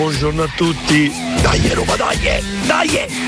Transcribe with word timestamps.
Buongiorno, 0.00 0.44
a 0.44 0.48
tutti. 0.56 1.12
Dai 1.42 1.74
Roma, 1.74 1.94
dai, 1.94 2.16
dai! 2.64 3.19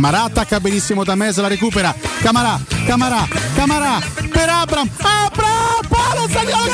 Camarà 0.00 0.22
attacca 0.22 0.58
benissimo 0.60 1.04
Tamés, 1.04 1.36
la 1.36 1.46
recupera. 1.46 1.94
Camarà, 2.22 2.58
Camarà, 2.86 3.28
Camarà 3.54 3.98
per 4.30 4.48
Abram. 4.48 4.88
Abram, 4.96 5.80
palo, 5.90 6.26
Zaniolo, 6.26 6.70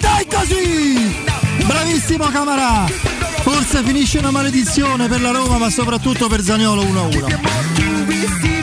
gol! 0.00 0.24
Così! 0.30 1.22
Bravissimo 1.66 2.28
Camarà! 2.30 2.86
Forse 3.42 3.82
finisce 3.82 4.16
una 4.20 4.30
maledizione 4.30 5.06
per 5.06 5.20
la 5.20 5.32
Roma, 5.32 5.58
ma 5.58 5.68
soprattutto 5.68 6.28
per 6.28 6.40
Zaniolo 6.40 6.82
1-1. 6.82 8.53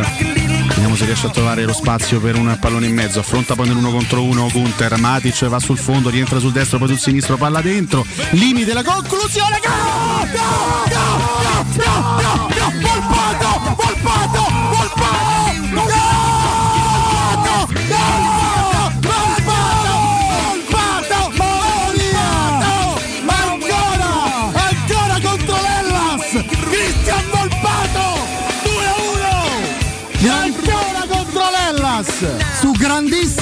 Grossa. 0.00 0.40
Vediamo 0.80 0.96
se 0.96 1.04
riesce 1.04 1.26
a 1.26 1.30
trovare 1.30 1.64
lo 1.64 1.72
spazio 1.72 2.20
per 2.20 2.36
un 2.36 2.56
pallone 2.58 2.86
in 2.86 2.94
mezzo. 2.94 3.20
Affronta 3.20 3.54
poi 3.54 3.68
nell'uno 3.68 3.90
contro 3.90 4.22
uno 4.22 4.48
Gunter. 4.50 4.98
Matic 4.98 5.46
va 5.46 5.58
sul 5.58 5.78
fondo, 5.78 6.08
rientra 6.08 6.38
sul 6.38 6.52
destro, 6.52 6.78
poi 6.78 6.88
sul 6.88 6.98
sinistro, 6.98 7.36
palla 7.36 7.60
dentro. 7.60 8.04
Limite 8.30 8.72
la 8.72 8.82
conclusione. 8.82 9.60
Gol! 9.62 10.28
Gol! 10.30 10.88
Gol! 10.88 11.64
Gol! 11.74 11.84
Gol! 11.84 12.80
Gol! 12.80 12.80
Volpato! 12.80 13.09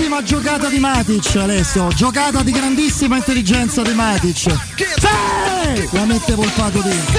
Grandissima 0.08 0.22
giocata 0.22 0.68
di 0.68 0.78
Matic, 0.78 1.36
Alessio. 1.36 1.88
Giocata 1.88 2.42
di 2.42 2.50
grandissima 2.50 3.16
intelligenza 3.16 3.82
di 3.82 3.92
Matic. 3.92 4.36
Sì! 4.36 4.48
La 5.92 6.04
mette 6.04 6.34
Volpato 6.34 6.80
dentro. 6.80 7.12
Sì! 7.12 7.18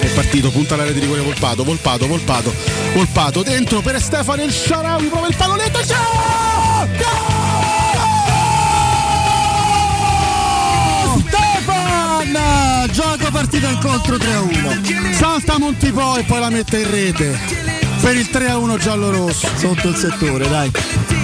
È 0.00 0.06
partito, 0.14 0.50
punta 0.50 0.72
alla 0.74 0.84
rete 0.84 0.94
di 0.94 1.00
rigore 1.00 1.20
Volpato, 1.20 1.64
Volpato, 1.64 2.06
Volpato, 2.06 2.54
Volpato 2.94 3.42
dentro 3.42 3.82
per 3.82 4.00
Stefano 4.00 4.42
il 4.42 4.52
Sharawi, 4.52 5.08
prova 5.08 5.28
il 5.28 5.36
pallonetto, 5.36 5.80
c'è! 5.80 5.96
Gol! 6.96 7.38
Gioco 12.98 13.30
partita 13.30 13.68
incontro 13.68 14.16
3-1. 14.16 15.12
Salta 15.12 15.56
Montipò 15.56 16.16
e 16.16 16.24
poi 16.24 16.40
la 16.40 16.50
mette 16.50 16.80
in 16.80 16.90
rete. 16.90 17.38
Per 18.00 18.16
il 18.16 18.28
3-1 18.28 18.76
giallo-rosso. 18.76 19.46
Sotto 19.54 19.86
il 19.90 19.94
settore, 19.94 20.48
dai. 20.48 21.17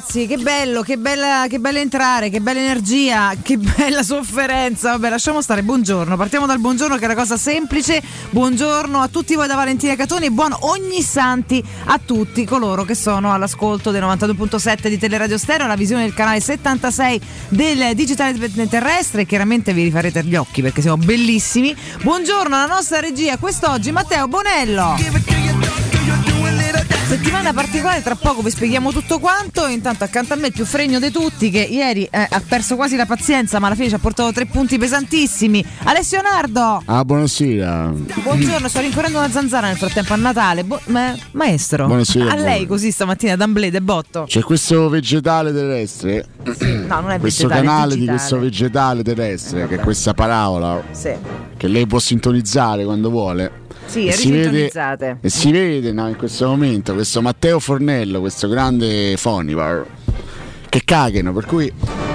Ragazzi, 0.00 0.26
che 0.26 0.38
bello, 0.38 0.82
che 0.82 0.96
bella, 0.96 1.44
che 1.48 1.58
bella 1.58 1.78
entrare, 1.78 2.30
che 2.30 2.40
bella 2.40 2.60
energia, 2.60 3.34
che 3.40 3.58
bella 3.76 4.02
sofferenza. 4.02 4.92
Vabbè, 4.92 5.10
lasciamo 5.10 5.42
stare. 5.42 5.62
Buongiorno. 5.62 6.16
Partiamo 6.16 6.46
dal 6.46 6.58
buongiorno 6.58 6.96
che 6.96 7.02
è 7.02 7.04
una 7.04 7.14
cosa 7.14 7.36
semplice. 7.36 8.02
Buongiorno 8.30 8.98
a 8.98 9.08
tutti 9.08 9.34
voi 9.34 9.46
da 9.46 9.54
Valentina 9.54 9.94
Catoni 9.94 10.26
e 10.26 10.30
buon 10.30 10.56
ogni 10.60 11.02
santi 11.02 11.62
a 11.84 12.00
tutti 12.02 12.44
coloro 12.44 12.84
che 12.84 12.94
sono 12.94 13.32
all'ascolto 13.32 13.90
del 13.90 14.02
92.7 14.02 14.88
di 14.88 14.98
Teleradio 14.98 15.36
Stereo, 15.36 15.66
la 15.66 15.76
visione 15.76 16.02
del 16.02 16.14
canale 16.14 16.40
76 16.40 17.20
del 17.48 17.94
digitale 17.94 18.38
terrestre. 18.68 19.26
Chiaramente 19.26 19.72
vi 19.72 19.82
rifarete 19.84 20.24
gli 20.24 20.34
occhi 20.34 20.62
perché 20.62 20.80
siamo 20.80 20.96
bellissimi. 20.96 21.76
Buongiorno 22.02 22.54
alla 22.54 22.72
nostra 22.74 23.00
regia. 23.00 23.36
Quest'oggi 23.36 23.92
Matteo 23.92 24.26
Bonello. 24.28 25.89
Settimana 27.10 27.52
particolare, 27.52 28.02
tra 28.02 28.14
poco 28.14 28.40
vi 28.40 28.50
spieghiamo 28.50 28.92
tutto 28.92 29.18
quanto. 29.18 29.66
Intanto 29.66 30.04
accanto 30.04 30.32
a 30.34 30.36
me 30.36 30.46
il 30.48 30.52
più 30.52 30.64
fregno 30.64 31.00
di 31.00 31.10
tutti 31.10 31.50
che 31.50 31.58
ieri 31.60 32.04
eh, 32.10 32.26
ha 32.30 32.40
perso 32.46 32.76
quasi 32.76 32.94
la 32.94 33.04
pazienza, 33.04 33.58
ma 33.58 33.66
alla 33.66 33.74
fine 33.74 33.88
ci 33.88 33.94
ha 33.94 33.98
portato 33.98 34.30
tre 34.32 34.46
punti 34.46 34.78
pesantissimi. 34.78 35.64
Alessio 35.84 36.20
Nardo! 36.22 36.82
Ah, 36.84 37.04
buonasera. 37.04 37.92
Buongiorno, 38.22 38.68
sto 38.68 38.80
rincorrendo 38.80 39.18
una 39.18 39.28
zanzara 39.28 39.66
nel 39.66 39.76
frattempo 39.76 40.12
a 40.12 40.16
Natale. 40.16 40.62
Bu- 40.62 40.78
ma- 40.86 41.14
maestro, 41.32 41.86
Buonasera, 41.86 42.26
a 42.26 42.28
lei 42.34 42.36
buonasera. 42.42 42.66
così 42.68 42.90
stamattina 42.92 43.34
d'amblè 43.36 43.70
de 43.70 43.80
botto. 43.82 44.24
C'è 44.28 44.42
questo 44.42 44.88
vegetale 44.88 45.52
terrestre, 45.52 46.26
No, 46.86 47.00
non 47.00 47.10
è 47.10 47.18
questo 47.18 47.48
vegetale, 47.48 47.66
canale 47.66 47.88
di 47.88 47.94
digitale. 48.00 48.18
questo 48.18 48.38
vegetale 48.38 49.02
terrestre, 49.02 49.66
che 49.66 49.74
è 49.74 49.78
questa 49.80 50.14
parabola 50.14 50.80
Sì, 50.92 51.10
che 51.56 51.66
lei 51.66 51.86
può 51.88 51.98
sintonizzare 51.98 52.84
quando 52.84 53.10
vuole. 53.10 53.66
Sì 53.90 54.12
si 54.12 54.30
vede, 54.30 54.70
e 55.20 55.28
si 55.28 55.50
vede 55.50 55.90
no, 55.90 56.06
in 56.06 56.16
questo 56.16 56.46
momento 56.46 56.94
questo 56.94 57.20
Matteo 57.20 57.58
Fornello, 57.58 58.20
questo 58.20 58.46
grande 58.46 59.16
fonivar, 59.16 59.84
che 60.70 60.82
cagano. 60.84 61.34
Per 61.34 61.44
cui, 61.44 61.70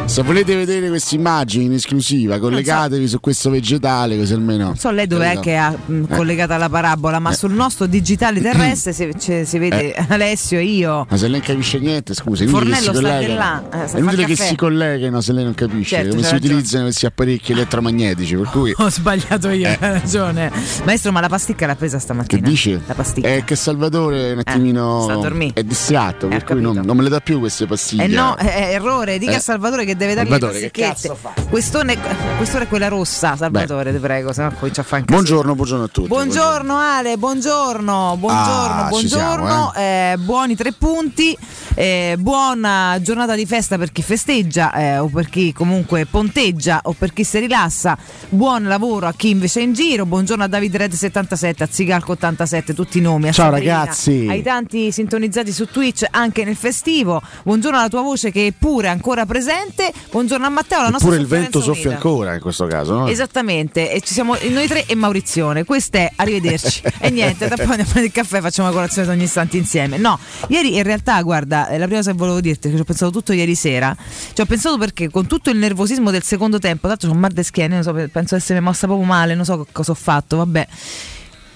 se 0.06 0.24
volete 0.24 0.56
vedere 0.56 0.88
queste 0.90 1.13
immagini 1.16 1.66
in 1.66 1.74
esclusiva, 1.74 2.40
collegatevi 2.40 3.07
su 3.07 3.19
questo 3.19 3.52
vegetale, 3.52 4.18
così 4.18 4.34
almeno. 4.34 4.63
Non 4.66 4.78
so 4.78 4.90
lei 4.90 5.06
dov'è 5.06 5.40
che 5.40 5.56
ha 5.56 5.69
mh, 5.86 6.06
collegata 6.16 6.57
la 6.57 6.69
parabola, 6.69 7.19
ma 7.19 7.30
Eh. 7.31 7.36
sul 7.36 7.52
nostro 7.52 7.86
digitale 7.86 8.42
terrestre 8.42 8.94
si, 8.94 9.07
c'è- 9.18 9.44
si 9.44 9.57
vede 9.60 9.94
Alessio 10.07 10.57
e 10.57 10.63
io. 10.63 11.06
Ma 11.07 11.18
se 11.18 11.28
lei 11.28 11.40
non 11.40 11.42
capisce 11.48 11.78
niente, 11.80 12.13
scusi, 12.16 12.46
che 12.46 12.50
Fornello 12.50 12.81
sta 12.81 12.92
di 12.94 12.98
collegano. 13.02 13.36
là, 13.36 13.63
eh, 13.72 13.92
è 13.92 13.98
inutile 14.00 14.25
che 14.25 14.36
si 14.36 14.56
colleghino 14.56 15.22
se 15.22 15.34
lei 15.34 15.44
non 15.44 15.54
capisce, 15.54 15.96
Certo, 15.98 16.10
come 16.16 16.24
si 16.24 16.31
ragione. 16.31 16.54
utilizzano 16.54 16.84
questi 16.86 17.06
apparecchi 17.06 17.52
elettromagnetici, 17.52 18.36
per 18.38 18.50
cui 18.50 18.74
Ho 18.78 18.90
sbagliato 18.90 19.50
io, 19.50 19.68
Eh. 19.68 19.78
hai 19.80 19.92
ragione. 19.92 20.52
Maestro, 20.86 21.12
ma 21.12 21.19
la 21.19 21.28
pasticca 21.30 21.66
l'ha 21.68 21.75
presa 21.75 21.98
che 21.98 22.04
stamattina? 22.04 22.48
dice? 22.48 22.81
La 22.88 22.94
pasticca. 22.94 23.28
È 23.28 23.44
che 23.44 23.56
Salvatore 23.56 24.31
un 24.31 24.40
attimino 24.40 25.24
è 25.54 25.63
distratto, 25.63 26.28
Eh, 26.28 26.30
per 26.30 26.44
cui 26.46 26.62
non, 26.62 26.81
non 26.86 26.96
me 26.96 27.04
le 27.04 27.10
dà 27.10 27.19
più 27.19 27.40
queste 27.40 27.66
pastiglie. 27.66 28.04
Eh 28.06 28.07
no, 28.07 28.38
è 28.50 28.69
è 28.69 28.74
errore, 28.74 29.18
dica 29.18 29.33
Eh. 29.33 29.36
a 29.36 29.39
Salvatore 29.39 29.86
che 29.86 29.95
deve 29.95 30.13
dargli 30.13 30.30
Salvatore, 30.30 30.59
le 30.59 30.71
che 30.71 30.88
pasticchette. 30.88 31.07
cazzo 31.15 31.33
fa? 31.36 31.42
Quest'ora 31.50 32.63
è, 32.63 32.68
quella 32.68 32.88
rossa, 32.88 33.36
Salvatore, 33.36 33.92
ti 33.92 34.00
prego, 34.00 34.33
sennò 34.33 34.51
comincia 34.57 34.81
a 34.81 34.83
fare 34.83 35.01
un. 35.01 35.07
Buongiorno, 35.09 35.56
buongiorno 35.56 35.83
a 35.83 35.88
tutti. 35.88 36.07
Buongiorno 36.07 36.77
Ale, 36.77 37.18
buongiorno, 37.18 38.15
buongiorno, 38.18 38.81
Ah, 38.83 38.88
buongiorno, 38.89 39.47
siamo, 39.47 39.74
eh, 39.75 40.15
buoni 40.19 40.56
tre 40.56 40.71
punti, 40.74 41.38
eh, 41.75 42.16
buona 42.18 42.98
giornata 43.01 43.36
di 43.36 43.45
festa 43.45 43.77
per 43.77 43.92
chi 43.92 44.01
festeggia 44.01 44.74
eh, 44.74 44.98
o 44.98 45.07
per 45.07 45.30
chi 45.30 45.54
comunque 45.54 46.06
ponteggia 46.06 46.81
o 46.83 46.94
per 46.94 47.13
chi 47.13 47.24
si 47.24 47.39
rilassa, 47.39 47.98
buon 48.30 48.63
lavoro 48.63 49.07
a 49.07 49.13
chi 49.13 49.30
invece 49.30 49.60
è 49.60 49.63
in 49.63 49.74
giro, 49.74 50.06
buongiorno 50.06 50.44
a 50.44 50.48
David 50.48 50.75
Red 50.75 50.94
77, 50.94 51.63
a 51.63 51.68
Zigalco 51.69 52.13
87, 52.13 52.74
tutti 52.74 52.98
i 52.98 53.01
nomi, 53.01 53.27
a 53.27 53.31
Ciao, 53.31 53.51
Sabrina, 53.51 53.80
ragazzi. 53.80 54.25
ai 54.30 54.42
tanti 54.42 54.92
sintonizzati 54.92 55.51
su 55.51 55.68
Twitch 55.68 56.06
anche 56.10 56.44
nel 56.44 56.56
festivo, 56.56 57.22
buongiorno 57.44 57.78
alla 57.78 57.89
tua 57.89 58.01
voce 58.01 58.31
che 58.31 58.48
è 58.48 58.51
pure 58.57 58.88
ancora 58.88 59.25
presente, 59.25 59.92
buongiorno 60.12 60.45
a 60.45 60.50
Matteo, 60.50 60.81
la 60.81 60.89
nostra 60.89 61.10
Eppure 61.10 61.21
il 61.21 61.28
vento 61.28 61.62
soffia 61.62 61.92
ancora 61.92 62.33
in 62.33 62.39
questo 62.39 62.66
caso, 62.68 62.94
no? 62.94 63.07
Esattamente, 63.07 63.92
e 63.92 64.01
ci 64.01 64.13
siamo 64.13 64.36
noi 64.50 64.68
tre 64.68 64.86
e 64.86 64.95
Maurizione. 64.95 65.63
Questo 65.63 65.98
è 65.98 66.12
arrivederci. 66.16 66.81
e 67.00 67.10
niente, 67.10 67.48
da 67.48 67.56
poi 67.56 67.66
andiamo 67.66 67.83
a 67.83 67.92
prendere 67.92 68.06
il 68.06 68.12
caffè, 68.12 68.42
facciamo 68.42 68.71
colazione 68.71 69.10
ogni 69.10 69.24
istante 69.24 69.57
insieme. 69.57 69.98
No, 69.98 70.18
ieri 70.48 70.75
in 70.75 70.83
realtà, 70.83 71.21
guarda, 71.21 71.65
è 71.68 71.78
la 71.78 71.86
prima 71.86 72.00
cosa 72.00 72.12
che 72.12 72.18
volevo 72.18 72.42
dirti, 72.42 72.70
che 72.70 72.76
ci 72.76 72.82
ho 72.82 72.86
pensato 72.86 73.12
tutto 73.12 73.34
ieri 73.34 73.56
sera. 73.56 73.96
Ci 74.34 74.42
ho 74.42 74.46
pensato 74.46 74.78
perché 74.78 75.10
con 75.10 75.28
tutto 75.28 75.50
il 75.50 75.58
nervosismo 75.58 76.12
del 76.12 76.24
secondo 76.24 76.60
tempo, 76.60 76.88
tanto 76.88 77.08
c'ho 77.08 77.14
un 77.14 77.20
mal 77.20 77.32
de 77.32 77.44
schiena, 77.44 77.76
non 77.76 77.84
so, 77.84 77.94
penso 78.12 78.36
di 78.36 78.42
essermi 78.42 78.62
mossa 78.62 78.88
proprio 78.88 79.08
male, 79.08 79.36
non 79.36 79.46
so 79.46 79.58
co- 79.58 79.68
cosa 79.72 79.92
ho 79.92 79.96
fatto, 79.96 80.38
vabbè. 80.38 80.68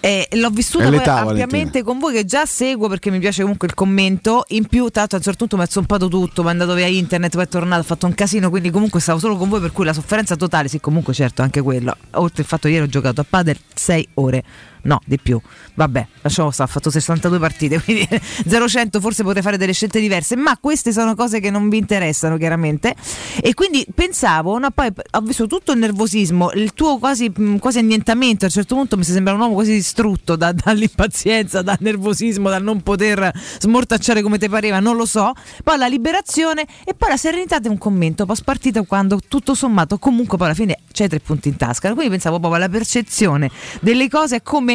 E 0.01 0.29
l'ho 0.31 0.51
l'età, 0.89 1.19
ampiamente 1.19 1.83
con 1.83 1.99
voi 1.99 2.13
che 2.13 2.23
già 2.23 2.45
seguo 2.45 2.87
perché 2.87 3.11
mi 3.11 3.19
piace 3.19 3.41
comunque 3.41 3.67
il 3.67 3.73
commento. 3.73 4.45
In 4.49 4.65
più, 4.65 4.87
tanto 4.89 5.15
a 5.15 5.17
un 5.17 5.23
certo 5.23 5.39
punto 5.39 5.57
mi 5.57 5.63
ha 5.63 5.67
zompato 5.69 6.07
tutto, 6.07 6.41
mi 6.41 6.47
è 6.47 6.51
andato 6.51 6.73
via 6.73 6.87
internet, 6.87 7.33
poi 7.33 7.43
è 7.43 7.47
tornato, 7.49 7.81
ho 7.81 7.83
fatto 7.83 8.05
un 8.05 8.13
casino, 8.13 8.49
quindi 8.49 8.69
comunque 8.69 9.01
stavo 9.01 9.19
solo 9.19 9.35
con 9.35 9.49
voi, 9.49 9.59
per 9.59 9.73
cui 9.73 9.83
la 9.83 9.91
sofferenza 9.91 10.37
totale, 10.37 10.69
sì, 10.69 10.79
comunque 10.79 11.13
certo, 11.13 11.41
anche 11.41 11.61
quello. 11.61 11.95
Oltre 12.11 12.43
al 12.43 12.47
fatto 12.47 12.67
che 12.69 12.75
ieri 12.75 12.85
ho 12.85 12.89
giocato 12.89 13.19
a 13.19 13.25
padel 13.27 13.57
6 13.73 14.07
ore. 14.15 14.43
No, 14.83 14.99
di 15.05 15.19
più. 15.19 15.39
Vabbè, 15.73 16.07
lasciamo 16.21 16.51
stare, 16.51 16.69
ho 16.69 16.73
fatto 16.73 16.89
62 16.89 17.39
partite, 17.39 17.81
quindi 17.83 18.07
0-100 18.09 18.99
forse 18.99 19.23
potrei 19.23 19.43
fare 19.43 19.57
delle 19.57 19.73
scelte 19.73 19.99
diverse, 19.99 20.35
ma 20.35 20.57
queste 20.57 20.91
sono 20.91 21.15
cose 21.15 21.39
che 21.39 21.49
non 21.49 21.69
vi 21.69 21.77
interessano 21.77 22.37
chiaramente. 22.37 22.95
E 23.41 23.53
quindi 23.53 23.85
pensavo, 23.93 24.57
no, 24.57 24.71
poi 24.71 24.91
ho 25.11 25.21
visto 25.21 25.47
tutto 25.47 25.71
il 25.71 25.79
nervosismo, 25.79 26.51
il 26.53 26.73
tuo 26.73 26.97
quasi, 26.97 27.31
quasi 27.59 27.79
annientamento, 27.79 28.45
a 28.45 28.47
un 28.47 28.53
certo 28.53 28.75
punto 28.75 28.97
mi 28.97 29.03
sembra 29.03 29.33
un 29.33 29.39
uomo 29.39 29.53
quasi 29.53 29.71
distrutto 29.73 30.35
da- 30.35 30.51
dall'impazienza, 30.53 31.61
dal 31.61 31.77
nervosismo, 31.79 32.49
dal 32.49 32.63
non 32.63 32.81
poter 32.81 33.31
smortacciare 33.59 34.21
come 34.21 34.37
te 34.37 34.49
pareva, 34.49 34.79
non 34.79 34.95
lo 34.95 35.05
so. 35.05 35.33
Poi 35.63 35.77
la 35.77 35.87
liberazione 35.87 36.65
e 36.85 36.93
poi 36.93 37.09
la 37.09 37.17
serenità 37.17 37.59
di 37.59 37.67
un 37.67 37.77
commento 37.77 38.25
post 38.25 38.43
partita 38.43 38.81
quando 38.83 39.19
tutto 39.27 39.53
sommato 39.53 39.97
comunque 39.97 40.37
poi 40.37 40.47
alla 40.47 40.55
fine 40.55 40.79
c'hai 40.91 41.07
tre 41.07 41.19
punti 41.19 41.49
in 41.49 41.57
tasca. 41.57 41.91
Quindi 41.93 42.11
pensavo 42.11 42.39
proprio 42.39 42.61
alla 42.61 42.69
percezione 42.69 43.49
delle 43.81 44.07
cose 44.09 44.41
come 44.41 44.68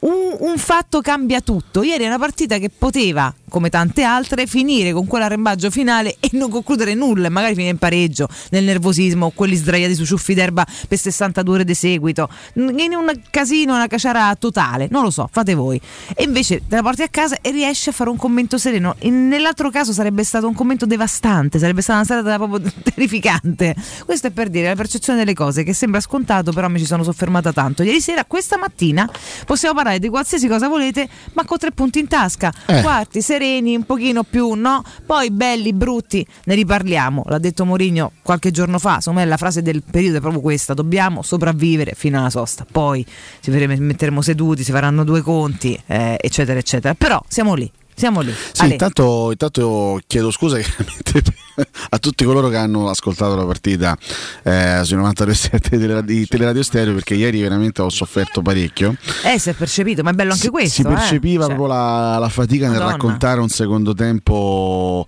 un, 0.00 0.36
un 0.38 0.58
fatto 0.58 1.00
cambia 1.00 1.40
tutto. 1.40 1.82
Ieri 1.82 2.04
è 2.04 2.06
una 2.06 2.18
partita 2.18 2.58
che 2.58 2.70
poteva, 2.70 3.32
come 3.48 3.70
tante 3.70 4.02
altre, 4.02 4.46
finire 4.46 4.92
con 4.92 5.06
quell'arrembaggio 5.06 5.70
finale 5.70 6.16
e 6.20 6.30
non 6.32 6.50
concludere 6.50 6.94
nulla, 6.94 7.28
magari 7.30 7.54
finire 7.54 7.72
in 7.72 7.78
pareggio, 7.78 8.28
nel 8.50 8.64
nervosismo, 8.64 9.30
quelli 9.34 9.54
sdraiati 9.54 9.94
su 9.94 10.04
ciuffi 10.04 10.34
d'erba 10.34 10.66
per 10.88 10.98
62 10.98 11.54
ore 11.54 11.64
di 11.64 11.74
seguito, 11.74 12.28
in 12.54 12.94
un 12.94 13.20
casino, 13.30 13.74
una 13.74 13.86
caciara 13.86 14.34
totale, 14.36 14.88
non 14.90 15.02
lo 15.02 15.10
so, 15.10 15.28
fate 15.30 15.54
voi. 15.54 15.80
E 16.14 16.24
invece 16.24 16.62
te 16.68 16.76
la 16.76 16.82
porti 16.82 17.02
a 17.02 17.08
casa 17.08 17.38
e 17.40 17.50
riesci 17.50 17.88
a 17.88 17.92
fare 17.92 18.10
un 18.10 18.16
commento 18.16 18.58
sereno. 18.58 18.94
E 18.98 19.10
nell'altro 19.10 19.70
caso 19.70 19.92
sarebbe 19.92 20.24
stato 20.24 20.46
un 20.46 20.54
commento 20.54 20.86
devastante, 20.86 21.58
sarebbe 21.58 21.82
stata 21.82 21.98
una 21.98 22.06
serata 22.06 22.36
proprio 22.36 22.70
terrificante. 22.82 23.74
Questo 24.04 24.28
è 24.28 24.30
per 24.30 24.48
dire 24.48 24.68
la 24.68 24.74
percezione 24.74 25.18
delle 25.18 25.34
cose 25.34 25.62
che 25.62 25.72
sembra 25.72 26.00
scontato, 26.00 26.52
però 26.52 26.68
mi 26.68 26.78
ci 26.78 26.86
sono 26.86 27.02
soffermata 27.02 27.52
tanto. 27.52 27.82
Ieri 27.82 28.00
sera, 28.00 28.24
questa 28.24 28.58
mattina, 28.58 29.08
possiamo 29.44 29.74
parlare 29.74 29.98
di 29.98 30.08
qualsiasi 30.08 30.48
cosa 30.48 30.68
volete, 30.68 31.08
ma 31.32 31.44
con 31.44 31.58
tre 31.58 31.72
punti 31.72 31.98
in 31.98 32.08
tasca. 32.08 32.52
Eh. 32.66 32.82
Quarti, 32.82 33.22
sereni, 33.22 33.45
un 33.76 33.84
pochino 33.84 34.22
più, 34.22 34.52
no? 34.52 34.82
Poi 35.04 35.30
belli, 35.30 35.72
brutti, 35.72 36.26
ne 36.44 36.54
riparliamo. 36.54 37.24
L'ha 37.26 37.38
detto 37.38 37.64
Mourinho 37.64 38.12
qualche 38.22 38.50
giorno 38.50 38.78
fa. 38.78 39.00
Me 39.06 39.24
la 39.24 39.36
frase 39.36 39.62
del 39.62 39.82
periodo 39.82 40.18
è 40.18 40.20
proprio 40.20 40.40
questa: 40.40 40.74
dobbiamo 40.74 41.22
sopravvivere 41.22 41.92
fino 41.94 42.18
alla 42.18 42.30
sosta. 42.30 42.66
Poi 42.70 43.04
ci 43.40 43.50
metteremo 43.50 44.20
seduti, 44.20 44.64
si 44.64 44.72
faranno 44.72 45.04
due 45.04 45.22
conti, 45.22 45.80
eh, 45.86 46.18
eccetera, 46.20 46.58
eccetera. 46.58 46.94
Però 46.94 47.22
siamo 47.28 47.54
lì. 47.54 47.70
Siamo 47.96 48.20
lì. 48.20 48.32
Sì, 48.52 48.70
intanto, 48.72 49.30
intanto 49.30 49.98
chiedo 50.06 50.30
scusa 50.30 50.58
a 51.88 51.98
tutti 51.98 52.24
coloro 52.26 52.48
che 52.48 52.56
hanno 52.56 52.90
ascoltato 52.90 53.34
la 53.34 53.44
partita 53.46 53.96
eh, 54.42 54.80
sui 54.84 54.98
92.7 54.98 55.58
di 55.60 55.68
Telera- 55.78 56.00
di 56.02 56.26
Teleradio 56.26 56.62
Stereo 56.62 56.92
perché 56.92 57.14
ieri 57.14 57.40
veramente 57.40 57.80
ho 57.80 57.88
sofferto 57.88 58.42
parecchio. 58.42 58.94
Eh, 59.24 59.38
si 59.38 59.48
è 59.48 59.54
percepito, 59.54 60.02
ma 60.02 60.10
è 60.10 60.12
bello 60.12 60.32
anche 60.32 60.44
Si- 60.44 60.50
questo. 60.50 60.82
Si 60.82 60.82
percepiva 60.82 61.44
eh. 61.44 61.46
Cioè, 61.48 61.56
proprio 61.56 61.74
la, 61.74 62.18
la 62.18 62.28
fatica 62.28 62.66
nel 62.66 62.74
Madonna. 62.74 62.90
raccontare 62.92 63.40
un 63.40 63.48
secondo 63.48 63.94
tempo 63.94 65.06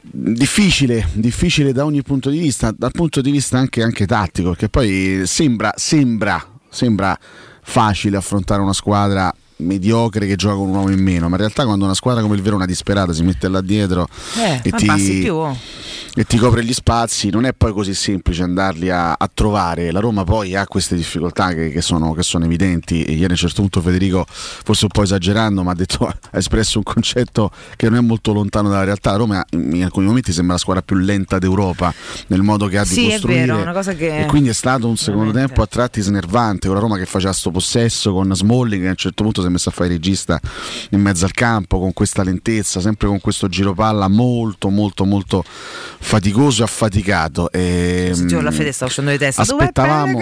difficile, 0.00 1.08
difficile 1.12 1.72
da 1.72 1.84
ogni 1.84 2.02
punto 2.02 2.30
di 2.30 2.38
vista, 2.38 2.72
dal 2.76 2.92
punto 2.92 3.20
di 3.20 3.30
vista 3.30 3.58
anche, 3.58 3.82
anche 3.82 4.06
tattico, 4.06 4.50
perché 4.50 4.68
poi 4.68 5.22
sembra, 5.26 5.72
sembra, 5.76 6.42
sembra 6.68 7.18
facile 7.62 8.16
affrontare 8.16 8.60
una 8.62 8.72
squadra 8.72 9.34
mediocre 9.56 10.26
che 10.26 10.36
gioca 10.36 10.56
con 10.56 10.68
un 10.68 10.74
uomo 10.74 10.90
in 10.90 11.02
meno, 11.02 11.28
ma 11.28 11.34
in 11.34 11.40
realtà 11.40 11.64
quando 11.64 11.84
una 11.84 11.94
squadra 11.94 12.22
come 12.22 12.34
il 12.36 12.42
Verona 12.42 12.64
disperata 12.64 13.12
si 13.12 13.22
mette 13.22 13.48
là 13.48 13.60
dietro 13.60 14.06
Eh, 14.36 14.60
e 14.62 14.70
ti, 14.72 14.86
passi 14.86 15.20
più. 15.20 15.42
E 16.16 16.24
ti 16.24 16.36
copre 16.38 16.64
gli 16.64 16.72
spazi, 16.72 17.28
non 17.30 17.44
è 17.44 17.52
poi 17.52 17.72
così 17.72 17.92
semplice 17.92 18.44
andarli 18.44 18.88
a, 18.88 19.12
a 19.12 19.30
trovare. 19.32 19.90
La 19.90 19.98
Roma 19.98 20.22
poi 20.22 20.54
ha 20.54 20.64
queste 20.66 20.94
difficoltà 20.94 21.52
che, 21.52 21.70
che 21.70 21.80
sono, 21.80 22.12
che 22.12 22.22
sono 22.22 22.44
evidenti. 22.44 23.02
E 23.02 23.12
ieri 23.12 23.24
a 23.24 23.30
un 23.30 23.36
certo 23.36 23.62
punto 23.62 23.80
Federico, 23.80 24.24
forse 24.28 24.84
un 24.84 24.90
po' 24.92 25.02
esagerando, 25.02 25.64
ma 25.64 25.72
ha, 25.72 25.74
detto, 25.74 26.06
ha 26.06 26.16
espresso 26.38 26.78
un 26.78 26.84
concetto 26.84 27.50
che 27.74 27.88
non 27.88 27.98
è 27.98 28.00
molto 28.00 28.32
lontano 28.32 28.68
dalla 28.68 28.84
realtà. 28.84 29.10
La 29.10 29.16
Roma 29.16 29.44
in 29.50 29.82
alcuni 29.82 30.06
momenti 30.06 30.32
sembra 30.32 30.54
la 30.54 30.60
squadra 30.60 30.82
più 30.82 30.96
lenta 30.96 31.38
d'Europa 31.40 31.92
nel 32.28 32.42
modo 32.42 32.66
che 32.66 32.78
ha 32.78 32.84
di 32.84 32.88
Sì, 32.90 33.06
è 33.08 33.10
costruire. 33.12 33.40
vero, 33.46 33.60
una 33.62 33.72
cosa 33.72 33.92
che- 33.94 34.20
E 34.20 34.26
quindi 34.26 34.50
è 34.50 34.54
stato 34.54 34.86
un 34.86 34.96
secondo 34.96 35.24
veramente. 35.26 35.46
tempo 35.54 35.62
a 35.62 35.66
tratti 35.66 36.00
snervante 36.00 36.66
con 36.68 36.76
la 36.76 36.82
Roma 36.82 36.96
che 36.96 37.06
faceva 37.06 37.32
sto 37.32 37.50
possesso 37.50 38.12
con 38.12 38.32
Smalling 38.34 38.82
che 38.82 38.86
a 38.86 38.90
un 38.90 38.96
certo 38.96 39.22
punto 39.24 39.40
si 39.40 39.48
è 39.48 39.50
messo 39.50 39.68
a 39.68 39.72
fare 39.72 39.88
regista 39.88 40.38
in 40.90 41.00
mezzo 41.00 41.24
al 41.24 41.32
campo 41.32 41.80
con 41.80 41.92
questa 41.92 42.22
lentezza, 42.22 42.78
sempre 42.80 43.08
con 43.08 43.20
questo 43.20 43.48
giro 43.48 43.74
palla 43.74 44.06
molto 44.06 44.68
molto 44.68 45.04
molto 45.04 45.44
faticoso 46.04 46.60
e 46.60 46.64
affaticato. 46.64 47.50
E, 47.50 48.12
giorno 48.14 48.42
la 48.42 48.50
fede 48.52 48.72
sta 48.72 48.84
uscendo 48.84 49.10
di 49.10 49.18
testa. 49.18 49.42
Aspettavamo? 49.42 50.20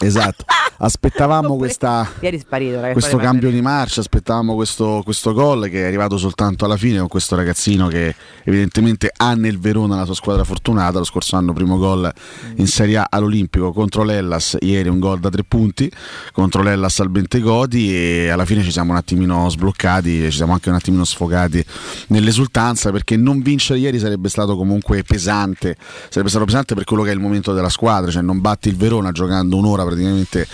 Esatto, 0.00 0.44
aspettavamo 0.82 1.56
questa 1.56 2.08
sparito, 2.38 2.76
ragazzi. 2.76 2.92
questo 2.92 3.16
cambio 3.18 3.50
di 3.50 3.60
marcia, 3.60 4.00
aspettavamo 4.00 4.54
questo, 4.54 5.02
questo 5.04 5.32
gol 5.32 5.68
che 5.68 5.82
è 5.82 5.86
arrivato 5.86 6.16
soltanto 6.16 6.64
alla 6.64 6.76
fine 6.76 6.98
con 6.98 7.08
questo 7.08 7.36
ragazzino 7.36 7.88
che 7.88 8.14
evidentemente 8.44 9.12
ha 9.14 9.34
nel 9.34 9.58
Verona 9.58 9.96
la 9.96 10.04
sua 10.04 10.14
squadra 10.14 10.44
fortunata, 10.44 10.98
lo 10.98 11.04
scorso 11.04 11.36
anno 11.36 11.52
primo 11.52 11.76
gol 11.76 12.10
in 12.56 12.66
Serie 12.66 12.96
A 12.98 13.06
all'Olimpico 13.10 13.72
contro 13.72 14.02
l'Ellas, 14.02 14.56
ieri 14.60 14.88
un 14.88 14.98
gol 14.98 15.20
da 15.20 15.28
tre 15.30 15.44
punti 15.44 15.90
contro 16.32 16.62
l'Ellas 16.62 17.00
al 17.00 17.10
Bentegodi 17.10 17.94
e 17.94 18.28
alla 18.28 18.44
fine 18.44 18.62
ci 18.62 18.70
siamo 18.70 18.92
un 18.92 18.96
attimino 18.96 19.48
sbloccati, 19.48 20.22
ci 20.30 20.36
siamo 20.36 20.52
anche 20.52 20.68
un 20.70 20.76
attimino 20.76 21.04
sfogati 21.04 21.64
nell'esultanza 22.08 22.90
perché 22.90 23.16
non 23.16 23.40
vincere 23.42 23.78
ieri 23.78 23.98
sarebbe 23.98 24.28
stato 24.28 24.56
comunque 24.56 25.02
pesante, 25.02 25.76
sarebbe 26.08 26.30
stato 26.30 26.44
pesante 26.44 26.74
per 26.74 26.84
quello 26.84 27.02
che 27.02 27.10
è 27.10 27.14
il 27.14 27.20
momento 27.20 27.52
della 27.52 27.68
squadra, 27.68 28.10
cioè 28.10 28.22
non 28.22 28.40
batti 28.40 28.68
il 28.68 28.76
Verona 28.76 29.12
giocando 29.12 29.56
un'ora 29.56 29.84
praticamente 29.84 30.46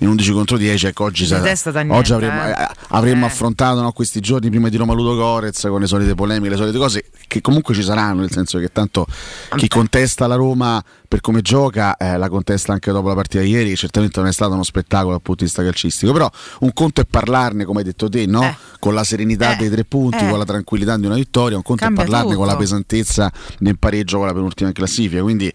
in 0.00 0.08
11 0.08 0.32
contro 0.32 0.56
10, 0.56 0.86
ecco 0.86 1.04
oggi, 1.04 1.22
Di 1.22 1.28
sa- 1.28 1.40
testa 1.40 1.70
da 1.70 1.84
oggi 1.88 2.12
avremmo, 2.12 2.44
eh. 2.46 2.50
eh, 2.50 2.68
avremmo 2.88 3.24
Eh. 3.26 3.28
affrontato 3.28 3.80
no, 3.80 3.92
questi 3.92 4.20
giorni 4.20 4.50
prima 4.50 4.68
di 4.68 4.76
Roma 4.76 4.92
Ludo 4.94 5.14
Gorez 5.14 5.60
con 5.68 5.80
le 5.80 5.86
solite 5.86 6.14
polemiche, 6.14 6.50
le 6.50 6.56
solite 6.56 6.78
cose 6.78 7.04
che 7.26 7.40
comunque 7.40 7.74
ci 7.74 7.82
saranno, 7.82 8.20
nel 8.20 8.30
senso 8.30 8.58
che 8.58 8.70
tanto 8.72 9.06
chi 9.56 9.68
contesta 9.68 10.26
la 10.26 10.34
Roma 10.36 10.82
per 11.14 11.22
come 11.22 11.42
gioca 11.42 11.96
eh, 11.96 12.16
la 12.18 12.28
contesta 12.28 12.72
anche 12.72 12.90
dopo 12.90 13.06
la 13.06 13.14
partita 13.14 13.40
di 13.40 13.50
ieri, 13.50 13.70
che 13.70 13.76
certamente 13.76 14.18
non 14.18 14.28
è 14.28 14.32
stato 14.32 14.52
uno 14.54 14.64
spettacolo 14.64 15.12
dal 15.12 15.22
punto 15.22 15.44
di 15.44 15.46
vista 15.46 15.62
calcistico, 15.62 16.12
però 16.12 16.28
un 16.60 16.72
conto 16.72 17.02
è 17.02 17.04
parlarne, 17.08 17.64
come 17.64 17.78
hai 17.78 17.84
detto 17.84 18.08
te, 18.08 18.26
no? 18.26 18.42
Eh. 18.42 18.56
con 18.80 18.94
la 18.94 19.04
serenità 19.04 19.52
Eh. 19.52 19.56
dei 19.58 19.70
tre 19.70 19.84
punti, 19.84 20.24
Eh. 20.24 20.28
con 20.28 20.38
la 20.38 20.44
tranquillità 20.44 20.96
di 20.96 21.06
una 21.06 21.14
vittoria, 21.14 21.56
un 21.56 21.62
conto 21.62 21.84
Cambia 21.84 22.02
è 22.02 22.04
parlarne 22.06 22.32
tutto. 22.32 22.40
con 22.42 22.52
la 22.52 22.56
pesantezza 22.58 23.32
del 23.60 23.78
pareggio 23.78 24.18
con 24.18 24.26
la 24.26 24.32
penultima 24.32 24.68
in 24.70 24.74
classifica, 24.74 25.22
quindi 25.22 25.52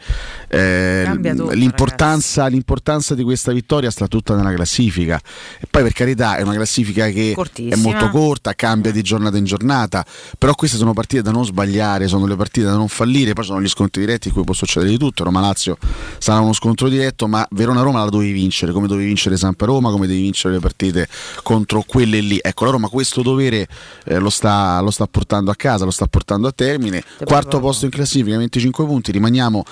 eh, 0.47 1.09
tutto, 1.11 1.49
l'importanza, 1.51 2.47
l'importanza 2.47 3.13
di 3.13 3.23
questa 3.23 3.51
vittoria 3.51 3.91
sta 3.91 4.07
tutta 4.07 4.35
nella 4.35 4.53
classifica 4.53 5.19
e 5.59 5.67
poi 5.69 5.83
per 5.83 5.91
carità 5.91 6.37
è 6.37 6.41
una 6.41 6.53
classifica 6.53 7.09
che 7.09 7.31
è 7.31 7.33
Cortissima. 7.33 7.75
molto 7.75 8.09
corta, 8.09 8.53
cambia 8.53 8.91
di 8.91 9.01
giornata 9.01 9.35
in 9.35 9.43
giornata, 9.43 10.05
però 10.37 10.55
queste 10.55 10.77
sono 10.77 10.93
partite 10.93 11.21
da 11.21 11.31
non 11.31 11.43
sbagliare, 11.43 12.07
sono 12.07 12.25
le 12.25 12.37
partite 12.37 12.65
da 12.67 12.75
non 12.75 12.87
fallire, 12.87 13.33
poi 13.33 13.43
sono 13.43 13.61
gli 13.61 13.67
scontri 13.67 14.05
diretti 14.05 14.29
in 14.29 14.33
cui 14.33 14.43
può 14.45 14.53
succedere 14.53 14.89
di 14.89 14.97
tutto, 14.97 15.23
Roma-Lazio 15.49 15.77
sarà 16.17 16.39
uno 16.39 16.53
scontro 16.53 16.89
diretto, 16.89 17.27
ma 17.27 17.45
Verona-Roma 17.51 18.03
la 18.03 18.09
dovevi 18.09 18.31
vincere, 18.31 18.71
come 18.71 18.87
dovevi 18.87 19.07
vincere 19.07 19.37
Sampa-Roma, 19.37 19.91
come 19.91 20.07
devi 20.07 20.21
vincere 20.21 20.55
le 20.55 20.59
partite 20.59 21.07
contro 21.43 21.83
quelle 21.85 22.19
lì. 22.19 22.39
Ecco, 22.41 22.65
la 22.65 22.71
Roma 22.71 22.87
questo 22.87 23.21
dovere 23.21 23.67
eh, 24.05 24.19
lo, 24.19 24.29
sta, 24.29 24.79
lo 24.81 24.91
sta 24.91 25.07
portando 25.07 25.51
a 25.51 25.55
casa, 25.55 25.85
lo 25.85 25.91
sta 25.91 26.07
portando 26.07 26.47
a 26.47 26.51
termine, 26.51 27.03
quarto 27.23 27.59
posto 27.59 27.85
in 27.85 27.91
classifica, 27.91 28.37
25 28.37 28.85
punti, 28.85 29.11
rimaniamo... 29.11 29.63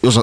Io 0.00 0.10
so, 0.10 0.22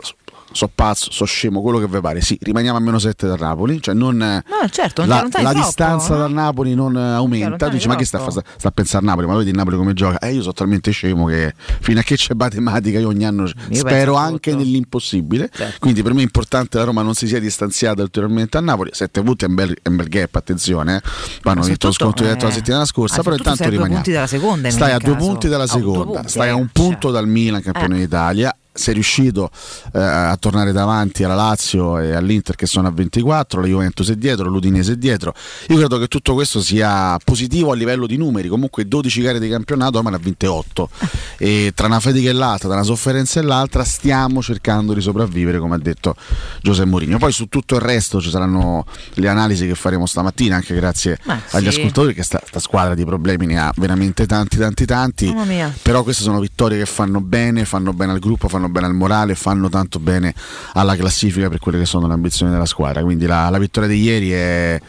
so 0.53 0.69
pazzo, 0.73 1.11
so 1.11 1.25
scemo, 1.25 1.61
quello 1.61 1.79
che 1.79 1.87
vi 1.87 1.99
pare. 1.99 2.21
Sì, 2.21 2.37
rimaniamo 2.41 2.77
a 2.77 2.81
meno 2.81 2.99
7 2.99 3.27
dal 3.27 3.39
Napoli. 3.39 3.81
Cioè 3.81 3.93
non, 3.93 4.15
No, 4.17 4.69
certo, 4.69 5.01
non 5.05 5.09
la, 5.09 5.21
la 5.23 5.29
troppo, 5.51 5.53
distanza 5.65 6.13
no? 6.13 6.19
dal 6.19 6.31
Napoli 6.31 6.73
non 6.75 6.95
eh, 6.95 7.01
aumenta. 7.13 7.65
Tu 7.67 7.73
dici, 7.73 7.87
ma 7.87 7.95
che 7.95 8.05
sta 8.05 8.17
a, 8.17 8.21
troppo. 8.21 8.39
fa- 8.41 8.45
sta 8.57 8.67
a 8.69 8.71
pensare 8.71 9.03
a 9.03 9.07
Napoli? 9.09 9.27
Ma 9.27 9.35
vedi 9.35 9.49
il 9.49 9.55
Napoli 9.55 9.75
come 9.77 9.93
gioca? 9.93 10.19
Eh, 10.19 10.31
io 10.33 10.41
sono 10.41 10.53
talmente 10.53 10.91
scemo 10.91 11.25
che 11.25 11.53
fino 11.81 11.99
a 11.99 12.03
che 12.03 12.15
c'è 12.15 12.33
matematica 12.33 12.99
io 12.99 13.07
ogni 13.09 13.25
anno 13.25 13.47
spero 13.47 13.81
penso 13.83 14.15
a 14.17 14.21
anche 14.21 14.51
tutto. 14.51 14.63
nell'impossibile. 14.63 15.49
Certo. 15.53 15.77
Quindi 15.79 16.01
per 16.03 16.13
me 16.13 16.19
è 16.21 16.23
importante 16.23 16.69
che 16.71 16.77
la 16.77 16.83
Roma 16.85 17.01
non 17.01 17.13
si 17.15 17.27
sia 17.27 17.39
distanziata 17.39 18.01
ulteriormente 18.01 18.57
a 18.57 18.61
Napoli. 18.61 18.91
7 18.93 19.21
punti 19.21 19.45
è 19.45 19.47
un 19.47 19.55
bel, 19.55 19.77
è 19.81 19.89
un 19.89 19.95
bel 19.95 20.07
gap, 20.07 20.35
attenzione. 20.35 20.97
Eh. 20.97 21.01
Poi 21.41 21.51
hanno 21.51 21.61
Ma 21.61 21.67
vinto 21.67 21.87
lo 21.87 21.93
scontro 21.93 22.25
diretto 22.25 22.45
la 22.45 22.51
eh, 22.51 22.53
settimana 22.53 22.85
scorsa, 22.85 23.17
ma 23.17 23.23
però 23.23 23.35
intanto 23.35 23.61
due 23.63 23.71
rimaniamo. 23.71 23.95
punti 24.01 24.11
dalla 24.11 24.27
seconda, 24.27 24.67
in 24.67 24.73
Stai 24.73 24.91
a 24.91 24.97
due 24.99 25.15
punti 25.15 25.47
dalla 25.47 25.67
seconda, 25.67 26.27
stai 26.27 26.49
a 26.49 26.51
eh, 26.51 26.55
un 26.55 26.67
punto 26.71 26.99
cioè. 27.07 27.11
dal 27.11 27.27
Milan, 27.27 27.61
campione 27.61 27.95
Eh. 27.95 27.99
d'Italia. 27.99 28.55
Sei 28.73 28.93
riuscito 28.93 29.51
eh, 29.93 29.99
a 29.99 30.35
tornare 30.37 30.71
davanti 30.71 31.23
alla 31.23 31.35
Lazio 31.35 31.99
e 31.99 32.13
all'Inter 32.13 32.55
che 32.55 32.65
sono 32.65 32.87
a 32.87 32.91
24, 32.91 33.61
la 33.61 33.67
Juventus 33.67 34.09
è 34.09 34.15
dietro, 34.15 34.49
l'Udinese 34.49 34.93
è 34.93 34.95
dietro. 34.95 35.33
Io 35.67 35.77
credo 35.77 35.99
che 35.99 36.07
tutto 36.07 36.33
questo 36.33 36.61
sia 36.61 37.17
positivo 37.23 37.71
a 37.71 37.75
livello 37.75 38.07
di 38.07 38.17
numeri, 38.17 38.47
comunque 38.47 38.87
12 38.87 39.21
gare 39.21 39.39
di 39.39 39.47
campionato, 39.49 40.01
ma 40.01 40.09
ne 40.09 40.15
ha 40.15 40.19
28. 40.19 40.89
E 41.37 41.71
tra 41.75 41.87
una 41.87 41.99
fatica 41.99 42.29
e 42.29 42.33
l'altra, 42.33 42.67
tra 42.67 42.77
una 42.77 42.85
sofferenza 42.85 43.39
e 43.39 43.43
l'altra, 43.43 43.83
stiamo 43.83 44.41
cercando 44.41 44.93
di 44.93 45.01
sopravvivere, 45.01 45.59
come 45.59 45.75
ha 45.75 45.79
detto 45.79 46.15
Giuseppe 46.61 46.89
Mourinho. 46.89 47.17
Poi 47.17 47.31
su 47.31 47.47
tutto 47.47 47.75
il 47.75 47.81
resto 47.81 48.21
ci 48.21 48.29
saranno 48.29 48.85
le 49.15 49.27
analisi 49.27 49.67
che 49.67 49.75
faremo 49.75 50.05
stamattina, 50.05 50.55
anche 50.55 50.73
grazie 50.75 51.19
Ma 51.23 51.39
agli 51.51 51.63
sì. 51.63 51.79
ascoltatori, 51.79 52.13
che 52.13 52.23
sta, 52.23 52.41
sta 52.45 52.59
squadra 52.59 52.95
di 52.95 53.05
problemi 53.05 53.45
ne 53.45 53.59
ha 53.59 53.71
veramente 53.75 54.25
tanti, 54.25 54.57
tanti, 54.57 54.85
tanti. 54.85 55.33
Però 55.81 56.03
queste 56.03 56.23
sono 56.23 56.39
vittorie 56.39 56.77
che 56.77 56.85
fanno 56.85 57.21
bene, 57.21 57.65
fanno 57.65 57.93
bene 57.93 58.13
al 58.13 58.19
gruppo, 58.19 58.47
fanno 58.47 58.62
bene 58.69 58.87
al 58.87 58.93
morale, 58.93 59.35
fanno 59.35 59.69
tanto 59.69 59.99
bene 59.99 60.33
alla 60.73 60.95
classifica 60.95 61.49
per 61.49 61.59
quelle 61.59 61.79
che 61.79 61.85
sono 61.85 62.07
le 62.07 62.13
ambizioni 62.13 62.51
della 62.51 62.65
squadra. 62.65 63.01
Quindi 63.03 63.25
la, 63.25 63.49
la 63.49 63.57
vittoria 63.59 63.89
di 63.89 64.01
ieri 64.01 64.31
è. 64.31 64.81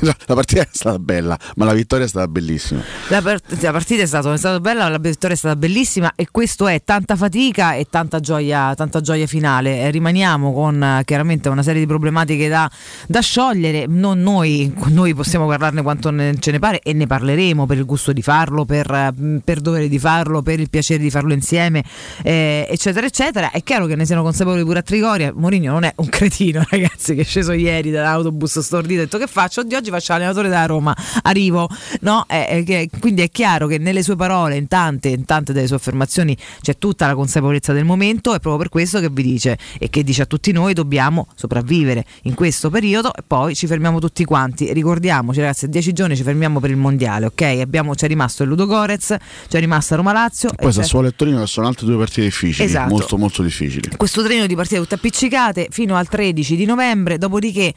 La 0.00 0.34
partita 0.34 0.62
è 0.62 0.68
stata 0.70 0.98
bella, 0.98 1.38
ma 1.56 1.64
la 1.64 1.72
vittoria 1.72 2.04
è 2.04 2.08
stata 2.08 2.28
bellissima. 2.28 2.82
La, 3.08 3.20
per- 3.20 3.40
la 3.60 3.72
partita 3.72 4.02
è 4.02 4.06
stata, 4.06 4.32
è 4.32 4.36
stata 4.38 4.60
bella, 4.60 4.88
la 4.88 4.98
vittoria 4.98 5.34
è 5.34 5.38
stata 5.38 5.56
bellissima 5.56 6.12
e 6.14 6.28
questo 6.30 6.68
è 6.68 6.82
tanta 6.84 7.16
fatica 7.16 7.74
e 7.74 7.86
tanta 7.90 8.20
gioia, 8.20 8.74
tanta 8.74 9.00
gioia 9.00 9.26
finale. 9.26 9.82
Eh, 9.82 9.90
rimaniamo 9.90 10.52
con 10.52 10.82
eh, 10.82 11.02
chiaramente 11.04 11.48
una 11.48 11.62
serie 11.62 11.80
di 11.80 11.86
problematiche 11.86 12.48
da, 12.48 12.70
da 13.06 13.20
sciogliere, 13.20 13.86
non 13.86 14.20
noi, 14.20 14.72
noi 14.88 15.14
possiamo 15.14 15.46
parlarne 15.46 15.82
quanto 15.82 16.10
ne- 16.10 16.38
ce 16.38 16.50
ne 16.50 16.58
pare 16.58 16.80
e 16.80 16.92
ne 16.92 17.06
parleremo 17.06 17.66
per 17.66 17.78
il 17.78 17.84
gusto 17.84 18.12
di 18.12 18.22
farlo, 18.22 18.64
per, 18.64 18.90
eh, 18.90 19.40
per 19.44 19.60
dovere 19.60 19.88
di 19.88 19.98
farlo, 19.98 20.42
per 20.42 20.60
il 20.60 20.70
piacere 20.70 21.02
di 21.02 21.10
farlo 21.10 21.32
insieme, 21.32 21.84
eh, 22.22 22.66
eccetera, 22.68 23.06
eccetera. 23.06 23.50
È 23.50 23.62
chiaro 23.62 23.86
che 23.86 23.96
ne 23.96 24.06
siano 24.06 24.22
consapevoli 24.22 24.64
pure 24.64 24.78
a 24.78 24.82
Trigoria. 24.82 25.32
Mourinho 25.34 25.72
non 25.72 25.84
è 25.84 25.92
un 25.96 26.08
cretino, 26.08 26.64
ragazzi, 26.70 27.14
che 27.14 27.22
è 27.22 27.24
sceso 27.24 27.52
ieri 27.52 27.90
dall'autobus 27.90 28.60
stordito 28.60 29.00
e 29.00 29.02
ha 29.02 29.04
detto 29.04 29.18
che 29.18 29.26
faccio? 29.26 29.60
Oggi, 29.60 29.89
oggi 29.90 29.98
faccio 29.98 30.12
l'allenatore 30.12 30.48
della 30.48 30.66
Roma, 30.66 30.96
arrivo. 31.22 31.68
No? 32.00 32.24
Eh, 32.28 32.64
eh, 32.66 32.88
quindi 32.98 33.22
è 33.22 33.30
chiaro 33.30 33.66
che 33.66 33.78
nelle 33.78 34.02
sue 34.02 34.16
parole, 34.16 34.56
in 34.56 34.68
tante, 34.68 35.08
in 35.08 35.24
tante 35.24 35.52
delle 35.52 35.66
sue 35.66 35.76
affermazioni, 35.76 36.36
c'è 36.62 36.78
tutta 36.78 37.06
la 37.06 37.14
consapevolezza 37.14 37.72
del 37.72 37.84
momento. 37.84 38.30
È 38.30 38.38
proprio 38.38 38.56
per 38.58 38.68
questo 38.68 39.00
che 39.00 39.10
vi 39.10 39.22
dice 39.22 39.58
e 39.78 39.90
che 39.90 40.02
dice 40.04 40.22
a 40.22 40.26
tutti 40.26 40.52
noi: 40.52 40.72
dobbiamo 40.72 41.26
sopravvivere 41.34 42.04
in 42.22 42.34
questo 42.34 42.70
periodo 42.70 43.12
e 43.12 43.22
poi 43.26 43.54
ci 43.54 43.66
fermiamo 43.66 43.98
tutti 43.98 44.24
quanti. 44.24 44.72
Ricordiamoci, 44.72 45.40
ragazzi, 45.40 45.64
a 45.66 45.68
dieci 45.68 45.92
giorni 45.92 46.16
ci 46.16 46.22
fermiamo 46.22 46.60
per 46.60 46.70
il 46.70 46.76
mondiale, 46.76 47.26
ok? 47.26 47.42
Abbiamo, 47.60 47.94
c'è 47.94 48.06
rimasto 48.06 48.42
il 48.44 48.48
Ludo 48.48 48.66
Gorez, 48.66 49.14
c'è 49.48 49.58
rimasta 49.58 49.96
Roma 49.96 50.12
Lazio. 50.12 50.50
Poi 50.54 50.72
Sassuolo 50.72 51.08
e 51.08 51.12
Torino 51.14 51.44
sono 51.46 51.66
altre 51.66 51.86
due 51.86 51.96
partite 51.96 52.22
difficili, 52.22 52.68
Esatto. 52.68 52.88
molto 52.90 53.18
molto 53.18 53.42
difficili. 53.42 53.88
questo 53.96 54.22
treno 54.22 54.46
di 54.46 54.54
partite 54.54 54.80
tutte 54.80 54.94
appiccicate 54.94 55.68
fino 55.70 55.96
al 55.96 56.08
13 56.08 56.56
di 56.56 56.64
novembre, 56.64 57.18
dopodiché 57.18 57.72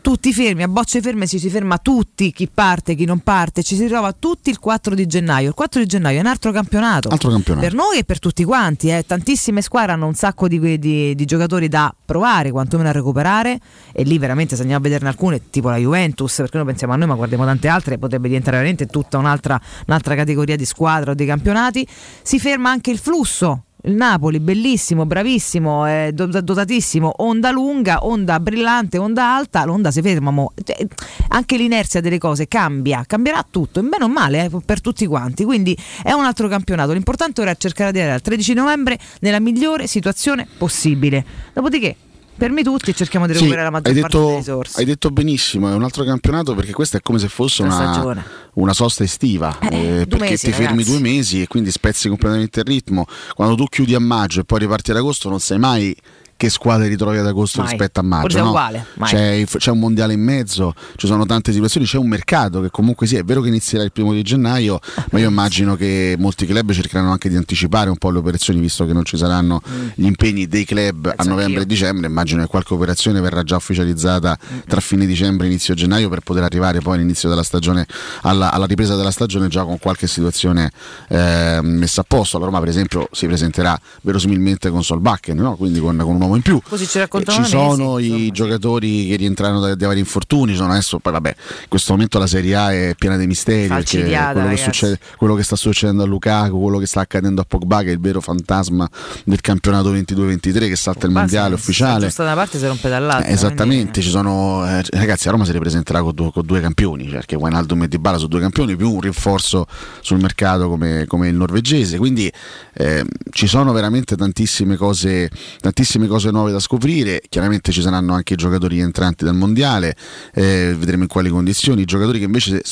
tutti 0.00 0.32
fermi, 0.32 0.62
a 0.62 0.68
bocce 0.68 1.00
ferme 1.00 1.26
ci 1.26 1.38
si 1.38 1.50
ferma 1.50 1.78
tutti, 1.78 2.32
chi 2.32 2.48
parte, 2.52 2.94
chi 2.94 3.04
non 3.04 3.20
parte, 3.20 3.62
ci 3.62 3.74
si 3.74 3.82
ritrova 3.82 4.12
tutti 4.12 4.50
il 4.50 4.58
4 4.58 4.94
di 4.94 5.06
gennaio. 5.06 5.48
Il 5.48 5.54
4 5.54 5.80
di 5.80 5.86
gennaio 5.86 6.18
è 6.18 6.20
un 6.20 6.26
altro 6.26 6.50
campionato. 6.52 7.08
Altro 7.08 7.30
campionato. 7.30 7.66
Per 7.66 7.74
noi 7.74 7.98
e 7.98 8.04
per 8.04 8.18
tutti 8.18 8.44
quanti, 8.44 8.88
eh. 8.88 9.04
tantissime 9.06 9.62
squadre 9.62 9.92
hanno 9.92 10.06
un 10.06 10.14
sacco 10.14 10.48
di, 10.48 10.78
di- 10.78 11.14
di 11.14 11.24
giocatori 11.24 11.68
da 11.68 11.94
provare, 12.04 12.50
quantomeno 12.50 12.88
a 12.88 12.92
recuperare, 12.92 13.60
e 13.92 14.02
lì 14.04 14.18
veramente 14.18 14.54
se 14.54 14.62
andiamo 14.62 14.84
a 14.84 14.88
vederne 14.88 15.08
alcune, 15.08 15.50
tipo 15.50 15.68
la 15.68 15.76
Juventus, 15.76 16.34
perché 16.36 16.56
noi 16.56 16.66
pensiamo 16.66 16.92
a 16.92 16.96
noi, 16.96 17.08
ma 17.08 17.14
guardiamo 17.14 17.44
tante 17.44 17.68
altre, 17.68 17.98
potrebbe 17.98 18.28
diventare 18.28 18.56
veramente 18.56 18.86
tutta 18.86 19.18
un'altra, 19.18 19.60
un'altra 19.86 20.14
categoria 20.14 20.56
di 20.56 20.64
squadra 20.64 21.10
o 21.10 21.14
di 21.14 21.26
campionati. 21.26 21.86
Si 22.22 22.38
ferma 22.38 22.70
anche 22.70 22.90
il 22.90 22.98
flusso. 22.98 23.64
Il 23.82 23.94
Napoli, 23.94 24.40
bellissimo, 24.40 25.06
bravissimo, 25.06 25.86
eh, 25.86 26.10
do- 26.12 26.26
dotatissimo, 26.26 27.14
onda 27.18 27.52
lunga, 27.52 28.04
onda 28.04 28.40
brillante, 28.40 28.98
onda 28.98 29.36
alta, 29.36 29.64
l'onda 29.64 29.92
si 29.92 30.02
ferma. 30.02 30.34
Cioè, 30.64 30.84
anche 31.28 31.56
l'inerzia 31.56 32.00
delle 32.00 32.18
cose 32.18 32.48
cambia, 32.48 33.04
cambierà 33.06 33.46
tutto, 33.48 33.78
in 33.78 33.88
bene 33.88 34.02
o 34.02 34.08
male, 34.08 34.46
eh, 34.46 34.50
per 34.64 34.80
tutti 34.80 35.06
quanti. 35.06 35.44
Quindi 35.44 35.78
è 36.02 36.10
un 36.10 36.24
altro 36.24 36.48
campionato. 36.48 36.92
L'importante 36.92 37.40
ora 37.40 37.52
è 37.52 37.56
cercare 37.56 37.92
di 37.92 37.98
arrivare 37.98 38.18
al 38.18 38.22
13 38.22 38.54
novembre 38.54 38.98
nella 39.20 39.38
migliore 39.38 39.86
situazione 39.86 40.48
possibile. 40.58 41.24
Dopodiché, 41.52 41.94
fermi 42.38 42.62
tutti 42.62 42.90
e 42.90 42.94
cerchiamo 42.94 43.26
di 43.26 43.32
Sì, 43.32 43.38
recuperare 43.40 43.66
la 43.66 43.70
maggior 43.72 43.94
hai 43.94 44.00
parte 44.00 44.16
delle 44.16 44.28
detto, 44.30 44.38
risorse. 44.38 44.78
hai 44.78 44.84
detto 44.86 45.10
benissimo, 45.10 45.68
è 45.70 45.74
un 45.74 45.82
altro 45.82 46.04
campionato 46.04 46.54
perché 46.54 46.72
questa 46.72 46.98
è 46.98 47.00
come 47.00 47.18
se 47.18 47.28
fosse 47.28 47.62
una, 47.62 48.24
una 48.54 48.72
sosta 48.72 49.02
estiva 49.02 49.58
Eh, 49.60 50.00
eh, 50.00 50.06
perché 50.06 50.30
mesi, 50.30 50.46
ti 50.46 50.52
fermi 50.52 50.66
ragazzi. 50.78 50.90
due 50.90 51.00
mesi 51.00 51.42
e 51.42 51.46
quindi 51.48 51.70
spezzi 51.70 52.08
completamente 52.08 52.60
il 52.60 52.66
ritmo. 52.66 53.06
Quando 53.34 53.56
tu 53.56 53.64
chiudi 53.66 53.94
a 53.94 54.00
maggio 54.00 54.40
e 54.40 54.44
poi 54.44 54.60
riparti 54.60 54.92
ad 54.92 54.96
agosto, 54.98 55.28
non 55.28 55.40
sai 55.40 55.58
mai 55.58 55.94
che 56.38 56.50
squadre 56.50 56.86
ritrovi 56.86 57.18
ad 57.18 57.26
agosto 57.26 57.60
Mai. 57.60 57.70
rispetto 57.70 57.98
a 57.98 58.02
maggio. 58.04 58.38
No? 58.38 58.48
uguale. 58.50 58.86
C'è, 59.02 59.44
c'è 59.44 59.72
un 59.72 59.80
mondiale 59.80 60.12
in 60.12 60.22
mezzo, 60.22 60.72
ci 60.94 61.08
sono 61.08 61.26
tante 61.26 61.52
situazioni, 61.52 61.84
c'è 61.84 61.98
un 61.98 62.06
mercato 62.06 62.60
che 62.60 62.70
comunque 62.70 63.08
sì, 63.08 63.16
è 63.16 63.24
vero 63.24 63.40
che 63.40 63.48
inizierà 63.48 63.82
il 63.82 63.90
primo 63.90 64.12
di 64.12 64.22
gennaio, 64.22 64.78
ma 65.10 65.18
io 65.18 65.28
immagino 65.28 65.74
che 65.74 66.14
molti 66.16 66.46
club 66.46 66.70
cercheranno 66.70 67.10
anche 67.10 67.28
di 67.28 67.34
anticipare 67.34 67.90
un 67.90 67.96
po' 67.96 68.10
le 68.10 68.18
operazioni, 68.18 68.60
visto 68.60 68.86
che 68.86 68.92
non 68.92 69.04
ci 69.04 69.16
saranno 69.16 69.60
gli 69.94 70.06
impegni 70.06 70.46
dei 70.46 70.64
club 70.64 71.06
a 71.06 71.14
Penso 71.16 71.30
novembre 71.30 71.60
anch'io. 71.60 71.62
e 71.62 71.66
dicembre. 71.66 72.06
Immagino 72.06 72.42
che 72.42 72.48
qualche 72.48 72.72
operazione 72.72 73.20
verrà 73.20 73.42
già 73.42 73.56
ufficializzata 73.56 74.38
tra 74.68 74.80
fine 74.80 75.06
dicembre 75.06 75.46
e 75.46 75.50
inizio 75.50 75.74
gennaio 75.74 76.08
per 76.08 76.20
poter 76.20 76.44
arrivare 76.44 76.78
poi 76.80 76.94
all'inizio 76.94 77.28
della 77.28 77.42
stagione, 77.42 77.84
alla, 78.22 78.52
alla 78.52 78.66
ripresa 78.66 78.94
della 78.94 79.10
stagione 79.10 79.48
già 79.48 79.64
con 79.64 79.78
qualche 79.80 80.06
situazione 80.06 80.70
eh, 81.08 81.58
messa 81.62 82.02
a 82.02 82.04
posto. 82.06 82.38
La 82.38 82.44
Roma, 82.44 82.60
per 82.60 82.68
esempio, 82.68 83.08
si 83.10 83.26
presenterà 83.26 83.76
verosimilmente 84.02 84.70
con 84.70 84.84
Solbakken, 84.84 85.36
no? 85.36 85.56
quindi 85.56 85.80
con, 85.80 85.96
con 85.96 86.14
un 86.14 86.27
uomo 86.28 86.36
in 86.36 86.42
più. 86.42 86.60
Così 86.68 86.86
ci 86.86 86.98
raccontano 86.98 87.44
ci 87.44 87.50
da 87.52 87.58
mesi, 87.58 87.74
sono 87.76 87.98
i 87.98 88.06
insomma. 88.06 88.30
giocatori 88.32 89.06
che 89.08 89.16
rientrano 89.16 89.60
da, 89.60 89.74
da 89.74 89.86
vari 89.86 89.98
infortuni, 89.98 90.54
sono 90.54 90.70
adesso 90.72 90.98
poi 90.98 91.12
vabbè, 91.12 91.34
in 91.62 91.68
questo 91.68 91.92
momento 91.92 92.18
la 92.18 92.26
Serie 92.26 92.54
A 92.54 92.72
è 92.72 92.94
piena 92.96 93.16
di 93.16 93.26
misteri 93.26 93.66
quello 93.68 94.48
che, 94.48 94.56
succede, 94.56 94.98
quello 95.16 95.34
che 95.34 95.42
sta 95.42 95.56
succedendo 95.56 96.02
a 96.02 96.06
Lukaku, 96.06 96.60
quello 96.60 96.78
che 96.78 96.86
sta 96.86 97.00
accadendo 97.00 97.40
a 97.40 97.44
Pogba 97.46 97.82
che 97.82 97.88
è 97.88 97.92
il 97.92 98.00
vero 98.00 98.20
fantasma 98.20 98.88
del 99.24 99.40
campionato 99.40 99.92
22-23 99.94 100.68
che 100.68 100.76
salta 100.76 101.06
il 101.06 101.12
Qua 101.12 101.20
mondiale 101.22 101.54
se- 101.56 101.60
ufficiale. 101.60 102.04
giusto 102.06 102.22
da 102.22 102.32
una 102.32 102.36
parte 102.40 102.58
si 102.58 102.66
rompe 102.66 102.88
dall'altra. 102.88 103.28
Eh, 103.28 103.32
esattamente, 103.32 103.90
quindi- 103.90 104.02
ci 104.02 104.10
sono 104.10 104.66
eh, 104.66 104.82
ragazzi 104.90 105.28
a 105.28 105.30
Roma 105.30 105.44
si 105.44 105.52
ripresenterà 105.52 106.02
con 106.02 106.14
due, 106.14 106.30
con 106.32 106.44
due 106.44 106.60
campioni, 106.60 107.04
cioè 107.04 107.14
perché 107.14 107.36
Wijnaldum 107.36 107.82
e 107.84 107.88
Dybala 107.88 108.18
su 108.18 108.26
due 108.26 108.40
campioni 108.40 108.76
più 108.76 108.90
un 108.92 109.00
rinforzo 109.00 109.66
sul 110.00 110.18
mercato 110.20 110.68
come, 110.68 111.04
come 111.06 111.28
il 111.28 111.34
norvegese, 111.34 111.98
quindi 111.98 112.30
eh, 112.74 113.04
ci 113.30 113.46
sono 113.46 113.72
veramente 113.72 114.16
tantissime 114.16 114.76
cose, 114.76 115.30
tantissime 115.60 116.06
cose 116.06 116.17
nuove 116.30 116.52
da 116.52 116.60
scoprire, 116.60 117.22
chiaramente 117.28 117.72
ci 117.72 117.80
saranno 117.80 118.14
anche 118.14 118.34
i 118.34 118.36
giocatori 118.36 118.80
entranti 118.80 119.24
dal 119.24 119.34
mondiale, 119.34 119.96
eh, 120.34 120.74
vedremo 120.76 121.04
in 121.04 121.08
quali 121.08 121.30
condizioni, 121.30 121.82
i 121.82 121.86
giocatori 121.86 122.18
che 122.18 122.24
invece 122.24 122.62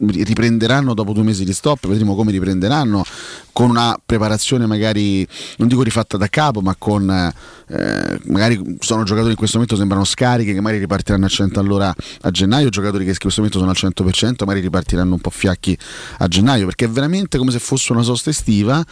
riprenderanno 0.00 0.94
dopo 0.94 1.12
due 1.12 1.22
mesi 1.22 1.44
di 1.44 1.52
stop, 1.52 1.86
vedremo 1.86 2.14
come 2.14 2.30
riprenderanno 2.30 3.04
con 3.52 3.70
una 3.70 3.98
preparazione 4.04 4.66
magari 4.66 5.26
non 5.58 5.68
dico 5.68 5.82
rifatta 5.82 6.16
da 6.16 6.28
capo, 6.28 6.60
ma 6.60 6.74
con 6.76 7.32
eh, 7.66 8.20
magari 8.24 8.76
sono 8.80 9.04
giocatori 9.04 9.30
in 9.30 9.36
questo 9.36 9.56
momento 9.56 9.76
sembrano 9.76 10.04
scarichi 10.04 10.52
che 10.52 10.60
magari 10.60 10.80
ripartiranno 10.80 11.24
a 11.24 11.28
100 11.28 11.60
all'ora 11.60 11.94
a 12.22 12.30
gennaio, 12.30 12.68
giocatori 12.68 13.04
che 13.04 13.10
in 13.10 13.18
questo 13.18 13.40
momento 13.40 13.58
sono 13.58 13.70
al 13.70 13.76
100%, 13.78 14.44
magari 14.44 14.60
ripartiranno 14.60 15.14
un 15.14 15.20
po' 15.20 15.30
fiacchi 15.30 15.76
a 16.18 16.28
gennaio, 16.28 16.66
perché 16.66 16.84
è 16.86 16.88
veramente 16.88 17.38
come 17.38 17.50
se 17.50 17.58
fosse 17.58 17.92
una 17.92 18.02
sosta 18.02 18.30
estiva 18.30 18.84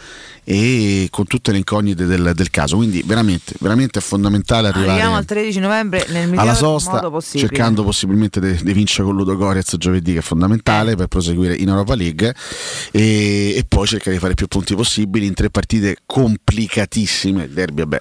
e 0.43 1.07
con 1.11 1.25
tutte 1.25 1.51
le 1.51 1.57
incognite 1.57 2.05
del, 2.05 2.31
del 2.33 2.49
caso, 2.49 2.77
quindi 2.77 3.03
veramente, 3.05 3.53
veramente 3.59 3.99
è 3.99 4.01
fondamentale 4.01 4.69
arrivare 4.69 4.91
Arriviamo 4.91 5.15
al 5.15 5.25
13 5.25 5.59
novembre 5.59 6.05
nel 6.09 6.27
miglior 6.27 6.43
alla 6.43 6.55
sosta 6.55 6.93
modo 6.93 7.11
possibile. 7.11 7.47
cercando 7.47 7.83
possibilmente 7.83 8.39
di 8.39 8.73
vincere 8.73 9.03
con 9.03 9.15
Ludo 9.15 9.35
Gorez 9.35 9.75
giovedì 9.77 10.13
che 10.13 10.19
è 10.19 10.21
fondamentale 10.21 10.95
per 10.95 11.07
proseguire 11.07 11.55
in 11.55 11.69
Europa 11.69 11.95
League 11.95 12.35
e, 12.91 13.55
e 13.55 13.65
poi 13.67 13.87
cercare 13.87 14.15
di 14.15 14.19
fare 14.19 14.33
più 14.33 14.47
punti 14.47 14.75
possibili 14.75 15.25
in 15.25 15.33
tre 15.33 15.49
partite 15.49 15.97
complicatissime 16.05 17.43
il 17.43 17.51
derby 17.51 17.81
vabbè 17.81 17.99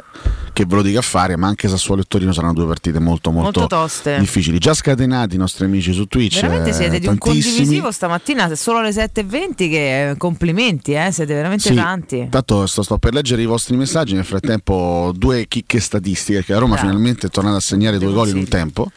che 0.53 0.62
ve 0.67 0.77
lo 0.77 0.83
dica 0.83 0.99
a 0.99 1.03
fare 1.03 1.37
ma 1.37 1.47
anche 1.49 1.69
Sassuolo 1.69 2.03
e 2.03 2.05
Torino 2.09 2.33
saranno 2.33 2.53
due 2.55 2.67
partite 2.67 2.99
molto 2.99 3.31
molto, 3.31 3.61
Molto 3.61 3.77
toste. 3.77 4.19
difficili 4.19 4.59
già 4.59 4.75
scatenati 4.75 5.35
i 5.35 5.39
nostri 5.39 5.65
amici 5.65 5.93
su 5.93 6.07
Twitch 6.07 6.41
Veramente 6.41 6.71
eh, 6.71 6.73
siete 6.73 6.99
di 6.99 7.07
un 7.07 7.19
tantissimi. 7.19 7.53
condivisivo 7.57 7.91
stamattina, 7.91 8.55
solo 8.55 8.79
alle 8.79 8.91
7.20 8.91 9.55
che 9.57 10.11
eh, 10.11 10.17
complimenti, 10.17 10.93
eh, 10.93 11.11
siete 11.13 11.35
veramente 11.35 11.69
Sì, 11.69 11.75
tanti. 11.75 12.19
Intanto 12.19 12.67
sto, 12.67 12.83
sto 12.83 12.99
per 12.99 13.13
leggere 13.15 13.43
i 13.43 13.47
vostri 13.47 13.77
messaggi. 13.77 14.15
Nel 14.15 14.25
frattempo, 14.25 15.13
due 15.17 15.47
chicche 15.49 15.81
statistiche. 15.81 16.39
Perché 16.39 16.53
la 16.53 16.59
Roma 16.59 16.75
Bravo. 16.75 16.89
finalmente 16.89 17.27
è 17.27 17.31
tornata 17.31 17.57
a 17.57 17.61
segnare 17.61 17.99
due 17.99 18.13
gol 18.13 18.29
in 18.29 18.37
un 18.37 18.49
tempo. 18.49 18.91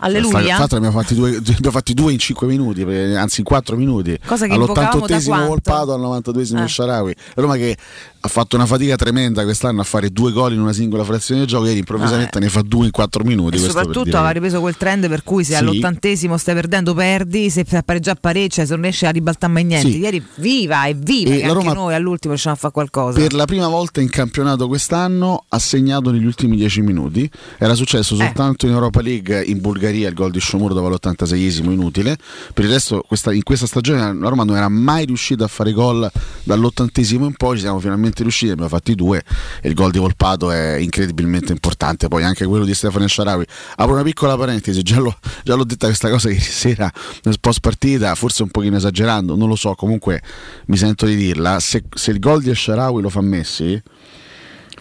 Alleluia. 0.00 0.40
Tra 0.40 0.58
l'altro 0.58 0.76
abbiamo 0.78 0.98
fatti, 1.00 1.14
due, 1.14 1.36
abbiamo 1.36 1.70
fatti 1.70 1.94
due 1.94 2.12
in 2.12 2.18
5 2.18 2.46
minuti, 2.46 2.82
anzi 2.82 3.40
in 3.40 3.46
4 3.46 3.76
minuti. 3.76 4.18
Cosa 4.24 4.46
che 4.46 4.54
invocavamo 4.54 5.06
da 5.06 5.14
All'88esimo 5.16 5.24
quanto? 5.26 5.46
Volpato, 5.46 5.92
al 5.94 6.00
92esimo 6.00 6.62
Eh. 6.62 6.68
Sharawi. 6.68 7.14
La 7.34 7.42
Roma 7.42 7.56
che 7.56 7.76
ha 8.22 8.28
fatto 8.28 8.54
una 8.56 8.66
fatica 8.66 8.96
tremenda 8.96 9.44
quest'anno 9.44 9.80
a 9.80 9.84
fare 9.84 10.10
due 10.10 10.30
gol 10.32 10.52
in 10.52 10.60
una 10.60 10.74
singola 10.74 11.04
frazione 11.04 11.40
di 11.42 11.46
gioco, 11.46 11.66
ieri 11.66 11.78
improvvisamente 11.78 12.36
Ah, 12.38 12.40
eh. 12.40 12.44
ne 12.44 12.50
fa 12.50 12.60
due 12.62 12.84
in 12.86 12.90
4 12.90 13.24
minuti. 13.24 13.56
E 13.56 13.60
soprattutto 13.60 14.04
dire 14.04 14.16
aveva 14.16 14.32
ripreso 14.32 14.60
quel 14.60 14.76
trend 14.76 15.08
per 15.08 15.22
cui 15.22 15.42
se 15.44 15.52
Sì. 15.54 15.58
all'ottantesimo 15.58 16.36
stai 16.36 16.54
perdendo 16.54 16.92
perdi, 16.94 17.48
se 17.50 17.64
pareggia 17.64 18.14
pareggia, 18.14 18.64
se 18.64 18.72
non 18.72 18.82
riesci 18.82 19.06
a 19.06 19.10
ribaltare 19.10 19.52
mai 19.52 19.64
niente. 19.64 19.90
Sì. 19.90 19.98
Ieri 19.98 20.22
viva 20.36 20.84
e 20.86 20.94
viva 20.94 21.30
E 21.30 21.38
che 21.38 21.42
anche 21.44 21.54
Roma- 21.54 21.72
noi 21.72 21.94
all'ultimo 21.94 22.32
riusciamo 22.34 22.54
a 22.56 22.58
fare 22.58 22.72
qualcosa. 22.72 23.18
Per 23.18 23.32
la 23.32 23.44
prima 23.46 23.68
volta 23.68 24.00
in 24.00 24.10
campionato 24.10 24.66
quest'anno 24.68 25.44
ha 25.48 25.58
segnato 25.58 26.10
negli 26.10 26.26
ultimi 26.26 26.56
10 26.56 26.82
minuti. 26.82 27.30
Era 27.58 27.74
successo 27.74 28.14
Eh. 28.14 28.18
soltanto 28.18 28.66
in 28.66 28.72
Europa 28.72 29.00
League 29.00 29.42
in 29.44 29.60
Bulgaria 29.60 29.88
il 29.98 30.14
gol 30.14 30.30
di 30.30 30.40
Sciomuro 30.40 30.74
dopo 30.74 30.88
l'86esimo 30.88 31.70
inutile. 31.70 32.16
Per 32.54 32.64
il 32.64 32.70
resto 32.70 33.04
questa- 33.06 33.32
in 33.32 33.42
questa 33.42 33.66
stagione 33.66 33.98
la 34.14 34.28
Roma 34.28 34.44
non 34.44 34.56
era 34.56 34.68
mai 34.68 35.04
riuscita 35.04 35.44
a 35.44 35.48
fare 35.48 35.72
gol 35.72 36.10
dall'80esimo 36.44 37.24
in 37.24 37.34
poi, 37.34 37.56
ci 37.56 37.62
siamo 37.62 37.80
finalmente 37.80 38.22
riusciti, 38.22 38.50
abbiamo 38.52 38.68
fatti 38.70 38.94
due 38.94 39.22
e 39.60 39.68
il 39.68 39.74
gol 39.74 39.90
di 39.90 39.98
Volpato 39.98 40.50
è 40.50 40.76
incredibilmente 40.76 41.52
importante. 41.52 42.08
Poi 42.08 42.22
anche 42.24 42.46
quello 42.46 42.64
di 42.64 42.74
Stefano 42.74 43.06
Sciarawi. 43.06 43.44
Apro 43.76 43.94
una 43.94 44.02
piccola 44.02 44.36
parentesi, 44.36 44.82
già, 44.82 44.98
l'ho- 44.98 45.16
già 45.44 45.54
l'ho 45.54 45.64
detta 45.64 45.86
questa 45.86 46.08
cosa 46.10 46.28
ieri 46.28 46.40
sera 46.40 46.90
nel 47.22 47.38
post 47.40 47.60
partita, 47.60 48.14
forse 48.14 48.42
un 48.42 48.50
pochino 48.50 48.76
esagerando, 48.76 49.36
non 49.36 49.48
lo 49.48 49.56
so, 49.56 49.74
comunque 49.74 50.22
mi 50.66 50.76
sento 50.76 51.06
di 51.06 51.16
dirla. 51.16 51.60
Se, 51.60 51.84
se 51.94 52.10
il 52.10 52.18
gol 52.18 52.42
di 52.42 52.54
Sharawi 52.54 53.02
lo 53.02 53.08
fa 53.08 53.20
Messi, 53.20 53.80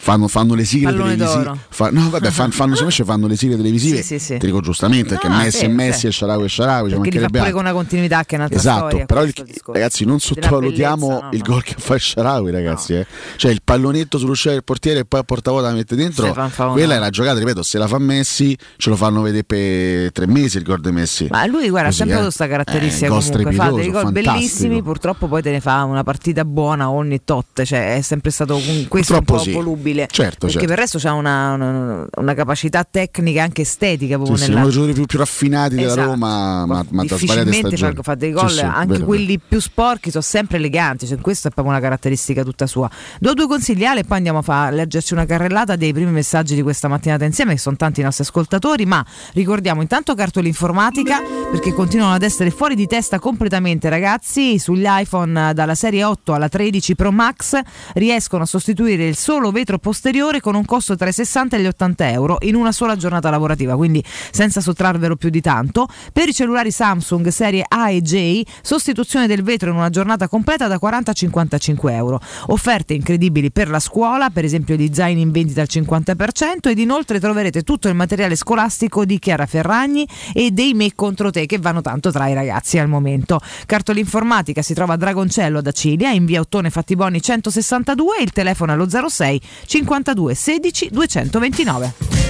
fanno, 0.02 0.28
fanno 0.28 0.54
le 0.56 0.64
sigle 0.64 0.92
Pallone 0.92 1.16
televisive. 1.18 1.54
Fa- 1.70 1.90
no, 1.92 2.10
vabbè, 2.10 2.30
fan- 2.32 2.52
fanno, 2.52 2.76
fanno 2.90 3.28
le 3.28 3.36
sigle 3.36 3.58
televisive. 3.58 4.02
Sì, 4.02 4.18
sì. 4.18 4.38
Ti 4.38 4.46
dico 4.46 4.62
giustamente, 4.62 5.14
No, 5.14 5.20
perché 5.20 5.28
no, 5.28 5.44
Messi 5.44 5.66
è 5.66 5.68
Messi 5.68 6.08
e 6.08 6.12
Sharawi 6.12 6.46
è 6.46 6.50
Sharawi. 6.50 6.90
ci 6.90 6.96
perché 6.96 7.10
li 7.10 7.16
fa 7.18 7.22
mancherebbe 7.22 7.28
pure 7.38 7.40
altro. 7.44 7.54
con 7.58 7.66
una 7.66 7.74
continuità 7.74 8.24
che 8.24 8.36
è 8.36 8.38
un'altra 8.38 8.58
Esatto, 8.60 8.88
storia. 8.88 9.06
però 9.06 9.24
il- 9.24 9.34
ragazzi 9.66 10.06
non 10.06 10.20
sottovalutiamo 10.20 11.08
bellezza, 11.08 11.26
no, 11.26 11.30
il 11.34 11.40
ma- 11.40 11.46
gol 11.54 11.64
che 11.64 11.76
fa 11.78 11.98
Sharawi 12.00 12.52
ragazzi 12.52 12.94
eh. 12.94 13.06
cioè 13.36 13.52
il 13.52 13.62
pallonetto 13.64 14.18
sull'uscita 14.18 14.52
del 14.52 14.64
portiere 14.64 15.00
e 15.02 15.06
poi 15.06 15.20
a 15.20 15.24
portavoce 15.24 15.64
la 15.64 15.72
mette 15.74 15.96
dentro 15.96 16.32
quella 16.72 16.96
è 16.96 17.00
la 17.00 17.10
giocata 17.10 17.38
ripeto 17.40 17.62
se 17.64 17.78
la 17.78 17.88
fa 17.88 17.98
Messi 18.00 18.58
ce 18.78 18.90
lo 18.90 18.96
fanno 18.96 19.22
vedere 19.22 19.44
per 19.44 20.12
tre 20.12 20.28
mesi 20.28 20.58
il 20.58 20.64
gol 20.64 20.80
di 20.82 20.92
Messi 20.92 21.28
Ma 21.30 21.46
lui 21.46 21.70
guarda, 21.70 21.90
ha 21.90 21.92
sempre 21.92 22.16
eh. 22.16 22.20
avuto 22.20 22.34
questa 22.36 22.48
caratteristica 22.48 23.06
Eh, 23.06 23.10
comunque, 23.10 23.52
fa 23.54 23.72
dei 23.72 23.92
gol 23.92 24.12
bellissimi, 24.12 24.82
purtroppo 24.82 25.28
poi 25.28 25.42
te 25.42 25.52
ne 25.52 25.60
fa 25.60 25.84
una 25.84 26.04
partita 26.04 26.46
buona 26.46 26.90
ogni 26.90 27.22
tot, 27.24 27.64
cioè 27.64 27.96
è 27.98 28.02
sempre 28.02 28.32
stato 28.32 28.60
questo 28.88 29.16
un 29.18 29.24
po' 29.24 29.38
sì. 29.40 29.52
volubile. 29.52 29.89
Certo, 30.10 30.48
perché 30.48 30.52
certo. 30.52 30.60
per 30.60 30.70
il 30.70 30.76
resto 30.76 30.98
c'ha 31.00 31.14
una, 31.14 31.54
una- 31.54 32.08
una 32.18 32.34
capacità 32.34 32.86
tecnica 32.90 33.44
anche 33.44 33.62
estetica 33.62 34.16
proprio 34.16 34.38
sì, 34.38 34.44
nella... 34.48 34.56
uno 34.60 34.66
dei 34.66 34.74
giocatori 34.74 34.94
più, 34.98 35.06
più 35.06 35.18
raffinati 35.20 35.76
della 35.76 35.88
Esatto. 35.88 36.08
Roma 36.08 36.66
ma, 36.66 36.86
ma 36.90 37.02
difficilmente 37.04 37.78
fa, 37.78 37.94
fa 38.02 38.16
dei 38.16 38.32
gol 38.32 38.50
Sì, 38.50 38.58
sì, 38.58 38.62
anche 38.64 38.94
vero, 38.94 39.06
quelli 39.06 39.40
più 39.40 39.60
sporchi 39.60 40.10
sono 40.12 40.24
sempre 40.24 40.58
eleganti 40.58 41.08
cioè, 41.08 41.18
questo 41.20 41.48
è 41.48 41.52
proprio 41.52 41.74
una 41.76 41.84
caratteristica 41.84 42.44
tutta 42.44 42.68
sua. 42.68 42.90
Do 43.20 43.34
due 43.34 43.48
consigliali 43.48 44.00
e 44.00 44.04
poi 44.04 44.18
andiamo 44.18 44.40
a, 44.40 44.42
fa- 44.42 44.70
leggerci 44.70 45.14
una 45.14 45.26
carrellata 45.26 45.76
dei 45.76 45.94
primi 45.94 46.12
messaggi 46.12 46.56
di 46.56 46.62
questa 46.62 46.88
mattinata 46.88 47.26
insieme 47.26 47.54
che 47.54 47.60
sono 47.60 47.76
tanti 47.76 48.02
i 48.02 48.04
nostri 48.04 48.24
ascoltatori 48.24 48.86
ma 48.86 49.04
ricordiamo 49.34 49.82
intanto 49.82 50.14
cartoli 50.16 50.48
informatica 50.50 51.22
perché 51.52 51.74
continuano 51.74 52.14
ad 52.14 52.22
essere 52.24 52.52
fuori 52.52 52.76
di 52.76 52.88
testa 52.88 53.20
completamente 53.20 53.90
ragazzi. 53.90 54.60
Sugli 54.60 54.86
iPhone 54.88 55.54
dalla 55.54 55.76
serie 55.76 56.04
8 56.04 56.34
alla 56.34 56.50
13 56.50 56.96
Pro 56.96 57.12
Max 57.12 57.60
riescono 57.94 58.44
a 58.44 58.46
sostituire 58.46 59.08
il 59.08 59.16
solo 59.16 59.52
vetro 59.52 59.79
posteriore 59.80 60.40
con 60.40 60.56
un 60.56 60.66
costo 60.66 60.96
tra 60.96 61.10
i 61.10 61.14
60 61.14 61.58
e 61.58 61.62
gli 61.62 61.66
80 61.66 62.10
euro 62.12 62.38
in 62.42 62.56
una 62.56 62.72
sola 62.72 62.96
giornata 62.96 63.30
lavorativa 63.30 63.76
quindi 63.76 64.04
senza 64.32 64.62
sottrarvelo 64.62 65.16
più 65.16 65.30
di 65.30 65.42
tanto. 65.42 65.88
Per 66.14 66.28
i 66.28 66.34
cellulari 66.34 66.72
Samsung 66.72 67.28
serie 67.30 67.66
A 67.68 67.90
e 67.90 68.02
J 68.02 68.44
sostituzione 68.62 69.28
del 69.28 69.44
vetro 69.44 69.70
in 69.72 69.78
una 69.78 69.90
giornata 69.90 70.28
completa 70.28 70.68
da 70.68 70.78
40 70.78 71.12
a 71.12 71.14
55 71.14 71.94
euro. 71.94 72.20
Offerte 72.48 72.94
incredibili 72.94 73.52
per 73.52 73.70
la 73.70 73.80
scuola 73.80 74.30
per 74.30 74.44
esempio 74.44 74.76
di 74.76 74.92
zaini 74.94 75.22
in 75.22 75.32
vendita 75.32 75.62
al 75.62 75.68
50% 75.70 76.70
ed 76.70 76.80
inoltre 76.80 77.20
troverete 77.20 77.64
tutto 77.64 77.88
il 77.88 77.96
materiale 77.96 78.36
scolastico 78.36 79.06
di 79.06 79.20
Chiara 79.20 79.46
Ferragni 79.46 80.08
e 80.34 80.52
dei 80.52 80.74
Me 80.74 80.94
contro 80.96 81.32
te 81.32 81.46
che 81.46 81.58
vanno 81.58 81.82
tanto 81.82 82.12
tra 82.12 82.28
i 82.28 82.34
ragazzi 82.34 82.78
al 82.78 82.88
momento. 82.88 83.40
Cartola 83.66 84.00
informatica 84.00 84.62
si 84.62 84.74
trova 84.74 84.94
a 84.94 84.98
Dragoncello 84.98 85.60
ad 85.60 85.68
Acilia 85.68 86.12
in 86.12 86.26
via 86.26 86.42
Ottone 86.42 86.70
Fattiboni 86.70 87.22
162 87.22 88.18
il 88.22 88.32
telefono 88.32 88.72
allo 88.72 88.88
06 88.90 89.42
52 89.70 90.36
16 90.36 90.90
229 90.92 91.86
e 91.86 92.29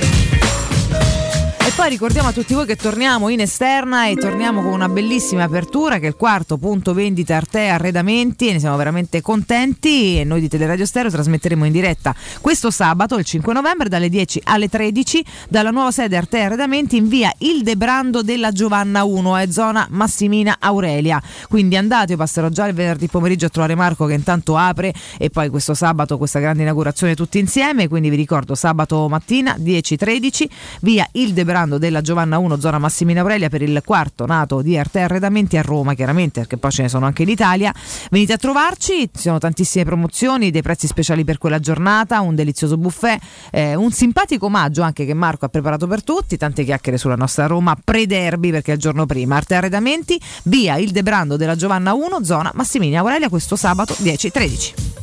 Poi 1.80 1.88
ricordiamo 1.88 2.28
a 2.28 2.34
tutti 2.34 2.54
voi 2.54 2.65
che 2.65 2.76
torniamo 2.76 3.30
in 3.30 3.39
esterna 3.39 4.06
e 4.08 4.15
torniamo 4.15 4.62
con 4.62 4.74
una 4.74 4.89
bellissima 4.89 5.44
apertura 5.44 5.98
che 5.98 6.08
è 6.08 6.10
il 6.10 6.18
quarto 6.18 6.58
punto 6.58 6.94
vendita 6.94 7.38
Arte 7.38 7.70
Arredamenti 7.70 8.50
e 8.50 8.52
ne 8.52 8.60
siamo 8.60 8.76
veramente 8.76 9.22
contenti. 9.22 10.20
E 10.20 10.26
noi 10.26 10.42
di 10.42 10.50
Teleradio 10.50 10.86
Stereo 10.86 11.10
trasmetteremo 11.10 11.63
in 11.63 11.72
diretta 11.72 12.13
questo 12.42 12.70
sabato 12.70 13.15
il 13.15 13.24
5 13.24 13.54
novembre 13.54 13.88
dalle 13.88 14.10
10 14.10 14.42
alle 14.44 14.68
13 14.68 15.24
dalla 15.48 15.70
nuova 15.70 15.92
sede 15.92 16.18
Arte 16.18 16.42
Arredamenti 16.42 16.98
in 16.98 17.08
via 17.08 17.32
Ildebrando 17.38 18.24
della 18.24 18.52
Giovanna 18.52 19.06
1 19.06 19.38
è 19.38 19.48
zona 19.50 19.88
Massimina 19.89 20.58
Aurelia. 20.60 21.24
Quindi 21.48 21.78
andate 21.78 22.12
io 22.12 22.18
passerò 22.18 22.50
già 22.50 22.68
il 22.68 22.74
venerdì 22.74 23.08
pomeriggio 23.08 23.46
a 23.46 23.50
trovare 23.50 23.76
Marco 23.76 24.06
che 24.06 24.15
intanto 24.15 24.58
apre 24.58 24.94
e 25.18 25.30
poi 25.30 25.48
questo 25.48 25.74
sabato 25.74 26.18
questa 26.18 26.39
grande 26.39 26.63
inaugurazione 26.63 27.15
tutti 27.15 27.39
insieme. 27.39 27.88
Quindi 27.88 28.10
vi 28.10 28.18
ricordo 28.18 28.54
sabato 28.54 29.08
mattina 29.08 29.56
10-13 29.58 30.46
via 30.82 31.08
Ildebrando 31.13 31.68
della 31.77 32.01
Giovanna 32.01 32.38
1 32.38 32.60
zona 32.60 32.77
Massimina 32.79 33.21
Aurelia 33.21 33.49
per 33.49 33.62
il 33.62 33.82
quarto 33.86 34.25
nato 34.25 34.62
di 34.62 34.77
Arte 34.77 35.01
Arredamenti 35.01 35.58
a 35.58 35.62
Roma 35.62 35.93
chiaramente 35.93 36.39
perché 36.41 36.58
poi 36.58 36.71
ce 36.71 36.82
ne 36.84 36.89
sono 36.89 37.05
anche 37.05 37.23
in 37.23 37.29
Italia. 37.29 37.73
Venite 38.10 38.34
a 38.34 38.38
trovarci 38.38 39.10
ci 39.13 39.21
sono 39.21 39.38
tantissime 39.38 39.86
promozioni 39.86 40.51
dei 40.51 40.62
prezzi 40.62 40.88
speciali 40.88 41.23
per 41.23 41.38
quella 41.38 41.60
giornata 41.60 42.19
un 42.21 42.36
delizioso 42.36 42.77
buffet 42.77 43.21
eh, 43.51 43.75
un 43.75 43.91
simpatico 43.91 44.47
omaggio 44.47 44.82
anche 44.82 45.05
che 45.05 45.13
Marco 45.13 45.45
ha 45.45 45.49
preparato 45.49 45.88
per 45.88 46.03
tutti 46.03 46.38
tante 46.38 46.63
chiacchiere 46.63 46.97
sulla 46.97 47.15
nostra 47.15 47.45
Roma 47.45 47.77
pre-derby 47.82 48.51
perché 48.51 48.71
è 48.71 48.75
il 48.75 48.82
giorno 48.82 49.05
prima. 49.05 49.36
Arte 49.36 49.55
Arredamenti 49.55 50.19
via 50.43 50.77
Ildebrando 50.77 51.38
della 51.38 51.55
Giovanna 51.55 51.93
1 51.93 52.23
zona 52.23 52.51
Massimina 52.55 52.99
Aurelia 52.99 53.29
questo 53.29 53.55
sabato 53.55 53.93
10-13 53.93 54.98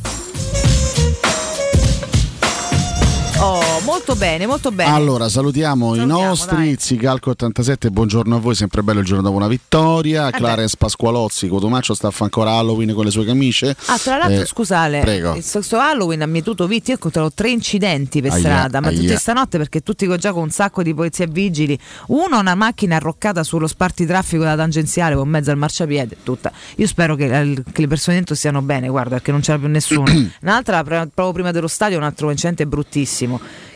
Oh, 3.39 3.81
molto 3.83 4.15
bene, 4.15 4.47
molto 4.47 4.71
bene. 4.71 4.89
Allora, 4.91 5.29
salutiamo, 5.29 5.93
i 5.93 5.97
Salutiamo, 5.99 6.27
nostri, 6.27 6.55
dai. 6.55 6.75
Zicalco 6.79 7.29
87, 7.31 7.91
buongiorno 7.91 8.35
a 8.35 8.39
voi, 8.39 8.55
sempre 8.55 8.81
bello 8.81 8.99
il 9.01 9.05
giorno 9.05 9.21
dopo 9.21 9.35
una 9.35 9.47
vittoria. 9.47 10.27
Eh 10.27 10.31
beh. 10.31 10.37
Clarence 10.37 10.75
Pasqualozzi, 10.75 11.47
Cotomaccio 11.47 11.93
sta 11.93 12.07
a 12.07 12.11
fare 12.11 12.23
ancora 12.25 12.53
Halloween 12.53 12.93
con 12.95 13.05
le 13.05 13.11
sue 13.11 13.25
camicie. 13.25 13.75
Ah, 13.85 13.97
tra 13.99 14.17
l'altro, 14.17 14.41
Eh, 14.41 14.45
scusate, 14.45 14.99
Prego. 15.01 15.35
il 15.35 15.43
stesso 15.43 15.77
Halloween 15.77 16.23
ha 16.23 16.25
mietuto 16.25 16.65
vitti. 16.65 16.89
Io 16.89 16.93
ho 16.93 16.95
incontrato 16.95 17.31
tre 17.35 17.51
incidenti 17.51 18.21
per 18.21 18.31
Aia, 18.31 18.39
strada, 18.39 18.79
ma 18.81 18.89
tutti 18.89 19.07
aia. 19.07 19.19
stanotte 19.19 19.57
perché 19.59 19.81
tutti 19.81 20.07
con- 20.07 20.17
già 20.17 20.33
con 20.33 20.41
un 20.41 20.49
sacco 20.49 20.81
di 20.81 20.95
polizia 20.95 21.25
e 21.25 21.27
vigili. 21.27 21.77
Uno, 22.07 22.39
una 22.39 22.55
macchina 22.55 22.95
arroccata 22.95 23.43
sullo 23.43 23.67
spartitraffico 23.67 24.43
da 24.43 24.55
tangenziale 24.55 25.15
con 25.15 25.29
mezzo 25.29 25.51
al 25.51 25.57
marciapiede. 25.57 26.17
Tutta. 26.23 26.51
Io 26.77 26.87
spero 26.87 27.13
che, 27.15 27.25
eh, 27.25 27.63
che 27.71 27.81
le 27.81 27.87
persone 27.87 28.15
dentro 28.15 28.33
stiano 28.33 28.63
bene, 28.63 28.87
guarda, 28.87 29.11
perché 29.15 29.29
non 29.31 29.41
c'era 29.41 29.59
più 29.59 29.67
nessuno. 29.67 30.05
Un'altra, 30.41 30.81
proprio 30.83 31.31
prima 31.31 31.51
dello 31.51 31.67
stadio, 31.67 31.97
un 31.99 32.03
altro 32.03 32.31
incidente 32.31 32.65
bruttissimo. 32.65 33.25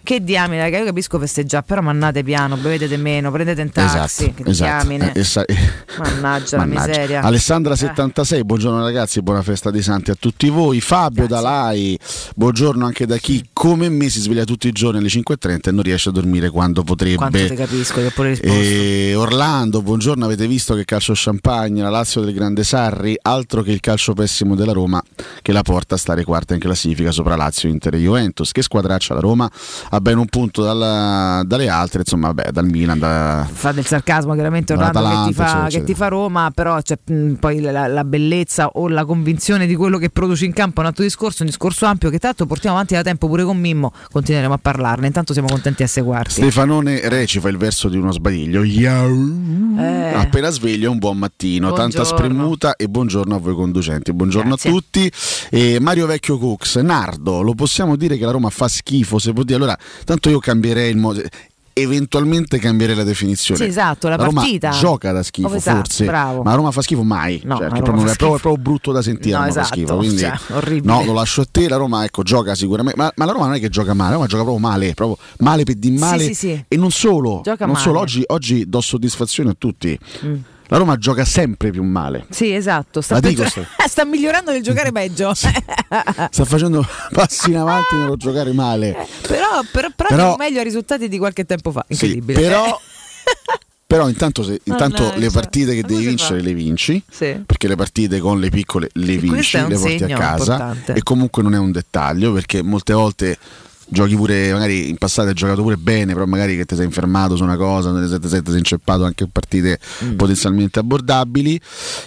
Che 0.04 0.24
diamine, 0.24 0.62
raga, 0.64 0.80
io 0.80 0.86
capisco 0.86 1.20
festeggiare, 1.20 1.64
però 1.68 1.82
mannate 1.82 2.24
piano, 2.24 2.56
bevete 2.58 2.98
meno, 2.98 3.30
prendete 3.30 3.62
un 3.62 3.70
taxi. 3.70 4.24
Esatto, 4.26 4.44
che 4.44 4.50
esatto. 4.50 4.84
diamine. 4.88 5.12
Eh, 5.14 5.20
e 5.20 5.24
sa- 5.24 5.46
Mannaggia 6.00 6.58
la 6.58 6.66
miseria. 6.66 7.22
Alessandra 7.22 7.74
Eh. 7.74 7.78
76, 7.78 8.44
buongiorno 8.44 8.82
ragazzi, 8.82 9.22
buona 9.22 9.44
festa 9.44 9.70
dei 9.70 9.84
santi 9.84 10.10
a 10.10 10.16
tutti 10.18 10.50
voi. 10.50 10.82
Fabio 10.82 11.28
Grazie. 11.28 11.36
Dalai, 11.36 12.00
buongiorno 12.36 12.84
anche 12.86 13.06
da 13.06 13.18
chi 13.18 13.46
come 13.54 13.90
me 13.90 14.10
si 14.10 14.20
sveglia 14.22 14.44
tutti 14.44 14.68
i 14.68 14.72
giorni 14.72 14.98
alle 15.00 15.08
5.30 15.10 15.70
e 15.70 15.72
non 15.72 15.84
riesce 15.84 16.10
a 16.10 16.12
dormire 16.12 16.50
quando 16.50 16.82
potrebbe. 16.84 17.18
Quanto 17.18 17.38
ti 17.46 17.54
capisco, 17.56 18.00
io 18.00 18.08
ho 18.08 18.12
pure 18.12 18.30
risposto. 18.30 18.58
E 18.58 19.14
Orlando, 19.16 19.82
buongiorno, 19.84 20.26
avete 20.26 20.48
visto 20.48 20.74
che 20.74 20.84
calcio 20.84 21.14
champagne, 21.16 21.82
la 21.82 21.90
Lazio 21.90 22.22
del 22.22 22.34
grande 22.34 22.64
Sarri, 22.64 23.16
altro 23.22 23.62
che 23.62 23.72
il 23.72 23.80
calcio 23.80 24.14
pessimo 24.14 24.56
della 24.56 24.74
Roma 24.74 25.00
che 25.44 25.52
la 25.52 25.62
porta 25.62 25.94
a 25.96 25.98
stare 26.00 26.24
quarta 26.24 26.56
in 26.56 26.60
classifica 26.60 27.12
sopra 27.12 27.36
Lazio, 27.36 27.70
Inter 27.70 27.94
e 27.96 28.00
Juventus. 28.00 28.52
Che 28.52 28.62
squadraccia 28.64 29.14
la 29.14 29.20
Roma? 29.20 29.41
Ha 29.90 30.00
ben 30.02 30.18
un 30.18 30.26
punto 30.28 30.64
dalla- 30.64 31.42
dalle 31.46 31.70
altre, 31.70 32.00
insomma, 32.00 32.28
vabbè, 32.28 32.52
dal 32.52 32.66
Milan, 32.66 33.00
da, 33.00 33.48
fa 33.52 33.72
del 33.72 33.86
sarcasmo 33.86 34.34
chiaramente 34.34 34.74
Orlando 34.74 35.00
che 35.00 35.28
ti, 35.28 35.34
fa, 35.34 35.44
eccetera, 35.44 35.68
che 35.68 35.84
ti 35.84 35.94
fa 35.96 36.08
Roma 36.08 36.52
però 36.54 36.82
c'è 36.82 36.98
mh, 37.04 37.34
poi 37.34 37.60
la, 37.62 37.88
la 37.88 38.04
bellezza 38.04 38.68
o 38.74 38.88
la 38.88 39.06
convinzione 39.06 39.66
di 39.66 39.76
quello 39.76 39.98
che 39.98 40.10
produci 40.10 40.46
in 40.46 40.54
campo 40.54 40.78
è 40.80 40.82
un 40.82 40.88
altro 40.88 41.04
discorso 41.04 41.44
un 41.44 41.50
discorso 41.50 41.86
ampio 41.86 42.10
che 42.10 42.20
tanto 42.20 42.46
portiamo 42.46 42.76
avanti 42.76 42.94
da 42.94 43.02
tempo 43.02 43.28
pure 43.28 43.44
con 43.44 43.58
Mimmo 43.58 43.92
continueremo 44.12 44.54
a 44.54 44.58
parlarne 44.58 45.08
intanto 45.08 45.34
siamo 45.34 45.48
contenti 45.48 45.84
essere 45.84 46.06
quarti 46.06 46.32
Stefanone 46.32 47.08
recifa 47.10 47.50
il 47.50 47.58
verso 47.58 47.90
di 47.90 47.98
uno 47.98 48.12
sbadiglio. 48.12 48.64
Eh. 48.64 50.14
Appena 50.16 50.50
sveglio 50.50 50.92
un 50.92 50.98
buon 50.98 51.18
mattino, 51.18 51.72
tanta 51.74 52.02
Buongiorno. 52.02 52.18
spremuta 52.18 52.76
e 52.76 52.88
buongiorno 52.88 53.36
a 53.36 53.38
voi 53.40 53.54
conducenti. 53.56 54.14
Buongiorno 54.14 54.50
Grazie. 54.50 54.70
a 54.70 54.74
tutti. 54.74 55.12
E 55.50 55.80
Mario 55.80 56.06
Vecchio 56.08 56.38
Cooks, 56.38 56.76
Nardo, 56.78 57.42
lo 57.42 57.54
possiamo 57.54 57.96
dire 57.96 58.18
che 58.18 58.26
la 58.26 58.32
Roma 58.32 58.50
fa 58.50 58.68
schifo? 58.68 59.20
Se 59.20 59.31
può 59.34 59.44
dire, 59.44 59.58
allora, 59.58 59.78
tanto 60.06 60.30
io 60.30 60.40
cambierei 60.40 60.90
il 60.92 60.98
modo. 60.98 61.22
Eventualmente 61.74 62.60
cambierei 62.60 62.98
la 62.98 63.04
definizione. 63.04 63.62
Sì, 63.64 63.66
esatto, 63.70 64.10
la 64.10 64.18
Roma 64.18 64.42
partita. 64.42 64.72
gioca 64.72 65.14
da 65.14 65.24
schifo, 65.24 65.48
Oh, 65.48 65.56
esatto, 65.56 65.78
forse. 65.86 66.04
bravo. 66.06 66.44
Ma 66.44 66.50
la 66.50 66.56
Roma 66.58 66.72
fa 66.72 66.82
schifo 66.82 67.04
mai. 67.04 67.42
No, 67.46 67.56
Cioè, 67.56 67.70
la 67.70 67.82
proprio, 67.82 68.04
è, 68.08 68.16
proprio, 68.18 68.40
proprio 68.40 68.58
brutto 68.58 68.92
da 68.92 69.02
sentire. 69.02 69.36
No, 69.38 69.44
la 69.44 69.48
esatto, 69.48 69.68
schifo. 69.68 69.96
Quindi, 69.96 70.18
cioè, 70.18 70.82
no, 70.84 71.04
lo 71.06 71.14
lascio 71.14 71.42
a 71.42 71.48
te. 71.50 71.70
La 71.70 71.78
Roma, 71.78 72.04
ecco, 72.04 72.24
gioca 72.24 72.56
sicuramente. 72.56 73.00
Ma, 73.00 73.10
ma 73.16 73.24
la 73.26 73.32
Roma 73.32 73.46
non 73.46 73.56
è 73.56 73.60
che 73.62 73.70
gioca 73.70 73.94
male, 73.94 74.10
la 74.10 74.16
Roma 74.16 74.28
gioca 74.28 74.44
proprio 74.44 74.68
male. 74.68 74.94
Proprio 74.94 75.18
male 75.40 75.64
per 75.64 75.76
di 75.76 75.92
male. 75.92 76.26
sì, 76.26 76.34
sì. 76.34 76.66
E 76.68 76.76
non 76.76 76.92
solo. 76.92 77.40
Gioca 77.42 77.64
non 77.66 77.76
male. 77.76 77.86
solo. 77.86 78.00
Oggi, 78.00 78.22
oggi 78.28 78.68
do 78.68 78.82
soddisfazione 78.82 79.52
a 79.52 79.56
tutti. 79.58 79.98
La 80.72 80.78
Roma 80.78 80.96
gioca 80.96 81.26
sempre 81.26 81.70
più 81.70 81.84
male. 81.84 82.26
sì 82.30 82.54
esatto 82.54 83.02
sta, 83.02 83.20
peggio- 83.20 83.44
sta 83.88 84.06
migliorando 84.06 84.52
nel 84.52 84.64
giocare 84.64 84.94
peggio 84.94 85.34
Sta 85.34 86.46
facendo 86.46 86.86
passi 87.12 87.50
in 87.50 87.58
avanti 87.58 87.96
nello 87.98 88.16
giocare 88.16 88.54
male. 88.54 88.96
però, 89.28 89.62
però, 89.70 89.90
però 89.96 90.36
meglio 90.38 90.60
ai 90.60 90.64
risultati 90.64 91.10
di 91.10 91.18
qualche 91.18 91.44
tempo 91.46 91.72
fa 91.72 91.86
Sì, 91.90 92.06
incredibile 92.06 92.40
però, 92.40 92.80
però 93.86 94.08
intanto, 94.08 94.44
se- 94.44 94.62
intanto 94.64 95.02
Mannaggia, 95.04 95.20
le 95.20 95.30
partite 95.30 95.76
che 95.76 95.82
devi 95.84 96.06
vincere 96.06 96.40
fa? 96.40 96.46
le 96.46 96.54
vinci. 96.54 97.04
Sì. 97.10 97.44
Perché 97.46 97.68
le 97.68 97.76
partite 97.76 98.20
con 98.20 98.40
le 98.40 98.50
piccole 98.50 98.88
le 98.94 99.18
vinci, 99.18 99.58
le 99.68 99.78
porti 99.78 100.04
a 100.06 100.08
casa. 100.16 100.54
importante. 100.54 100.94
E 100.94 101.04
comunque 101.04 101.44
non 101.44 101.54
è 101.54 101.58
un 101.58 101.72
dettaglio 101.74 102.32
perché 102.32 102.62
molte 102.62 102.94
volte 102.94 103.38
giochi 103.94 104.16
pure, 104.16 104.54
magari 104.54 104.88
in 104.90 104.96
passato 104.96 105.28
hai 105.28 105.34
giocato 105.34 105.62
pure 105.62 105.76
bene, 105.76 106.14
però 106.14 106.26
magari 106.26 106.56
che 106.56 106.64
ti 106.66 106.76
sei 106.76 106.86
infermato 106.86 107.36
su 107.36 107.44
una 107.44 107.58
cosa, 107.58 107.92
ti 108.02 108.08
sei, 108.08 108.42
ti 108.42 108.50
sei- 108.50 108.58
inceppato 108.58 109.04
anche 109.04 109.24
in 109.26 109.30
partite 109.32 109.80
Mm. 110.06 110.16
potenzialmente 110.16 110.80
abbordabili. 110.80 111.60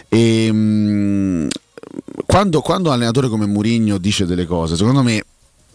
E, 0.09 0.49
mm, 0.51 1.47
quando, 2.27 2.61
quando 2.63 2.89
un 2.89 2.95
allenatore 2.95 3.29
come 3.29 3.47
Mourinho 3.47 3.99
dice 3.99 4.25
delle 4.25 4.47
cose, 4.47 4.77
secondo 4.77 5.03
me 5.03 5.23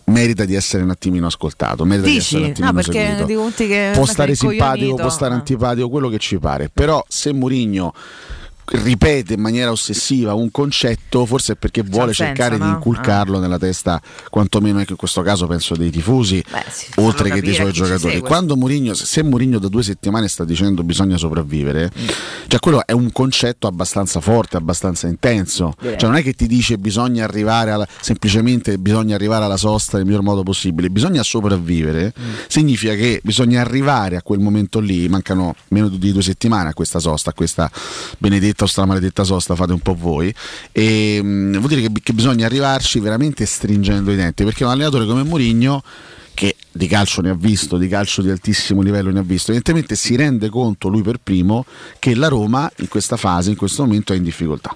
merita 0.06 0.44
di 0.46 0.56
essere 0.56 0.82
un 0.82 0.90
attimino 0.90 1.28
ascoltato, 1.28 1.86
merita 1.86 2.08
di 2.08 2.14
Dici? 2.14 2.26
essere 2.36 2.44
un 2.46 2.50
attimino 2.50 2.72
No, 2.72 2.80
perché 2.82 3.16
seguito. 3.16 3.26
di 3.26 3.68
che 3.68 3.92
può 3.94 4.06
stare 4.06 4.34
simpatico, 4.36 4.96
può 4.96 5.10
stare 5.10 5.34
Ah. 5.34 5.38
antipatico, 5.38 5.90
quello 5.90 6.10
che 6.10 6.18
ci 6.18 6.40
pare, 6.40 6.70
però 6.74 7.06
se 7.08 7.32
Mourinho 7.32 7.94
ripete 8.72 9.34
in 9.34 9.42
maniera 9.42 9.72
ossessiva 9.72 10.34
un 10.34 10.52
concetto, 10.52 11.26
forse 11.26 11.54
è 11.54 11.56
perché 11.56 11.82
vuole 11.82 12.14
senso, 12.14 12.34
cercare 12.34 12.58
di 12.58 12.64
no? 12.66 12.70
inculcarlo 12.72 13.40
nella 13.40 13.58
testa, 13.58 14.02
quantomeno 14.30 14.80
ecco 14.80 14.92
in 14.92 14.98
questo 14.98 15.22
caso 15.22 15.48
penso 15.48 15.76
dei 15.76 15.90
tifosi, 15.90 16.44
Beh, 16.50 16.64
sì, 16.70 16.88
oltre 16.96 17.30
che 17.32 17.42
dei 17.42 17.54
suoi 17.54 17.72
giocatori. 17.72 18.20
Quando 18.20 18.56
Mourinho, 18.56 18.94
se 18.94 19.24
Mourinho 19.24 19.60
da 19.60 19.68
due 19.68 19.84
settimane 19.84 20.28
sta 20.28 20.44
dicendo 20.46 20.84
bisogna 20.84 21.18
sopravvivere, 21.18 21.90
Mm. 22.00 22.08
cioè 22.48 22.60
quello 22.60 22.86
è 22.86 22.92
un 22.92 23.12
concetto 23.12 23.68
abbastanza 23.68 24.20
forte, 24.22 24.58
abbastanza 24.58 25.08
intenso. 25.08 25.74
Direi. 25.80 25.98
Cioè 25.98 26.10
non 26.10 26.18
è 26.18 26.24
che 26.24 26.34
ti 26.34 26.46
dice 26.48 26.78
bisogna 26.78 27.24
arrivare 27.24 27.72
alla, 27.72 27.88
semplicemente 28.02 28.78
bisogna 28.78 29.16
arrivare 29.16 29.46
alla 29.46 29.58
sosta 29.58 29.98
nel 29.98 30.06
miglior 30.06 30.22
modo 30.22 30.44
possibile, 30.44 30.90
bisogna 30.90 31.24
sopravvivere, 31.24 32.14
Mm. 32.20 32.34
significa 32.48 32.94
che 32.96 33.20
bisogna 33.24 33.62
arrivare 33.62 34.16
a 34.16 34.22
quel 34.22 34.40
momento 34.40 34.80
lì, 34.80 35.08
mancano 35.08 35.56
meno 35.70 35.88
di 35.90 36.12
due 36.12 36.22
settimane 36.22 36.70
a 36.70 36.74
questa 36.74 37.00
sosta, 37.00 37.32
a 37.32 37.34
questa 37.34 37.70
benedetta 38.18 38.59
o 38.64 38.68
stramaledetta 38.68 39.24
sosta, 39.24 39.56
fate 39.56 39.74
un 39.74 39.80
po' 39.80 39.96
voi, 39.96 40.34
e 40.72 41.20
mm, 41.22 41.58
vuol 41.58 41.68
dire 41.68 41.82
che, 41.82 41.92
che 42.02 42.14
bisogna 42.14 42.46
arrivarci 42.46 43.00
veramente 43.00 43.46
stringendo 43.46 44.12
i 44.12 44.16
denti, 44.16 44.44
perché 44.44 44.64
un 44.64 44.72
allenatore 44.72 45.06
come 45.06 45.24
Mourinho 45.24 45.84
che 46.40 46.56
di 46.72 46.88
calcio 46.88 47.20
ne 47.20 47.32
ha 47.32 47.34
visto, 47.36 47.76
di 47.76 47.90
calcio 47.90 48.22
di 48.22 48.30
altissimo 48.30 48.82
livello 48.82 49.12
ne 49.12 49.20
ha 49.20 49.24
visto, 49.24 49.52
evidentemente 49.52 49.98
si 49.98 50.16
rende 50.16 50.48
conto 50.48 50.88
lui 50.88 51.02
per 51.02 51.20
primo 51.22 51.66
che 52.00 52.16
la 52.16 52.30
Roma 52.30 52.72
in 52.78 52.88
questa 52.88 53.18
fase, 53.18 53.50
in 53.50 53.58
questo 53.58 53.84
momento 53.84 54.14
è 54.14 54.16
in 54.16 54.24
difficoltà. 54.24 54.74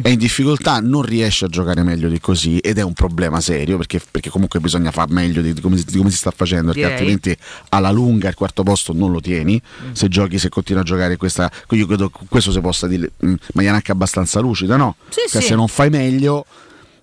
È 0.00 0.08
in 0.08 0.16
difficoltà, 0.16 0.80
non 0.80 1.02
riesce 1.02 1.44
a 1.44 1.48
giocare 1.48 1.82
meglio 1.82 2.08
di 2.08 2.18
così 2.20 2.56
ed 2.56 2.78
è 2.78 2.82
un 2.82 2.94
problema 2.94 3.42
serio 3.42 3.76
perché, 3.76 4.00
perché 4.10 4.30
comunque 4.30 4.60
bisogna 4.60 4.90
far 4.92 5.10
meglio 5.10 5.42
di, 5.42 5.52
di 5.52 5.60
come, 5.60 5.76
si- 5.76 5.84
di 5.84 5.98
come 5.98 6.08
si 6.08 6.16
sta 6.16 6.32
facendo 6.34 6.72
perché 6.72 6.80
Direi. 6.80 6.92
altrimenti 6.94 7.36
alla 7.68 7.90
lunga 7.90 8.28
il 8.30 8.34
quarto 8.34 8.62
posto 8.62 8.94
non 8.94 9.12
lo 9.12 9.20
tieni 9.20 9.60
se 9.92 10.08
giochi, 10.08 10.38
se 10.38 10.48
continui 10.48 10.80
a 10.80 10.84
giocare 10.86 11.18
questa... 11.18 11.50
Io 11.72 11.86
credo 11.86 12.08
che 12.08 12.20
questo 12.30 12.50
si 12.50 12.60
possa 12.60 12.86
dire 12.86 13.10
mm, 13.22 13.28
in 13.28 13.36
maniera 13.52 13.76
anche 13.76 13.92
abbastanza 13.92 14.40
lucida, 14.40 14.76
no? 14.76 14.96
Sì, 15.10 15.20
Che 15.30 15.40
sì. 15.42 15.48
se 15.48 15.54
non 15.54 15.68
fai 15.68 15.90
meglio 15.90 16.46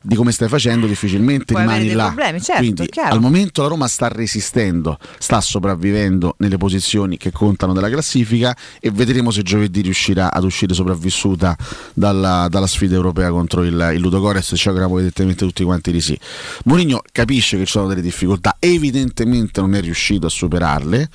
di 0.03 0.15
come 0.15 0.31
stai 0.31 0.47
facendo 0.49 0.87
difficilmente 0.87 1.53
Puoi 1.53 1.61
rimani 1.61 1.91
là. 1.91 2.05
problemi, 2.05 2.41
certo, 2.41 2.61
Quindi 2.61 2.89
al 2.95 3.19
momento 3.19 3.61
la 3.61 3.67
Roma 3.67 3.87
sta 3.87 4.07
resistendo, 4.07 4.97
sta 5.19 5.39
sopravvivendo 5.41 6.35
nelle 6.39 6.57
posizioni 6.57 7.17
che 7.17 7.31
contano 7.31 7.73
della 7.73 7.89
classifica 7.89 8.55
e 8.79 8.89
vedremo 8.89 9.29
se 9.29 9.43
giovedì 9.43 9.81
riuscirà 9.81 10.33
ad 10.33 10.43
uscire 10.43 10.73
sopravvissuta 10.73 11.55
dalla, 11.93 12.47
dalla 12.49 12.67
sfida 12.67 12.95
europea 12.95 13.29
contro 13.29 13.63
il, 13.63 13.91
il 13.93 13.99
Ludogorets. 13.99 14.53
Ci 14.55 14.67
auguriamo 14.67 14.95
evidentemente 14.95 15.45
tutti 15.45 15.63
quanti 15.63 15.91
di 15.91 16.01
sì. 16.01 16.17
Mourinho 16.65 17.01
capisce 17.11 17.57
che 17.57 17.65
ci 17.65 17.71
sono 17.71 17.87
delle 17.87 18.01
difficoltà, 18.01 18.55
evidentemente 18.59 19.61
non 19.61 19.75
è 19.75 19.81
riuscito 19.81 20.25
a 20.25 20.29
superarle. 20.29 21.09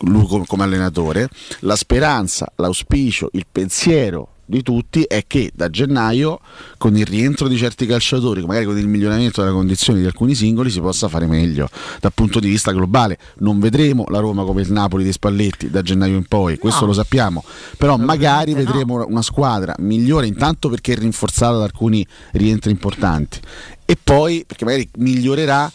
lui 0.00 0.26
com- 0.26 0.44
come 0.46 0.64
allenatore, 0.64 1.28
la 1.60 1.76
speranza, 1.76 2.52
l'auspicio, 2.56 3.30
il 3.32 3.46
pensiero 3.50 4.28
di 4.50 4.62
tutti 4.62 5.04
è 5.04 5.24
che 5.26 5.50
da 5.54 5.70
gennaio 5.70 6.40
con 6.76 6.96
il 6.96 7.06
rientro 7.06 7.48
di 7.48 7.56
certi 7.56 7.86
calciatori, 7.86 8.44
magari 8.44 8.64
con 8.66 8.76
il 8.76 8.88
miglioramento 8.88 9.40
delle 9.40 9.54
condizioni 9.54 10.00
di 10.00 10.06
alcuni 10.06 10.34
singoli, 10.34 10.70
si 10.70 10.80
possa 10.80 11.08
fare 11.08 11.26
meglio 11.26 11.68
dal 12.00 12.12
punto 12.12 12.40
di 12.40 12.48
vista 12.48 12.72
globale. 12.72 13.16
Non 13.38 13.60
vedremo 13.60 14.04
la 14.08 14.18
Roma 14.18 14.44
come 14.44 14.62
il 14.62 14.72
Napoli 14.72 15.04
di 15.04 15.12
Spalletti 15.12 15.70
da 15.70 15.82
gennaio 15.82 16.16
in 16.16 16.24
poi, 16.24 16.58
questo 16.58 16.80
No. 16.80 16.86
lo 16.88 16.92
sappiamo, 16.92 17.44
però 17.78 17.96
magari 17.96 18.50
Assolutamente 18.50 18.64
no. 18.64 18.70
vedremo 18.72 19.06
una 19.06 19.22
squadra 19.22 19.74
migliore 19.78 20.26
intanto 20.26 20.68
perché 20.68 20.92
è 20.94 20.96
rinforzata 20.96 21.56
da 21.58 21.64
alcuni 21.64 22.04
rientri 22.32 22.70
importanti 22.72 23.38
e 23.84 23.96
poi 24.02 24.44
perché 24.46 24.64
magari 24.64 24.88
migliorerà 24.98 25.70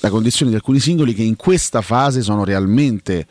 la 0.00 0.10
condizione 0.10 0.50
di 0.50 0.56
alcuni 0.56 0.78
singoli 0.80 1.14
che 1.14 1.22
in 1.22 1.36
questa 1.36 1.80
fase 1.80 2.22
sono 2.22 2.44
realmente 2.44 3.26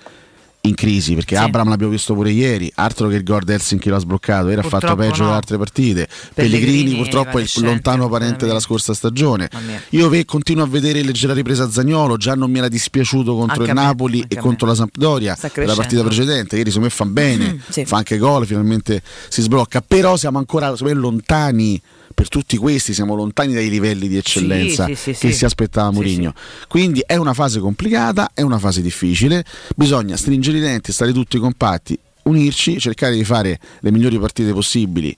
in 0.68 0.76
crisi 0.76 1.14
perché 1.16 1.36
Sì. 1.36 1.42
Abram 1.42 1.70
l'abbiamo 1.70 1.92
visto 1.92 2.14
pure 2.14 2.32
ieri 2.32 2.72
altro 2.76 3.08
che 3.08 3.16
il 3.16 3.24
gol 3.24 3.44
Helsinki 3.48 3.90
l'ha 3.90 4.00
sbloccato 4.00 4.50
era 4.50 4.62
fatto 4.64 4.96
peggio 4.96 5.24
no. 5.24 5.30
da 5.30 5.36
altre 5.36 5.58
partite. 5.58 6.08
Pellegrini, 6.34 6.66
Pellegrini 6.66 6.96
purtroppo 6.96 7.38
è 7.40 7.42
il 7.42 7.50
lontano 7.62 8.10
parente 8.10 8.46
della 8.46 8.60
scorsa 8.60 8.94
stagione. 8.94 9.50
Io 9.92 10.10
ve- 10.10 10.26
continuo 10.26 10.64
a 10.64 10.68
vedere 10.68 11.02
leggera 11.04 11.34
ripresa 11.34 11.64
a 11.64 11.70
Zagnolo 11.72 12.18
già 12.18 12.36
non 12.36 12.52
mi 12.52 12.58
era 12.60 12.68
dispiaciuto 12.68 13.36
contro 13.36 13.60
Anche 13.62 13.72
il 13.72 13.74
Napoli 13.74 14.26
e 14.28 14.36
contro 14.38 14.68
la 14.68 14.76
Sampdoria 14.76 15.38
nella 15.56 15.76
partita 15.76 16.04
precedente. 16.04 16.58
Ieri 16.58 16.70
secondo 16.70 16.88
me 16.90 16.94
fa 16.94 17.06
bene 17.06 17.36
Mm, 17.54 17.58
sì. 17.70 17.86
fa 17.86 17.98
anche 17.98 18.18
gol 18.18 18.46
finalmente 18.46 19.02
si 19.30 19.42
sblocca. 19.42 19.82
Però 19.82 20.18
siamo 20.18 20.38
ancora 20.38 20.74
me, 20.82 20.94
lontani 20.94 21.82
per 22.18 22.30
tutti 22.30 22.58
questi 22.58 22.96
siamo 22.96 23.14
lontani 23.14 23.54
dai 23.54 23.70
livelli 23.70 24.08
di 24.08 24.18
eccellenza 24.18 24.88
sì, 24.88 24.96
sì, 24.96 25.12
che 25.12 25.30
sì. 25.30 25.34
si 25.34 25.46
aspettava 25.46 25.92
Mourinho 25.92 26.34
quindi 26.68 27.04
è 27.06 27.16
una 27.16 27.36
fase 27.36 27.60
complicata, 27.60 28.32
è 28.34 28.42
una 28.42 28.58
fase 28.58 28.82
difficile, 28.82 29.46
bisogna 29.76 30.18
stringere 30.18 30.58
i 30.58 30.62
denti, 30.62 30.92
stare 30.92 31.14
tutti 31.14 31.38
compatti, 31.38 31.96
unirci, 32.24 32.80
cercare 32.80 33.14
di 33.14 33.24
fare 33.24 33.60
le 33.82 33.92
migliori 33.92 34.18
partite 34.18 34.52
possibili 34.52 35.16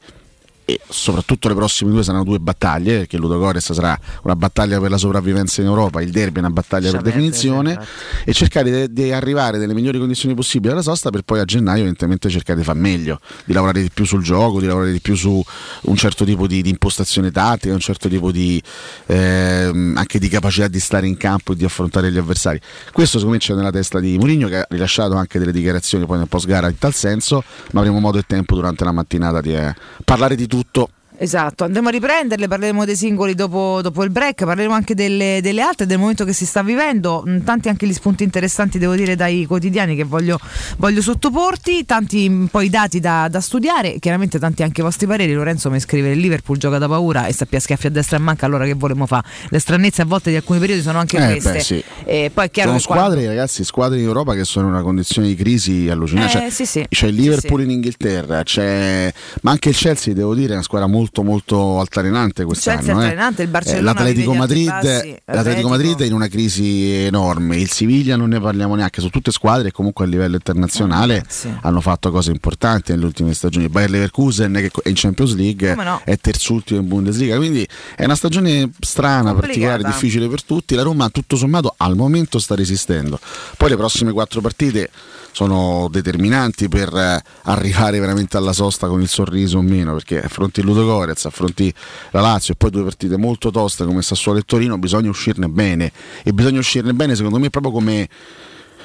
e 0.69 0.79
soprattutto 0.87 1.47
le 1.47 1.55
prossime 1.55 1.89
due 1.89 2.03
saranno 2.03 2.23
due 2.23 2.39
battaglie, 2.39 2.99
perché 2.99 3.17
Ludogorets 3.17 3.73
sarà 3.73 3.99
una 4.21 4.35
battaglia 4.35 4.79
per 4.79 4.91
la 4.91 4.97
sopravvivenza 4.97 5.61
in 5.61 5.67
Europa, 5.67 5.99
il 5.99 6.11
derby 6.11 6.37
è 6.37 6.39
una 6.39 6.51
battaglia 6.51 6.91
per 6.91 7.01
definizione 7.01 7.79
e 8.23 8.33
cercare 8.33 8.91
di, 8.91 9.11
arrivare 9.11 9.57
nelle 9.57 9.73
migliori 9.73 9.97
condizioni 9.97 10.35
possibili 10.35 10.71
alla 10.71 10.83
sosta 10.83 11.09
per 11.09 11.23
poi 11.23 11.39
a 11.39 11.45
gennaio 11.45 11.79
evidentemente 11.79 12.29
cercare 12.29 12.59
di 12.59 12.65
far 12.65 12.75
meglio, 12.75 13.19
di 13.45 13.53
lavorare 13.53 13.81
di 13.81 13.89
più 13.91 14.05
sul 14.05 14.21
gioco, 14.21 14.59
di 14.59 14.67
lavorare 14.67 14.91
di 14.91 14.99
più 14.99 15.15
su 15.15 15.43
un 15.81 15.95
certo 15.95 16.23
tipo 16.23 16.45
di, 16.45 16.61
di 16.61 16.69
impostazione 16.69 17.31
tattica, 17.31 17.73
un 17.73 17.79
certo 17.79 18.07
tipo 18.07 18.31
di 18.31 18.61
ehm, 19.07 19.95
anche 19.97 20.19
di 20.19 20.27
capacità 20.27 20.67
di 20.67 20.79
stare 20.79 21.07
in 21.07 21.17
campo 21.17 21.53
e 21.53 21.55
di 21.55 21.65
affrontare 21.65 22.11
gli 22.11 22.17
avversari. 22.19 22.59
Questo 22.91 23.17
secondo 23.17 23.39
me 23.39 23.43
c'è 23.43 23.55
nella 23.55 23.71
testa 23.71 23.99
di 23.99 24.17
Mourinho 24.19 24.47
che 24.47 24.57
ha 24.57 24.67
rilasciato 24.69 25.15
anche 25.15 25.39
delle 25.39 25.51
dichiarazioni 25.51 26.05
poi 26.05 26.19
nel 26.19 26.27
post 26.27 26.45
gara 26.45 26.69
in 26.69 26.77
tal 26.77 26.93
senso, 26.93 27.43
ma 27.71 27.79
avremo 27.79 27.99
modo 27.99 28.19
e 28.19 28.23
tempo 28.27 28.53
durante 28.53 28.83
la 28.83 28.91
mattinata 28.91 29.41
di 29.41 29.55
eh, 29.55 29.73
parlare 30.03 30.35
di 30.35 30.45
tutto 30.45 30.57
tutto. 30.59 30.89
Esatto, 31.21 31.65
andremo 31.65 31.89
a 31.89 31.91
riprenderle, 31.91 32.47
parleremo 32.47 32.85
dei 32.85 32.95
singoli 32.95 33.35
dopo, 33.35 33.81
dopo 33.83 34.03
il 34.05 34.09
break, 34.09 34.45
parleremo 34.45 34.73
anche 34.73 34.95
delle, 34.95 35.39
delle 35.41 35.59
altre, 35.61 35.85
del 35.85 35.97
momento 35.99 36.23
che 36.23 36.31
si 36.31 36.45
sta 36.45 36.63
vivendo, 36.63 37.23
Mm, 37.27 37.39
tanti 37.43 37.67
anche 37.67 37.85
gli 37.85 37.91
spunti 37.93 38.23
interessanti 38.23 38.77
devo 38.79 38.95
dire 38.95 39.15
dai 39.17 39.45
quotidiani 39.45 39.95
che 39.97 40.05
voglio, 40.05 40.39
voglio 40.77 41.01
sottoporti, 41.01 41.83
tanti 41.85 42.29
mm, 42.29 42.45
poi 42.45 42.69
dati 42.69 43.01
da, 43.01 43.27
da 43.29 43.41
studiare, 43.41 43.99
chiaramente 43.99 44.39
tanti 44.39 44.63
anche 44.63 44.79
i 44.79 44.83
vostri 44.83 45.07
pareri, 45.07 45.33
Lorenzo 45.33 45.69
mi 45.69 45.79
scrive 45.81 46.11
il 46.11 46.19
Liverpool 46.19 46.57
gioca 46.57 46.77
da 46.77 46.87
paura 46.87 47.25
e 47.27 47.33
sappia 47.33 47.59
schiaffi 47.59 47.87
a 47.87 47.91
destra 47.91 48.15
e 48.15 48.19
manca, 48.21 48.45
allora 48.45 48.63
che 48.65 48.73
volemo 48.75 49.05
fare? 49.05 49.27
Le 49.49 49.59
stranezze 49.59 50.01
a 50.03 50.05
volte 50.05 50.29
di 50.29 50.37
alcuni 50.37 50.59
periodi 50.59 50.81
sono 50.81 50.99
anche 50.99 51.17
Eh, 51.17 51.31
queste. 51.31 51.51
beh, 51.51 51.59
sì. 51.59 51.83
E 52.05 52.31
poi 52.33 52.45
è 52.45 52.49
chiaro 52.51 52.69
Sono 52.69 52.79
che 52.79 52.85
quando- 52.85 53.03
squadre, 53.11 53.27
ragazzi, 53.27 53.63
squadre 53.65 53.99
in 53.99 54.05
Europa 54.05 54.33
che 54.35 54.45
sono 54.45 54.67
in 54.67 54.73
una 54.73 54.83
condizione 54.83 55.27
di 55.27 55.35
crisi 55.35 55.89
allucinante. 55.89 56.37
Eh, 56.37 56.41
C'è, 56.47 56.49
sì, 56.49 56.65
sì. 56.65 56.85
c'è 56.87 57.07
il 57.07 57.15
Liverpool 57.15 57.61
in 57.63 57.71
Inghilterra, 57.71 58.41
c'è... 58.43 59.11
ma 59.41 59.51
anche 59.51 59.67
il 59.69 59.75
Chelsea, 59.75 60.13
devo 60.13 60.33
dire, 60.33 60.51
è 60.51 60.53
una 60.53 60.63
squadra 60.63 60.87
molto 60.87 61.07
molto 61.23 61.79
altalenante 61.79 62.43
quest'anno. 62.43 62.77
Chelsea 62.77 62.93
è 62.93 62.97
eh. 62.97 63.03
altalenante, 63.03 63.43
il 63.43 63.47
Barcellona 63.49 63.93
L'Atletico 63.93 64.31
di 64.31 64.37
alti 64.37 64.39
Madrid, 64.39 64.67
bassi, 64.67 64.87
l'Atletico 64.87 65.39
Atletico. 65.39 65.69
Madrid 65.69 66.01
è 66.01 66.05
in 66.05 66.13
una 66.13 66.27
crisi 66.27 66.91
enorme, 66.93 67.57
il 67.57 67.71
Siviglia 67.71 68.15
non 68.15 68.29
ne 68.29 68.39
parliamo 68.39 68.75
neanche, 68.75 68.99
sono 68.99 69.11
tutte 69.11 69.31
squadre 69.31 69.65
che 69.65 69.71
comunque 69.71 70.05
a 70.05 70.07
livello 70.07 70.35
internazionale 70.35 71.17
Eh, 71.17 71.23
sì. 71.27 71.53
hanno 71.61 71.81
fatto 71.81 72.11
cose 72.11 72.31
importanti 72.31 72.91
nelle 72.91 73.05
ultime 73.05 73.33
stagioni. 73.33 73.65
Il 73.65 73.71
Bayer 73.71 73.89
Leverkusen 73.89 74.53
che 74.53 74.71
è 74.83 74.89
in 74.89 74.95
Champions 74.95 75.35
League 75.35 75.75
no? 75.75 76.01
è 76.03 76.17
terzultimo 76.17 76.79
in 76.79 76.87
Bundesliga, 76.87 77.35
quindi 77.37 77.67
è 77.95 78.05
una 78.05 78.15
stagione 78.15 78.71
strana, 78.79 79.31
Complicata. 79.31 79.47
particolare, 79.47 79.83
difficile 79.83 80.27
per 80.27 80.43
tutti. 80.43 80.75
La 80.75 80.83
Roma 80.83 81.09
tutto 81.09 81.35
sommato 81.35 81.73
al 81.77 81.95
momento 81.95 82.39
sta 82.39 82.55
resistendo. 82.55 83.19
Poi 83.57 83.69
le 83.69 83.75
prossime 83.75 84.11
quattro 84.11 84.41
partite 84.41 84.89
sono 85.31 85.87
determinanti 85.89 86.67
per 86.67 86.93
eh, 86.93 87.21
arrivare 87.43 87.99
veramente 87.99 88.37
alla 88.37 88.53
sosta 88.53 88.87
con 88.87 89.01
il 89.01 89.07
sorriso 89.07 89.57
o 89.57 89.61
meno, 89.61 89.93
perché 89.93 90.21
affronti 90.21 90.59
il 90.59 90.65
Ludogorez, 90.65 91.25
affronti 91.25 91.73
la 92.11 92.21
Lazio 92.21 92.53
e 92.53 92.57
poi 92.57 92.69
due 92.69 92.83
partite 92.83 93.17
molto 93.17 93.51
toste 93.51 93.85
come 93.85 94.01
Sassuolo 94.01 94.39
e 94.39 94.43
Torino, 94.43 94.77
bisogna 94.77 95.09
uscirne 95.09 95.47
bene 95.47 95.91
e 96.23 96.33
bisogna 96.33 96.59
uscirne 96.59 96.93
bene 96.93 97.15
secondo 97.15 97.39
me 97.39 97.49
proprio 97.49 97.71
come 97.71 98.07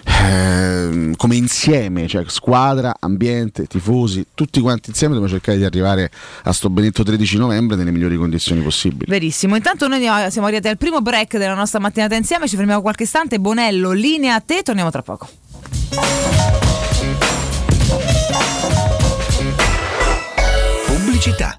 ehm, 0.05 1.17
come 1.17 1.37
insieme, 1.37 2.07
cioè 2.07 2.25
squadra, 2.27 2.97
ambiente, 2.99 3.67
tifosi, 3.67 4.27
tutti 4.35 4.61
quanti 4.61 4.91
insieme 4.91 5.15
dobbiamo 5.15 5.35
cercare 5.35 5.59
di 5.59 5.65
arrivare 5.65 6.11
a 6.45 6.53
sto 6.53 6.71
benedetto 6.71 7.03
13 7.03 7.39
novembre 7.39 7.77
nelle 7.77 7.91
migliori 7.91 8.17
condizioni 8.17 8.61
possibili. 8.61 9.07
Verissimo, 9.09 9.57
intanto 9.57 9.89
noi 9.89 10.01
siamo 10.01 10.47
arrivati 10.47 10.69
al 10.69 10.79
primo 10.79 11.01
break 11.01 11.39
della 11.39 11.55
nostra 11.55 11.81
mattinata 11.81 12.15
insieme, 12.15 12.49
ci 12.49 12.57
fermiamo 12.57 12.83
qualche 12.83 13.05
istante, 13.05 13.39
Bonello, 13.39 13.93
linea 13.93 14.35
a 14.35 14.41
te, 14.41 14.63
torniamo 14.63 14.91
tra 14.91 15.03
poco. 15.03 15.29
Pubblicità. 20.87 21.59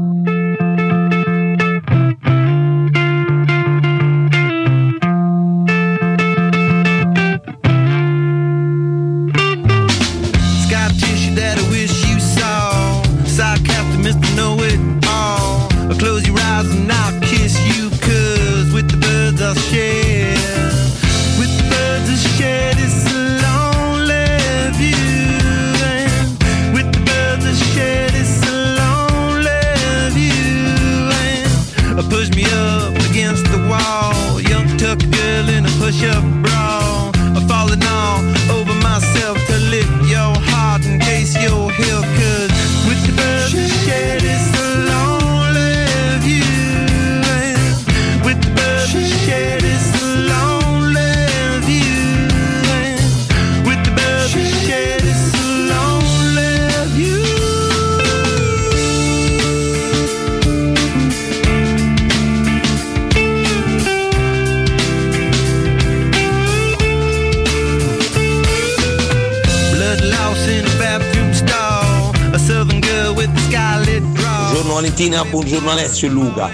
Valentina, 75.01 75.25
buongiorno 75.25 75.71
Alessio 75.71 76.07
e 76.07 76.11
Luca. 76.11 76.51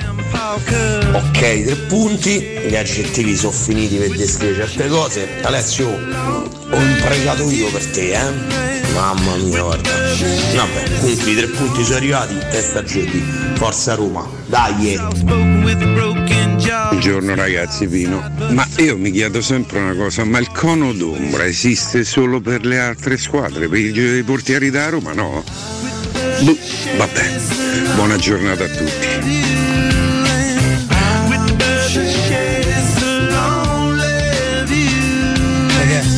Ok, 1.12 1.40
tre 1.66 1.76
punti, 1.90 2.40
gli 2.66 2.76
aggettivi 2.78 3.36
sono 3.36 3.52
finiti 3.52 3.98
per 3.98 4.16
descrivere 4.16 4.66
certe 4.66 4.88
cose. 4.88 5.28
Alessio, 5.42 5.90
ho 5.90 6.80
impregato 6.80 7.52
io 7.52 7.70
per 7.70 7.86
te, 7.88 8.14
eh? 8.14 8.32
Mamma 8.94 9.36
mia, 9.36 9.64
guarda. 9.64 9.90
Vabbè, 9.92 11.00
comunque 11.00 11.32
i 11.32 11.36
tre 11.36 11.48
punti 11.48 11.84
sono 11.84 11.98
arrivati, 11.98 12.36
testa 12.50 12.84
Gedi, 12.84 13.22
forza 13.56 13.96
Roma, 13.96 14.26
dai! 14.46 14.94
eh. 14.94 15.00
Buongiorno 16.90 17.36
ragazzi 17.36 17.86
Pino, 17.88 18.32
ma 18.52 18.66
io 18.78 18.98
mi 18.98 19.12
chiedo 19.12 19.42
sempre 19.42 19.80
una 19.80 19.94
cosa, 19.94 20.24
ma 20.24 20.39
il 20.39 20.50
cono 20.52 20.93
d'ombra 20.93 21.45
esiste 21.45 22.06
solo 22.06 22.39
per 22.39 22.66
le 22.66 22.80
altre 22.80 23.18
squadre, 23.18 23.68
per 23.68 23.78
i 23.78 24.24
portieri 24.24 24.70
da 24.70 24.88
Roma 24.88 25.12
no? 25.12 25.43
Boh, 26.42 26.58
vabbè, 26.98 27.42
buona 27.96 28.16
giornata 28.18 28.64
a 28.64 28.68
tutti. 28.68 29.16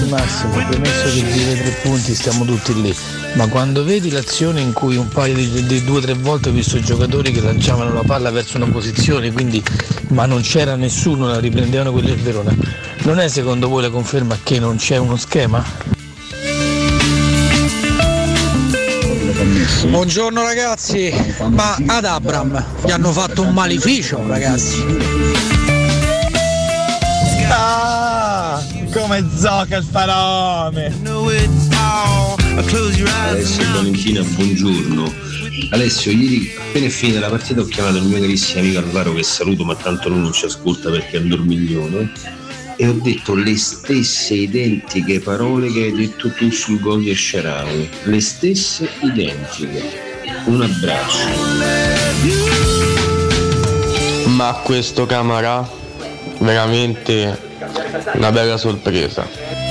Massimo, 0.09 0.53
premesso 0.67 1.03
che 1.03 1.21
vive 1.21 1.61
tre 1.61 1.69
punti 1.83 2.15
stiamo 2.15 2.43
tutti 2.43 2.81
lì, 2.81 2.95
ma 3.33 3.47
quando 3.47 3.83
vedi 3.83 4.09
l'azione 4.09 4.59
in 4.59 4.73
cui 4.73 4.95
un 4.95 5.07
paio 5.07 5.35
di, 5.35 5.67
di 5.67 5.83
due 5.83 5.99
o 5.99 6.01
tre 6.01 6.13
volte 6.13 6.49
ho 6.49 6.51
visto 6.51 6.79
giocatori 6.79 7.31
che 7.31 7.41
lanciavano 7.41 7.93
la 7.93 8.01
palla 8.03 8.31
verso 8.31 8.57
una 8.57 8.65
posizione, 8.65 9.31
quindi 9.31 9.63
ma 10.09 10.25
non 10.25 10.41
c'era 10.41 10.75
nessuno, 10.75 11.27
la 11.27 11.39
riprendevano 11.39 11.91
quelli 11.91 12.07
del 12.07 12.21
Verona, 12.21 12.55
non 13.03 13.19
è 13.19 13.27
secondo 13.27 13.67
voi 13.67 13.83
la 13.83 13.91
conferma 13.91 14.35
che 14.41 14.57
non 14.59 14.77
c'è 14.77 14.97
uno 14.97 15.15
schema? 15.15 15.63
Buongiorno 19.87 20.41
ragazzi, 20.41 21.11
ma 21.49 21.77
ad 21.85 22.03
Abram 22.03 22.63
gli 22.85 22.91
hanno 22.91 23.11
fatto 23.11 23.43
un 23.43 23.53
maleficio 23.53 24.25
ragazzi. 24.27 24.83
Ah, 27.49 28.61
come 28.91 29.25
zocca 29.35 29.77
il 29.77 29.85
faraone. 29.89 30.93
Alessio 33.29 33.61
e 33.63 33.71
Valentina, 33.71 34.21
buongiorno. 34.21 35.13
Alessio, 35.71 36.11
ieri 36.11 36.51
appena 36.57 36.85
è 36.87 36.89
finita 36.89 37.19
la 37.19 37.29
partita 37.29 37.61
ho 37.61 37.65
chiamato 37.65 37.97
il 37.97 38.03
mio 38.03 38.19
carissimo 38.19 38.61
amico 38.61 38.79
Alvaro 38.79 39.13
che 39.13 39.23
saluto, 39.23 39.63
ma 39.63 39.75
tanto 39.75 40.09
lui 40.09 40.19
non 40.19 40.33
ci 40.33 40.45
ascolta 40.45 40.89
perché 40.89 41.17
è 41.17 41.19
un 41.21 41.29
dormiglione. 41.29 42.11
E 42.81 42.87
ho 42.87 42.93
detto 42.93 43.35
le 43.35 43.57
stesse 43.57 44.35
identiche 44.35 45.19
parole 45.19 45.69
che 45.69 45.81
hai 45.81 45.91
detto 45.91 46.31
tu 46.31 46.49
sul 46.49 46.79
gol 46.79 47.03
di 47.03 47.13
Sharawi. 47.13 47.89
Le 48.03 48.21
stesse 48.21 48.89
identiche. 49.01 49.83
Un 50.45 50.61
abbraccio. 50.61 51.27
Ma 54.27 54.61
questo 54.63 55.05
Camara 55.05 55.69
veramente 56.37 57.37
una 58.13 58.31
bella 58.31 58.55
sorpresa. 58.55 59.68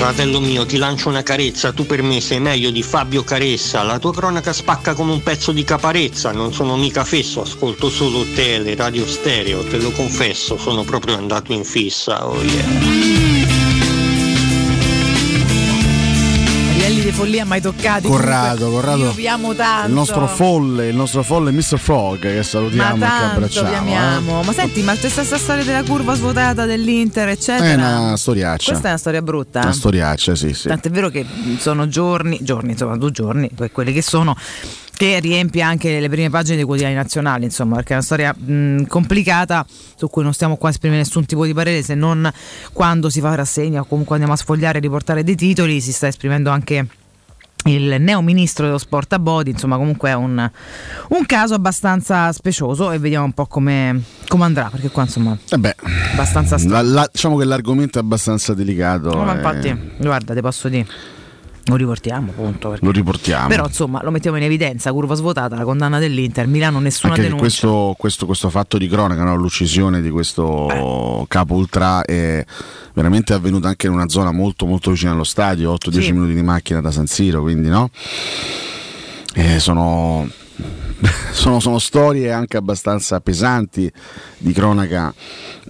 Fratello 0.00 0.40
mio, 0.40 0.64
ti 0.64 0.78
lancio 0.78 1.10
una 1.10 1.22
carezza, 1.22 1.72
tu 1.72 1.84
per 1.84 2.02
me 2.02 2.22
sei 2.22 2.40
meglio 2.40 2.70
di 2.70 2.82
Fabio 2.82 3.22
Caressa, 3.22 3.82
la 3.82 3.98
tua 3.98 4.14
cronaca 4.14 4.50
spacca 4.50 4.94
come 4.94 5.12
un 5.12 5.22
pezzo 5.22 5.52
di 5.52 5.62
caparezza, 5.62 6.32
non 6.32 6.54
sono 6.54 6.78
mica 6.78 7.04
fesso, 7.04 7.42
ascolto 7.42 7.90
solo 7.90 8.24
tele, 8.34 8.74
radio 8.74 9.06
stereo, 9.06 9.62
te 9.62 9.76
lo 9.76 9.90
confesso, 9.90 10.56
sono 10.56 10.84
proprio 10.84 11.18
andato 11.18 11.52
in 11.52 11.64
fissa, 11.64 12.26
oh 12.26 12.42
yeah. 12.42 13.09
Follia 17.20 17.44
mai 17.44 17.60
toccati. 17.60 18.08
Corrado, 18.08 18.64
Comunque, 18.64 18.80
Corrado. 18.80 19.02
Io 19.02 19.12
vi 19.12 19.28
amo 19.28 19.54
tanto. 19.54 19.88
Il 19.88 19.92
nostro 19.92 20.26
folle, 20.26 20.88
il 20.88 20.96
nostro 20.96 21.22
folle 21.22 21.50
Mr. 21.50 21.78
Frog 21.78 22.18
che 22.18 22.36
Ma 22.36 22.42
salutiamo 22.42 22.96
e 22.96 22.98
che 22.98 22.98
tanto 23.06 23.34
abbracciamo. 23.34 23.68
vi 23.68 23.74
eh. 23.74 23.76
amiamo. 23.76 24.42
Ma 24.42 24.52
senti, 24.52 24.82
ma 24.82 24.96
questa 24.96 25.36
storia 25.36 25.64
della 25.64 25.82
curva 25.82 26.14
svuotata 26.14 26.64
dell'Inter, 26.64 27.28
eccetera. 27.28 27.66
È 27.68 27.74
una 27.74 28.16
storiaccia. 28.16 28.70
Questa 28.70 28.86
è 28.86 28.90
una 28.90 28.98
storia 28.98 29.22
brutta. 29.22 29.60
Una 29.60 29.72
storiaccia, 29.72 30.34
sì, 30.34 30.54
sì. 30.54 30.68
Tant'è 30.68 30.88
vero 30.90 31.10
che 31.10 31.26
sono 31.58 31.88
giorni, 31.88 32.38
giorni, 32.40 32.72
insomma, 32.72 32.96
due 32.96 33.10
giorni, 33.10 33.50
que- 33.54 33.70
quelli 33.70 33.92
che 33.92 34.02
sono, 34.02 34.34
che 34.96 35.20
riempie 35.20 35.60
anche 35.60 36.00
le 36.00 36.08
prime 36.08 36.30
pagine 36.30 36.56
dei 36.56 36.64
quotidiani 36.64 36.94
nazionali, 36.94 37.44
insomma, 37.44 37.76
perché 37.76 37.90
è 37.90 37.96
una 37.96 38.04
storia 38.04 38.34
mh, 38.34 38.86
complicata 38.86 39.66
su 39.94 40.08
cui 40.08 40.22
non 40.22 40.32
stiamo 40.32 40.56
qua 40.56 40.68
a 40.68 40.72
esprimere 40.72 41.02
nessun 41.02 41.26
tipo 41.26 41.44
di 41.44 41.52
parere, 41.52 41.82
se 41.82 41.94
non 41.94 42.30
quando 42.72 43.10
si 43.10 43.20
fa 43.20 43.34
rassegna 43.34 43.80
o 43.80 43.84
comunque 43.84 44.14
andiamo 44.14 44.34
a 44.34 44.38
sfogliare 44.38 44.78
e 44.78 44.80
riportare 44.80 45.22
dei 45.22 45.36
titoli, 45.36 45.82
si 45.82 45.92
sta 45.92 46.06
esprimendo 46.06 46.48
anche 46.48 46.86
il 47.64 47.96
neo 48.00 48.22
ministro 48.22 48.64
dello 48.66 48.78
sport 48.78 49.12
a 49.12 49.18
Bodi, 49.18 49.50
insomma 49.50 49.76
comunque 49.76 50.10
è 50.10 50.14
un, 50.14 50.50
un 51.08 51.26
caso 51.26 51.54
abbastanza 51.54 52.32
specioso 52.32 52.90
e 52.90 52.98
vediamo 52.98 53.26
un 53.26 53.32
po' 53.32 53.46
come, 53.46 54.02
come 54.28 54.44
andrà, 54.44 54.68
perché 54.70 54.88
qua 54.88 55.02
insomma 55.02 55.36
Eh 55.48 55.58
beh, 55.58 55.76
abbastanza 56.12 56.56
la- 56.66 56.82
la- 56.82 57.08
diciamo 57.12 57.36
che 57.36 57.44
l'argomento 57.44 57.98
è 57.98 58.00
abbastanza 58.02 58.54
delicato. 58.54 59.14
No, 59.14 59.24
ma 59.24 59.32
eh, 59.32 59.36
infatti, 59.36 59.92
guarda, 59.98 60.34
ti 60.34 60.40
posso 60.40 60.68
dire, 60.68 60.86
lo 61.64 61.76
riportiamo 61.76 62.30
appunto. 62.30 62.76
Lo 62.80 62.90
riportiamo. 62.90 63.48
Però 63.48 63.66
insomma 63.66 64.02
lo 64.02 64.10
mettiamo 64.10 64.36
in 64.38 64.42
evidenza, 64.42 64.90
curva 64.92 65.14
svuotata, 65.14 65.54
la 65.56 65.64
condanna 65.64 65.98
dell'Inter, 65.98 66.46
Milano 66.46 66.80
nessuna 66.80 67.12
Anche 67.12 67.24
che 67.24 67.28
denuncia. 67.32 67.46
questo, 67.48 67.94
questo- 67.98 68.26
questo 68.26 68.50
fatto 68.50 68.78
di 68.78 68.88
cronaca, 68.88 69.22
no? 69.22 69.36
l'uccisione 69.36 70.00
di 70.00 70.10
questo 70.10 71.24
capo 71.28 71.54
ultra 71.54 72.02
è 72.02 72.44
veramente 72.94 73.32
avvenuta 73.34 73.68
anche 73.68 73.86
in 73.86 73.92
una 73.92 74.08
zona 74.08 74.32
molto 74.32 74.66
molto 74.66 74.90
vicina 74.90 75.12
allo 75.12 75.24
stadio, 75.24 75.72
8-10 75.72 76.02
Sì. 76.02 76.12
minuti 76.12 76.34
di 76.34 76.42
macchina 76.42 76.80
da 76.80 76.90
San 76.90 77.06
Siro, 77.06 77.42
quindi 77.42 77.68
no? 77.68 77.90
Eh, 79.34 79.60
sono, 79.60 80.28
sono, 81.32 81.60
sono 81.60 81.78
storie 81.78 82.32
anche 82.32 82.56
abbastanza 82.56 83.20
pesanti 83.20 83.90
di 84.38 84.52
cronaca 84.52 85.12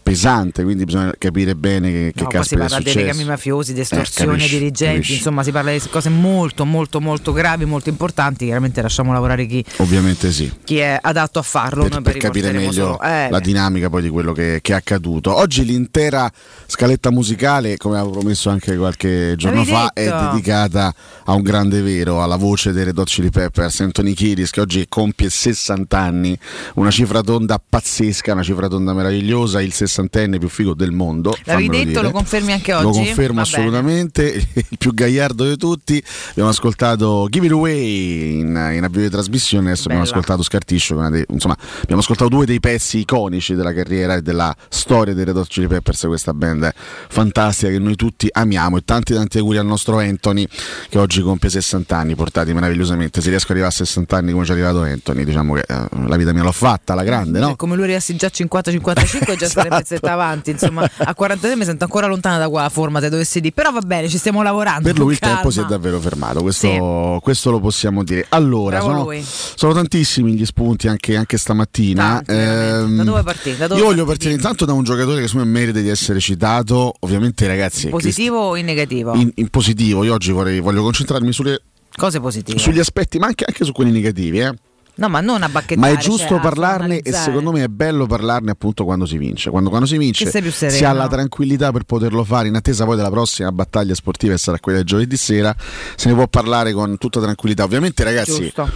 pesante, 0.03 0.63
quindi 0.65 0.85
bisogna 0.85 1.13
capire 1.19 1.55
bene 1.55 1.91
che, 1.91 2.13
che 2.15 2.23
No, 2.23 2.31
si 2.31 2.37
caspita 2.37 2.65
è 2.65 2.69
parla 2.69 2.85
di 2.91 2.95
legami 2.95 3.25
mafiosi, 3.25 3.73
di 3.75 3.81
estorsioni 3.81 4.31
Eh, 4.31 4.33
ai 4.33 4.39
capisci, 4.39 4.59
dirigenti, 4.59 4.95
capisci. 4.95 5.15
insomma 5.15 5.43
si 5.43 5.51
parla 5.53 5.71
di 5.73 5.81
cose 5.91 6.09
molto 6.09 6.65
molto 6.65 7.01
molto 7.01 7.33
gravi, 7.33 7.65
molto 7.65 7.91
importanti, 7.91 8.47
chiaramente 8.47 8.81
lasciamo 8.83 9.13
lavorare 9.13 9.47
chi, 9.47 9.65
Ovviamente 9.77 10.33
sì. 10.33 10.51
chi 10.65 10.79
è 10.79 10.99
adatto 11.01 11.39
a 11.39 11.43
farlo. 11.43 11.87
per, 11.89 12.01
per 12.03 12.17
capire 12.17 12.51
meglio 12.53 12.73
solo- 12.73 13.01
eh, 13.03 13.29
la 13.31 13.41
dinamica 13.41 13.91
poi 13.91 14.03
di 14.03 14.09
quello 14.09 14.33
che, 14.33 14.61
che 14.63 14.73
è 14.73 14.77
accaduto. 14.77 15.35
Oggi 15.37 15.65
l'intera 15.65 16.31
scaletta 16.67 17.11
musicale, 17.11 17.77
come 17.77 17.97
avevo 17.99 18.19
promesso 18.19 18.49
anche 18.51 18.77
qualche 18.77 19.35
giorno 19.37 19.65
fa, 19.65 19.93
è 19.93 20.05
detto. 20.05 20.31
dedicata 20.31 20.95
a 21.25 21.33
un 21.35 21.43
grande 21.43 21.83
vero, 21.83 22.23
alla 22.23 22.37
voce 22.37 22.73
dei 22.73 22.85
Red 22.85 22.99
Hot 22.99 23.09
Chili 23.09 23.31
Peppers, 23.31 23.81
Anthony 23.81 24.15
Kiris, 24.15 24.51
che 24.51 24.61
oggi 24.61 24.87
compie 25.21 25.29
60 25.29 25.99
anni, 25.99 26.39
una 26.75 26.91
cifra 26.91 27.21
tonda 27.21 27.61
pazzesca, 27.65 28.33
una 28.33 28.43
cifra 28.43 28.69
tonda 28.69 28.95
meravigliosa, 28.95 29.61
il 29.61 29.73
sessantenne 29.73 30.39
più 30.39 30.49
figo 30.49 30.75
del 30.75 30.93
mondo. 30.93 31.37
L'avevi 31.45 31.69
detto, 31.69 31.85
dire. 31.85 32.03
lo 32.03 32.11
confermi 32.11 32.53
anche 32.53 32.73
oggi? 32.73 32.85
Lo 32.85 32.93
confermo 32.93 33.35
Va 33.37 33.43
assolutamente, 33.43 34.33
il 34.55 34.79
più 34.79 34.95
gagliardo 34.95 35.47
di 35.47 35.57
tutti. 35.57 36.03
Abbiamo 36.31 36.49
ascoltato 36.49 37.27
Give 37.29 37.47
It 37.47 37.53
Away 37.53 38.39
in, 38.39 38.71
in 38.75 38.85
avvio 38.85 39.03
di 39.03 39.11
trasmissione, 39.11 39.67
adesso 39.67 39.85
abbiamo 39.85 40.03
Bella. 40.03 40.15
ascoltato 40.15 40.43
Scartiscio, 40.43 41.09
dei- 41.11 41.25
insomma 41.29 41.57
abbiamo 41.83 42.01
ascoltato 42.01 42.31
due 42.31 42.47
dei 42.47 42.61
pezzi 42.61 42.99
iconici 42.99 43.55
della 43.55 43.75
carriera 43.75 44.15
e 44.15 44.23
della 44.23 44.55
storia 44.69 45.13
dei 45.13 45.25
Red 45.25 45.37
Hot 45.37 45.49
Chili 45.49 45.67
Peppers, 45.67 46.05
questa 46.07 46.33
band 46.33 46.73
fantastica 47.09 47.71
che 47.71 47.79
noi 47.79 47.97
tutti 47.97 48.29
amiamo 48.31 48.79
e 48.79 48.83
tanti 48.85 49.13
tanti 49.13 49.39
auguri 49.39 49.59
al 49.59 49.67
nostro 49.67 49.99
Anthony 49.99 50.47
che 50.89 50.99
oggi 50.99 51.21
compie 51.21 51.51
60 51.51 51.97
anni, 51.97 52.15
portati 52.15 52.53
meravigliosamente. 52.53 53.21
Se 53.21 53.29
riesco 53.29 53.47
ad 53.47 53.51
arrivare 53.53 53.73
a 53.73 53.77
60 53.77 54.17
anni 54.17 54.33
come 54.33 54.45
ci 54.45 54.51
è 54.51 54.55
arrivato 54.55 54.83
Anthony, 54.83 55.10
diciamo 55.15 55.55
che 55.55 55.65
eh, 55.69 55.87
la 56.07 56.17
vita 56.17 56.33
mia 56.33 56.43
l'ho 56.43 56.53
fatta, 56.53 56.93
alla 56.93 57.03
grande, 57.05 57.39
no? 57.39 57.57
Come 57.57 57.75
lui 57.75 57.85
arrivassi 57.85 58.17
già 58.17 58.27
a 58.29 58.31
50-55 58.35 59.37
già 59.37 59.49
sarebbe 59.49 59.83
Esatto. 59.83 60.07
avanti, 60.07 60.51
insomma 60.51 60.89
a 60.99 61.15
43 61.15 61.57
mi 61.57 61.65
sento 61.65 61.85
ancora 61.85 62.07
lontana 62.07 62.39
da 62.39 62.49
qua 62.49 62.63
la 62.63 62.69
forma, 62.69 63.01
se 63.01 63.09
dovessi 63.09 63.41
dire, 63.41 63.53
però 63.55 63.71
va 63.73 63.81
bene, 63.81 64.09
ci 64.09 64.19
stiamo 64.19 64.43
lavorando. 64.43 64.89
Per 64.89 64.99
lui 64.99 65.13
il 65.13 65.19
tempo 65.19 65.37
calma. 65.37 65.51
si 65.51 65.61
è 65.61 65.65
davvero 65.65 66.01
fermato, 66.01 66.41
questo, 66.43 67.19
questo 67.23 67.51
lo 67.51 67.61
possiamo 67.61 68.03
dire. 68.05 68.27
Allora, 68.31 68.81
sono, 68.81 69.09
sono 69.55 69.73
tantissimi 69.73 70.35
gli 70.35 70.45
spunti 70.45 70.89
anche, 70.89 71.17
anche 71.17 71.37
stamattina. 71.39 72.23
Ehm, 72.27 72.97
Da 72.97 73.05
dove 73.05 73.23
partire? 73.23 73.57
Da 73.57 73.67
dove 73.67 73.81
io 73.81 73.87
voglio 73.87 74.05
partire? 74.05 74.33
intanto 74.35 74.65
da 74.65 74.73
un 74.73 74.85
giocatore 74.85 75.21
che 75.21 75.27
secondo 75.29 75.47
me 75.51 75.59
merita 75.59 75.81
di 75.81 75.89
essere 75.89 76.21
citato, 76.21 76.95
ovviamente 77.01 77.47
ragazzi. 77.47 77.89
Positivo 77.89 78.39
o 78.39 78.57
in 78.57 78.65
negativo? 78.67 79.15
in, 79.15 79.31
in 79.35 79.49
positivo, 79.49 80.05
io 80.05 80.15
oggi 80.15 80.33
vorrei, 80.33 80.61
voglio 80.61 80.83
concentrarmi 80.83 81.33
sulle, 81.33 81.63
Cose 81.97 82.21
positive. 82.21 82.59
sugli 82.59 82.79
aspetti, 82.79 83.19
ma 83.19 83.27
anche, 83.27 83.45
anche 83.47 83.65
su 83.65 83.73
quelli 83.73 83.91
negativi. 83.91 84.41
Eh. 84.41 84.53
No, 85.01 85.09
ma 85.09 85.21
non 85.21 85.43
a 85.43 85.49
bacchettare. 85.49 85.81
Ma 85.81 85.89
è 85.89 85.95
cioè, 85.95 86.03
giusto 86.03 86.35
a 86.37 86.41
parlarne 86.41 87.01
e 87.01 87.11
secondo 87.11 87.53
me 87.53 87.65
è 87.65 87.69
bello 87.69 88.05
parlarne 88.05 88.51
appunto 88.51 88.85
quando 88.85 89.07
si 89.07 89.17
vince. 89.17 89.49
Quando, 89.49 89.71
quando 89.71 89.87
si 89.87 89.97
vince 89.97 90.31
si 90.53 90.85
ha 90.85 90.93
la 90.93 91.09
tranquillità 91.09 91.73
per 91.73 91.85
poterlo 91.85 92.23
fare 92.23 92.49
in 92.49 92.55
attesa 92.55 92.85
poi 92.85 92.97
della 92.97 93.09
prossima 93.09 93.51
battaglia 93.51 93.95
sportiva 93.95 94.35
che 94.35 94.39
sarà 94.39 94.59
quella 94.59 94.79
del 94.79 94.87
giovedì 94.87 95.17
sera. 95.17 95.57
Se 95.97 96.07
ne 96.11 96.15
può 96.15 96.29
parlare 96.29 96.73
con 96.75 96.99
tutta 96.99 97.19
tranquillità. 97.19 97.65
Ovviamente 97.65 98.05
ragazzi... 98.05 98.43
Giusto. 98.43 98.71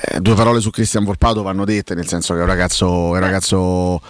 Eh, 0.00 0.20
due 0.20 0.34
parole 0.34 0.60
su 0.60 0.70
Cristian 0.70 1.02
Volpato 1.02 1.42
vanno 1.42 1.64
dette, 1.64 1.94
nel 1.94 2.06
senso 2.06 2.32
che 2.34 2.38
è 2.38 2.42
un 2.42 2.48
ragazzo, 2.48 2.86
è 2.86 3.18
un 3.18 3.20
ragazzo 3.20 4.00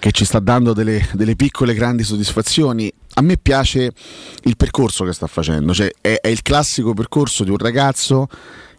che 0.00 0.10
ci 0.10 0.24
sta 0.24 0.40
dando 0.40 0.72
delle, 0.72 1.06
delle 1.12 1.36
piccole 1.36 1.74
grandi 1.74 2.02
soddisfazioni. 2.02 2.92
A 3.14 3.20
me 3.20 3.36
piace 3.36 3.92
il 4.44 4.56
percorso 4.56 5.04
che 5.04 5.12
sta 5.12 5.26
facendo, 5.26 5.74
cioè 5.74 5.92
è, 6.00 6.18
è 6.20 6.28
il 6.28 6.42
classico 6.42 6.94
percorso 6.94 7.44
di 7.44 7.50
un 7.50 7.58
ragazzo 7.58 8.26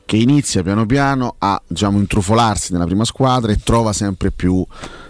che 0.10 0.18
inizia 0.18 0.64
piano 0.64 0.88
piano 0.88 1.36
a 1.38 1.62
diciamo, 1.68 2.00
intrufolarsi 2.00 2.74
nella 2.74 2.86
prima 2.86 3.06
squadra 3.06 3.52
e 3.52 3.60
trova 3.64 3.94
sempre 3.94 4.32
più 4.32 4.66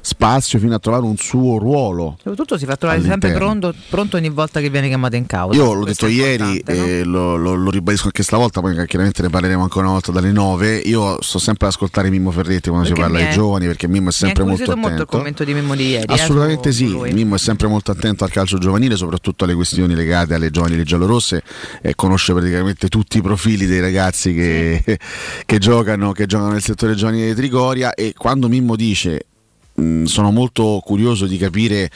spazio 0.10 0.60
fino 0.60 0.76
a 0.76 0.80
trovare 0.80 1.04
un 1.06 1.16
suo 1.18 1.58
ruolo. 1.58 2.18
Soprattutto 2.18 2.58
si 2.58 2.66
fa 2.66 2.76
trovare 2.76 3.02
sempre 3.02 3.32
pronto, 3.32 3.74
pronto 3.90 4.18
ogni 4.18 4.30
volta 4.30 4.60
che 4.60 4.70
viene 4.70 4.88
chiamato 4.88 5.16
in 5.16 5.26
causa. 5.26 5.56
Io 5.58 5.72
l'ho 5.74 5.86
detto 5.86 6.08
ieri 6.08 6.44
importante, 6.58 6.74
no? 6.76 6.86
e 6.86 7.04
lo, 7.04 7.36
lo- 7.36 7.56
lo 7.56 7.70
ribadisco 7.70 8.06
anche 8.08 8.24
stavolta, 8.24 8.60
poi 8.62 8.74
chiaramente 8.88 9.22
ne 9.22 9.30
parleremo 9.30 9.62
ancora 9.62 9.86
una 9.86 9.94
volta 9.94 10.12
dalle 10.12 10.32
9. 10.32 10.78
Io 10.86 11.22
sto 11.22 11.38
sempre 11.40 11.68
ad 11.68 11.74
ascoltare 11.74 12.10
Mimmo 12.10 12.32
Ferretti 12.32 12.70
quando 12.70 12.88
Perché 12.88 13.02
si 13.04 13.08
parla 13.10 13.26
ai 13.28 13.34
giovani 13.34 13.66
perché 13.68 13.88
Mimmo 13.88 14.10
è 14.10 14.12
sempre 14.12 14.44
molto 14.44 14.62
incuriosito 14.64 14.76
molto 14.76 14.96
il 14.96 15.02
attento. 15.04 15.18
commento 15.18 15.44
di 15.44 15.54
Mimmo 15.54 15.76
di 15.76 15.88
ieri. 15.90 16.06
eh, 16.12 16.14
Assolutamente 16.14 16.72
sì, 16.72 16.90
lui. 16.90 17.14
Mimmo 17.14 17.36
è 17.36 17.40
sempre 17.40 17.68
molto 17.68 17.92
attento 17.92 18.24
al 18.24 18.32
calcio 18.32 18.58
giovanile, 18.58 18.96
soprattutto 18.96 19.44
alle 19.44 19.54
questioni 19.54 19.94
legate 19.96 20.34
alle 20.34 20.50
giovanili 20.50 20.84
giallorosse 20.84 21.44
e 21.82 21.94
conosce 21.96 22.34
praticamente 22.34 22.88
tutti 22.90 23.18
i 23.18 23.22
profili 23.22 23.66
dei 23.66 23.80
ragazzi 23.80 24.34
che, 24.34 24.84
che 25.46 25.58
giocano, 25.60 26.12
che 26.12 26.26
giocano 26.26 26.52
nel 26.52 26.62
settore 26.62 26.96
giovanile 26.96 27.28
di 27.28 27.36
Trigoria 27.36 27.94
e 27.94 28.14
quando 28.18 28.48
Mimmo 28.48 28.76
dice 28.76 29.26
"Mh, 29.80 30.04
sono 30.06 30.32
molto 30.32 30.82
curioso 30.84 31.26
di 31.26 31.38
capire 31.38 31.90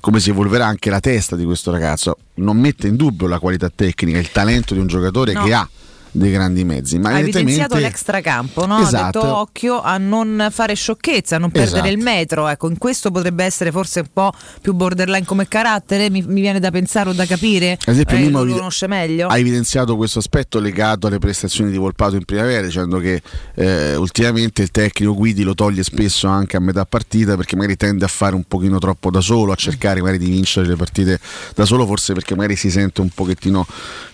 come 0.00 0.20
si 0.20 0.30
evolverà 0.30 0.66
anche 0.66 0.90
la 0.90 1.00
testa 1.00 1.36
di 1.36 1.44
questo 1.44 1.70
ragazzo, 1.70 2.16
non 2.34 2.56
mette 2.58 2.86
in 2.86 2.96
dubbio 2.96 3.26
la 3.26 3.38
qualità 3.38 3.70
tecnica, 3.74 4.18
il 4.18 4.30
talento 4.30 4.72
di 4.74 4.80
un 4.80 4.86
giocatore 4.86 5.32
No. 5.32 5.44
che 5.44 5.52
ha 5.54 5.68
dei 6.16 6.30
grandi 6.30 6.64
mezzi. 6.64 6.98
Ma 6.98 7.10
ha 7.10 7.18
evidenziato 7.18 7.76
l'extracampo, 7.76 8.66
no? 8.66 8.80
Esatto. 8.80 9.18
ha 9.18 9.22
detto 9.22 9.36
occhio 9.36 9.80
a 9.82 9.98
non 9.98 10.48
fare 10.50 10.74
sciocchezze, 10.74 11.34
a 11.34 11.38
non 11.38 11.50
perdere 11.50 11.76
Esatto. 11.78 11.92
il 11.92 11.98
metro. 11.98 12.48
Ecco, 12.48 12.68
in 12.70 12.78
questo 12.78 13.10
potrebbe 13.10 13.44
essere 13.44 13.70
forse 13.70 14.00
un 14.00 14.08
po' 14.12 14.32
più 14.60 14.72
borderline 14.74 15.24
come 15.24 15.46
carattere, 15.48 16.10
mi, 16.10 16.22
mi 16.26 16.40
viene 16.40 16.60
da 16.60 16.70
pensare 16.70 17.10
o 17.10 17.12
da 17.12 17.26
capire. 17.26 17.72
Ad 17.84 17.94
esempio, 17.94 18.16
Eh, 18.16 18.30
lo 18.30 18.46
conosce 18.46 18.86
meglio. 18.86 19.28
ha 19.28 19.38
evidenziato 19.38 19.96
questo 19.96 20.18
aspetto 20.18 20.58
legato 20.58 21.06
alle 21.06 21.18
prestazioni 21.18 21.70
di 21.70 21.76
Volpato 21.76 22.16
in 22.16 22.24
primavera, 22.24 22.62
dicendo 22.66 22.98
che 22.98 23.22
eh, 23.54 23.94
ultimamente 23.96 24.62
il 24.62 24.70
tecnico 24.70 25.14
Guidi 25.14 25.42
lo 25.42 25.54
toglie 25.54 25.82
spesso 25.82 26.26
anche 26.28 26.56
a 26.56 26.60
metà 26.60 26.84
partita 26.84 27.36
perché 27.36 27.56
magari 27.56 27.76
tende 27.76 28.04
a 28.04 28.08
fare 28.08 28.34
un 28.34 28.44
pochino 28.44 28.78
troppo 28.78 29.10
da 29.10 29.20
solo, 29.20 29.52
a 29.52 29.56
cercare 29.56 30.00
magari 30.00 30.18
di 30.18 30.30
vincere 30.30 30.66
le 30.66 30.76
partite 30.76 31.20
da 31.54 31.64
solo, 31.64 31.86
forse 31.86 32.12
perché 32.14 32.34
magari 32.34 32.56
si 32.56 32.70
sente 32.70 33.00
un 33.00 33.08
pochettino 33.10 33.66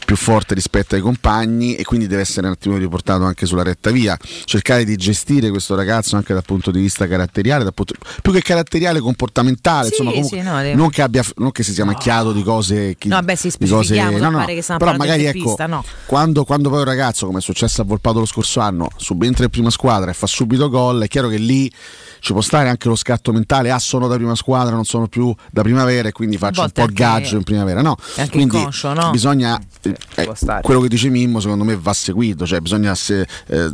più 0.04 0.16
forte 0.16 0.54
rispetto 0.54 0.94
ai 0.94 1.00
compagni 1.00 1.74
e 1.76 1.84
quindi 1.92 2.08
deve 2.08 2.22
essere 2.22 2.46
un 2.46 2.54
attimo 2.54 2.78
riportato 2.78 3.24
anche 3.24 3.44
sulla 3.44 3.62
retta 3.62 3.90
via, 3.90 4.16
cercare 4.46 4.82
di 4.82 4.96
gestire 4.96 5.50
questo 5.50 5.74
ragazzo 5.74 6.16
anche 6.16 6.32
dal 6.32 6.42
punto 6.42 6.70
di 6.70 6.80
vista 6.80 7.06
caratteriale, 7.06 7.70
punto- 7.70 7.92
più 8.22 8.32
che 8.32 8.40
caratteriale 8.40 8.98
comportamentale, 8.98 9.88
Sì, 9.88 9.90
insomma 9.90 10.10
comunque 10.12 10.38
sì, 10.38 10.42
no, 10.42 10.74
non, 10.74 10.88
che 10.88 11.02
abbia, 11.02 11.22
non 11.36 11.52
che 11.52 11.62
si 11.62 11.74
sia 11.74 11.84
macchiato 11.84 12.32
di 12.32 12.42
cose... 12.42 12.94
chi- 12.96 13.08
No, 13.08 13.20
beh, 13.20 13.36
sì, 13.36 13.52
di 13.58 13.68
cose- 13.68 14.02
no, 14.02 14.30
no, 14.30 14.42
che 14.46 14.64
però 14.78 14.96
magari 14.96 15.26
ecco, 15.26 15.54
no. 15.66 15.84
quando, 16.06 16.44
quando 16.44 16.70
poi 16.70 16.78
un 16.78 16.84
ragazzo, 16.86 17.26
come 17.26 17.40
è 17.40 17.42
successo 17.42 17.82
a 17.82 17.84
Volpato 17.84 18.20
lo 18.20 18.24
scorso 18.24 18.60
anno, 18.60 18.88
subentra 18.96 19.44
in 19.44 19.50
prima 19.50 19.68
squadra 19.68 20.10
e 20.10 20.14
fa 20.14 20.26
subito 20.26 20.70
gol, 20.70 21.02
è 21.02 21.08
chiaro 21.08 21.28
che 21.28 21.36
lì 21.36 21.70
ci 22.20 22.32
può 22.32 22.40
stare 22.40 22.68
anche 22.68 22.88
lo 22.88 22.94
scatto 22.94 23.32
mentale, 23.32 23.70
ah 23.70 23.80
sono 23.80 24.06
da 24.06 24.14
prima 24.14 24.36
squadra, 24.36 24.74
non 24.74 24.84
sono 24.84 25.08
più 25.08 25.34
da 25.50 25.60
primavera 25.62 26.08
e 26.08 26.12
quindi 26.12 26.38
faccio 26.38 26.62
un 26.62 26.70
po' 26.70 26.84
il 26.84 26.92
gaggio 26.92 27.36
in 27.36 27.42
primavera. 27.42 27.82
No, 27.82 27.96
è 28.14 28.20
anche 28.20 28.32
quindi 28.32 28.56
inconscio, 28.56 28.94
no? 28.94 29.10
bisogna, 29.10 29.60
eh, 29.82 29.96
eh, 30.14 30.60
quello 30.62 30.80
che 30.80 30.88
dice 30.88 31.08
Mimmo 31.08 31.40
secondo 31.40 31.64
me 31.64 31.71
va 31.76 31.92
seguito, 31.92 32.46
cioè 32.46 32.60
bisogna 32.60 32.94
se- 32.94 33.26
eh, 33.46 33.70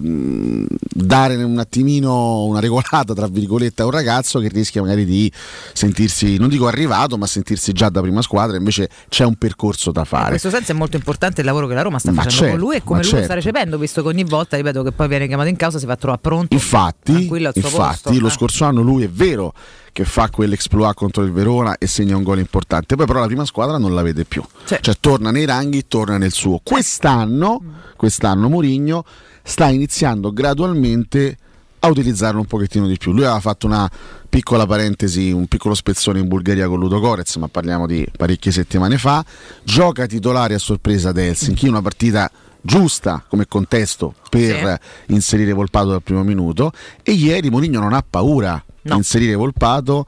dare 0.81 1.37
un 1.43 1.59
attimino 1.59 2.45
una 2.45 2.61
regolata 2.61 3.15
tra 3.15 3.27
virgolette 3.27 3.83
a 3.83 3.85
un 3.85 3.91
ragazzo 3.91 4.39
che 4.41 4.49
rischia 4.49 4.83
magari 4.83 5.05
di 5.05 5.31
sentirsi, 5.73 6.37
non 6.37 6.49
dico 6.49 6.67
arrivato, 6.67 7.17
ma 7.17 7.27
sentirsi 7.27 7.73
già 7.73 7.89
da 7.89 8.01
prima 8.01 8.23
squadra, 8.23 8.57
invece 8.57 8.89
c'è 9.09 9.25
un 9.25 9.37
percorso 9.37 9.91
da 9.93 10.01
In 10.01 10.07
fare. 10.07 10.29
questo 10.31 10.51
senso 10.51 10.73
è 10.73 10.75
molto 10.75 10.97
importante 10.97 11.41
il 11.41 11.47
lavoro 11.47 11.67
che 11.67 11.75
la 11.75 11.83
Roma 11.83 11.99
sta 11.99 12.11
Ma 12.11 12.23
facendo 12.23 12.39
certo, 12.45 12.57
con 12.57 12.67
lui 12.67 12.77
e 12.77 12.83
come 12.83 13.03
lui 13.03 13.11
lo 13.11 13.17
sta 13.17 13.19
certo. 13.19 13.35
recependo, 13.35 13.79
visto 13.79 14.03
che 14.03 14.09
ogni 14.09 14.25
volta, 14.25 14.57
ripeto, 14.57 14.83
che 14.83 14.93
poi 14.93 15.09
viene 15.09 15.27
chiamato 15.27 15.49
in 15.49 15.57
causa 15.57 15.79
si 15.79 15.87
va 15.87 15.93
a 15.93 15.97
trovare 15.97 16.21
pronto. 16.21 16.55
Infatti, 16.55 17.27
infatti 17.27 17.61
posto, 17.61 18.19
lo 18.19 18.27
eh. 18.27 18.31
scorso 18.31 18.65
anno 18.65 18.83
lui 18.83 19.05
è 19.05 19.09
vero 19.09 19.55
che 19.99 20.05
fa 20.05 20.31
quell'exploit 20.31 20.95
contro 20.95 21.25
il 21.25 21.33
Verona 21.33 21.77
e 21.77 21.89
segna 21.89 22.17
un 22.17 22.23
gol 22.23 22.39
importante, 22.39 22.95
poi 22.95 23.05
però 23.05 23.19
la 23.19 23.27
prima 23.27 23.45
squadra 23.45 23.79
non 23.79 23.97
la 23.97 24.03
vede 24.03 24.25
più. 24.25 24.45
Cioè, 24.65 24.95
torna 25.01 25.33
nei 25.33 25.45
ranghi, 25.45 25.89
torna 25.89 26.19
nel 26.19 26.31
suo. 26.31 26.61
Quest'anno, 26.63 27.61
quest'anno 27.97 28.49
Mourinho 28.49 29.05
sta 29.43 29.67
iniziando 29.67 30.33
gradualmente 30.33 31.37
a 31.81 31.89
utilizzarlo 31.89 32.39
un 32.39 32.47
pochettino 32.47 32.87
di 32.87 32.97
più. 32.97 33.11
Lui 33.11 33.25
aveva 33.25 33.41
fatto 33.41 33.67
una 33.67 33.91
piccola 34.29 34.67
parentesi, 34.67 35.33
un 35.33 35.49
piccolo 35.49 35.75
spezzone 35.75 36.21
in 36.21 36.29
Bulgaria 36.29 36.69
con 36.69 36.79
Ludo 36.79 37.01
Gorez, 37.01 37.35
ma 37.35 37.49
parliamo 37.49 37.89
di 37.89 38.07
parecchie 38.17 38.53
settimane 38.53 38.99
fa. 38.99 39.25
Gioca 39.65 40.07
titolare 40.07 40.55
a 40.55 40.59
sorpresa 40.59 41.09
ad 41.09 41.19
Helsinki, 41.19 41.67
una 41.67 41.83
partita 41.83 42.31
giusta 42.61 43.25
come 43.29 43.49
contesto 43.49 44.15
per 44.31 44.79
inserire 45.07 45.53
Volpato 45.53 45.89
dal 45.89 46.03
primo 46.05 46.23
minuto 46.23 46.71
e 47.03 47.13
ieri 47.13 47.51
Mourinho 47.51 47.81
non 47.81 47.95
ha 47.95 48.05
paura 48.09 48.63
di 48.83 48.93
inserire 48.95 49.35
Volpato 49.35 50.07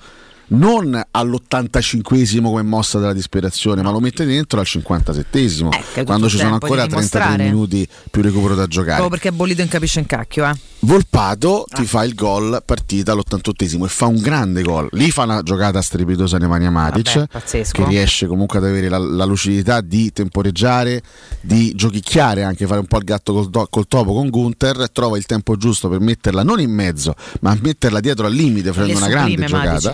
non 0.50 1.00
all'85esimo 1.10 2.42
come 2.44 2.62
mossa 2.62 2.98
della 2.98 3.12
disperazione, 3.12 3.82
ma 3.82 3.90
lo 3.90 4.00
mette 4.00 4.24
dentro 4.24 4.60
al 4.60 4.66
57esimo, 4.68 5.68
che 5.68 5.78
è 5.78 5.82
tutto 5.88 6.04
quando 6.04 6.28
ci 6.28 6.36
sono 6.38 6.54
ancora 6.54 6.82
di 6.82 6.88
33 6.90 7.20
dimostrare. 7.20 7.44
minuti 7.44 7.88
più 8.10 8.22
recupero 8.22 8.54
da 8.54 8.66
giocare. 8.66 8.98
Proprio 8.98 9.10
perché 9.10 9.28
è 9.28 9.32
bollito 9.32 9.62
in 9.62 9.68
capisce 9.68 10.00
in 10.00 10.06
cacchio, 10.06 10.46
eh. 10.46 10.54
Volpato 10.82 11.66
Ah. 11.70 11.76
ti 11.76 11.84
fa 11.84 12.04
il 12.04 12.14
gol 12.14 12.62
partita 12.64 13.12
all'88esimo 13.12 13.84
e 13.84 13.88
fa 13.88 14.06
un 14.06 14.16
grande 14.16 14.62
gol. 14.62 14.88
Lì 14.92 15.10
fa 15.10 15.24
una 15.24 15.42
giocata 15.42 15.82
strepitosa 15.82 16.38
Nemanja 16.38 16.70
Matic 16.70 17.26
Vabbè, 17.30 17.64
che 17.70 17.84
riesce 17.84 18.26
comunque 18.26 18.58
ad 18.58 18.64
avere 18.64 18.88
la, 18.88 18.96
la 18.96 19.24
lucidità 19.26 19.82
di 19.82 20.10
temporeggiare, 20.12 21.02
di 21.42 21.74
giochicchiare, 21.74 22.44
anche 22.44 22.66
fare 22.66 22.80
un 22.80 22.86
po' 22.86 22.96
il 22.96 23.04
gatto 23.04 23.34
col, 23.34 23.50
do- 23.50 23.66
col 23.70 23.86
topo 23.86 24.14
con 24.14 24.30
Gunther, 24.30 24.90
trova 24.90 25.18
il 25.18 25.26
tempo 25.26 25.56
giusto 25.56 25.88
per 25.90 26.00
metterla 26.00 26.42
non 26.42 26.60
in 26.60 26.72
mezzo, 26.72 27.14
ma 27.40 27.56
metterla 27.60 28.00
dietro 28.00 28.24
al 28.26 28.32
limite, 28.32 28.72
facendo 28.72 28.96
una 28.98 29.08
grande 29.08 29.36
Matic, 29.36 29.48
giocata. 29.48 29.90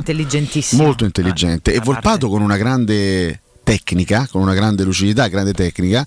Intelligentissimo. 0.46 0.82
Molto 0.82 1.04
intelligente. 1.04 1.72
e 1.72 1.80
Volpato 1.80 2.28
con 2.28 2.42
una 2.42 2.56
grande 2.56 3.40
tecnica, 3.62 4.26
con 4.30 4.42
una 4.42 4.54
grande 4.54 4.84
lucidità, 4.84 5.28
grande 5.28 5.52
tecnica. 5.52 6.06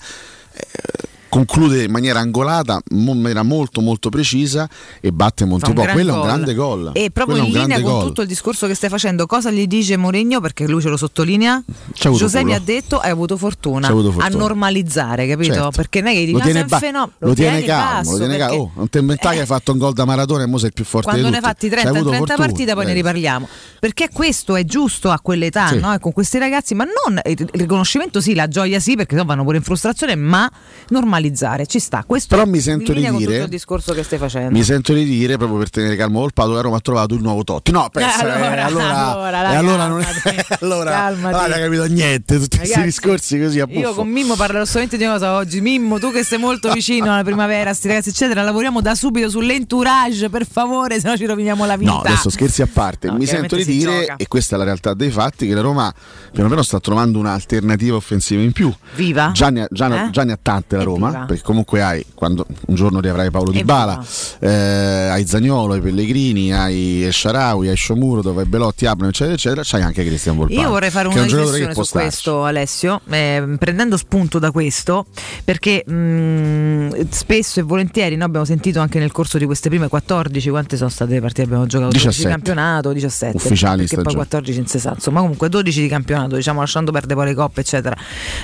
eh, 0.53 1.07
Conclude 1.29 1.83
in 1.83 1.91
maniera 1.91 2.19
angolata, 2.19 2.81
in 2.89 3.03
maniera 3.03 3.43
molto 3.43 3.81
molto 3.81 4.09
precisa 4.09 4.67
e 4.99 5.11
batte 5.11 5.45
gran 5.45 5.93
Quello 5.93 6.13
è 6.13 6.15
un 6.17 6.21
grande 6.23 6.53
gol. 6.55 6.91
E 6.93 7.11
proprio 7.11 7.37
Quello 7.37 7.55
in 7.55 7.61
linea 7.61 7.81
con 7.81 7.91
gol. 7.91 8.07
tutto 8.07 8.21
il 8.23 8.27
discorso 8.27 8.65
che 8.65 8.73
stai 8.73 8.89
facendo, 8.89 9.25
cosa 9.27 9.51
gli 9.51 9.67
dice 9.67 9.95
Mourinho? 9.95 10.41
Perché 10.41 10.67
lui 10.67 10.81
ce 10.81 10.89
lo 10.89 10.97
sottolinea. 10.97 11.63
Giuseppe 11.93 12.43
mi 12.45 12.53
ha 12.55 12.59
detto 12.59 12.97
hai 12.97 13.11
avuto 13.11 13.37
fortuna, 13.37 13.87
avuto 13.87 14.09
a 14.09 14.11
fortuna. 14.13 14.37
normalizzare, 14.37 15.27
capito? 15.27 15.53
Certo. 15.53 15.69
Perché 15.71 16.01
non 16.01 16.11
è 16.11 16.13
che 16.15 16.19
dici 16.21 16.31
lo 16.31 16.39
"Ah, 16.39 16.43
tiene, 16.43 16.61
un 16.61 16.67
ba- 16.67 16.79
fenomeno", 16.79 17.11
lo 17.19 17.33
tiene 17.35 17.51
tieni 17.61 17.65
calmo, 17.67 17.93
basso, 17.99 18.11
lo 18.11 18.17
tiene 18.17 18.37
calmo. 18.37 18.55
Oh, 18.61 18.71
non 18.75 18.89
ti 18.89 18.97
inventare 18.97 19.35
che 19.35 19.41
hai 19.41 19.47
fatto 19.47 19.71
un 19.71 19.77
gol 19.77 19.93
da 19.93 20.05
maratona 20.05 20.43
e 20.43 20.45
mo 20.47 20.57
sei 20.57 20.67
il 20.67 20.73
più 20.73 20.83
forte 20.85 21.09
quando 21.09 21.29
ne 21.29 21.35
hai 21.35 21.41
fatti 21.43 21.69
C'hai 21.69 21.77
30 21.81 21.89
in 21.91 21.95
avuto 21.97 22.09
30 22.09 22.25
fortuna. 22.27 22.47
partite 22.47 22.73
poi 22.73 22.85
ne 22.85 22.91
Eh. 22.91 22.93
riparliamo. 22.95 23.47
Perché 23.79 24.09
questo 24.11 24.55
è 24.55 24.63
giusto 24.65 25.11
a 25.11 25.19
quell'età, 25.21 25.67
Sì. 25.67 25.79
no? 25.79 25.95
Con 25.99 26.11
questi 26.11 26.37
ragazzi, 26.39 26.73
ma 26.73 26.85
non 26.85 27.19
il 27.25 27.37
il 27.39 27.59
riconoscimento 27.61 28.19
sì, 28.21 28.33
la 28.33 28.47
gioia 28.47 28.79
sì, 28.79 28.95
perché 28.95 29.15
no, 29.15 29.23
vanno 29.25 29.43
pure 29.43 29.57
in 29.57 29.63
frustrazione, 29.63 30.15
ma 30.15 30.49
normalizzare, 30.89 31.17
ci 31.65 31.79
sta. 31.79 32.03
Questo 32.05 32.35
Però 32.35 32.47
mi 32.47 32.59
sento 32.59 32.93
di 32.93 33.09
dire- 33.11 33.37
il 33.43 33.47
discorso 33.49 33.93
che 33.93 34.03
stai 34.03 34.17
facendo. 34.19 34.51
Mi 34.51 34.63
sento 34.63 34.93
di 34.93 35.03
dire, 35.03 35.37
proprio 35.37 35.57
per 35.59 35.69
tenere 35.69 35.95
calmo 35.95 36.19
Volpato, 36.19 36.53
che 36.53 36.57
a 36.59 36.61
Roma 36.61 36.77
ha 36.77 36.81
trovato 36.81 37.13
il 37.15 37.21
nuovo 37.21 37.43
Totti. 37.43 37.71
No, 37.71 37.89
pensa, 37.91 38.19
Eh, 38.25 38.29
allora, 38.29 38.55
eh, 38.55 38.59
allora, 38.61 39.07
allora, 39.07 39.51
eh, 39.51 39.55
allora 39.55 39.87
non 39.87 40.01
è, 40.01 40.05
calmati, 40.05 40.45
allora, 40.63 40.91
calmati. 40.91 41.35
allora 41.35 41.47
non 41.59 41.65
capito 41.65 41.85
niente, 41.93 42.37
tutti 42.39 42.57
questi 42.57 42.75
Ragazzi, 42.75 42.81
discorsi 42.99 43.39
così 43.39 43.59
a 43.59 43.65
buffo. 43.67 43.79
Io 43.79 43.93
con 43.93 44.07
Mimmo 44.07 44.35
parlerò 44.35 44.65
solamente 44.65 44.97
di 44.97 45.03
una 45.03 45.13
cosa 45.13 45.35
oggi. 45.35 45.61
Mimmo, 45.61 45.99
tu 45.99 46.11
che 46.11 46.23
sei 46.23 46.37
molto 46.39 46.71
vicino 46.71 47.11
alla 47.13 47.23
primavera, 47.23 47.73
sti 47.73 47.87
ragazzi, 47.87 48.09
eccetera, 48.09 48.41
lavoriamo 48.43 48.81
da 48.81 48.95
subito 48.95 49.29
sull'entourage, 49.29 50.29
per 50.29 50.45
favore, 50.49 50.99
se 50.99 51.07
no 51.07 51.17
ci 51.17 51.25
roviniamo 51.25 51.65
la 51.65 51.77
vita. 51.77 51.91
No, 51.91 51.99
adesso 52.01 52.29
scherzi 52.29 52.61
a 52.61 52.67
parte, 52.71 53.07
No, 53.09 53.15
mi 53.17 53.25
sento 53.25 53.55
di 53.55 53.65
dire, 53.65 53.99
gioca. 54.01 54.15
e 54.17 54.27
questa 54.27 54.55
è 54.55 54.57
la 54.57 54.63
realtà 54.65 54.93
dei 54.93 55.09
fatti, 55.11 55.47
che 55.47 55.53
la 55.53 55.61
Roma 55.61 55.93
piano 56.31 56.47
piano 56.47 56.63
sta 56.63 56.79
trovando 56.79 57.19
un'alternativa 57.19 57.95
offensiva 57.95 58.41
in 58.41 58.51
più. 58.51 58.73
Viva? 58.95 59.31
Già 59.33 59.49
ne, 59.49 59.61
ha- 59.63 59.67
già 59.71 60.05
Eh? 60.05 60.09
già 60.11 60.23
ne 60.23 60.31
ha 60.33 60.39
tante 60.41 60.75
la 60.77 60.83
Roma, 60.83 61.08
viva. 61.11 61.25
perché 61.25 61.43
comunque 61.43 61.81
hai, 61.81 62.05
quando 62.13 62.45
un 62.67 62.75
giorno 62.75 62.99
riavrai 62.99 63.31
Paolo 63.31 63.51
Di 63.51 63.63
Bala, 63.63 64.03
eh, 64.39 64.47
hai 64.49 65.25
Zagnolo, 65.25 65.73
hai 65.73 65.81
Pellegrini, 65.81 66.53
hai 66.53 67.03
Esciaraui, 67.03 67.69
hai 67.69 67.75
Sciomuro, 67.75 68.37
hai 68.37 68.45
Belotti, 68.45 68.85
Abram, 68.85 69.09
eccetera, 69.09 69.35
eccetera, 69.35 69.61
c'hai 69.63 69.81
anche 69.81 70.03
Cristian 70.05 70.37
Volpato. 70.37 70.59
Io 70.59 70.69
vorrei 70.69 70.89
fare 70.89 71.07
una 71.07 71.21
un 71.21 71.27
riflessione 71.27 71.73
su 71.73 71.83
starci. 71.83 72.07
questo, 72.07 72.43
Alessio, 72.43 73.01
eh, 73.09 73.55
prendendo 73.57 73.97
spunto 73.97 74.39
da 74.39 74.51
questo, 74.51 75.05
perché 75.43 75.83
mh, 75.85 77.09
spesso 77.09 77.59
e 77.59 77.63
volentieri 77.63 78.15
noi 78.15 78.25
abbiamo 78.25 78.45
sentito 78.45 78.79
anche 78.79 78.99
nel 78.99 79.11
corso 79.11 79.37
di 79.37 79.45
queste 79.45 79.69
prime 79.69 79.87
14, 79.87 80.49
quante 80.49 80.77
sono 80.77 80.89
state 80.89 81.13
le 81.13 81.21
partite 81.21 81.43
abbiamo 81.43 81.65
giocato? 81.65 81.91
12 81.91 82.07
di 82.07 82.15
17. 82.15 82.35
campionato, 82.35 82.91
17, 82.93 83.37
Ufficiali 83.37 83.79
perché 83.79 83.95
poi 83.95 84.03
stagione. 84.03 84.25
14 84.25 84.59
in 84.59 84.67
sesà, 84.67 84.91
insomma 84.95 85.19
comunque 85.21 85.49
12 85.49 85.81
di 85.81 85.87
campionato, 85.87 86.35
diciamo 86.35 86.59
lasciando 86.59 86.91
perdere 86.91 87.15
poi 87.15 87.25
le 87.25 87.33
coppe, 87.33 87.61
eccetera. 87.61 87.95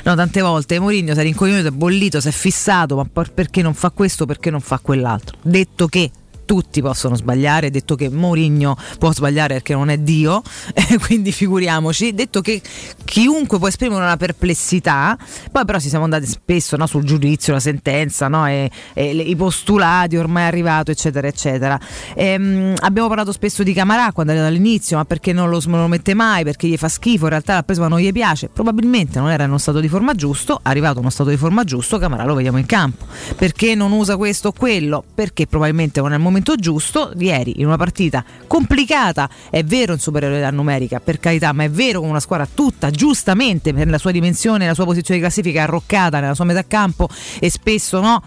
No, 0.04 0.16
tante 0.16 0.42
volte 0.42 0.80
Mourinho 0.80 1.14
si 1.14 1.20
è 1.20 1.24
rincoglionito, 1.24 1.68
è 1.68 1.72
bollito, 1.72 2.20
si 2.20 2.28
è 2.28 2.32
fissato, 2.32 2.55
ma 2.96 3.06
poi 3.12 3.26
perché 3.34 3.62
non 3.62 3.74
fa 3.74 3.92
questo, 3.92 4.26
perché 4.26 4.50
non 4.50 4.62
fa 4.62 4.80
quell'altro? 4.80 5.38
Detto 5.42 5.88
che 5.88 6.10
tutti 6.46 6.82
possono 6.82 7.16
sbagliare, 7.16 7.70
detto 7.70 7.96
che 7.96 8.10
Mourinho 8.10 8.78
può 9.00 9.12
sbagliare 9.12 9.56
perché 9.56 9.74
non 9.74 9.90
è 9.90 9.98
Dio, 9.98 10.42
eh, 10.74 10.98
quindi 11.00 11.32
figuriamoci, 11.32 12.14
detto 12.14 12.42
che 12.42 12.62
chiunque 13.04 13.58
può 13.58 13.68
esprimere 13.68 14.04
una 14.04 14.18
perplessità, 14.18 15.18
poi 15.52 15.66
però 15.66 15.80
ci 15.80 15.90
siamo 15.90 16.04
andati 16.04 16.26
spesso 16.26 16.78
no, 16.78 16.86
sul 16.86 17.04
giudizio, 17.04 17.54
la 17.54 17.60
sentenza, 17.60 18.28
no, 18.28 18.48
e, 18.48 18.70
e 18.94 19.14
le- 19.14 19.24
i 19.24 19.36
postulati 19.36 20.16
ormai 20.16 20.44
è 20.44 20.48
arrivato, 20.48 20.92
eccetera, 20.92 21.28
eccetera. 21.28 21.80
Ehm, 22.16 22.76
abbiamo 22.80 23.08
parlato 23.08 23.32
spesso 23.32 23.64
di 23.64 23.74
Camarà 23.74 24.12
quando 24.14 24.32
era 24.32 24.42
dall'inizio, 24.42 24.98
ma 24.98 25.06
perché 25.06 25.34
non 25.34 25.50
lo, 25.50 25.62
non 25.66 25.82
lo 25.82 25.88
mette 25.88 26.14
mai, 26.14 26.44
perché 26.44 26.68
gli 26.68 26.78
fa 26.78 26.88
schifo, 26.88 27.24
in 27.24 27.32
realtà 27.32 27.56
l'ha 27.56 27.64
preso 27.64 27.82
ma 27.82 27.88
non 27.88 28.00
gli 28.00 28.12
piace, 28.12 28.50
probabilmente 28.50 29.20
non 29.20 29.30
era 29.30 29.44
in 29.44 29.50
uno 29.50 29.58
stato 29.58 29.80
di 29.80 29.88
forma 29.88 30.14
giusto, 30.14 30.60
arrivato 30.62 30.96
in 30.96 31.02
uno 31.02 31.10
stato 31.10 31.30
di 31.30 31.38
forma 31.38 31.64
giusto, 31.64 31.98
Camarà 31.98 32.24
lo 32.24 32.36
vediamo 32.36 32.58
in 32.58 32.66
campo. 32.66 33.06
Perché 33.36 33.76
non 33.76 33.92
usa 33.92 34.18
questo 34.18 34.50
o 34.50 34.52
quello? 34.52 35.04
Perché 35.14 35.48
probabilmente 35.48 36.02
non 36.02 36.12
è 36.12 36.16
il 36.16 36.22
momento 36.22 36.35
giusto. 36.56 37.12
Ieri 37.18 37.60
in 37.60 37.68
una 37.68 37.78
partita 37.78 38.24
complicata, 38.48 39.30
è 39.50 39.64
vero 39.64 39.94
in 39.94 40.00
superiorità 40.00 40.50
numerica, 40.52 41.00
per 41.00 41.20
carità, 41.20 41.54
ma 41.54 41.64
è 41.64 41.70
vero 41.70 42.00
con 42.02 42.10
una 42.10 42.20
squadra 42.20 42.48
tutta 42.52 42.92
giustamente 42.92 43.74
per 43.74 43.88
la 43.88 43.98
sua 43.98 44.12
dimensione, 44.12 44.66
la 44.66 44.74
sua 44.74 44.86
posizione 44.86 45.20
di 45.20 45.26
classifica 45.26 45.64
arroccata 45.64 46.20
nella 46.20 46.36
sua 46.36 46.46
metà 46.46 46.64
campo 46.66 47.08
e 47.40 47.50
spesso 47.50 48.00
no 48.00 48.22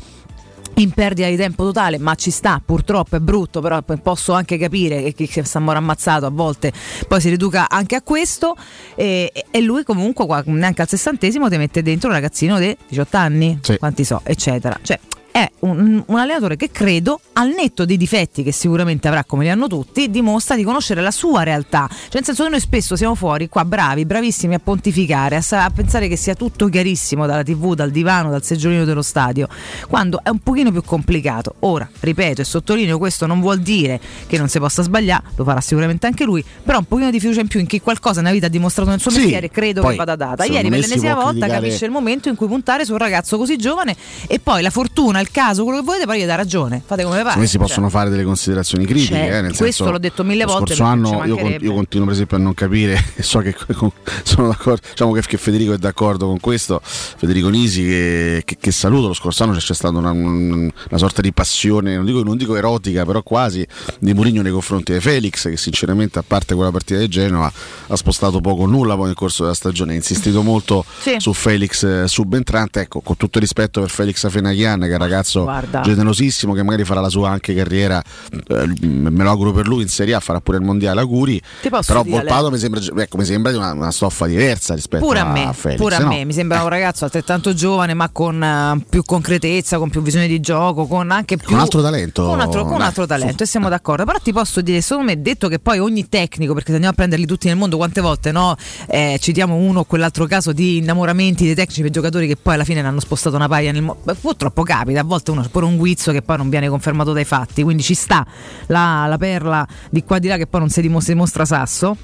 in 0.79 0.91
perdita 0.93 1.29
di 1.29 1.37
tempo 1.37 1.65
totale, 1.65 1.99
ma 1.99 2.15
ci 2.15 2.31
sta, 2.31 2.63
purtroppo 2.65 3.17
è 3.17 3.19
brutto, 3.19 3.61
però 3.61 3.83
posso 4.03 4.33
anche 4.33 4.57
capire 4.59 5.03
che 5.03 5.13
chi 5.13 5.27
che 5.27 5.45
sta 5.45 5.59
mora 5.59 5.79
ammazzato 5.79 6.27
a 6.27 6.31
volte 6.31 6.73
poi 7.07 7.21
si 7.21 7.31
riduca 7.31 7.69
anche 7.69 7.97
a 7.97 8.03
questo 8.03 8.57
e, 8.95 9.33
e 9.51 9.61
lui 9.61 9.83
comunque 9.83 10.27
qua, 10.27 10.43
neanche 10.47 10.83
al 10.83 10.89
sessantesimo 10.89 11.49
ti 11.49 11.57
mette 11.57 11.83
dentro 11.83 12.09
un 12.09 12.15
ragazzino 12.15 12.59
di 12.59 12.77
18 12.89 13.17
anni, 13.17 13.61
quanti 13.79 14.05
so, 14.05 14.21
eccetera. 14.23 14.79
Cioè, 14.81 14.99
è 15.39 15.51
un, 15.61 16.03
un 16.05 16.19
allenatore 16.19 16.57
che 16.57 16.71
credo, 16.71 17.21
al 17.35 17.49
netto 17.49 17.85
dei 17.85 17.97
difetti 17.97 18.43
che 18.43 18.53
sicuramente 18.53 19.07
avrà 19.09 19.25
come 19.25 19.45
li 19.45 19.51
hanno 19.51 19.69
tutti, 19.69 20.11
dimostra 20.11 20.57
di 20.57 20.65
conoscere 20.65 21.01
la 21.01 21.11
sua 21.11 21.43
realtà. 21.43 21.87
Cioè, 21.89 22.09
nel 22.13 22.25
senso 22.25 22.45
che 22.45 22.51
noi 22.51 22.61
spesso 22.61 22.97
siamo 22.97 23.15
fuori 23.15 23.49
qua 23.49 23.65
bravi, 23.65 24.05
bravissimi 24.05 24.55
a 24.55 24.59
pontificare, 24.59 25.37
a, 25.37 25.65
a 25.65 25.71
pensare 25.71 26.09
che 26.09 26.17
sia 26.17 26.35
tutto 26.35 26.69
chiarissimo 26.69 27.27
dalla 27.27 27.43
tv, 27.43 27.75
dal 27.75 27.91
divano, 27.91 28.31
dal 28.31 28.43
seggiolino 28.43 28.85
dello 28.85 29.03
stadio, 29.03 29.49
quando 29.89 30.21
è 30.23 30.29
un 30.29 30.39
pochino 30.41 30.71
più 30.73 30.83
complicato. 30.83 31.55
Ora, 31.61 31.89
ripeto 32.01 32.41
e 32.41 32.45
sottolineo, 32.45 32.99
questo 32.99 33.27
non 33.27 33.41
vuol 33.41 33.61
dire 33.61 34.01
che 34.27 34.39
non 34.39 34.49
si 34.49 34.59
possa 34.59 34.83
sbagliare, 34.83 35.25
lo 35.37 35.45
farà 35.45 35.61
sicuramente 35.61 36.07
anche 36.07 36.25
lui, 36.25 36.45
però 36.63 36.79
un 36.79 36.85
pochino 36.85 37.11
di 37.11 37.21
fiducia 37.21 37.41
in 37.41 37.49
più 37.49 37.61
in 37.61 37.67
chi 37.67 37.81
qualcosa 37.81 38.21
nella 38.21 38.35
vita 38.35 38.47
ha 38.47 38.51
dimostrato 38.51 38.91
nel 38.91 39.01
suo 39.01 39.11
Sì, 39.11 39.19
mestiere, 39.19 39.51
credo 39.51 39.83
poi, 39.83 39.93
che 39.93 39.97
vada 39.97 40.17
data. 40.17 40.45
Ieri 40.45 40.69
per 40.69 40.83
si 40.83 40.89
l'ennesima 40.89 41.15
volta 41.15 41.31
criticare- 41.31 41.61
capisce 41.61 41.85
il 41.85 41.91
momento 41.91 42.29
in 42.29 42.35
cui 42.35 42.47
puntare 42.47 42.85
su 42.85 42.93
un 42.93 42.99
ragazzo 42.99 43.37
così 43.37 43.57
giovane 43.57 43.97
e 44.27 44.39
poi 44.41 44.63
la 44.63 44.71
fortuna, 44.71 45.21
il 45.21 45.28
caso, 45.31 45.63
quello 45.65 45.79
che 45.81 45.85
volete, 45.85 46.05
poi 46.07 46.21
gli 46.21 46.25
dà 46.27 46.35
ragione. 46.35 46.83
Fate 46.85 47.03
come 47.05 47.23
pare. 47.23 47.39
Me 47.39 47.47
si 47.47 47.53
Cioè, 47.57 47.67
possono 47.67 47.89
fare 47.89 48.11
delle 48.11 48.25
considerazioni 48.25 48.85
critiche. 48.85 49.15
Certo, 49.15 49.35
eh, 49.37 49.41
nel 49.43 49.57
questo 49.57 49.65
senso, 49.65 49.91
l'ho 49.91 49.99
detto 49.99 50.25
mille 50.25 50.45
lo 50.45 50.53
volte, 50.53 50.75
Scorso 50.75 50.85
anno 50.93 51.25
io, 51.25 51.37
con- 51.37 51.57
io 51.61 51.73
continuo, 51.75 52.07
per 52.07 52.15
esempio, 52.15 52.37
a 52.37 52.41
non 52.41 52.55
capire. 52.55 53.03
e 53.17 53.23
So 53.23 53.39
che 53.41 53.55
con- 53.75 53.91
sono 54.23 54.49
d'accordo. 54.49 54.81
Diciamo 54.91 55.13
che, 55.13 55.23
che 55.23 55.37
Federico 55.37 55.73
è 55.73 55.79
d'accordo 55.79 56.27
con 56.27 56.41
questo. 56.41 56.81
Federico 56.83 57.49
Nisi, 57.49 57.83
che, 57.85 58.43
che- 58.45 58.57
che 58.61 58.71
saluto. 58.73 59.09
Lo 59.09 59.15
scorso 59.15 59.43
anno 59.45 59.55
c'è 59.55 59.75
stata 59.75 59.97
una, 59.97 60.11
un- 60.11 60.71
una 60.91 60.99
sorta 60.99 61.21
di 61.23 61.33
passione, 61.33 61.97
non 61.97 62.05
dico, 62.05 62.23
non 62.23 62.37
dico 62.37 62.57
erotica, 62.57 63.05
però 63.05 63.23
quasi 63.23 63.67
di 63.99 64.15
Mourinho 64.15 64.43
nei 64.43 64.53
confronti 64.53 64.93
di 64.93 65.01
Felix, 65.01 65.49
che 65.49 65.57
sinceramente, 65.57 66.19
a 66.19 66.25
parte 66.27 66.55
quella 66.55 66.71
partita 66.71 66.99
di 67.01 67.09
Genova, 67.09 67.51
ha 67.87 67.97
spostato 67.97 68.41
poco 68.41 68.63
o 68.63 68.67
nulla 68.67 68.95
poi 68.97 69.07
nel 69.07 69.15
corso 69.15 69.43
della 69.43 69.55
stagione. 69.55 69.93
Ha 69.93 69.97
insistito 69.97 70.43
molto 70.43 70.85
Sì. 71.01 71.15
su 71.19 71.33
Felix 71.33 71.83
eh, 71.85 72.05
subentrante. 72.07 72.81
Ecco, 72.81 73.01
con 73.01 73.17
tutto 73.17 73.39
il 73.39 73.45
rispetto 73.45 73.81
per 73.81 73.91
Felix 73.91 74.29
Fenaghian, 74.29 74.81
che 74.81 74.95
un 74.95 75.03
ragazzo 75.09 75.43
Guarda. 75.43 75.81
generosissimo, 75.81 76.53
che 76.55 76.63
magari 76.63 76.85
farà 76.85 77.01
la 77.01 77.09
sua 77.09 77.31
anche 77.31 77.55
carriera. 77.55 78.03
eh, 78.49 78.67
me 78.87 79.23
lo 79.25 79.31
auguro 79.31 79.53
per 79.53 79.67
lui 79.67 79.83
in 79.83 79.89
Serie 79.89 80.15
A, 80.15 80.21
farà 80.21 80.41
pure 80.41 80.59
il 80.59 80.65
mondiale 80.65 81.01
auguri. 81.01 81.41
Però 81.61 82.03
Volpato 82.03 82.51
mi 82.51 82.59
sembra, 82.59 82.81
ecco, 82.97 83.17
mi 83.17 83.25
sembra 83.25 83.51
di 83.51 83.57
una, 83.59 83.73
una 83.73 83.91
stoffa 83.91 84.27
diversa 84.27 84.75
rispetto 84.75 85.05
Pure 85.05 85.19
a 85.21 85.27
a, 85.29 85.33
me, 85.33 85.51
Felix. 85.53 85.79
pure 85.79 85.95
a 85.97 85.99
no? 86.01 86.09
me, 86.09 86.25
mi 86.25 86.33
sembra 86.33 86.63
un 86.63 86.69
ragazzo 86.69 87.05
altrettanto 87.05 87.53
giovane, 87.55 87.95
ma 87.95 88.09
con 88.11 88.43
eh, 88.43 88.85
più 88.89 89.03
concretezza, 89.05 89.79
con 89.79 89.91
più 89.91 90.01
visione 90.03 90.27
di 90.27 90.41
gioco, 90.41 90.87
con 90.87 91.11
anche 91.11 91.37
più. 91.37 91.55
Un 91.55 91.61
altro 91.61 91.83
talento. 91.83 92.23
Con 92.25 92.35
un 92.35 92.41
altro, 92.41 92.65
con 92.65 92.75
un 92.75 92.81
altro 92.83 93.03
su. 93.03 93.09
talento, 93.09 93.43
e 93.43 93.47
siamo 93.47 93.69
d'accordo. 93.69 94.05
Però 94.05 94.19
ti 94.19 94.33
posso 94.33 94.61
dire, 94.61 94.81
secondo 94.81 95.11
me, 95.11 95.21
detto 95.21 95.49
che 95.49 95.59
poi 95.59 95.79
ogni 95.79 96.09
tecnico, 96.09 96.53
perché 96.53 96.69
se 96.69 96.75
andiamo 96.75 96.93
a 96.95 96.97
prenderli 96.97 97.27
tutti 97.27 97.47
nel 97.49 97.57
mondo, 97.57 97.77
quante 97.77 98.01
volte 98.01 98.33
no? 98.33 98.57
Eh, 98.87 99.19
citiamo 99.21 99.55
uno 99.55 99.81
o 99.81 99.85
quell'altro 99.85 100.27
caso 100.27 100.53
di 100.53 100.79
innamoramenti 100.79 101.45
dei 101.45 101.55
tecnici 101.55 101.83
per 101.83 101.91
giocatori 101.91 102.27
che 102.27 102.37
poi 102.37 102.55
alla 102.55 102.65
fine 102.65 102.81
ne 102.83 102.89
hanno 102.89 103.01
spostato 103.01 103.37
una 103.37 103.49
paia 103.49 103.73
nel 103.73 103.83
mondo. 103.83 104.15
Purtroppo 104.21 104.63
capita, 104.63 104.98
a 104.99 105.05
volte 105.05 105.31
uno 105.31 105.47
pure 105.51 105.65
un 105.67 105.77
guizzo 105.77 106.13
che 106.13 106.23
poi 106.23 106.37
non 106.37 106.49
viene 106.49 106.69
confermato 106.69 107.13
dai 107.13 107.25
fatti, 107.25 107.63
quindi 107.63 107.83
ci 107.83 107.95
sta 107.95 108.27
la, 108.67 109.07
la 109.07 109.17
perla 109.17 109.67
di 109.91 110.05
qua 110.05 110.19
di 110.19 110.29
là 110.29 110.37
che 110.37 110.47
poi 110.47 110.61
non 110.61 110.69
si 110.69 110.81
dimostra, 110.81 111.13
dimostra 111.13 111.45
sasso. 111.45 111.97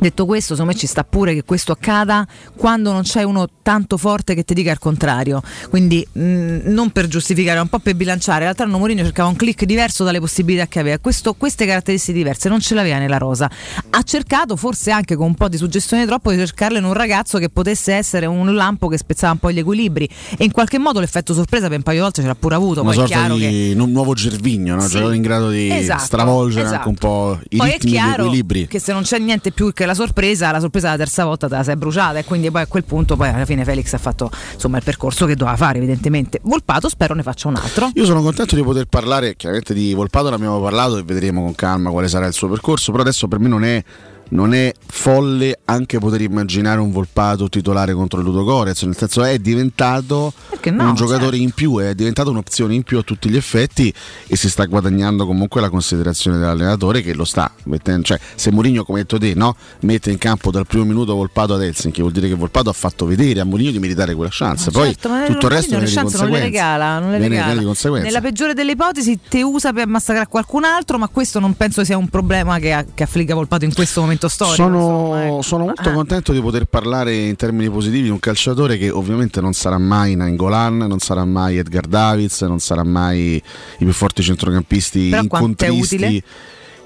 Detto 0.00 0.24
questo, 0.24 0.54
secondo 0.54 0.72
me 0.72 0.78
ci 0.78 0.86
sta 0.86 1.04
pure 1.04 1.34
che 1.34 1.44
questo 1.44 1.72
accada 1.72 2.26
quando 2.56 2.90
non 2.92 3.02
c'è 3.02 3.22
uno 3.22 3.46
tanto 3.62 3.98
forte 3.98 4.34
che 4.34 4.44
ti 4.44 4.54
dica 4.54 4.70
il 4.70 4.78
contrario. 4.78 5.42
Quindi 5.68 6.06
mh, 6.10 6.20
non 6.72 6.90
per 6.90 7.06
giustificare, 7.06 7.56
ma 7.56 7.62
un 7.62 7.68
po' 7.68 7.80
per 7.80 7.94
bilanciare. 7.94 8.46
L'altro 8.46 8.64
anno 8.64 8.78
Mourinho 8.78 9.02
cercava 9.04 9.28
un 9.28 9.36
click 9.36 9.64
diverso 9.66 10.02
dalle 10.02 10.18
possibilità 10.18 10.66
che 10.68 10.78
aveva. 10.78 10.98
Questo- 10.98 11.34
queste 11.34 11.66
caratteristiche 11.66 12.16
diverse 12.16 12.48
non 12.48 12.60
ce 12.60 12.74
l'aveva 12.74 12.96
nella 12.98 13.18
rosa. 13.18 13.50
Ha 13.90 14.02
cercato, 14.02 14.56
forse 14.56 14.90
anche 14.90 15.16
con 15.16 15.26
un 15.26 15.34
po' 15.34 15.48
di 15.48 15.58
suggestione 15.58 16.06
troppo, 16.06 16.30
di 16.30 16.38
cercarle 16.38 16.78
in 16.78 16.84
un 16.84 16.94
ragazzo 16.94 17.36
che 17.38 17.50
potesse 17.50 17.92
essere 17.92 18.24
un 18.24 18.54
lampo 18.54 18.88
che 18.88 18.96
spezzava 18.96 19.32
un 19.34 19.38
po' 19.38 19.52
gli 19.52 19.58
equilibri. 19.58 20.08
E 20.38 20.44
in 20.44 20.50
qualche 20.52 20.78
modo 20.78 20.98
l'effetto 21.00 21.34
sorpresa 21.34 21.68
per 21.68 21.76
un 21.76 21.82
paio 21.82 21.96
di 21.98 22.02
volte 22.04 22.22
ce 22.22 22.26
l'ha 22.26 22.34
pure 22.34 22.54
avuto. 22.54 22.80
Una 22.80 22.92
Poi 22.92 22.98
è 23.04 23.06
sorta 23.06 23.20
chiaro 23.20 23.36
che 23.36 23.48
di 23.50 23.74
un 23.78 23.92
nuovo 23.92 24.14
Gervigno, 24.14 24.76
no? 24.76 24.80
Sì. 24.88 24.96
in 24.98 25.20
grado 25.20 25.50
di 25.50 25.70
Esatto, 25.70 26.04
stravolgere 26.04 26.62
esatto. 26.64 26.76
anche 26.78 26.88
un 26.88 26.94
po' 26.94 27.38
i 27.50 27.56
Poi 27.58 27.68
è 27.68 27.72
ritmi 27.74 27.90
gli 27.90 27.92
chiaro 27.94 28.24
equilibri. 28.24 28.66
che 28.66 28.78
se 28.78 28.92
non 28.94 29.02
c'è 29.02 29.18
niente 29.18 29.52
più 29.52 29.70
che 29.74 29.84
la 29.84 29.89
sorpresa, 29.94 30.50
la 30.50 30.60
sorpresa 30.60 30.90
la 30.90 30.96
terza 30.96 31.24
volta 31.24 31.48
te 31.48 31.54
la 31.54 31.62
sei 31.62 31.76
bruciata 31.76 32.18
e 32.18 32.24
quindi 32.24 32.50
poi 32.50 32.62
a 32.62 32.66
quel 32.66 32.84
punto 32.84 33.16
poi 33.16 33.28
alla 33.28 33.44
fine 33.44 33.64
Felix 33.64 33.92
ha 33.92 33.98
fatto 33.98 34.30
insomma 34.52 34.78
il 34.78 34.84
percorso 34.84 35.26
che 35.26 35.36
doveva 35.36 35.56
fare 35.56 35.78
evidentemente. 35.78 36.40
Volpato 36.42 36.88
spero 36.88 37.14
ne 37.14 37.22
faccia 37.22 37.48
un 37.48 37.56
altro. 37.56 37.90
Io 37.94 38.04
sono 38.04 38.22
contento 38.22 38.54
di 38.54 38.62
poter 38.62 38.86
parlare, 38.86 39.36
chiaramente 39.36 39.74
di 39.74 39.94
Volpato 39.94 40.28
ne 40.28 40.34
abbiamo 40.36 40.60
parlato 40.60 40.98
e 40.98 41.02
vedremo 41.02 41.42
con 41.42 41.54
calma 41.54 41.90
quale 41.90 42.08
sarà 42.08 42.26
il 42.26 42.32
suo 42.32 42.48
percorso, 42.48 42.90
però 42.90 43.02
adesso 43.02 43.28
per 43.28 43.38
me 43.38 43.48
non 43.48 43.64
è, 43.64 43.82
non 44.30 44.54
è 44.54 44.72
folle 44.86 45.58
anche 45.64 45.98
poter 45.98 46.20
immaginare 46.22 46.80
un 46.80 46.90
Volpato 46.90 47.48
titolare 47.48 47.94
contro 47.94 48.20
Ludo 48.20 48.44
Gorez, 48.44 48.82
nel 48.82 48.96
senso 48.96 49.22
è 49.22 49.38
diventato 49.38 50.32
no, 50.70 50.88
un 50.88 50.94
giocatore 50.94 51.36
certo. 51.36 51.36
in 51.36 51.50
più, 51.52 51.78
è 51.78 51.94
diventato 51.94 52.30
un'opzione 52.30 52.74
in 52.74 52.82
più 52.82 52.98
a 52.98 53.02
tutti 53.02 53.28
gli 53.28 53.36
effetti 53.36 53.92
e 54.26 54.36
si 54.36 54.48
sta 54.50 54.64
guadagnando 54.66 55.26
comunque 55.26 55.60
la 55.60 55.70
considerazione 55.70 56.38
dell'allenatore 56.38 57.02
che 57.02 57.14
lo 57.14 57.24
sta 57.24 57.52
mettendo, 57.64 58.02
cioè 58.02 58.18
se 58.34 58.50
Mourinho 58.50 58.84
come 58.84 59.00
detto 59.00 59.18
te 59.18 59.34
no, 59.34 59.56
mette 59.80 60.10
in 60.10 60.18
campo 60.18 60.50
dal 60.50 60.66
primo 60.66 60.84
minuto 60.84 61.14
Volpato 61.14 61.54
ad 61.54 61.62
Helsinki 61.62 62.00
vuol 62.00 62.12
dire 62.12 62.28
che 62.28 62.34
Volpato 62.34 62.70
ha 62.70 62.74
fatto 62.74 63.06
vedere 63.06 63.40
a 63.40 63.44
Mourinho 63.44 63.70
di 63.70 63.78
meritare 63.78 64.14
quella 64.14 64.30
chance, 64.32 64.70
poi 64.70 64.88
Certo, 64.90 65.08
ma 65.08 65.24
tutto 65.26 65.46
il 65.46 65.52
resto 65.52 65.78
chance 65.84 66.16
non 66.18 66.30
le 66.30 66.40
regala, 66.40 66.98
non 66.98 67.10
le 67.10 67.18
regala. 67.28 68.00
Nella 68.00 68.20
peggiore 68.20 68.54
delle 68.54 68.72
ipotesi 68.72 69.18
te 69.28 69.42
usa 69.42 69.72
per 69.72 69.86
massacrare 69.86 70.26
qualcun 70.28 70.64
altro, 70.64 70.98
ma 70.98 71.08
questo 71.08 71.38
non 71.38 71.54
penso 71.56 71.84
sia 71.84 71.96
un 71.96 72.08
problema 72.08 72.58
che, 72.58 72.86
che 72.94 73.02
affligga 73.02 73.34
Volpato 73.34 73.64
in 73.64 73.74
questo 73.74 74.00
momento 74.00 74.19
storico. 74.28 74.54
Sono, 74.56 75.40
sono 75.42 75.64
molto 75.64 75.88
Ah. 75.88 75.92
contento 75.92 76.32
di 76.32 76.40
poter 76.40 76.64
parlare 76.66 77.14
in 77.14 77.36
termini 77.36 77.70
positivi 77.70 78.04
di 78.04 78.08
un 78.10 78.18
calciatore 78.18 78.76
che 78.78 78.90
ovviamente 78.90 79.40
non 79.40 79.52
sarà 79.52 79.78
mai 79.78 80.14
Nainggolan, 80.16 80.76
non 80.78 80.98
sarà 80.98 81.24
mai 81.24 81.56
Edgar 81.58 81.86
Davids, 81.86 82.42
non 82.42 82.58
sarà 82.60 82.84
mai 82.84 83.34
i 83.36 83.42
più 83.78 83.92
forti 83.92 84.22
centrocampisti 84.22 85.08
Però 85.08 85.22
incontristi 85.22 86.22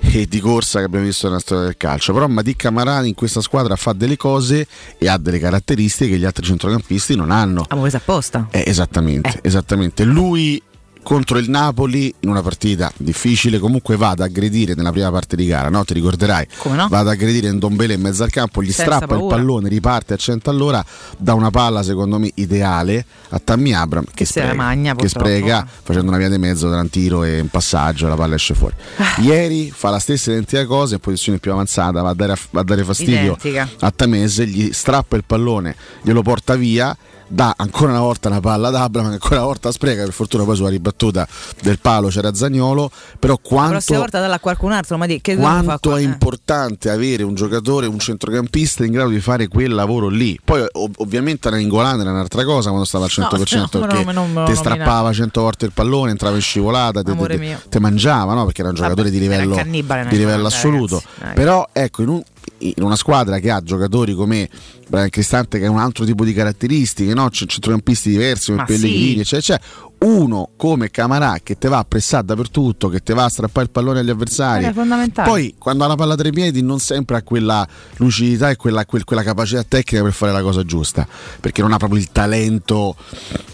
e 0.07 0.27
di 0.27 0.39
corsa 0.41 0.81
che 0.81 0.85
abbiamo 0.85 1.07
visto 1.07 1.29
nella 1.29 1.39
storia 1.41 1.65
del 1.65 1.77
calcio. 1.79 2.13
Però 2.13 2.27
Matic 2.29 2.57
Camarani 2.57 3.09
in 3.09 3.15
questa 3.15 3.41
squadra 3.41 3.75
fa 3.77 3.93
delle 3.95 4.17
cose 4.17 4.67
e 4.99 5.09
ha 5.09 5.17
delle 5.17 5.39
caratteristiche 5.39 6.11
che 6.13 6.19
gli 6.19 6.25
altri 6.27 6.45
centrocampisti 6.45 7.17
non 7.17 7.31
hanno. 7.31 7.65
Ha 7.67 7.77
presa 7.77 7.97
apposta. 7.97 8.49
Eh, 8.51 8.65
esattamente, 8.67 9.39
esattamente. 9.43 10.05
Lui 10.05 10.61
contro 11.05 11.39
il 11.39 11.49
Napoli 11.49 12.13
in 12.21 12.31
una 12.31 12.43
partita 12.43 12.91
difficile 12.97 13.59
comunque 13.61 13.97
va 13.97 14.09
ad 14.09 14.21
aggredire 14.21 14.75
nella 14.75 14.91
prima 14.91 15.11
parte 15.13 15.37
di 15.37 15.47
gara, 15.47 15.69
no? 15.69 15.85
Ti 15.85 15.95
ricorderai? 15.95 16.49
Come 16.57 16.77
no? 16.77 16.89
Va 16.89 17.01
ad 17.01 17.09
aggredire 17.09 17.53
Ndombele 17.53 17.95
in 17.95 18.01
mezzo 18.01 18.25
al 18.25 18.31
campo, 18.31 18.63
gli 18.63 18.73
Senza 18.73 18.97
strappa 18.97 19.15
il 19.15 19.21
paura. 19.21 19.37
pallone, 19.37 19.69
riparte 19.69 20.15
a 20.15 20.17
100 20.17 20.51
all'ora, 20.51 20.85
dà 21.17 21.35
una 21.35 21.51
palla 21.51 21.83
secondo 21.83 22.19
me 22.19 22.31
ideale 22.35 23.05
a 23.29 23.39
Tammy 23.39 23.73
Abram 23.73 24.05
che, 24.13 24.25
se 24.25 24.41
la 24.41 24.47
spreca, 24.47 24.63
magna, 24.63 24.95
che 24.95 25.09
spreca 25.09 25.67
facendo 25.83 26.09
una 26.09 26.19
via 26.19 26.29
di 26.29 26.39
mezzo 26.39 26.71
tra 26.71 26.81
un 26.81 26.89
tiro 26.91 27.23
e 27.23 27.39
un 27.39 27.49
passaggio 27.49 28.09
la 28.09 28.17
palla 28.17 28.35
esce 28.35 28.55
fuori. 28.55 28.75
Ah. 28.97 29.21
Ieri 29.21 29.71
fa 29.71 29.91
la 29.91 29.99
stessa 29.99 30.31
identica 30.31 30.65
cosa 30.65 30.95
in 30.95 31.01
posizione 31.01 31.39
più 31.39 31.53
avanzata, 31.53 32.01
va 32.01 32.11
a 32.11 32.15
dare, 32.15 32.35
va 32.51 32.61
a 32.61 32.65
dare 32.65 32.83
fastidio 32.83 33.37
Identica. 33.39 33.69
a 33.81 33.91
Tamese, 33.91 34.47
gli 34.47 34.73
strappa 34.73 35.17
il 35.17 35.25
pallone, 35.27 35.77
glielo 36.03 36.23
porta 36.23 36.57
via, 36.57 36.97
dà 37.27 37.55
ancora 37.57 37.93
una 37.93 38.01
volta 38.01 38.29
una 38.29 38.41
palla 38.41 38.69
ad 38.69 38.75
Abram, 38.77 39.07
ancora 39.07 39.37
una 39.37 39.45
volta 39.47 39.73
spreca, 39.73 40.03
per 40.05 40.13
fortuna 40.13 40.45
poi 40.45 40.57
sulla 40.57 40.69
ribattuta 40.69 41.27
del 41.63 41.79
palo 41.79 42.09
c'era 42.09 42.35
Zagnolo, 42.35 42.91
però 43.19 43.35
La 43.35 43.39
prossima 43.41 43.69
quanto, 43.71 43.95
volta 43.95 44.21
dalla 44.21 44.35
a 44.35 44.41
qualcun 44.41 44.73
altro, 44.73 44.97
ma 44.97 45.07
di 45.07 45.21
che 45.21 45.37
quanto 45.37 45.91
qua? 45.91 45.99
è 45.99 46.01
Eh. 46.01 46.05
importante 46.05 46.91
avere 46.91 47.23
un 47.23 47.35
giocatore, 47.35 47.87
un 47.87 47.99
centrocampista 47.99 48.85
in 48.85 48.93
grado 48.93 49.11
di 49.11 49.21
fare 49.21 49.49
quel 49.49 49.73
lavoro 49.75 50.09
lì. 50.09 50.39
Poi 50.45 50.65
ov- 50.73 50.95
ovviamente 50.99 51.49
era 51.49 51.59
Ingolano 51.59 52.03
era 52.03 52.11
un'altra 52.11 52.45
cosa 52.45 52.69
quando 52.69 52.85
stava 52.87 53.05
al 53.05 53.11
100% 53.11 53.79
No, 53.79 53.85
no, 53.87 53.87
perché 53.87 54.13
no, 54.13 54.29
lo 54.33 54.45
ti 54.45 54.55
strappava 54.55 55.13
100 55.13 55.41
volte 55.41 55.65
il 55.67 55.73
pallone, 55.73 56.11
entrava 56.11 56.37
in 56.37 56.43
scivolata, 56.43 57.03
te, 57.03 57.15
te- 57.17 57.59
te 57.69 57.81
mangiava, 57.81 58.35
no? 58.35 58.45
perché 58.45 58.61
era 58.61 58.71
un 58.71 58.77
giocatore 58.77 59.11
di 59.11 59.25
era 59.25 59.37
livello, 59.43 59.63
di 60.09 60.17
livello 60.17 60.47
assoluto. 60.47 61.03
ragazzi. 61.19 61.35
Però 61.37 61.69
ecco, 61.73 62.03
in, 62.03 62.09
un- 62.09 62.23
in 62.59 62.83
una 62.83 62.97
squadra 62.97 63.39
che 63.39 63.51
ha 63.51 63.61
giocatori 63.61 64.15
come 64.15 64.49
Brian 64.89 65.11
Cristante 65.11 65.59
che 65.59 65.67
ha 65.67 65.71
un 65.71 65.79
altro 65.79 66.05
tipo 66.05 66.25
di 66.25 66.33
caratteristiche, 66.33 67.15
no? 67.15 67.29
C- 67.29 67.47
centrocampisti 67.47 68.11
diversi 68.11 68.51
come 68.51 68.59
Ma 68.59 68.65
Pellegrini, 68.65 69.25
sì. 69.25 69.35
eccetera, 69.35 69.39
eccetera. 69.57 69.93
Uno 70.05 70.51
come 70.57 70.91
Camarà 70.91 71.39
che 71.43 71.57
te 71.57 71.69
va 71.69 71.79
a 71.79 71.85
pressare 71.85 72.25
dappertutto, 72.27 72.89
che 72.89 73.01
te 73.01 73.15
va 73.15 73.25
a 73.25 73.29
strappare 73.29 73.67
il 73.67 73.71
pallone 73.73 74.01
agli 74.01 74.11
avversari. 74.11 74.65
È 74.65 74.73
fondamentale. 74.73 75.29
Poi 75.29 75.55
quando 75.59 75.85
ha 75.85 75.87
la 75.87 75.95
palla 75.95 76.15
tra 76.15 76.29
i 76.29 76.33
piedi 76.33 76.63
non 76.63 76.79
sempre 76.79 77.17
ha 77.17 77.23
quella 77.23 77.67
lucidità 77.97 78.51
e 78.51 78.57
quella, 78.57 78.85
quel- 78.85 79.05
quella 79.05 79.23
capacità 79.23 79.65
tecnica 79.65 80.03
per 80.03 80.13
fare 80.13 80.33
la 80.33 80.43
cosa 80.43 80.63
giusta, 80.65 81.07
perché 81.41 81.63
non 81.63 81.73
ha 81.73 81.79
proprio 81.79 81.99
il 81.99 82.13
talento 82.13 82.97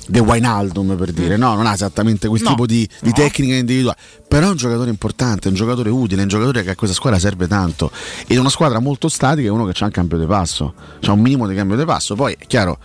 de 0.08 0.18
Wijnaldum 0.18 0.96
per 0.96 1.12
dire, 1.12 1.36
no, 1.36 1.54
non 1.54 1.66
ha 1.66 1.72
esattamente 1.72 2.26
quel 2.26 2.40
Mm. 2.40 2.44
No, 2.44 2.50
tipo 2.50 2.66
di, 2.66 2.88
di 3.02 3.12
tecnica 3.12 3.54
individuale, 3.54 3.98
però 4.26 4.46
è 4.46 4.50
un 4.50 4.56
giocatore 4.56 4.90
importante, 4.90 5.46
è 5.46 5.50
un 5.50 5.56
giocatore 5.56 5.90
utile, 5.90 6.20
è 6.20 6.22
un 6.22 6.28
giocatore 6.30 6.62
che 6.62 6.70
a 6.70 6.74
questa 6.74 6.96
squadra 6.96 7.18
serve 7.18 7.46
tanto 7.46 7.90
ed 8.26 8.36
è 8.36 8.40
una 8.40 8.48
squadra 8.48 8.78
molto 8.80 9.08
statica 9.08 9.46
è 9.46 9.50
uno 9.50 9.66
che 9.66 9.78
ha 9.78 9.84
un 9.84 9.90
cambio 9.92 10.18
di 10.18 10.26
passo, 10.26 10.74
c'ha 11.00 11.12
un 11.12 11.20
minimo 11.20 11.46
di 11.46 11.54
cambio 11.54 11.76
di 11.76 11.84
passo, 11.84 12.14
poi 12.14 12.34
è 12.38 12.46
chiaro 12.46 12.78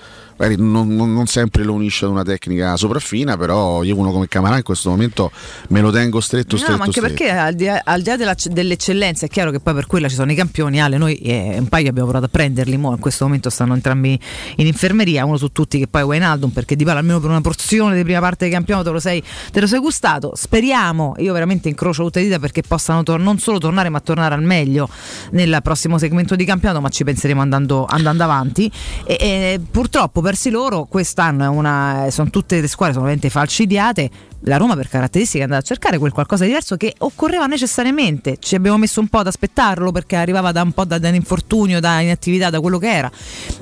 non, 0.57 0.93
non- 0.95 1.13
non 1.13 1.27
sempre 1.27 1.63
lo 1.63 1.73
unisce 1.73 2.05
ad 2.05 2.11
una 2.11 2.23
tecnica 2.23 2.75
sopraffina, 2.75 3.37
però 3.37 3.83
io 3.83 3.95
uno 3.97 4.11
come 4.11 4.27
Camarà 4.27 4.57
in 4.57 4.63
questo 4.63 4.89
momento 4.89 5.31
me 5.69 5.79
lo 5.81 5.91
tengo 5.91 6.19
stretto, 6.19 6.55
No, 6.55 6.61
stretto, 6.61 6.77
ma 6.77 6.83
anche 6.85 6.99
stretto. 6.99 7.15
perché 7.15 7.31
al 7.37 7.53
di, 7.55 7.67
al 7.67 8.01
di 8.01 8.09
là 8.09 8.17
della- 8.17 8.35
dell'eccellenza 8.43 9.25
è 9.25 9.29
chiaro 9.29 9.51
che 9.51 9.59
poi 9.59 9.73
per 9.73 9.85
quella 9.85 10.09
ci 10.09 10.15
sono 10.15 10.31
i 10.31 10.35
campioni, 10.35 10.81
Ale, 10.81 10.97
noi 10.97 11.15
eh, 11.17 11.55
un 11.57 11.67
paio 11.67 11.87
abbiamo 11.89 12.09
provato 12.09 12.25
a 12.29 12.29
prenderli, 12.31 12.75
mo 12.77 12.91
in 12.91 12.99
questo 12.99 13.23
momento 13.25 13.49
stanno 13.49 13.73
entrambi 13.73 14.19
in 14.57 14.67
infermeria, 14.67 15.23
uno 15.25 15.37
su 15.37 15.49
tutti 15.51 15.79
che 15.79 15.87
poi 15.87 16.01
è 16.01 16.05
Wijnaldum 16.05 16.49
perché 16.49 16.75
Di 16.75 16.83
Bala 16.83 16.99
almeno 16.99 17.19
per 17.19 17.29
una 17.29 17.41
porzione 17.41 17.95
di 17.95 18.03
prima 18.03 18.19
parte 18.19 18.45
del 18.45 18.53
campionato 18.53 18.87
te 18.87 18.93
lo 18.93 18.99
sei, 18.99 19.23
te 19.51 19.59
lo 19.61 19.67
sei 19.67 19.79
gustato, 19.79 20.33
speriamo, 20.35 21.15
io 21.19 21.31
veramente 21.33 21.69
incrocio 21.69 22.03
tutte 22.03 22.19
le 22.19 22.25
dita 22.25 22.39
perché 22.39 22.61
possano 22.61 23.03
tor- 23.03 23.19
non 23.19 23.39
solo 23.39 23.57
tornare 23.57 23.89
ma 23.89 23.99
tornare 24.01 24.35
al 24.35 24.43
meglio 24.43 24.89
nel 25.31 25.59
prossimo 25.63 25.97
segmento 25.97 26.35
di 26.35 26.43
campionato, 26.45 26.81
ma 26.81 26.89
ci 26.89 27.03
penseremo 27.05 27.41
andando, 27.41 27.85
andando 27.85 28.23
avanti 28.23 28.69
e, 29.05 29.15
e 29.19 29.59
purtroppo 29.71 30.21
persi 30.25 30.49
loro 30.49 30.85
quest'anno 30.85 31.51
una, 31.51 32.07
sono 32.09 32.31
tutte 32.31 32.59
le 32.59 32.67
squadre 32.67 32.93
sono 32.93 33.05
veramente 33.05 33.29
falcidiate 33.29 34.09
la 34.47 34.57
Roma 34.57 34.75
per 34.75 34.89
caratteristiche 34.89 35.39
è 35.39 35.43
andata 35.43 35.61
a 35.61 35.65
cercare 35.65 35.97
quel 35.97 36.11
qualcosa 36.11 36.43
di 36.43 36.49
diverso 36.49 36.77
che 36.77 36.93
occorreva 36.99 37.45
necessariamente. 37.47 38.37
Ci 38.39 38.55
abbiamo 38.55 38.77
messo 38.77 38.99
un 38.99 39.07
po' 39.07 39.17
ad 39.19 39.27
aspettarlo 39.27 39.91
perché 39.91 40.15
arrivava 40.15 40.51
da 40.51 40.61
un 40.61 40.71
po' 40.71 40.85
da, 40.85 40.97
da 40.99 41.09
un 41.09 41.15
infortunio, 41.15 41.79
da 41.79 41.99
inattività, 42.01 42.49
da 42.49 42.59
quello 42.59 42.77
che 42.77 42.91
era. 42.91 43.11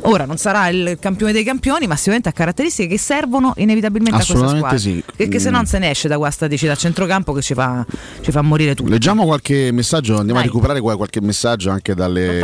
Ora 0.01 0.25
non 0.25 0.37
sarà 0.37 0.67
il 0.69 0.97
campione 0.99 1.31
dei 1.31 1.43
campioni, 1.43 1.87
ma 1.87 1.95
sicuramente 1.95 2.29
ha 2.29 2.31
caratteristiche 2.33 2.87
che 2.89 2.97
servono 2.99 3.53
inevitabilmente 3.57 4.21
a 4.21 4.25
questa 4.25 4.33
Assolutamente 4.45 4.77
squadra. 4.79 5.01
sì. 5.07 5.13
Perché 5.15 5.39
se 5.39 5.49
Mm. 5.49 5.53
non 5.53 5.65
se 5.65 5.79
ne 5.79 5.89
esce 5.89 6.07
da 6.07 6.17
qua 6.17 6.29
staticità 6.29 6.73
a 6.73 6.75
centrocampo 6.75 7.31
che 7.33 7.41
ci 7.41 7.53
fa, 7.53 7.85
ci 8.21 8.31
fa 8.31 8.41
morire 8.41 8.75
tutti. 8.75 8.89
Leggiamo 8.89 9.23
qualche 9.25 9.71
messaggio, 9.71 10.17
andiamo 10.17 10.33
Dai. 10.39 10.43
a 10.43 10.45
recuperare 10.45 10.81
qua- 10.81 10.95
qualche 10.97 11.21
messaggio 11.21 11.69
anche 11.69 11.93
dalle, 11.95 12.39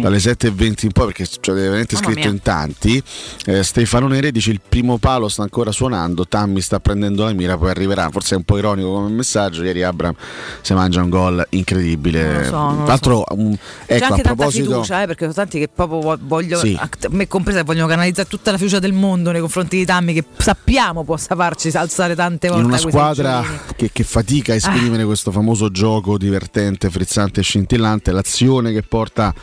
dalle 0.00 0.18
7.20 0.18 0.86
in 0.86 0.92
poi 0.92 1.06
perché 1.06 1.26
c'è 1.26 1.52
veramente 1.52 1.94
Mamma 1.96 2.06
scritto 2.06 2.20
mia. 2.20 2.30
in 2.30 2.40
tanti. 2.42 3.02
Eh, 3.46 3.62
Stefano 3.62 4.06
Nere 4.08 4.32
dice 4.32 4.50
il 4.50 4.60
primo 4.66 4.96
palo 4.98 5.28
sta 5.28 5.42
ancora 5.42 5.70
suonando, 5.70 6.26
Tammy 6.26 6.60
sta 6.62 6.80
prendendo 6.80 7.24
la 7.24 7.32
mira, 7.32 7.58
poi 7.58 7.72
arriverà, 7.74 8.08
forse 8.10 8.34
è 8.34 8.36
un 8.36 8.44
po' 8.44 8.58
ironico 8.58 8.92
come 8.92 9.08
messaggio, 9.10 9.62
ieri 9.62 9.82
Abram 9.82 10.14
si 10.60 10.72
mangia 10.74 11.02
un 11.02 11.10
gol 11.10 11.46
incredibile. 11.50 12.22
Non 12.24 12.36
lo 12.36 12.44
so, 12.44 12.74
Tra 12.76 12.84
l'altro, 12.86 13.24
um, 13.30 13.54
C'è 13.54 13.94
ecco, 13.94 14.04
anche 14.04 14.04
a 14.04 14.08
tanta 14.08 14.34
proposito... 14.34 14.70
fiducia, 14.70 15.02
eh, 15.02 15.06
perché 15.06 15.20
sono 15.22 15.34
tanti 15.34 15.58
che 15.58 15.68
proprio 15.68 16.00
vo- 16.00 16.18
vogliono, 16.20 16.62
Sì. 16.62 16.78
me 17.10 17.28
compresa, 17.28 17.62
vogliono 17.62 17.86
canalizzare 17.86 18.28
tutta 18.28 18.50
la 18.50 18.56
fiducia 18.56 18.78
del 18.78 18.92
mondo 18.92 19.30
nei 19.30 19.40
confronti 19.40 19.76
di 19.76 19.84
Tammy, 19.84 20.14
che 20.14 20.24
sappiamo 20.36 21.04
possa 21.04 21.34
farci 21.34 21.68
alzare 21.74 22.14
tante 22.14 22.48
volte 22.48 22.62
in 22.62 22.68
una 22.68 22.78
squadra 22.78 23.44
che, 23.76 23.90
che 23.92 24.04
fatica 24.04 24.52
a 24.52 24.56
esprimere 24.56 25.04
questo 25.04 25.30
famoso 25.30 25.70
gioco 25.70 26.16
divertente, 26.18 26.90
frizzante 26.90 27.40
e 27.40 27.42
scintillante, 27.42 28.12
l'azione 28.12 28.72
che 28.72 28.82
porta 28.82 29.34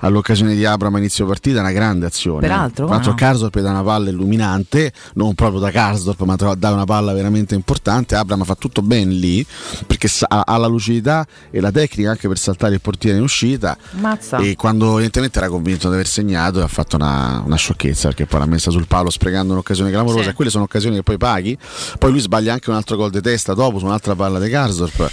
all'occasione 0.00 0.54
di 0.54 0.64
Abram 0.64 0.94
a 0.94 0.98
inizio 0.98 1.26
partita 1.26 1.60
una 1.60 1.72
grande 1.72 2.06
azione. 2.06 2.40
Peraltro, 2.40 2.86
Tra 2.86 2.94
l'altro 2.94 3.12
no. 3.12 3.16
Karsdorp 3.16 3.60
dà 3.60 3.70
una 3.70 3.82
palla 3.82 4.10
illuminante, 4.10 4.92
non 5.14 5.34
proprio 5.34 5.60
da 5.60 5.70
Karsdorp, 5.70 6.22
ma 6.22 6.36
dà 6.36 6.72
una 6.72 6.84
palla 6.84 7.12
veramente 7.12 7.54
importante. 7.54 8.14
Abram 8.14 8.44
fa 8.44 8.54
tutto 8.54 8.82
bene 8.82 9.12
lì 9.12 9.44
perché 9.86 10.08
ha, 10.28 10.56
la 10.56 10.66
lucidità 10.66 11.26
e 11.50 11.60
la 11.60 11.70
tecnica 11.70 12.10
anche 12.10 12.28
per 12.28 12.38
saltare 12.38 12.74
il 12.74 12.80
portiere 12.80 13.16
in 13.16 13.22
uscita. 13.22 13.76
Mazza. 13.92 14.38
E 14.38 14.54
quando 14.56 14.92
evidentemente 14.94 15.38
era 15.38 15.48
convinto 15.48 15.88
di 15.88 15.94
aver 15.94 16.06
segnato, 16.06 16.62
ha 16.62 16.68
fatto 16.68 16.96
una, 16.96 17.42
una 17.44 17.56
sciocchezza 17.56 18.08
perché 18.08 18.26
poi 18.26 18.40
l'ha 18.40 18.46
messa 18.46 18.70
sul 18.70 18.86
palo 18.86 19.10
sprecando 19.10 19.52
un'occasione 19.52 19.90
clamorosa. 19.90 20.24
Sì. 20.24 20.28
E 20.30 20.32
quelle 20.34 20.50
sono 20.50 20.64
occasioni 20.64 20.96
che 20.96 21.02
poi 21.02 21.16
paghi. 21.16 21.58
Poi 21.98 22.10
lui 22.10 22.20
sbaglia 22.20 22.52
anche 22.52 22.70
un 22.70 22.76
altro 22.76 22.96
gol 22.96 23.10
di 23.10 23.20
testa 23.20 23.54
dopo 23.54 23.78
su 23.78 23.84
un'altra 23.84 24.14
palla 24.14 24.38
di 24.38 24.48
Karsdorp. 24.48 25.10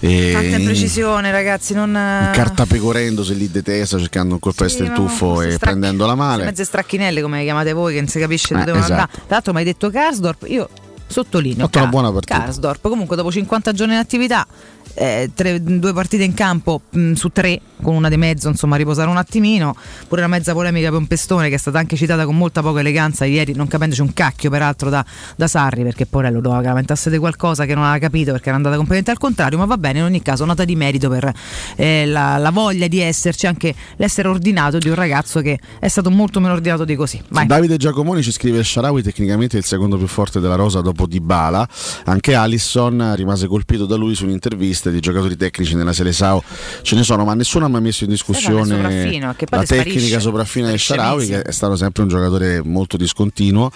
E 0.00 0.30
Tanta 0.32 0.56
imprecisione, 0.56 1.30
ragazzi. 1.30 1.74
Non, 1.74 1.92
Cartapecorendosi 1.92 3.36
lì 3.36 3.50
di 3.50 3.62
testa 3.62 3.98
cercando 3.98 4.21
un 4.30 4.38
colpo 4.38 4.68
Sì, 4.68 4.82
di 4.82 4.88
ma 4.88 4.94
tuffo 4.94 5.40
e 5.42 5.52
strac- 5.52 5.58
prendendola 5.60 6.14
male. 6.14 6.44
mezze 6.44 6.64
stracchinelle, 6.64 7.20
come 7.22 7.38
le 7.38 7.44
chiamate 7.44 7.72
voi, 7.72 7.94
che 7.94 8.00
non 8.00 8.08
si 8.08 8.18
capisce 8.20 8.48
dove 8.50 8.62
Eh, 8.62 8.66
devono 8.66 8.84
esatto. 8.84 9.00
andare. 9.00 9.16
Tra 9.26 9.34
l'altro, 9.34 9.52
mi 9.52 9.58
hai 9.58 9.64
detto 9.64 9.90
Karsdorp. 9.90 10.44
Io 10.48 10.68
sottolineo. 11.06 11.64
Fatto 11.66 11.78
una 11.78 11.86
buona 11.88 12.12
partita. 12.12 12.38
Karsdorp. 12.38 12.88
Comunque, 12.88 13.16
dopo 13.16 13.30
50 13.30 13.72
giorni 13.72 13.92
in 13.94 13.98
attività, 13.98 14.46
eh, 14.94 15.30
tre- 15.34 15.62
due 15.62 15.92
partite 15.92 16.24
in 16.24 16.34
campo 16.34 16.82
mh, 16.90 17.12
su 17.12 17.30
tre, 17.30 17.60
con 17.82 17.94
una 17.94 18.08
di 18.08 18.16
mezzo, 18.16 18.48
insomma, 18.48 18.76
riposare 18.76 19.08
un 19.08 19.16
attimino. 19.16 19.74
Pure 20.08 20.20
la 20.20 20.26
mezza 20.26 20.52
polemica 20.52 20.90
per 20.90 20.98
un 20.98 21.06
pestone 21.06 21.48
che 21.48 21.54
è 21.54 21.58
stata 21.58 21.78
anche 21.78 21.96
citata 21.96 22.24
con 22.24 22.36
molta 22.36 22.62
poca 22.62 22.80
eleganza 22.80 23.24
ieri, 23.24 23.54
non 23.54 23.66
capendoci 23.66 24.00
un 24.00 24.12
cacchio, 24.12 24.50
peraltro, 24.50 24.90
da, 24.90 25.04
da 25.36 25.46
Sarri, 25.46 25.82
perché 25.82 26.06
Porello 26.06 26.40
doveva 26.40 26.60
lamentasse 26.60 27.10
di 27.10 27.18
qualcosa 27.18 27.64
che 27.64 27.74
non 27.74 27.84
aveva 27.84 27.98
capito 27.98 28.32
perché 28.32 28.48
era 28.48 28.56
andata 28.56 28.76
completamente 28.76 29.10
al 29.10 29.18
contrario. 29.18 29.58
Ma 29.58 29.64
va 29.64 29.78
bene, 29.78 30.00
in 30.00 30.04
ogni 30.04 30.22
caso, 30.22 30.44
nota 30.44 30.64
di 30.64 30.76
merito 30.76 31.08
per 31.08 31.32
eh, 31.76 32.06
la, 32.06 32.36
la 32.38 32.50
voglia 32.50 32.86
di 32.86 33.00
esserci, 33.00 33.46
anche 33.46 33.74
l'essere 33.96 34.28
ordinato 34.28 34.78
di 34.78 34.88
un 34.88 34.94
ragazzo 34.94 35.40
che 35.40 35.58
è 35.78 35.88
stato 35.88 36.10
molto 36.10 36.40
meno 36.40 36.52
ordinato 36.52 36.84
di 36.84 36.94
così. 36.96 37.20
Vai. 37.28 37.46
Davide 37.46 37.76
Giacomoni 37.76 38.22
ci 38.22 38.32
scrive 38.32 38.62
Sharawi 38.62 39.02
tecnicamente 39.02 39.56
il 39.56 39.64
secondo 39.64 39.96
più 39.96 40.06
forte 40.06 40.40
della 40.40 40.54
rosa 40.54 40.80
dopo 40.80 41.06
Dybala 41.06 41.66
anche 42.04 42.34
Alisson 42.34 43.14
rimase 43.16 43.46
colpito 43.46 43.86
da 43.86 43.96
lui 43.96 44.14
su 44.14 44.24
un'intervista 44.24 44.71
di 44.90 45.00
giocatori 45.00 45.36
tecnici 45.36 45.74
nella 45.74 45.92
Serie 45.92 46.12
Sao 46.12 46.42
ce 46.82 46.94
ne 46.94 47.02
sono 47.02 47.24
ma 47.24 47.34
nessuno 47.34 47.64
ha 47.64 47.68
mai 47.68 47.80
messo 47.80 48.04
in 48.04 48.10
discussione 48.10 48.76
poi 48.80 49.18
la 49.20 49.34
sparisce. 49.64 49.74
tecnica 49.82 50.18
sopraffina 50.20 50.70
di 50.70 50.78
Sparisce 50.78 50.94
Sharawi 50.94 51.26
che 51.26 51.42
è 51.42 51.52
stato 51.52 51.76
sempre 51.76 52.02
un 52.02 52.08
giocatore 52.08 52.62
molto 52.62 52.96
discontinuo 52.96 53.70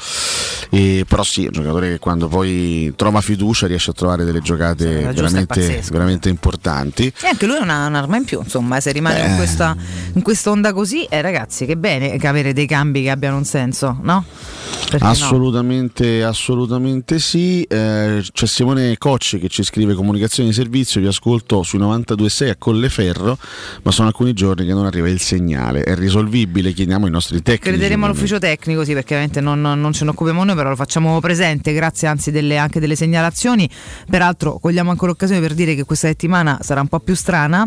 e, 0.71 1.05
però 1.07 1.23
sì 1.23 1.45
è 1.45 1.47
un 1.47 1.53
giocatore 1.53 1.91
che 1.91 1.99
quando 1.99 2.29
poi 2.29 2.93
trova 2.97 3.21
fiducia 3.21 3.67
riesce 3.67 3.91
a 3.91 3.95
trovare 3.95 4.25
delle 4.25 4.41
giocate 4.41 5.09
è 5.09 5.13
veramente, 5.13 5.83
veramente 5.91 6.29
importanti 6.29 7.13
E 7.23 7.27
anche 7.29 7.47
lui 7.47 7.57
è 7.57 7.61
una- 7.61 7.87
un'arma 7.87 8.17
in 8.17 8.25
più, 8.25 8.41
insomma, 8.43 8.81
se 8.81 8.93
rimane 8.93 9.21
in 9.25 9.33
Eh. 9.33 9.37
questa 9.37 9.77
in 10.15 10.23
quest'onda 10.23 10.73
così, 10.73 11.05
eh, 11.05 11.21
ragazzi, 11.21 11.67
che 11.67 11.77
bene 11.77 12.17
che 12.17 12.27
avere 12.27 12.53
dei 12.53 12.67
cambi 12.67 13.03
che 13.03 13.11
abbiano 13.11 13.37
un 13.37 13.45
senso, 13.45 13.99
no? 14.03 14.25
Perché 14.91 15.05
no? 15.05 15.11
Assolutamente, 15.11 16.23
assolutamente 16.25 17.19
sì. 17.19 17.63
Eh, 17.63 18.25
c'è 18.33 18.47
Simone 18.47 18.97
Cocci 18.99 19.39
che 19.39 19.49
ci 19.49 19.63
scrive 19.63 19.95
comunicazione 19.95 20.49
di 20.49 20.55
servizio, 20.55 20.86
vi 20.95 21.07
ascolto 21.07 21.63
sui 21.63 21.79
92.6 21.79 22.49
a 22.51 22.57
Colleferro, 22.57 23.39
ma 23.83 23.91
sono 23.91 24.09
alcuni 24.09 24.33
giorni 24.33 24.67
che 24.67 24.73
non 24.73 24.87
arriva 24.87 25.09
il 25.09 25.21
segnale. 25.21 25.83
È 25.83 25.95
risolvibile, 25.95 26.73
chiediamo 26.73 27.07
ai 27.07 27.11
nostri 27.11 27.43
tecnici. 27.43 27.71
Crederemo 27.77 28.07
all'ufficio 28.07 28.39
tecnico, 28.39 28.85
sì, 28.85 28.93
perché 28.93 29.15
ovviamente 29.15 29.41
non, 29.41 29.61
non- 29.61 29.81
non 29.81 29.93
ce 29.93 30.05
ne 30.05 30.11
occupiamo 30.11 30.45
noi, 30.45 30.55
però 30.55 30.71
lo 30.71 30.77
facciamo 30.77 31.21
presente, 31.21 31.73
grazie 31.73 32.09
anzi 32.09 32.31
delle, 32.31 32.57
anche 32.57 32.81
delle 32.81 32.97
segnalazioni. 32.97 33.69
Peraltro 34.09 34.59
cogliamo 34.59 34.91
anche 34.91 35.07
l'occasione 35.07 35.41
per 35.41 35.55
dire 35.55 35.75
che 35.75 35.85
questa 35.85 36.09
settimana 36.09 36.59
sarà 36.63 36.81
un 36.81 36.89
po' 36.89 37.01
più 37.01 37.15
strana. 37.15 37.67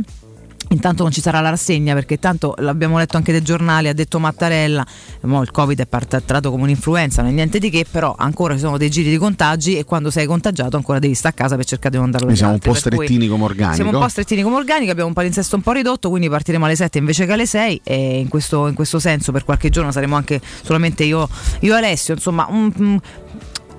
Intanto 0.72 1.02
non 1.02 1.12
ci 1.12 1.20
sarà 1.20 1.40
la 1.40 1.50
rassegna 1.50 1.96
perché 1.96 2.20
tanto 2.20 2.54
l'abbiamo 2.60 3.00
letto 3.00 3.18
anche 3.18 3.32
dai 3.32 3.42
giornali, 3.42 3.88
ha 3.88 3.94
detto 3.94 4.20
Mattarella, 4.20 4.86
mo 5.22 5.42
il 5.42 5.50
Covid 5.50 5.80
è 5.80 5.88
partato 5.88 6.52
come 6.52 6.64
un'influenza, 6.64 7.24
non 7.24 7.32
è 7.32 7.34
niente 7.34 7.58
di 7.58 7.72
che, 7.72 7.86
però 7.90 8.14
ancora 8.16 8.54
ci 8.54 8.60
sono 8.60 8.78
dei 8.78 8.90
giri 8.92 9.10
di 9.10 9.18
contagi 9.18 9.78
e 9.78 9.84
quando 9.84 10.12
sei 10.12 10.28
contagiato 10.28 10.76
ancora 10.76 11.00
devi 11.00 11.16
stare 11.16 11.34
a 11.36 11.38
casa 11.38 11.56
per 11.56 11.66
cercare 11.66 11.96
di 11.96 11.98
non 11.98 12.12
darlo 12.12 12.28
Noi 12.28 12.36
agli 12.36 12.40
siamo 12.40 12.54
un 12.54 12.60
po' 12.60 12.74
strettini 12.76 13.28
come 13.28 13.44
organico. 13.46 13.74
Siamo 13.76 13.92
un 13.92 14.00
po' 14.00 14.08
strettini 14.10 14.42
come 14.44 14.56
organico, 14.58 14.92
abbiamo 14.92 15.10
un 15.10 15.16
palinsesto 15.16 15.56
un 15.56 15.62
po' 15.64 15.72
ridotto, 15.72 16.10
quindi 16.10 16.30
partiremo 16.30 16.66
alle 16.66 16.76
7 16.76 17.00
invece 17.00 17.26
che 17.26 17.32
alle 17.32 17.48
6 17.48 17.82
e 17.84 18.20
in 18.20 18.28
questo, 18.28 18.68
in 18.68 18.76
questo 18.76 19.00
senso 19.00 19.32
per 19.32 19.46
qualche 19.46 19.70
giorno 19.70 19.92
saremo 19.92 20.16
anche 20.16 20.40
solamente 20.64 21.04
io, 21.04 21.28
io 21.62 21.74
e 21.74 21.78
Alessio, 21.78 22.14
insomma... 22.14 22.46
un- 22.48 22.72
un- 22.78 23.00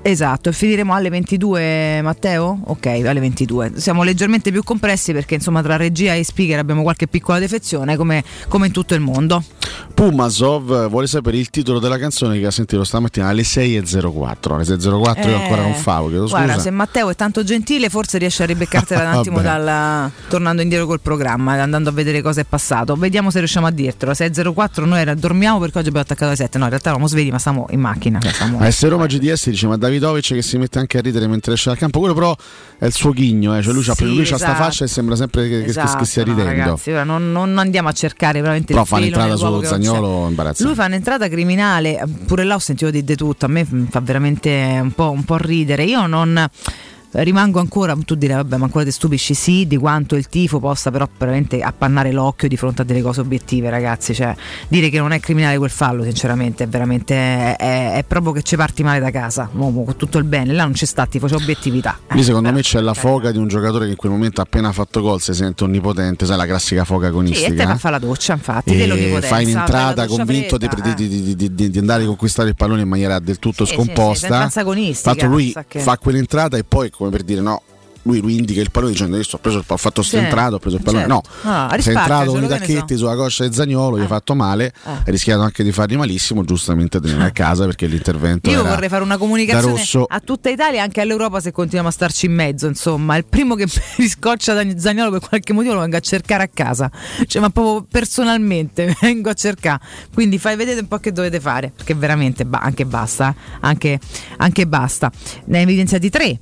Esatto, 0.03 0.49
e 0.49 0.53
finiremo 0.53 0.95
alle 0.95 1.11
22 1.11 2.01
Matteo? 2.03 2.59
Ok, 2.65 2.87
alle 2.87 3.21
22. 3.21 3.73
Siamo 3.77 4.03
leggermente 4.03 4.51
più 4.51 4.63
compressi 4.63 5.13
perché 5.13 5.35
insomma 5.35 5.61
tra 5.63 5.77
regia 5.77 6.15
e 6.15 6.25
speaker 6.25 6.59
abbiamo 6.59 6.81
qualche 6.83 7.07
piccola 7.07 7.39
defezione 7.39 7.97
come, 7.97 8.25
come 8.49 8.67
in 8.69 8.73
tutto 8.73 8.95
il 8.95 9.01
mondo. 9.01 9.45
Pumasov 9.93 10.89
vuole 10.89 11.07
sapere 11.07 11.37
il 11.37 11.51
titolo 11.51 11.79
della 11.79 11.99
canzone 11.99 12.39
che 12.39 12.47
ha 12.47 12.51
sentito 12.51 12.83
stamattina 12.83 13.29
alle 13.29 13.43
6.04. 13.43 14.53
Alle 14.55 14.65
6.04 14.65 15.29
io 15.29 15.37
ancora 15.37 15.61
non 15.63 15.75
favo, 15.75 16.09
chiedo 16.09 16.27
scusa. 16.27 16.41
Eh, 16.41 16.45
Guarda, 16.45 16.63
se 16.63 16.71
Matteo 16.71 17.11
è 17.11 17.15
tanto 17.15 17.45
gentile, 17.45 17.91
forse 17.91 18.17
riesce 18.17 18.43
a 18.45 18.47
ribeccartela 18.47 19.03
un 19.13 19.19
attimo 19.19 19.37
Vabbè. 19.43 19.63
dal, 19.63 20.11
tornando 20.29 20.63
indietro 20.63 20.87
col 20.87 21.01
programma, 21.01 21.61
andando 21.61 21.91
a 21.91 21.93
vedere 21.93 22.23
cosa 22.23 22.41
è 22.41 22.45
passato. 22.45 22.95
Vediamo 22.95 23.31
se 23.31 23.39
riusciamo 23.39 23.67
a 23.67 23.71
dirtelo. 23.71 24.13
6.04 24.13 24.85
noi 24.87 25.05
dormiamo 25.19 25.59
perché 25.59 25.77
oggi 25.79 25.89
abbiamo 25.89 26.07
attaccato 26.07 26.29
alle 26.29 26.37
7. 26.37 26.57
No, 26.57 26.65
in 26.65 26.71
realtà 26.71 26.89
eravamo 26.89 27.09
svegli, 27.09 27.31
ma 27.31 27.39
stiamo 27.39 27.67
in 27.71 27.81
macchina. 27.81 28.19
cioè 28.21 28.33
stiamo- 28.33 28.59
A 28.61 28.71
S 28.71 28.89
Roma 28.89 29.05
GDS 29.07 29.51
dice 29.51 29.67
ma 29.67 29.77
Davidovic 29.99 30.35
che 30.35 30.43
si 30.43 30.57
mette 30.59 30.79
anche 30.79 30.99
a 30.99 31.01
ridere 31.01 31.27
mentre 31.27 31.53
esce 31.55 31.69
dal 31.71 31.79
campo, 31.79 31.99
quello 31.99 32.15
però 32.15 32.35
è 32.79 32.87
il 32.87 32.93
suo 32.93 33.11
ghigno, 33.11 33.57
eh. 33.57 33.63
cioè 33.63 33.73
lui, 33.73 33.83
c'ha, 33.83 33.95
Sì, 33.95 34.05
lui 34.07 34.19
c'ha 34.19 34.37
sta 34.37 34.37
esatto. 34.37 34.55
faccia 34.63 34.85
e 34.85 34.89
sembra 34.89 35.17
sempre 35.17 35.43
che, 35.49 35.49
che- 35.59 35.65
che- 35.65 35.71
Esatto, 35.71 35.99
che 35.99 36.05
stia 36.05 36.25
no, 36.25 36.29
ridendo. 36.35 36.51
ragazzi, 36.51 36.91
ora 36.91 37.05
non, 37.05 37.31
non 37.33 37.59
andiamo 37.59 37.89
a 37.89 37.93
cercare 37.93 38.41
veramente 38.41 38.73
Però 38.73 38.83
il 38.83 38.87
fa 38.89 38.97
filo 38.97 39.09
un'entrata 39.17 39.35
nell'uovo 39.35 39.57
su 39.57 39.63
che 39.63 39.69
non 39.71 39.79
c'è. 39.81 39.85
Zagnolo 39.87 40.29
imbarazzante. 40.29 40.63
Lui 40.65 40.75
fa 40.75 40.85
un'entrata 40.87 41.29
criminale, 41.29 42.03
pure 42.27 42.45
là 42.45 42.55
ho 42.55 42.59
sentito 42.59 42.91
di, 42.91 43.05
di 43.05 43.17
tutto, 43.17 43.45
a 43.47 43.49
me 43.49 43.67
fa 43.89 44.01
veramente 44.01 44.79
un 44.81 44.93
po', 44.93 45.11
un 45.11 45.25
po' 45.25 45.37
ridere. 45.37 45.85
Io 45.85 46.07
non. 46.07 46.49
Rimango 47.13 47.59
ancora, 47.59 47.97
tu 48.05 48.15
direi 48.15 48.37
vabbè 48.37 48.57
ma 48.57 48.65
ancora 48.67 48.85
ti 48.85 48.91
stupisci, 48.93 49.35
sì, 49.35 49.67
di 49.67 49.77
quanto 49.77 50.15
il 50.17 50.29
tifo 50.29 50.61
possa 50.61 50.91
però 50.91 51.09
veramente 51.19 51.61
appannare 51.61 52.13
l'occhio 52.13 52.47
di 52.49 52.57
fronte 52.57 52.83
a 52.83 52.85
delle 52.85 53.03
cose 53.03 53.21
obiettive 53.21 53.69
ragazzi, 53.71 54.15
cioè 54.15 54.35
dire 54.69 54.89
che 54.91 54.99
non 54.99 55.13
è 55.13 55.21
criminale 55.21 55.59
quel 55.59 55.71
fallo 55.71 56.03
sinceramente 56.05 56.65
è 56.65 56.69
veramente, 56.69 57.15
è, 57.15 57.57
è- 57.57 57.93
è 57.95 58.05
proprio 58.05 58.33
che 58.33 58.43
ci 58.43 58.57
parti 58.57 58.83
male 58.83 59.01
da 59.01 59.11
casa, 59.11 59.49
Mo- 59.53 59.71
mo, 59.71 59.85
con 59.85 59.97
tutto 59.97 60.19
il 60.19 60.25
bene, 60.25 60.53
là 60.53 60.63
non 60.65 60.73
c'è 60.73 60.85
sta 60.87 61.07
tifo, 61.07 61.27
c'è 61.27 61.35
obiettività. 61.35 61.99
Lì 62.11 62.23
secondo 62.23 62.53
me 62.53 62.61
c'è 62.63 62.81
la 62.81 62.95
foga 62.95 63.31
di 63.33 63.39
un 63.39 63.49
giocatore 63.49 63.87
che 63.87 63.91
in 63.93 63.97
quel 63.97 64.13
momento 64.13 64.41
appena 64.41 64.71
fatto 64.73 65.01
gol 65.01 65.21
si 65.21 65.35
sente 65.35 65.65
onnipotente, 65.65 66.27
sai 66.27 66.37
la 66.37 66.47
classica 66.47 66.85
foga 66.85 67.07
Sì, 67.07 67.07
e 67.07 67.09
agonistica. 67.09 67.49
te 67.55 67.65
va 67.65 67.71
a 67.71 67.75
eh? 67.75 67.79
fare 67.79 67.99
la 67.99 68.07
doccia 68.07 68.33
infatti, 68.35 68.71
E 68.81 69.21
fai 69.23 69.43
in 69.51 69.57
entrata 69.59 70.07
convinto 70.07 70.57
di, 70.59 70.69
fredda, 70.69 70.93
di- 70.95 71.09
di- 71.09 71.35
di- 71.37 71.55
di- 71.55 71.71
di 71.71 71.79
andare 71.79 72.05
a 72.05 72.07
conquistare 72.07 72.49
il 72.51 72.55
pallone 72.57 72.83
in 72.83 72.89
maniera 72.89 73.19
del 73.19 73.39
tutto 73.39 73.65
Sì, 73.65 73.75
sì, 73.75 73.79
sì, 73.81 73.85
scomposta. 73.85 74.27
sentenza 74.29 74.61
agonistica, 74.61 75.11
Fatto 75.15 75.27
lui 75.27 75.53
fa 75.67 75.99
quell'entrata 75.99 76.57
e 76.57 76.65
poi 76.65 76.91
come 77.01 77.11
per 77.11 77.23
dire 77.23 77.41
no. 77.41 77.63
Lui, 78.05 78.19
lui 78.23 78.39
indica 78.39 78.63
il 78.63 78.71
pallone 78.71 78.93
dicendo 78.93 79.15
adesso 79.17 79.37
ho, 79.37 79.39
preso 79.41 79.59
il, 79.59 79.65
ho 79.67 79.77
fatto 79.77 80.01
sto 80.01 80.17
Sì, 80.17 80.23
entrato, 80.23 80.55
ho 80.55 80.59
preso 80.59 80.77
il 80.77 80.83
pallone. 80.83 81.05
certo. 81.07 81.23
No, 81.43 81.51
No, 81.53 81.69
sei 81.83 81.95
entrato 81.95 82.31
con 82.33 82.43
i 82.43 82.49
tacchetti 82.49 82.97
sulla 82.97 83.15
coscia 83.15 83.47
di 83.47 83.55
Zagnolo, 83.55 83.99
gli 83.99 84.01
hai 84.01 84.07
fatto 84.07 84.35
male, 84.35 84.73
Ah. 84.85 85.03
hai 85.05 85.13
rischiato 85.13 85.43
anche 85.43 85.63
di 85.63 85.71
fargli 85.71 85.97
malissimo, 85.97 86.43
giustamente 86.43 86.99
tenere 86.99 87.25
a 87.25 87.31
casa 87.31 87.67
perché 87.67 87.85
l'intervento 87.87 88.49
Io 88.49 88.63
vorrei 88.65 88.89
fare 88.89 89.03
una 89.03 89.19
comunicazione 89.19 89.77
rosso. 89.77 90.07
a 90.09 90.19
tutta 90.21 90.49
Italia 90.49 90.79
e 90.79 90.83
anche 90.83 91.03
all'Europa 91.03 91.41
se 91.41 91.53
continuiamo 91.53 91.89
a 91.89 91.93
starci 91.93 92.25
in 92.25 92.33
mezzo. 92.33 92.67
Insomma, 92.69 93.17
il 93.19 93.27
primo 93.27 93.55
che 93.55 93.67
mi 93.99 94.09
scoccia 94.09 94.55
da 94.55 94.79
Zagnolo 94.79 95.11
per 95.11 95.29
qualche 95.29 95.53
motivo 95.53 95.75
lo 95.75 95.81
vengo 95.81 95.97
a 95.99 96.01
cercare 96.01 96.45
a 96.45 96.49
casa. 96.49 96.91
Cioè, 97.27 97.43
ma 97.43 97.51
proprio 97.51 97.85
personalmente 97.87 98.97
vengo 99.03 99.29
a 99.29 99.35
cercare. 99.35 99.79
Quindi 100.15 100.39
fai 100.39 100.57
vedere 100.57 100.81
un 100.81 100.89
po' 100.89 100.97
che 100.97 101.13
dovete 101.13 101.39
fare. 101.39 101.71
Perché 101.77 101.95
veramente 101.95 102.47
ba- 102.47 102.61
anche 102.61 102.87
basta. 102.87 103.35
Anche, 103.61 103.99
anche 104.39 104.67
basta. 104.67 105.13
Ne 105.45 105.59
hai 105.59 105.65
evidenziati 105.65 106.09
tre. 106.09 106.41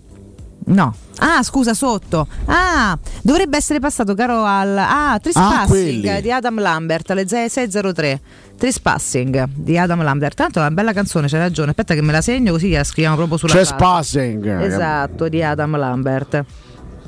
No. 0.69 0.95
Ah, 1.19 1.43
scusa, 1.43 1.75
sotto. 1.75 2.27
Ah, 2.47 2.97
dovrebbe 3.23 3.57
essere 3.57 3.81
passato, 3.81 4.15
caro 4.15 4.45
al. 4.45 4.77
Ah, 4.77 5.19
Trespassing 5.21 5.67
quelli. 6.03 6.21
di 6.21 6.31
Adam 6.31 6.61
Lambert 6.61 7.11
alle 7.11 7.27
603. 7.27 8.21
Trespassing 8.57 9.49
di 9.55 9.79
Adam 9.79 10.03
Lambert. 10.03 10.37
Tanto 10.37 10.59
è 10.59 10.63
una 10.63 10.71
bella 10.71 10.93
canzone, 10.93 11.29
c'hai 11.29 11.41
ragione. 11.41 11.71
Aspetta 11.71 11.95
che 11.95 12.03
me 12.03 12.13
la 12.13 12.21
segno 12.21 12.53
così 12.53 12.71
la 12.71 12.85
scriviamo 12.85 13.17
proprio 13.17 13.39
sulla. 13.39 13.53
Trespassing. 13.53 14.61
Esatto, 14.63 15.29
di 15.29 15.43
Adam 15.43 15.77
Lambert. 15.77 16.45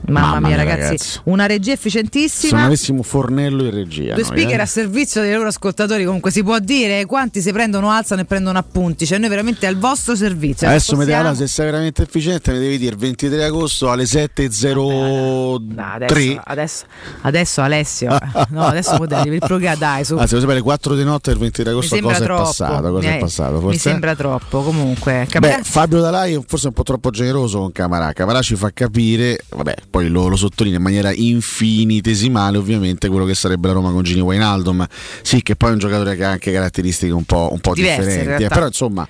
Mamma, 0.07 0.26
Mamma 0.34 0.48
mia, 0.48 0.57
mia, 0.57 0.57
ragazzi, 0.57 0.80
ragazzi. 0.82 1.20
una 1.24 1.46
regia 1.46 1.62
Se 1.62 1.68
non 1.70 1.76
efficientissima. 1.76 2.64
avessimo 2.64 3.03
Fornello 3.03 3.64
in 3.64 3.70
regia. 3.70 4.14
Due 4.14 4.22
noi, 4.22 4.24
speaker 4.24 4.59
eh. 4.59 4.62
a 4.62 4.66
servizio 4.66 5.20
dei 5.20 5.34
loro 5.34 5.48
ascoltatori, 5.48 6.05
comunque 6.05 6.30
si 6.30 6.42
può 6.42 6.59
dire 6.59 7.05
quanti 7.07 7.40
si 7.40 7.53
prendono, 7.53 7.90
alzano 7.90 8.22
e 8.22 8.24
prendono 8.24 8.59
appunti. 8.59 9.07
Cioè, 9.07 9.18
noi 9.18 9.28
veramente 9.28 9.66
al 9.66 9.76
vostro 9.76 10.16
servizio. 10.16 10.66
Adesso 10.66 10.92
mi 10.96 11.05
Possiamo- 11.05 11.20
allora, 11.20 11.34
se 11.36 11.46
sei 11.46 11.66
veramente 11.66 12.03
efficiente 12.03 12.53
mi 12.53 12.59
devi 12.59 12.78
dire 12.78 12.96
23 12.96 13.44
agosto 13.44 13.90
alle 13.90 14.05
7.03 14.05 15.78
Adesso, 15.80 16.40
adesso, 16.44 16.84
adesso 17.22 17.61
Alessio, 17.62 18.18
no, 18.51 18.64
adesso 18.66 18.96
modelli 18.96 19.24
per 19.24 19.32
il 19.34 19.38
programma, 19.40 19.78
dai, 19.78 20.05
su. 20.05 20.14
Anzi, 20.16 20.28
devo 20.34 20.40
sapere 20.40 20.61
4 20.61 20.94
di 20.94 21.05
notte 21.05 21.30
del 21.30 21.38
23 21.38 21.72
mi 21.72 21.78
agosto 21.78 21.98
cosa 22.01 22.24
troppo. 22.24 22.42
è 22.42 22.44
passato? 22.44 22.90
Cosa 22.92 23.09
Mi- 23.09 23.16
è 23.16 23.18
passato? 23.18 23.61
Mi 23.61 23.78
sembra 23.78 24.14
troppo, 24.16 24.62
comunque. 24.62 25.26
Cap- 25.28 25.42
Beh, 25.42 25.61
Fabio 25.62 26.01
Dalai 26.01 26.34
è 26.34 26.40
forse 26.46 26.68
un 26.68 26.72
po' 26.72 26.82
troppo 26.82 27.11
generoso 27.11 27.59
con 27.61 27.72
Camarà. 27.72 28.12
Camarà 28.12 28.42
ci 28.42 28.57
fa 28.57 28.70
capire, 28.72 29.38
vabbè, 29.51 29.74
poi 29.91 30.09
lo, 30.09 30.28
lo 30.28 30.36
sottolinea 30.36 30.78
in 30.78 30.84
maniera 30.84 31.12
infinitesimale, 31.12 32.57
ovviamente, 32.57 33.09
quello 33.09 33.24
che 33.24 33.34
sarebbe 33.34 33.68
la 33.68 33.74
Roma 33.74 33.91
con 33.91 34.03
Gini 34.03 34.20
Wijnaldum. 34.20 34.86
Sì, 35.22 35.43
che 35.43 35.57
poi 35.57 35.70
è 35.70 35.72
un 35.72 35.78
giocatore 35.78 36.16
che 36.16 36.24
ha 36.24 36.30
anche 36.30 36.53
caratteristiche 36.53 37.12
un 37.12 37.24
po', 37.24 37.49
un 37.53 37.61
po' 37.61 37.74
Diverse, 37.74 38.01
in 38.01 38.07
differenti. 38.07 38.43
eh, 38.45 38.49
però 38.49 38.66
insomma, 38.66 39.09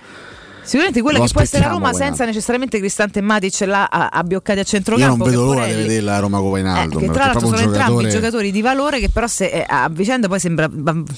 Sicuramente 0.71 1.03
quella 1.03 1.19
Lo 1.19 1.25
che 1.25 1.33
può 1.33 1.41
essere 1.41 1.65
la 1.65 1.71
Roma 1.73 1.93
senza 1.93 2.25
necessariamente 2.25 2.79
Cristante 2.79 3.21
Matic 3.21 3.61
là 3.67 3.87
a- 3.91 4.07
a 4.13 4.25
io 4.29 4.65
centrocampo. 4.65 5.17
non 5.17 5.27
vedo 5.27 5.45
l'ora 5.45 5.67
di 5.67 5.73
vedere 5.75 6.01
la 6.01 6.21
Roma 6.21 6.39
con 6.39 6.51
Wijnaldum. 6.51 7.01
che 7.01 7.11
tra 7.11 7.25
l'altro 7.25 7.41
sono 7.41 7.57
un 7.57 7.63
entrambi 7.63 7.91
giocatore. 8.05 8.11
giocatori 8.11 8.53
di 8.53 8.63
valore 8.63 9.01
che 9.01 9.09
però 9.09 9.27
se, 9.27 9.47
eh, 9.47 9.65
a 9.69 9.89
vicenda 9.91 10.29
poi 10.29 10.39
sembra 10.39 10.69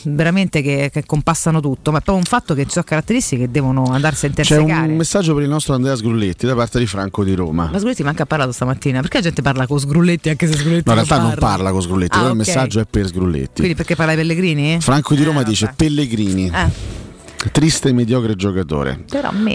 veramente 0.05 0.63
che, 0.63 0.89
che 0.91 1.05
compassano 1.05 1.61
tutto, 1.61 1.91
ma 1.91 1.99
è 1.99 2.01
proprio 2.01 2.17
un 2.17 2.23
fatto 2.25 2.55
che 2.55 2.65
ci 2.65 2.71
sono 2.71 2.85
caratteristiche 2.87 3.43
che 3.43 3.51
devono 3.51 3.85
andarsi 3.91 4.25
a 4.25 4.31
C'è 4.31 4.41
intersecare. 4.43 4.89
un 4.89 4.97
messaggio 4.97 5.35
per 5.35 5.43
il 5.43 5.51
nostro 5.51 5.75
Andrea 5.75 5.97
Sgrulletti 5.97 6.47
da 6.47 6.55
parte 6.55 6.79
di 6.79 6.87
Franco 6.87 7.23
di 7.23 7.35
Roma. 7.35 7.65
Ma 7.71 7.77
Sgrulletti 7.77 8.03
manca 8.03 8.23
ha 8.23 8.27
parlato 8.27 8.53
stamattina, 8.53 9.01
perché 9.03 9.19
la 9.19 9.23
gente 9.25 9.43
parla 9.43 9.67
con 9.67 9.79
Sgrulletti 9.79 10.31
anche 10.31 10.47
se 10.47 10.55
Sgrulletti 10.55 10.85
No, 10.89 10.93
in 10.99 11.05
realtà 11.07 11.19
non 11.23 11.35
parla? 11.39 11.71
con 11.73 11.83
Sgrulletti, 11.83 12.17
Ah, 12.17 12.21
però 12.23 12.33
il 12.33 12.41
ok. 12.41 12.47
messaggio 12.47 12.81
è 12.81 12.87
per 12.89 13.07
Sgrulletti. 13.07 13.53
Quindi 13.57 13.75
perché 13.75 13.97
parla 13.97 14.13
ai 14.13 14.17
Pellegrini? 14.19 14.81
Franco 14.81 15.15
di 15.15 15.25
Roma 15.25 15.43
Eh, 15.43 15.45
dice 15.45 15.67
vabbè. 15.67 15.77
Pellegrini. 15.77 16.47
Eh, 16.55 17.11
Triste 17.51 17.89
e 17.89 17.93
mediocre 17.93 18.37
giocatore. 18.37 19.05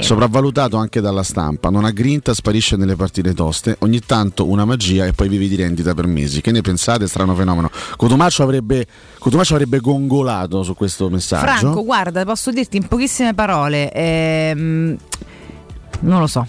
Sopravvalutato 0.02 0.78
anche 0.78 1.00
dalla 1.00 1.24
stampa, 1.24 1.70
non 1.70 1.86
ha 1.86 1.92
grinta, 1.92 2.34
sparisce 2.34 2.76
nelle 2.76 2.96
partite 2.96 3.34
toste, 3.34 3.78
ogni 3.80 4.02
tanto 4.02 4.48
una 4.48 4.66
magia 4.66 5.06
e 5.06 5.14
poi 5.14 5.30
vivi 5.30 5.48
di 5.48 5.56
rendita 5.56 5.94
per 5.94 6.06
mesi. 6.06 6.42
Che 6.42 6.52
ne 6.52 6.62
pensate? 6.62 7.08
Strano 7.08 7.34
fenomeno. 7.34 7.70
Cotumaccio 7.96 8.44
avrebbe, 8.44 8.86
Cotumaccio 9.18 9.54
avrebbe 9.54 9.80
gongolato 9.80 10.64
su 10.64 10.76
questo 10.76 11.10
messaggio. 11.10 11.46
Franco, 11.46 11.84
guarda, 11.84 12.26
posso 12.26 12.52
dirti 12.52 12.78
in 12.78 12.88
pochissime 12.88 13.34
parole, 13.34 13.92
ehm, 13.92 14.98
non 16.02 16.20
lo 16.20 16.28
so. 16.28 16.46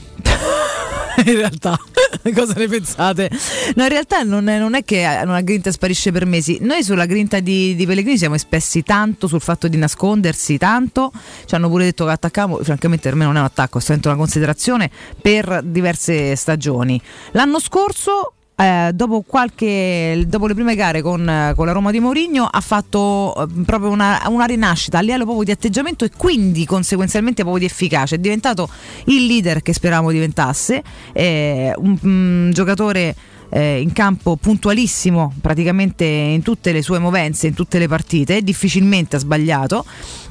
in 1.26 1.34
realtà, 1.36 1.78
cosa 2.34 2.54
ne 2.56 2.68
pensate? 2.68 3.30
No, 3.74 3.82
in 3.82 3.88
realtà 3.88 4.22
non 4.22 4.48
è, 4.48 4.58
non 4.58 4.74
è 4.74 4.84
che 4.84 5.04
una 5.24 5.40
grinta 5.40 5.72
sparisce 5.72 6.12
per 6.12 6.26
mesi. 6.26 6.58
Noi 6.60 6.82
sulla 6.84 7.06
grinta 7.06 7.40
di, 7.40 7.74
di 7.74 7.86
Pellegrini 7.86 8.18
siamo 8.18 8.36
espessi 8.36 8.82
tanto 8.82 9.26
sul 9.26 9.40
fatto 9.40 9.66
di 9.68 9.76
nascondersi 9.76 10.58
tanto. 10.58 11.10
Ci 11.44 11.54
hanno 11.54 11.68
pure 11.68 11.84
detto 11.84 12.04
che 12.04 12.12
attaccavamo, 12.12 12.62
francamente 12.62 13.08
per 13.08 13.18
me 13.18 13.24
non 13.24 13.36
è 13.36 13.40
un 13.40 13.46
attacco, 13.46 13.78
è 13.78 13.80
solamente 13.80 14.08
una 14.08 14.16
considerazione 14.16 14.90
per 15.20 15.62
diverse 15.64 16.36
stagioni. 16.36 17.00
L'anno 17.32 17.58
scorso 17.58 18.34
eh, 18.60 18.90
dopo, 18.92 19.22
qualche, 19.24 20.24
dopo 20.26 20.48
le 20.48 20.54
prime 20.54 20.74
gare 20.74 21.00
con, 21.00 21.52
con 21.54 21.64
la 21.64 21.70
Roma 21.70 21.92
di 21.92 22.00
Mourinho 22.00 22.44
ha 22.44 22.60
fatto 22.60 23.32
eh, 23.36 23.46
proprio 23.64 23.90
una, 23.90 24.20
una 24.26 24.46
rinascita 24.46 24.98
a 24.98 25.00
livello 25.00 25.22
proprio 25.22 25.44
di 25.44 25.52
atteggiamento 25.52 26.04
e 26.04 26.10
quindi 26.16 26.66
conseguenzialmente 26.66 27.42
proprio 27.42 27.64
di 27.64 27.72
efficacia. 27.72 28.16
È 28.16 28.18
diventato 28.18 28.68
il 29.04 29.26
leader 29.26 29.62
che 29.62 29.72
speravamo 29.72 30.10
diventasse, 30.10 30.82
eh, 31.12 31.72
un, 31.76 31.98
un 32.02 32.50
giocatore 32.52 33.14
eh, 33.50 33.80
in 33.80 33.92
campo 33.92 34.36
puntualissimo 34.36 35.34
praticamente 35.40 36.04
in 36.04 36.42
tutte 36.42 36.72
le 36.72 36.82
sue 36.82 36.98
movenze, 36.98 37.46
in 37.46 37.54
tutte 37.54 37.78
le 37.78 37.88
partite, 37.88 38.42
difficilmente 38.42 39.16
ha 39.16 39.18
sbagliato 39.18 39.84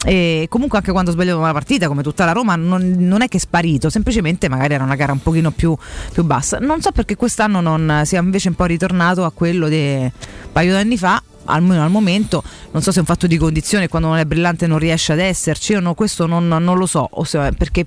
e 0.05 0.47
comunque 0.49 0.78
anche 0.78 0.91
quando 0.91 1.11
ha 1.11 1.13
sbagliato 1.13 1.39
una 1.39 1.53
partita 1.53 1.88
come 1.88 2.03
tutta 2.03 2.26
la 2.26 2.32
Roma 2.32 2.55
non, 2.55 2.95
non 2.97 3.22
è 3.22 3.28
che 3.28 3.38
è 3.38 3.39
sparito, 3.39 3.89
semplicemente 3.89 4.49
magari 4.49 4.74
era 4.74 4.84
una 4.84 4.95
gara 4.95 5.11
un 5.11 5.22
pochino 5.22 5.51
più, 5.51 5.76
più 6.11 6.24
bassa. 6.24 6.59
Non 6.59 6.82
so 6.82 6.91
perché 6.91 7.15
quest'anno 7.15 7.61
non 7.61 8.01
sia 8.05 8.20
invece 8.20 8.49
un 8.49 8.55
po' 8.55 8.65
ritornato 8.65 9.26
a 9.26 9.32
quello 9.32 9.68
di 9.68 9.95
un 9.95 10.11
paio 10.51 10.74
d'anni 10.74 10.97
fa 10.97 11.22
almeno 11.48 11.84
al 11.84 11.89
momento, 11.89 12.43
non 12.72 12.82
so 12.82 12.91
se 12.91 12.98
è 12.98 13.00
un 13.02 13.06
fatto 13.06 13.28
di 13.28 13.38
condizione, 13.38 13.88
quando 13.88 14.08
non 14.10 14.18
è 14.18 14.26
brillante 14.26 14.68
non 14.68 14.78
riesce 14.78 15.14
ad 15.14 15.20
esserci, 15.20 15.74
io 15.74 15.80
no, 15.80 15.93
questo 15.93 16.26
non, 16.26 16.48
non 16.48 16.78
lo 16.78 16.86
so, 16.86 17.10
se- 17.24 17.52
perché 17.58 17.86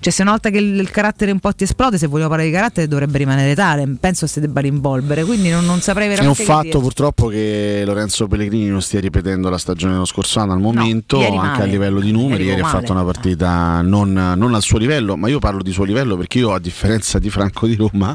cioè, 0.00 0.12
se 0.12 0.22
una 0.22 0.30
volta 0.32 0.50
che 0.50 0.58
il, 0.58 0.78
il 0.78 0.90
carattere 0.90 1.30
un 1.32 1.40
po' 1.40 1.52
ti 1.52 1.64
esplode, 1.64 1.98
se 1.98 2.06
vogliamo 2.06 2.28
parlare 2.28 2.48
di 2.48 2.54
carattere 2.54 2.86
dovrebbe 2.88 3.18
rimanere 3.18 3.54
tale, 3.54 3.86
penso 3.98 4.26
si 4.26 4.40
debba 4.40 4.60
rinvolvere, 4.60 5.24
quindi 5.24 5.50
non, 5.50 5.64
non 5.64 5.80
saprei 5.80 6.06
È 6.06 6.10
un 6.10 6.14
veramente 6.16 6.44
fatto 6.44 6.80
purtroppo 6.80 7.26
che 7.28 7.82
Lorenzo 7.84 8.26
Pellegrini 8.28 8.68
non 8.68 8.82
stia 8.82 9.00
ripetendo 9.00 9.48
la 9.50 9.58
stagione 9.58 9.92
dello 9.94 10.04
scorso 10.04 10.40
anno 10.40 10.52
al 10.52 10.60
momento, 10.60 11.18
ieri 11.18 11.36
anche 11.36 11.48
male. 11.48 11.62
a 11.62 11.66
livello 11.66 12.00
di 12.00 12.12
numeri. 12.12 12.44
Ieri 12.44 12.56
Ieri 12.56 12.60
ha 12.62 12.66
fatto 12.66 12.92
una 12.92 13.04
partita 13.04 13.80
non, 13.82 14.12
non 14.12 14.54
al 14.54 14.62
suo 14.62 14.78
livello, 14.78 15.16
ma 15.16 15.28
io 15.28 15.38
parlo 15.38 15.62
di 15.62 15.72
suo 15.72 15.84
livello 15.84 16.16
perché 16.16 16.38
io, 16.38 16.52
a 16.52 16.58
differenza 16.58 17.18
di 17.18 17.30
Franco 17.30 17.66
di 17.66 17.74
Roma, 17.76 18.14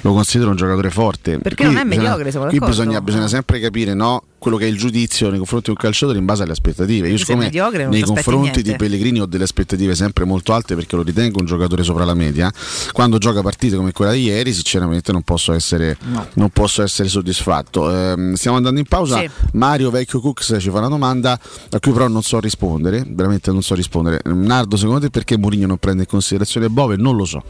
lo 0.00 0.12
considero 0.12 0.50
un 0.50 0.56
giocatore 0.56 0.90
forte. 0.90 1.38
Perché 1.38 1.64
Qui 1.64 1.72
non 1.74 1.82
è 1.82 1.84
bisogna- 1.84 2.08
mediocre, 2.08 2.30
siamo 2.30 2.46
Qui 2.46 2.58
bisogna, 2.58 3.00
bisogna 3.00 3.28
sempre 3.28 3.60
capire 3.60 3.94
no, 3.94 4.23
quello 4.44 4.58
che 4.58 4.66
è 4.66 4.68
il 4.68 4.76
giudizio 4.76 5.30
nei 5.30 5.38
confronti 5.38 5.70
di 5.70 5.70
un 5.70 5.76
calciatore 5.78 6.18
in 6.18 6.26
base 6.26 6.42
alle 6.42 6.52
aspettative. 6.52 7.08
Io, 7.08 7.16
siccome 7.16 7.48
nei 7.48 8.02
confronti 8.02 8.40
niente. 8.40 8.62
di 8.62 8.76
Pellegrini 8.76 9.20
ho 9.20 9.26
delle 9.26 9.44
aspettative 9.44 9.94
sempre 9.94 10.26
molto 10.26 10.52
alte 10.52 10.74
perché 10.74 10.96
lo 10.96 11.02
ritengo 11.02 11.40
un 11.40 11.46
giocatore 11.46 11.82
sopra 11.82 12.04
la 12.04 12.12
media, 12.12 12.52
quando 12.92 13.16
gioca 13.16 13.40
partite 13.40 13.76
come 13.76 13.92
quella 13.92 14.12
di 14.12 14.24
ieri, 14.24 14.52
sinceramente 14.52 15.12
non 15.12 15.22
posso 15.22 15.54
essere, 15.54 15.96
non 16.34 16.50
posso 16.50 16.82
essere 16.82 17.08
soddisfatto. 17.08 17.90
Ehm, 17.90 18.34
stiamo 18.34 18.58
andando 18.58 18.78
in 18.78 18.86
pausa. 18.86 19.20
Sì. 19.20 19.30
Mario 19.52 19.90
Vecchio 19.90 20.20
Cooks 20.20 20.56
ci 20.58 20.68
fa 20.68 20.76
una 20.76 20.88
domanda 20.88 21.32
a 21.70 21.80
cui 21.80 21.92
però 21.92 22.06
non 22.08 22.22
so 22.22 22.38
rispondere, 22.38 23.02
veramente 23.08 23.50
non 23.50 23.62
so 23.62 23.74
rispondere. 23.74 24.20
Nardo, 24.24 24.76
secondo 24.76 25.00
te 25.00 25.08
perché 25.08 25.38
Mourinho 25.38 25.66
non 25.66 25.78
prende 25.78 26.02
in 26.02 26.08
considerazione 26.08 26.68
Bove? 26.68 26.96
Non 26.96 27.16
lo 27.16 27.24
so. 27.24 27.42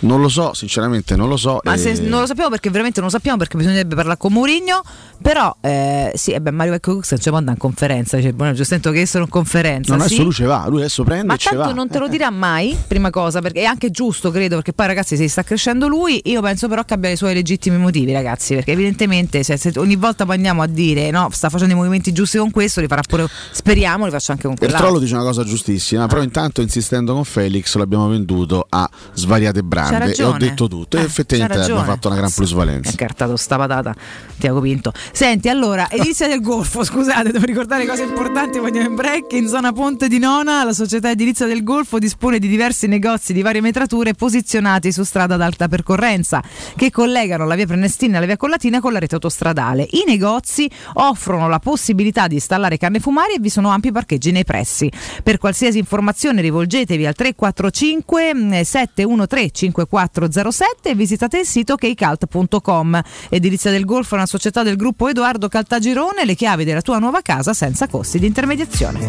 Non 0.00 0.20
lo 0.20 0.28
so, 0.28 0.52
sinceramente 0.52 1.16
non 1.16 1.30
lo 1.30 1.38
so. 1.38 1.60
Ma 1.64 1.72
e- 1.72 1.78
se 1.78 1.98
non 2.02 2.20
lo 2.20 2.26
sappiamo 2.26 2.50
perché 2.50 2.68
veramente 2.68 3.00
non 3.00 3.08
lo 3.08 3.16
sappiamo 3.16 3.38
perché 3.38 3.56
bisognerebbe 3.56 3.94
parlare 3.94 4.18
con 4.18 4.34
Mourinho, 4.34 4.82
però 5.22 5.56
eh, 5.62 6.12
sì, 6.14 6.32
è 6.32 6.40
beh, 6.42 6.50
Mario 6.50 6.72
Vecchio 6.72 6.94
Cux 6.96 7.10
non 7.12 7.20
ci 7.20 7.28
può 7.28 7.38
andare 7.38 7.56
in 7.56 7.62
conferenza. 7.62 8.16
Dice, 8.16 8.32
buono, 8.32 8.54
sento 8.62 8.90
che 8.90 9.06
sono 9.06 9.24
in 9.24 9.30
conferenza. 9.30 9.90
Non 9.94 10.00
sì. 10.00 10.06
adesso 10.06 10.22
lui 10.24 10.32
ce 10.32 10.44
va, 10.44 10.64
lui 10.68 10.78
adesso 10.80 11.04
prende 11.04 11.26
Ma 11.26 11.34
e 11.34 11.38
ce 11.38 11.50
tanto 11.50 11.66
va. 11.68 11.72
non 11.72 11.88
te 11.88 11.98
lo 11.98 12.08
dirà 12.08 12.30
mai, 12.30 12.76
prima 12.86 13.10
cosa, 13.10 13.40
perché 13.40 13.60
è 13.60 13.64
anche 13.64 13.90
giusto, 13.90 14.30
credo, 14.30 14.56
perché 14.56 14.72
poi 14.72 14.86
ragazzi 14.86 15.16
si 15.16 15.28
sta 15.28 15.42
crescendo 15.42 15.88
lui, 15.88 16.20
io 16.24 16.40
penso 16.42 16.68
però 16.68 16.84
che 16.84 16.94
abbia 16.94 17.10
i 17.10 17.16
suoi 17.16 17.34
legittimi 17.34 17.76
motivi, 17.78 18.12
ragazzi, 18.12 18.54
perché 18.54 18.72
evidentemente 18.72 19.42
se, 19.42 19.56
se 19.56 19.72
ogni 19.76 19.96
volta 19.96 20.24
poi 20.26 20.36
andiamo 20.36 20.62
a 20.62 20.66
dire 20.66 21.10
no, 21.10 21.28
sta 21.32 21.48
facendo 21.48 21.72
i 21.74 21.76
movimenti 21.76 22.12
giusti 22.12 22.38
con 22.38 22.50
questo, 22.50 22.80
li 22.80 22.86
farà 22.86 23.02
pure, 23.06 23.26
speriamo, 23.52 24.04
li 24.04 24.10
faccia 24.10 24.32
anche 24.32 24.44
con 24.44 24.52
Il 24.52 24.58
quell'altro. 24.58 24.86
trollo 24.86 25.00
dice 25.02 25.14
una 25.14 25.24
cosa 25.24 25.44
giustissima, 25.44 26.06
però 26.06 26.22
intanto 26.22 26.60
insistendo 26.60 27.12
con 27.14 27.24
Felix 27.24 27.74
l'abbiamo 27.76 28.08
venduto 28.08 28.66
a 28.68 28.88
svariate 29.14 29.62
brande 29.62 30.12
e 30.14 30.22
ho 30.24 30.36
detto 30.36 30.68
tutto. 30.68 30.96
E 30.96 31.00
Eh, 31.00 31.04
effettivamente 31.04 31.56
c'ha 31.58 31.64
abbiamo 31.64 31.84
fatto 31.84 32.08
una 32.08 32.16
gran 32.16 32.30
plusvalenza. 32.30 32.90
È 32.90 32.94
cartato 32.94 33.36
sta 33.36 33.56
patata, 33.56 33.94
Tiago 34.38 34.60
Pinto. 34.60 34.92
Senti, 35.12 35.48
allora, 35.48 35.88
edilizia 35.90 36.26
del 36.32 36.40
Golfo, 36.40 36.82
scusate, 36.82 37.30
devo 37.30 37.44
ricordare 37.44 37.84
cose 37.84 38.04
importanti, 38.04 38.56
andiamo 38.56 38.88
in 38.88 38.94
break. 38.94 39.32
In 39.32 39.48
zona 39.48 39.70
Ponte 39.72 40.08
di 40.08 40.18
Nona, 40.18 40.64
la 40.64 40.72
società 40.72 41.10
edilizia 41.10 41.44
del 41.44 41.62
Golfo 41.62 41.98
dispone 41.98 42.38
di 42.38 42.48
diversi 42.48 42.86
negozi 42.86 43.34
di 43.34 43.42
varie 43.42 43.60
metrature 43.60 44.14
posizionati 44.14 44.92
su 44.92 45.02
strada 45.02 45.34
ad 45.34 45.42
alta 45.42 45.68
percorrenza 45.68 46.42
che 46.74 46.90
collegano 46.90 47.44
la 47.44 47.54
via 47.54 47.66
Prenestina 47.66 48.16
e 48.16 48.20
la 48.20 48.26
via 48.26 48.38
Collatina 48.38 48.80
con 48.80 48.94
la 48.94 48.98
rete 48.98 49.14
autostradale. 49.14 49.86
I 49.90 50.04
negozi 50.06 50.70
offrono 50.94 51.48
la 51.48 51.58
possibilità 51.58 52.28
di 52.28 52.34
installare 52.34 52.78
canne 52.78 53.00
fumari 53.00 53.34
e 53.34 53.38
vi 53.38 53.50
sono 53.50 53.68
ampi 53.68 53.92
parcheggi 53.92 54.30
nei 54.30 54.44
pressi. 54.44 54.90
Per 55.22 55.36
qualsiasi 55.36 55.76
informazione 55.76 56.40
rivolgetevi 56.40 57.04
al 57.04 57.14
345 57.14 58.34
mm, 58.34 58.60
713 58.62 59.70
5407 59.70 60.88
e 60.88 60.94
visitate 60.94 61.40
il 61.40 61.46
sito 61.46 61.76
keicalt.com. 61.76 63.00
Edilizia 63.28 63.70
del 63.70 63.84
Golfo 63.84 64.14
è 64.14 64.18
una 64.18 64.26
società 64.26 64.62
del 64.62 64.76
gruppo 64.76 65.08
Edoardo 65.08 65.48
Caltagirone, 65.48 66.11
le 66.24 66.34
chiavi 66.34 66.64
della 66.64 66.82
tua 66.82 66.98
nuova 66.98 67.22
casa 67.22 67.54
senza 67.54 67.88
costi 67.88 68.18
di 68.18 68.26
intermediazione. 68.26 69.00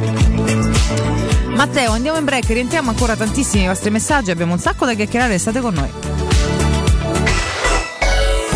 Matteo, 1.55 1.91
andiamo 1.91 2.17
in 2.17 2.25
break, 2.25 2.47
rientriamo 2.47 2.89
ancora 2.89 3.15
tantissimi 3.15 3.63
i 3.63 3.67
vostri 3.67 3.89
messaggi, 3.91 4.31
abbiamo 4.31 4.53
un 4.53 4.59
sacco 4.59 4.85
da 4.85 4.93
chiacchierare, 4.93 5.37
state 5.37 5.61
con 5.61 5.73
noi. 5.73 6.12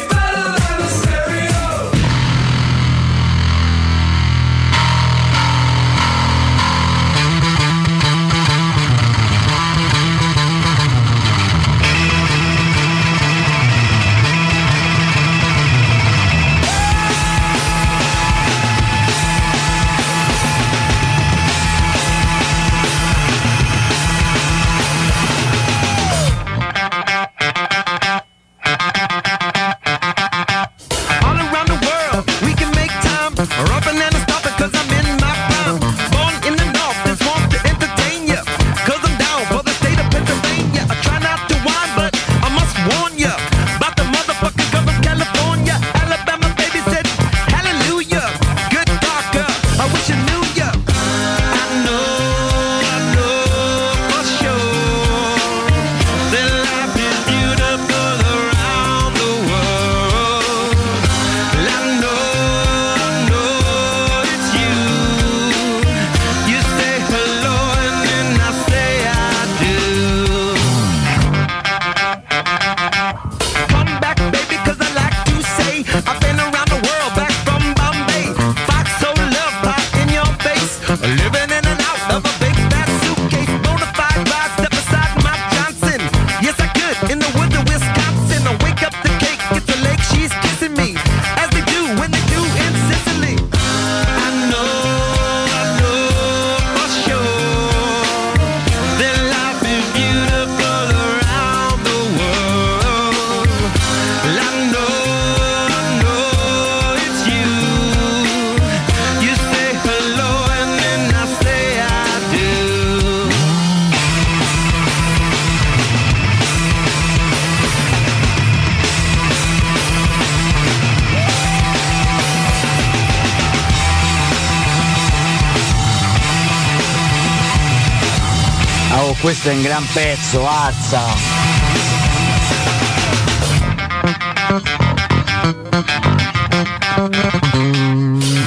questo 129.50 129.52
è 129.52 129.54
un 129.54 129.62
gran 129.62 129.86
pezzo, 129.92 130.48
azza! 130.48 131.02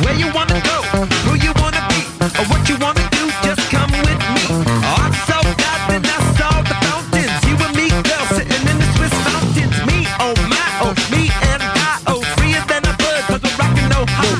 Where 0.01 0.15
you 0.15 0.31
wanna 0.33 0.61
go, 0.61 0.81
who 1.25 1.35
you 1.35 1.51
wanna 1.55 1.85
be, 1.89 2.05
or 2.21 2.45
what 2.47 2.69
you 2.69 2.77
wanna 2.79 3.01
do, 3.11 3.29
just 3.41 3.69
come 3.69 3.91
with 4.03 4.21
me. 4.33 4.43
Oh, 4.49 5.01
I'm 5.01 5.13
so 5.27 5.39
glad 5.41 5.79
that 5.89 6.03
I 6.05 6.19
saw 6.37 6.61
the 6.61 6.75
fountains. 6.85 7.43
You 7.47 7.55
and 7.65 7.75
me, 7.75 7.89
girl, 7.89 8.25
sitting 8.35 8.67
in 8.67 8.77
the 8.77 8.87
Swiss 8.95 9.13
mountains. 9.25 9.75
Me, 9.85 10.07
oh 10.19 10.33
my, 10.47 10.67
oh, 10.81 10.93
me 11.11 11.29
and 11.51 11.61
I, 11.61 11.99
oh, 12.07 12.21
freer 12.37 12.63
than 12.67 12.83
a 12.85 12.95
bird, 12.97 13.23
cause 13.27 13.41
we're 13.43 13.57
rocking 13.57 13.89
no 13.89 14.05
high. 14.07 14.33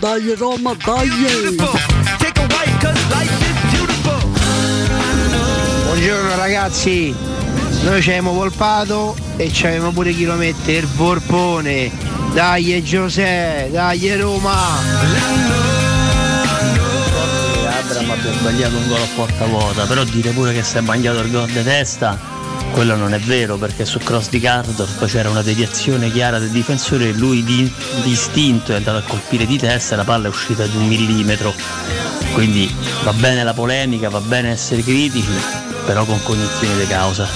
Dai 0.00 0.34
Roma, 0.34 0.74
dai! 0.84 1.08
Take 1.08 2.01
ragazzi, 6.62 7.12
noi 7.82 8.00
ci 8.00 8.10
abbiamo 8.10 8.34
polpato 8.34 9.16
e 9.36 9.52
ci 9.52 9.66
avevamo 9.66 9.90
pure 9.90 10.12
chilometri 10.12 10.74
il 10.74 10.86
Vorpone. 10.86 11.90
Dai 12.32 12.80
Giuseppe, 12.84 13.68
dai 13.72 14.16
Roma! 14.16 14.78
Abram 17.66 18.10
abbia 18.10 18.32
sbagliato 18.32 18.76
un 18.76 18.86
gol 18.86 19.00
a 19.00 19.08
porta 19.16 19.44
vuota, 19.46 19.86
però 19.86 20.04
dire 20.04 20.30
pure 20.30 20.52
che 20.52 20.62
si 20.62 20.76
è 20.76 20.80
mangiato 20.80 21.18
il 21.18 21.32
gol 21.32 21.50
di 21.50 21.64
testa, 21.64 22.16
quello 22.70 22.94
non 22.94 23.12
è 23.12 23.18
vero 23.18 23.56
perché 23.56 23.84
su 23.84 23.98
cross 23.98 24.28
di 24.28 24.38
Cardorf 24.38 25.04
c'era 25.06 25.30
una 25.30 25.42
deviazione 25.42 26.12
chiara 26.12 26.38
del 26.38 26.50
difensore 26.50 27.08
e 27.08 27.12
lui 27.12 27.42
di, 27.42 27.70
di 28.04 28.10
istinto 28.10 28.70
è 28.70 28.76
andato 28.76 28.98
a 28.98 29.02
colpire 29.02 29.46
di 29.46 29.58
testa 29.58 29.94
e 29.94 29.96
la 29.96 30.04
palla 30.04 30.26
è 30.26 30.30
uscita 30.30 30.64
di 30.64 30.76
un 30.76 30.86
millimetro. 30.86 31.52
Quindi 32.34 32.72
va 33.02 33.12
bene 33.12 33.42
la 33.42 33.52
polemica, 33.52 34.08
va 34.08 34.20
bene 34.20 34.50
essere 34.50 34.82
critici, 34.82 35.28
però 35.84 36.04
con 36.04 36.20
cognizione 36.22 36.78
di 36.78 36.86
causa. 36.86 37.28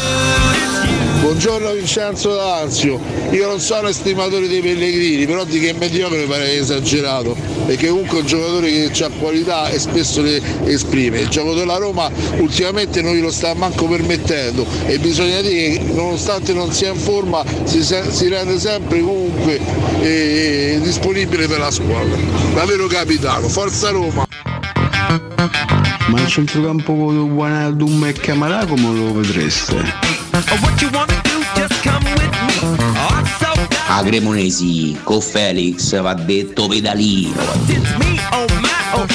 Buongiorno 1.20 1.72
Vincenzo 1.72 2.34
D'Anzio, 2.34 3.01
io 3.30 3.49
non 3.49 3.59
sono 3.59 3.88
estimatore 3.88 4.47
dei 4.47 4.61
Pellegrini, 4.61 5.26
però 5.26 5.44
di 5.44 5.59
che 5.59 5.72
mediocre 5.72 6.18
mi 6.18 6.26
pare 6.26 6.55
esagerato, 6.55 7.34
perché 7.66 7.88
comunque 7.88 8.18
è 8.18 8.20
un 8.20 8.26
giocatore 8.26 8.70
che 8.70 9.05
ha 9.05 9.11
qualità 9.18 9.68
e 9.68 9.78
spesso 9.80 10.20
le 10.22 10.40
esprime. 10.66 11.20
Il 11.20 11.28
gioco 11.28 11.55
della 11.55 11.78
Roma 11.78 12.09
ultimamente 12.38 13.03
non 13.03 13.14
glielo 13.14 13.32
sta 13.32 13.55
manco 13.55 13.86
permettendo 13.86 14.64
e 14.86 14.99
bisogna 15.01 15.40
dire 15.40 15.78
che 15.78 15.80
nonostante 15.92 16.53
non 16.53 16.72
sia 16.72 16.92
in 16.92 16.99
forma 16.99 17.42
si, 17.64 17.82
se- 17.82 18.12
si 18.12 18.28
rende 18.28 18.61
sempre 18.61 19.01
comunque 19.01 19.59
eh, 20.01 20.78
disponibile 20.80 21.49
per 21.49 21.59
la 21.59 21.70
squadra. 21.72 22.16
Davvero 22.55 22.86
capitano, 22.86 23.49
forza 23.49 23.90
Roma! 23.90 24.26
Il 26.27 26.33
centrocampo 26.33 26.93
con 26.93 27.16
Wijnaldum 27.16 28.05
e 28.05 28.12
Camarà 28.12 28.66
come 28.66 28.93
lo 28.93 29.12
vedreste? 29.14 29.81
A 33.87 34.03
Cremonesi 34.03 34.99
con 35.05 35.20
Felix 35.20 36.01
va 36.01 36.14
detto 36.14 36.66
pedalino. 36.66 37.41
Oh 38.31 38.45
oh, 38.99 39.05
oh. 39.05 39.07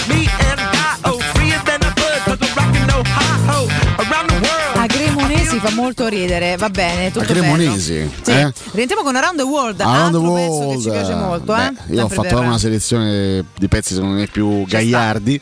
A 4.75 4.85
Cremonesi 4.85 5.59
fa 5.59 5.71
molto 5.71 6.07
ridere, 6.21 6.55
va 6.57 6.69
bene, 6.69 7.11
tutto 7.11 7.25
Cremonesi. 7.25 8.09
Sì. 8.21 8.31
eh? 8.31 8.51
Rientriamo 8.71 9.03
con 9.03 9.15
Around 9.15 9.37
the 9.37 9.43
World, 9.43 9.79
Around 9.81 10.11
the 10.11 10.17
altro 10.17 10.33
pezzo 10.33 10.51
World, 10.51 10.75
che 10.75 10.81
ci 10.81 10.89
piace 10.89 11.15
molto, 11.15 11.53
beh, 11.53 11.65
eh? 11.65 11.95
io 11.95 12.03
ho 12.03 12.07
fatto 12.07 12.21
per- 12.21 12.37
una 12.39 12.57
selezione 12.57 13.45
di 13.57 13.67
pezzi 13.67 13.93
secondo 13.93 14.15
me 14.15 14.27
più 14.27 14.65
gagliardi 14.65 15.39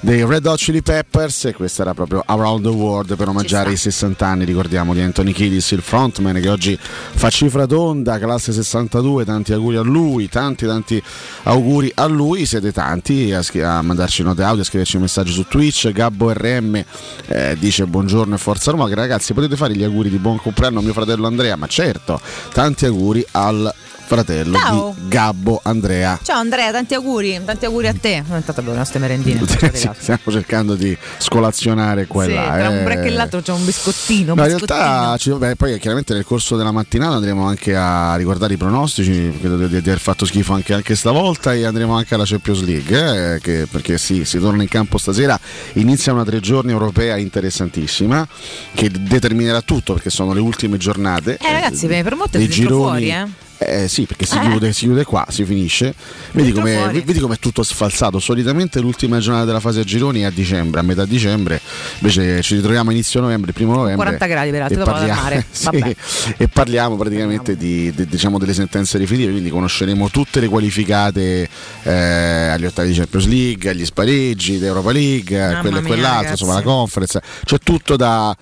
dei 0.00 0.24
Red 0.24 0.46
Hot 0.46 0.58
Chili 0.58 0.82
Peppers 0.82 1.44
e 1.46 1.54
questa 1.54 1.82
era 1.82 1.94
proprio 1.94 2.22
Around 2.24 2.62
the 2.64 2.70
World 2.70 3.16
per 3.16 3.28
omaggiare 3.28 3.72
i 3.72 3.76
60 3.76 4.26
anni, 4.26 4.44
ricordiamo, 4.44 4.94
di 4.94 5.00
Anthony 5.00 5.32
Kiddis, 5.32 5.70
il 5.72 5.82
frontman 5.82 6.40
che 6.40 6.48
oggi 6.48 6.78
fa 6.80 7.30
cifra 7.30 7.66
tonda, 7.66 8.18
classe 8.18 8.52
62, 8.52 9.24
tanti 9.24 9.52
auguri 9.52 9.76
a 9.76 9.82
lui, 9.82 10.28
tanti 10.28 10.66
tanti 10.66 11.02
auguri 11.44 11.90
a 11.96 12.06
lui, 12.06 12.46
siete 12.46 12.72
tanti 12.72 13.32
a, 13.32 13.42
scri- 13.42 13.62
a 13.62 13.82
mandarci 13.82 14.22
note 14.22 14.42
audio, 14.42 14.62
a 14.62 14.64
scriverci 14.64 14.98
messaggi 14.98 15.32
su 15.32 15.44
Twitch, 15.46 15.90
Gabbo 15.92 16.32
RM 16.32 16.84
eh, 17.26 17.56
dice 17.58 17.86
buongiorno 17.86 18.34
e 18.34 18.38
forza 18.38 18.70
Roma, 18.70 18.88
che 18.88 18.94
ragazzi 18.94 19.32
potete 19.32 19.56
fare 19.56 19.74
gli 19.74 19.82
auguri 19.82 20.08
di 20.10 20.18
buon 20.20 20.38
compleanno 20.40 20.78
a 20.78 20.82
mio 20.82 20.92
fratello 20.92 21.26
Andrea, 21.26 21.56
ma 21.56 21.66
certo, 21.66 22.20
tanti 22.52 22.86
auguri 22.86 23.24
al 23.32 23.72
fratello 24.14 24.58
Ciao. 24.58 24.94
di 24.98 25.06
Gabbo 25.08 25.60
Andrea. 25.62 26.18
Ciao 26.20 26.38
Andrea, 26.40 26.72
tanti 26.72 26.94
auguri, 26.94 27.40
tanti 27.44 27.64
auguri 27.66 27.86
a 27.86 27.94
te. 27.94 28.24
Intanto 28.26 28.50
abbiamo 28.50 28.72
le 28.72 28.78
nostre 28.78 28.98
merendine. 28.98 29.38
Sì, 29.72 29.88
stiamo 29.96 30.20
cercando 30.30 30.74
di 30.74 30.96
scolazionare 31.18 32.06
qua 32.06 32.24
Sì, 32.24 32.30
e 32.32 32.34
là. 32.34 32.56
tra 32.58 32.68
un 32.70 32.78
eh. 32.78 32.82
break 32.82 33.04
e 33.04 33.10
l'altro 33.10 33.40
c'è 33.40 33.52
un 33.52 33.64
biscottino. 33.64 34.32
un 34.32 34.38
No, 34.38 34.42
in 34.44 34.48
realtà 34.56 35.16
ci- 35.16 35.30
beh, 35.32 35.54
poi 35.54 35.78
chiaramente 35.78 36.12
nel 36.14 36.24
corso 36.24 36.56
della 36.56 36.72
mattinata 36.72 37.14
andremo 37.14 37.44
anche 37.46 37.76
a 37.76 38.16
riguardare 38.16 38.54
i 38.54 38.56
pronostici, 38.56 39.32
credo 39.38 39.56
di, 39.56 39.68
di 39.68 39.76
aver 39.76 40.00
fatto 40.00 40.24
schifo 40.26 40.54
anche, 40.54 40.74
anche 40.74 40.96
stavolta 40.96 41.54
e 41.54 41.64
andremo 41.64 41.94
anche 41.94 42.14
alla 42.14 42.24
Champions 42.26 42.62
League, 42.64 43.34
eh, 43.36 43.40
che- 43.40 43.68
perché 43.70 43.96
sì, 43.96 44.24
si 44.24 44.38
torna 44.40 44.62
in 44.62 44.68
campo 44.68 44.98
stasera, 44.98 45.38
inizia 45.74 46.12
una 46.12 46.24
tre 46.24 46.40
giorni 46.40 46.72
europea 46.72 47.16
interessantissima 47.16 48.26
che 48.74 48.90
determinerà 48.90 49.60
tutto 49.62 49.92
perché 49.94 50.10
sono 50.10 50.32
le 50.32 50.40
ultime 50.40 50.78
giornate. 50.78 51.38
Eh 51.40 51.52
ragazzi, 51.52 51.86
per 51.86 52.16
molti 52.16 52.38
dei 52.38 52.48
gironi. 52.48 52.80
fuori, 52.82 53.10
eh. 53.10 53.48
Eh 53.62 53.88
sì, 53.88 54.06
perché 54.06 54.24
si, 54.24 54.38
Eh. 54.38 54.40
chiude, 54.40 54.72
si 54.72 54.86
chiude 54.86 55.04
qua, 55.04 55.26
si 55.28 55.44
finisce. 55.44 55.94
Vedi 56.32 56.50
come 56.50 57.04
com'è 57.20 57.38
tutto 57.38 57.62
sfalsato. 57.62 58.18
Solitamente 58.18 58.80
l'ultima 58.80 59.18
giornata 59.18 59.44
della 59.44 59.60
fase 59.60 59.80
a 59.80 59.84
gironi 59.84 60.22
è 60.22 60.24
a 60.24 60.30
dicembre, 60.30 60.80
a 60.80 60.82
metà 60.82 61.04
dicembre. 61.04 61.60
Invece 61.98 62.40
ci 62.40 62.54
ritroviamo 62.54 62.88
a 62.88 62.92
inizio 62.94 63.20
novembre, 63.20 63.52
primo 63.52 63.72
novembre. 63.74 63.96
40 63.96 64.26
gradi 64.26 64.50
peraltro, 64.50 64.76
e 64.76 64.78
dopo 64.78 64.90
parliamo, 64.92 65.20
mare. 65.20 65.44
sì, 65.50 65.96
e 66.38 66.48
parliamo 66.48 66.96
praticamente 66.96 67.54
di, 67.54 67.92
di- 67.94 68.06
diciamo 68.06 68.38
delle 68.38 68.54
sentenze 68.54 68.96
definitive. 68.98 69.32
Quindi 69.32 69.50
conosceremo 69.50 70.08
tutte 70.08 70.40
le 70.40 70.48
qualificate 70.48 71.46
eh, 71.82 71.92
agli 71.92 72.64
ottavi 72.64 72.88
di 72.88 72.94
Champions 72.94 73.26
League, 73.26 73.68
agli 73.68 73.84
spareggi, 73.84 74.58
di 74.58 74.64
Europa 74.64 74.90
League, 74.90 75.58
quello 75.60 75.78
e 75.78 75.82
quell'altro, 75.82 76.14
ragazzi. 76.14 76.30
insomma 76.30 76.54
la 76.54 76.62
conference. 76.62 77.20
C'è 77.44 77.58
tutto 77.58 77.96
da 77.96 78.34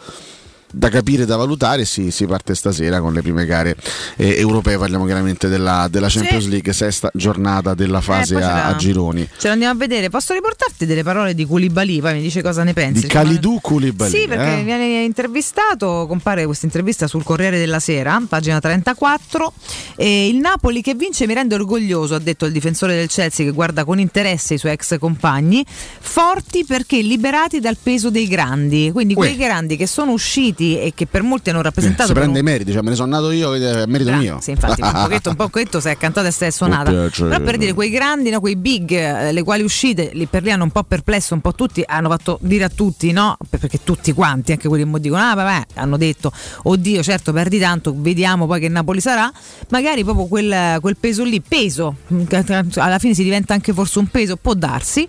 da 0.70 0.89
capire, 0.89 1.24
da 1.24 1.36
valutare, 1.36 1.85
si, 1.85 2.11
si 2.11 2.27
parte 2.27 2.55
stasera 2.55 3.01
con 3.01 3.12
le 3.12 3.23
prime 3.23 3.45
gare 3.47 3.77
eh, 4.16 4.36
europee, 4.39 4.77
parliamo 4.77 5.05
chiaramente 5.05 5.49
della, 5.49 5.89
della 5.90 6.09
Champions 6.09 6.45
Sì. 6.45 6.51
League, 6.51 6.73
sesta 6.73 7.11
giornata 7.15 7.74
della 7.74 8.01
fase 8.01 8.35
poi 8.35 8.43
a, 8.43 8.66
a 8.66 8.77
gironi. 8.77 9.28
Ce 9.39 9.49
l'andiamo 9.49 9.73
a 9.73 9.77
vedere. 9.77 10.11
Posso 10.11 10.35
riportarti 10.35 10.86
delle 10.86 11.03
parole 11.03 11.35
di 11.35 11.47
Koulibaly? 11.47 12.01
Poi 12.01 12.15
mi 12.15 12.23
dice 12.23 12.43
cosa 12.43 12.65
ne 12.65 12.73
pensi. 12.73 13.03
Di 13.03 13.07
Kalidou 13.07 13.61
Koulibaly. 13.61 14.11
Sì, 14.11 14.27
perché 14.27 14.61
eh? 14.61 14.65
viene 14.65 15.03
intervistato, 15.05 16.07
compare 16.07 16.45
questa 16.45 16.66
intervista 16.66 17.07
sul 17.07 17.23
Corriere 17.23 17.59
della 17.59 17.81
Sera, 17.81 18.20
pagina 18.28 18.61
34. 18.61 19.53
E 19.97 20.28
il 20.28 20.36
Napoli 20.36 20.82
che 20.82 20.95
vince 20.95 21.27
mi 21.27 21.35
rende 21.35 21.55
orgoglioso, 21.55 22.15
ha 22.15 22.19
detto 22.19 22.45
il 22.45 22.53
difensore 22.53 22.95
del 22.95 23.09
Chelsea 23.09 23.45
che 23.47 23.53
guarda 23.53 23.85
con 23.85 23.99
interesse 23.99 24.55
i 24.55 24.59
suoi 24.59 24.73
ex 24.73 24.99
compagni, 24.99 25.65
forti 26.01 26.65
perché 26.65 27.01
liberati 27.01 27.61
dal 27.61 27.77
peso 27.82 28.11
dei 28.11 28.28
grandi, 28.28 28.90
quindi 28.93 29.15
quei 29.15 29.32
Uè. 29.32 29.39
grandi 29.39 29.77
che 29.77 29.86
sono 29.86 30.12
usciti 30.12 30.57
e 30.59 30.93
che 30.94 31.06
per 31.06 31.22
molti 31.22 31.51
hanno 31.51 31.60
Eh, 31.60 31.62
rappresentato 31.62 32.09
si 32.09 32.12
per 32.12 32.22
prende 32.22 32.40
un- 32.40 32.47
i 32.47 32.51
meriti, 32.51 32.72
cioè 32.72 32.82
me 32.82 32.90
ne 32.90 32.97
sono 32.97 33.10
nato 33.10 33.30
io, 33.30 33.55
è 33.55 33.86
merito 33.86 34.10
Bra- 34.10 34.18
mio. 34.18 34.39
Sì, 34.40 34.51
infatti, 34.51 34.80
un 34.82 34.90
pochetto, 34.93 35.28
un 35.30 35.36
pochetto 35.36 35.80
sei 35.80 35.97
cantata 35.97 36.26
e 36.28 36.30
sei 36.32 36.51
suonata. 36.52 36.90
Con 36.90 37.01
piacere. 37.02 37.28
Però 37.30 37.44
per 37.44 37.56
dire 37.59 37.72
quei 37.74 37.90
grandi, 37.90 38.30
no, 38.30 38.40
quei 38.40 38.56
big, 38.56 38.90
eh, 38.93 39.32
le 39.32 39.43
quali 39.43 39.62
uscite, 39.62 40.10
lì 40.14 40.26
per 40.26 40.43
lì 40.43 40.51
hanno 40.51 40.64
un 40.64 40.70
po' 40.70 40.82
perplesso, 40.82 41.35
un 41.35 41.40
po' 41.40 41.55
tutti, 41.55 41.82
hanno 41.86 42.09
fatto 42.09 42.39
dire 42.43 42.64
a 42.64 42.68
tutti, 42.68 43.12
no? 43.12 43.36
Per- 43.48 43.60
Perché 43.60 43.80
tutti 43.85 44.12
quanti, 44.12 44.52
anche 44.52 44.68
quelli 44.68 44.85
che 44.85 44.89
mo 44.89 44.98
dicono, 44.98 45.22
ah 45.22 45.35
vabbè, 45.35 45.66
hanno 45.74 45.97
detto, 45.97 46.32
oddio, 46.64 47.02
certo 47.02 47.32
perdi 47.32 47.59
tanto, 47.59 47.94
vediamo 47.97 48.47
poi 48.47 48.60
che 48.60 48.68
Napoli 48.68 49.01
sarà. 49.01 49.30
Magari 49.70 50.05
proprio 50.05 50.26
quel, 50.26 50.78
quel 50.80 50.97
peso 50.97 51.24
lì, 51.24 51.40
peso, 51.40 51.97
alla 52.76 52.98
fine 52.98 53.14
si 53.14 53.22
diventa 53.22 53.55
anche 53.55 53.72
forse 53.72 53.98
un 53.98 54.06
peso, 54.09 54.36
può 54.36 54.55
darsi 54.55 55.06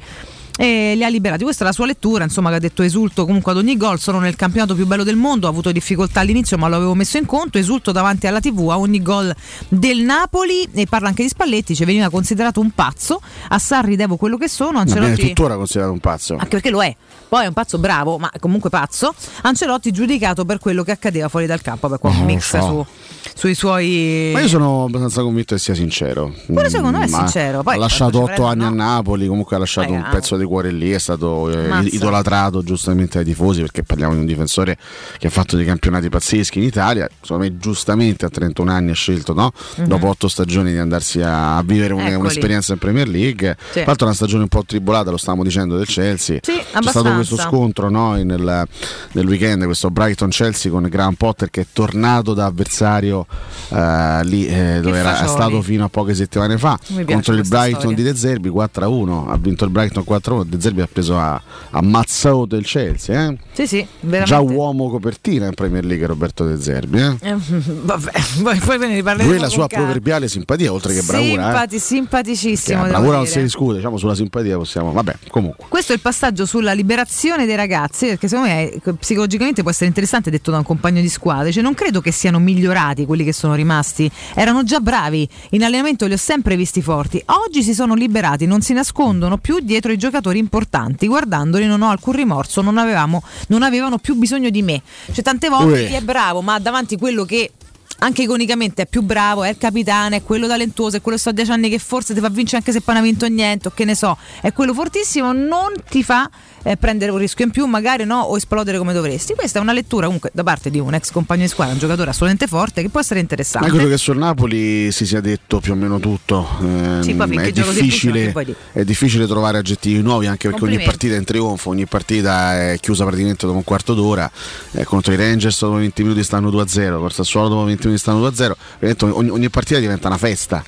e 0.61 0.93
li 0.93 1.05
ha 1.05 1.07
liberati. 1.07 1.43
Questa 1.43 1.63
è 1.63 1.65
la 1.67 1.71
sua 1.71 1.85
lettura, 1.85 2.25
insomma, 2.25 2.49
che 2.49 2.55
ha 2.57 2.59
detto 2.59 2.83
esulto 2.83 3.25
comunque 3.25 3.53
ad 3.53 3.59
ogni 3.59 3.77
gol, 3.77 3.97
sono 3.97 4.19
nel 4.19 4.35
campionato 4.35 4.75
più 4.75 4.85
bello 4.85 5.05
del 5.05 5.15
mondo, 5.15 5.47
ho 5.47 5.49
avuto 5.49 5.71
difficoltà 5.71 6.19
all'inizio 6.19 6.57
ma 6.57 6.67
lo 6.67 6.75
avevo 6.75 6.95
messo 6.95 7.17
in 7.17 7.25
conto, 7.25 7.57
esulto 7.57 7.93
davanti 7.93 8.27
alla 8.27 8.41
TV 8.41 8.69
a 8.69 8.77
ogni 8.77 9.01
gol 9.01 9.33
del 9.69 9.99
Napoli. 10.01 10.67
E 10.73 10.85
parla 10.85 11.07
anche 11.07 11.23
di 11.23 11.29
Spalletti, 11.29 11.75
cioè 11.75 11.85
veniva 11.85 12.09
considerato 12.09 12.59
un 12.59 12.71
pazzo, 12.71 13.21
a 13.47 13.57
Sarri 13.57 13.95
devo 13.95 14.17
quello 14.17 14.35
che 14.35 14.49
sono, 14.49 14.79
Ma 14.79 14.83
viene 14.83 14.99
Ancelotti... 14.99 15.27
tuttora 15.27 15.55
considerato 15.55 15.93
un 15.93 15.99
pazzo. 15.99 16.33
Anche 16.33 16.47
perché 16.47 16.69
lo 16.69 16.83
è, 16.83 16.93
poi 17.29 17.45
è 17.45 17.47
un 17.47 17.53
pazzo 17.53 17.77
bravo, 17.77 18.17
ma 18.17 18.29
comunque 18.37 18.69
pazzo. 18.69 19.13
Ancelotti 19.43 19.91
giudicato 19.91 20.43
per 20.43 20.59
quello 20.59 20.83
che 20.83 20.91
accadeva 20.91 21.29
fuori 21.29 21.45
dal 21.45 21.61
campo, 21.61 21.87
per 21.87 21.99
qua 21.99 22.09
un 22.09 22.17
Non 22.17 22.25
lo 22.25 22.33
mix 22.33 22.49
so. 22.49 22.61
su- 22.61 22.85
sui 23.35 23.53
suoi. 23.55 24.29
Ma 24.33 24.41
io 24.41 24.47
sono 24.47 24.83
abbastanza 24.85 25.21
convinto 25.21 25.55
che 25.55 25.61
sia 25.61 25.73
sincero. 25.75 26.33
Pure 26.45 26.69
secondo 26.69 26.97
me 26.97 27.05
è 27.05 27.07
Mm, 27.09 27.13
sincero. 27.13 27.63
Poi, 27.63 27.75
ha 27.75 27.77
lasciato 27.77 28.21
otto 28.21 28.43
anni 28.45 28.59
prendono, 28.59 28.81
a 28.83 28.93
Napoli, 28.95 29.27
comunque 29.27 29.55
ha 29.55 29.59
lasciato 29.59 29.91
un 29.91 30.01
Raga. 30.01 30.09
pezzo 30.15 30.37
di 30.37 30.45
cuore 30.45 30.71
lì, 30.71 30.91
è 30.91 30.97
stato 30.99 31.49
eh, 31.49 31.85
idolatrato 31.91 32.63
giustamente 32.63 33.17
dai 33.17 33.25
tifosi 33.25 33.61
perché 33.61 33.83
parliamo 33.83 34.13
di 34.13 34.19
un 34.19 34.25
difensore 34.25 34.77
che 35.17 35.27
ha 35.27 35.29
fatto 35.29 35.55
dei 35.55 35.65
campionati 35.65 36.09
pazzeschi 36.09 36.59
in 36.59 36.65
Italia, 36.65 37.07
secondo 37.21 37.43
me 37.43 37.57
giustamente 37.57 38.25
a 38.25 38.29
31 38.29 38.71
anni 38.71 38.91
ha 38.91 38.95
scelto, 38.95 39.33
no? 39.33 39.51
Mhm. 39.77 39.87
dopo 39.87 40.07
otto 40.07 40.27
stagioni, 40.27 40.71
di 40.71 40.77
andarsi 40.77 41.21
a 41.23 41.61
vivere 41.65 41.93
un- 41.93 42.01
un'esperienza 42.15 42.73
in 42.73 42.79
Premier 42.79 43.07
League. 43.07 43.55
Sì. 43.67 43.71
Tra 43.73 43.85
l'altro 43.85 44.05
una 44.05 44.15
stagione 44.15 44.43
un 44.43 44.49
po' 44.49 44.63
tribolata, 44.65 45.09
lo 45.11 45.17
stavamo 45.17 45.43
dicendo, 45.43 45.77
del 45.77 45.87
Chelsea. 45.87 46.39
Sì, 46.41 46.53
C'è 46.71 46.89
stato 46.89 47.11
questo 47.13 47.37
scontro 47.37 47.89
no, 47.89 48.13
nel, 48.15 48.67
nel 49.11 49.25
weekend, 49.27 49.63
questo 49.65 49.89
Brighton-Chelsea 49.89 50.71
con 50.71 50.83
Graham 50.89 51.13
Potter 51.15 51.49
che 51.49 51.61
è 51.61 51.65
tornato 51.71 52.33
da 52.33 52.45
avversario 52.45 53.08
eh, 53.11 54.19
lì 54.23 54.45
eh, 54.47 54.79
dove 54.81 54.97
era 54.97 55.11
fagioli. 55.13 55.29
stato 55.29 55.61
fino 55.61 55.85
a 55.85 55.89
poche 55.89 56.13
settimane 56.13 56.57
fa 56.57 56.77
contro 57.05 57.33
il 57.33 57.47
Brighton 57.47 57.79
storia. 57.79 57.95
di 57.95 58.03
De 58.03 58.15
Zerbi 58.15 58.49
4-1 58.49 59.29
ha 59.29 59.37
vinto 59.37 59.65
il 59.65 59.71
Brighton 59.71 60.03
4-1 60.07 60.43
De 60.45 60.59
Zerbi 60.61 60.81
ha 60.81 60.87
preso 60.91 61.17
a, 61.17 61.41
a 61.71 61.81
mazzato 61.81 62.55
il 62.55 62.65
Chelsea 62.65 63.29
eh? 63.29 63.37
Sì, 63.53 63.67
sì, 63.67 63.87
già 64.23 64.39
uomo 64.39 64.89
copertina 64.89 65.47
in 65.47 65.53
Premier 65.53 65.83
League 65.85 66.05
Roberto 66.05 66.45
De 66.45 66.59
Zerbi 66.61 66.99
eh? 66.99 67.15
Eh, 67.21 67.35
vabbè, 67.83 68.11
poi, 68.43 68.57
poi 68.59 68.77
ve 68.77 68.87
ne 68.87 68.95
riparleremo. 68.95 69.29
lui 69.31 69.39
la 69.39 69.49
sua 69.49 69.67
calma. 69.67 69.85
proverbiale 69.85 70.27
simpatia 70.27 70.71
oltre 70.71 70.93
che 70.93 71.01
bravura 71.01 71.31
eh? 71.31 71.45
Simpati- 71.45 71.79
simpaticissimo. 71.79 72.83
Bravura 72.87 73.17
non 73.17 73.25
si 73.27 73.41
discute 73.41 73.75
diciamo 73.77 73.97
sulla 73.97 74.15
simpatia 74.15 74.57
possiamo 74.57 74.91
vabbè 74.91 75.15
comunque 75.29 75.65
Questo 75.69 75.91
è 75.91 75.95
il 75.95 76.01
passaggio 76.01 76.45
sulla 76.45 76.73
liberazione 76.73 77.45
dei 77.45 77.55
ragazzi, 77.55 78.07
perché 78.07 78.27
secondo 78.27 78.51
me 78.51 78.71
eh, 78.71 78.93
psicologicamente 78.93 79.61
può 79.61 79.71
essere 79.71 79.87
interessante, 79.87 80.29
detto 80.29 80.51
da 80.51 80.57
un 80.57 80.63
compagno 80.63 81.01
di 81.01 81.09
squadra. 81.09 81.51
Cioè, 81.51 81.61
non 81.63 81.73
credo 81.73 82.01
che 82.01 82.11
siano 82.11 82.39
migliorati 82.39 82.98
quelli 83.05 83.23
che 83.23 83.33
sono 83.33 83.55
rimasti, 83.55 84.09
erano 84.33 84.63
già 84.63 84.79
bravi. 84.79 85.27
In 85.51 85.63
allenamento 85.63 86.05
li 86.05 86.13
ho 86.13 86.17
sempre 86.17 86.55
visti 86.55 86.81
forti. 86.81 87.21
Oggi 87.45 87.63
si 87.63 87.73
sono 87.73 87.93
liberati, 87.93 88.45
non 88.45 88.61
si 88.61 88.73
nascondono 88.73 89.37
più 89.37 89.59
dietro 89.59 89.91
i 89.91 89.97
giocatori 89.97 90.39
importanti. 90.39 91.07
Guardandoli, 91.07 91.65
non 91.65 91.81
ho 91.81 91.89
alcun 91.89 92.13
rimorso, 92.13 92.61
non, 92.61 92.77
avevamo, 92.77 93.23
non 93.47 93.63
avevano 93.63 93.97
più 93.97 94.15
bisogno 94.15 94.49
di 94.49 94.61
me. 94.61 94.81
Cioè, 95.11 95.23
tante 95.23 95.49
volte 95.49 95.81
Uè. 95.81 95.87
chi 95.87 95.93
è 95.93 96.01
bravo, 96.01 96.41
ma 96.41 96.59
davanti 96.59 96.97
quello 96.97 97.25
che. 97.25 97.51
Anche 97.99 98.23
iconicamente 98.23 98.83
è 98.83 98.85
più 98.85 99.01
bravo, 99.01 99.43
è 99.43 99.49
il 99.49 99.57
capitano, 99.57 100.15
è 100.15 100.23
quello 100.23 100.47
talentuoso, 100.47 100.97
è 100.97 101.01
quello 101.01 101.17
che 101.17 101.21
sto 101.23 101.31
a 101.31 101.33
10 101.33 101.51
anni 101.51 101.69
che 101.69 101.79
forse 101.79 102.13
ti 102.13 102.19
fa 102.19 102.29
vincere 102.29 102.57
anche 102.57 102.71
se 102.71 102.81
poi 102.81 102.95
non 102.95 103.03
ha 103.03 103.05
vinto 103.05 103.27
niente, 103.27 103.67
o 103.67 103.71
che 103.71 103.85
ne 103.85 103.95
so, 103.95 104.17
è 104.41 104.53
quello 104.53 104.73
fortissimo, 104.73 105.33
non 105.33 105.73
ti 105.89 106.03
fa 106.03 106.29
eh, 106.63 106.77
prendere 106.77 107.11
un 107.11 107.17
rischio 107.17 107.45
in 107.45 107.51
più, 107.51 107.65
magari 107.65 108.05
no, 108.05 108.21
o 108.21 108.37
esplodere 108.37 108.77
come 108.77 108.93
dovresti. 108.93 109.33
Questa 109.33 109.59
è 109.59 109.61
una 109.61 109.73
lettura 109.73 110.05
comunque 110.05 110.31
da 110.33 110.43
parte 110.43 110.69
di 110.69 110.79
un 110.79 110.93
ex 110.93 111.11
compagno 111.11 111.43
di 111.43 111.47
squadra, 111.47 111.73
un 111.73 111.79
giocatore 111.79 112.09
assolutamente 112.09 112.47
forte, 112.47 112.81
che 112.81 112.89
può 112.89 112.99
essere 112.99 113.19
interessante. 113.19 113.67
Ma 113.67 113.73
credo 113.73 113.89
che 113.89 113.97
sul 113.97 114.17
Napoli 114.17 114.91
si 114.91 115.05
sia 115.05 115.21
detto 115.21 115.59
più 115.59 115.73
o 115.73 115.75
meno 115.75 115.99
tutto. 115.99 116.47
Ehm, 116.61 117.01
Sì, 117.01 117.11
è, 117.11 117.51
difficile, 117.51 118.33
è 118.71 118.83
difficile 118.83 119.27
trovare 119.27 119.57
aggettivi 119.57 120.01
nuovi 120.01 120.27
anche 120.27 120.49
perché 120.49 120.63
ogni 120.63 120.79
partita 120.79 121.15
è 121.15 121.17
in 121.17 121.23
trionfo, 121.23 121.69
ogni 121.69 121.85
partita 121.85 122.71
è 122.71 122.77
chiusa 122.79 123.03
praticamente 123.03 123.45
dopo 123.45 123.57
un 123.57 123.63
quarto 123.63 123.93
d'ora. 123.93 124.29
Eh, 124.71 124.83
contro 124.83 125.13
i 125.13 125.15
Rangers 125.15 125.59
dopo 125.61 125.75
20 125.75 126.03
minuti 126.03 126.23
stanno 126.23 126.49
2-0, 126.49 126.97
col 126.99 127.11
Sassuolo 127.11 127.47
dopo 127.49 127.63
20 127.63 127.87
minuti 127.87 127.88
stanno 127.97 128.19
2-0. 128.27 128.51
Ovviamente 128.75 129.05
Ogni, 129.05 129.29
ogni 129.29 129.49
partita 129.49 129.79
diventa 129.79 130.07
una 130.07 130.17
festa 130.17 130.63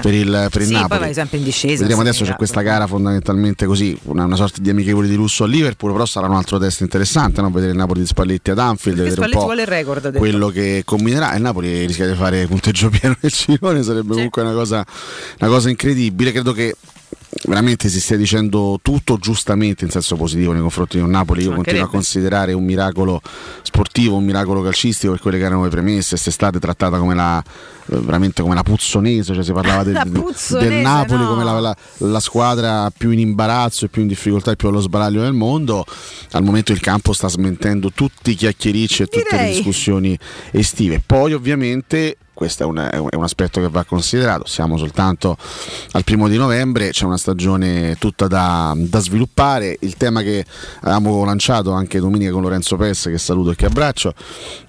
per 0.00 0.14
il, 0.14 0.48
per 0.50 0.60
il 0.60 0.66
sì, 0.66 0.72
Napoli. 0.72 0.88
poi 0.88 0.98
vai 0.98 1.14
sempre 1.14 1.38
in 1.38 1.44
discesa. 1.44 1.80
Vedremo 1.80 2.02
sì, 2.02 2.06
adesso 2.06 2.20
c'è 2.20 2.24
raga. 2.26 2.36
questa 2.36 2.60
gara 2.62 2.86
fondamentalmente 2.86 3.66
così, 3.66 3.96
una, 4.04 4.24
una 4.24 4.36
sorta 4.36 4.60
di 4.60 4.70
amichevoli 4.70 5.08
di 5.08 5.14
lusso 5.14 5.44
a 5.44 5.46
Liverpool, 5.46 5.92
però 5.92 6.06
sarà 6.06 6.26
un 6.26 6.34
altro 6.34 6.58
test 6.58 6.80
interessante, 6.80 7.40
no? 7.40 7.50
vedere 7.50 7.72
il 7.72 7.78
Napoli 7.78 8.00
di 8.00 8.06
Spalletti 8.06 8.50
ad 8.50 8.58
Anfield, 8.58 8.98
Perché 8.98 9.10
vedere 9.14 9.20
un 9.20 9.32
Spalletti 9.32 9.38
po' 9.38 9.44
vuole 9.44 9.62
il 9.62 9.68
record, 9.68 10.18
quello 10.18 10.48
che 10.48 10.82
combinerà. 10.84 11.34
Il 11.34 11.42
Napoli 11.42 11.86
rischia 11.86 12.06
di 12.06 12.14
fare 12.14 12.46
punteggio 12.46 12.88
pieno 12.90 13.16
nel 13.20 13.30
girone, 13.30 13.82
sarebbe 13.82 14.14
comunque 14.14 14.42
una 14.42 14.52
cosa, 14.52 14.84
una 15.40 15.50
cosa 15.50 15.68
incredibile. 15.68 16.32
Credo 16.32 16.52
che 16.52 16.74
veramente 17.46 17.88
si 17.88 18.00
stia 18.00 18.16
dicendo 18.16 18.78
tutto 18.80 19.16
giustamente 19.18 19.84
in 19.84 19.90
senso 19.90 20.16
positivo 20.16 20.52
nei 20.52 20.62
confronti 20.62 20.96
di 20.96 21.02
un 21.02 21.10
Napoli. 21.10 21.42
Io 21.42 21.52
continuo 21.52 21.84
a 21.84 21.88
considerare 21.88 22.52
un 22.52 22.64
miracolo 22.64 23.20
sportivo, 23.62 24.16
un 24.16 24.24
miracolo 24.24 24.62
calcistico 24.62 25.12
per 25.12 25.20
quelle 25.20 25.38
che 25.38 25.44
erano 25.44 25.64
le 25.64 25.68
premesse. 25.68 26.10
Quest'estate 26.10 26.58
trattata 26.58 26.98
come 26.98 27.14
la 27.14 27.38
eh, 27.40 27.98
veramente 27.98 28.40
come 28.40 28.54
la 28.54 28.62
puzzonese, 28.62 29.34
cioè 29.34 29.44
si 29.44 29.52
parlava 29.52 29.82
del, 29.84 30.00
del 30.58 30.72
Napoli 30.80 31.22
no. 31.22 31.28
come 31.28 31.44
la, 31.44 31.60
la- 31.60 31.76
la 31.98 32.20
squadra 32.20 32.90
più 32.96 33.10
in 33.10 33.18
imbarazzo 33.18 33.84
e 33.84 33.88
più 33.88 34.02
in 34.02 34.08
difficoltà 34.08 34.52
e 34.52 34.56
più 34.56 34.68
allo 34.68 34.80
sbaraglio 34.80 35.20
del 35.22 35.34
mondo. 35.34 35.84
Al 36.32 36.42
momento 36.42 36.72
il 36.72 36.80
campo 36.80 37.12
sta 37.12 37.28
smentendo 37.28 37.90
tutti 37.92 38.30
i 38.30 38.34
chiacchiericci 38.34 39.02
e 39.02 39.06
tutte 39.06 39.28
le 39.30 39.38
Direi. 39.38 39.54
discussioni 39.54 40.18
estive. 40.52 41.02
Poi 41.04 41.32
ovviamente 41.34 42.16
questo 42.34 42.64
è 42.64 42.66
un, 42.66 42.76
è 42.78 42.96
un- 42.98 43.22
aspetto 43.22 43.60
che 43.60 43.68
va 43.68 43.84
considerato. 43.84 44.44
Siamo 44.46 44.76
soltanto 44.76 45.36
al 45.92 46.04
primo 46.04 46.28
di 46.28 46.36
novembre, 46.36 46.90
c'è 46.90 47.04
una 47.06 47.16
stagione 47.16 47.96
tutta 47.98 48.26
da, 48.26 48.74
da 48.76 48.98
sviluppare. 48.98 49.76
Il 49.80 49.96
tema 49.96 50.20
che 50.22 50.44
avevamo 50.80 51.24
lanciato 51.24 51.72
anche 51.72 52.00
domenica 52.00 52.32
con 52.32 52.42
Lorenzo 52.42 52.76
Pes, 52.76 53.04
che 53.04 53.18
saluto 53.18 53.52
e 53.52 53.54
che 53.56 53.66
abbraccio, 53.66 54.12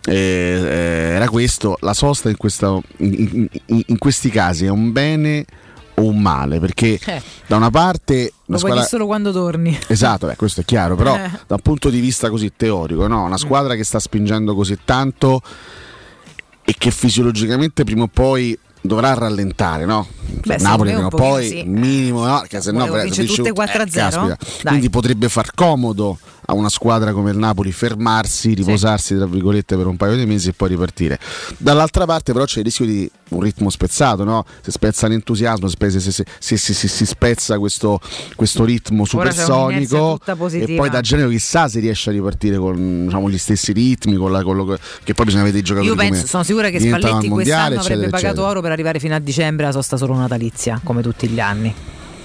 eh, 0.05 0.13
eh, 0.13 1.15
era 1.15 1.27
questo: 1.27 1.77
la 1.81 1.93
sosta 1.93 2.29
in, 2.29 2.37
questa- 2.37 2.79
in- 2.97 3.47
in- 3.65 3.83
in 3.87 3.97
questi 3.97 4.29
casi 4.29 4.65
è 4.65 4.69
un 4.69 4.91
bene 4.91 5.45
o 5.95 6.03
un 6.03 6.21
male? 6.21 6.59
Perché 6.59 6.99
Eh. 7.05 7.21
da 7.47 7.55
una 7.57 7.69
parte 7.71 8.23
Lo 8.23 8.41
una 8.47 8.57
squadra. 8.57 8.77
dire 8.79 8.89
solo 8.89 9.05
quando 9.05 9.31
torni. 9.31 9.77
Esatto, 9.87 10.27
beh, 10.27 10.35
questo 10.35 10.61
è 10.61 10.65
chiaro, 10.65 10.95
però 10.95 11.15
Eh. 11.15 11.29
da 11.47 11.55
un 11.55 11.61
punto 11.61 11.89
di 11.89 11.99
vista 11.99 12.29
così 12.29 12.53
teorico, 12.55 13.07
no? 13.07 13.23
una 13.23 13.37
squadra 13.37 13.75
che 13.75 13.83
sta 13.83 13.99
spingendo 13.99 14.53
così 14.55 14.77
tanto 14.85 15.41
e 16.65 16.73
che 16.77 16.91
fisiologicamente 16.91 17.83
prima 17.83 18.03
o 18.03 18.07
poi 18.07 18.57
dovrà 18.81 19.13
rallentare, 19.13 19.85
no? 19.85 20.07
Beh, 20.45 20.57
Napoli 20.57 20.89
secondo 20.89 20.91
me 20.91 20.93
prima 20.93 21.07
o 21.07 21.09
poi 21.09 21.47
sì. 21.47 21.63
minimo, 21.63 22.25
no? 22.25 22.43
Che 22.47 22.61
se 22.61 22.71
no 22.71 22.85
tutte 22.85 23.51
4-0? 23.51 23.53
caspita. 23.91 24.25
Dai. 24.27 24.37
Quindi 24.63 24.89
potrebbe 24.89 25.29
far 25.29 25.53
comodo 25.53 26.17
a 26.45 26.53
una 26.53 26.69
squadra 26.69 27.11
come 27.13 27.31
il 27.31 27.38
Napoli 27.38 27.72
fermarsi, 27.72 28.53
riposarsi 28.53 29.15
tra 29.15 29.26
virgolette 29.26 29.76
per 29.76 29.88
un 29.88 29.97
paio 29.97 30.15
di 30.15 30.26
mesi 30.26 30.49
e 30.49 30.53
poi 30.53 30.69
ripartire. 30.69 31.19
Dall'altra 31.57 32.05
parte 32.05 32.34
però 32.34 32.45
c'è 32.45 32.59
il 32.59 32.65
rischio 32.65 32.85
di 32.85 33.09
un 33.30 33.41
ritmo 33.41 33.69
spezzato, 33.69 34.23
no? 34.23 34.45
Se 34.61 34.72
spezza 34.72 35.07
l'entusiasmo, 35.07 35.67
se, 35.67 35.76
se- 35.99 36.11
se- 36.39 36.57
se- 36.57 36.73
si 36.88 37.05
spezza 37.05 37.57
questo, 37.57 37.99
questo 38.35 38.63
ritmo 38.63 39.05
supersonico 39.05 40.19
e 40.51 40.76
poi 40.76 40.89
da 40.89 41.01
gennaio 41.01 41.30
chissà 41.30 41.67
se 41.67 41.80
riesce 41.80 42.09
a 42.09 42.13
ripartire 42.13 42.57
con 42.57 43.05
diciamo, 43.05 43.30
gli 43.30 43.38
stessi 43.38 43.72
ritmi, 43.72 44.15
con 44.15 44.31
la- 44.31 44.43
con 44.43 44.55
lo- 44.55 44.77
che 45.03 45.13
poi 45.13 45.26
bisogna 45.26 45.43
vedere 45.43 45.61
i 45.61 45.63
giocatori 45.63 45.89
Io 45.91 45.95
penso, 45.95 46.27
sono 46.27 46.43
sicura 46.43 46.69
che 46.69 46.80
Spalletti 46.80 47.05
al 47.05 47.11
mondiale, 47.11 47.34
quest'anno 47.34 47.63
avrebbe 47.80 47.80
eccetera, 47.80 48.09
pagato 48.09 48.26
eccetera. 48.27 48.47
oro 48.49 48.61
per 48.61 48.72
arrivare 48.72 48.99
fino 48.99 49.15
a 49.15 49.19
dicembre 49.19 49.65
la 49.65 49.72
sosta 49.72 49.97
solo 49.97 50.15
natalizia, 50.15 50.80
come 50.84 51.01
tutti 51.01 51.27
gli 51.27 51.39
anni. 51.39 51.73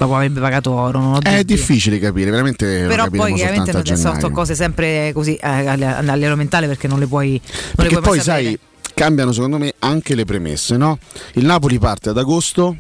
Dopo 0.00 0.14
avrebbe 0.14 0.40
pagato 0.40 0.70
oro, 0.70 0.98
non 0.98 1.12
ho 1.12 1.20
È 1.20 1.30
dubbi. 1.40 1.44
difficile 1.44 1.98
capire, 1.98 2.30
veramente 2.30 2.86
Però 2.88 3.06
poi 3.10 3.34
chiaramente 3.34 3.70
non 3.70 3.84
sono 3.84 4.30
cose 4.30 4.54
sempre 4.54 5.10
così 5.12 5.34
eh, 5.34 5.46
a 5.46 5.72
a 5.72 6.14
livello 6.14 6.36
mentale 6.36 6.66
perché 6.66 6.88
non 6.88 6.98
le 6.98 7.06
puoi 7.06 7.32
non 7.32 7.40
le 7.66 7.72
Perché 7.74 7.94
puoi 8.00 8.16
poi 8.16 8.20
sai, 8.20 8.58
cambiano 8.94 9.30
secondo 9.32 9.58
me 9.58 9.74
anche 9.80 10.14
le 10.14 10.24
premesse, 10.24 10.78
no? 10.78 10.98
Il 11.34 11.44
Napoli 11.44 11.78
parte 11.78 12.08
ad 12.08 12.16
agosto 12.16 12.74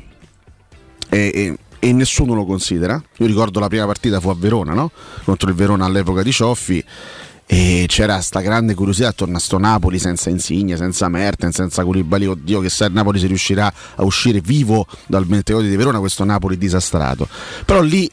e, 1.10 1.30
e- 1.34 1.58
e 1.78 1.92
nessuno 1.92 2.32
lo 2.34 2.46
considera. 2.46 3.02
Io 3.18 3.26
ricordo 3.26 3.60
la 3.60 3.68
prima 3.68 3.84
partita 3.84 4.18
fu 4.18 4.30
a 4.30 4.34
Verona, 4.34 4.72
no? 4.72 4.90
Contro 5.24 5.50
il 5.50 5.54
Verona 5.54 5.84
all'epoca 5.84 6.22
di 6.22 6.32
Cioffi. 6.32 6.82
E 7.52 7.86
c'era 7.88 8.20
sta 8.20 8.42
grande 8.42 8.74
curiosità 8.74 9.08
attorno 9.08 9.36
a 9.36 9.40
sto 9.40 9.58
Napoli 9.58 9.98
senza 9.98 10.30
Insigne, 10.30 10.76
senza 10.76 11.08
Mertens, 11.08 11.56
senza 11.56 11.82
Koulibaly. 11.82 12.26
Oddio, 12.26 12.60
che 12.60 12.70
se 12.70 12.84
il 12.84 12.92
Napoli 12.92 13.18
si 13.18 13.26
riuscirà 13.26 13.72
a 13.96 14.04
uscire 14.04 14.40
vivo 14.40 14.86
dal 15.08 15.26
Bentegodi 15.26 15.68
di 15.68 15.74
Verona, 15.74 15.98
questo 15.98 16.22
Napoli 16.22 16.56
disastrato. 16.56 17.26
Però 17.64 17.82
lì 17.82 18.08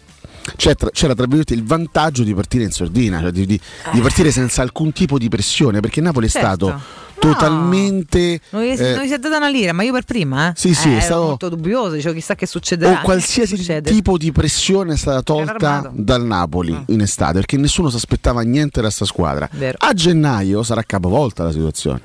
tra- 0.56 0.90
c'era 0.92 1.14
tra 1.14 1.24
virgolette 1.24 1.54
il 1.54 1.64
vantaggio 1.64 2.24
di 2.24 2.34
partire 2.34 2.64
in 2.64 2.72
sordina, 2.72 3.20
cioè 3.20 3.32
di, 3.32 3.46
di- 3.46 3.60
di 3.92 4.00
partire 4.02 4.32
senza 4.32 4.62
alcun 4.62 4.92
tipo 4.94 5.18
di 5.18 5.28
pressione, 5.30 5.80
perché 5.80 6.02
Napoli 6.02 6.28
è 6.28 6.30
Certo. 6.30 6.48
stato 6.68 6.82
totalmente 7.20 8.40
Non 8.52 8.62
eh, 8.64 8.76
non 8.96 9.04
gli 9.04 9.08
si 9.08 9.14
è 9.14 9.18
data 9.20 9.38
una 9.38 9.50
lira, 9.50 9.74
ma 9.74 9.84
io 9.84 9.92
per 9.92 10.04
prima, 10.04 10.50
eh? 10.50 10.54
Sì, 10.56 10.74
sì, 10.74 10.90
Eh, 10.90 10.98
è 10.98 11.02
stato- 11.02 11.24
molto 11.24 11.50
dubbioso, 11.50 11.96
dicevo 11.96 12.14
chissà 12.14 12.36
che 12.36 12.46
succederà. 12.46 13.00
o 13.00 13.02
qualsiasi 13.02 13.82
tipo 13.82 14.18
di 14.18 14.32
pressione 14.32 14.94
è 14.94 14.98
stata 14.98 15.22
tolta 15.22 15.90
dal 15.94 16.24
Napoli 16.26 16.78
in 16.88 17.02
estate 17.02 17.34
perché 17.34 17.58
nessuno 17.58 17.90
si 17.90 17.96
aspettava 17.96 18.42
niente 18.42 18.82
da 18.82 18.90
sta 18.90 19.06
squadra. 19.06 19.48
Vero. 19.54 19.78
A 19.80 19.94
gennaio 19.94 20.64
sarà 20.64 20.84
capovolta 20.84 21.44
la 21.44 21.52
situazione. 21.52 22.02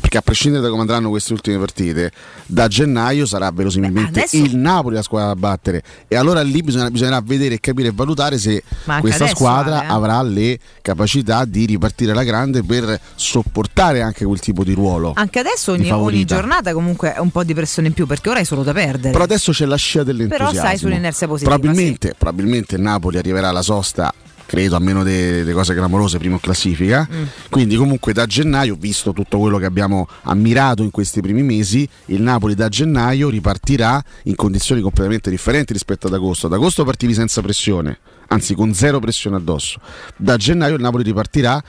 Perché 0.00 0.18
a 0.18 0.20
prescindere 0.22 0.62
da 0.62 0.68
come 0.68 0.80
andranno 0.82 1.08
queste 1.08 1.32
ultime 1.32 1.58
partite, 1.58 2.10
da 2.46 2.68
gennaio 2.68 3.24
sarà 3.26 3.50
verosimilmente 3.50 4.20
adesso- 4.20 4.36
il 4.36 4.56
Napoli 4.56 4.96
la 4.96 5.02
squadra 5.02 5.28
da 5.28 5.36
battere. 5.36 5.82
E 6.08 6.16
allora 6.16 6.42
lì 6.42 6.62
bisogna- 6.62 6.90
bisognerà 6.90 7.20
vedere 7.24 7.58
capire 7.60 7.88
e 7.88 7.92
valutare 7.94 8.38
se 8.38 8.62
Ma 8.84 8.94
anche 8.94 9.06
questa 9.08 9.26
squadra 9.28 9.82
eh. 9.82 9.86
avrà 9.88 10.20
le 10.22 10.58
capacità 10.82 11.44
di 11.44 11.64
ripartire 11.66 12.12
alla 12.12 12.24
grande 12.24 12.62
per 12.62 12.98
sopportare 13.14 14.02
anche 14.02 14.24
quel 14.24 14.40
tipo 14.40 14.64
di 14.64 14.72
ruolo. 14.72 15.12
Anche 15.14 15.38
adesso 15.38 15.72
ogni, 15.72 15.90
ogni 15.90 16.24
giornata 16.24 16.72
comunque 16.72 17.14
è 17.14 17.18
un 17.18 17.30
po' 17.30 17.44
di 17.44 17.54
pressione 17.54 17.88
in 17.88 17.94
più 17.94 18.06
perché 18.06 18.28
ora 18.30 18.38
hai 18.40 18.44
solo 18.44 18.62
da 18.62 18.72
perdere. 18.72 19.10
Però 19.12 19.24
adesso 19.24 19.52
c'è 19.52 19.64
la 19.66 19.76
scia 19.76 20.02
dell'entusiasmo. 20.02 20.52
Però 20.52 20.66
sai 20.66 20.78
sull'inerzia 20.78 21.26
positiva, 21.26 21.56
Probabilmente, 21.56 22.14
probabilmente 22.16 22.74
il 22.76 22.82
Napoli 22.82 23.18
arriverà 23.18 23.48
alla 23.48 23.62
sosta, 23.62 24.12
credo, 24.46 24.76
a 24.76 24.78
meno 24.78 25.02
delle 25.02 25.52
cose 25.52 25.74
clamorose, 25.74 26.18
primo 26.18 26.34
in 26.34 26.40
classifica. 26.40 27.06
Mm. 27.12 27.22
Quindi 27.50 27.76
comunque 27.76 28.12
da 28.12 28.24
gennaio, 28.26 28.76
visto 28.78 29.12
tutto 29.12 29.38
quello 29.38 29.58
che 29.58 29.66
abbiamo 29.66 30.08
ammirato 30.22 30.82
in 30.82 30.90
questi 30.90 31.20
primi 31.20 31.42
mesi, 31.42 31.86
il 32.06 32.22
Napoli 32.22 32.54
da 32.54 32.68
gennaio 32.68 33.28
ripartirà 33.28 34.02
in 34.24 34.34
condizioni 34.36 34.80
completamente 34.80 35.28
differenti 35.28 35.72
rispetto 35.72 36.06
ad 36.06 36.14
agosto. 36.14 36.46
Ad 36.46 36.54
agosto 36.54 36.84
partivi 36.84 37.12
senza 37.12 37.42
pressione, 37.42 37.98
anzi 38.28 38.54
con 38.54 38.72
zero 38.72 39.00
pressione 39.00 39.36
addosso. 39.36 39.80
Da 40.16 40.36
gennaio 40.36 40.76
il 40.76 40.80
Napoli 40.80 41.02
ripartirà, 41.02 41.62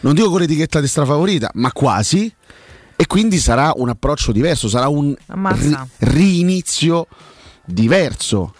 non 0.00 0.14
dico 0.14 0.30
con 0.30 0.40
l'etichetta 0.40 0.80
di 0.80 0.86
strafavorita, 0.86 1.50
ma 1.54 1.72
quasi. 1.72 2.32
E 3.00 3.06
quindi 3.06 3.38
sarà 3.38 3.72
un 3.76 3.88
approccio 3.88 4.32
diverso, 4.32 4.68
sarà 4.68 4.88
un 4.88 5.14
ri- 5.26 5.76
rinizio 5.98 7.06
diverso 7.64 8.54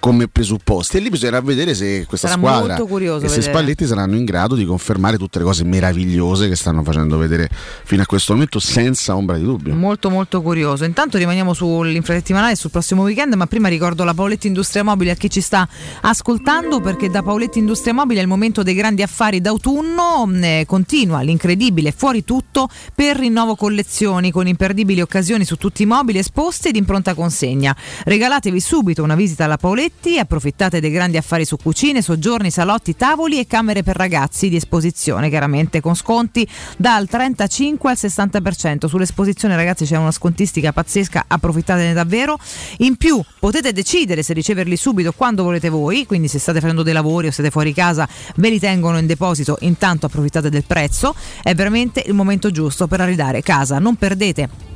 come 0.00 0.28
presupposti 0.28 0.96
e 0.96 1.00
lì 1.00 1.08
bisognerà 1.10 1.40
vedere 1.40 1.74
se 1.74 2.06
questa 2.06 2.28
Sarà 2.28 2.40
squadra 2.40 2.76
e 2.76 2.78
se 2.78 3.18
vedere. 3.18 3.42
Spalletti 3.42 3.86
saranno 3.86 4.16
in 4.16 4.24
grado 4.24 4.54
di 4.54 4.64
confermare 4.64 5.16
tutte 5.16 5.38
le 5.38 5.44
cose 5.44 5.64
meravigliose 5.64 6.48
che 6.48 6.54
stanno 6.54 6.82
facendo 6.82 7.18
vedere 7.18 7.48
fino 7.84 8.02
a 8.02 8.06
questo 8.06 8.32
momento 8.32 8.58
senza 8.58 9.16
ombra 9.16 9.36
di 9.36 9.44
dubbio. 9.44 9.74
Molto 9.74 10.10
molto 10.10 10.40
curioso. 10.40 10.84
Intanto 10.84 11.18
rimaniamo 11.18 11.52
sull'infrasettimanale 11.52 12.54
sul 12.54 12.70
prossimo 12.70 13.02
weekend, 13.02 13.34
ma 13.34 13.46
prima 13.46 13.68
ricordo 13.68 14.04
la 14.04 14.14
Paoletti 14.14 14.46
Industria 14.46 14.84
Mobile 14.84 15.10
a 15.10 15.14
chi 15.14 15.30
ci 15.30 15.40
sta 15.40 15.68
ascoltando 16.02 16.80
perché 16.80 17.10
da 17.10 17.22
Paoletti 17.22 17.58
Industria 17.58 17.92
Mobile 17.92 18.20
è 18.20 18.22
il 18.22 18.28
momento 18.28 18.62
dei 18.62 18.74
grandi 18.74 19.02
affari 19.02 19.40
d'autunno, 19.40 20.30
eh, 20.40 20.64
continua 20.66 21.20
l'incredibile 21.22 21.92
fuori 21.92 22.24
tutto 22.24 22.68
per 22.94 23.16
rinnovo 23.16 23.56
collezioni 23.56 24.30
con 24.30 24.46
imperdibili 24.46 25.00
occasioni 25.00 25.44
su 25.44 25.56
tutti 25.56 25.82
i 25.82 25.86
mobili 25.86 26.18
esposti 26.18 26.68
ed 26.68 26.76
in 26.76 26.84
pronta 26.84 27.14
consegna. 27.14 27.74
Regalatevi 28.04 28.60
subito 28.60 29.02
una 29.02 29.14
visita 29.14 29.44
alla 29.44 29.56
Paoletti, 29.56 29.87
approfittate 30.18 30.80
dei 30.80 30.90
grandi 30.90 31.16
affari 31.16 31.44
su 31.44 31.56
cucine, 31.56 32.02
soggiorni, 32.02 32.50
salotti, 32.50 32.96
tavoli 32.96 33.38
e 33.38 33.46
camere 33.46 33.82
per 33.82 33.96
ragazzi 33.96 34.48
di 34.48 34.56
esposizione, 34.56 35.28
chiaramente 35.28 35.80
con 35.80 35.94
sconti 35.94 36.46
dal 36.76 37.08
35 37.08 37.90
al 37.90 37.96
60%. 37.98 38.86
Sull'esposizione 38.86 39.56
ragazzi 39.56 39.84
c'è 39.84 39.96
una 39.96 40.10
scontistica 40.10 40.72
pazzesca, 40.72 41.24
approfittatene 41.26 41.92
davvero. 41.92 42.38
In 42.78 42.96
più 42.96 43.20
potete 43.38 43.72
decidere 43.72 44.22
se 44.22 44.32
riceverli 44.32 44.76
subito 44.76 45.12
quando 45.12 45.42
volete 45.42 45.68
voi, 45.68 46.06
quindi 46.06 46.28
se 46.28 46.38
state 46.38 46.60
facendo 46.60 46.82
dei 46.82 46.92
lavori 46.92 47.28
o 47.28 47.30
siete 47.30 47.50
fuori 47.50 47.72
casa 47.72 48.08
ve 48.36 48.50
li 48.50 48.58
tengono 48.58 48.98
in 48.98 49.06
deposito, 49.06 49.56
intanto 49.60 50.06
approfittate 50.06 50.50
del 50.50 50.64
prezzo, 50.64 51.14
è 51.42 51.54
veramente 51.54 52.02
il 52.06 52.14
momento 52.14 52.50
giusto 52.50 52.86
per 52.86 53.00
arredare 53.00 53.42
casa. 53.42 53.78
Non 53.78 53.96
perdete 53.96 54.67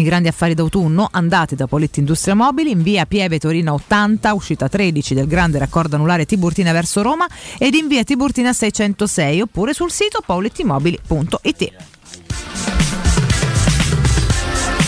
i 0.00 0.04
grandi 0.04 0.28
affari 0.28 0.54
d'autunno, 0.54 1.08
andate 1.10 1.56
da 1.56 1.66
Poletti 1.66 1.98
Industria 1.98 2.34
Mobili 2.34 2.70
in 2.70 2.82
via 2.82 3.06
Pieve 3.06 3.38
Torino 3.38 3.74
80, 3.74 4.32
uscita 4.34 4.68
13 4.68 5.14
del 5.14 5.26
grande 5.26 5.58
raccordo 5.58 5.96
anulare 5.96 6.24
Tiburtina 6.26 6.72
verso 6.72 7.02
Roma 7.02 7.26
ed 7.58 7.74
in 7.74 7.88
via 7.88 8.04
Tiburtina 8.04 8.52
606 8.52 9.40
oppure 9.40 9.72
sul 9.72 9.90
sito 9.90 10.22
paulettimobili.it. 10.24 11.97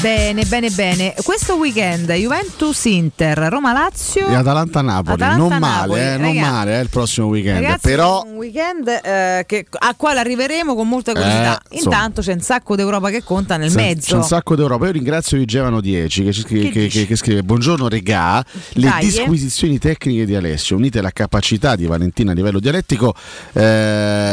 Bene, 0.01 0.45
bene, 0.47 0.71
bene. 0.71 1.15
Questo 1.23 1.57
weekend 1.57 2.11
Juventus-Inter, 2.11 3.37
Roma-Lazio 3.51 4.29
E 4.29 4.35
Atalanta-Napoli, 4.35 5.13
Atalanta-Napoli, 5.23 5.51
non 5.51 5.59
male, 5.59 6.15
eh, 6.15 6.17
non 6.17 6.37
male 6.37 6.79
eh, 6.79 6.83
il 6.83 6.89
prossimo 6.89 7.27
weekend, 7.27 7.61
Ragazzi, 7.61 7.81
però 7.89 8.23
un 8.25 8.37
weekend 8.37 8.89
eh, 8.89 9.45
che- 9.47 9.67
a 9.71 9.95
quale 9.99 10.21
arriveremo 10.21 10.75
con 10.75 10.89
molta 10.89 11.13
curiosità. 11.13 11.61
Eh. 11.69 11.81
Intanto 11.83 12.23
c'è 12.23 12.33
un 12.33 12.41
sacco 12.41 12.77
d'Europa 12.77 13.11
che 13.11 13.23
conta 13.23 13.59
nel 13.59 13.69
C'è- 13.69 13.77
mezzo. 13.77 14.13
C'è 14.13 14.17
un 14.17 14.23
sacco 14.23 14.57
d'Europa. 14.57 14.87
Io 14.87 14.93
ringrazio 14.93 15.37
Vigevano 15.37 15.83
10 15.83 16.25
che, 16.25 16.33
scrive, 16.33 16.71
Che 16.71 16.87
che- 16.87 17.07
che- 17.07 17.17
scrive: 17.17 17.43
Buongiorno 17.43 17.87
regà. 17.87 18.43
Le 18.73 18.89
Dai, 18.89 19.03
eh. 19.03 19.05
disquisizioni 19.05 19.79
tecniche 19.79 20.25
di 20.25 20.35
Alessio, 20.35 20.77
unite 20.77 21.01
alla 21.01 21.11
capacità 21.11 21.77
di 21.77 21.85
Valentina 21.85 22.31
a 22.31 22.35
livello 22.35 22.59
dialettico, 22.59 23.15
eh, 23.53 23.61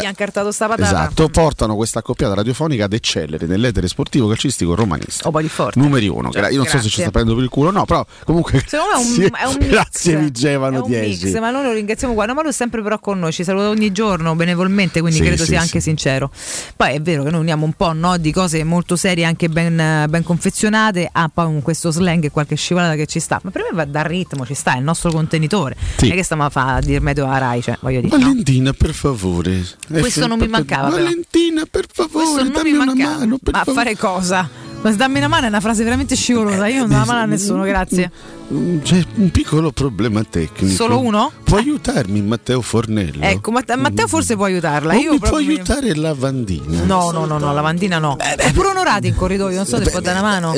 Gli 0.01 0.05
hanno 0.05 0.13
cartato 0.15 0.51
sta 0.53 0.67
patata. 0.67 0.87
esatto, 0.87 1.27
portano 1.27 1.75
questa 1.75 1.99
accoppiata 1.99 2.35
radiofonica 2.35 2.85
ad 2.85 2.93
eccellere 2.93 3.45
nell'etere 3.47 3.89
sportivo 3.89 4.27
calcistico 4.29 4.73
romanista. 4.73 5.27
Oh, 5.27 5.31
poi 5.31 5.43
forte. 5.57 5.79
numeri 5.79 6.07
uno. 6.07 6.29
Gra- 6.29 6.49
io 6.49 6.57
non 6.57 6.65
so 6.65 6.71
se 6.71 6.77
Grazie. 6.77 6.89
ci 6.89 7.01
sta 7.01 7.11
prendendo 7.11 7.35
per 7.35 7.43
il 7.43 7.49
culo, 7.49 7.71
no, 7.71 7.85
però 7.85 8.05
comunque. 8.25 8.63
Secondo 8.65 8.97
me 8.97 9.25
è 9.25 9.25
un, 9.25 9.31
è 9.35 9.45
un 9.45 9.55
mix. 9.59 9.69
Grazie, 9.69 10.15
Vigevano 10.17 10.77
È 10.77 10.79
un 10.81 10.89
10. 10.89 11.25
mix, 11.25 11.39
ma 11.39 11.49
noi 11.51 11.63
lo 11.63 11.71
ringraziamo 11.73 12.13
qua. 12.13 12.25
No, 12.25 12.33
ma 12.33 12.41
lui 12.41 12.51
è 12.51 12.53
sempre 12.53 12.81
però 12.81 12.99
con 12.99 13.19
noi, 13.19 13.31
ci 13.31 13.43
saluta 13.43 13.69
ogni 13.69 13.91
giorno 13.91 14.35
benevolmente, 14.35 14.99
quindi 15.01 15.17
Sì, 15.19 15.25
credo 15.25 15.43
sì, 15.43 15.49
sia 15.49 15.61
anche 15.61 15.79
sincero. 15.79 16.29
Poi 16.75 16.93
è 16.93 17.01
vero 17.01 17.23
che 17.23 17.31
noi 17.31 17.39
uniamo 17.41 17.65
un 17.65 17.73
po' 17.73 17.93
no, 17.93 18.17
di 18.17 18.31
cose 18.31 18.63
molto 18.63 18.95
serie, 18.95 19.25
anche 19.25 19.49
ben, 19.49 20.05
ben 20.09 20.23
confezionate, 20.23 21.09
a 21.11 21.29
poi 21.33 21.45
un- 21.45 21.61
questo 21.61 21.91
slang 21.91 22.23
e 22.23 22.31
qualche 22.31 22.55
scivolata 22.55 22.95
che 22.95 23.05
ci 23.07 23.19
sta. 23.19 23.39
Ma 23.43 23.49
per 23.51 23.63
me 23.63 23.69
va 23.75 23.85
dal 23.85 24.03
ritmo, 24.05 24.45
ci 24.45 24.53
sta, 24.53 24.75
è 24.75 24.77
il 24.77 24.83
nostro 24.83 25.11
contenitore. 25.11 25.75
Sì. 25.97 26.05
Non 26.05 26.11
è 26.13 26.15
che 26.15 26.23
stiamo 26.23 26.45
a 26.45 26.49
fare 26.49 26.77
a 26.77 26.81
dir 26.81 27.01
medio 27.01 27.27
a 27.27 27.37
Rai, 27.37 27.61
cioè, 27.61 27.77
voglio 27.81 28.01
dire. 28.01 28.15
no. 28.17 28.23
Valentina, 28.23 28.73
per 28.73 28.93
favore. 28.93 29.65
Questo 29.87 30.27
non 30.27 30.37
mi 30.39 30.47
mancava. 30.47 30.89
Valentina, 30.89 31.63
per 31.69 31.85
favore, 31.91 32.25
Questo 32.25 32.43
non 32.43 32.51
dammi 32.53 32.71
mi 32.71 32.75
una 32.77 32.85
mancava. 32.85 33.17
mano. 33.17 33.37
Per 33.41 33.53
Ma 33.53 33.61
a 33.61 33.65
fare 33.73 33.95
cosa? 33.97 34.49
Dammi 34.81 35.17
una 35.17 35.27
mano 35.27 35.45
è 35.45 35.49
una 35.49 35.59
frase 35.59 35.83
veramente 35.83 36.15
scivolosa. 36.15 36.67
Io 36.67 36.79
non 36.79 36.89
do 36.89 36.95
la 36.95 37.05
mano 37.05 37.19
a 37.19 37.25
nessuno, 37.25 37.63
grazie. 37.63 38.11
Mm, 38.53 38.79
C'è 38.79 39.03
un 39.15 39.29
piccolo 39.29 39.71
problema 39.71 40.23
tecnico. 40.23 40.73
Solo 40.73 40.99
uno? 41.01 41.31
Può 41.43 41.57
aiutarmi 41.57 42.21
Matteo 42.21 42.61
Fornello? 42.61 43.21
Ecco, 43.23 43.51
Matte- 43.51 43.75
Matteo 43.75 44.07
forse 44.07 44.35
può 44.37 44.45
aiutarla. 44.45 44.93
O 44.93 44.97
Io 44.97 45.11
mi 45.11 45.19
può 45.19 45.27
proprio- 45.29 45.49
aiutare 45.49 45.93
Lavandina? 45.95 46.83
No, 46.83 47.11
no, 47.11 47.25
no, 47.25 47.37
no, 47.37 47.53
lavandina 47.53 47.99
no. 47.99 48.15
È 48.17 48.51
pure 48.53 48.69
onorati 48.69 49.07
in 49.07 49.15
corridoio, 49.15 49.57
non 49.57 49.65
so 49.65 49.83
se 49.83 49.89
può 49.89 49.99
dare 49.99 50.19
una 50.19 50.27
mano. 50.29 50.53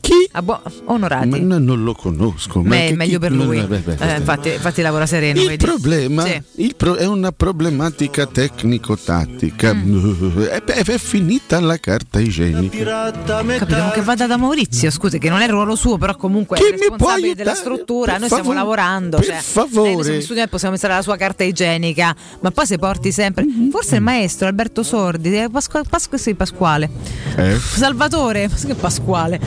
Chi? 0.00 0.28
Ah, 0.32 0.42
boh, 0.42 0.60
onorati. 0.84 1.28
Ma 1.28 1.38
no, 1.38 1.58
non 1.58 1.82
lo 1.82 1.94
conosco. 1.94 2.60
ma 2.62 2.68
Beh, 2.76 2.86
che- 2.88 2.94
meglio 2.94 3.18
per 3.18 3.30
chi- 3.30 3.36
lui. 3.42 3.60
Beh, 3.62 3.78
beh, 3.78 3.94
beh, 3.94 4.12
Eh, 4.14 4.16
infatti, 4.18 4.52
infatti 4.52 4.82
lavora 4.82 5.06
sereno. 5.06 5.40
Il 5.40 5.46
vedi? 5.48 5.64
problema 5.64 6.24
Sì. 6.26 6.42
il 6.56 6.74
pro- 6.76 6.96
è 6.96 7.06
una 7.06 7.32
problematica 7.32 8.26
tecnico-tattica. 8.26 9.72
Mm. 9.74 10.42
È, 10.54 10.62
è 10.62 10.98
finita 10.98 11.58
la 11.60 11.78
carta 11.78 12.20
igienica. 12.20 13.12
Capito, 13.12 13.90
che 13.94 14.02
vada 14.02 14.26
da 14.26 14.36
Maurizio, 14.36 14.90
scusi, 14.90 15.18
che 15.18 15.28
non 15.30 15.40
è 15.40 15.44
il 15.44 15.50
ruolo 15.50 15.74
suo, 15.74 15.96
però 15.98 16.16
comunque 16.16 16.56
Chi 16.58 16.64
è 16.64 16.72
mi 16.72 16.96
può 16.96 17.12
responsabile 17.14 17.34
della 17.34 17.54
struttura. 17.54 18.18
Noi 18.18 18.28
favore, 18.28 18.42
stiamo 18.42 18.58
lavorando. 18.58 19.16
per 19.18 19.26
cioè, 19.26 19.36
favore. 19.36 19.90
eh, 19.90 20.12
noi 20.12 20.22
studio 20.22 20.46
possiamo 20.46 20.72
pensare 20.74 20.92
alla 20.94 21.02
sua 21.02 21.16
carta 21.16 21.44
igienica, 21.44 22.14
ma 22.40 22.50
poi 22.50 22.66
se 22.66 22.78
porti 22.78 23.12
sempre. 23.12 23.44
Forse 23.70 23.96
il 23.96 24.02
maestro 24.02 24.46
Alberto 24.46 24.82
Sordi, 24.82 25.36
eh, 25.38 25.48
Pasqua- 25.50 25.82
Pasqua- 25.88 26.18
sì, 26.18 26.34
Pasquale. 26.34 26.88
Eh? 27.36 27.58
Salvatore, 27.58 28.48
Pasquale? 28.78 29.40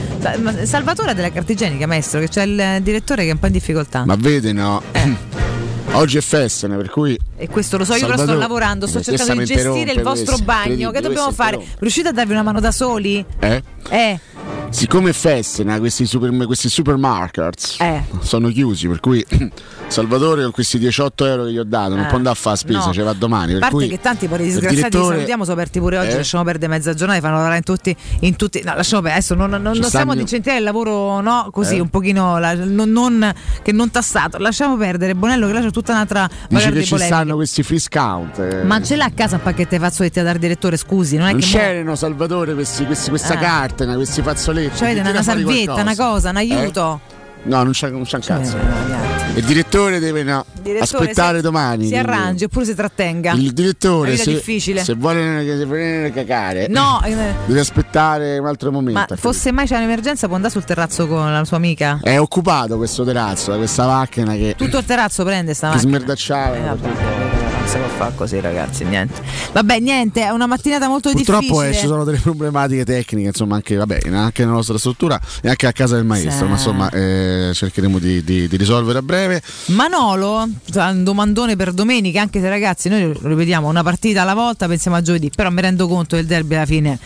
Salvatore 0.64 1.14
della 1.14 1.32
carta 1.32 1.52
igienica, 1.52 1.88
maestro, 1.88 2.20
che 2.20 2.30
c'è 2.30 2.44
il 2.44 2.82
direttore 2.82 3.24
che 3.24 3.30
è 3.30 3.34
un 3.34 3.40
po' 3.40 3.48
in 3.48 3.52
difficoltà. 3.54 4.06
Ma 4.06 4.16
vede, 4.16 4.52
no? 4.54 4.82
Oggi 5.94 6.18
è 6.18 6.22
festa, 6.22 6.68
per 6.68 6.90
cui. 6.90 7.18
E 7.38 7.48
questo 7.48 7.78
lo 7.78 7.86
so, 7.86 7.96
io 7.96 8.06
però 8.08 8.18
sto 8.22 8.34
lavorando, 8.34 8.88
sto 8.88 9.00
Eh, 9.00 9.04
cercando 9.04 9.42
di 9.42 9.46
gestire 9.46 9.94
il 9.94 10.02
vostro 10.02 10.38
bagno. 10.38 10.92
Che 10.92 11.00
dobbiamo 11.02 11.32
fare? 11.32 11.60
Riuscite 11.80 12.10
a 12.10 12.12
darvi 12.12 12.34
una 12.34 12.44
mano 12.44 12.60
da 12.60 12.72
soli? 12.72 13.24
Eh? 13.40 13.64
Eh, 13.90 14.20
Siccome 14.70 15.14
Fessena, 15.14 15.80
questi, 15.80 16.06
super, 16.06 16.30
questi 16.46 16.68
supermarkets 16.70 17.78
Eh. 17.80 18.04
sono 18.22 18.50
chiusi, 18.50 18.88
per 18.88 19.00
cui 19.00 19.26
Salvatore 19.88 20.44
con 20.44 20.52
questi 20.52 20.78
18 20.78 21.26
euro 21.26 21.46
che 21.46 21.52
gli 21.54 21.58
ho 21.58 21.64
dato 21.64 21.96
non 21.96 22.04
Eh, 22.04 22.08
può 22.08 22.18
andare 22.18 22.36
a 22.36 22.40
fare 22.40 22.58
spesa, 22.58 22.86
no. 22.88 22.94
ce 22.94 23.02
va 23.02 23.14
domani. 23.14 23.52
a 23.52 23.54
Per 23.54 23.60
parte 23.62 23.76
cui 23.76 23.88
che 23.88 24.00
tanti 24.02 24.26
il 24.26 24.30
disgraziati 24.32 24.76
li 24.76 24.76
direttore- 24.76 25.16
salutiamo, 25.16 25.44
sono 25.46 25.56
aperti 25.56 25.80
pure 25.80 25.98
oggi, 25.98 26.10
Eh? 26.10 26.16
lasciamo 26.18 26.44
perdere 26.44 26.72
mezza 26.74 26.94
giornata, 26.94 27.20
fanno 27.22 27.34
lavorare 27.36 27.58
in 27.58 27.64
tutti, 27.64 27.96
in 28.20 28.36
tutti 28.36 28.62
no, 28.64 28.76
lasciamo 28.76 29.02
perdere, 29.04 29.20
adesso 29.24 29.36
non, 29.36 29.50
non, 29.50 29.62
non 29.62 29.84
stiamo 29.84 30.12
ad 30.12 30.20
incentivare 30.20 30.60
il 30.60 30.66
lavoro 30.66 31.22
no, 31.22 31.48
così 31.52 31.78
Eh? 31.78 31.80
un 31.80 31.90
pochino 31.90 32.38
la- 32.38 32.54
non, 32.54 32.92
non- 32.92 33.34
che 33.64 33.72
non 33.72 33.90
tassato, 33.90 34.38
lasciamo 34.38 34.76
perdere 34.76 35.16
Bonello 35.16 35.48
che 35.48 35.54
lascia 35.54 35.72
tutta 35.72 35.94
un'altra 35.94 36.30
magari 36.50 36.80
che 36.80 36.84
ci 36.84 36.98
stanno 36.98 37.36
questi 37.36 37.64
discount. 37.66 38.38
eh. 38.40 38.64
Ma 38.64 38.82
ce 38.82 38.98
l'ha 38.98 39.06
a 39.06 39.12
casa 39.12 39.38
un 39.38 39.42
pacchetto 39.44 39.76
di 39.76 39.80
fazzoletti 39.82 40.20
da 40.20 40.26
dare 40.26 40.40
direttore, 40.40 40.76
scusi, 40.76 41.16
non 41.16 41.28
è 41.28 41.32
non 41.32 41.40
che 41.40 41.48
c'erano 41.48 41.96
Salvatore 41.96 42.54
questi, 42.54 42.86
questi- 42.86 43.10
questa 43.10 43.36
Ah. 43.36 43.38
carta, 43.38 43.86
questi 43.86 44.22
fazzoletti. 44.22 44.37
Cioè, 44.38 44.90
avete 44.90 45.02
tira 45.02 45.10
una 45.10 45.24
fuori 45.24 45.24
salvietta, 45.44 45.82
una 45.82 45.96
cosa, 45.96 46.30
un 46.30 46.36
aiuto. 46.38 47.02
Eh? 47.12 47.16
No, 47.44 47.64
non 47.64 47.72
c'è, 47.72 47.90
non 47.90 48.04
c'è 48.04 48.16
un 48.16 48.22
cazzo. 48.22 48.58
Eh, 48.58 48.62
niente. 48.88 49.40
Il 49.40 49.46
direttore 49.46 50.00
deve 50.00 50.24
no, 50.24 50.44
Direttore, 50.62 51.04
aspettare 51.04 51.38
si- 51.38 51.44
domani. 51.44 51.84
Si 51.86 51.92
quindi. 51.92 52.10
arrangi 52.10 52.44
oppure 52.46 52.66
si 52.66 52.74
trattenga. 52.76 53.32
Il 53.34 53.54
direttore, 53.54 54.18
se, 54.18 54.32
difficile. 54.34 54.84
se 54.84 54.96
vuole 54.96 55.46
se 55.46 55.66
vuole 55.66 56.12
cagare, 56.14 56.68
No, 56.68 57.00
eh, 57.06 57.16
deve 57.46 57.60
aspettare 57.60 58.38
un 58.40 58.48
altro 58.48 58.72
momento. 58.72 59.06
ma 59.10 59.16
fosse 59.16 59.52
mai 59.52 59.68
c'è 59.68 59.78
un'emergenza 59.78 60.26
può 60.26 60.36
andare 60.36 60.54
sul 60.54 60.64
terrazzo 60.66 61.08
con 61.08 61.32
la 61.32 61.46
sua 61.46 61.58
amica? 61.58 62.00
È 62.02 62.20
occupato 62.20 62.78
questo 62.78 63.04
terrazzo 63.06 63.52
da 63.52 63.58
questa 63.58 63.86
macchina 63.86 64.34
che, 64.34 64.56
Tutto 64.58 64.80
il 64.80 64.86
terrazzo 64.86 65.24
prende 65.24 65.54
sta 65.54 65.70
che 65.70 65.76
macchina. 65.76 65.98
smerdacciava. 65.98 66.56
Eh, 66.56 67.37
si 67.68 67.78
può 67.78 67.88
fare 67.88 68.14
così 68.16 68.40
ragazzi, 68.40 68.84
niente. 68.86 69.22
Vabbè, 69.52 69.80
niente, 69.80 70.22
è 70.24 70.30
una 70.30 70.46
mattinata 70.48 70.88
molto 70.88 71.12
Purtroppo 71.12 71.62
eh, 71.62 71.68
difficile. 71.68 71.74
ci 71.74 71.86
sono 71.88 72.04
delle 72.04 72.18
problematiche 72.20 72.86
tecniche, 72.86 73.28
insomma, 73.28 73.56
anche, 73.56 73.76
vabbè, 73.76 74.00
anche 74.12 74.44
nella 74.44 74.56
nostra 74.56 74.78
struttura 74.78 75.20
e 75.42 75.50
anche 75.50 75.68
a 75.68 75.72
casa 75.74 75.96
del 75.96 76.06
maestro, 76.06 76.32
Sì. 76.32 76.44
ma 76.46 76.52
insomma 76.52 76.90
eh, 76.92 77.52
cercheremo 77.54 78.00
di, 78.00 78.24
di- 78.24 78.48
di 78.48 78.56
risolvere 78.58 79.00
a 79.00 79.02
breve. 79.02 79.42
Manolo, 79.68 80.48
un 80.76 81.04
domandone 81.04 81.56
per 81.56 81.74
domenica, 81.74 82.22
anche 82.22 82.40
se 82.40 82.48
ragazzi 82.50 82.88
noi 82.90 83.14
lo 83.20 83.28
ripetiamo 83.28 83.68
una 83.68 83.84
partita 83.84 84.22
alla 84.22 84.34
volta, 84.36 84.68
pensiamo 84.68 84.96
a 84.98 85.02
giovedì, 85.02 85.30
però 85.36 85.50
mi 85.50 85.62
rendo 85.62 85.88
conto 85.88 86.16
del 86.16 86.26
derby 86.26 86.56
alla 86.56 86.66
fine. 86.66 86.98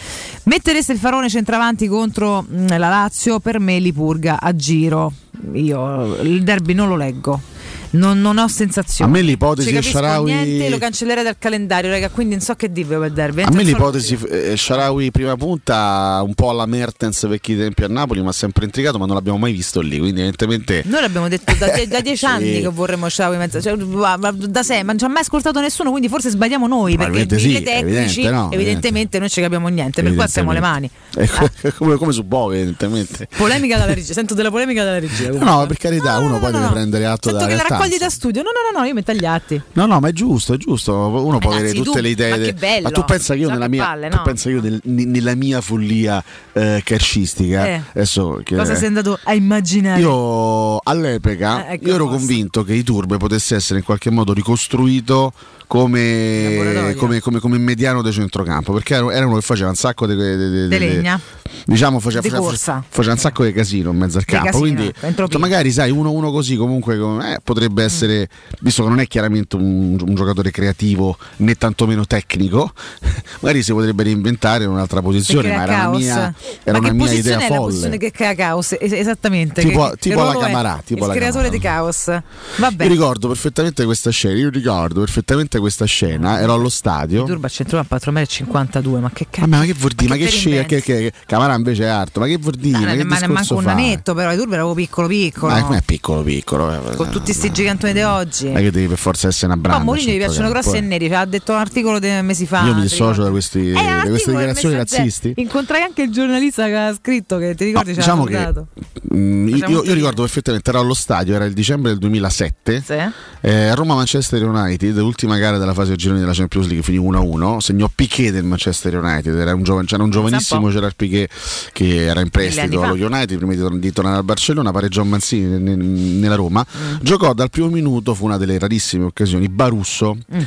Mettereste 0.43 0.93
il 0.93 0.99
farone 0.99 1.29
centravanti 1.29 1.87
contro 1.87 2.41
mh, 2.47 2.77
la 2.77 2.89
Lazio, 2.89 3.39
per 3.39 3.59
me 3.59 3.79
li 3.79 3.91
purga 3.91 4.39
a 4.39 4.55
giro. 4.55 5.11
Io 5.53 6.15
il 6.21 6.43
derby 6.43 6.73
non 6.73 6.87
lo 6.87 6.95
leggo. 6.95 7.41
Non, 7.91 8.21
non 8.21 8.37
ho 8.37 8.47
sensazione. 8.47 9.09
A 9.11 9.13
me 9.13 9.21
l'ipotesi 9.21 9.67
Ci 9.67 9.73
capisco 9.73 9.97
Sharawi- 9.97 10.31
niente, 10.33 10.69
lo 10.69 10.77
cancellerei 10.77 11.23
dal 11.23 11.35
calendario, 11.37 11.89
raga, 11.89 12.09
quindi 12.09 12.35
non 12.35 12.43
so 12.43 12.55
che 12.55 12.71
dirvi 12.71 12.95
per 12.95 13.11
derby. 13.11 13.41
A 13.43 13.49
me 13.51 13.63
l'ipotesi 13.63 14.17
eh, 14.29 14.55
Sharawi 14.55 15.11
prima 15.11 15.35
punta 15.35 16.21
un 16.23 16.33
po' 16.33 16.49
alla 16.49 16.65
Mertens 16.65 17.27
vecchi 17.27 17.57
tempi 17.57 17.83
a 17.83 17.87
Napoli, 17.87 18.21
mi 18.21 18.27
ha 18.29 18.31
sempre 18.31 18.65
intrigato, 18.65 18.97
ma 18.97 19.05
non 19.05 19.15
l'abbiamo 19.15 19.37
mai 19.37 19.51
visto 19.51 19.81
lì, 19.81 19.97
quindi 19.99 20.21
evidentemente 20.21 20.83
Noi 20.85 21.01
l'abbiamo 21.01 21.27
detto 21.27 21.53
da, 21.57 21.67
da 21.87 21.99
dieci 22.01 22.17
Sì. 22.17 22.25
anni 22.25 22.61
che 22.61 22.67
vorremmo 22.69 23.07
Xavi 23.07 23.33
in 23.33 23.39
mezzo, 23.39 23.61
cioè, 23.61 23.75
ma- 23.75 24.15
ma 24.17 24.31
da 24.31 24.63
sé, 24.63 24.77
ma 24.83 24.91
non 24.91 24.97
ci 24.99 25.05
ha 25.05 25.09
mai 25.09 25.21
ascoltato 25.21 25.59
nessuno, 25.59 25.89
quindi 25.89 26.07
forse 26.07 26.29
sbagliamo 26.29 26.67
noi, 26.67 26.95
perché 26.97 27.37
sì, 27.39 27.61
tecnici 27.61 28.21
evidente, 28.21 28.29
no, 28.29 28.51
evidentemente 28.51 29.19
noi 29.19 29.29
ci 29.29 29.41
capiamo 29.41 29.67
niente, 29.67 30.01
per 30.01 30.13
cui 30.13 30.21
alziamo 30.21 30.51
le 30.53 30.59
mani. 30.59 30.89
È 31.13 31.27
come, 31.75 31.95
come 31.97 32.11
su 32.13 32.23
Bovi, 32.23 32.55
evidentemente. 32.57 33.27
Polemica 33.35 33.77
dalla 33.77 33.93
regia, 33.93 34.13
sento 34.13 34.33
della 34.33 34.49
polemica 34.49 34.83
dalla 34.83 34.99
regia. 34.99 35.29
No, 35.31 35.43
no, 35.43 35.65
per 35.65 35.77
carità, 35.77 36.19
uno 36.19 36.39
poi 36.39 36.51
deve 36.53 36.67
prendere 36.67 37.05
atto 37.05 37.29
Sento 37.29 37.45
della 37.45 37.49
che 37.49 37.55
la 37.55 37.67
realtà. 37.67 37.80
Raccogli 37.81 37.97
da 37.99 38.09
studio. 38.09 38.41
No, 38.41 38.49
no, 38.51 38.71
no, 38.71 38.79
no, 38.79 38.85
io 38.87 38.93
metto 38.93 39.13
gli 39.13 39.25
atti. 39.25 39.61
No, 39.73 39.85
no, 39.85 39.99
ma 39.99 40.07
è 40.09 40.11
giusto, 40.11 40.53
è 40.53 40.57
giusto. 40.57 40.93
Uno 40.95 41.37
può 41.39 41.51
avere 41.51 41.73
tutte 41.73 41.91
tu- 41.91 41.99
le 42.01 42.09
idee. 42.09 42.29
ma 42.29 42.37
de- 42.37 42.45
che 42.45 42.53
bello. 42.53 42.81
Ma 42.83 42.89
tu 42.91 43.03
pensa 43.05 43.33
che 43.33 43.39
io 43.41 43.49
nella 43.49 43.67
mia, 43.67 43.83
palle, 43.85 44.09
tu 44.09 44.15
no? 44.17 44.21
pensa 44.23 44.49
io 44.49 44.61
nel- 44.61 44.81
ne- 44.83 45.05
nella 45.05 45.35
mia 45.35 45.61
follia 45.61 46.23
eh, 46.53 46.81
calcistica, 46.83 47.67
Eh. 47.67 47.81
adesso 47.93 48.41
che- 48.43 48.55
Cosa 48.55 48.75
sei 48.75 48.87
andato 48.87 49.17
a 49.23 49.33
immaginare? 49.33 49.99
io 50.01 50.79
all'epoca 50.79 51.67
Eh, 51.69 51.73
ecco, 51.73 51.87
io 51.87 51.95
ero 51.95 52.05
posso. 52.05 52.17
convinto 52.17 52.63
che 52.63 52.73
Iturbe 52.73 53.17
potesse 53.17 53.55
essere 53.55 53.79
in 53.79 53.85
qualche 53.85 54.09
modo 54.09 54.33
ricostruito 54.33 55.31
come, 55.67 56.95
come, 56.97 57.19
come, 57.21 57.39
come 57.39 57.57
mediano 57.57 58.01
di 58.01 58.11
centrocampo 58.11 58.73
perché 58.73 58.95
era 58.95 59.13
era 59.13 59.25
uno 59.25 59.35
che 59.35 59.41
faceva 59.41 59.69
un 59.69 59.75
sacco 59.75 60.05
di 60.05 60.15
legna. 60.15 61.19
diciamo 61.65 61.99
faceva, 61.99 62.21
faceva- 62.21 62.83
faceva 62.89 63.13
un 63.13 63.19
sacco 63.19 63.43
di 63.45 63.53
casino 63.53 63.91
in 63.91 63.97
mezzo 63.97 64.17
al 64.17 64.25
campo 64.25 64.57
quindi 64.59 64.91
ecco, 64.99 65.39
magari 65.39 65.71
sai 65.71 65.91
uno 65.91 66.11
uno 66.11 66.31
così 66.31 66.55
comunque 66.57 66.97
com- 66.97 67.21
eh, 67.21 67.39
Mm. 67.41 67.43
Potrebbe 67.71 67.83
essere 67.83 68.29
visto 68.59 68.83
che 68.83 68.89
non 68.89 68.99
è 68.99 69.07
chiaramente 69.07 69.55
un, 69.55 69.97
un 70.05 70.15
giocatore 70.15 70.51
creativo 70.51 71.17
né 71.37 71.55
tantomeno 71.55 72.05
tecnico 72.05 72.73
magari 73.41 73.63
si 73.63 73.71
potrebbe 73.71 74.03
reinventare 74.03 74.65
in 74.65 74.69
un'altra 74.69 75.01
posizione 75.01 75.49
Che 75.49 75.55
ma 75.55 75.63
era 75.63 75.73
una 75.73 75.81
caos. 75.83 75.97
mia, 75.97 76.33
era 76.63 76.71
ma 76.73 76.77
una 76.77 76.87
che 76.89 76.93
mia 76.93 77.13
idea 77.13 77.37
è 77.37 77.39
la 77.41 77.45
folle 77.47 77.61
posizione 77.65 77.97
che 77.97 78.11
crea 78.11 78.35
caos? 78.35 78.75
Es- 78.79 78.91
esattamente. 78.91 79.61
Tipo- 79.61 79.89
che, 79.91 79.97
tipo 79.97 80.19
che 80.19 80.23
la 80.25 80.31
è? 80.33 80.39
Camarà, 80.39 80.81
tipo 80.83 81.01
il 81.01 81.07
la 81.07 81.13
creatore 81.13 81.49
Camarà. 81.49 81.49
di 81.49 81.59
caos. 81.59 82.21
Vabbè. 82.57 82.83
io 82.83 82.89
ricordo 82.89 83.27
perfettamente 83.27 83.85
questa 83.85 84.09
scena 84.11 84.35
io 84.35 84.49
ricordo 84.49 84.99
perfettamente 84.99 85.59
questa 85.59 85.85
scena 85.85 86.39
ero 86.39 86.53
allo 86.53 86.69
stadio 86.69 87.23
Turba 87.23 87.45
al 87.47 87.51
centrocampo 87.51 87.89
4 87.89 88.11
metri 88.11 88.29
e 88.33 88.37
52, 88.37 88.99
ma 88.99 89.09
che 89.11 89.27
cazzo? 89.29 89.45
Ah, 89.45 89.47
ma 89.47 89.63
che 89.65 89.73
vuol 89.73 89.91
dire? 89.93 90.09
Ma 90.09 90.15
che 90.15 90.25
te 90.25 90.31
scena? 90.31 90.63
Che, 90.63 90.81
che, 90.81 91.11
Camarà 91.25 91.55
invece 91.55 91.83
è 91.83 91.87
alto, 91.87 92.19
ma 92.19 92.25
che 92.27 92.37
vuol 92.37 92.55
dire? 92.55 92.77
No, 92.79 92.85
ma 92.85 92.95
che 92.95 93.03
ma 93.03 93.15
ne 93.19 93.27
manco 93.27 93.41
discorso 93.41 93.55
un 93.55 93.63
fa? 93.63 93.73
nanetto, 93.73 94.13
però 94.13 94.31
i 94.31 94.37
Turbi 94.37 94.53
era 94.53 94.73
piccolo 94.73 95.07
piccolo. 95.07 95.53
Ma 95.53 95.63
com'è 95.63 95.81
piccolo 95.81 96.21
piccolo? 96.23 96.91
eh, 96.91 96.95
Con 96.95 97.09
tutti 97.09 97.33
sti 97.33 97.51
gigantoni 97.61 97.93
di 97.93 98.01
oggi. 98.01 98.45
Non 98.47 98.57
è 98.57 98.61
che 98.61 98.71
devi 98.71 98.87
per 98.87 98.97
forza 98.97 99.27
essere 99.27 99.47
una 99.47 99.55
Ma 99.55 99.61
branda. 99.61 99.81
a 99.81 99.83
Mourinho 99.85 100.11
gli 100.11 100.17
piacciono 100.17 100.49
grossi 100.49 100.75
e 100.77 100.81
neri, 100.81 101.07
cioè, 101.07 101.17
ha 101.17 101.25
detto 101.25 101.51
un 101.53 101.57
articolo 101.59 101.99
dei 101.99 102.21
mesi 102.23 102.45
fa. 102.45 102.65
Io 102.65 102.75
mi 102.75 102.81
dissocio 102.81 103.23
da, 103.23 103.29
questi, 103.29 103.69
Eh, 103.69 103.73
da 103.73 104.03
queste 104.07 104.31
dichiarazioni 104.31 104.75
razzisti. 104.75 105.33
Incontrai 105.37 105.81
anche 105.81 106.01
il 106.03 106.11
giornalista 106.11 106.65
che 106.65 106.75
ha 106.75 106.93
scritto 106.93 107.37
che 107.37 107.55
ti 107.55 107.65
ricordi 107.65 107.89
c'era 107.93 108.01
diciamo 108.01 108.23
che 108.25 108.33
salutato. 108.33 108.67
mm, 109.15 109.47
io, 109.55 109.83
io 109.83 109.93
ricordo 109.93 110.21
perfettamente, 110.21 110.69
ero 110.69 110.79
allo 110.79 110.93
stadio, 110.93 111.35
era 111.35 111.45
il 111.45 111.53
dicembre 111.53 111.91
del 111.91 111.99
2007. 111.99 112.83
Sì. 112.85 112.95
Eh, 113.41 113.75
Roma-Manchester 113.75 114.43
United, 114.43 114.97
l'ultima 114.97 115.37
gara 115.37 115.57
della 115.57 115.73
fase 115.73 115.93
a 115.93 115.95
gironi 115.95 116.19
della 116.19 116.33
Champions 116.33 116.67
League, 116.67 116.83
finì 116.83 116.97
1-1. 116.99 117.57
Segnò 117.59 117.89
Piquet 117.93 118.31
del 118.31 118.43
Manchester 118.43 118.95
United. 118.97 119.35
Era 119.35 119.53
un, 119.53 119.63
giovane- 119.63 119.85
c'era 119.87 120.03
un 120.03 120.09
giovanissimo 120.09 120.69
Gerard 120.71 120.95
Piquet 120.95 121.29
che 121.73 122.05
era 122.05 122.21
in 122.21 122.29
prestito 122.29 122.81
allo 122.81 122.93
United 123.05 123.37
prima 123.37 123.53
di, 123.53 123.59
tor- 123.59 123.77
di 123.77 123.91
tornare 123.91 124.17
al 124.17 124.23
Barcellona. 124.23 124.71
Pareggiò 124.71 125.03
Manzini 125.03 125.59
ne- 125.59 125.75
ne- 125.75 125.85
nella 126.19 126.35
Roma. 126.35 126.65
Mm. 126.65 126.95
Giocò 127.01 127.33
dal 127.33 127.49
primo 127.51 127.67
minuto, 127.67 128.15
fu 128.15 128.25
una 128.25 128.37
delle 128.37 128.57
rarissime 128.57 129.05
occasioni. 129.05 129.47
Barusso. 129.47 130.17
Mm. 130.33 130.41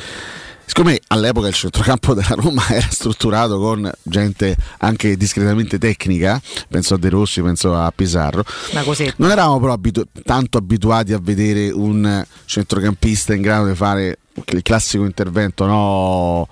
Secondo 0.66 0.90
me 0.90 1.01
all'epoca 1.09 1.47
il 1.47 1.55
centrocampo 1.55 2.14
della 2.14 2.35
Roma 2.35 2.66
era 2.72 2.89
strutturato 2.90 3.59
con 3.59 3.89
gente 4.02 4.56
anche 4.78 5.16
discretamente 5.16 5.78
tecnica, 5.78 6.40
penso 6.68 6.94
a 6.94 6.98
De 6.98 7.10
Rossi, 7.10 7.43
penso 7.43 7.76
a 7.76 7.93
Pizarro. 7.94 8.44
Non 9.18 9.31
eravamo 9.31 9.60
però 9.60 9.72
abitu- 9.74 10.09
tanto 10.24 10.59
abituati 10.59 11.12
a 11.12 11.20
vedere 11.22 11.70
un 11.70 12.24
centrocampista 12.47 13.35
in 13.35 13.43
grado 13.43 13.68
di 13.68 13.74
fare 13.74 14.18
il 14.47 14.62
classico 14.62 15.05
intervento, 15.05 15.66
no? 15.66 16.48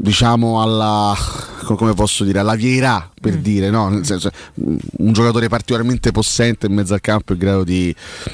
Diciamo 0.00 0.62
alla 0.62 1.12
co- 1.64 1.74
come 1.74 1.92
posso 1.92 2.22
dire 2.22 2.38
alla 2.38 2.54
Vieira 2.54 3.10
per 3.20 3.36
dire 3.38 3.68
no 3.68 3.88
nel 3.88 4.06
senso 4.06 4.30
un 4.54 5.12
giocatore 5.12 5.48
particolarmente 5.48 6.12
possente 6.12 6.66
in 6.66 6.74
mezzo 6.74 6.94
al 6.94 7.00
campo 7.00 7.32
in 7.32 7.38
grado 7.40 7.64
di 7.64 7.92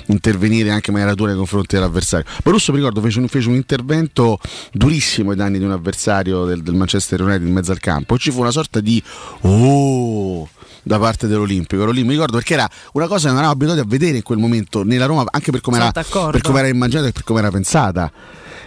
intervenire 0.08 0.68
anche 0.70 0.90
in 0.90 0.92
maniera 0.96 1.14
dura 1.14 1.30
nei 1.30 1.38
confronti 1.38 1.74
dell'avversario 1.76 2.26
Barusso 2.42 2.70
mi 2.70 2.78
ricordo 2.78 3.00
fece 3.00 3.18
un, 3.18 3.28
fece 3.28 3.48
un 3.48 3.54
intervento 3.54 4.38
durissimo 4.72 5.30
ai 5.30 5.36
danni 5.36 5.56
di 5.58 5.64
un 5.64 5.72
avversario 5.72 6.44
del, 6.44 6.62
del 6.62 6.74
Manchester 6.74 7.22
United 7.22 7.46
in 7.46 7.54
mezzo 7.54 7.72
al 7.72 7.80
campo 7.80 8.14
e 8.14 8.18
ci 8.18 8.30
fu 8.30 8.40
una 8.40 8.50
sorta 8.50 8.80
di 8.80 9.02
oh 9.40 10.46
da 10.86 10.98
parte 10.98 11.26
dell'Olimpico. 11.26 11.82
L'Olimpico, 11.82 12.08
mi 12.08 12.12
ricordo 12.12 12.36
perché 12.36 12.52
era 12.52 12.68
una 12.92 13.06
cosa 13.06 13.20
che 13.20 13.28
non 13.28 13.36
eravamo 13.42 13.52
abituati 13.54 13.80
a 13.80 13.84
vedere 13.88 14.16
in 14.18 14.22
quel 14.22 14.38
momento 14.38 14.84
nella 14.84 15.06
Roma, 15.06 15.24
anche 15.30 15.50
per 15.50 15.62
come, 15.62 15.78
Sono 15.78 15.88
era, 15.88 16.00
d'accordo. 16.02 16.30
per 16.32 16.42
come 16.42 16.58
era 16.58 16.68
immaginata 16.68 17.08
e 17.08 17.12
per 17.12 17.24
come 17.24 17.38
era 17.38 17.50
pensata. 17.50 18.12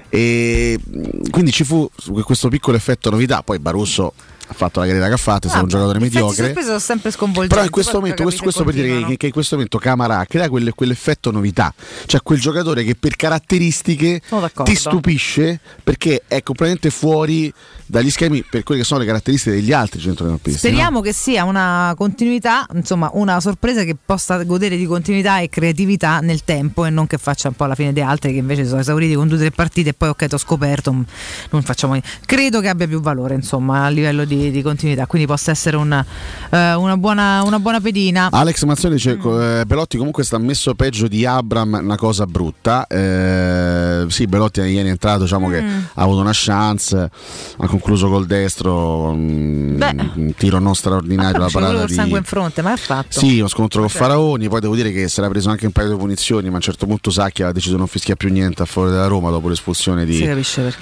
E 0.09 0.79
mh, 0.83 1.29
quindi 1.29 1.51
ci 1.51 1.63
fu 1.63 1.89
questo 2.23 2.49
piccolo 2.49 2.77
effetto 2.77 3.09
novità. 3.09 3.43
Poi 3.43 3.59
Barusso 3.59 4.13
ha 4.49 4.53
fatto 4.53 4.79
la 4.79 4.85
carriera 4.85 5.07
che 5.07 5.13
ha 5.13 5.17
fatto, 5.17 5.47
è 5.47 5.49
stato 5.49 5.63
un 5.63 5.69
giocatore 5.69 5.99
mediocre. 5.99 6.53
sono 6.63 6.79
sempre 6.79 7.11
sconvolgenti. 7.11 7.53
Però 7.53 7.63
in 7.63 7.69
questo 7.69 7.97
momento, 7.97 8.23
questo, 8.23 8.43
questo 8.43 8.63
per 8.63 8.73
dire 8.73 9.05
che, 9.05 9.17
che 9.17 9.25
in 9.27 9.31
questo 9.31 9.55
momento 9.55 9.77
Camara 9.77 10.23
crea 10.25 10.49
quel- 10.49 10.73
quell'effetto 10.73 11.31
novità, 11.31 11.73
cioè 12.05 12.21
quel 12.21 12.39
giocatore 12.39 12.83
che 12.83 12.95
per 12.95 13.15
caratteristiche 13.15 14.21
ti 14.63 14.75
stupisce 14.75 15.59
perché 15.83 16.23
è 16.27 16.41
completamente 16.43 16.89
fuori 16.89 17.53
dagli 17.85 18.11
schemi 18.11 18.43
per 18.43 18.63
quelle 18.63 18.81
che 18.81 18.85
sono 18.85 18.99
le 18.99 19.05
caratteristiche 19.05 19.55
degli 19.55 19.71
altri 19.71 19.99
centrocampisti. 19.99 20.67
no? 20.67 20.73
Speriamo 20.73 21.01
che 21.01 21.13
sia 21.13 21.43
una 21.45 21.93
continuità, 21.97 22.65
insomma, 22.73 23.09
una 23.13 23.39
sorpresa 23.39 23.83
che 23.83 23.95
possa 23.95 24.43
godere 24.43 24.77
di 24.77 24.85
continuità 24.85 25.39
e 25.39 25.49
creatività 25.49 26.19
nel 26.19 26.43
tempo 26.43 26.85
e 26.85 26.89
non 26.89 27.07
che 27.07 27.17
faccia 27.17 27.47
un 27.47 27.55
po' 27.55 27.65
la 27.65 27.75
fine 27.75 27.93
di 27.93 28.01
altri 28.01 28.33
che 28.33 28.39
invece 28.39 28.65
sono 28.65 28.81
esauriti 28.81 29.15
con 29.15 29.27
due 29.27 29.37
o 29.37 29.39
tre 29.39 29.51
partite 29.51 29.89
e 29.89 29.93
poi 29.93 30.09
ok, 30.09 30.25
ti 30.25 30.33
ho 30.33 30.37
scoperto, 30.37 30.93
mm, 30.93 31.01
non 31.51 31.63
facciamo 31.63 31.93
niente. 31.93 32.09
Credo 32.25 32.59
che 32.59 32.67
abbia 32.67 32.87
più 32.87 32.99
valore, 32.99 33.35
insomma, 33.35 33.85
a 33.85 33.89
livello 33.89 34.25
di, 34.25 34.36
di 34.51 34.61
continuità, 34.61 35.05
quindi 35.07 35.27
possa 35.27 35.51
essere 35.51 35.75
una, 35.77 36.03
eh, 36.49 36.73
una, 36.73 36.97
buona, 36.97 37.43
una 37.43 37.59
buona 37.59 37.79
pedina. 37.81 38.29
Alex 38.31 38.63
Mazzoni 38.63 38.95
dice 38.95 39.15
Mm. 39.17 39.61
Belotti 39.65 39.97
comunque 39.97 40.23
sta 40.23 40.37
messo 40.37 40.73
peggio 40.75 41.07
di 41.07 41.25
Abram, 41.25 41.79
una 41.81 41.97
cosa 41.97 42.25
brutta. 42.25 42.85
Eh, 42.87 44.05
sì, 44.09 44.25
Belotti 44.27 44.59
ieri 44.61 44.87
è 44.87 44.91
entrato, 44.91 45.23
diciamo 45.23 45.49
che 45.49 45.61
Mm. 45.61 45.79
ha 45.95 46.01
avuto 46.03 46.19
una 46.21 46.31
chance, 46.33 46.97
ha 47.57 47.67
concluso 47.67 48.09
col 48.09 48.25
destro, 48.25 49.13
mm, 49.13 49.81
un 50.15 50.33
tiro 50.37 50.59
non 50.59 50.75
straordinario, 50.75 51.39
la 51.39 51.45
Ci 51.47 51.51
vuole 51.53 51.65
parata 51.67 51.83
il 51.83 51.87
di... 51.89 51.93
sangue 51.95 52.17
in 52.19 52.23
fronte, 52.23 52.61
ma 52.61 52.71
ha 52.71 52.77
fatto. 52.77 53.19
Sì, 53.19 53.39
uno 53.39 53.47
scontro 53.47 53.81
con 53.81 53.89
Ok. 53.89 53.97
Faraoni, 53.97 54.47
poi 54.49 54.59
devo 54.59 54.75
dire 54.75 54.91
che 54.91 55.07
si 55.07 55.19
era 55.19 55.29
preso 55.29 55.49
anche 55.49 55.65
un 55.65 55.71
paio 55.71 55.89
di 55.91 55.97
punizioni, 55.97 56.47
ma 56.47 56.53
a 56.53 56.55
un 56.55 56.61
certo 56.61 56.85
punto 56.85 57.09
Sacchi 57.11 57.43
ha 57.43 57.51
deciso 57.51 57.73
di 57.73 57.77
non 57.79 57.87
fischiare 57.87 58.17
più 58.17 58.29
niente 58.31 58.61
a 58.61 58.65
favore 58.65 58.91
della 58.93 59.07
Roma 59.07 59.29
dopo 59.29 59.49
l'espulsione 59.49 60.05
di, 60.05 60.27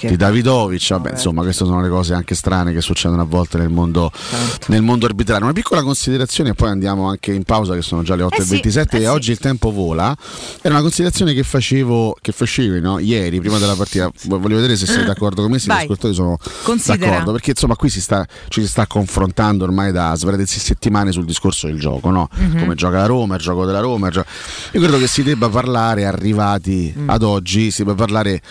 di 0.02 0.15
Davidovic. 0.15 0.90
Vabbè, 0.90 1.11
insomma, 1.11 1.41
queste 1.44 1.64
sono 1.65 1.82
le 1.82 1.90
cose 1.90 2.14
anche 2.14 2.36
strane 2.36 2.73
che 2.73 2.82
succedono 2.82 3.22
a 3.22 3.26
volte 3.26 3.45
nel 3.54 3.70
mondo, 3.70 4.12
Certo. 4.14 4.72
nel 4.72 4.82
mondo 4.82 5.06
arbitrario. 5.06 5.44
Una 5.44 5.54
piccola 5.54 5.82
considerazione 5.84 6.50
e 6.50 6.54
poi 6.54 6.70
andiamo 6.70 7.08
anche 7.08 7.32
in 7.34 7.44
pausa 7.44 7.74
che 7.76 7.82
sono 7.82 8.04
già 8.04 8.16
le 8.16 8.24
8.27 8.24 8.96
Eh 8.96 8.98
sì, 8.98 8.98
e 8.98 9.02
eh 9.04 9.08
oggi 9.08 9.32
il 9.32 9.38
tempo 9.40 9.72
vola. 9.72 10.16
Era 10.62 10.74
una 10.74 10.82
considerazione 10.84 11.34
che 11.34 11.44
facevo, 11.44 12.18
che 12.22 12.32
facevi 12.32 12.80
no? 12.82 13.00
ieri, 13.00 13.40
prima 13.40 13.58
della 13.60 13.76
partita. 13.76 14.12
Voglio 14.26 14.56
vedere 14.56 14.76
se 14.76 14.86
sei 14.86 15.06
d'accordo 15.06 15.42
con 15.44 15.52
me, 15.52 15.60
se 15.60 15.68
gli 15.68 15.72
ascoltatori 15.76 16.14
sono 16.14 16.38
Considera. 16.64 17.10
d'accordo, 17.12 17.32
perché 17.34 17.52
insomma 17.52 17.76
qui 17.76 17.90
si 17.90 18.02
sta, 18.02 18.26
ci 18.50 18.62
si 18.62 18.68
sta 18.68 18.88
confrontando 18.88 19.64
ormai 19.64 19.92
da 19.92 20.14
svariate 20.16 20.46
settimane 20.46 21.12
sul 21.12 21.26
discorso 21.26 21.68
del 21.68 21.80
gioco, 21.80 22.10
no? 22.10 22.30
Mhm. 22.34 22.60
come 22.60 22.76
gioca 22.76 22.98
la 22.98 23.06
Roma, 23.06 23.36
il 23.36 23.42
gioco 23.42 23.66
della 23.66 23.80
Roma. 23.80 24.08
il 24.08 24.14
gio- 24.14 24.26
Io 24.74 24.82
credo 24.82 24.98
che 24.98 25.08
si 25.08 25.24
debba 25.24 25.50
parlare, 25.50 26.06
arrivati 26.06 26.94
Mm. 26.98 27.10
ad 27.10 27.24
oggi, 27.24 27.72
si 27.72 27.84
debba 27.84 27.96
parlare 27.96 28.42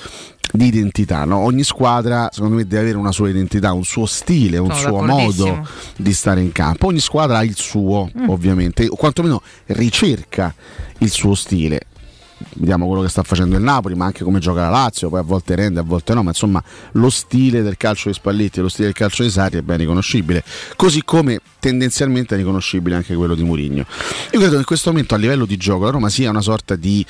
di 0.52 0.66
identità. 0.66 1.24
no? 1.24 1.38
Ogni 1.38 1.64
squadra, 1.64 2.28
secondo 2.32 2.56
me, 2.56 2.66
deve 2.66 2.82
avere 2.82 2.96
una 2.96 3.12
sua 3.12 3.28
identità, 3.28 3.72
un 3.72 3.84
suo 3.84 4.06
stile, 4.06 4.58
un 4.58 4.74
Sono 4.74 4.78
suo 4.98 5.02
modo 5.04 5.68
di 5.96 6.12
stare 6.12 6.40
in 6.40 6.52
campo. 6.52 6.86
Ogni 6.86 7.00
squadra 7.00 7.38
ha 7.38 7.44
il 7.44 7.56
suo, 7.56 8.10
Mm. 8.16 8.28
ovviamente, 8.28 8.86
o 8.88 8.94
quantomeno 8.96 9.42
ricerca 9.66 10.54
il 10.98 11.10
suo 11.10 11.34
stile. 11.34 11.80
Vediamo 12.56 12.86
quello 12.86 13.00
che 13.02 13.08
sta 13.08 13.22
facendo 13.22 13.56
il 13.56 13.62
Napoli, 13.62 13.94
ma 13.94 14.04
anche 14.06 14.22
come 14.22 14.38
gioca 14.38 14.62
la 14.62 14.68
Lazio, 14.68 15.08
poi 15.08 15.20
a 15.20 15.22
volte 15.22 15.54
rende, 15.54 15.80
a 15.80 15.82
volte 15.82 16.12
no, 16.14 16.22
ma 16.22 16.30
insomma 16.30 16.62
lo 16.92 17.08
stile 17.08 17.62
del 17.62 17.76
calcio 17.76 18.08
di 18.08 18.14
Spalletti 18.14 18.58
e 18.58 18.62
lo 18.62 18.68
stile 18.68 18.86
del 18.88 18.96
calcio 18.96 19.22
di 19.22 19.30
Sarri 19.30 19.58
è 19.58 19.62
ben 19.62 19.78
riconoscibile, 19.78 20.44
così 20.76 21.02
come 21.04 21.40
tendenzialmente 21.58 22.34
è 22.34 22.38
riconoscibile 22.38 22.96
anche 22.96 23.14
quello 23.14 23.34
di 23.34 23.44
Mourinho. 23.44 23.76
Io 24.32 24.38
credo 24.38 24.50
che 24.50 24.56
in 24.58 24.64
questo 24.64 24.90
momento 24.90 25.14
a 25.14 25.18
livello 25.18 25.46
di 25.46 25.56
gioco 25.56 25.84
la 25.84 25.90
Roma 25.90 26.10
sia 26.10 26.28
una 26.28 26.42
sorta 26.42 26.76
di 26.76 27.04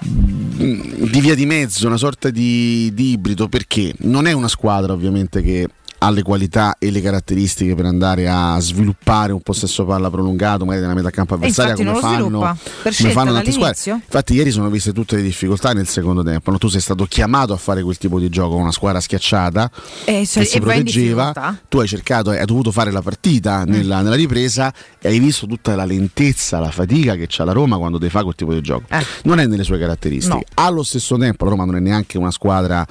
di 0.00 1.20
via 1.20 1.34
di 1.34 1.46
mezzo, 1.46 1.86
una 1.86 1.96
sorta 1.96 2.30
di, 2.30 2.90
di 2.92 3.12
ibrido, 3.12 3.48
perché 3.48 3.94
non 4.00 4.26
è 4.26 4.32
una 4.32 4.48
squadra 4.48 4.92
ovviamente 4.92 5.42
che 5.42 5.68
ha 6.02 6.10
le 6.10 6.22
qualità 6.22 6.76
e 6.78 6.90
le 6.90 7.00
caratteristiche 7.02 7.74
per 7.74 7.84
andare 7.84 8.26
a 8.28 8.58
sviluppare 8.58 9.32
un 9.32 9.40
possesso 9.42 9.84
palla 9.84 10.08
prolungato, 10.10 10.64
magari 10.64 10.82
nella 10.82 10.94
metà 10.94 11.10
campo 11.10 11.34
avversaria, 11.34 11.74
come 11.74 11.94
fanno, 12.00 12.30
come 12.30 13.12
fanno 13.12 13.32
tante 13.32 13.52
squadre. 13.52 13.76
Infatti, 13.92 14.34
ieri 14.34 14.50
sono 14.50 14.68
viste 14.70 14.92
tutte 14.92 15.16
le 15.16 15.22
difficoltà 15.22 15.72
nel 15.72 15.86
secondo 15.86 16.22
tempo. 16.22 16.50
no? 16.50 16.58
Tu 16.58 16.68
sei 16.68 16.80
stato 16.80 17.04
chiamato 17.04 17.52
a 17.52 17.56
fare 17.56 17.82
quel 17.82 17.98
tipo 17.98 18.18
di 18.18 18.28
gioco, 18.30 18.56
una 18.56 18.72
squadra 18.72 19.00
schiacciata 19.00 19.70
Eh, 20.06 20.24
cioè, 20.26 20.42
che 20.42 20.48
si 20.48 20.56
e 20.56 20.60
vai 20.60 20.78
in 20.78 20.82
proteggeva. 20.84 21.24
difficoltà. 21.26 21.60
Tu 21.68 21.78
hai 21.80 21.86
cercato, 21.88 22.30
hai 22.30 22.44
dovuto 22.46 22.70
fare 22.72 22.90
la 22.90 23.02
partita 23.02 23.64
Mm. 23.66 23.70
nella, 23.70 24.00
nella 24.00 24.14
ripresa 24.16 24.72
e 24.98 25.08
hai 25.08 25.18
visto 25.18 25.46
tutta 25.46 25.74
la 25.74 25.84
lentezza, 25.84 26.58
la 26.60 26.70
fatica 26.70 27.14
che 27.16 27.26
c'ha 27.28 27.44
la 27.44 27.52
Roma 27.52 27.76
quando 27.76 27.98
deve 27.98 28.10
fare 28.10 28.24
quel 28.24 28.36
tipo 28.36 28.54
di 28.54 28.60
gioco. 28.62 28.86
Non 29.24 29.38
è 29.38 29.46
nelle 29.46 29.64
sue 29.64 29.78
caratteristiche. 29.78 30.34
No. 30.34 30.42
Allo 30.54 30.82
stesso 30.82 31.16
tempo, 31.18 31.44
la 31.44 31.50
Roma 31.50 31.64
non 31.66 31.76
è 31.76 31.80
neanche 31.80 32.16
una 32.16 32.30
squadra 32.30 32.86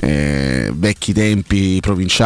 eh, 0.00 0.70
vecchi 0.74 1.12
tempi 1.12 1.80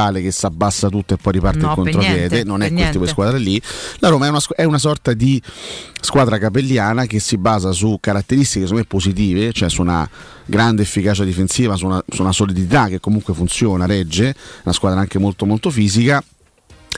provinciale 0.09 0.22
che 0.22 0.30
si 0.30 0.47
abbassa 0.47 0.89
tutto 0.89 1.14
e 1.14 1.16
poi 1.16 1.32
riparte 1.32 1.59
No, 1.59 1.68
il 1.70 1.74
contropiede. 1.74 2.44
non 2.44 2.62
è 2.62 2.72
quel 2.72 2.90
tipo 2.90 3.05
di 3.05 3.10
squadra 3.10 3.36
lì. 3.36 3.60
La 3.98 4.09
Roma 4.09 4.26
è 4.26 4.28
una, 4.28 4.40
è 4.56 4.64
una 4.64 4.78
sorta 4.78 5.12
di 5.12 5.40
squadra 6.01 6.39
capelliana 6.39 7.06
che 7.06 7.20
si 7.20 7.36
basa 7.36 7.72
su 7.72 7.98
caratteristiche 8.01 8.66
secondo 8.66 8.82
me 8.82 8.86
positive, 8.86 9.52
cioè 9.52 9.68
su 9.68 9.82
una 9.82 10.09
grande 10.44 10.82
efficacia 10.82 11.24
difensiva, 11.24 11.76
su 11.76 11.86
una, 11.86 12.02
su 12.09 12.22
una 12.22 12.32
solidità 12.32 12.89
che 12.89 13.01
comunque 13.01 13.35
funziona, 13.35 13.86
regge, 13.86 14.35
una 14.64 14.74
squadra 14.74 15.01
anche 15.01 15.18
molto 15.18 15.47
molto 15.47 15.70
fisica 15.70 16.22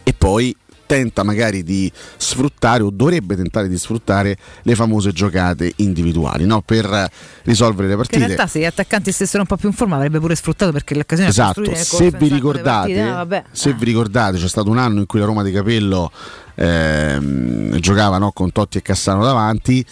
e 0.02 0.14
poi 0.16 0.54
tenta 0.90 1.22
magari 1.22 1.62
di 1.62 1.90
sfruttare 2.16 2.82
o 2.82 2.90
dovrebbe 2.90 3.36
tentare 3.36 3.68
di 3.68 3.78
sfruttare 3.78 4.36
le 4.62 4.74
famose 4.74 5.12
giocate 5.12 5.72
individuali 5.76 6.44
no? 6.46 6.62
per 6.62 7.08
risolvere 7.44 7.86
le 7.86 7.94
Che 7.94 8.00
in 8.00 8.06
partite. 8.08 8.26
realtà 8.26 8.46
se 8.48 8.58
gli 8.58 8.64
attaccanti 8.64 9.12
stessero 9.12 9.42
un 9.42 9.46
po' 9.46 9.56
più 9.56 9.68
in 9.68 9.74
forma 9.74 9.94
avrebbe 9.94 10.18
pure 10.18 10.34
sfruttato 10.34 10.72
perché 10.72 10.94
le 10.94 11.00
occasioni 11.02 11.30
Esatto, 11.30 11.60
nel 11.60 11.76
se 11.76 12.10
vi 12.10 12.26
ricordate, 12.26 12.92
partite, 12.92 13.04
vabbè. 13.04 13.44
se 13.52 13.72
vi 13.74 13.84
ricordate, 13.84 14.36
c'è 14.38 14.48
stato 14.48 14.68
un 14.68 14.78
anno 14.78 14.98
in 14.98 15.06
cui 15.06 15.20
la 15.20 15.26
Roma 15.26 15.44
di 15.44 15.52
Capello 15.52 16.10
ehm, 16.56 17.78
giocava 17.78 18.18
no, 18.18 18.32
con 18.32 18.50
Totti 18.50 18.78
e 18.78 18.82
Cassano 18.82 19.22
davanti. 19.22 19.86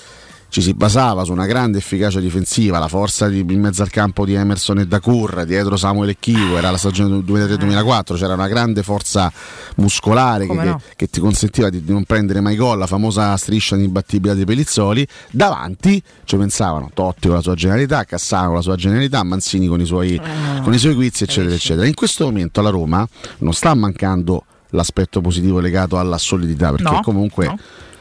Ci 0.51 0.63
si 0.63 0.73
basava 0.73 1.25
su 1.25 1.33
una 1.33 1.45
grande 1.45 1.77
efficacia 1.77 2.21
difensiva, 2.21 2.79
la 2.79 2.89
forza 2.89 3.29
di, 3.29 3.41
in 3.41 3.61
mezzo 3.61 3.83
al 3.83 3.91
campo 3.91 4.25
di 4.25 4.33
Emerson 4.33 4.79
e 4.79 4.87
Dacur, 4.87 5.45
dietro 5.45 5.77
Samuel 5.77 6.09
e 6.09 6.17
Chivo, 6.19 6.57
era 6.57 6.71
la 6.71 6.79
stagione 6.79 7.19
2003-2004, 7.19 8.17
c'era 8.17 8.33
una 8.33 8.49
grande 8.49 8.83
forza 8.83 9.31
muscolare 9.77 10.47
che, 10.47 10.53
no. 10.55 10.63
che- 10.63 10.95
che 10.97 11.07
ti 11.11 11.21
consentiva 11.21 11.69
di, 11.69 11.85
di 11.85 11.93
non 11.93 12.05
prendere 12.05 12.41
mai 12.41 12.57
gol, 12.57 12.79
la 12.79 12.87
famosa 12.87 13.37
striscia 13.37 13.77
di 13.77 13.85
imbattibilità 13.85 14.35
dei 14.35 14.45
Pelizzoli. 14.47 15.07
Davanti 15.31 16.03
ci 16.25 16.37
pensavano 16.37 16.91
Totti 16.95 17.27
con 17.27 17.37
la 17.37 17.43
sua 17.43 17.55
genialità, 17.55 18.05
Cassano 18.05 18.47
con 18.47 18.55
la 18.57 18.63
sua 18.63 18.77
genialità, 18.77 19.23
Manzini 19.23 19.67
con 19.69 19.81
i 19.83 19.87
suoi, 19.87 20.19
con 20.63 20.73
i 20.73 20.79
suoi 20.79 20.95
quiz, 20.95 21.21
eccetera, 21.23 21.55
eccetera. 21.55 21.87
In 21.87 21.95
questo 21.95 22.25
momento 22.25 22.61
alla 22.61 22.71
Roma 22.71 23.07
non 23.39 23.53
sta 23.53 23.75
mancando 23.75 24.45
l'aspetto 24.71 25.21
positivo 25.21 25.61
legato 25.61 25.99
alla 25.99 26.19
solidità, 26.19 26.71
perché 26.71 26.91
No, 26.91 27.01
comunque 27.03 27.47
no. 27.47 27.59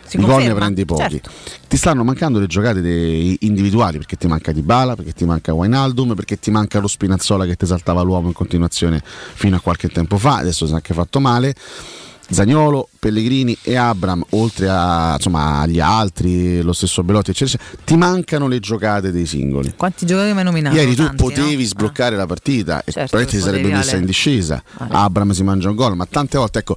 Si 0.08 0.18
i 0.18 0.22
gol 0.22 0.44
ne 0.44 0.54
prendi 0.54 0.86
pochi. 0.86 1.10
certo. 1.10 1.30
Ti 1.68 1.78
stanno 1.78 2.04
mancando 2.04 2.40
le 2.40 2.48
giocate 2.48 2.82
dei- 2.82 3.38
individuali 3.42 3.98
perché 3.98 4.16
ti 4.16 4.28
manca 4.28 4.52
Dybala, 4.52 4.96
perché 4.96 5.12
ti 5.14 5.26
manca 5.26 5.54
Wijnaldum, 5.54 6.16
perché 6.16 6.40
ti 6.40 6.50
manca 6.52 6.80
lo 6.80 6.88
Spinazzola 6.88 7.46
che 7.46 7.56
ti 7.56 7.66
saltava 7.66 8.02
l'uomo 8.02 8.28
in 8.28 8.34
continuazione 8.34 9.02
fino 9.04 9.56
a 9.56 9.60
qualche 9.60 9.90
tempo 9.90 10.18
fa, 10.18 10.38
adesso 10.38 10.66
si 10.66 10.72
è 10.72 10.76
anche 10.76 10.94
fatto 10.94 11.20
male. 11.20 11.54
Zagnolo, 12.30 12.90
Pellegrini 13.00 13.58
e 13.62 13.78
Abram, 13.78 14.22
oltre 14.32 14.68
a, 14.68 15.14
insomma, 15.16 15.62
agli 15.62 15.80
altri, 15.80 16.62
lo 16.62 16.74
stesso 16.74 17.02
Belotti, 17.02 17.32
eccetera, 17.32 17.64
ti 17.86 17.96
mancano 17.96 18.50
le 18.50 18.60
giocate 18.60 19.12
dei 19.12 19.26
singoli. 19.26 19.74
Quanti 19.78 20.06
giocatori 20.06 20.34
mi 20.34 20.40
hai 20.40 20.44
nominato? 20.44 20.76
Ieri 20.76 20.94
tu 20.94 21.04
Tanti, 21.04 21.24
potevi 21.24 21.62
no? 21.64 21.68
sbloccare 21.70 22.18
la 22.18 22.26
partita 22.26 22.80
e 22.84 22.92
Certo 22.92 23.08
probabilmente 23.16 23.38
si 23.38 23.42
sarebbe 23.42 23.70
messa 23.74 23.96
in 23.96 24.06
discesa. 24.06 24.62
Ale. 24.76 24.94
Abram 24.94 25.32
si 25.32 25.44
mangia 25.44 25.70
un 25.70 25.76
gol, 25.76 25.96
ma 25.96 26.06
tante 26.06 26.38
volte 26.38 26.60
ecco. 26.60 26.76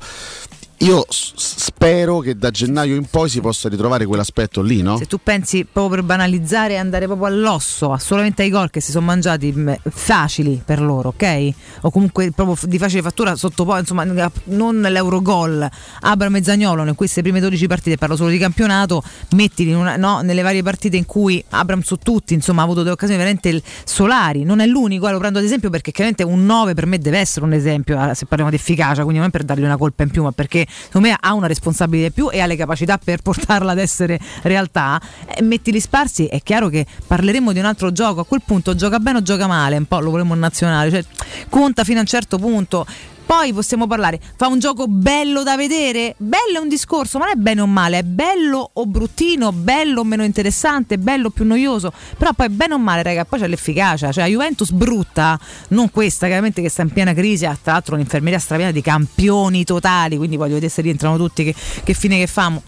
Io 0.82 1.04
spero 1.08 2.20
che 2.20 2.36
da 2.36 2.50
gennaio 2.50 2.94
in 2.94 3.04
poi 3.04 3.28
si 3.28 3.40
possa 3.42 3.68
ritrovare 3.68 4.06
quell'aspetto 4.06 4.62
lì, 4.62 4.80
no? 4.80 4.96
Se 4.96 5.06
tu 5.06 5.18
pensi 5.22 5.66
proprio 5.70 5.96
per 5.96 6.04
banalizzare 6.04 6.72
e 6.72 6.76
andare 6.76 7.04
proprio 7.04 7.26
all'osso, 7.26 7.92
a 7.92 7.98
solamente 7.98 8.42
ai 8.42 8.50
gol 8.50 8.70
che 8.70 8.80
si 8.80 8.90
sono 8.90 9.04
mangiati 9.04 9.54
facili 9.90 10.62
per 10.64 10.80
loro, 10.80 11.10
ok? 11.10 11.50
O 11.82 11.90
comunque 11.90 12.30
proprio 12.32 12.56
di 12.66 12.78
facile 12.78 13.02
fattura 13.02 13.36
sotto 13.36 13.66
poi, 13.66 13.80
insomma, 13.80 14.04
non 14.04 14.80
l'Eurogol, 14.80 15.68
Abram 16.00 16.36
e 16.36 16.42
Zagnolo 16.42 16.86
in 16.86 16.94
queste 16.94 17.20
prime 17.20 17.40
12 17.40 17.66
partite, 17.66 17.98
parlo 17.98 18.16
solo 18.16 18.30
di 18.30 18.38
campionato, 18.38 19.02
mettili 19.32 19.74
una- 19.74 19.96
no, 19.96 20.22
nelle 20.22 20.40
varie 20.40 20.62
partite 20.62 20.96
in 20.96 21.04
cui 21.04 21.44
Abram 21.50 21.82
su 21.82 21.96
tutti, 21.96 22.32
insomma, 22.32 22.62
ha 22.62 22.64
avuto 22.64 22.80
delle 22.80 22.92
occasioni 22.92 23.18
veramente 23.18 23.62
solari, 23.84 24.44
non 24.44 24.60
è 24.60 24.66
l'unico, 24.66 25.08
eh, 25.08 25.12
lo 25.12 25.18
prendo 25.18 25.38
ad 25.38 25.44
esempio 25.44 25.68
perché 25.68 25.90
chiaramente 25.90 26.22
un 26.22 26.46
9 26.46 26.72
per 26.72 26.86
me 26.86 26.98
deve 26.98 27.18
essere 27.18 27.44
un 27.44 27.52
esempio, 27.52 28.00
eh, 28.02 28.14
se 28.14 28.24
parliamo 28.24 28.50
di 28.50 28.56
efficacia, 28.56 29.02
quindi 29.02 29.20
non 29.20 29.28
per 29.30 29.44
dargli 29.44 29.62
una 29.62 29.76
colpa 29.76 30.04
in 30.04 30.10
più, 30.10 30.22
ma 30.22 30.32
perché 30.32 30.66
secondo 30.84 31.08
me 31.08 31.16
ha 31.18 31.34
una 31.34 31.46
responsabilità 31.46 32.06
in 32.06 32.12
più 32.12 32.28
e 32.30 32.40
ha 32.40 32.46
le 32.46 32.56
capacità 32.56 32.98
per 32.98 33.20
portarla 33.22 33.72
ad 33.72 33.78
essere 33.78 34.18
realtà, 34.42 35.00
eh, 35.26 35.42
mettili 35.42 35.80
sparsi, 35.80 36.26
è 36.26 36.42
chiaro 36.42 36.68
che 36.68 36.86
parleremo 37.06 37.52
di 37.52 37.58
un 37.58 37.64
altro 37.64 37.92
gioco, 37.92 38.20
a 38.20 38.24
quel 38.24 38.42
punto 38.44 38.74
gioca 38.74 38.98
bene 38.98 39.18
o 39.18 39.22
gioca 39.22 39.46
male, 39.46 39.76
un 39.76 39.86
po' 39.86 40.00
lo 40.00 40.10
volevamo 40.10 40.34
in 40.34 40.40
nazionale, 40.40 40.90
cioè 40.90 41.04
conta 41.48 41.84
fino 41.84 41.98
a 41.98 42.02
un 42.02 42.06
certo 42.06 42.38
punto. 42.38 42.86
Poi 43.30 43.52
possiamo 43.52 43.86
parlare, 43.86 44.18
fa 44.34 44.48
un 44.48 44.58
gioco 44.58 44.88
bello 44.88 45.44
da 45.44 45.54
vedere? 45.54 46.16
Bello 46.16 46.56
è 46.56 46.58
un 46.58 46.68
discorso, 46.68 47.16
ma 47.18 47.26
non 47.26 47.34
è 47.34 47.40
bene 47.40 47.60
o 47.60 47.66
male, 47.68 47.98
è 47.98 48.02
bello 48.02 48.70
o 48.72 48.86
bruttino, 48.86 49.52
bello 49.52 50.00
o 50.00 50.04
meno 50.04 50.24
interessante, 50.24 50.98
bello 50.98 51.28
o 51.28 51.30
più 51.30 51.44
noioso. 51.44 51.92
Però 52.18 52.32
poi 52.32 52.48
bene 52.48 52.74
o 52.74 52.78
male, 52.78 53.04
raga, 53.04 53.24
poi 53.24 53.38
c'è 53.38 53.46
l'efficacia. 53.46 54.10
Cioè 54.10 54.24
la 54.24 54.28
Juventus 54.28 54.72
brutta, 54.72 55.38
non 55.68 55.92
questa, 55.92 56.26
chiaramente 56.26 56.60
che 56.60 56.68
sta 56.68 56.82
in 56.82 56.90
piena 56.90 57.14
crisi, 57.14 57.46
ha 57.46 57.56
tra 57.62 57.74
l'altro 57.74 57.94
un'infermeria 57.94 58.40
strapiena 58.40 58.72
di 58.72 58.82
campioni 58.82 59.62
totali, 59.62 60.16
quindi 60.16 60.36
voglio 60.36 60.54
vedere 60.54 60.72
se 60.72 60.82
rientrano 60.82 61.16
tutti, 61.16 61.44
che, 61.44 61.54
che 61.84 61.94
fine 61.94 62.18
che 62.18 62.26
famo 62.26 62.60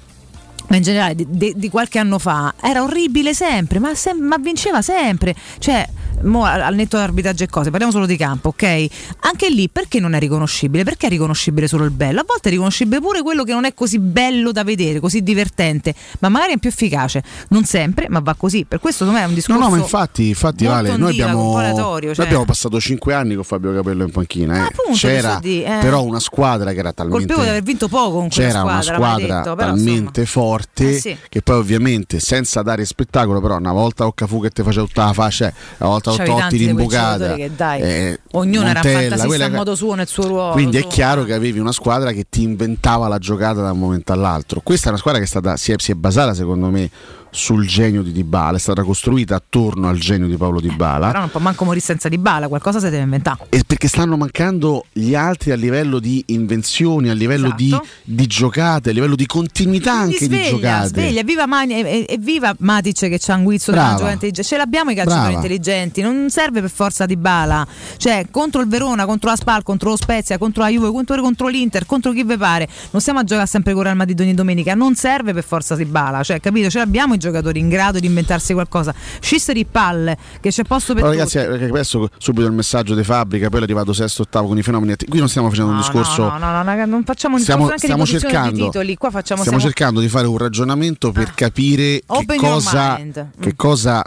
ma 0.68 0.76
in 0.76 0.82
generale 0.84 1.16
di, 1.16 1.26
di- 1.28 1.54
di 1.56 1.68
qualche 1.68 1.98
anno 1.98 2.20
fa 2.20 2.54
era 2.62 2.84
orribile 2.84 3.34
sempre, 3.34 3.80
ma, 3.80 3.96
sem- 3.96 4.24
ma 4.24 4.36
vinceva 4.38 4.80
sempre. 4.80 5.34
Cioè, 5.58 5.88
mo 6.22 6.44
al, 6.44 6.74
netto 6.74 6.96
d'arbitraggio 6.96 7.44
e 7.44 7.48
cose, 7.48 7.70
parliamo 7.70 7.92
solo 7.92 8.06
di 8.06 8.16
campo, 8.16 8.48
ok? 8.48 8.86
Anche 9.20 9.48
lì 9.50 9.68
perché 9.68 10.00
non 10.00 10.14
è 10.14 10.18
riconoscibile? 10.18 10.84
Perché 10.84 11.06
è 11.06 11.10
riconoscibile 11.10 11.66
solo 11.68 11.84
il 11.84 11.90
bello? 11.90 12.20
A 12.20 12.24
volte 12.26 12.48
è 12.48 12.52
riconoscibile 12.52 13.00
pure 13.00 13.22
quello 13.22 13.44
che 13.44 13.52
non 13.52 13.64
è 13.64 13.74
così 13.74 13.98
bello 13.98 14.52
da 14.52 14.64
vedere, 14.64 15.00
così 15.00 15.22
divertente, 15.22 15.94
ma 16.20 16.28
magari 16.28 16.54
è 16.54 16.58
più 16.58 16.68
efficace. 16.70 17.22
Non 17.48 17.64
sempre, 17.64 18.08
ma 18.08 18.20
va 18.20 18.34
così. 18.34 18.64
Per 18.64 18.78
questo 18.80 19.04
secondo 19.04 19.18
me 19.20 19.24
è 19.24 19.28
un 19.28 19.32
No, 19.32 19.38
discorso. 19.38 19.62
no, 19.62 19.70
ma 19.70 19.76
infatti, 19.78 20.28
infatti 20.28 20.64
Vale, 20.64 20.96
noi 20.96 21.10
abbiamo, 21.10 21.56
aleatorio, 21.56 22.06
noi 22.06 22.14
cioè. 22.14 22.24
abbiamo 22.26 22.44
passato 22.44 22.78
5 22.80 23.14
anni 23.14 23.34
con 23.34 23.44
Fabio 23.44 23.72
Capello 23.74 24.04
in 24.04 24.10
panchina. 24.10 24.56
eh. 24.56 24.60
appunto, 24.60 24.92
C'era 24.98 25.38
dire, 25.40 25.78
eh. 25.78 25.82
però 25.82 26.02
una 26.04 26.20
squadra 26.20 26.72
che 26.72 26.78
era 26.78 26.92
talmente 26.92 27.26
Colpevo 27.26 27.42
di 27.42 27.48
aver 27.48 27.62
vinto 27.62 27.88
poco 27.88 28.18
con 28.18 28.28
c'era 28.28 28.62
una 28.62 28.82
squadra, 28.82 28.98
l'hai 28.98 29.14
squadra 29.18 29.36
detto, 29.42 29.54
però, 29.56 29.68
talmente 29.68 30.26
forte 30.26 30.96
Eh 30.96 31.00
sì. 31.00 31.16
che 31.28 31.42
poi 31.42 31.56
ovviamente 31.56 32.20
senza 32.20 32.62
dare 32.62 32.84
spettacolo 32.84 33.40
però 33.40 33.56
una 33.56 33.72
volta 33.72 34.06
Occafu 34.06 34.40
che 34.40 34.50
ti 34.50 34.62
faceva 34.62 34.86
tutta 34.86 35.04
la 35.06 35.12
faccia 35.12 35.52
una 35.78 35.88
volta 35.90 36.11
C'avevi 36.16 36.40
Totti 36.40 36.74
giocatori 36.74 37.34
che, 37.36 37.50
dai, 37.54 37.80
eh, 37.80 38.20
Ognuno 38.32 38.66
era 38.66 38.72
Montella, 38.74 38.98
fantasista 39.00 39.26
quella 39.26 39.44
a 39.44 39.50
modo 39.50 39.74
suo 39.74 39.94
nel 39.94 40.06
suo 40.06 40.26
ruolo. 40.26 40.52
quindi 40.52 40.76
è 40.76 40.80
suo- 40.80 40.90
chiaro 40.90 41.24
che 41.24 41.34
avevi 41.34 41.58
una 41.58 41.72
squadra 41.72 42.12
che 42.12 42.26
ti 42.28 42.42
inventava 42.42 43.08
la 43.08 43.18
giocata 43.18 43.60
da 43.62 43.72
un 43.72 43.78
momento 43.78 44.12
all'altro. 44.12 44.60
Questa 44.62 44.86
è 44.86 44.88
una 44.90 44.98
squadra 44.98 45.20
che 45.20 45.26
è 45.26 45.28
stata, 45.28 45.56
si, 45.56 45.72
è, 45.72 45.76
si 45.78 45.92
è 45.92 45.94
basata, 45.94 46.34
secondo 46.34 46.68
me, 46.68 46.90
sul 47.34 47.66
genio 47.66 48.02
di 48.02 48.12
Dybala, 48.12 48.58
è 48.58 48.60
stata 48.60 48.82
costruita 48.82 49.34
attorno 49.36 49.88
al 49.88 49.96
genio 49.96 50.26
di 50.26 50.36
Paolo 50.36 50.60
Dybala. 50.60 51.06
Però 51.06 51.20
non 51.20 51.30
può 51.30 51.40
manco 51.40 51.64
morire 51.64 51.82
senza 51.82 52.10
di 52.10 52.18
bala, 52.18 52.46
qualcosa 52.48 52.78
si 52.78 52.90
deve 52.90 53.04
inventare. 53.04 53.46
E 53.48 53.62
perché 53.66 53.88
stanno 53.88 54.18
mancando 54.18 54.84
gli 54.92 55.14
altri 55.14 55.50
a 55.50 55.56
livello 55.56 55.98
di 55.98 56.22
invenzioni, 56.26 57.08
a 57.08 57.14
livello 57.14 57.46
Esatto. 57.46 57.62
di, 57.62 58.14
di 58.16 58.26
giocate, 58.26 58.90
a 58.90 58.92
livello 58.92 59.16
di 59.16 59.24
continuità 59.24 59.92
Quindi 60.04 60.12
anche 60.12 60.28
di 60.28 60.34
sveglia, 60.34 60.50
giocate. 60.50 60.88
sveglia, 60.88 61.22
viva 61.22 61.46
Mani 61.46 61.72
e, 61.74 62.06
e- 62.06 62.18
viva 62.18 62.54
Matic 62.58 63.08
che 63.08 63.18
c'ha 63.18 63.34
un 63.36 63.44
guizzo 63.44 63.72
Brava. 63.72 63.92
giocare 63.94 64.12
intelligente. 64.12 64.48
Ce 64.48 64.56
l'abbiamo 64.58 64.90
i 64.90 64.94
calciatori 64.94 65.30
Brava. 65.32 65.42
intelligenti, 65.42 66.02
non 66.02 66.26
serve 66.28 66.60
per 66.60 66.70
forza 66.70 67.06
di 67.06 67.16
bala. 67.16 67.66
Cioè, 67.96 68.26
contro 68.30 68.60
il 68.60 68.68
Verona, 68.68 69.06
contro 69.06 69.30
la 69.30 69.36
Spal, 69.36 69.62
contro 69.62 69.88
lo 69.90 69.96
Spezia, 69.96 70.36
contro 70.36 70.62
la 70.64 70.68
Juve, 70.68 70.90
contro, 70.90 71.20
contro 71.22 71.48
l'Inter, 71.48 71.86
contro 71.86 72.12
chi 72.12 72.24
vi 72.24 72.36
pare. 72.36 72.68
Non 72.90 73.00
stiamo 73.00 73.20
a 73.20 73.24
giocare 73.24 73.46
sempre 73.46 73.72
con 73.72 73.84
Real 73.84 73.96
Madrid 73.96 74.20
ogni 74.20 74.34
domenica, 74.34 74.74
non 74.74 74.94
serve 74.94 75.32
per 75.32 75.44
forza 75.44 75.74
di 75.74 75.86
bala. 75.86 76.22
Cioè, 76.22 76.38
capito? 76.40 76.68
Ce 76.68 76.78
l'abbiamo 76.78 77.14
i 77.14 77.18
giocatori 77.22 77.60
in 77.60 77.68
grado 77.68 77.98
di 78.00 78.06
inventarsi 78.06 78.52
qualcosa. 78.52 78.92
Scisseri 79.20 79.64
palle, 79.64 80.16
che 80.40 80.50
c'è 80.50 80.64
posto 80.64 80.92
per 80.94 81.02
tutti. 81.04 81.16
ragazzi, 81.16 81.38
eh, 81.38 81.64
adesso 81.68 82.08
subito 82.18 82.46
il 82.46 82.52
messaggio 82.52 82.94
di 82.94 83.04
fabbrica, 83.04 83.48
poi 83.48 83.60
è 83.60 83.62
arrivato 83.62 83.92
sesto, 83.92 84.22
ottavo 84.22 84.48
con 84.48 84.58
i 84.58 84.62
fenomeni. 84.62 84.94
Qui 85.08 85.18
non 85.18 85.28
stiamo 85.28 85.48
facendo 85.48 85.70
un 85.70 85.76
No, 85.76 85.82
discorso. 85.82 86.22
No, 86.28 86.38
no, 86.38 86.62
no, 86.62 86.74
no, 86.74 86.84
non 86.86 87.04
facciamo 87.04 87.36
un 87.36 87.40
Stiamo, 87.42 87.62
discorso 87.70 87.84
stiamo 87.86 88.04
cercando, 88.06 88.50
di 88.56 88.62
titoli. 88.64 88.96
Qua 88.96 89.10
facciamo 89.10 89.40
stiamo 89.42 89.58
siamo- 89.60 89.74
cercando 89.74 90.00
di 90.00 90.08
fare 90.08 90.26
un 90.26 90.36
ragionamento 90.36 91.12
per 91.12 91.32
capire 91.34 92.00
che 92.00 92.02
Open 92.06 92.38
cosa, 92.38 92.96
che 92.96 93.48
Mm. 93.48 93.56
cosa 93.56 94.04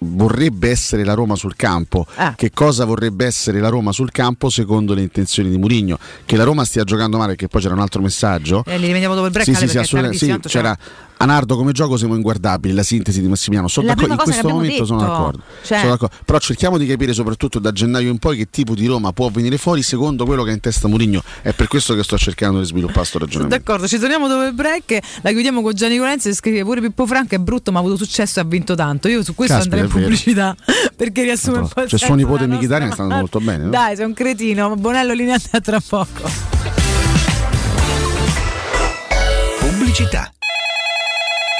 vorrebbe 0.00 0.68
essere 0.70 1.04
la 1.04 1.14
Roma 1.14 1.36
sul 1.36 1.56
campo. 1.56 2.06
Ah. 2.16 2.34
Che 2.34 2.50
cosa 2.52 2.84
vorrebbe 2.84 3.24
essere 3.24 3.60
la 3.60 3.68
Roma 3.68 3.92
sul 3.92 4.10
campo 4.10 4.50
secondo 4.50 4.92
le 4.94 5.00
intenzioni 5.02 5.48
di 5.48 5.56
Murigno? 5.56 5.98
Che 6.24 6.36
la 6.36 6.44
Roma 6.44 6.64
stia 6.64 6.84
giocando 6.84 7.16
male, 7.16 7.30
perché 7.30 7.48
poi 7.48 7.62
c'era 7.62 7.74
un 7.74 7.80
altro 7.80 8.02
messaggio. 8.02 8.62
Eh, 8.66 8.78
li 8.78 8.92
dopo 9.00 9.24
il 9.24 9.30
break 9.30 9.44
Sì, 9.46 9.54
sì, 9.54 9.68
sì, 9.68 9.78
assolutamente. 9.78 10.18
Sì, 10.24 10.38
c'era 10.48 10.76
Anardo 11.18 11.56
come 11.56 11.72
gioco 11.72 11.96
siamo 11.96 12.14
inguardabili, 12.14 12.74
la 12.74 12.82
sintesi 12.82 13.22
di 13.22 13.26
Massimiliano. 13.28 13.68
Sono 13.68 13.86
d'accordo, 13.86 14.12
in 14.12 14.18
questo 14.18 14.48
momento 14.50 14.84
sono 14.84 15.00
d'accordo. 15.00 15.42
Cioè- 15.62 15.78
Sono 15.78 15.90
d'accordo. 15.92 16.14
Però 16.26 16.38
cerchiamo 16.38 16.76
di 16.76 16.86
capire 16.86 17.14
soprattutto 17.14 17.58
da 17.58 17.72
gennaio 17.72 18.10
in 18.10 18.18
poi 18.18 18.36
che 18.36 18.48
tipo 18.50 18.74
di 18.74 18.84
Roma 18.86 19.12
può 19.12 19.30
venire 19.30 19.56
fuori 19.56 19.82
secondo 19.82 20.26
quello 20.26 20.42
che 20.42 20.50
ha 20.50 20.52
in 20.52 20.60
testa 20.60 20.88
Murigno. 20.88 21.22
È 21.40 21.52
per 21.54 21.68
questo 21.68 21.94
che 21.94 22.02
sto 22.02 22.18
cercando 22.18 22.58
di 22.60 22.66
sviluppare 22.66 22.98
questo 22.98 23.18
ragionamento. 23.18 23.56
D'accordo, 23.56 23.88
ci 23.88 23.98
torniamo 23.98 24.28
dopo 24.28 24.44
il 24.44 24.52
break, 24.52 24.98
la 25.22 25.30
chiudiamo 25.30 25.62
con 25.62 25.72
Gianni 25.72 25.96
Colenzi 25.96 26.28
che 26.28 26.34
scrive 26.34 26.62
pure 26.64 26.82
Pippo 26.82 27.06
Franco 27.06 27.34
è 27.34 27.38
brutto 27.38 27.72
ma 27.72 27.78
ha 27.78 27.80
avuto 27.82 27.96
successo 27.96 28.38
e 28.38 28.42
ha 28.42 28.46
vinto 28.46 28.74
tanto. 28.74 29.08
Io 29.08 29.22
su 29.24 29.34
questo 29.34 29.54
Caspita, 29.56 29.76
andrei 29.76 29.90
in 29.90 29.96
è 29.96 30.02
pubblicità 30.02 30.54
perché 30.94 31.22
riassume 31.22 31.58
un 31.60 31.68
po' 31.68 31.80
il 31.80 31.88
Cioè, 31.88 31.98
suo 31.98 32.14
nipote 32.14 32.40
della 32.40 32.52
Michitarian 32.54 32.88
nostra- 32.88 33.04
sta 33.06 33.14
andando 33.14 33.30
molto 33.32 33.40
bene. 33.40 33.64
no? 33.64 33.70
Dai, 33.70 33.96
sei 33.96 34.04
un 34.04 34.12
cretino, 34.12 34.68
ma 34.68 34.76
Bonello 34.76 35.14
linea 35.14 35.38
a 35.52 35.60
tra 35.60 35.80
poco. 35.80 36.28
Pubblicità. 39.60 40.30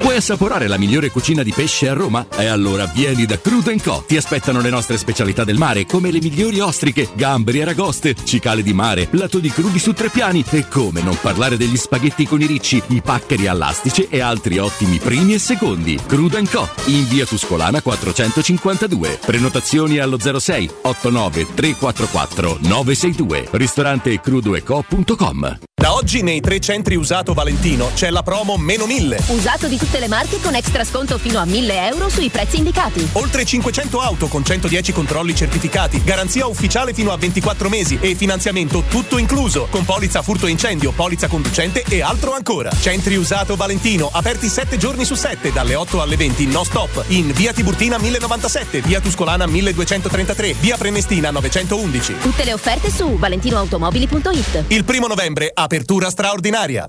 Vuoi 0.00 0.16
assaporare 0.16 0.68
la 0.68 0.78
migliore 0.78 1.10
cucina 1.10 1.42
di 1.42 1.52
pesce 1.52 1.86
a 1.86 1.92
Roma? 1.92 2.26
E 2.38 2.46
allora 2.46 2.86
vieni 2.86 3.26
da 3.26 3.38
Crudo 3.38 3.70
Co. 3.82 4.02
Ti 4.06 4.16
aspettano 4.16 4.62
le 4.62 4.70
nostre 4.70 4.96
specialità 4.96 5.44
del 5.44 5.58
mare, 5.58 5.84
come 5.84 6.10
le 6.10 6.18
migliori 6.18 6.60
ostriche, 6.60 7.10
gamberi 7.12 7.58
e 7.58 7.62
aragoste, 7.62 8.14
cicale 8.24 8.62
di 8.62 8.72
mare, 8.72 9.06
plato 9.06 9.38
di 9.38 9.50
crudi 9.50 9.78
su 9.78 9.92
tre 9.92 10.08
piani 10.08 10.42
e 10.50 10.66
come 10.66 11.02
non 11.02 11.18
parlare 11.20 11.58
degli 11.58 11.76
spaghetti 11.76 12.26
con 12.26 12.40
i 12.40 12.46
ricci, 12.46 12.82
i 12.88 13.02
paccheri 13.02 13.46
all'astice 13.46 14.08
e 14.08 14.20
altri 14.20 14.56
ottimi 14.56 14.98
primi 14.98 15.34
e 15.34 15.38
secondi. 15.38 16.00
Crudo 16.06 16.42
Co. 16.50 16.66
In 16.86 17.06
via 17.06 17.26
Tuscolana 17.26 17.82
452. 17.82 19.18
Prenotazioni 19.24 19.98
allo 19.98 20.18
06 20.18 20.70
89 20.82 21.48
344 21.54 22.58
962. 22.62 23.48
Ristorante 23.50 24.18
crudoeco.com. 24.20 25.58
Da 25.82 25.94
oggi 25.94 26.22
nei 26.22 26.40
tre 26.40 26.60
centri 26.60 26.94
usato 26.94 27.32
Valentino 27.32 27.90
c'è 27.92 28.10
la 28.10 28.22
promo 28.22 28.56
meno 28.56 28.86
1000. 28.86 29.18
Usato 29.30 29.66
di 29.66 29.76
tutte 29.82 29.98
le 29.98 30.06
marche 30.06 30.40
con 30.40 30.54
extra 30.54 30.84
sconto 30.84 31.18
fino 31.18 31.40
a 31.40 31.44
1000 31.44 31.88
euro 31.88 32.08
sui 32.08 32.30
prezzi 32.30 32.58
indicati. 32.58 33.08
Oltre 33.14 33.44
500 33.44 34.00
auto 34.00 34.28
con 34.28 34.44
110 34.44 34.92
controlli 34.92 35.34
certificati, 35.34 36.00
garanzia 36.04 36.46
ufficiale 36.46 36.94
fino 36.94 37.10
a 37.10 37.16
24 37.16 37.68
mesi 37.68 37.98
e 38.00 38.14
finanziamento 38.14 38.84
tutto 38.88 39.18
incluso, 39.18 39.66
con 39.70 39.84
polizza 39.84 40.22
furto 40.22 40.46
e 40.46 40.50
incendio, 40.50 40.92
polizza 40.92 41.26
conducente 41.26 41.82
e 41.88 42.00
altro 42.00 42.32
ancora. 42.32 42.70
Centri 42.70 43.16
usato 43.16 43.56
Valentino, 43.56 44.08
aperti 44.12 44.48
7 44.48 44.76
giorni 44.76 45.04
su 45.04 45.16
7, 45.16 45.50
dalle 45.50 45.74
8 45.74 46.00
alle 46.00 46.14
20, 46.14 46.46
no 46.46 46.62
stop, 46.62 47.02
in 47.08 47.32
via 47.32 47.52
Tiburtina 47.52 47.98
1097, 47.98 48.82
via 48.82 49.00
Tuscolana 49.00 49.46
1233, 49.46 50.54
via 50.60 50.76
Prenestina 50.76 51.32
911. 51.32 52.18
Tutte 52.20 52.44
le 52.44 52.52
offerte 52.52 52.88
su 52.88 53.18
valentinoautomobili.it. 53.18 54.64
Il 54.68 54.84
primo 54.84 55.08
novembre, 55.08 55.50
apertura 55.52 56.08
straordinaria. 56.08 56.88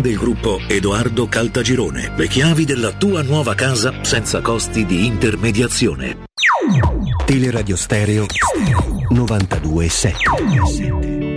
del 0.00 0.16
gruppo 0.16 0.58
Edoardo 0.66 1.28
Caltagirone. 1.28 2.12
Le 2.16 2.28
chiavi 2.28 2.64
della 2.64 2.92
tua 2.92 3.22
nuova 3.22 3.54
casa 3.54 4.02
senza 4.02 4.40
costi 4.40 4.84
di 4.84 5.06
intermediazione. 5.06 6.24
Teleradio 7.24 7.76
Stereo 7.76 8.26
92.7 9.12 11.27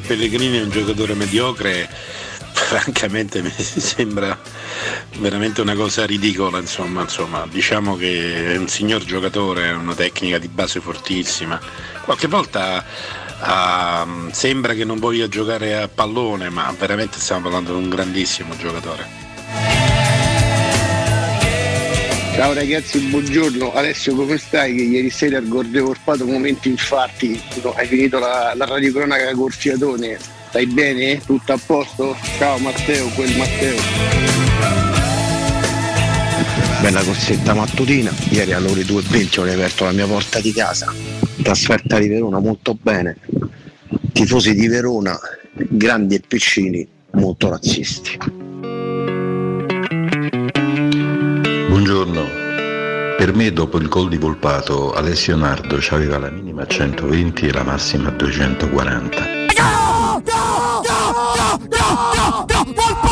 Pellegrini 0.00 0.58
è 0.58 0.62
un 0.62 0.70
giocatore 0.70 1.14
mediocre, 1.14 1.88
francamente 2.52 3.42
mi 3.42 3.50
sembra 3.56 4.38
veramente 5.18 5.60
una 5.60 5.74
cosa 5.74 6.06
ridicola. 6.06 6.58
Insomma, 6.58 7.02
insomma, 7.02 7.46
diciamo 7.50 7.96
che 7.96 8.54
è 8.54 8.56
un 8.56 8.68
signor 8.68 9.04
giocatore, 9.04 9.68
ha 9.68 9.76
una 9.76 9.94
tecnica 9.94 10.38
di 10.38 10.48
base 10.48 10.80
fortissima. 10.80 11.60
Qualche 12.04 12.26
volta 12.28 12.84
ah, 13.40 14.06
sembra 14.32 14.74
che 14.74 14.84
non 14.84 14.98
voglia 14.98 15.28
giocare 15.28 15.76
a 15.76 15.88
pallone, 15.88 16.48
ma 16.50 16.74
veramente 16.78 17.18
stiamo 17.18 17.42
parlando 17.42 17.76
di 17.76 17.82
un 17.82 17.88
grandissimo 17.88 18.56
giocatore. 18.56 19.25
Ciao 22.36 22.52
ragazzi, 22.52 22.98
buongiorno. 22.98 23.72
Alessio, 23.72 24.14
come 24.14 24.36
stai? 24.36 24.74
Che 24.74 24.82
ieri 24.82 25.08
sera 25.08 25.38
al 25.38 25.48
Gordeo 25.48 25.86
Corpato 25.86 26.26
momenti 26.26 26.68
infarti. 26.68 27.40
Hai 27.74 27.86
finito 27.86 28.18
la, 28.18 28.52
la 28.54 28.66
radiocronaca 28.66 29.34
col 29.34 29.50
fiatone. 29.50 30.18
Stai 30.50 30.66
bene? 30.66 31.18
Tutto 31.24 31.54
a 31.54 31.58
posto? 31.64 32.14
Ciao 32.36 32.58
Matteo, 32.58 33.08
quel 33.14 33.34
Matteo. 33.38 33.76
Bella 36.82 37.02
corsetta 37.02 37.54
mattutina, 37.54 38.12
ieri 38.28 38.52
alle 38.52 38.70
ore 38.70 38.82
2.20 38.82 39.40
ho 39.40 39.44
riaperto 39.44 39.84
la 39.84 39.92
mia 39.92 40.06
porta 40.06 40.38
di 40.38 40.52
casa, 40.52 40.92
trasferta 41.42 41.98
di 41.98 42.08
Verona 42.08 42.38
molto 42.38 42.76
bene, 42.78 43.16
tifosi 44.12 44.52
di 44.54 44.68
Verona, 44.68 45.18
grandi 45.54 46.16
e 46.16 46.20
piccini, 46.20 46.86
molto 47.12 47.48
razzisti. 47.48 48.18
Buongiorno. 51.68 52.22
Per 53.16 53.34
me 53.34 53.52
dopo 53.52 53.78
il 53.78 53.88
gol 53.88 54.08
di 54.08 54.18
Volpato 54.18 54.92
Alessio 54.92 55.36
Nardo 55.36 55.80
aveva 55.90 56.18
la 56.18 56.30
minima 56.30 56.62
a 56.62 56.66
120 56.66 57.48
e 57.48 57.52
la 57.52 57.64
massima 57.64 58.08
a 58.08 58.12
240. 58.12 59.24
No! 59.58 60.22
No! 60.24 60.82
No! 60.84 61.66
No! 61.66 61.66
No! 61.68 62.44
No! 62.48 62.72
Volpato! 62.74 63.05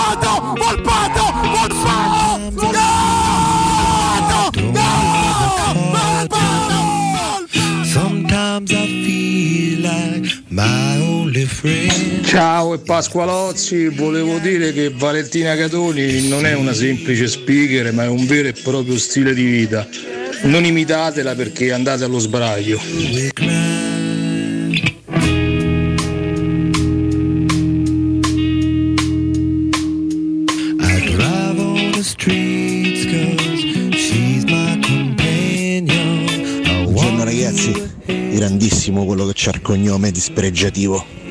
Ciao 12.35 12.75
e 12.75 12.79
Pasqualozzi, 12.79 13.91
volevo 13.91 14.39
dire 14.39 14.73
che 14.73 14.91
Valentina 14.91 15.55
Catoni 15.55 16.27
non 16.27 16.45
è 16.45 16.53
una 16.53 16.73
semplice 16.73 17.29
speaker 17.29 17.93
ma 17.93 18.03
è 18.03 18.09
un 18.09 18.27
vero 18.27 18.49
e 18.49 18.53
proprio 18.61 18.99
stile 18.99 19.35
di 19.35 19.45
vita. 19.45 19.87
Non 20.43 20.65
imitatela 20.65 21.37
perché 21.37 21.73
andate 21.73 22.03
allo. 22.03 22.19
I 22.19 22.77
Buongiorno 36.83 37.23
ragazzi, 37.23 37.91
grandissimo 38.07 39.05
quello 39.05 39.25
che 39.27 39.33
c'ha 39.37 39.53
il 39.55 39.63
cognome 39.63 40.11
dispregiativo. 40.11 41.24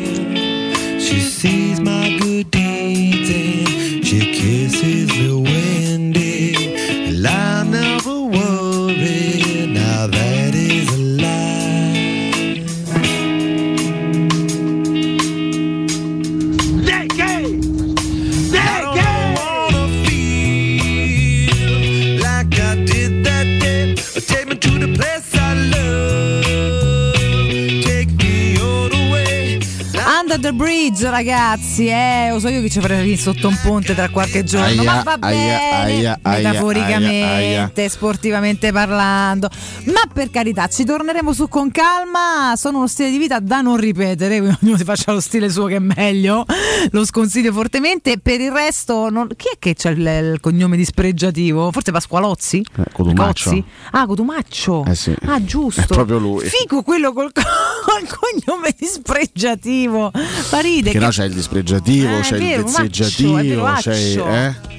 Ragazzi, 31.13 31.87
eh, 31.87 32.29
lo 32.31 32.39
so 32.39 32.47
io 32.47 32.59
che 32.61 32.69
ci 32.69 32.79
farei 32.79 33.15
sotto 33.17 33.47
un 33.47 33.57
ponte 33.61 33.93
tra 33.93 34.09
qualche 34.09 34.43
giorno, 34.43 34.81
Aia, 34.81 34.83
ma 34.83 35.03
va 35.03 35.17
aia, 35.19 35.85
bene, 35.85 36.19
aia, 36.23 36.49
metaforicamente, 36.49 37.87
sportivamente 37.87 38.71
parlando. 38.71 39.47
Ma 39.93 40.01
per 40.11 40.31
carità, 40.31 40.67
ci 40.67 40.85
torneremo 40.85 41.33
su 41.33 41.47
con 41.47 41.69
calma. 41.69 42.55
Sono 42.55 42.77
uno 42.79 42.87
stile 42.87 43.11
di 43.11 43.17
vita 43.17 43.39
da 43.39 43.61
non 43.61 43.77
ripetere, 43.77 44.39
quindi 44.39 44.57
ognuno 44.63 44.77
si 44.77 44.83
faccia 44.83 45.11
lo 45.11 45.19
stile 45.19 45.49
suo 45.51 45.65
che 45.65 45.75
è 45.75 45.79
meglio. 45.79 46.45
Lo 46.91 47.05
sconsiglio 47.05 47.51
fortemente. 47.53 48.17
Per 48.19 48.39
il 48.41 48.51
resto, 48.51 49.09
non- 49.09 49.27
chi 49.35 49.47
è 49.53 49.57
che 49.59 49.75
c'ha 49.77 49.89
il, 49.89 49.99
il 50.33 50.37
cognome 50.41 50.77
dispregiativo? 50.77 51.71
Forse 51.71 51.91
Pasqualozzi? 51.91 52.65
Eh, 52.77 52.83
Cotumaccio. 52.91 53.49
Cozzi? 53.51 53.63
Ah, 53.91 54.05
Cotumaccio. 54.07 54.83
Eh 54.87 54.95
sì. 54.95 55.15
Ah, 55.25 55.43
giusto. 55.43 55.81
È 55.83 55.85
proprio 55.85 56.17
lui. 56.17 56.45
Figo 56.45 56.81
quello 56.81 57.13
col, 57.13 57.31
col 57.33 58.07
cognome 58.07 58.73
dispregiativo. 58.77 60.11
Fa 60.13 60.59
ride. 60.59 60.89
Che 60.91 60.97
che- 60.97 61.03
no, 61.03 61.09
c'è 61.11 61.25
il 61.25 61.33
dispregiativo, 61.33 62.17
Eh, 62.17 62.21
c'è 62.21 62.35
il 62.37 62.41
vero, 62.43 62.61
è 62.61 62.63
vezzeggiativo, 62.63 63.71
c'è 63.73 63.93
eh? 64.17 64.71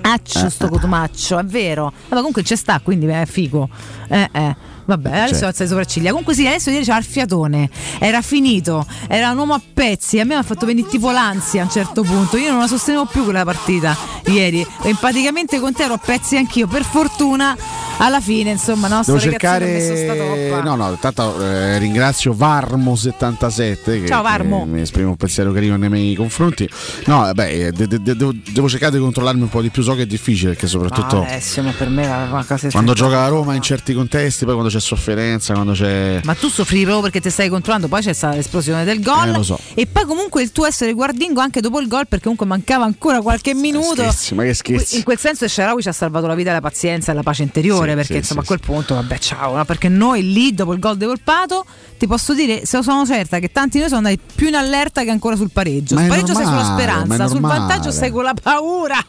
Accio 0.00 0.46
Eh, 0.46 0.50
sto 0.50 0.66
eh. 0.66 0.70
cotumaccio, 0.70 1.38
è 1.38 1.44
vero. 1.44 1.92
Vabbè, 2.02 2.16
comunque 2.16 2.42
ci 2.42 2.56
sta, 2.56 2.80
quindi 2.80 3.06
è 3.06 3.24
figo. 3.26 3.68
Eh, 4.08 4.28
eh. 4.32 4.56
Vabbè, 4.88 5.08
adesso 5.10 5.28
Certo. 5.32 5.46
alza 5.46 5.62
le 5.64 5.68
sopracciglia. 5.68 6.08
Comunque 6.10 6.32
sì, 6.34 6.46
adesso 6.46 6.70
ieri 6.70 6.82
c'era 6.84 6.96
il 6.96 7.04
fiatone. 7.04 7.68
Era 7.98 8.22
finito, 8.22 8.86
era 9.06 9.30
un 9.32 9.36
uomo 9.38 9.52
a 9.52 9.60
pezzi. 9.74 10.18
A 10.18 10.24
me 10.24 10.32
mi 10.34 10.40
ha 10.40 10.42
fatto 10.42 10.64
venire 10.64 10.88
tipo 10.88 11.10
l'ansia 11.10 11.60
a 11.60 11.64
un 11.64 11.70
certo 11.70 12.02
punto. 12.02 12.38
Io 12.38 12.50
non 12.50 12.60
la 12.60 12.66
sostenevo 12.66 13.04
più 13.04 13.24
quella 13.24 13.44
partita 13.44 13.94
ieri. 14.28 14.66
Empaticamente 14.84 15.60
con 15.60 15.74
te 15.74 15.82
ero 15.84 15.92
a 15.94 15.98
pezzi 15.98 16.38
anch'io. 16.38 16.66
Per 16.66 16.84
fortuna, 16.84 17.54
alla 17.98 18.20
fine, 18.22 18.52
insomma, 18.52 18.88
no, 18.88 19.02
sto 19.02 19.12
Devo 19.12 19.24
cercare. 19.24 20.48
toppa. 20.48 20.62
No, 20.62 20.74
no, 20.76 20.90
intanto 20.90 21.38
eh, 21.44 21.76
ringrazio 21.78 22.32
Varmo77 22.32 23.82
che, 23.84 24.04
Ciao, 24.06 24.22
Varmo. 24.22 24.60
che 24.64 24.70
mi 24.70 24.80
esprime 24.80 25.08
un 25.08 25.16
pensiero 25.16 25.52
carino 25.52 25.76
nei 25.76 25.88
miei 25.88 26.14
confronti. 26.14 26.68
No, 27.06 27.18
vabbè, 27.20 27.72
de- 27.72 27.86
de- 27.86 28.00
de- 28.02 28.16
devo, 28.16 28.32
devo 28.52 28.68
cercare 28.68 28.92
di 28.92 28.98
controllarmi 28.98 29.42
un 29.42 29.48
po' 29.48 29.60
di 29.60 29.68
più. 29.70 29.82
So 29.82 29.94
che 29.94 30.02
è 30.02 30.06
difficile 30.06 30.52
perché 30.52 30.66
soprattutto 30.66 31.20
Ah, 31.22 31.26
Alessio, 31.26 31.62
ma 31.62 31.72
per 31.72 31.88
me 31.88 32.06
una 32.06 32.44
cosa 32.46 32.68
quando 32.70 32.92
gioca 32.94 33.24
a 33.24 33.28
Roma 33.28 33.54
in 33.54 33.62
certi 33.62 33.92
contesti, 33.94 34.44
poi 34.44 34.54
quando 34.54 34.70
c'è 34.72 34.77
sofferenza, 34.80 35.54
quando 35.54 35.72
c'è. 35.72 36.20
Ma 36.24 36.34
tu 36.34 36.48
soffrivi 36.48 36.84
proprio 36.84 37.02
perché 37.04 37.20
ti 37.20 37.30
stai 37.30 37.48
controllando, 37.48 37.88
poi 37.88 38.02
c'è 38.02 38.12
stata 38.12 38.36
l'esplosione 38.36 38.84
del 38.84 39.00
gol. 39.02 39.28
Eh, 39.28 39.32
lo 39.32 39.42
so. 39.42 39.58
E 39.74 39.86
poi 39.86 40.04
comunque 40.04 40.42
il 40.42 40.52
tuo 40.52 40.66
essere 40.66 40.92
guardingo 40.92 41.40
anche 41.40 41.60
dopo 41.60 41.80
il 41.80 41.88
gol, 41.88 42.06
perché 42.06 42.22
comunque 42.24 42.46
mancava 42.46 42.84
ancora 42.84 43.20
qualche 43.20 43.54
minuto. 43.54 43.94
Scherzi, 43.94 44.34
ma 44.34 44.42
che 44.44 44.54
scherzi. 44.54 44.96
In 44.96 45.04
quel 45.04 45.18
senso 45.18 45.46
Sharawi 45.48 45.82
ci 45.82 45.88
ha 45.88 45.92
salvato 45.92 46.26
la 46.26 46.34
vita 46.34 46.52
la 46.52 46.60
pazienza 46.60 47.12
e 47.12 47.14
la 47.14 47.22
pace 47.22 47.42
interiore, 47.42 47.90
Sì, 47.90 47.96
perché 47.96 48.12
sì, 48.12 48.18
insomma 48.18 48.40
sì, 48.42 48.46
a 48.52 48.56
quel 48.56 48.60
punto, 48.60 48.94
vabbè, 48.94 49.18
ciao. 49.18 49.56
no? 49.56 49.64
Perché 49.64 49.88
noi 49.88 50.32
lì 50.32 50.54
dopo 50.54 50.72
il 50.72 50.78
gol 50.78 50.96
di 50.96 51.04
Volpato, 51.04 51.64
ti 51.98 52.06
posso 52.06 52.34
dire, 52.34 52.64
sono 52.64 53.04
certa 53.06 53.38
che 53.38 53.50
tanti 53.50 53.72
di 53.72 53.78
noi 53.80 53.88
sono 53.88 54.06
andati 54.06 54.20
più 54.34 54.48
in 54.48 54.54
allerta 54.54 55.02
che 55.02 55.10
ancora 55.10 55.36
sul 55.36 55.50
pareggio. 55.52 55.94
Ma 55.94 56.00
Sul 56.02 56.08
pareggio 56.10 56.34
sei 56.34 56.44
normale, 56.44 56.62
sulla 56.62 56.74
ma 56.74 56.78
è 56.78 56.82
speranza, 57.04 57.26
sul 57.28 57.40
vantaggio 57.40 57.90
sei 57.90 58.10
con 58.10 58.22
la 58.24 58.34
paura. 58.40 58.96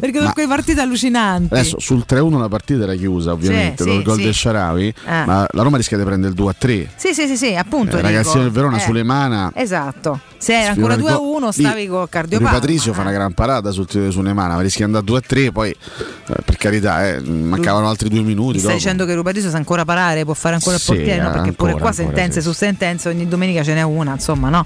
Perché 0.00 0.14
sono 0.16 0.26
Ma- 0.26 0.32
quelle 0.32 0.48
partite 0.48 0.80
allucinanti. 0.80 1.54
Adesso 1.54 1.78
sul 1.80 2.04
3-1 2.08 2.38
la 2.38 2.48
partita 2.48 2.82
era 2.84 2.94
chiusa, 2.94 3.32
ovviamente, 3.32 3.84
Sì, 3.84 3.90
sì, 3.90 4.02
gol 4.02 4.20
del 4.20 4.34
Sharawi, 4.34 4.94
Eh. 5.10 5.24
ma 5.26 5.44
la 5.50 5.62
Roma 5.62 5.76
rischia 5.76 5.96
di 5.96 6.04
prendere 6.04 6.32
il 6.32 6.40
2-3. 6.40 6.86
Sì, 6.94 7.12
sì, 7.12 7.26
sì, 7.26 7.36
sì, 7.36 7.56
appunto. 7.56 7.96
Eh, 7.96 8.00
dico. 8.00 8.08
ragazzino 8.08 8.42
del 8.42 8.52
Verona, 8.52 8.76
Eh. 8.76 8.80
Sulemana. 8.80 9.50
Esatto. 9.54 10.20
Se 10.38 10.52
era 10.52 10.70
ancora 10.70 10.94
Sfiora 10.94 10.94
il 10.94 11.00
2 11.00 11.10
a 11.10 11.18
1, 11.18 11.38
gol. 11.40 11.52
stavi 11.52 11.86
Rui 11.86 12.06
cardiopalma. 12.08 12.58
Patrizio 12.58 12.92
fa 12.92 13.00
una 13.00 13.10
gran 13.10 13.32
parata 13.32 13.72
sul 13.72 13.86
tiro 13.86 14.04
di 14.04 14.12
Sulemana, 14.12 14.54
ma 14.54 14.60
rischia 14.60 14.86
di 14.86 14.94
andare 14.94 15.20
2-3, 15.20 15.50
poi 15.52 15.70
eh, 15.70 16.34
per 16.44 16.56
carità, 16.56 17.08
eh, 17.08 17.20
mancavano 17.20 17.88
altri 17.88 18.08
due 18.08 18.20
minuti. 18.22 18.54
Mi 18.54 18.60
stai 18.60 18.74
dicendo 18.74 19.04
che 19.04 19.14
Rubatiso 19.14 19.50
sa 19.50 19.56
ancora 19.56 19.84
parare, 19.84 20.24
può 20.24 20.34
fare 20.34 20.54
ancora 20.54 20.76
il 20.76 20.80
Sì, 20.80 20.92
portiere? 20.94 21.22
No, 21.22 21.30
perché 21.32 21.52
pure 21.52 21.72
ancora, 21.72 21.72
qua 21.72 21.88
ancora, 21.90 21.92
sentenze 21.92 22.40
sì, 22.40 22.46
su 22.46 22.52
sentenze, 22.54 23.08
ogni 23.08 23.26
domenica 23.26 23.62
ce 23.64 23.74
n'è 23.74 23.82
una, 23.82 24.12
insomma, 24.12 24.48
no? 24.48 24.64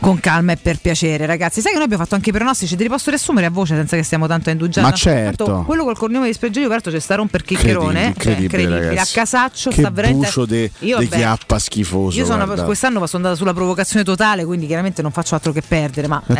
Con 0.00 0.20
calma 0.20 0.52
e 0.52 0.56
per 0.56 0.78
piacere, 0.78 1.26
ragazzi. 1.26 1.60
Sai 1.60 1.70
che 1.70 1.76
noi 1.76 1.84
abbiamo 1.86 2.02
fatto 2.02 2.14
anche 2.14 2.30
i 2.30 2.32
pronostici, 2.32 2.76
te 2.76 2.82
li 2.82 2.88
posso 2.88 3.10
riassumere 3.10 3.46
a 3.46 3.50
voce 3.50 3.74
senza 3.74 3.96
che 3.96 4.02
stiamo 4.02 4.26
tanto 4.26 4.48
a 4.48 4.52
indugiare. 4.52 4.86
Ma 4.86 4.92
certo. 4.94 5.44
Tanto 5.44 5.62
quello 5.64 5.84
col 5.84 5.96
cognome 5.96 6.26
di 6.26 6.32
Spreggio, 6.32 6.60
peraltro 6.62 6.90
c'è 6.92 6.98
sta 6.98 7.14
romper 7.14 7.42
chiccherone. 7.42 8.06
Incredibile, 8.06 8.62
incredibile, 8.62 8.98
A 9.00 9.06
casaccio 9.10 9.70
che 9.70 9.80
sta 9.80 9.90
veramente. 9.90 10.44
de, 10.46 10.70
Io, 10.80 10.98
de 10.98 11.08
chiappa 11.08 11.58
schifoso. 11.58 12.18
Io 12.18 12.24
sono, 12.24 12.46
quest'anno 12.46 13.04
sono 13.06 13.24
andata 13.24 13.34
sulla 13.34 13.54
provocazione 13.54 14.04
totale, 14.04 14.44
quindi 14.44 14.66
chiaramente 14.66 15.02
non 15.02 15.10
faccio 15.10 15.34
altro 15.34 15.52
che 15.52 15.62
perdere. 15.62 16.06
Ma 16.06 16.22
eh, 16.26 16.34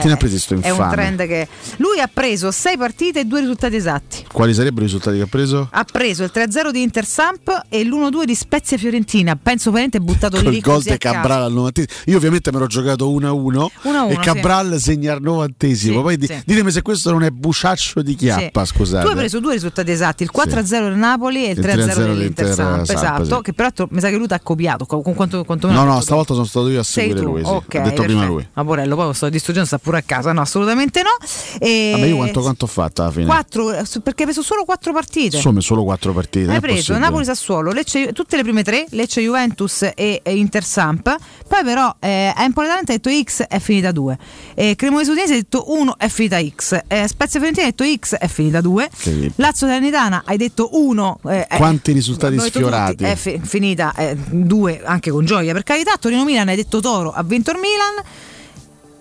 è 0.61 0.71
un 0.71 0.89
trend 0.91 1.27
che. 1.27 1.49
Lui 1.77 2.01
ha 2.01 2.09
preso 2.13 2.51
6 2.51 2.77
partite 2.77 3.21
e 3.21 3.25
2 3.25 3.41
risultati 3.41 3.77
esatti. 3.77 4.25
Quali 4.33 4.55
sarebbero 4.55 4.83
i 4.83 4.87
risultati 4.87 5.17
che 5.17 5.23
ha 5.23 5.29
preso? 5.29 5.69
Ha 5.71 5.85
preso 5.85 6.25
il 6.25 6.31
3-0 6.33 6.71
di 6.71 6.83
Intersamp 6.83 7.65
e 7.69 7.85
l'1-2 7.85 8.25
di 8.25 8.35
Spezia 8.35 8.77
Fiorentina. 8.77 9.37
Penso 9.41 9.71
veramente 9.71 10.01
buttato 10.01 10.41
Col 10.43 10.53
lì 10.53 10.61
gol 10.61 10.75
così 10.75 10.91
di. 10.91 10.99
Cabral 10.99 11.43
al 11.43 11.53
novantesimo. 11.53 11.93
Io 12.07 12.17
ovviamente 12.17 12.53
me 12.53 12.59
l'ho 12.59 12.67
giocato 12.67 13.11
1-1 13.11 13.46
1-1, 13.53 14.09
e 14.09 14.13
sì. 14.13 14.19
Cabral 14.21 14.81
segna 14.81 15.13
al 15.15 15.21
novantesimo. 15.23 15.97
Sì, 15.97 16.03
Poi 16.03 16.17
di- 16.17 16.27
sì. 16.27 16.43
ditemi 16.45 16.71
se 16.71 16.83
questo 16.83 17.11
non 17.11 17.23
è 17.23 17.31
buciaccio 17.31 18.03
di 18.03 18.15
chiappa, 18.15 18.65
Sì. 18.65 18.73
scusate. 18.75 19.05
Tu 19.05 19.11
hai 19.11 19.17
preso 19.17 19.41
due 19.41 19.53
risultati 19.55 19.91
esatti, 19.91 20.23
il 20.23 20.31
4-0 20.33 20.89
del 20.89 20.97
Napoli 20.97 21.47
e 21.47 21.51
il 21.51 21.59
Il 21.59 21.65
3-0 21.65 21.87
3-0 21.87 21.95
dell'Inter 22.07 22.53
Samp, 22.53 22.89
esatto, 22.89 23.25
sì. 23.25 23.43
che 23.43 23.53
peraltro 23.53 23.89
mi 23.91 24.01
sa 24.01 24.09
che 24.09 24.17
lui 24.17 24.27
ti 24.27 24.35
ha 24.35 24.41
copiato, 24.41 24.87
con 24.87 25.15
quanto, 25.15 25.45
quanto 25.45 25.71
No, 25.71 25.85
no, 25.85 26.01
stavolta 26.01 26.35
sono 26.35 26.47
stato 26.47 26.69
io 26.69 26.81
a 26.81 26.85
seguire 26.85 27.21
lui. 27.21 27.45
Sì. 27.45 27.51
ok, 27.51 27.75
ha 27.77 27.81
detto 27.81 28.03
prima 28.03 28.25
lui. 28.27 28.47
Ma 28.53 28.65
Borello, 28.65 28.95
poi 28.97 29.07
lo 29.07 29.13
sto 29.13 29.29
distruggendo, 29.29 29.67
sta 29.69 29.79
pure 29.79 29.99
a 29.99 30.03
casa, 30.03 30.33
no, 30.33 30.41
assolutamente 30.41 31.03
no. 31.03 31.11
E 31.59 31.91
Vabbè, 31.95 32.07
io 32.07 32.17
quanto, 32.17 32.41
quanto 32.41 32.65
ho 32.65 32.69
fatto 32.69 33.03
alla 33.03 33.11
fine? 33.11 33.25
Quattro, 33.27 33.73
eh, 33.73 33.85
perché 34.03 34.23
hai 34.23 34.29
preso 34.31 34.43
solo 34.43 34.65
quattro 34.65 34.93
partite. 34.93 35.37
Insomma, 35.37 35.61
solo 35.61 35.85
quattro 35.85 36.13
partite. 36.13 36.51
Hai 36.51 36.57
è 36.57 36.61
preso 36.61 36.77
possibile. 36.77 36.99
Napoli 37.01 37.25
Sassuolo, 37.25 37.73
Lecce, 37.73 38.13
tutte 38.13 38.37
le 38.37 38.43
prime 38.43 38.63
tre, 38.63 38.87
Lecce 38.91 39.21
Juventus 39.23 39.83
e, 39.95 40.21
e 40.23 40.37
Inter 40.37 40.65
Samp. 40.65 41.15
Poi 41.49 41.65
però 41.65 41.95
eh, 42.01 42.33
Empoli 42.37 42.67
Atalanta 42.67 42.93
hai 42.93 43.01
detto 43.01 43.11
X 43.29 43.36
è 43.43 43.59
finita 43.59 43.93
2. 43.93 44.19
Eh, 44.55 44.75
Cremonese 44.77 45.11
Udinese 45.11 45.33
hai 45.35 45.41
detto 45.41 45.73
1 45.73 45.99
è 45.99 46.09
finita 46.09 46.39
X. 46.43 46.81
Eh, 46.87 47.07
Spezia 47.09 47.41
Fiorentina 47.41 47.67
hai 47.67 47.75
detto 47.77 48.05
X 48.07 48.15
è 48.17 48.27
finita 48.29 48.61
2. 48.61 48.85
Incredibile. 48.93 49.33
Lazio 49.37 49.67
Salernitana 49.67 50.23
hai 50.25 50.37
detto 50.37 50.71
1. 50.73 51.21
Eh, 51.27 51.47
eh, 51.51 51.57
Quanti 51.57 51.93
risultati 51.93 52.39
sfiorati. 52.39 52.97
tutti, 52.97 53.05
È 53.11 53.15
fi- 53.17 53.41
finita 53.43 53.95
2 54.31 54.83
anche 54.85 55.11
con 55.11 55.25
gioia 55.25 55.53
per 55.53 55.63
carità. 55.63 55.97
Torino 55.99 56.25
Milan 56.25 56.49
hai 56.49 56.57
detto 56.57 56.81
Toro 56.81 57.13
ha 57.13 57.23
vinto 57.23 57.51
il 57.51 57.59
Milan. 57.59 58.05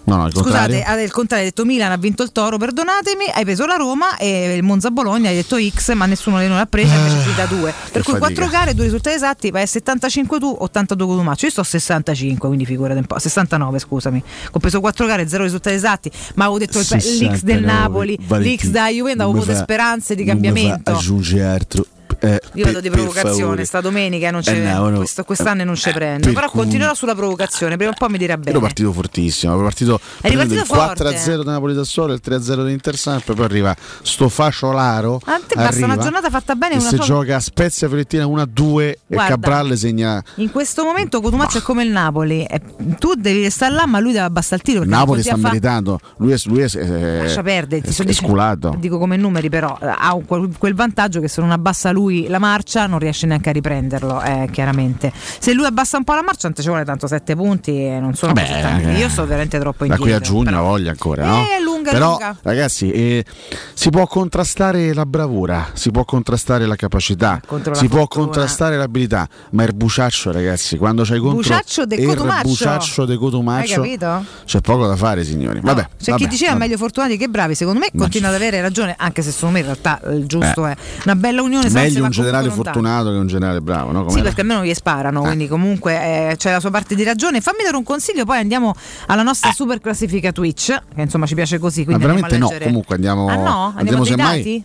No, 0.07 0.17
no, 0.17 0.27
il 0.27 0.33
contrario. 0.33 0.75
Scusate, 0.77 1.01
al 1.01 1.11
contrario 1.11 1.45
hai 1.45 1.49
detto 1.51 1.65
Milan 1.65 1.91
ha 1.91 1.97
vinto 1.97 2.21
il 2.23 2.31
Toro, 2.31 2.57
perdonatemi, 2.57 3.25
hai 3.33 3.43
preso 3.43 3.65
la 3.65 3.75
Roma 3.75 4.17
e 4.17 4.53
il 4.55 4.61
Monza 4.63 4.91
Bologna 4.91 5.29
hai 5.29 5.35
detto 5.35 5.57
X, 5.59 5.93
ma 5.93 6.05
nessuno 6.05 6.39
di 6.39 6.47
noi 6.47 6.57
l'ha 6.57 6.65
presa, 6.67 6.93
invece 6.95 7.17
è 7.17 7.19
finita 7.21 7.45
2. 7.45 7.73
Per 7.91 8.03
cui 8.03 8.13
fatica. 8.13 8.41
4 8.41 8.47
gare, 8.47 8.73
2 8.75 8.83
risultati 8.83 9.15
esatti, 9.15 9.49
vai 9.51 9.63
a 9.63 9.65
75 9.65 10.39
tu, 10.39 10.55
82 10.59 11.15
con 11.15 11.23
Maccio. 11.25 11.45
Io 11.45 11.51
sto 11.51 11.61
a 11.61 11.65
65, 11.65 12.47
quindi 12.47 12.65
figurati 12.65 12.99
un 12.99 13.05
po', 13.05 13.17
69 13.17 13.79
scusami. 13.79 14.23
Ho 14.51 14.59
preso 14.59 14.79
4 14.79 15.05
gare, 15.07 15.27
0 15.27 15.43
risultati 15.43 15.75
esatti, 15.75 16.11
ma 16.35 16.43
avevo 16.45 16.59
detto 16.59 16.77
il- 16.77 16.83
l'X 16.85 16.91
del 16.91 17.01
69, 17.01 17.59
Napoli, 17.65 18.17
l'X 18.53 18.65
da 18.67 18.87
Juventus, 18.89 19.21
avevo 19.21 19.31
non 19.31 19.41
avuto 19.41 19.55
speranze 19.55 20.15
di 20.15 20.23
non 20.23 20.33
cambiamento. 20.33 20.91
Aggiunge 20.91 21.41
altro. 21.43 21.85
Eh, 22.19 22.39
Io 22.53 22.65
vado 22.65 22.79
di 22.81 22.89
provocazione, 22.89 23.65
sta 23.65 23.81
domenica 23.81 24.31
non 24.31 24.39
Eh, 24.41 24.43
c'è, 24.43 24.73
no, 24.73 24.89
no. 24.89 24.97
questo- 24.97 25.23
quest'anno 25.23 25.63
non 25.63 25.75
ci 25.75 25.91
prendo, 25.91 26.25
per 26.25 26.33
però 26.33 26.49
continuerò 26.49 26.93
sulla 26.93 27.15
provocazione, 27.15 27.75
prima 27.77 27.91
o 27.91 27.95
poi 27.97 28.09
mi 28.09 28.17
dirà 28.17 28.37
bene. 28.37 28.51
ero 28.51 28.59
partito 28.59 28.91
fortissimo, 28.93 29.53
ero 29.53 29.63
partito, 29.63 29.99
prendendo 30.21 30.53
ripartito 30.53 30.73
il 30.73 30.79
forte. 30.79 31.03
4-0 31.03 31.43
da 31.43 31.51
Napoli 31.51 31.73
da 31.73 31.83
solo, 31.83 32.13
il 32.13 32.21
3-0 32.23 32.65
di 32.65 32.71
Intersamp, 32.71 33.33
poi 33.33 33.45
arriva 33.45 33.75
sto 34.01 34.29
fasciolaro. 34.29 35.21
A 35.25 35.39
te 35.45 35.55
basta 35.55 35.61
arriva, 35.69 35.85
una 35.85 35.97
giornata 35.97 36.29
fatta 36.29 36.55
bene 36.55 36.79
se 36.79 36.89
sola- 36.89 37.03
gioca 37.03 37.35
a 37.35 37.39
Spezia 37.39 37.87
Fiorentina 37.87 38.25
1-2 38.25 38.99
e. 39.07 39.15
Cabral 39.15 39.75
segna 39.77 40.23
In 40.35 40.51
questo 40.51 40.83
momento 40.83 41.19
Cotumaccio 41.21 41.57
è 41.57 41.61
come 41.61 41.83
il 41.83 41.89
Napoli, 41.91 42.43
Eh, 42.45 42.61
tu 42.99 43.13
devi 43.15 43.41
restare 43.43 43.73
là, 43.73 43.85
ma 43.85 43.99
lui 43.99 44.11
deve 44.11 44.25
abbassare 44.25 44.55
il 44.57 44.61
tiro. 44.61 44.79
Perché 44.79 44.93
Napoli 44.95 45.21
sta 45.21 45.35
fa- 45.37 45.47
meritando. 45.49 45.99
Lui 46.17 46.31
è, 46.31 46.37
lui 46.45 46.61
è, 46.61 46.69
è- 46.69 47.21
Lascia 47.23 47.41
perdere, 47.41 47.81
ti 47.81 47.87
è- 47.87 47.91
è 47.91 48.03
dicendo- 48.03 48.13
sculato. 48.13 48.75
Dico 48.79 48.97
come 48.97 49.17
numeri, 49.17 49.49
però 49.49 49.77
eh, 49.81 49.87
ha 49.87 50.15
quel 50.25 50.73
vantaggio 50.75 51.19
che 51.19 51.27
se 51.27 51.41
non 51.41 51.51
abbassa 51.51 51.91
lui 51.91 52.14
la 52.27 52.39
marcia 52.39 52.87
non 52.87 52.99
riesce 52.99 53.25
neanche 53.27 53.49
a 53.49 53.51
riprenderlo, 53.53 54.21
eh, 54.21 54.47
chiaramente. 54.51 55.11
Se 55.15 55.53
lui 55.53 55.65
abbassa 55.65 55.97
un 55.97 56.03
po' 56.03 56.13
la 56.13 56.23
marcia, 56.23 56.47
non 56.47 56.57
ci 56.57 56.67
vuole 56.67 56.85
tanto 56.85 57.07
7 57.07 57.35
punti 57.35 57.85
e 57.85 57.99
non 57.99 58.13
sono 58.15 58.33
Vabbè, 58.33 58.47
così 58.47 58.61
tanti. 58.61 58.87
eh, 58.87 58.97
Io 58.97 59.09
sto 59.09 59.25
veramente 59.25 59.59
troppo 59.59 59.85
Da 59.85 59.95
qui 59.97 60.05
indietro. 60.11 60.23
a 60.23 60.43
giugno 60.43 60.57
ha 60.59 60.61
voglia 60.61 60.89
ancora, 60.91 61.25
no? 61.25 61.37
Eh, 61.41 61.63
lunga, 61.91 61.91
Però, 61.91 62.09
lunga. 62.11 62.37
ragazzi, 62.41 62.91
eh, 62.91 63.25
si 63.73 63.89
può 63.89 64.05
contrastare 64.07 64.93
la 64.93 65.05
bravura, 65.05 65.69
si 65.73 65.91
può 65.91 66.03
contrastare 66.05 66.65
la 66.65 66.75
capacità, 66.75 67.41
contro 67.45 67.71
la 67.73 67.77
si 67.77 67.87
può 67.87 67.99
fortuna. 67.99 68.25
contrastare 68.25 68.77
l'abilità, 68.77 69.27
ma 69.51 69.63
il 69.63 69.73
buciaccio, 69.73 70.31
ragazzi, 70.31 70.77
quando 70.77 71.03
c'hai 71.03 71.19
contro 71.19 71.37
Buciaccio 71.37 71.85
de 71.85 71.95
il 71.95 72.07
Cotumaccio. 72.07 72.47
buciaccio 72.47 73.05
de 73.05 73.17
Cotumaccio, 73.17 73.81
Hai 73.81 73.97
capito? 73.97 74.25
c'è 74.45 74.61
poco 74.61 74.87
da 74.87 74.95
fare, 74.95 75.23
signori. 75.23 75.59
Vabbè, 75.61 75.87
C'è 75.97 76.11
vabbè, 76.11 76.23
chi 76.23 76.27
diceva 76.29 76.51
vabbè. 76.53 76.63
meglio 76.65 76.77
fortunati 76.77 77.17
che 77.17 77.27
bravi, 77.27 77.55
secondo 77.55 77.79
me 77.79 77.89
continua 77.95 78.29
ad 78.29 78.35
avere 78.35 78.61
ragione, 78.61 78.95
anche 78.97 79.21
se 79.21 79.31
secondo 79.31 79.53
me 79.55 79.59
in 79.59 79.65
realtà 79.65 79.99
eh, 80.01 80.15
il 80.15 80.25
giusto 80.27 80.65
è 80.65 80.75
una 81.05 81.15
bella 81.15 81.41
unione. 81.41 81.69
Meglio 81.69 82.03
un 82.03 82.09
generale 82.11 82.49
fortunato 82.49 83.09
che 83.11 83.17
un 83.17 83.27
generale 83.27 83.61
bravo, 83.61 83.91
no? 83.91 83.99
Sì, 84.01 84.05
Com'era? 84.07 84.23
perché 84.23 84.41
almeno 84.41 84.63
gli 84.63 84.73
sparano, 84.73 85.21
quindi 85.21 85.47
comunque 85.47 86.29
eh, 86.31 86.35
c'è 86.37 86.51
la 86.51 86.59
sua 86.59 86.69
parte 86.71 86.95
di 86.95 87.03
ragione. 87.03 87.41
Fammi 87.41 87.63
dare 87.63 87.75
un 87.75 87.83
consiglio, 87.83 88.23
poi 88.25 88.37
andiamo 88.39 88.73
alla 89.07 89.23
nostra 89.23 89.51
super 89.51 89.79
classifica 89.79 90.31
Twitch, 90.31 90.67
che 90.95 91.01
insomma 91.01 91.25
ci 91.25 91.33
piace 91.35 91.57
così. 91.57 91.74
Eh. 91.81 91.85
Ma 91.85 91.93
andiamo 91.93 92.15
veramente 92.15 92.37
no, 92.37 92.51
comunque 92.63 92.95
andiamo, 92.95 93.27
Ah 93.27 93.35
no? 93.35 93.73
Andiamo, 93.75 94.01
a 94.01 94.05
dei 94.05 94.05
semmai-? 94.05 94.63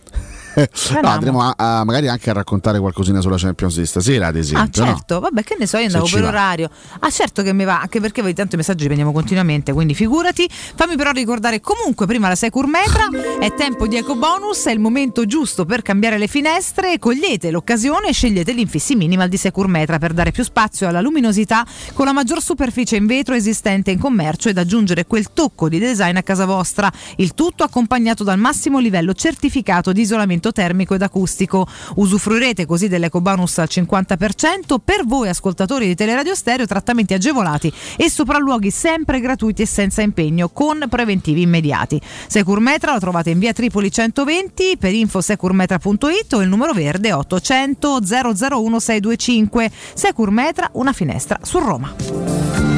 No, 0.55 1.07
andremo 1.07 1.41
a, 1.41 1.53
a- 1.55 1.83
magari 1.83 2.07
anche 2.07 2.29
a 2.29 2.33
raccontare 2.33 2.79
qualcosina 2.79 3.21
sulla 3.21 3.37
Champions 3.37 3.77
di 3.77 3.85
stasera, 3.85 4.27
ad 4.27 4.35
Ah 4.35 4.39
esempio. 4.39 4.83
no? 4.83 4.91
certo, 4.91 5.19
vabbè 5.19 5.43
che 5.43 5.55
ne 5.59 5.65
so, 5.67 5.77
io 5.77 5.85
andavo 5.85 6.07
per 6.11 6.21
va. 6.21 6.27
orario. 6.27 6.69
Ah 6.99 7.09
certo 7.09 7.41
che 7.43 7.53
mi 7.53 7.63
va, 7.63 7.81
anche 7.81 7.99
perché 7.99 8.21
voi 8.21 8.33
tanto 8.33 8.55
i 8.55 8.57
messaggi 8.57 8.79
li 8.81 8.85
prendiamo 8.85 9.11
continuamente, 9.11 9.73
quindi 9.73 9.93
figurati. 9.93 10.47
Fammi 10.49 10.95
però 10.95 11.11
ricordare 11.11 11.59
comunque 11.61 12.05
prima 12.05 12.27
la 12.27 12.35
Secur 12.35 12.67
Metra, 12.67 13.07
è 13.39 13.53
tempo 13.53 13.87
di 13.87 13.97
eco 13.97 14.15
bonus, 14.15 14.65
è 14.65 14.71
il 14.71 14.79
momento 14.79 15.25
giusto 15.25 15.65
per 15.65 15.81
cambiare 15.81 16.17
le 16.17 16.27
finestre, 16.27 16.97
cogliete 16.99 17.51
l'occasione 17.51 18.09
e 18.09 18.13
scegliete 18.13 18.51
l'infissi 18.51 18.95
minimal 18.95 19.29
di 19.29 19.37
Secur 19.37 19.67
Metra 19.67 19.99
per 19.99 20.13
dare 20.13 20.31
più 20.31 20.43
spazio 20.43 20.87
alla 20.87 21.01
luminosità 21.01 21.65
con 21.93 22.05
la 22.05 22.13
maggior 22.13 22.41
superficie 22.41 22.95
in 22.95 23.05
vetro 23.05 23.35
esistente 23.35 23.91
in 23.91 23.99
commercio 23.99 24.49
ed 24.49 24.57
aggiungere 24.57 25.05
quel 25.05 25.31
tocco 25.33 25.69
di 25.69 25.79
design 25.79 26.17
a 26.17 26.23
casa 26.23 26.45
vostra. 26.45 26.91
Il 27.17 27.33
tutto 27.33 27.63
accompagnato 27.63 28.23
dal 28.23 28.37
massimo 28.39 28.79
livello 28.79 29.13
certificato 29.13 29.91
di 29.91 30.01
isolamento 30.01 30.40
termico 30.49 30.95
ed 30.95 31.03
acustico. 31.03 31.67
Usufruirete 31.97 32.65
così 32.65 32.87
dell'eco 32.87 33.21
bonus 33.21 33.59
al 33.59 33.67
50% 33.69 34.77
per 34.83 35.05
voi 35.05 35.29
ascoltatori 35.29 35.85
di 35.85 35.93
Teleradio 35.93 36.33
Stereo, 36.33 36.65
trattamenti 36.65 37.13
agevolati 37.13 37.71
e 37.95 38.09
sopralluoghi 38.09 38.71
sempre 38.71 39.19
gratuiti 39.19 39.61
e 39.61 39.67
senza 39.67 40.01
impegno 40.01 40.49
con 40.49 40.85
preventivi 40.89 41.43
immediati. 41.43 42.01
Securmetra 42.27 42.93
lo 42.93 42.99
trovate 42.99 43.29
in 43.29 43.37
via 43.37 43.53
Tripoli 43.53 43.91
120 43.91 44.77
per 44.79 44.95
info 44.95 45.21
securmetra.it 45.21 46.33
o 46.33 46.41
il 46.41 46.49
numero 46.49 46.73
verde 46.73 47.13
800 47.13 47.99
001 47.99 48.79
625. 48.79 49.71
Securmetra, 49.93 50.69
una 50.73 50.93
finestra 50.93 51.37
su 51.43 51.59
Roma. 51.59 52.70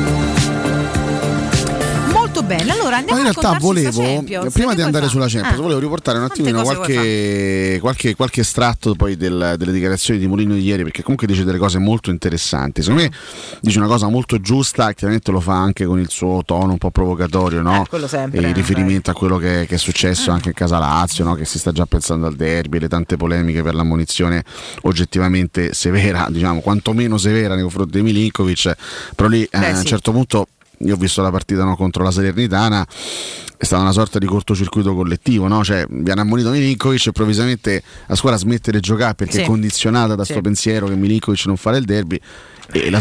Bene, 2.45 2.71
allora 2.71 2.97
andiamo 2.97 3.21
Ma 3.21 3.27
in 3.29 3.35
a 3.35 3.39
realtà 3.39 3.57
volevo, 3.59 4.23
prima 4.51 4.73
di 4.75 4.81
andare 4.81 5.05
fare? 5.05 5.07
sulla 5.07 5.27
Champions, 5.27 5.57
Ah. 5.57 5.61
volevo 5.61 5.79
riportare 5.79 6.17
un 6.17 6.25
attimino 6.25 6.61
qualche, 6.61 7.77
qualche, 7.79 8.15
qualche 8.15 8.41
estratto 8.41 8.95
poi 8.95 9.15
del- 9.15 9.55
delle 9.57 9.71
dichiarazioni 9.71 10.19
di 10.19 10.27
Molino 10.27 10.53
di 10.53 10.61
ieri, 10.61 10.83
perché 10.83 11.01
comunque 11.03 11.25
dice 11.25 11.43
delle 11.45 11.57
cose 11.57 11.79
molto 11.79 12.09
interessanti. 12.09 12.81
Secondo 12.81 13.03
me 13.03 13.11
dice 13.61 13.77
una 13.79 13.87
cosa 13.87 14.09
molto 14.09 14.39
giusta, 14.41 14.91
chiaramente 14.93 15.31
lo 15.31 15.39
fa 15.39 15.53
anche 15.55 15.85
con 15.85 15.99
il 15.99 16.09
suo 16.09 16.41
tono 16.45 16.73
un 16.73 16.77
po' 16.77 16.91
provocatorio, 16.91 17.61
no? 17.61 17.85
Eh, 17.89 18.07
sempre, 18.07 18.41
E 18.41 18.43
eh, 18.43 18.47
in 18.49 18.53
riferimento 18.53 19.09
a 19.09 19.13
quello 19.13 19.37
che, 19.37 19.65
che 19.67 19.75
è 19.75 19.79
successo 19.79 20.31
anche 20.31 20.49
in 20.49 20.55
casa 20.55 20.77
Lazio, 20.79 21.23
no? 21.23 21.35
che 21.35 21.45
si 21.45 21.57
sta 21.59 21.71
già 21.71 21.85
pensando 21.85 22.27
al 22.27 22.35
derby, 22.35 22.79
le 22.79 22.89
tante 22.89 23.15
polemiche 23.15 23.63
per 23.63 23.73
l'ammonizione 23.73 24.43
oggettivamente 24.81 25.73
severa, 25.73 26.27
diciamo 26.29 26.59
quantomeno 26.59 27.17
severa 27.17 27.53
nei 27.53 27.63
confronti 27.63 27.97
di 27.97 28.03
Milinkovic, 28.03 28.75
però 29.15 29.29
lì 29.29 29.43
eh, 29.43 29.57
Beh, 29.57 29.67
a 29.67 29.69
un 29.71 29.75
sì. 29.77 29.85
certo 29.85 30.11
punto 30.11 30.47
io 30.79 30.93
ho 30.95 30.97
visto 30.97 31.21
la 31.21 31.31
partita 31.31 31.63
no, 31.63 31.75
contro 31.75 32.03
la 32.03 32.11
Salernitana 32.11 32.85
è 33.55 33.65
stata 33.65 33.81
una 33.81 33.93
sorta 33.93 34.19
di 34.19 34.25
cortocircuito 34.25 34.93
collettivo, 34.93 35.47
no? 35.47 35.63
cioè 35.63 35.85
viene 35.89 36.19
ammonito 36.19 36.49
Milinkovic 36.49 36.99
e 37.05 37.07
improvvisamente 37.07 37.81
la 38.07 38.15
squadra 38.15 38.37
smette 38.37 38.71
di 38.71 38.79
giocare 38.81 39.13
perché 39.15 39.35
Sì. 39.35 39.41
è 39.41 39.45
condizionata 39.45 40.15
da 40.15 40.23
Sì. 40.25 40.33
questo 40.33 40.41
pensiero 40.41 40.87
che 40.87 40.95
Milinkovic 40.95 41.45
non 41.45 41.55
farà 41.55 41.77
il 41.77 41.85
derby 41.85 42.19
e 42.71 42.89
la, 42.89 42.99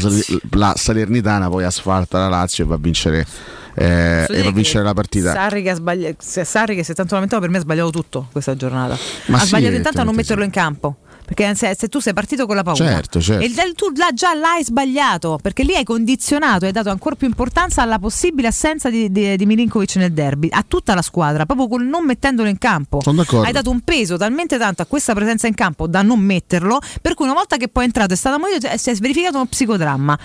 la 0.51 0.75
Salernitana 0.77 1.49
poi 1.49 1.65
asfalta 1.65 2.19
la 2.19 2.29
Lazio 2.29 2.65
e 2.65 2.67
va 2.69 2.75
a 2.75 2.79
vincere, 2.79 3.27
eh, 3.75 4.27
e 4.29 4.47
a 4.47 4.51
vincere 4.53 4.85
la 4.85 4.93
partita. 4.95 5.33
Sarri 5.33 5.63
che, 5.63 5.71
ha 5.71 6.15
se- 6.19 6.45
Sarri 6.45 6.77
che 6.77 6.85
si 6.85 6.93
è 6.93 6.95
tanto 6.95 7.15
lamentato 7.15 7.41
per 7.41 7.51
me 7.51 7.57
ha 7.59 7.61
sbagliato 7.63 7.91
tutto 7.91 8.29
questa 8.31 8.55
giornata. 8.55 8.97
Ma 9.27 9.39
ha 9.39 9.41
sì, 9.41 9.47
sbagliato 9.47 9.75
intanto 9.75 10.01
a 10.01 10.05
non 10.05 10.15
metterlo 10.15 10.45
in 10.45 10.51
campo. 10.51 10.97
Perché 11.35 11.55
se, 11.55 11.75
se 11.79 11.89
tu 11.89 11.99
sei 12.01 12.13
partito 12.13 12.47
con 12.47 12.57
la 12.57 12.63
paura 12.63 12.85
Certo, 12.85 13.21
certo. 13.21 13.43
e 13.43 13.47
il- 13.47 13.73
tu 13.75 13.91
là, 13.97 14.09
già 14.13 14.35
l'hai 14.35 14.63
sbagliato, 14.63 15.39
perché 15.41 15.63
lì 15.63 15.75
hai 15.75 15.85
condizionato, 15.85 16.67
hai 16.67 16.73
dato 16.73 16.91
ancora 16.91 17.15
più 17.15 17.27
importanza 17.27 17.81
alla 17.83 17.99
possibile 17.99 18.49
assenza 18.49 18.91
di, 18.91 19.11
di, 19.11 19.37
di 19.37 19.47
Milinkovic 19.47 19.97
nel 19.97 20.13
derby, 20.13 20.49
a 20.51 20.63
tutta 20.67 20.95
la 20.95 21.01
squadra, 21.03 21.47
proprio 21.47 21.69
col 21.69 21.85
non 21.87 22.05
mettendolo 22.05 22.49
in 22.49 22.59
campo. 22.59 23.01
Sono 23.03 23.17
d'accordo. 23.23 23.47
Hai 23.47 23.53
dato 23.53 23.71
un 23.71 23.81
peso 23.81 24.17
talmente 24.17 24.59
tanto 24.59 24.83
a 24.83 24.87
questa 24.87 25.15
presenza 25.15 25.47
in 25.47 25.55
campo 25.55 25.87
da 25.87 26.03
non 26.03 26.21
metterlo, 26.21 26.81
per 27.01 27.15
cui 27.15 27.25
una 27.25 27.35
volta 27.35 27.57
che 27.57 27.69
poi 27.69 27.85
è 27.85 27.87
entrato 27.87 28.11
e 28.13 28.15
è 28.15 28.19
stato 28.19 28.37
ammonito 28.37 28.69
si 28.77 28.91
è 28.91 28.95
verificato 28.97 29.37
uno 29.37 29.47
psicodramma. 29.47 30.19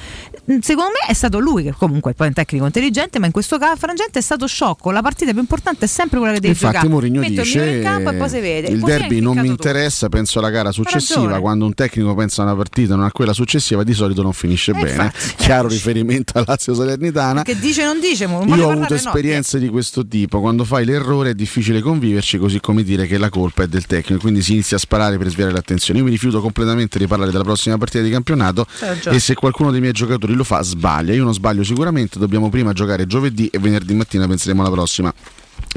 Mm, 0.51 0.59
Secondo 0.59 0.91
me 0.91 1.09
è 1.09 1.13
stato 1.13 1.39
lui, 1.39 1.63
che 1.63 1.71
comunque 1.77 2.13
poi 2.13 2.25
è 2.25 2.29
un 2.29 2.35
tecnico 2.35 2.65
intelligente, 2.65 3.19
ma 3.19 3.25
in 3.27 3.31
questo 3.31 3.57
caso 3.57 3.75
frangente 3.77 4.19
è 4.19 4.21
stato 4.21 4.45
sciocco. 4.47 4.91
La 4.91 5.01
partita 5.01 5.31
più 5.31 5.39
importante 5.39 5.85
è 5.85 5.87
sempre 5.87 6.17
quella 6.17 6.33
che 6.33 6.39
devi 6.41 6.53
Infatti 6.53 6.73
giocare. 6.73 6.89
Mourinho 6.91 7.21
il 7.21 7.29
migliore 7.29 7.43
dice 7.47 7.65
in 7.77 7.81
campo 7.83 8.09
e 8.09 8.13
poi 8.15 8.29
si 8.29 8.39
vede. 8.39 8.67
il 8.67 8.79
derby 8.81 9.19
non 9.21 9.37
mi 9.37 9.45
tu. 9.45 9.51
interessa, 9.51 10.09
penso 10.09 10.39
alla 10.39 10.49
gara 10.49 10.71
successiva, 10.71 10.96
ragione. 10.99 11.39
quando 11.39 11.65
un 11.65 11.73
tecnico 11.73 12.15
pensa 12.15 12.41
a 12.41 12.45
una 12.45 12.55
partita 12.55 12.95
non 12.95 13.05
a 13.05 13.11
quella 13.11 13.33
successiva 13.33 13.83
di 13.83 13.93
solito 13.93 14.21
non 14.21 14.33
finisce 14.33 14.71
Eh, 14.71 14.73
bene. 14.81 15.03
infatti, 15.05 15.35
Chiaro 15.43 15.67
riferimento 15.67 16.37
a 16.37 16.43
Lazio 16.45 16.73
Salernitana. 16.73 17.43
Che 17.43 17.57
dice 17.59 17.83
non 17.83 17.99
dice, 17.99 18.25
non 18.27 18.47
Io 18.47 18.67
ho 18.67 18.71
avuto 18.71 18.93
no. 18.93 18.95
esperienze 18.95 19.59
di 19.59 19.69
questo 19.69 20.05
tipo, 20.05 20.39
quando 20.39 20.63
fai 20.63 20.85
l'errore 20.85 21.31
è 21.31 21.33
difficile 21.33 21.81
conviverci, 21.81 22.37
così 22.37 22.59
come 22.59 22.83
dire 22.83 23.05
che 23.07 23.17
la 23.17 23.29
colpa 23.29 23.63
è 23.63 23.67
del 23.67 23.85
tecnico, 23.85 24.21
quindi 24.21 24.41
si 24.41 24.53
inizia 24.53 24.77
a 24.77 24.79
sparare 24.79 25.17
per 25.17 25.29
sviare 25.29 25.51
l'attenzione. 25.51 25.99
Io 25.99 26.05
mi 26.05 26.11
rifiuto 26.11 26.41
completamente 26.41 26.97
di 26.99 27.07
parlare 27.07 27.31
della 27.31 27.43
prossima 27.43 27.77
partita 27.77 28.03
di 28.03 28.09
campionato 28.09 28.65
ragione. 28.79 29.15
e 29.15 29.19
se 29.19 29.33
qualcuno 29.35 29.71
dei 29.71 29.79
miei 29.81 29.93
giocatori 29.93 30.33
lo 30.33 30.43
fa 30.43 30.61
sbaglia. 30.61 31.13
Io 31.13 31.23
non 31.23 31.33
sbaglio 31.33 31.63
sicuramente, 31.63 32.19
dobbiamo 32.19 32.49
prima 32.49 32.73
giocare 32.73 33.05
giovedì 33.07 33.47
e 33.47 33.59
venerdì 33.59 33.93
mattina 33.93 34.27
penseremo 34.27 34.61
alla 34.61 34.71
prossima. 34.71 35.13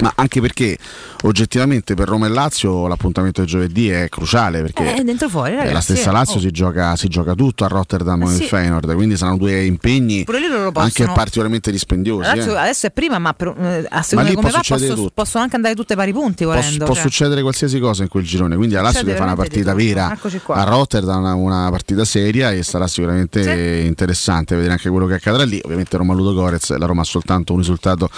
Ma 0.00 0.12
anche 0.16 0.40
perché 0.40 0.76
oggettivamente 1.22 1.94
per 1.94 2.08
Roma 2.08 2.26
e 2.26 2.30
Lazio 2.30 2.86
l'appuntamento 2.86 3.40
di 3.42 3.46
giovedì 3.46 3.88
è 3.90 4.08
cruciale 4.08 4.60
perché 4.62 4.96
Eh, 4.96 5.04
dentro 5.04 5.28
fuori, 5.28 5.52
eh, 5.52 5.56
ragazzi. 5.56 5.72
la 5.74 5.80
stessa 5.80 6.10
eh. 6.10 6.12
Lazio 6.12 6.36
Oh. 6.36 6.40
si, 6.40 6.50
gioca, 6.50 6.96
si 6.96 7.08
gioca 7.08 7.34
tutto 7.34 7.64
a 7.64 7.68
Rotterdam 7.68 8.22
Eh 8.22 8.24
o 8.24 8.28
nel 8.28 8.36
sì. 8.38 8.44
Feyenoord, 8.44 8.94
quindi 8.94 9.16
saranno 9.16 9.36
due 9.36 9.64
impegni 9.64 10.24
lì 10.26 10.70
anche 10.74 11.04
particolarmente 11.06 11.70
dispendiosi. 11.70 12.26
La 12.28 12.34
Lazio 12.34 12.54
eh. 12.54 12.58
adesso 12.58 12.86
è 12.86 12.90
prima, 12.90 13.18
ma 13.18 13.32
per- 13.34 13.54
eh, 13.58 13.86
a 13.88 13.96
Ma 13.96 14.02
seconda 14.02 14.22
lì 14.22 14.34
di 14.34 14.34
come 14.36 14.48
può 14.50 14.60
va 14.60 14.64
posso- 14.66 15.10
possono 15.12 15.42
anche 15.44 15.56
andare 15.56 15.74
tutte 15.74 15.94
pari 15.94 16.12
punti 16.12 16.44
Può, 16.44 16.54
volendo. 16.54 16.84
può 16.84 16.94
cioè. 16.94 17.02
succedere 17.02 17.42
qualsiasi 17.42 17.78
cosa 17.78 18.02
in 18.02 18.08
quel 18.08 18.24
girone, 18.24 18.56
quindi 18.56 18.74
la 18.74 18.82
Lazio 18.82 19.02
deve 19.02 19.16
fare 19.18 19.28
una 19.28 19.36
partita 19.36 19.74
vera 19.74 20.16
a 20.48 20.62
Rotterdam, 20.64 21.18
una, 21.22 21.34
una 21.34 21.70
partita 21.70 22.04
seria 22.04 22.52
e 22.52 22.62
sarà 22.62 22.86
sicuramente 22.86 23.82
interessante 23.84 24.54
vedere 24.54 24.72
anche 24.72 24.88
quello 24.88 25.06
che 25.06 25.14
accadrà 25.14 25.44
lì. 25.44 25.60
Ovviamente 25.64 25.96
Roma 25.96 26.14
Ludo 26.14 26.32
Gorez, 26.34 26.74
la 26.76 26.86
Roma 26.86 27.02
ha 27.02 27.04
soltanto 27.04 27.52
un 27.52 27.58
risultato 27.58 28.08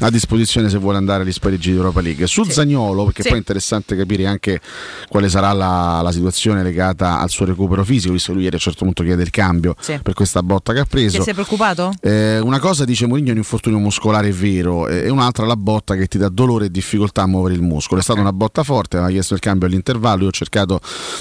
a 0.00 0.10
disposizione 0.10 0.68
se 0.68 0.78
vuole 0.78 0.98
andare 0.98 1.24
agli 1.30 1.32
spareggi 1.32 1.70
di 1.70 1.76
Europa 1.76 2.00
League. 2.00 2.26
Su 2.26 2.44
Zagnolo, 2.44 3.04
perché 3.04 3.22
Sì. 3.22 3.28
poi 3.28 3.36
è 3.36 3.40
interessante 3.40 3.96
capire 3.96 4.26
anche 4.26 4.60
quale 5.08 5.28
sarà 5.28 5.52
la, 5.52 6.00
la 6.02 6.12
situazione 6.12 6.62
legata 6.62 7.20
al 7.20 7.30
suo 7.30 7.46
recupero 7.46 7.84
fisico, 7.84 8.12
visto 8.12 8.28
che 8.28 8.34
lui 8.34 8.42
ieri 8.44 8.56
a 8.56 8.58
un 8.58 8.64
certo 8.64 8.84
punto 8.84 9.02
chiede 9.02 9.22
il 9.22 9.30
cambio 9.30 9.74
Sì. 9.80 9.98
per 10.02 10.14
questa 10.14 10.42
botta 10.42 10.72
che 10.72 10.80
ha 10.80 10.84
preso. 10.84 11.18
Ti 11.18 11.22
sei 11.24 11.32
preoccupato? 11.34 11.92
Eh, 12.00 12.38
una 12.40 12.58
cosa 12.58 12.84
dice 12.84 13.06
Mourinho 13.06 13.28
è 13.28 13.32
un 13.32 13.38
infortunio 13.38 13.78
muscolare 13.78 14.30
vero 14.32 14.88
eh, 14.88 15.04
e 15.04 15.08
un'altra 15.08 15.46
la 15.46 15.56
botta 15.56 15.94
che 15.94 16.06
ti 16.06 16.18
dà 16.18 16.28
dolore 16.28 16.66
e 16.66 16.70
difficoltà 16.70 17.22
a 17.22 17.26
muovere 17.26 17.54
il 17.54 17.62
muscolo. 17.62 18.00
È 18.00 18.02
stata 18.02 18.20
una 18.20 18.32
botta 18.32 18.62
forte, 18.62 18.96
aveva 18.96 19.10
chiesto 19.12 19.34
il 19.34 19.40
cambio 19.40 19.66
all'intervallo, 19.66 20.22
io 20.22 20.28
ho 20.28 20.32
cercato 20.32 20.80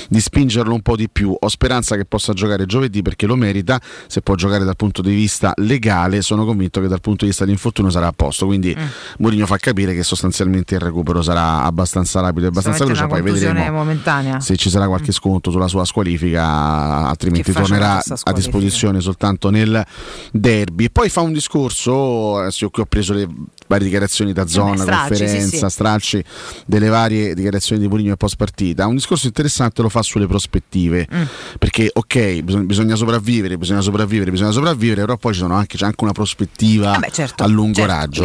di 0.09 0.19
spingerlo 0.19 0.73
un 0.73 0.81
po' 0.81 0.95
di 0.95 1.09
più. 1.09 1.35
Ho 1.39 1.47
speranza 1.47 1.95
che 1.95 2.05
possa 2.05 2.33
giocare 2.33 2.65
giovedì 2.65 3.01
perché 3.01 3.25
lo 3.25 3.35
merita, 3.35 3.79
se 4.07 4.21
può 4.21 4.35
giocare 4.35 4.63
dal 4.65 4.75
punto 4.75 5.01
di 5.01 5.13
vista 5.13 5.53
legale, 5.57 6.21
sono 6.21 6.45
convinto 6.45 6.81
che 6.81 6.87
dal 6.87 7.01
punto 7.01 7.19
di 7.23 7.27
vista 7.29 7.43
dell'infortunio 7.45 7.91
sarà 7.91 8.07
a 8.07 8.13
posto. 8.13 8.45
Quindi 8.45 8.75
Mm. 8.79 8.83
Mourinho 9.19 9.45
fa 9.45 9.57
capire 9.57 9.88
che 9.93 10.03
sostanzialmente 10.03 10.75
il 10.75 10.81
recupero 10.81 11.21
sarà 11.21 11.63
abbastanza 11.63 12.19
rapido 12.21 12.45
e 12.45 12.49
abbastanza 12.49 12.83
veloce, 12.83 13.07
poi 13.07 13.21
vedremo 13.21 13.77
momentanea. 13.77 14.39
se 14.39 14.55
ci 14.55 14.69
sarà 14.69 14.87
qualche 14.87 15.11
sconto 15.11 15.51
sulla 15.51 15.67
sua 15.67 15.85
squalifica, 15.85 17.07
altrimenti 17.07 17.51
tornerà 17.51 17.93
questa 17.93 18.13
a 18.13 18.17
squalifica? 18.17 18.33
disposizione 18.33 18.99
soltanto 18.99 19.49
nel 19.49 19.85
derby. 20.31 20.85
E 20.85 20.89
poi 20.89 21.09
fa 21.09 21.21
un 21.21 21.33
discorso, 21.33 22.37
adesso 22.37 22.65
io 22.65 22.69
qui 22.69 22.81
ho 22.81 22.85
preso 22.85 23.13
le 23.13 23.27
varie 23.69 23.85
dichiarazioni 23.85 24.33
da 24.33 24.47
zona, 24.47 24.81
stralci, 24.81 25.15
sì, 25.15 25.19
conferenza, 25.23 25.67
sì. 25.67 25.73
stralci 25.73 26.23
delle 26.65 26.87
varie 26.89 27.35
dichiarazioni 27.35 27.79
di 27.79 27.87
Mourinho 27.87 28.13
e 28.13 28.17
post 28.17 28.35
partita. 28.35 28.87
Un 28.87 28.95
discorso 28.95 29.27
interessante 29.27 29.81
lo 29.83 29.89
fa 29.89 30.01
sulle 30.01 30.25
prospettive, 30.27 31.07
Mm. 31.13 31.21
perché 31.59 31.89
ok, 31.93 32.41
bisogna, 32.41 32.63
bisogna 32.65 32.95
sopravvivere, 32.95 33.57
bisogna 33.57 33.81
sopravvivere, 33.81 34.31
bisogna 34.31 34.51
sopravvivere, 34.51 35.01
però 35.01 35.17
poi 35.17 35.33
ci 35.33 35.39
sono 35.39 35.53
anche, 35.53 35.77
c'è 35.77 35.85
anche 35.85 36.03
una 36.03 36.11
prospettiva 36.13 36.95
Eh 36.95 36.99
beh, 36.99 37.11
certo, 37.11 37.43
a 37.43 37.47
lungo 37.47 37.75
certo, 37.75 37.91
raggio. 37.93 38.23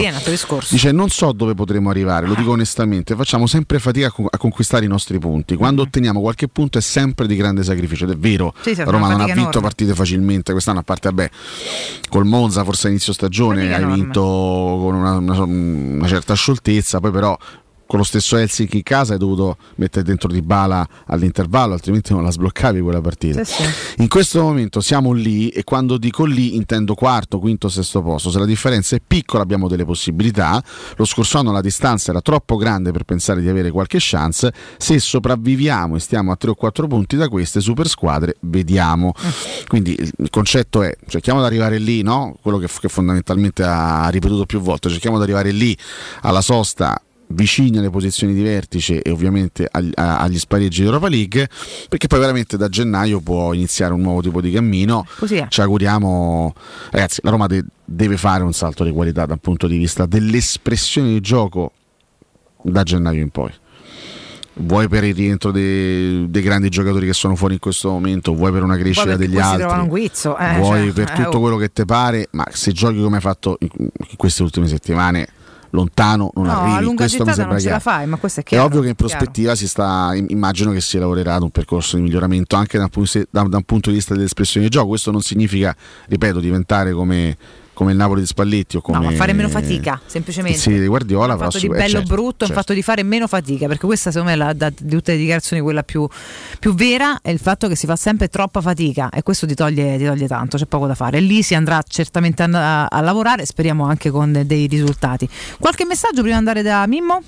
Dice 0.75 0.93
non 0.93 1.11
so 1.11 1.33
dove 1.33 1.55
potremo 1.55 1.91
arrivare, 1.91 2.27
lo 2.27 2.35
dico 2.35 2.51
onestamente, 2.53 3.15
facciamo 3.15 3.47
sempre 3.47 3.79
fatica 3.79 4.07
a, 4.07 4.11
con- 4.11 4.27
a 4.31 4.39
conquistare 4.39 4.87
i 4.87 4.89
nostri 4.89 5.19
punti. 5.19 5.57
Quando 5.57 5.83
otteniamo 5.83 6.21
qualche 6.21 6.49
punto 6.49 6.79
è 6.79 6.81
sempre 6.81 7.27
di 7.27 7.37
grande 7.37 7.63
sacrificio, 7.63 8.05
ed 8.05 8.11
è 8.13 8.17
vero. 8.17 8.55
Sì, 8.63 8.75
sì, 8.75 8.83
Roma 8.83 9.09
non 9.11 9.21
ha 9.21 9.25
vinto 9.27 9.41
enorme. 9.41 9.61
partite 9.61 9.95
facilmente 9.95 10.53
quest'anno, 10.53 10.79
a 10.79 10.83
parte 10.83 11.09
vabbè, 11.11 11.31
col 12.09 12.25
Monza 12.25 12.65
forse 12.65 12.87
a 12.87 12.91
inizio 12.91 13.13
stagione 13.13 13.57
Fatica 13.59 13.75
hai 13.77 13.83
enorme. 13.83 14.03
vinto 14.03 14.21
con 14.21 14.95
una, 14.95 15.17
una- 15.17 15.34
una 15.43 16.07
certa 16.07 16.35
scioltezza, 16.35 17.01
poi 17.01 17.11
però 17.11 17.37
con 17.87 17.99
lo 17.99 18.05
stesso 18.05 18.37
Helsinki 18.37 18.79
in 18.79 18.83
casa 18.83 19.13
hai 19.13 19.19
dovuto 19.19 19.57
mettere 19.77 20.05
dentro 20.05 20.29
di 20.29 20.43
bala 20.43 20.87
all'intervallo, 21.07 21.75
altrimenti 21.75 22.13
non 22.13 22.23
la 22.23 22.31
sbloccavi 22.31 22.81
quella 22.81 23.01
partita. 23.01 23.45
Sì, 23.45 23.63
sì. 23.63 23.69
In 23.99 24.09
questo 24.09 24.43
momento 24.43 24.81
siamo 24.81 25.13
lì 25.13 25.49
e 25.49 25.65
quando 25.65 25.99
dico 25.99 26.25
lì 26.25 26.57
intendo 26.57 26.95
quarto, 26.95 27.39
quinto, 27.39 27.69
sesto 27.69 28.03
posto. 28.03 28.31
Se 28.31 28.39
la 28.39 28.47
differenza 28.47 28.97
è 28.97 29.01
piccola 29.07 29.43
abbiamo 29.43 29.69
delle 29.69 29.85
possibilità. 29.85 30.63
Lo 30.97 31.05
scorso 31.05 31.39
anno 31.39 31.53
la 31.53 31.61
distanza 31.61 32.11
era 32.11 32.21
troppo 32.21 32.57
grande 32.57 32.91
per 32.91 33.05
pensare 33.05 33.41
di 33.41 33.49
avere 33.49 33.71
qualche 33.71 33.99
chance. 34.01 34.53
Se 34.77 34.99
sopravviviamo 34.99 35.97
e 35.97 36.01
stiamo 36.01 36.33
a 36.33 36.37
3 36.37 36.51
o 36.51 36.55
4 36.55 36.87
punti 36.87 37.17
da 37.17 37.29
queste 37.29 37.61
super 37.61 37.89
squadre, 37.89 38.37
vediamo. 38.41 39.13
Quindi 39.67 39.97
il 39.99 40.31
concetto 40.31 40.83
è 40.83 40.97
cerchiamo 41.07 41.41
di 41.41 41.47
arrivare 41.47 41.79
lì, 41.79 42.03
no? 42.03 42.37
quello 42.41 42.59
che, 42.59 42.69
che 42.81 42.89
fondamentalmente 42.89 43.63
ha 43.63 44.09
ripetuto 44.09 44.47
più 44.47 44.61
volte, 44.61 44.89
cerchiamo 44.89 45.17
di 45.17 45.23
arrivare 45.23 45.51
lì 45.51 45.77
alla 46.23 46.41
sosta 46.41 47.01
vicini 47.29 47.79
alle 47.79 47.91
posizioni 47.91 48.35
di 48.35 48.43
vertice 48.43 49.03
e 49.03 49.11
ovviamente 49.11 49.67
agli, 49.71 49.93
agli 49.95 50.39
spareggi 50.39 50.81
di 50.81 50.87
Europa 50.87 51.09
League 51.09 51.49
perché 51.89 52.07
poi 52.07 52.21
veramente 52.21 52.57
da 52.57 52.69
gennaio 52.69 53.21
può 53.21 53.53
iniziare 53.53 53.93
un 53.93 54.01
nuovo 54.01 54.21
tipo 54.21 54.41
di 54.41 54.51
cammino. 54.51 55.07
Così 55.19 55.45
ci 55.49 55.61
auguriamo 55.61 56.55
ragazzi 56.91 57.21
la 57.23 57.31
Roma 57.31 57.47
de- 57.47 57.65
deve 57.85 58.17
fare 58.17 58.43
un 58.43 58.53
salto 58.53 58.85
di 58.85 58.91
qualità 58.91 59.27
dal 59.27 59.41
punto 59.41 59.67
di 59.67 59.77
vista 59.77 60.07
dell'espressione 60.07 61.09
di 61.09 61.21
gioco 61.21 61.73
da 62.63 62.83
gennaio 62.83 63.21
in 63.21 63.31
poi. 63.31 63.53
Vuoi 64.57 64.87
per 64.87 65.03
il 65.03 65.17
rientro 65.17 65.51
dei, 65.51 66.31
dei 66.31 66.43
grandi 66.43 66.69
giocatori 66.69 67.07
che 67.07 67.13
sono 67.13 67.35
fuori 67.35 67.55
in 67.55 67.61
questo 67.61 67.91
momento? 67.91 68.33
Vuoi 68.35 68.53
per 68.53 68.63
una 68.63 68.77
crescita 68.77 69.17
degli 69.17 69.37
altri? 69.37 69.89
guizzo. 69.89 70.39
eh, 70.39 70.59
vuoi 70.59 70.85
cioè, 70.85 70.93
per 70.93 71.11
eh, 71.11 71.25
tutto 71.25 71.39
oh. 71.39 71.41
quello 71.41 71.57
che 71.57 71.73
ti 71.73 71.85
pare? 71.85 72.29
Ma 72.31 72.47
se 72.51 72.71
giochi 72.71 73.03
come 73.03 73.17
hai 73.17 73.23
fatto 73.23 73.59
in 73.61 73.91
queste 74.17 74.45
ultime 74.45 74.69
settimane 74.69 75.29
lontano 75.75 76.31
non 76.35 76.45
No, 76.47 76.51
a 76.53 76.63
arrivi 76.63 76.85
lunga 76.85 77.03
questo 77.03 77.25
mi 77.25 77.33
sembra 77.33 77.53
non 77.53 77.61
ce 77.63 77.69
la 77.69 77.79
fai, 77.81 78.07
ma 78.07 78.17
questo 78.17 78.41
è 78.41 78.43
è 78.43 78.47
chiaro. 78.47 78.65
ovvio 78.65 78.81
che 78.81 78.89
in 78.89 78.95
prospettiva 78.95 79.55
si 79.55 79.69
sta, 79.69 80.13
im- 80.15 80.27
immagino 80.29 80.71
che 80.73 80.81
si 80.81 80.99
lavorerà 80.99 81.35
ad 81.35 81.43
un 81.43 81.51
percorso 81.51 81.97
di 81.97 82.03
miglioramento 82.03 82.57
anche 82.57 82.79
da 82.79 82.89
un 83.57 83.63
punto 83.65 83.91
di 83.91 83.97
vista 83.97 84.15
dell'espressione 84.15 84.67
di 84.67 84.73
gioco. 84.73 84.89
Questo 84.89 85.11
non 85.11 85.21
significa, 85.21 85.77
ripeto, 86.07 86.41
diventare 86.41 86.93
come, 86.93 87.37
come 87.75 87.91
il 87.91 87.99
Napoli 87.99 88.21
di 88.21 88.27
Spalletti 88.27 88.77
o 88.77 88.81
come 88.81 88.99
No, 88.99 89.05
ma 89.05 89.13
fare 89.13 89.33
meno 89.35 89.49
fatica, 89.49 90.01
semplicemente. 90.07 90.57
il 90.57 90.63
City 90.63 90.81
di 90.81 90.87
Guardiola. 90.87 91.33
un 91.33 91.39
però 91.39 91.51
fatto 91.51 91.59
di 91.59 91.67
eh, 91.67 91.77
bello 91.77 91.99
certo, 91.99 92.15
brutto, 92.15 92.47
certo. 92.47 92.55
fatto 92.55 92.73
di 92.73 92.83
fare 92.83 93.03
meno 93.03 93.27
fatica, 93.27 93.67
perché 93.67 93.85
questa 93.85 94.11
secondo 94.11 94.33
me 94.35 94.37
è 94.41 94.45
la, 94.47 94.53
da, 94.55 94.71
di 94.71 94.91
tutte 94.91 95.13
le 95.13 95.19
dichiarazioni 95.19 95.61
quella 95.61 95.83
più, 95.83 96.09
più 96.59 96.75
vera 96.75 97.19
è 97.21 97.31
il 97.31 97.39
fatto 97.39 97.69
che 97.69 97.77
si 97.77 97.87
fa 97.87 97.97
sempre 97.97 98.29
troppa 98.29 98.61
fatica 98.61 99.11
e 99.11 99.23
questo 99.23 99.47
ti 99.47 99.55
toglie, 99.55 99.99
ti 99.99 100.05
toglie 100.05 100.27
tanto, 100.27 100.57
c'è 100.57 100.67
poco 100.67 100.87
da 100.87 100.95
fare. 100.95 101.19
E 101.19 101.21
lì 101.21 101.43
si 101.43 101.55
andrà 101.55 101.83
certamente 101.87 102.43
a, 102.43 102.87
a 102.87 103.01
lavorare, 103.01 103.45
speriamo 103.45 103.85
anche 103.85 104.11
con 104.11 104.33
de- 104.33 104.47
dei 104.47 104.67
risultati. 104.67 105.29
Qualche 105.59 105.85
messaggio 105.85 106.23
prima 106.23 106.33
di 106.33 106.39
andare 106.39 106.63
da 106.63 106.87
Mimmo? 106.87 107.23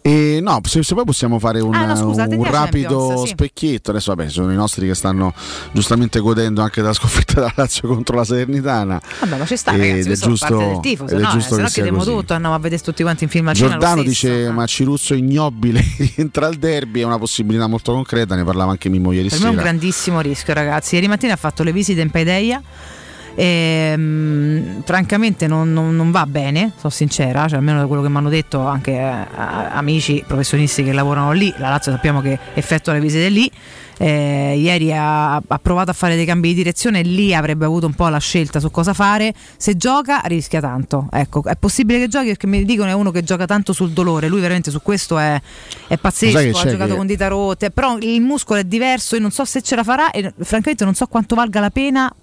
E 0.00 0.38
no, 0.40 0.60
se, 0.64 0.82
se 0.84 0.94
poi 0.94 1.04
possiamo 1.04 1.38
fare 1.40 1.60
un, 1.60 1.74
Ah, 1.74 1.86
no, 1.86 1.96
scusa, 1.96 2.26
un 2.28 2.44
rapido 2.44 2.98
Champions, 3.08 3.28
specchietto. 3.30 3.90
Adesso, 3.90 4.14
vabbè, 4.14 4.30
sono 4.30 4.52
i 4.52 4.54
nostri 4.54 4.86
che 4.86 4.94
stanno 4.94 5.34
giustamente 5.72 6.20
godendo 6.20 6.62
anche 6.62 6.80
della 6.80 6.92
sconfitta 6.92 7.34
della 7.34 7.52
Lazio 7.56 7.88
contro 7.88 8.16
la 8.16 8.24
Salernitana. 8.24 9.00
Vabbè, 9.20 9.36
ma 9.38 9.44
ci 9.46 9.56
sta, 9.56 9.72
Ed 9.72 9.80
ragazzi, 9.80 10.00
è 10.00 10.04
questo 10.04 10.28
giusto- 10.28 10.46
parte 10.56 10.66
del 10.66 10.80
tifo, 10.80 11.02
ed 11.04 11.08
se 11.08 11.16
è 11.16 11.18
no, 11.18 11.34
eh, 11.36 11.40
se 11.40 11.56
no 11.60 11.66
chiediamo 11.66 11.98
così. 11.98 12.10
tutto, 12.10 12.34
andiamo 12.34 12.54
a 12.54 12.58
vedere 12.58 12.82
tutti 12.82 13.02
quanti 13.02 13.24
in 13.24 13.30
film 13.30 13.48
a 13.48 13.52
Giordano 13.52 14.02
stesso. 14.02 14.28
dice: 14.28 14.50
Ma 14.52 14.66
Ciruzzo 14.66 15.14
ignobile 15.14 15.82
rientra 16.14 16.46
al 16.46 16.54
derby, 16.54 17.00
è 17.00 17.04
una 17.04 17.18
possibilità 17.18 17.66
molto 17.66 17.92
concreta. 17.92 18.36
Ne 18.36 18.44
parlava 18.44 18.70
anche 18.70 18.88
Mimmo 18.88 19.10
ieri 19.10 19.28
Per 19.28 19.38
me 19.40 19.44
è 19.46 19.48
un 19.48 19.54
sera. 19.56 19.62
grandissimo 19.68 20.20
rischio, 20.20 20.54
ragazzi. 20.54 20.94
Ieri 20.94 21.08
mattina 21.08 21.32
ha 21.32 21.36
fatto 21.36 21.64
le 21.64 21.72
visite 21.72 22.00
in 22.00 22.10
Paideia 22.10 22.62
Ehm, 23.36 24.82
francamente 24.84 25.46
non, 25.46 25.72
non- 25.72 25.94
non 25.94 26.10
va 26.10 26.26
bene, 26.26 26.72
sono 26.76 26.90
sincera, 26.92 27.46
cioè 27.48 27.58
almeno 27.58 27.80
da 27.80 27.86
quello 27.86 28.02
che 28.02 28.08
mi 28.08 28.16
hanno 28.16 28.28
detto 28.28 28.60
anche 28.66 28.92
eh, 28.92 29.16
amici 29.36 30.22
professionisti 30.26 30.82
che 30.82 30.92
lavorano 30.92 31.32
lì, 31.32 31.52
la 31.58 31.68
Lazio 31.70 31.92
sappiamo 31.92 32.20
che 32.20 32.38
effettua 32.54 32.92
le 32.92 33.00
visite 33.00 33.28
lì. 33.28 33.50
Eh, 33.98 34.56
ieri 34.58 34.92
ha, 34.92 35.36
ha 35.36 35.58
provato 35.60 35.90
a 35.90 35.94
fare 35.94 36.16
dei 36.16 36.26
cambi 36.26 36.48
di 36.48 36.54
direzione 36.54 37.00
e 37.00 37.02
lì 37.02 37.34
avrebbe 37.34 37.64
avuto 37.64 37.86
un 37.86 37.94
po' 37.94 38.08
la 38.08 38.18
scelta 38.18 38.60
su 38.60 38.70
cosa 38.70 38.92
fare. 38.92 39.32
Se 39.56 39.74
gioca 39.78 40.20
rischia 40.24 40.60
tanto. 40.60 41.08
Ecco, 41.10 41.42
è 41.44 41.56
possibile 41.56 41.98
che 42.00 42.08
giochi 42.08 42.26
perché 42.26 42.46
mi 42.46 42.62
dicono 42.66 42.90
è 42.90 42.92
uno 42.92 43.10
che 43.10 43.22
gioca 43.22 43.46
tanto 43.46 43.72
sul 43.72 43.92
dolore. 43.92 44.28
Lui 44.28 44.40
veramente 44.40 44.70
su 44.70 44.82
questo 44.82 45.16
è, 45.18 45.40
è 45.88 45.96
pazzesco. 45.96 46.36
Ha 46.58 46.70
giocato 46.72 46.90
che- 46.90 46.96
con 46.96 47.06
dita 47.06 47.28
rotte. 47.28 47.70
Però 47.70 47.96
il 47.98 48.20
muscolo 48.20 48.60
è 48.60 48.64
diverso. 48.64 49.14
Io 49.14 49.22
non 49.22 49.30
so 49.30 49.46
se 49.46 49.62
ce 49.62 49.74
la 49.76 49.82
farà 49.82 50.10
e 50.10 50.30
francamente 50.40 50.84
non 50.84 50.92
so 50.94 51.06
quanto 51.06 51.34
valga 51.34 51.60
la 51.60 51.70
pena 51.70 52.14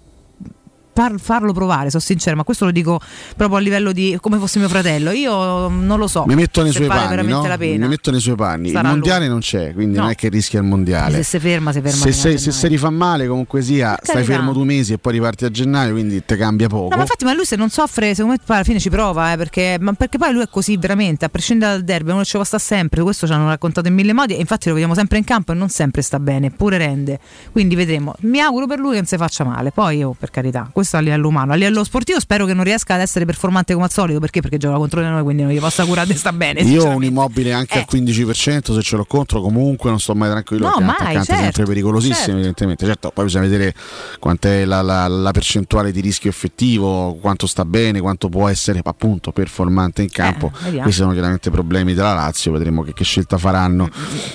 par- 0.94 1.18
farlo 1.18 1.52
provare, 1.52 1.90
sono 1.90 2.02
sincera, 2.02 2.34
ma 2.36 2.44
questo 2.44 2.64
lo 2.64 2.70
dico 2.70 2.98
proprio 3.36 3.58
a 3.58 3.60
livello 3.60 3.92
di 3.92 4.16
come 4.20 4.38
fosse 4.38 4.58
mio 4.58 4.68
fratello. 4.68 5.10
Io 5.10 5.68
non 5.68 5.98
lo 5.98 6.06
so. 6.06 6.24
Mi 6.26 6.34
metto 6.34 6.62
nei 6.62 6.72
suoi 6.72 6.86
vale 6.86 7.16
panni, 7.16 7.28
no? 7.28 7.42
Mi 7.58 7.88
metto 7.88 8.10
nei 8.10 8.20
suoi 8.20 8.36
panni. 8.36 8.70
Sarà 8.70 8.88
il 8.88 8.94
mondiale 8.94 9.28
non 9.28 9.40
c'è, 9.40 9.74
quindi 9.74 9.96
non 9.96 10.06
No. 10.06 10.10
è 10.10 10.14
che 10.14 10.28
rischia 10.28 10.60
il 10.60 10.66
mondiale. 10.66 11.16
Se 11.16 11.22
si 11.24 11.38
ferma, 11.40 11.72
si 11.72 11.80
ferma 11.80 11.96
Se, 12.04 12.12
se, 12.12 12.38
se 12.38 12.50
si 12.52 12.66
rifà 12.68 12.90
male, 12.90 13.26
comunque 13.26 13.60
sia, 13.62 13.98
stai 14.00 14.24
fermo 14.24 14.52
due 14.52 14.64
mesi 14.64 14.92
e 14.94 14.98
poi 14.98 15.14
riparti 15.14 15.44
a 15.44 15.50
gennaio, 15.50 15.92
quindi 15.92 16.24
te 16.24 16.36
cambia 16.36 16.68
poco. 16.68 16.90
No, 16.90 16.96
ma 16.96 17.02
infatti, 17.02 17.24
ma 17.24 17.32
lui 17.34 17.44
se 17.44 17.56
non 17.56 17.68
soffre, 17.70 18.14
secondo 18.14 18.36
me 18.38 18.42
poi 18.44 18.56
alla 18.56 18.64
fine 18.64 18.78
ci 18.78 18.90
prova, 18.90 19.32
eh, 19.32 19.36
perché, 19.36 19.76
ma 19.80 19.92
perché 19.94 20.18
poi 20.18 20.32
lui 20.32 20.42
è 20.42 20.48
così 20.48 20.76
veramente, 20.76 21.24
a 21.24 21.28
prescindere 21.28 21.72
dal 21.72 21.82
derby, 21.82 22.10
uno 22.12 22.24
ci 22.24 22.38
sta 22.42 22.58
sempre, 22.58 23.02
questo 23.02 23.26
ci 23.26 23.32
hanno 23.32 23.48
raccontato 23.48 23.88
in 23.88 23.94
mille 23.94 24.12
modi 24.12 24.34
e 24.36 24.40
infatti 24.40 24.68
lo 24.68 24.74
vediamo 24.74 24.94
sempre 24.94 25.18
in 25.18 25.24
campo 25.24 25.52
e 25.52 25.54
non 25.54 25.68
sempre 25.68 26.02
sta 26.02 26.20
bene, 26.20 26.46
eppure 26.46 26.76
rende. 26.78 27.18
Quindi 27.50 27.74
vedremo. 27.74 28.14
Mi 28.20 28.40
auguro 28.40 28.66
per 28.66 28.78
lui 28.78 28.90
che 28.90 28.96
non 28.96 29.06
si 29.06 29.16
faccia 29.16 29.44
male. 29.44 29.70
Poi 29.72 29.98
io, 29.98 30.14
per 30.18 30.30
carità, 30.30 30.68
questo 30.72 30.83
a 30.92 31.00
livello 31.00 31.28
umano. 31.28 31.52
A 31.52 31.54
livello 31.56 31.82
sportivo 31.84 32.20
spero 32.20 32.46
che 32.46 32.54
non 32.54 32.64
riesca 32.64 32.94
ad 32.94 33.00
essere 33.00 33.24
performante 33.24 33.72
come 33.72 33.86
al 33.86 33.92
solito, 33.92 34.18
perché? 34.20 34.40
Perché 34.40 34.56
gioca 34.58 34.76
contro 34.76 35.00
di 35.00 35.06
noi, 35.08 35.22
quindi 35.22 35.42
non 35.42 35.52
gli 35.52 35.58
possa 35.60 35.84
curare 35.84 36.14
sta 36.14 36.32
bene. 36.32 36.60
Io 36.62 36.84
ho 36.84 36.94
un 36.94 37.04
immobile 37.04 37.52
anche 37.52 37.74
Eh. 37.74 37.78
al 37.80 37.86
15%, 37.90 38.74
se 38.74 38.82
ce 38.82 38.96
l'ho 38.96 39.04
contro 39.04 39.40
comunque 39.40 39.90
non 39.90 39.98
sto 40.00 40.14
mai 40.14 40.30
tranquillo, 40.30 40.68
No, 40.68 40.76
mai, 40.80 40.86
l'attaccante 40.86 41.20
è 41.20 41.24
certo, 41.24 41.42
sempre 41.42 41.64
pericolosissimo 41.64 42.14
certo. 42.16 42.32
evidentemente. 42.32 42.86
Certo, 42.86 43.10
poi 43.14 43.24
bisogna 43.24 43.44
vedere 43.48 43.74
quant'è 44.18 44.64
la, 44.64 44.82
la- 44.82 45.08
la 45.08 45.30
percentuale 45.32 45.92
di 45.92 46.00
rischio 46.00 46.30
effettivo, 46.30 47.14
quanto 47.20 47.46
sta 47.46 47.64
bene, 47.64 48.00
quanto 48.00 48.28
può 48.28 48.48
essere 48.48 48.80
appunto 48.82 49.32
performante 49.32 50.02
in 50.02 50.10
campo. 50.10 50.50
Eh. 50.66 50.72
Questi 50.72 50.92
sono 51.00 51.12
chiaramente 51.12 51.50
problemi 51.50 51.94
della 51.94 52.14
Lazio, 52.14 52.52
vedremo 52.52 52.82
che, 52.82 52.92
che 52.92 53.04
scelta 53.04 53.38
faranno 53.38 53.88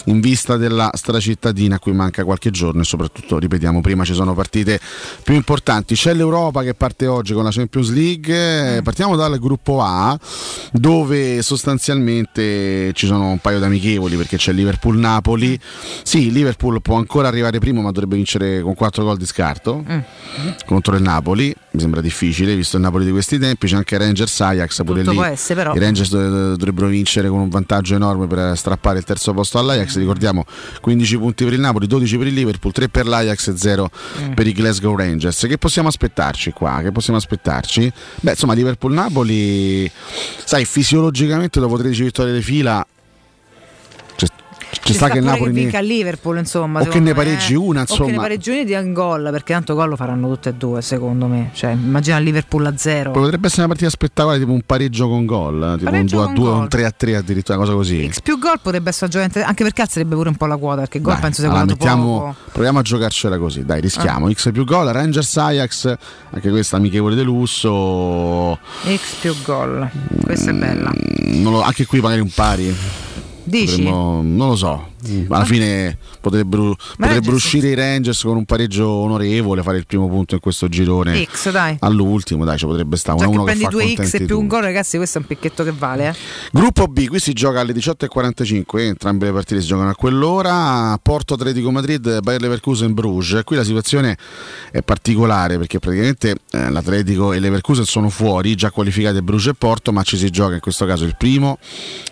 in 0.05 0.19
vista 0.19 0.57
della 0.57 0.89
stracittadina 0.93 1.75
a 1.75 1.79
cui 1.79 1.93
manca 1.93 2.23
qualche 2.23 2.51
giorno 2.51 2.81
e 2.81 2.85
soprattutto, 2.85 3.37
ripetiamo, 3.37 3.81
prima 3.81 4.03
ci 4.03 4.13
sono 4.13 4.33
partite 4.33 4.79
più 5.23 5.33
importanti. 5.35 5.95
C'è 5.95 6.13
l'Europa 6.13 6.37
che 6.63 6.73
parte 6.73 7.05
oggi 7.07 7.33
con 7.33 7.43
la 7.43 7.51
Champions 7.51 7.91
League, 7.91 8.77
eh, 8.77 8.81
partiamo 8.81 9.15
dal 9.15 9.37
gruppo 9.39 9.81
A 9.81 10.17
dove 10.71 11.41
sostanzialmente 11.41 12.91
ci 12.93 13.05
sono 13.05 13.29
un 13.29 13.39
paio 13.39 13.59
di 13.59 13.65
amichevoli 13.65 14.15
perché 14.15 14.37
c'è 14.37 14.51
Liverpool-Napoli. 14.53 15.59
Sì, 16.03 16.27
il 16.27 16.33
Liverpool 16.33 16.81
può 16.81 16.95
ancora 16.97 17.27
arrivare 17.27 17.59
primo 17.59 17.81
ma 17.81 17.91
dovrebbe 17.91 18.15
vincere 18.15 18.61
con 18.61 18.73
4 18.73 19.03
gol 19.03 19.17
di 19.17 19.25
scarto 19.25 19.83
contro 20.65 20.95
il 20.95 21.01
Napoli. 21.01 21.53
Mi 21.71 21.79
sembra 21.79 22.01
difficile 22.01 22.55
visto 22.55 22.77
il 22.77 22.83
Napoli 22.83 23.05
di 23.05 23.11
questi 23.11 23.37
tempi. 23.37 23.67
C'è 23.67 23.75
anche 23.75 23.97
Rangers 23.97 24.39
Ajax 24.41 24.83
pure 24.83 25.03
Tutto 25.03 25.21
lì. 25.21 25.27
essere, 25.27 25.61
però. 25.61 25.75
I 25.75 25.79
Rangers 25.79 26.09
dov- 26.09 26.55
dovrebbero 26.55 26.87
vincere 26.87 27.29
con 27.29 27.39
un 27.39 27.49
vantaggio 27.49 27.95
enorme 27.95 28.25
per 28.27 28.57
strappare 28.57 28.97
il 28.99 29.03
terzo 29.03 29.33
posto 29.33 29.59
all'Ajax. 29.59 29.97
Ricordiamo 29.97 30.45
15 30.81 31.17
punti 31.17 31.43
per 31.43 31.53
il 31.53 31.59
Napoli, 31.59 31.85
12 31.87 32.17
per 32.17 32.27
il 32.27 32.33
Liverpool, 32.33 32.71
3 32.73 32.89
per 32.89 33.05
l'Ajax 33.07 33.47
e 33.49 33.57
0 33.57 33.89
Mm. 34.19 34.33
per 34.33 34.47
i 34.47 34.51
Glasgow 34.53 34.95
Rangers. 34.95 35.45
Che 35.47 35.57
possiamo 35.57 35.87
aspettarci 36.29 36.51
qua? 36.51 36.79
Che 36.81 36.91
possiamo 36.91 37.17
aspettarci? 37.17 37.91
Beh, 38.21 38.31
insomma, 38.31 38.53
Liverpool-Napoli, 38.53 39.91
sai, 40.43 40.65
fisiologicamente 40.65 41.59
dopo 41.59 41.77
13 41.77 42.03
vittorie 42.03 42.33
di 42.33 42.41
fila. 42.41 42.85
Ci, 44.81 44.87
Ci 44.91 44.93
sta 44.93 45.09
che 45.09 45.19
il 45.19 45.23
Napoli 45.23 45.51
che 45.51 45.55
ne- 45.55 45.61
vinca 45.61 45.77
a 45.77 45.81
Liverpool, 45.81 46.37
insomma. 46.37 46.81
O 46.81 46.85
che 46.85 46.99
ne 46.99 47.13
pareggi 47.13 47.53
una, 47.53 47.81
O 47.81 47.85
che 47.85 47.91
insomma. 47.91 48.11
ne 48.11 48.17
pareggi 48.17 48.49
una 48.49 48.63
di 48.63 48.91
gol, 48.93 49.29
perché 49.31 49.53
tanto 49.53 49.75
gol 49.75 49.89
lo 49.89 49.95
faranno 49.95 50.27
tutte 50.29 50.49
e 50.49 50.53
due, 50.53 50.81
secondo 50.81 51.27
me. 51.27 51.49
Cioè, 51.53 51.71
immagina 51.71 52.17
Liverpool 52.17 52.65
a 52.65 52.73
zero. 52.77 53.11
Potrebbe 53.11 53.45
essere 53.47 53.61
una 53.63 53.69
partita 53.69 53.89
spettacolare, 53.91 54.39
tipo 54.39 54.51
un 54.51 54.61
pareggio 54.65 55.07
con 55.09 55.25
gol, 55.25 55.55
eh, 55.61 55.77
tipo 55.77 55.85
un 55.89 55.91
Pareggio 55.91 56.15
2 56.15 56.23
a 56.23 56.25
con 56.27 56.35
2 56.35 56.47
o 56.47 56.51
gol. 56.51 56.61
un 56.61 56.67
3 56.69 56.85
a 56.85 56.91
3 56.91 57.15
addirittura, 57.17 57.57
una 57.57 57.65
cosa 57.67 57.77
così. 57.77 58.07
X 58.09 58.21
più 58.21 58.39
gol 58.39 58.59
potrebbe 58.61 58.89
essere 58.89 59.11
giocante, 59.11 59.41
anche 59.43 59.63
perché 59.63 59.81
alzerebbe 59.81 60.15
pure 60.15 60.29
un 60.29 60.35
po' 60.35 60.45
la 60.47 60.57
quota, 60.57 60.79
perché 60.79 61.01
gol 61.01 61.13
Dai, 61.13 61.21
penso 61.21 61.41
sia 61.41 61.49
allora 61.49 61.65
mettiamo- 61.65 62.17
poco. 62.19 62.35
proviamo 62.53 62.79
a 62.79 62.81
giocarcela 62.81 63.37
così, 63.37 63.65
dai, 63.65 63.81
rischiamo. 63.81 64.27
Ah. 64.27 64.31
X 64.33 64.51
più 64.51 64.63
gol, 64.65 64.87
Rangers 64.87 65.37
Ajax, 65.37 65.93
anche 66.31 66.49
questa 66.49 66.77
amichevole 66.77 67.15
di 67.15 67.23
lusso. 67.23 68.57
X 68.85 69.13
più 69.21 69.35
gol. 69.43 69.87
Questa 70.23 70.49
è 70.51 70.53
bella. 70.53 70.91
Mm, 70.91 71.43
lo- 71.43 71.61
anche 71.61 71.85
qui 71.85 71.99
magari 71.99 72.21
un 72.21 72.31
pari. 72.33 72.75
Dici? 73.49 73.81
Potremmo- 73.83 74.21
non 74.21 74.49
lo 74.49 74.55
so. 74.55 74.83
Alla 75.29 75.45
fine 75.45 75.97
potrebbero, 76.19 76.75
potrebbero 76.97 77.35
uscire 77.35 77.69
i 77.69 77.73
Rangers 77.73 78.21
con 78.21 78.37
un 78.37 78.45
pareggio 78.45 78.87
onorevole, 78.87 79.63
fare 79.63 79.77
il 79.77 79.85
primo 79.85 80.07
punto 80.07 80.35
in 80.35 80.41
questo 80.41 80.67
girone. 80.67 81.25
X, 81.25 81.51
dai. 81.51 81.77
All'ultimo, 81.79 82.45
dai, 82.45 82.57
ci 82.57 82.65
potrebbe 82.65 82.97
stare 82.97 83.19
Già 83.19 83.27
uno, 83.27 83.43
che 83.43 83.53
prendi 83.53 83.67
due 83.69 83.95
X 83.95 84.13
e 84.15 84.25
più 84.25 84.39
un 84.39 84.47
gol, 84.47 84.61
ragazzi, 84.61 84.97
questo 84.97 85.19
è 85.19 85.21
un 85.21 85.27
picchetto 85.27 85.63
che 85.63 85.73
vale. 85.77 86.09
Eh. 86.09 86.15
Gruppo 86.51 86.87
B, 86.87 87.07
qui 87.07 87.19
si 87.19 87.33
gioca 87.33 87.59
alle 87.61 87.73
18.45, 87.73 88.79
entrambe 88.79 89.25
le 89.25 89.31
partite 89.31 89.61
si 89.61 89.67
giocano 89.67 89.89
a 89.89 89.95
quell'ora. 89.95 90.97
Porto 91.01 91.35
Atletico 91.35 91.71
Madrid, 91.71 92.21
Bayer 92.21 92.41
Leverkusen 92.41 92.93
Bruges. 92.93 93.41
Qui 93.43 93.55
la 93.55 93.63
situazione 93.63 94.17
è 94.71 94.81
particolare 94.81 95.57
perché 95.57 95.79
praticamente 95.79 96.35
eh, 96.51 96.69
l'Atletico 96.69 97.33
e 97.33 97.39
Leverkusen 97.39 97.85
sono 97.85 98.09
fuori, 98.09 98.55
già 98.55 98.71
qualificati 98.71 99.21
Bruges 99.21 99.47
e 99.47 99.53
Porto, 99.53 99.91
ma 99.91 100.03
ci 100.03 100.17
si 100.17 100.29
gioca 100.29 100.55
in 100.55 100.59
questo 100.59 100.85
caso 100.85 101.05
il 101.05 101.15
primo 101.17 101.57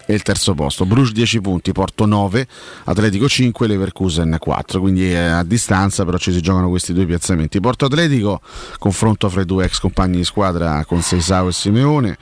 e 0.06 0.14
il 0.14 0.22
terzo 0.22 0.54
posto. 0.54 0.86
Bruges 0.86 1.12
10 1.12 1.42
punti, 1.42 1.72
Porto 1.72 2.06
9, 2.06 2.48
Atletico 2.90 3.28
5, 3.28 3.68
Leverkusen 3.68 4.38
4, 4.40 4.80
quindi 4.80 5.12
è 5.12 5.18
a 5.26 5.44
distanza, 5.44 6.06
però 6.06 6.18
ci 6.18 6.32
si 6.32 6.42
giocano 6.42 6.70
questi 6.70 6.94
due 6.94 7.06
piazzamenti. 7.06 7.60
Porto 7.60 7.86
Atletico, 7.86 8.40
confronto 8.78 9.28
fra 9.30 9.42
i 9.42 9.46
due 9.46 9.66
ex 9.66 9.80
compagni 9.80 10.18
di 10.18 10.24
squadra 10.24 10.86
con 10.86 11.02
Seisao 11.02 11.50
e 11.50 11.52
Simeone. 11.52 12.18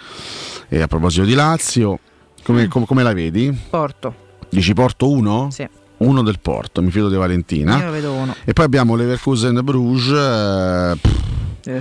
E 0.68 0.82
a 0.82 0.88
proposito 0.88 1.24
di 1.24 1.36
Lazio, 1.36 2.00
come, 2.42 2.68
com- 2.68 2.86
come 2.86 3.04
la 3.04 3.14
vedi? 3.14 3.56
Porto. 3.70 4.16
Dici 4.50 4.74
Porto 4.74 5.12
1? 5.12 5.50
Sì. 5.52 5.68
Uno 5.98 6.24
del 6.24 6.40
Porto, 6.40 6.82
mi 6.82 6.90
fido 6.90 7.10
di 7.10 7.16
Valentina. 7.16 7.78
Io 7.78 7.86
lo 7.86 7.92
vedo 7.92 8.12
uno. 8.14 8.36
E 8.44 8.54
poi 8.54 8.66
abbiamo 8.66 8.96
Leverkusen 8.96 9.60
Bruges. 9.64 10.10
eh, 10.10 10.98
pff, 11.00 11.22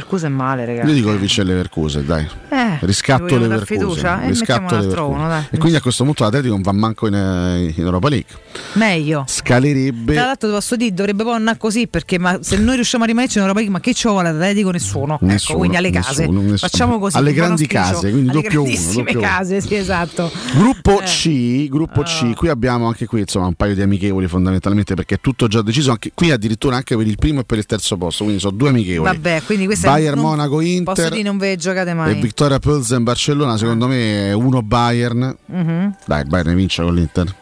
Scusa 0.06 0.27
è 0.27 0.31
male, 0.31 0.65
ragazzi. 0.65 0.89
io 0.89 0.94
dico 0.94 1.11
che 1.11 1.19
vince 1.19 1.43
il 1.43 1.48
Leverkusen, 1.48 2.06
dai. 2.06 2.27
Eh, 2.48 2.78
Riscatto 2.81 3.36
Leverkusen. 3.36 3.66
fiducia? 3.66 4.23
E 4.23 4.28
Riscatto 4.28 4.74
Leverkusen. 4.77 5.05
uno. 5.05 5.47
E 5.51 5.59
quindi 5.59 5.77
a 5.77 5.81
questo 5.82 6.05
punto 6.05 6.24
l'Atletico 6.24 6.52
non 6.55 6.62
va 6.62 6.73
manco 6.73 7.06
in, 7.06 7.15
eh, 7.15 7.74
in 7.77 7.85
Europa 7.85 8.09
League. 8.09 8.35
Meglio. 8.74 9.24
Scalerebbe. 9.27 10.15
Tra 10.15 10.24
l'altro, 10.27 10.51
posso 10.51 10.77
dire, 10.77 10.94
dovrebbe 10.94 11.23
poi 11.23 11.35
andare 11.35 11.59
così 11.59 11.86
perché 11.86 12.19
ma 12.19 12.39
se 12.40 12.56
noi 12.56 12.77
riusciamo 12.77 13.05
a 13.05 13.06
rimanerci 13.06 13.36
in 13.36 13.43
Europa 13.43 13.61
League, 13.61 13.78
ma 13.78 13.85
che 13.85 13.94
ci 13.94 14.09
vuole 14.09 14.31
l'Atletico? 14.32 14.70
Nessuno. 14.70 15.19
Nessuno, 15.20 15.35
ecco, 15.35 15.59
quindi 15.59 15.77
alle 15.77 15.90
case. 15.90 16.20
nessuno, 16.23 16.40
nessuno. 16.40 16.56
Facciamo 16.56 16.98
così. 16.98 17.16
Alle 17.16 17.32
grandi 17.32 17.66
case, 17.66 18.11
quindi 18.11 18.31
alle 18.31 18.40
doppio 18.43 18.61
uno, 18.62 18.70
grandissime 18.70 19.02
doppio 19.05 19.20
case, 19.20 19.61
sì, 19.61 19.74
esatto. 19.74 20.31
Gruppo 20.55 21.01
Eh. 21.01 21.05
C, 21.05 21.69
gruppo 21.69 22.02
C, 22.02 22.32
qui 22.35 22.48
abbiamo 22.48 22.86
anche 22.86 23.06
qui 23.06 23.20
insomma 23.20 23.47
un 23.47 23.55
paio 23.55 23.74
di 23.74 23.82
amichevoli 23.82 24.27
fondamentalmente 24.28 24.94
perché 24.94 25.16
è 25.16 25.20
tutto 25.20 25.47
già 25.47 25.61
deciso, 25.62 25.90
anche, 25.90 26.11
qui 26.15 26.31
addirittura 26.31 26.77
anche 26.77 26.97
per 26.97 27.06
il 27.06 27.16
primo 27.19 27.40
e 27.40 27.44
per 27.44 27.59
il 27.59 27.66
terzo 27.66 27.97
posto, 27.97 28.24
quindi 28.24 28.40
sono 28.40 28.56
due 28.56 28.70
amichevoli. 28.70 29.11
Vabbè, 29.11 29.43
quindi 29.44 29.66
questa 29.74 29.90
Bayern 29.90 30.16
non- 30.20 30.24
Monaco 30.30 30.60
Inter 30.60 30.94
Posso 30.94 31.09
dire 31.10 31.22
non 31.22 31.38
ve 31.38 31.56
giocate 31.56 31.90
e 31.90 31.94
mai. 31.94 32.14
Victoria 32.20 32.59
Pilsen 32.59 33.02
Barcellona, 33.02 33.56
secondo 33.56 33.86
me 33.86 34.28
è 34.28 34.32
uno 34.32 34.62
Bayern. 34.62 35.36
Mhm. 35.46 35.96
Dai, 36.06 36.22
il 36.22 36.28
Bayern 36.28 36.55
vince 36.55 36.82
con 36.82 36.94
l'Inter. 36.94 37.34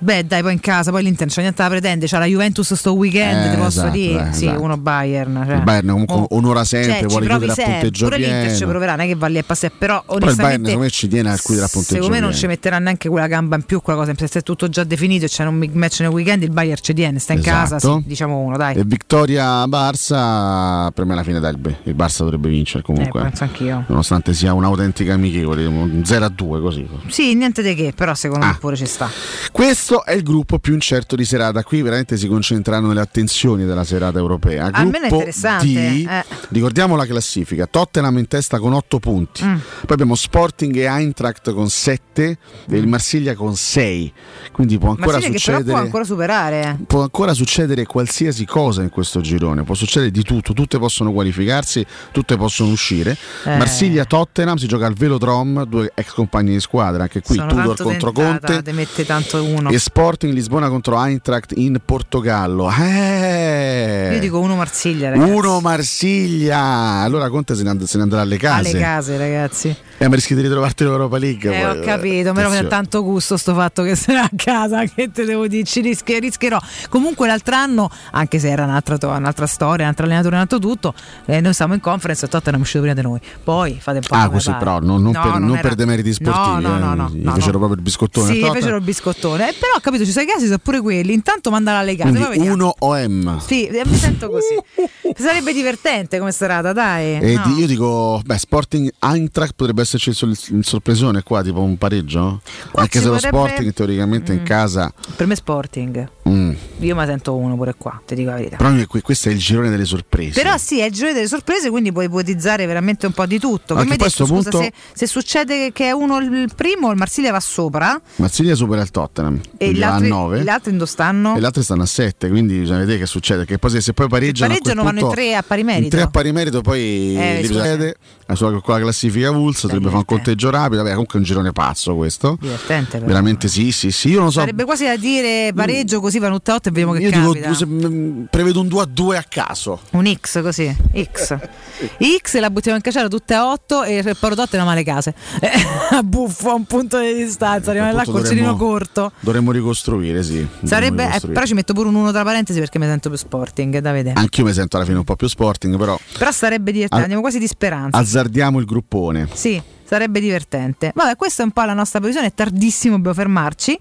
Beh, 0.00 0.24
dai, 0.26 0.42
poi 0.42 0.52
in 0.52 0.60
casa, 0.60 0.90
poi 0.92 1.02
l'Inter 1.02 1.26
non 1.26 1.34
c'è 1.34 1.40
niente 1.40 1.62
da 1.62 1.68
pretendere. 1.68 2.06
C'ha 2.06 2.18
la 2.18 2.26
Juventus 2.26 2.72
sto 2.74 2.94
weekend, 2.94 3.46
Eh, 3.46 3.50
ti 3.50 3.56
posso 3.56 3.68
esatto, 3.80 3.90
dire. 3.90 4.28
eh, 4.28 4.32
sì, 4.32 4.44
esatto. 4.46 4.62
uno 4.62 4.76
Bayern. 4.76 5.42
Cioè. 5.46 5.56
Il 5.56 5.62
Bayern 5.62 5.88
comunque 5.88 6.14
Oh. 6.16 6.26
onora 6.30 6.64
sempre, 6.64 6.90
Cioè, 6.92 6.98
ci 7.00 7.06
vuole 7.06 7.26
chiudere 7.26 7.50
a 7.50 7.54
sempre. 7.54 7.72
punteggio 7.74 8.04
Pure 8.04 8.16
l'Inter 8.18 8.42
ci 8.50 8.56
pieno. 8.56 8.70
proverà, 8.70 8.94
non 8.94 9.04
è 9.04 9.08
che 9.08 9.14
va 9.16 9.26
lì 9.26 9.38
a 9.38 9.42
passare, 9.42 9.72
però 9.76 10.02
Però 10.06 10.14
il 10.14 10.20
Bayern 10.20 10.30
onestamente 10.36 10.66
secondo 10.68 10.84
me 10.84 10.90
ci 10.90 11.08
tiene 11.08 11.30
a 11.30 11.36
chiudere 11.36 11.66
a 11.66 11.68
punteggio 11.68 11.94
secondo 11.94 12.14
me 12.14 12.20
non 12.20 12.28
pieno. 12.30 12.40
ci 12.42 12.46
metterà 12.46 12.78
neanche 12.78 13.08
quella 13.08 13.26
gamba 13.26 13.56
in 13.56 13.62
più, 13.62 13.80
quella 13.82 13.98
cosa, 13.98 14.12
se 14.16 14.38
è 14.38 14.42
tutto 14.42 14.68
già 14.68 14.84
definito 14.84 15.24
e 15.24 15.28
c'è 15.28 15.44
un 15.44 15.58
big 15.58 15.74
match 15.74 16.00
nel 16.00 16.10
weekend, 16.10 16.42
il 16.44 16.50
Bayern 16.50 16.80
ci 16.80 16.94
tiene, 16.94 17.18
sta 17.18 17.32
in 17.32 17.40
casa, 17.42 17.76
Esatto. 17.76 17.98
sì, 18.02 18.08
diciamo 18.08 18.38
uno, 18.38 18.56
dai. 18.56 18.76
E 18.76 18.82
Vittoria 18.84 19.64
Barça, 20.12 20.90
per 20.92 21.04
me 21.04 21.12
alla 21.14 21.22
fine 21.24 21.40
dai, 21.40 21.54
il, 21.84 21.94
Barça 21.94 22.18
dovrebbe 22.22 22.48
vincere 22.48 22.82
comunque. 22.82 23.20
Eh, 23.20 23.24
penso 23.24 23.42
anch'io. 23.44 23.84
Nonostante 23.88 24.32
sia 24.32 24.52
un'autentica 24.54 25.14
amichevole, 25.14 25.64
un 25.66 26.02
0 26.04 26.24
a 26.24 26.28
2 26.28 26.60
così. 26.60 26.88
Sì, 27.08 27.34
niente 27.34 27.62
di 27.62 27.74
che, 27.74 27.92
però 27.94 28.14
secondo 28.14 28.44
Ah. 28.46 28.50
me 28.50 28.56
pure 28.60 28.76
ci 28.76 28.86
sta. 28.86 29.08
Questi 29.50 29.87
Questo 29.88 30.04
è 30.04 30.14
il 30.14 30.22
gruppo 30.22 30.58
più 30.58 30.74
incerto 30.74 31.16
di 31.16 31.24
serata. 31.24 31.64
Qui 31.64 31.80
veramente 31.80 32.18
si 32.18 32.28
concentreranno 32.28 32.92
le 32.92 33.00
attenzioni 33.00 33.64
della 33.64 33.84
serata 33.84 34.18
europea. 34.18 34.68
Almeno 34.70 35.06
è 35.06 35.08
Gruppo 35.08 35.14
interessante, 35.14 35.66
D, 35.66 36.06
eh. 36.06 36.24
ricordiamo 36.50 36.94
la 36.94 37.06
classifica: 37.06 37.64
Tottenham 37.64 38.18
in 38.18 38.28
testa 38.28 38.58
con 38.58 38.74
8 38.74 38.98
punti. 38.98 39.42
Mm. 39.46 39.54
Poi 39.54 39.86
abbiamo 39.88 40.14
Sporting 40.14 40.76
e 40.76 40.82
Eintracht 40.82 41.54
con 41.54 41.70
7 41.70 42.38
e 42.68 42.76
il 42.76 42.86
Marsiglia 42.86 43.34
con 43.34 43.56
6. 43.56 44.12
Quindi 44.52 44.76
può 44.76 44.90
ancora 44.90 45.12
Marsiglia 45.12 45.32
che 45.32 45.38
succedere. 45.38 45.70
può 45.70 45.80
ancora 45.80 46.04
superare. 46.04 46.60
eh. 46.60 46.84
Può 46.84 47.00
ancora 47.00 47.32
succedere 47.32 47.86
qualsiasi 47.86 48.44
cosa 48.44 48.82
in 48.82 48.90
questo 48.90 49.22
girone, 49.22 49.62
può 49.62 49.74
succedere 49.74 50.10
di 50.10 50.22
tutto, 50.22 50.52
tutte 50.52 50.78
possono 50.78 51.12
qualificarsi, 51.12 51.86
tutte 52.12 52.36
possono 52.36 52.72
uscire. 52.72 53.16
Eh. 53.46 53.56
Marsiglia-Tottenham 53.56 54.58
si 54.58 54.66
gioca 54.66 54.84
al 54.84 54.92
Velodrome, 54.92 55.66
due 55.66 55.92
ex 55.94 56.12
compagni 56.12 56.50
di 56.52 56.60
squadra, 56.60 57.04
anche 57.04 57.22
qui 57.22 57.36
Sono 57.36 57.48
Tudor 57.48 57.76
contro 57.78 58.12
tentata, 58.12 58.46
Conte. 58.48 58.62
Te 58.62 58.72
mette 58.72 59.06
tanto 59.06 59.42
uno. 59.42 59.76
E 59.78 59.80
Sporting 59.80 60.32
Lisbona 60.34 60.68
contro 60.68 61.00
Eintracht 61.00 61.52
in 61.56 61.78
Portogallo. 61.84 62.68
Eh. 62.68 64.10
Io 64.14 64.18
dico 64.18 64.40
uno 64.40 64.56
Marsiglia, 64.56 65.10
ragazzi. 65.10 65.30
Uno 65.30 65.60
Marsiglia. 65.60 66.58
Allora 67.02 67.28
Conte 67.30 67.54
se 67.54 67.62
ne, 67.62 67.70
and- 67.70 67.84
se 67.84 67.96
ne 67.96 68.02
andrà 68.02 68.22
alle 68.22 68.38
case. 68.38 68.70
Alle 68.70 68.80
case, 68.80 69.16
ragazzi. 69.16 69.76
Eh, 70.00 70.08
ma 70.08 70.14
rischi 70.16 70.34
di 70.34 70.40
ritrovarti 70.42 70.82
l'Europa 70.82 71.16
League. 71.18 71.56
Eh, 71.56 71.60
poi, 71.64 71.78
ho 71.78 71.80
capito, 71.84 72.32
però 72.32 72.48
mi 72.48 72.54
dà 72.54 72.58
attenzione. 72.58 72.68
tanto 72.68 73.02
gusto 73.04 73.36
sto 73.36 73.54
fatto 73.54 73.82
che 73.84 73.94
sarà 73.94 74.22
a 74.22 74.30
casa, 74.34 74.82
che 74.84 75.10
te 75.12 75.24
devo 75.24 75.46
dire, 75.46 75.62
ci 75.62 75.80
rischio- 75.80 76.18
rischierò. 76.18 76.58
Comunque 76.88 77.28
l'altro 77.28 77.54
anno, 77.54 77.88
anche 78.10 78.40
se 78.40 78.48
era 78.48 78.64
un'altra, 78.64 78.98
to- 78.98 79.08
un'altra 79.08 79.46
storia, 79.46 79.84
un 79.84 79.90
altro 79.90 80.06
allenatore, 80.06 80.34
un 80.34 80.40
altro 80.40 80.58
tutto, 80.58 80.92
eh, 81.26 81.40
noi 81.40 81.54
siamo 81.54 81.74
in 81.74 81.80
conference 81.80 82.24
e 82.26 82.28
Tottenham 82.28 82.58
è 82.58 82.62
uscito 82.62 82.80
prima 82.80 82.94
di 82.96 83.02
noi. 83.02 83.20
Poi 83.44 83.78
fate 83.80 83.98
un 83.98 84.04
po' 84.08 84.14
Ah, 84.16 84.28
così 84.28 84.46
pare. 84.50 84.58
però, 84.58 84.78
non, 84.80 85.02
non 85.02 85.12
No, 85.12 85.20
per, 85.22 85.38
non 85.38 85.50
era- 85.52 85.60
per 85.60 85.74
demeriti 85.76 86.12
sportivi. 86.12 86.62
No, 86.62 86.78
no, 86.78 86.78
no, 86.78 86.92
eh, 86.92 86.96
no, 86.96 87.10
gli 87.12 87.22
no, 87.24 87.32
fecero 87.34 87.52
no. 87.52 87.58
proprio 87.58 87.76
il 87.76 87.82
biscottone. 87.82 88.32
Sì, 88.32 88.40
fecero 88.52 88.76
il 88.76 88.82
biscottone. 88.82 89.48
Eh, 89.50 89.54
però 89.58 89.67
ho 89.76 89.80
capito, 89.80 90.04
ci 90.04 90.10
sono 90.10 90.24
i 90.24 90.28
casi, 90.28 90.46
sono 90.46 90.58
pure 90.58 90.80
quelli. 90.80 91.12
Intanto 91.12 91.50
mandala 91.50 91.82
vediamo. 92.28 92.52
1 92.52 92.74
OM. 92.80 93.38
Sì, 93.40 93.66
eh, 93.66 93.82
mi 93.86 93.96
sento 93.96 94.28
così. 94.30 94.54
Sarebbe 95.16 95.52
divertente 95.52 96.18
come 96.18 96.32
serata, 96.32 96.72
dai. 96.72 97.16
E 97.20 97.34
No. 97.34 97.54
io 97.56 97.66
dico, 97.66 98.20
beh, 98.24 98.38
Sporting 98.38 98.90
Eintracht 99.00 99.54
potrebbe 99.56 99.82
esserci 99.82 100.10
il, 100.10 100.38
il 100.50 100.64
sorpresone 100.64 101.22
qua, 101.22 101.42
tipo 101.42 101.60
un 101.60 101.76
pareggio. 101.78 102.40
Anche 102.74 102.98
ci 102.98 102.98
se 102.98 103.04
lo 103.06 103.14
potrebbe- 103.14 103.36
Sporting 103.38 103.72
teoricamente 103.72 104.32
in 104.32 104.40
Mm. 104.40 104.44
casa. 104.44 104.92
Per 105.16 105.26
me 105.26 105.34
Sporting. 105.34 106.08
Mm. 106.28 106.52
Io 106.80 106.94
mi 106.94 107.04
sento 107.06 107.34
uno 107.34 107.56
pure 107.56 107.74
qua, 107.76 108.00
ti 108.06 108.14
dico 108.14 108.30
la 108.30 108.36
verità. 108.36 108.56
Però 108.56 108.72
que- 108.86 109.00
questo 109.00 109.28
è 109.28 109.32
il 109.32 109.38
girone 109.38 109.68
delle 109.70 109.84
sorprese. 109.84 110.40
Però 110.40 110.56
sì, 110.58 110.78
è 110.80 110.84
il 110.84 110.92
giro 110.92 111.12
delle 111.12 111.26
sorprese, 111.26 111.70
quindi 111.70 111.90
puoi 111.92 112.04
ipotizzare 112.06 112.66
veramente 112.66 113.06
un 113.06 113.12
po' 113.12 113.26
di 113.26 113.38
tutto. 113.38 113.74
Come 113.74 113.96
detto, 113.96 114.08
scusa, 114.26 114.50
punto- 114.50 114.58
se, 114.62 114.72
se 114.92 115.06
succede 115.06 115.72
che 115.72 115.86
è 115.86 115.90
uno 115.90 116.18
il 116.18 116.48
primo, 116.54 116.90
il 116.90 116.96
Marsiglia 116.96 117.32
va 117.32 117.40
sopra 117.40 118.00
Marsiglia 118.16 118.54
supera 118.54 118.82
il 118.82 118.90
Tottenham. 118.90 119.40
e 119.56 119.72
gli 119.72 119.80
va 119.80 119.88
a 119.88 119.94
altri, 119.94 120.08
9. 120.08 120.42
gli 120.42 120.48
altri 120.48 120.72
dove 120.72 120.86
stanno? 120.86 121.36
E 121.36 121.40
gli 121.40 121.44
altri 121.44 121.62
stanno 121.62 121.82
a 121.82 121.86
7, 121.86 122.28
quindi 122.28 122.58
bisogna 122.58 122.78
vedere 122.78 122.98
che 122.98 123.06
succede. 123.06 123.44
Che 123.44 123.58
poi 123.58 123.70
se, 123.70 123.80
se 123.80 123.92
poi 123.92 124.08
pareggiano, 124.08 124.50
quel 124.52 124.62
pareggiano 124.62 124.84
vanno 124.86 124.98
in 125.00 125.04
punto- 125.06 125.20
tre 125.20 125.34
a 125.34 125.42
pari 125.42 125.60
in 125.60 125.66
merito. 125.66 125.88
tre 125.88 126.00
a 126.02 126.08
pari 126.08 126.32
merito, 126.32 126.60
poi 126.60 127.16
Eh, 127.16 127.42
succede. 127.44 127.96
La 128.26 128.34
sua 128.34 128.50
con 128.60 128.74
la 128.74 128.80
classifica 128.80 129.30
Vulsa 129.30 129.66
dovrebbe 129.66 129.86
fare 129.86 129.98
un 129.98 130.04
conteggio 130.04 130.50
rapido. 130.50 130.76
Vabbè, 130.82 130.90
comunque 130.90 131.14
è 131.14 131.18
un 131.18 131.24
girone 131.24 131.52
pazzo 131.52 131.96
questo. 131.96 132.36
Divertente 132.38 132.98
però. 132.98 133.06
Veramente 133.06 133.48
sì, 133.48 133.72
sì, 133.72 133.90
sì. 133.90 134.10
Io 134.10 134.20
non 134.20 134.30
so. 134.30 134.40
Sarebbe 134.40 134.64
quasi 134.64 134.84
da 134.84 134.96
dire 134.96 135.52
pareggio 135.54 136.00
così 136.00 136.17
a 136.26 136.32
8 136.34 136.68
e 136.68 136.70
vediamo 136.72 136.92
che 136.92 137.00
Io 137.00 137.10
dico, 137.10 137.32
capita. 137.32 137.54
se- 137.54 137.66
m- 137.66 138.26
prevedo 138.30 138.60
un 138.60 138.68
2 138.68 138.82
a 138.82 138.84
2 138.86 139.16
a 139.16 139.24
caso. 139.28 139.80
Un 139.92 140.12
X 140.12 140.42
così, 140.42 140.74
X. 141.12 141.36
X 142.20 142.38
la 142.38 142.50
buttiamo 142.50 142.76
in 142.76 142.82
cacciara 142.82 143.08
tutte 143.08 143.34
a 143.34 143.50
8 143.50 143.84
e 143.84 143.98
il 143.98 144.16
Parototte 144.18 144.56
non 144.56 144.68
ha 144.68 144.74
le 144.74 144.82
case. 144.84 145.14
buffo, 146.04 146.50
a 146.50 146.54
un 146.54 146.64
punto 146.64 146.98
di 146.98 147.14
distanza, 147.14 147.72
rimane 147.72 147.92
là 147.92 148.04
col 148.04 148.24
cerino 148.26 148.56
corto. 148.56 149.12
Dovremmo 149.20 149.52
ricostruire, 149.52 150.22
sì. 150.22 150.46
Sarebbe, 150.64 151.02
eh, 151.02 151.06
ricostruire. 151.06 151.34
però 151.34 151.46
ci 151.46 151.54
metto 151.54 151.72
pure 151.72 151.88
un 151.88 151.94
1 151.94 152.10
tra 152.12 152.22
parentesi 152.24 152.58
perché 152.58 152.78
mi 152.78 152.86
sento 152.86 153.08
più 153.08 153.18
sporting, 153.18 153.78
da 153.78 153.92
vedere. 153.92 154.18
Anch'io 154.18 154.44
mi 154.44 154.52
sento 154.52 154.76
alla 154.76 154.84
fine 154.86 154.98
un 154.98 155.04
po' 155.04 155.16
più 155.16 155.28
sporting, 155.28 155.76
però 155.78 155.98
Però 156.18 156.30
sarebbe 156.30 156.72
divertente, 156.72 156.94
Al- 156.96 157.00
andiamo 157.02 157.22
quasi 157.22 157.38
di 157.38 157.46
speranza. 157.46 157.96
azzardiamo 157.98 158.58
il 158.58 158.64
gruppone. 158.64 159.28
Sì, 159.32 159.60
sarebbe 159.88 160.20
divertente. 160.20 160.92
Vabbè, 160.94 161.16
questa 161.16 161.42
è 161.42 161.46
un 161.46 161.52
po' 161.52 161.62
la 161.62 161.72
nostra 161.74 161.98
previsione, 161.98 162.28
è 162.28 162.34
tardissimo, 162.34 162.96
dobbiamo 162.96 163.16
fermarci. 163.16 163.76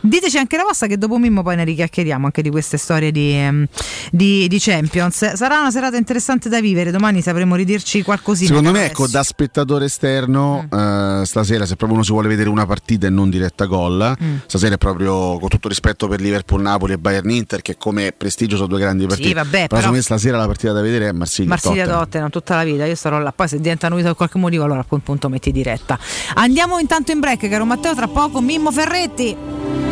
Diteci 0.00 0.38
anche 0.38 0.56
la 0.56 0.64
vostra 0.64 0.86
che 0.86 0.98
dopo 0.98 1.18
Mimmo 1.18 1.42
poi 1.42 1.56
ne 1.56 1.64
richiacchieriamo 1.64 2.24
anche 2.26 2.42
di 2.42 2.50
queste 2.50 2.76
storie 2.76 3.12
di, 3.12 3.32
ehm, 3.32 3.66
di- 4.10 4.48
di 4.48 4.58
Champions. 4.58 5.34
Sarà 5.34 5.60
una 5.60 5.70
serata 5.70 5.96
interessante 5.96 6.48
da 6.48 6.60
vivere, 6.60 6.90
domani 6.90 7.20
sapremo 7.22 7.54
ridirci 7.54 8.02
qualcosina. 8.02 8.48
Secondo 8.48 8.70
me, 8.72 8.78
Adesso. 8.84 8.92
ecco, 8.92 9.06
da 9.08 9.22
spettatore 9.22 9.84
esterno, 9.84 10.66
Mm. 10.74 10.78
eh, 11.20 11.26
stasera, 11.26 11.64
se 11.66 11.76
proprio 11.76 11.94
uno 11.98 12.02
si 12.04 12.12
vuole 12.12 12.28
vedere 12.28 12.48
una 12.48 12.66
partita 12.66 13.06
e 13.06 13.10
non 13.10 13.30
diretta 13.30 13.66
gol, 13.66 14.16
Mm. 14.22 14.36
stasera 14.46 14.74
è 14.74 14.78
proprio 14.78 15.38
con 15.38 15.48
tutto 15.48 15.68
rispetto 15.68 16.08
per 16.08 16.20
Liverpool, 16.20 16.60
Napoli 16.62 16.94
e 16.94 16.98
Bayern 16.98 17.30
Inter, 17.30 17.62
che 17.62 17.76
come 17.76 18.12
prestigio 18.16 18.56
sono 18.56 18.68
due 18.68 18.78
grandi 18.80 19.06
partite. 19.06 19.32
vabbè, 19.34 19.68
però, 19.68 19.80
però- 19.90 20.00
stasera 20.00 20.36
la 20.36 20.46
partita 20.46 20.72
da 20.72 20.80
vedere 20.80 21.08
è 21.08 21.12
Marsiglia. 21.12 21.48
Marsiglia 21.50 21.74
Tottenham. 21.84 22.00
Tottenham 22.04 22.30
tutta 22.30 22.56
la 22.56 22.64
vita, 22.64 22.84
io 22.84 22.94
starò 22.94 23.18
là, 23.20 23.32
poi 23.32 23.46
se 23.48 23.58
diventa 23.58 23.88
novità 23.88 24.08
per 24.08 24.16
qualche 24.16 24.38
motivo 24.38 24.64
allora 24.64 24.80
a 24.80 24.84
quel 24.84 25.00
punto 25.00 25.28
metti 25.28 25.51
diretta. 25.52 25.98
Andiamo 26.34 26.78
intanto 26.78 27.12
in 27.12 27.20
break, 27.20 27.48
caro 27.48 27.64
Matteo, 27.64 27.94
tra 27.94 28.08
poco 28.08 28.40
Mimmo 28.40 28.72
Ferretti. 28.72 29.91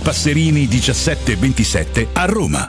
Passerini 0.00 0.66
1727 0.68 2.08
a 2.12 2.26
Roma. 2.26 2.68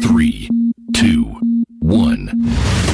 3, 0.00 0.48
2, 0.92 1.38
1. 1.82 2.93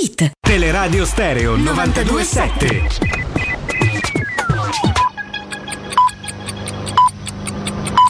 Teleradio 0.03 1.05
Stereo 1.05 1.55
927. 1.55 2.87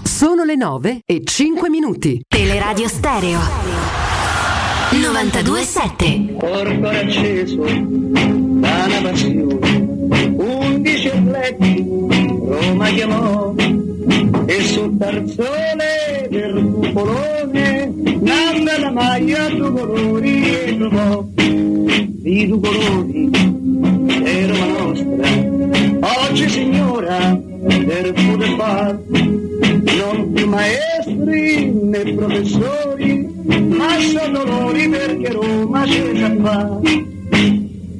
Sono 0.04 0.46
le 0.46 0.56
9 0.56 1.02
e 1.06 1.22
5 1.26 1.70
minuti. 1.70 2.24
Teleradio 2.26 2.88
Stereo 2.88 3.40
927. 4.92 6.36
Corpo 6.40 6.88
acceso 6.88 7.62
da 7.62 8.86
una 8.86 9.02
passione, 9.02 10.34
undici 10.38 11.10
atleti 11.10 11.86
Roma 11.88 12.88
chiamò 12.88 13.54
e 14.46 14.62
sul 14.64 14.98
tarzone 14.98 16.28
del 16.30 16.72
cupolone 16.74 17.94
nanda 18.20 18.80
la 18.80 18.92
maglia 18.92 19.50
due 19.50 19.72
colori 19.72 20.50
e 20.50 20.78
trovò 20.78 21.26
di 21.36 22.48
due 22.48 22.60
colori 22.60 23.30
Roma 24.48 24.66
nostra. 24.66 26.30
Oggi 26.30 26.50
signora 26.50 27.40
del 27.62 28.14
poter 28.14 28.56
far 28.58 29.00
non 29.10 30.32
più 30.34 30.48
maestri 30.48 31.72
né 31.72 32.14
professori 32.14 33.30
ma 33.46 34.00
sono 34.00 34.44
loro 34.44 34.90
perché 34.90 35.32
Roma 35.32 35.84
c'è 35.84 36.12
già 36.14 36.36
fa 36.42 36.80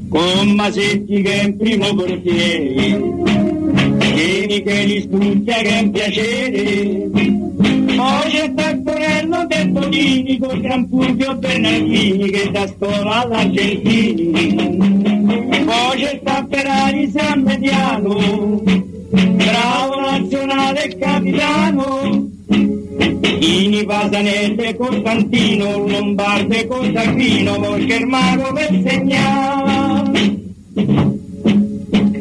con 0.10 0.52
Masetti 0.56 1.22
che 1.22 1.32
è 1.32 1.44
in 1.44 1.58
primo 1.58 1.94
portiere 1.96 3.41
Vieni 4.14 4.62
che 4.64 4.84
li 4.84 5.02
studia 5.02 5.56
che 5.56 5.70
è 5.70 5.82
un 5.82 5.92
piacere. 5.92 7.10
Poi 7.96 8.30
c'è 8.30 8.54
Taccorello 8.54 9.46
del 9.48 9.72
Tonini 9.74 10.38
con 10.40 10.60
Gran 10.60 10.88
Fulvio 10.88 11.36
Bernardini 11.36 12.30
che 12.30 12.52
da 12.52 12.68
scuola 12.68 13.22
all'Argentini. 13.22 14.78
Poi 15.66 15.98
c'è 15.98 16.22
Tapperari 16.24 17.12
San 17.12 17.42
Mediano 17.42 18.90
bravo 19.12 20.00
nazionale 20.00 20.98
capitano. 20.98 22.30
Ini 23.40 23.84
Pasanese 23.86 24.76
Costantino 24.76 25.88
Lombarde 25.88 26.68
Costantino 26.68 27.58
mago 28.06 28.54
per 28.54 28.82
segnare 28.86 30.40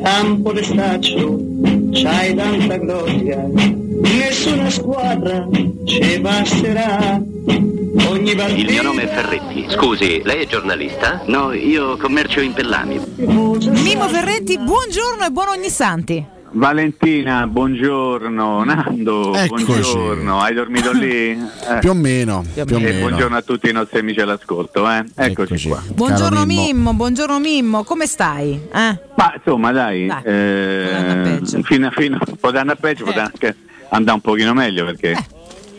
campo 0.03 0.53
de 0.53 0.63
staccio 0.63 1.50
c'hai 1.93 2.35
tanta 2.35 2.77
gloria 2.77 3.47
nessuna 3.47 4.71
squadra 4.71 5.49
ci 5.85 6.19
basterà 6.21 7.21
ogni 8.09 8.35
partita 8.35 8.61
Il 8.61 8.71
mio 8.71 8.83
nome 8.83 9.03
è 9.03 9.07
Ferretti. 9.09 9.67
Scusi, 9.69 10.21
lei 10.25 10.45
è 10.45 10.47
giornalista? 10.47 11.23
No, 11.27 11.53
io 11.53 11.97
commercio 11.97 12.41
in 12.41 12.53
pellami. 12.53 13.01
Mimo 13.17 14.09
Ferretti, 14.09 14.59
buongiorno 14.59 15.25
e 15.27 15.31
buon 15.31 15.49
ogni 15.49 15.69
santi. 15.69 16.25
Valentina, 16.53 17.47
buongiorno. 17.47 18.65
Nando, 18.65 19.35
Eccoci. 19.35 19.65
buongiorno. 19.65 20.41
Hai 20.41 20.55
dormito 20.55 20.93
lì? 20.93 21.39
Eh. 21.71 21.79
Più 21.79 21.91
o 21.91 21.95
meno, 21.95 22.45
E 22.55 22.65
più 22.65 22.77
o 22.77 22.81
meno. 22.81 22.99
buongiorno 23.07 23.37
a 23.37 23.43
tutti 23.43 23.69
i 23.69 23.73
nostri 23.73 24.01
amici 24.01 24.21
all'ascolto. 24.21 24.91
Eh. 24.91 25.05
Eccoci, 25.15 25.69
qua. 25.69 25.81
Buongiorno 25.87 26.45
Mimmo. 26.45 26.93
buongiorno 26.95 27.39
Mimmo, 27.39 27.85
come 27.85 28.07
stai? 28.07 28.55
Eh? 28.55 28.99
Ma 29.15 29.33
insomma, 29.37 29.71
dai, 29.71 30.13
eh, 30.25 31.41
fino, 31.63 31.87
a, 31.87 31.91
fino, 31.93 32.19
potranno 32.41 32.73
a 32.73 32.75
peggio, 32.75 33.05
potranno 33.05 33.31
anche 33.33 33.57
andare 33.91 34.17
un 34.17 34.21
pochino 34.21 34.53
meglio 34.53 34.85
perché 34.87 35.13
Eh. 35.13 35.25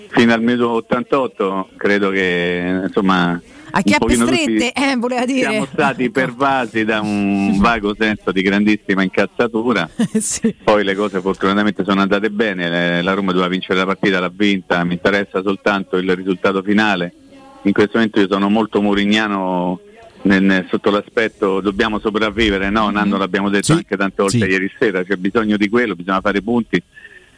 fino 0.09 0.33
al 0.33 0.41
minuto 0.41 0.69
88 0.71 1.69
credo 1.75 2.09
che 2.09 2.81
insomma 2.85 3.41
A 3.71 3.81
chiappe 3.81 4.15
tutti 4.15 4.35
strette, 4.35 4.73
eh, 4.73 4.95
voleva 4.97 5.25
dire. 5.25 5.49
siamo 5.49 5.65
stati 5.65 6.09
pervasi 6.09 6.83
da 6.83 6.99
un 7.01 7.57
vago 7.59 7.95
senso 7.97 8.31
di 8.31 8.41
grandissima 8.41 9.03
incazzatura. 9.03 9.89
Poi 10.63 10.83
le 10.83 10.95
cose 10.95 11.21
fortunatamente 11.21 11.83
sono 11.83 12.01
andate 12.01 12.29
bene, 12.29 13.01
la 13.01 13.13
Roma 13.13 13.31
doveva 13.31 13.49
vincere 13.49 13.79
la 13.79 13.85
partita, 13.85 14.19
l'ha 14.19 14.31
vinta, 14.33 14.83
mi 14.83 14.93
interessa 14.93 15.41
soltanto 15.41 15.97
il 15.97 16.15
risultato 16.15 16.61
finale. 16.61 17.13
In 17.63 17.73
questo 17.73 17.93
momento 17.95 18.19
io 18.19 18.27
sono 18.29 18.49
molto 18.49 18.81
murignano 18.81 19.79
nel- 20.23 20.65
sotto 20.69 20.91
l'aspetto 20.91 21.61
dobbiamo 21.61 21.99
sopravvivere, 21.99 22.69
no? 22.69 22.89
Nando 22.89 23.17
l'abbiamo 23.17 23.49
detto 23.49 23.73
anche 23.73 23.97
tante 23.97 24.21
volte 24.21 24.39
sì. 24.39 24.45
ieri 24.45 24.71
sera, 24.77 25.03
c'è 25.03 25.15
bisogno 25.15 25.57
di 25.57 25.69
quello, 25.69 25.95
bisogna 25.95 26.21
fare 26.21 26.41
punti, 26.41 26.81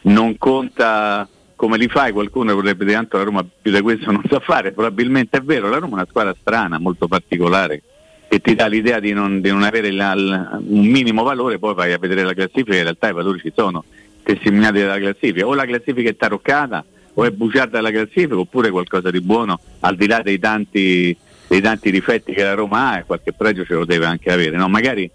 non 0.02 0.36
conta 0.36 1.28
come 1.56 1.76
li 1.78 1.88
fai, 1.88 2.12
qualcuno 2.12 2.54
vorrebbe 2.54 2.84
dire 2.84 2.96
tanto 2.96 3.16
la 3.16 3.24
Roma 3.24 3.44
più 3.62 3.72
di 3.72 3.80
questo 3.80 4.10
non 4.10 4.22
sa 4.28 4.40
fare, 4.40 4.72
probabilmente 4.72 5.38
è 5.38 5.40
vero, 5.40 5.68
la 5.68 5.78
Roma 5.78 5.92
è 5.92 5.94
una 5.94 6.06
squadra 6.08 6.34
strana, 6.38 6.78
molto 6.78 7.06
particolare, 7.08 7.82
che 8.28 8.40
ti 8.40 8.54
dà 8.54 8.66
l'idea 8.66 9.00
di 9.00 9.12
non, 9.12 9.40
di 9.40 9.50
non 9.50 9.62
avere 9.62 9.90
la- 9.90 10.14
la- 10.14 10.60
un 10.66 10.86
minimo 10.86 11.22
valore, 11.22 11.58
poi 11.58 11.74
vai 11.74 11.92
a 11.92 11.98
vedere 11.98 12.24
la 12.24 12.34
classifica, 12.34 12.76
in 12.76 12.82
realtà 12.82 13.08
i 13.08 13.12
valori 13.12 13.38
ci 13.38 13.52
sono, 13.54 13.84
testimoniati 14.22 14.80
dalla 14.80 14.98
classifica, 14.98 15.46
o 15.46 15.54
la 15.54 15.66
classifica 15.66 16.08
è 16.10 16.16
taroccata 16.16 16.84
o 17.16 17.24
è 17.24 17.30
bugiata 17.30 17.80
la 17.80 17.90
classifica 17.90 18.36
oppure 18.36 18.70
qualcosa 18.70 19.10
di 19.10 19.20
buono, 19.20 19.60
al 19.80 19.94
di 19.96 20.06
là 20.06 20.20
dei 20.22 20.38
tanti, 20.38 21.16
dei 21.46 21.60
tanti 21.60 21.90
difetti 21.92 22.32
che 22.32 22.42
la 22.42 22.54
Roma 22.54 22.90
ha 22.90 22.98
e 22.98 23.04
qualche 23.04 23.32
pregio 23.32 23.64
ce 23.64 23.74
lo 23.74 23.84
deve 23.84 24.06
anche 24.06 24.32
avere, 24.32 24.56
no? 24.56 24.68
magari 24.68 25.08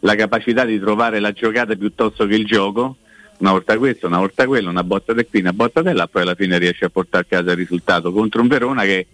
la 0.00 0.14
capacità 0.14 0.64
di 0.64 0.78
trovare 0.78 1.18
la 1.18 1.32
giocata 1.32 1.74
piuttosto 1.74 2.26
che 2.26 2.34
il 2.34 2.46
gioco, 2.46 2.96
una 3.40 3.52
volta 3.52 3.76
questo, 3.78 4.06
una 4.06 4.18
volta 4.18 4.46
quello, 4.46 4.70
una 4.70 4.84
botta 4.84 5.12
di 5.12 5.26
qui, 5.28 5.40
una 5.40 5.52
botta 5.52 5.82
di 5.82 5.92
là, 5.92 6.06
poi 6.06 6.22
alla 6.22 6.34
fine 6.34 6.58
riesce 6.58 6.84
a 6.84 6.88
portare 6.90 7.24
a 7.24 7.26
casa 7.36 7.50
il 7.50 7.56
risultato 7.56 8.12
contro 8.12 8.40
un 8.42 8.48
Verona 8.48 8.82
che 8.82 9.06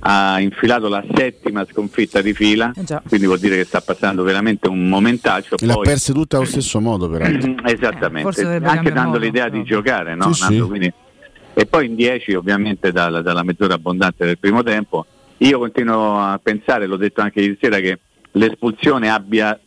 ha 0.00 0.40
infilato 0.40 0.88
la 0.88 1.04
settima 1.14 1.66
sconfitta 1.70 2.20
di 2.20 2.32
fila, 2.32 2.72
quindi 3.08 3.26
vuol 3.26 3.38
dire 3.38 3.56
che 3.56 3.64
sta 3.64 3.80
passando 3.80 4.22
veramente 4.22 4.68
un 4.68 4.88
momentaccio. 4.88 5.56
E 5.58 5.66
le 5.66 5.72
ha 5.72 5.74
poi- 5.74 5.84
perse 5.84 6.12
tutte 6.12 6.36
allo 6.36 6.44
stesso 6.44 6.80
modo, 6.80 7.08
peraltro. 7.08 7.54
Esattamente, 7.64 8.22
forse 8.22 8.42
dovrebbe 8.42 8.66
anche 8.66 8.74
cambiare 8.76 8.94
dando 8.94 9.10
modo, 9.12 9.24
l'idea 9.24 9.48
di 9.48 9.62
giocare, 9.64 10.14
no? 10.14 10.32
Sì, 10.32 10.42
Nando? 10.42 10.62
sì. 10.64 10.68
Quindi- 10.68 10.92
e 11.54 11.66
poi 11.66 11.86
in 11.86 11.94
10 11.94 12.34
ovviamente 12.34 12.92
dalla, 12.92 13.22
dalla 13.22 13.42
mezz'ora 13.42 13.74
abbondante 13.74 14.26
del 14.26 14.38
primo 14.38 14.62
tempo. 14.62 15.06
Io 15.38 15.58
continuo 15.58 16.18
a 16.18 16.38
pensare, 16.42 16.86
l'ho 16.86 16.96
detto 16.96 17.20
anche 17.22 17.40
ieri 17.40 17.58
sera, 17.60 17.78
che 17.78 17.98
l'espulsione 18.32 19.10
abbia 19.10 19.58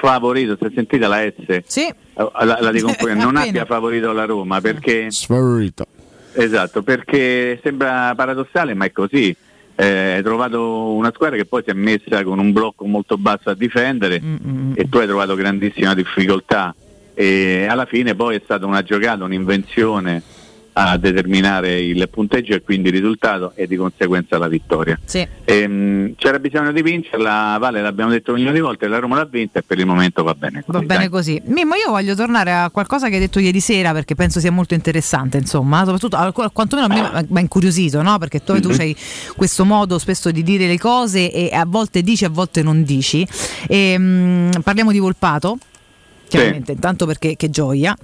favorito, 0.00 0.56
si 0.58 0.66
è 0.66 0.70
sentita 0.74 1.08
la 1.08 1.20
S? 1.20 1.60
Sì. 1.66 1.86
Eh, 1.86 1.94
La, 2.14 2.58
la 2.60 2.70
dico 2.70 2.92
po', 2.98 3.12
non 3.14 3.36
abbia 3.36 3.64
favorito 3.64 4.12
la 4.12 4.24
Roma 4.24 4.60
perché 4.60 5.10
Sfavorito. 5.10 5.86
esatto, 6.32 6.82
perché 6.82 7.58
sembra 7.62 8.12
paradossale, 8.14 8.74
ma 8.74 8.84
è 8.86 8.92
così. 8.92 9.34
Eh, 9.76 10.12
hai 10.16 10.22
trovato 10.22 10.92
una 10.92 11.10
squadra 11.14 11.36
che 11.36 11.46
poi 11.46 11.62
si 11.64 11.70
è 11.70 11.74
messa 11.74 12.22
con 12.22 12.38
un 12.38 12.52
blocco 12.52 12.84
molto 12.84 13.16
basso 13.16 13.48
a 13.48 13.54
difendere 13.54 14.20
e 14.74 14.88
tu 14.90 14.98
hai 14.98 15.06
trovato 15.06 15.34
grandissima 15.34 15.94
difficoltà 15.94 16.74
e 17.14 17.66
alla 17.66 17.86
fine 17.86 18.14
poi 18.14 18.36
è 18.36 18.40
stata 18.44 18.66
una 18.66 18.82
giocata, 18.82 19.24
un'invenzione 19.24 20.22
a 20.72 20.96
determinare 20.96 21.80
il 21.80 22.08
punteggio 22.08 22.54
e 22.54 22.62
quindi 22.62 22.88
il 22.88 22.94
risultato 22.94 23.52
e 23.54 23.66
di 23.66 23.76
conseguenza 23.76 24.38
la 24.38 24.48
vittoria. 24.48 24.98
Sì. 25.04 25.26
Ehm, 25.44 26.14
c'era 26.16 26.38
bisogno 26.38 26.72
di 26.72 26.80
vincerla, 26.82 27.56
Vale 27.58 27.82
l'abbiamo 27.82 28.10
detto 28.10 28.30
un 28.30 28.36
milione 28.36 28.56
di 28.56 28.62
volte, 28.62 28.86
la 28.86 28.98
Roma 28.98 29.16
l'ha 29.16 29.24
vinta 29.24 29.58
e 29.58 29.62
per 29.62 29.78
il 29.78 29.86
momento 29.86 30.22
va 30.22 30.34
bene. 30.34 30.62
Va 30.66 30.80
bene 30.80 31.08
così. 31.08 31.40
Mimmo, 31.46 31.74
io 31.74 31.90
voglio 31.90 32.14
tornare 32.14 32.52
a 32.52 32.70
qualcosa 32.70 33.08
che 33.08 33.14
hai 33.14 33.20
detto 33.20 33.38
ieri 33.40 33.60
sera 33.60 33.92
perché 33.92 34.14
penso 34.14 34.38
sia 34.40 34.52
molto 34.52 34.74
interessante, 34.74 35.36
insomma, 35.38 35.84
soprattutto 35.84 36.50
quantomeno 36.52 36.86
a 36.86 36.94
me 37.12 37.26
mi 37.28 37.38
ha 37.38 37.40
incuriosito, 37.40 38.00
no? 38.02 38.18
Perché 38.18 38.42
tu, 38.42 38.58
tu 38.60 38.68
Mhm. 38.70 38.80
hai 38.80 38.96
questo 39.36 39.64
modo 39.64 39.98
spesso 39.98 40.30
di 40.30 40.42
dire 40.42 40.66
le 40.66 40.78
cose 40.78 41.30
e 41.32 41.50
a 41.52 41.64
volte 41.66 42.02
dici, 42.02 42.24
a 42.24 42.28
volte 42.30 42.62
non 42.62 42.84
dici. 42.84 43.26
E, 43.68 43.96
mm, 43.98 44.50
parliamo 44.62 44.92
di 44.92 44.98
Volpato, 44.98 45.58
chiaramente, 46.28 46.72
intanto 46.72 47.06
perché 47.06 47.36
che 47.36 47.50
gioia. 47.50 47.96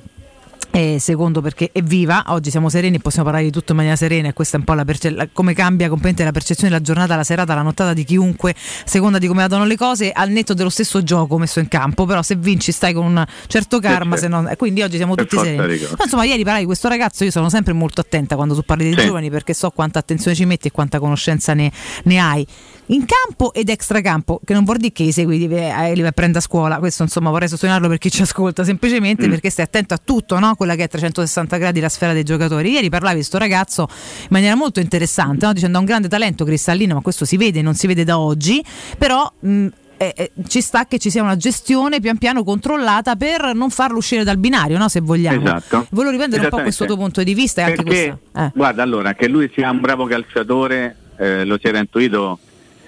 E 0.76 0.98
secondo 1.00 1.40
perché 1.40 1.70
è 1.72 1.80
viva, 1.80 2.24
oggi 2.26 2.50
siamo 2.50 2.68
sereni 2.68 2.96
e 2.96 2.98
possiamo 2.98 3.24
parlare 3.24 3.46
di 3.46 3.50
tutto 3.50 3.70
in 3.70 3.78
maniera 3.78 3.96
serena 3.96 4.28
e 4.28 4.34
questa 4.34 4.56
è 4.56 4.58
un 4.60 4.66
po' 4.66 4.74
la 4.74 4.84
perce- 4.84 5.08
la- 5.08 5.26
come 5.32 5.54
cambia 5.54 5.86
completamente 5.88 6.22
la 6.24 6.32
percezione 6.32 6.68
della 6.68 6.82
giornata, 6.82 7.16
la 7.16 7.24
serata, 7.24 7.54
la 7.54 7.62
nottata 7.62 7.94
di 7.94 8.04
chiunque, 8.04 8.54
seconda 8.84 9.16
di 9.16 9.26
come 9.26 9.40
vadano 9.40 9.64
le 9.64 9.74
cose, 9.74 10.12
al 10.12 10.28
netto 10.28 10.52
dello 10.52 10.68
stesso 10.68 11.02
gioco 11.02 11.38
messo 11.38 11.60
in 11.60 11.68
campo, 11.68 12.04
però 12.04 12.20
se 12.20 12.34
vinci 12.36 12.72
stai 12.72 12.92
con 12.92 13.06
un 13.06 13.24
certo 13.46 13.80
karma, 13.80 14.18
se 14.18 14.28
no, 14.28 14.46
quindi 14.58 14.82
oggi 14.82 14.98
siamo 14.98 15.14
tutti 15.14 15.38
sereni. 15.38 15.78
Ma 15.96 16.04
insomma 16.04 16.24
ieri 16.24 16.40
parlavi 16.42 16.60
di 16.60 16.66
questo 16.66 16.88
ragazzo, 16.88 17.24
io 17.24 17.30
sono 17.30 17.48
sempre 17.48 17.72
molto 17.72 18.02
attenta 18.02 18.36
quando 18.36 18.54
tu 18.54 18.60
parli 18.62 18.84
dei 18.84 18.98
Sì. 18.98 19.06
giovani 19.06 19.30
perché 19.30 19.54
so 19.54 19.70
quanta 19.70 19.98
attenzione 19.98 20.36
ci 20.36 20.44
metti 20.44 20.68
e 20.68 20.72
quanta 20.72 20.98
conoscenza 20.98 21.54
ne, 21.54 21.72
ne 22.04 22.18
hai. 22.18 22.46
In 22.88 23.04
campo 23.04 23.52
ed 23.52 23.68
extracampo, 23.68 24.40
che 24.44 24.52
non 24.52 24.62
vuol 24.62 24.76
dire 24.76 24.92
che 24.92 25.02
li 25.02 25.10
segui, 25.10 25.38
li 25.38 25.48
vai 25.48 26.06
a 26.06 26.12
prendere 26.12 26.38
a 26.38 26.40
scuola, 26.40 26.78
questo 26.78 27.02
insomma 27.02 27.30
vorrei 27.30 27.48
sottolinearlo 27.48 27.88
per 27.88 27.98
chi 27.98 28.10
ci 28.12 28.22
ascolta, 28.22 28.62
semplicemente 28.62 29.26
Mm. 29.26 29.30
perché 29.30 29.50
stai 29.50 29.64
attento 29.64 29.94
a 29.94 29.98
tutto, 30.02 30.38
no? 30.38 30.54
quella 30.54 30.74
che 30.76 30.82
è 30.82 30.84
a 30.84 30.88
360 30.88 31.56
gradi 31.56 31.80
la 31.80 31.88
sfera 31.88 32.12
dei 32.12 32.22
giocatori. 32.22 32.70
Ieri 32.70 32.88
parlavi 32.88 33.16
di 33.16 33.22
sto 33.24 33.38
ragazzo 33.38 33.88
in 33.90 34.26
maniera 34.28 34.54
molto 34.54 34.78
interessante, 34.78 35.46
no? 35.46 35.52
dicendo 35.52 35.78
ha 35.78 35.80
un 35.80 35.86
grande 35.86 36.06
talento 36.08 36.44
cristallino, 36.44 36.94
ma 36.94 37.00
questo 37.00 37.24
si 37.24 37.36
vede, 37.36 37.60
non 37.60 37.74
si 37.74 37.86
vede 37.88 38.04
da 38.04 38.18
oggi, 38.18 38.62
però... 38.96 39.30
mh, 39.40 39.66
eh, 39.98 40.12
eh, 40.14 40.30
ci 40.46 40.60
sta 40.60 40.84
che 40.84 40.98
ci 40.98 41.08
sia 41.08 41.22
una 41.22 41.36
gestione 41.36 42.00
pian 42.00 42.18
piano 42.18 42.44
controllata 42.44 43.16
per 43.16 43.54
non 43.54 43.70
farlo 43.70 43.96
uscire 43.96 44.24
dal 44.24 44.36
binario, 44.36 44.76
no? 44.76 44.90
se 44.90 45.00
vogliamo. 45.00 45.40
Esatto. 45.42 45.86
Volevo 45.88 46.10
riprendere 46.10 46.42
un 46.42 46.48
po' 46.50 46.60
questo 46.60 46.84
tuo 46.84 46.98
punto 46.98 47.22
di 47.22 47.32
vista 47.32 47.62
e 47.62 47.64
anche 47.64 47.82
Perché, 47.82 48.18
questa. 48.30 48.44
eh. 48.46 48.50
guarda, 48.54 48.82
allora, 48.82 49.14
che 49.14 49.26
lui 49.26 49.50
sia 49.54 49.70
un 49.70 49.80
bravo 49.80 50.04
calciatore, 50.04 50.96
eh, 51.16 51.44
lo 51.46 51.56
si 51.58 51.66
era 51.66 51.78
intuito 51.78 52.38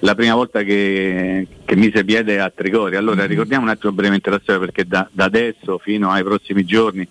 la 0.00 0.14
prima 0.14 0.34
volta 0.34 0.62
che, 0.62 1.46
che 1.64 1.76
mise 1.76 2.04
piede 2.04 2.40
a 2.40 2.50
Trigori. 2.54 2.96
Allora, 2.96 3.16
Mm-hmm. 3.20 3.28
ricordiamo 3.28 3.64
un 3.64 3.70
attimo 3.70 3.92
brevemente 3.92 4.30
la 4.30 4.38
storia, 4.42 4.60
perché 4.60 4.84
da, 4.86 5.08
da 5.12 5.24
adesso 5.24 5.78
fino 5.78 6.10
ai 6.10 6.22
prossimi 6.22 6.64
giorni, 6.64 7.06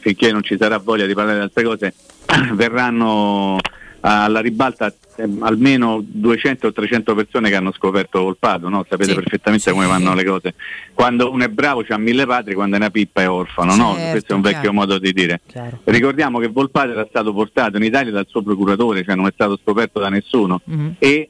finché 0.00 0.32
non 0.32 0.42
ci 0.42 0.56
sarà 0.58 0.78
voglia 0.78 1.06
di 1.06 1.14
parlare 1.14 1.38
di 1.38 1.42
altre 1.44 1.62
cose, 1.64 1.94
verranno 2.54 3.58
alla 4.04 4.40
ribalta 4.40 4.92
eh, 5.14 5.28
almeno 5.42 6.02
200 6.04 6.66
o 6.66 6.72
300 6.72 7.14
persone 7.14 7.48
che 7.50 7.54
hanno 7.54 7.70
scoperto 7.72 8.20
Volpato, 8.20 8.68
no? 8.68 8.84
sapete 8.88 9.10
Sì. 9.10 9.14
perfettamente 9.14 9.70
come 9.70 9.86
vanno 9.86 10.12
le 10.14 10.24
cose. 10.24 10.54
Quando 10.92 11.30
uno 11.30 11.44
è 11.44 11.48
bravo 11.48 11.84
c'ha 11.84 11.98
mille 11.98 12.26
padri, 12.26 12.54
quando 12.54 12.74
è 12.74 12.78
una 12.80 12.90
pippa 12.90 13.20
è 13.22 13.28
orfano, 13.28 13.76
no? 13.76 13.94
Certo, 13.94 14.10
questo 14.10 14.32
è 14.32 14.34
un 14.34 14.40
vecchio 14.42 14.60
chiaro. 14.62 14.74
modo 14.74 14.98
di 14.98 15.12
dire. 15.12 15.40
Chiaro. 15.46 15.78
Ricordiamo 15.84 16.40
che 16.40 16.48
Volpato 16.48 16.90
era 16.90 17.06
stato 17.08 17.32
portato 17.32 17.76
in 17.76 17.84
Italia 17.84 18.10
dal 18.10 18.26
suo 18.28 18.42
procuratore, 18.42 19.04
cioè 19.04 19.14
non 19.14 19.26
è 19.28 19.32
stato 19.32 19.56
scoperto 19.62 20.00
da 20.00 20.08
nessuno 20.08 20.60
Mhm. 20.64 20.94
e 20.98 21.28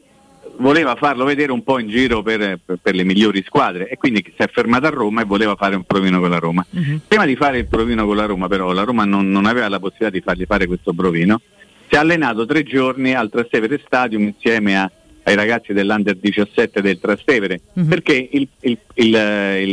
voleva 0.63 0.95
farlo 0.95 1.25
vedere 1.25 1.53
un 1.53 1.63
po' 1.63 1.79
in 1.79 1.89
giro 1.89 2.23
per, 2.23 2.59
per- 2.65 2.79
per 2.81 2.95
le 2.95 3.05
migliori 3.05 3.43
squadre 3.45 3.89
e 3.89 3.97
quindi 3.99 4.23
si 4.25 4.43
è 4.43 4.49
fermato 4.49 4.87
a 4.87 4.91
Roma 4.91 5.21
e 5.23 5.25
voleva 5.25 5.55
fare 5.57 5.75
un 5.77 5.83
provino 5.85 6.21
con 6.21 6.31
la 6.31 6.39
Roma. 6.39 6.65
Prima 7.07 7.27
di 7.27 7.37
fare 7.37 7.59
il 7.59 7.67
provino 7.67 8.07
con 8.07 8.17
la 8.17 8.25
Roma 8.27 8.49
però 8.49 8.73
la 8.73 8.85
Roma 8.85 9.05
non, 9.05 9.31
non 9.31 9.45
aveva 9.47 9.69
la 9.69 9.79
possibilità 9.81 10.11
di 10.11 10.21
fargli 10.23 10.45
fare 10.47 10.67
questo 10.67 10.93
provino, 10.93 11.41
si 11.89 11.95
è 11.97 11.99
allenato 11.99 12.47
tre 12.47 12.63
giorni 12.63 13.13
al 13.15 13.29
Trastevere 13.29 13.81
Stadium 13.85 14.23
insieme 14.23 14.79
a- 14.79 14.91
ai 15.25 15.35
ragazzi 15.37 15.73
dell'Under 15.73 16.17
17 16.17 16.81
del 16.81 16.99
Trastevere 16.99 17.61
perché 17.89 18.29
il, 18.33 18.49
il- 18.61 18.79
il, 18.95 19.15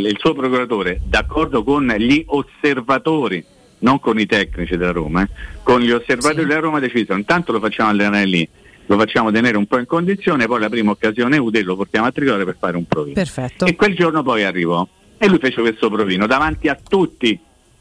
il- 0.06 0.18
suo 0.20 0.34
procuratore, 0.34 1.00
d'accordo 1.06 1.64
con 1.64 1.88
gli 1.98 2.24
osservatori, 2.28 3.44
non 3.80 4.00
con 4.00 4.20
i 4.20 4.26
tecnici 4.26 4.76
della 4.78 4.92
Roma, 4.92 5.24
eh, 5.24 5.28
con 5.64 5.80
gli 5.82 5.92
osservatori 5.92 6.46
della 6.46 6.60
Roma 6.60 6.80
decisero 6.80 7.18
intanto 7.18 7.52
lo 7.52 7.60
facciamo 7.60 7.90
allenare 7.90 8.26
lì, 8.26 8.48
lo 8.90 8.98
facciamo 8.98 9.30
tenere 9.30 9.56
un 9.56 9.68
po' 9.68 9.78
in 9.78 9.86
condizione, 9.86 10.48
poi 10.48 10.60
la 10.60 10.70
prima 10.70 10.90
occasione 10.90 11.38
utile 11.38 11.64
lo 11.64 11.76
portiamo 11.76 12.08
a 12.08 12.12
Tricolore 12.12 12.44
per 12.44 12.58
fare 12.60 12.76
un 12.76 12.88
provino. 12.88 13.14
Perfetto. 13.14 13.66
E 13.66 13.76
quel 13.76 13.96
giorno 13.96 14.24
poi 14.24 14.44
arrivò 14.44 14.88
e 15.16 15.28
lui 15.28 15.38
fece 15.38 15.62
questo 15.62 15.92
provino 15.92 16.26
davanti 16.26 16.70
a 16.70 16.76
tutti 16.76 17.40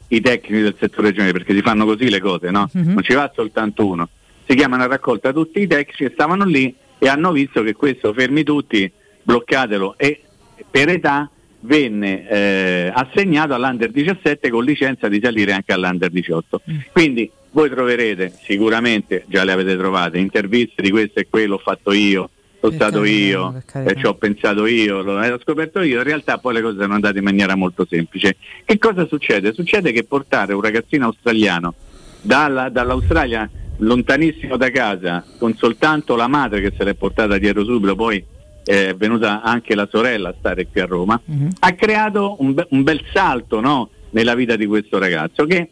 i 0.09 0.21
tecnici 0.21 0.61
del 0.61 0.75
settore 0.77 1.07
regionale, 1.07 1.31
perché 1.31 1.55
si 1.55 1.61
fanno 1.61 1.85
così 1.85 2.11
le 2.11 2.19
cose, 2.19 2.51
no? 2.51 2.69
Mhm. 2.71 2.93
Non 2.93 3.01
ci 3.01 3.15
va 3.15 3.31
soltanto 3.33 3.87
uno. 3.87 4.07
Si 4.45 4.53
chiamano 4.55 4.83
a 4.83 4.87
raccolta 4.87 5.33
tutti 5.33 5.61
i 5.61 5.67
tecnici 5.67 6.03
che 6.03 6.11
stavano 6.13 6.45
lì 6.45 6.75
e 6.99 7.07
hanno 7.07 7.31
visto 7.31 7.63
che 7.63 7.73
questo 7.73 8.13
fermi 8.13 8.43
tutti, 8.43 8.91
bloccatelo 9.23 9.95
e 9.97 10.21
per 10.69 10.89
età 10.89 11.27
venne 11.61 12.27
eh, 12.27 12.91
assegnato 12.93 13.53
all'Under 13.53 13.91
17 13.91 14.49
con 14.49 14.63
licenza 14.63 15.07
di 15.07 15.19
salire 15.21 15.53
anche 15.53 15.73
all'Under 15.73 16.09
18. 16.09 16.61
Quindi 16.91 17.29
voi 17.51 17.69
troverete 17.69 18.33
sicuramente, 18.43 19.23
già 19.27 19.43
le 19.43 19.51
avete 19.51 19.75
trovate, 19.75 20.19
interviste 20.19 20.81
di 20.81 20.91
questo 20.91 21.19
e 21.19 21.27
quello 21.29 21.55
ho 21.55 21.59
fatto 21.59 21.91
io, 21.91 22.29
sono 22.59 22.73
stato 22.73 23.03
io, 23.03 23.61
e 23.73 23.95
ci 23.95 24.05
ho 24.05 24.13
pensato 24.15 24.65
io, 24.65 25.01
l'ho 25.01 25.19
l'ho 25.19 25.39
scoperto 25.39 25.81
io, 25.81 25.97
in 25.97 26.03
realtà 26.03 26.37
poi 26.37 26.53
le 26.53 26.61
cose 26.61 26.79
sono 26.79 26.93
andate 26.93 27.17
in 27.17 27.23
maniera 27.23 27.55
molto 27.55 27.85
semplice. 27.89 28.35
Che 28.63 28.77
cosa 28.77 29.07
succede? 29.07 29.53
Succede 29.53 29.91
che 29.91 30.03
portare 30.03 30.53
un 30.53 30.61
ragazzino 30.61 31.05
australiano 31.05 31.73
dalla- 32.21 32.69
dall'Australia 32.69 33.49
lontanissimo 33.77 34.57
da 34.57 34.69
casa, 34.69 35.23
con 35.37 35.55
soltanto 35.55 36.15
la 36.15 36.27
madre 36.27 36.61
che 36.61 36.73
se 36.77 36.83
l'è 36.83 36.93
portata 36.93 37.37
dietro 37.37 37.63
subito, 37.63 37.95
poi 37.95 38.23
è 38.69 38.93
venuta 38.95 39.41
anche 39.41 39.73
la 39.73 39.87
sorella 39.91 40.29
a 40.29 40.35
stare 40.37 40.67
qui 40.67 40.79
a 40.79 40.85
Roma, 40.85 41.19
ha 41.59 41.73
creato 41.73 42.35
un, 42.37 42.53
be- 42.53 42.67
un 42.69 42.83
bel 42.83 43.01
salto 43.11 43.59
no, 43.61 43.89
nella 44.11 44.35
vita 44.35 44.55
di 44.55 44.67
questo 44.67 44.99
ragazzo 44.99 45.45
che, 45.45 45.69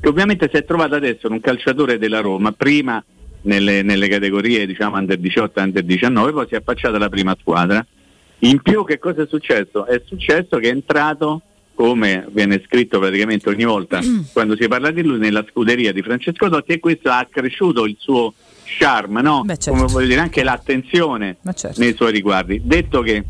che 0.00 0.08
ovviamente 0.08 0.48
si 0.50 0.56
è 0.56 0.64
trovato 0.64 0.94
adesso 0.94 1.26
in 1.26 1.34
un 1.34 1.40
calciatore 1.40 1.98
della 1.98 2.20
Roma, 2.20 2.52
prima 2.52 3.04
nelle, 3.42 3.82
nelle 3.82 4.08
categorie 4.08 4.64
diciamo 4.64 4.96
under 4.96 5.18
18 5.18 5.60
under 5.60 5.84
19, 5.84 6.32
poi 6.32 6.46
si 6.48 6.54
è 6.54 6.56
affacciato 6.56 6.96
alla 6.96 7.10
prima 7.10 7.36
squadra. 7.38 7.84
In 8.38 8.62
più 8.62 8.86
che 8.86 8.98
cosa 8.98 9.24
è 9.24 9.26
successo? 9.26 9.84
È 9.84 10.00
successo 10.06 10.56
che 10.56 10.68
è 10.68 10.72
entrato, 10.72 11.42
come 11.74 12.26
viene 12.30 12.62
scritto 12.64 12.98
praticamente 12.98 13.50
ogni 13.50 13.64
volta 13.64 14.00
quando 14.32 14.56
si 14.56 14.66
parla 14.66 14.90
di 14.90 15.02
lui, 15.02 15.18
nella 15.18 15.44
scuderia 15.46 15.92
di 15.92 16.00
Francesco 16.00 16.48
Totti 16.48 16.72
e 16.72 16.80
questo 16.80 17.10
ha 17.10 17.18
accresciuto 17.18 17.84
il 17.84 17.96
suo 17.98 18.32
charme, 18.78 19.22
no? 19.22 19.44
come 19.64 19.84
voglio 19.86 20.06
dire 20.06 20.20
anche 20.20 20.42
l'attenzione 20.42 21.36
certo. 21.54 21.80
nei 21.80 21.94
suoi 21.94 22.12
riguardi. 22.12 22.60
Detto 22.64 23.02
che 23.02 23.24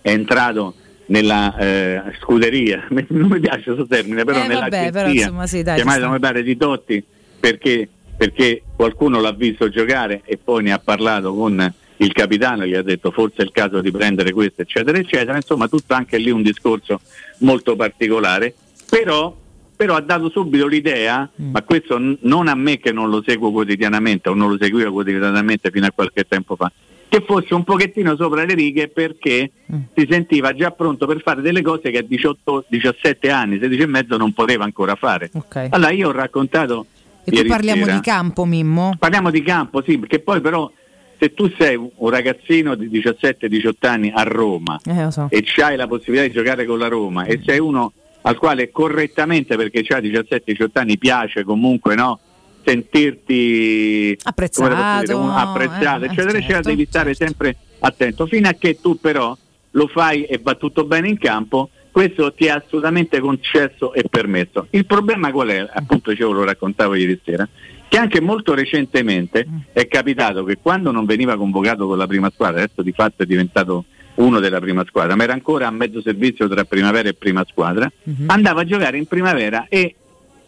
è 0.00 0.10
entrato 0.10 0.74
nella 1.06 1.56
eh, 1.56 2.02
scuderia, 2.20 2.86
non 3.08 3.28
mi 3.28 3.40
piace 3.40 3.64
questo 3.64 3.86
termine, 3.86 4.24
però 4.24 4.42
Eh, 4.42 4.46
nella 4.46 5.06
insomma, 5.08 5.46
sì, 5.46 5.62
chiamata 5.62 6.06
come 6.06 6.18
pare 6.18 6.42
di 6.42 6.56
Totti, 6.56 7.02
perché, 7.38 7.88
perché 8.16 8.62
qualcuno 8.74 9.20
l'ha 9.20 9.32
visto 9.32 9.68
giocare 9.68 10.22
e 10.24 10.38
poi 10.42 10.62
ne 10.64 10.72
ha 10.72 10.78
parlato 10.78 11.34
con 11.34 11.74
il 11.98 12.12
capitano, 12.12 12.66
gli 12.66 12.74
ha 12.74 12.82
detto 12.82 13.10
forse 13.10 13.36
è 13.38 13.42
il 13.42 13.52
caso 13.52 13.80
di 13.80 13.90
prendere 13.90 14.32
questo, 14.32 14.62
eccetera, 14.62 14.98
eccetera. 14.98 15.36
Insomma, 15.36 15.68
tutto 15.68 15.94
anche 15.94 16.18
lì 16.18 16.30
un 16.30 16.42
discorso 16.42 17.00
molto 17.38 17.76
particolare, 17.76 18.54
però, 18.88 19.34
però 19.76 19.94
ha 19.94 20.00
dato 20.00 20.30
subito 20.30 20.66
l'idea, 20.66 21.28
ma 21.36 21.62
questo 21.62 21.98
n- 21.98 22.16
non 22.22 22.48
a 22.48 22.54
me 22.54 22.78
che 22.78 22.92
non 22.92 23.10
lo 23.10 23.22
seguo 23.24 23.52
quotidianamente 23.52 24.28
o 24.30 24.34
non 24.34 24.50
lo 24.50 24.56
seguivo 24.58 24.90
quotidianamente 24.90 25.70
fino 25.70 25.86
a 25.86 25.90
qualche 25.94 26.24
tempo 26.26 26.56
fa, 26.56 26.72
che 27.08 27.22
fosse 27.26 27.52
un 27.54 27.62
pochettino 27.62 28.16
sopra 28.16 28.44
le 28.44 28.54
righe 28.54 28.88
perché 28.88 29.50
si 29.94 30.06
sentiva 30.10 30.54
già 30.54 30.70
pronto 30.70 31.06
per 31.06 31.20
fare 31.22 31.42
delle 31.42 31.60
cose 31.62 31.90
che 31.90 31.98
a 31.98 32.02
18, 32.02 32.64
17 32.68 33.30
anni, 33.30 33.58
16 33.58 33.82
e 33.82 33.86
mezzo 33.86 34.16
non 34.16 34.32
poteva 34.32 34.64
ancora 34.64 34.94
fare. 34.94 35.30
Ok. 35.34 35.68
Allora 35.70 35.90
io 35.90 36.08
ho 36.08 36.12
raccontato... 36.12 36.86
E 37.28 37.34
ieri 37.34 37.48
parliamo 37.48 37.84
sera- 37.84 37.96
di 37.96 38.00
campo, 38.02 38.44
Mimmo? 38.44 38.94
Parliamo 38.98 39.30
di 39.30 39.42
campo, 39.42 39.82
sì, 39.82 39.98
perché 39.98 40.20
poi 40.20 40.40
però 40.40 40.70
se 41.18 41.34
tu 41.34 41.50
sei 41.58 41.74
un 41.76 42.08
ragazzino 42.10 42.74
di 42.76 42.88
17-18 42.88 43.72
anni 43.80 44.12
a 44.14 44.22
Roma 44.22 44.78
Eh, 44.84 45.10
so. 45.10 45.26
e 45.30 45.42
c'hai 45.44 45.74
la 45.76 45.86
possibilità 45.88 46.26
di 46.28 46.32
giocare 46.32 46.64
con 46.66 46.78
la 46.78 46.86
Roma 46.88 47.24
e 47.24 47.40
sei 47.44 47.58
uno 47.58 47.92
al 48.26 48.36
quale 48.36 48.70
correttamente 48.70 49.56
perché 49.56 49.82
c'ha 49.82 49.98
17-18 49.98 50.66
anni 50.74 50.98
piace 50.98 51.44
comunque 51.44 51.94
no? 51.94 52.18
Sentirti 52.64 54.18
Apprezzato, 54.24 55.00
dire, 55.00 55.12
un- 55.14 55.30
apprezzato 55.30 56.04
eh, 56.04 56.06
eccetera 56.06 56.38
eccetera 56.38 56.54
certo, 56.54 56.68
devi 56.70 56.86
stare 56.86 57.14
sempre 57.14 57.56
attento. 57.78 58.26
Fino 58.26 58.48
a 58.48 58.52
che 58.52 58.80
tu 58.80 58.98
però 58.98 59.36
lo 59.70 59.86
fai 59.86 60.24
e 60.24 60.40
va 60.42 60.54
tutto 60.54 60.84
bene 60.84 61.08
in 61.08 61.18
campo 61.18 61.70
questo 61.92 62.34
ti 62.34 62.46
è 62.46 62.50
assolutamente 62.50 63.20
concesso 63.20 63.94
e 63.94 64.04
permesso. 64.10 64.66
Il 64.70 64.84
problema 64.84 65.30
qual 65.30 65.48
è? 65.48 65.66
appunto 65.72 66.14
ce 66.14 66.24
lo 66.24 66.44
raccontavo 66.44 66.94
ieri 66.94 67.18
sera 67.24 67.48
che 67.88 67.96
anche 67.96 68.20
molto 68.20 68.52
recentemente 68.54 69.46
è 69.72 69.86
capitato 69.86 70.42
che 70.42 70.58
quando 70.60 70.90
non 70.90 71.04
veniva 71.04 71.36
convocato 71.36 71.86
con 71.86 71.96
la 71.96 72.08
prima 72.08 72.30
squadra, 72.34 72.62
adesso 72.62 72.82
di 72.82 72.92
fatto 72.92 73.22
è 73.22 73.26
diventato 73.26 73.84
uno 74.16 74.40
della 74.40 74.60
prima 74.60 74.84
squadra, 74.86 75.14
ma 75.16 75.24
era 75.24 75.32
ancora 75.32 75.66
a 75.66 75.70
mezzo 75.70 76.00
servizio 76.00 76.48
tra 76.48 76.64
primavera 76.64 77.08
e 77.08 77.14
prima 77.14 77.44
squadra, 77.48 77.90
andava 78.26 78.62
a 78.62 78.64
giocare 78.64 78.96
in 78.98 79.06
primavera 79.06 79.66
e 79.68 79.94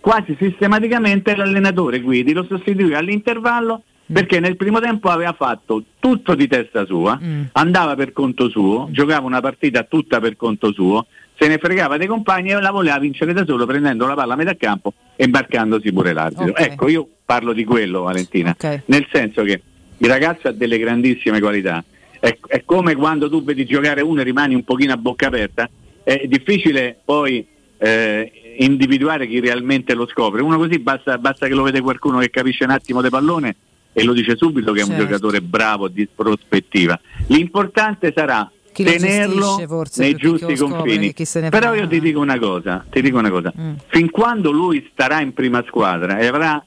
quasi 0.00 0.36
sistematicamente 0.38 1.34
l'allenatore 1.34 2.00
Guidi 2.00 2.32
lo 2.32 2.44
sostituiva 2.44 2.98
all'intervallo 2.98 3.82
perché 4.10 4.40
nel 4.40 4.56
primo 4.56 4.80
tempo 4.80 5.10
aveva 5.10 5.34
fatto 5.34 5.82
tutto 5.98 6.34
di 6.34 6.48
testa 6.48 6.86
sua, 6.86 7.18
andava 7.52 7.94
per 7.94 8.12
conto 8.12 8.48
suo, 8.48 8.88
giocava 8.90 9.26
una 9.26 9.40
partita 9.40 9.82
tutta 9.82 10.18
per 10.18 10.34
conto 10.36 10.72
suo, 10.72 11.06
se 11.38 11.46
ne 11.46 11.58
fregava 11.58 11.98
dei 11.98 12.06
compagni 12.06 12.50
e 12.50 12.60
la 12.60 12.70
voleva 12.70 12.98
vincere 12.98 13.34
da 13.34 13.44
solo 13.44 13.66
prendendo 13.66 14.06
la 14.06 14.14
palla 14.14 14.32
a 14.32 14.36
metà 14.36 14.56
campo 14.56 14.94
e 15.14 15.24
imbarcandosi 15.24 15.92
pure 15.92 16.14
l'arbitro. 16.14 16.46
Ok. 16.50 16.60
Ecco, 16.60 16.88
io 16.88 17.06
parlo 17.24 17.52
di 17.52 17.64
quello 17.64 18.02
Valentina, 18.02 18.50
Ok. 18.58 18.82
nel 18.86 19.06
senso 19.12 19.42
che 19.42 19.60
il 19.98 20.08
ragazzo 20.08 20.48
ha 20.48 20.52
delle 20.52 20.78
grandissime 20.78 21.38
qualità. 21.38 21.84
È, 22.20 22.36
è 22.46 22.64
come 22.64 22.94
quando 22.94 23.28
tu 23.28 23.42
vedi 23.44 23.64
giocare 23.64 24.00
uno 24.00 24.20
e 24.20 24.24
rimani 24.24 24.54
un 24.54 24.64
pochino 24.64 24.92
a 24.92 24.96
bocca 24.96 25.28
aperta, 25.28 25.68
è 26.02 26.26
difficile 26.26 26.98
poi 27.04 27.46
eh, 27.78 28.32
individuare 28.58 29.26
chi 29.26 29.40
realmente 29.40 29.94
lo 29.94 30.06
scopre. 30.06 30.42
Uno 30.42 30.56
così 30.56 30.78
basta, 30.78 31.18
basta 31.18 31.46
che 31.46 31.54
lo 31.54 31.62
vede 31.62 31.80
qualcuno 31.80 32.18
che 32.18 32.30
capisce 32.30 32.64
un 32.64 32.70
attimo 32.70 33.02
di 33.02 33.08
pallone 33.08 33.56
e 33.92 34.04
lo 34.04 34.12
dice 34.12 34.36
subito 34.36 34.72
che 34.72 34.80
è 34.80 34.82
un 34.84 34.90
Certo. 34.90 35.04
giocatore 35.04 35.40
bravo 35.40 35.88
di 35.88 36.08
prospettiva. 36.12 36.98
L'importante 37.26 38.12
sarà 38.14 38.50
Chi 38.72 38.84
lo 38.84 38.90
tenerlo 38.90 39.64
forse, 39.66 40.02
nei 40.02 40.14
giusti 40.14 40.56
confini. 40.56 41.14
Però 41.50 41.74
io 41.74 41.86
ti 41.86 42.00
dico 42.00 42.20
una 42.20 42.38
cosa, 42.38 42.84
ti 42.90 43.00
dico 43.00 43.18
una 43.18 43.30
cosa. 43.30 43.52
Mm. 43.58 43.74
fin 43.86 44.10
quando 44.10 44.50
lui 44.50 44.88
starà 44.92 45.20
in 45.20 45.32
prima 45.32 45.64
squadra 45.66 46.18
e 46.18 46.26
avrà 46.26 46.64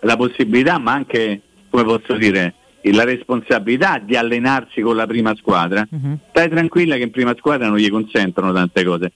la 0.00 0.16
possibilità, 0.16 0.78
ma 0.78 0.92
anche, 0.92 1.40
come 1.70 1.84
posso 1.84 2.14
dire, 2.16 2.54
la 2.92 3.04
responsabilità 3.04 3.98
di 3.98 4.16
allenarsi 4.16 4.80
con 4.80 4.96
la 4.96 5.06
prima 5.06 5.34
squadra, 5.36 5.86
Mhm. 5.88 6.18
stai 6.30 6.48
tranquilla 6.48 6.96
che 6.96 7.02
in 7.02 7.10
prima 7.10 7.34
squadra 7.36 7.68
non 7.68 7.78
gli 7.78 7.88
consentono 7.90 8.52
tante 8.52 8.84
cose. 8.84 9.12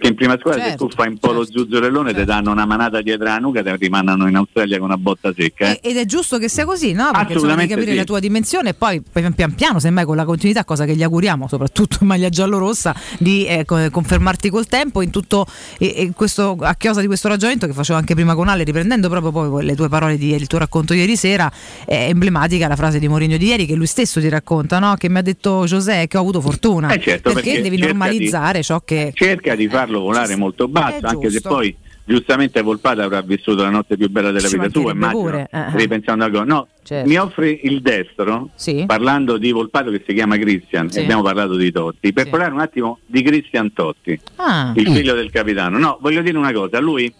Che 0.00 0.06
in 0.08 0.14
prima 0.14 0.38
squadra 0.38 0.62
Certo, 0.62 0.88
se 0.88 0.88
tu 0.88 0.96
fai 0.96 1.08
un 1.08 1.18
po' 1.18 1.32
lo 1.32 1.44
zuzzurellone 1.44 2.14
ti 2.14 2.24
danno 2.24 2.50
una 2.50 2.64
manata 2.64 3.02
dietro 3.02 3.26
la 3.26 3.36
nuca 3.36 3.60
e 3.60 3.62
ti 3.62 3.76
rimandano 3.78 4.26
in 4.26 4.34
Australia 4.36 4.78
con 4.78 4.86
una 4.86 4.96
botta 4.96 5.32
secca. 5.36 5.72
eh. 5.72 5.80
Ed 5.82 5.96
è 5.96 6.06
giusto 6.06 6.38
che 6.38 6.48
sia 6.48 6.64
così, 6.64 6.92
no? 6.92 7.10
Perché 7.12 7.34
insomma, 7.34 7.54
devi 7.54 7.68
capire 7.68 7.90
sì. 7.90 7.96
la 7.96 8.04
tua 8.04 8.18
dimensione 8.18 8.70
e 8.70 8.74
poi 8.74 9.02
pian 9.12 9.34
pian 9.34 9.54
piano, 9.54 9.78
semmai 9.78 10.04
con 10.06 10.16
la 10.16 10.24
continuità, 10.24 10.64
cosa 10.64 10.84
che 10.86 10.94
gli 10.94 11.02
auguriamo, 11.02 11.48
soprattutto 11.48 11.98
in 12.00 12.06
maglia 12.06 12.28
giallo-rossa, 12.28 12.94
di 13.18 13.44
eh, 13.46 13.64
co- 13.64 13.90
confermarti 13.90 14.48
col 14.48 14.66
tempo 14.66 15.02
in 15.02 15.10
tutto 15.10 15.46
e, 15.78 15.92
e 15.94 16.12
questo, 16.14 16.56
a 16.60 16.74
chiosa 16.76 17.00
di 17.00 17.06
questo 17.06 17.28
ragionamento 17.28 17.66
che 17.66 17.72
facevo 17.72 17.98
anche 17.98 18.14
prima 18.14 18.34
con 18.34 18.48
Ale, 18.48 18.64
riprendendo 18.64 19.08
proprio 19.08 19.30
poi 19.32 19.64
le 19.64 19.74
tue 19.74 19.88
parole 19.88 20.16
di 20.16 20.32
il 20.32 20.46
tuo 20.46 20.58
racconto 20.58 20.94
di 20.94 21.00
ieri 21.00 21.16
sera, 21.16 21.50
è 21.84 22.06
emblematica 22.08 22.68
la 22.68 22.76
frase 22.76 22.98
di 22.98 23.08
Mourinho 23.08 23.36
di 23.36 23.46
ieri 23.46 23.66
che 23.66 23.74
lui 23.74 23.86
stesso 23.86 24.20
ti 24.20 24.28
racconta, 24.28 24.78
no? 24.78 24.94
Che 24.94 25.08
mi 25.08 25.18
ha 25.18 25.22
detto 25.22 25.64
José 25.66 26.06
che 26.06 26.16
ho 26.16 26.20
avuto 26.20 26.40
fortuna. 26.40 26.90
Eh 26.92 27.00
certo, 27.00 27.32
perché, 27.32 27.52
perché 27.52 27.62
devi 27.62 27.78
normalizzare 27.78 28.62
ciò 28.62 28.80
che 28.84 29.12
cerca 29.14 29.54
di 29.54 29.68
farlo 29.68 29.89
volare 29.98 30.36
molto 30.36 30.68
basso, 30.68 31.06
anche 31.06 31.28
se 31.30 31.40
poi 31.40 31.74
giustamente 32.04 32.60
Volpata 32.62 33.04
avrà 33.04 33.20
vissuto 33.20 33.62
la 33.62 33.70
notte 33.70 33.96
più 33.96 34.08
bella 34.10 34.30
della 34.30 34.46
Ci 34.48 34.56
vita 34.58 34.68
sua, 34.70 34.94
mancherebbe 34.94 34.98
immagino, 34.98 35.22
pure, 35.22 35.48
eh, 35.52 35.58
eh. 35.58 35.76
ripensando 35.76 36.24
a 36.24 36.30
cosa. 36.30 36.44
No, 36.44 36.68
Certo. 36.82 37.08
mi 37.08 37.16
offre 37.16 37.50
il 37.62 37.80
destro, 37.82 38.50
parlando 38.86 39.36
di 39.36 39.50
Volpato 39.52 39.90
che 39.90 40.02
si 40.06 40.14
chiama 40.14 40.36
Christian, 40.36 40.90
Sì. 40.90 41.00
abbiamo 41.00 41.22
parlato 41.22 41.54
di 41.56 41.70
Totti, 41.70 42.12
per 42.12 42.28
parlare 42.30 42.52
un 42.52 42.60
attimo 42.60 42.98
di 43.06 43.22
Christian 43.22 43.72
Totti, 43.72 44.18
Ah. 44.36 44.72
il 44.74 44.88
figlio 44.90 45.14
del 45.14 45.30
capitano. 45.30 45.78
No, 45.78 45.98
voglio 46.00 46.22
dire 46.22 46.36
una 46.38 46.52
cosa, 46.52 46.80
lui 46.80 47.12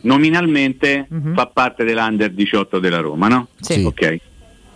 nominalmente 0.00 1.06
Mhm. 1.08 1.34
fa 1.34 1.46
parte 1.46 1.84
dell'Under 1.84 2.30
18 2.30 2.78
della 2.78 2.98
Roma, 3.00 3.28
no? 3.28 3.48
Sì. 3.60 3.84
Ok. 3.84 4.16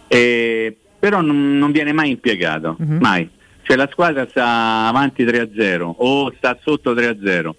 E- 0.08 0.76
però 0.98 1.20
non, 1.20 1.58
non 1.58 1.70
viene 1.72 1.92
mai 1.92 2.10
impiegato, 2.10 2.76
Mhm. 2.78 2.98
mai. 3.00 3.28
Cioè 3.66 3.76
la 3.76 3.88
squadra 3.90 4.28
sta 4.30 4.86
avanti 4.86 5.24
3-0 5.24 5.82
o 5.98 6.32
sta 6.36 6.56
sotto 6.62 6.94
3-0, 6.94 7.50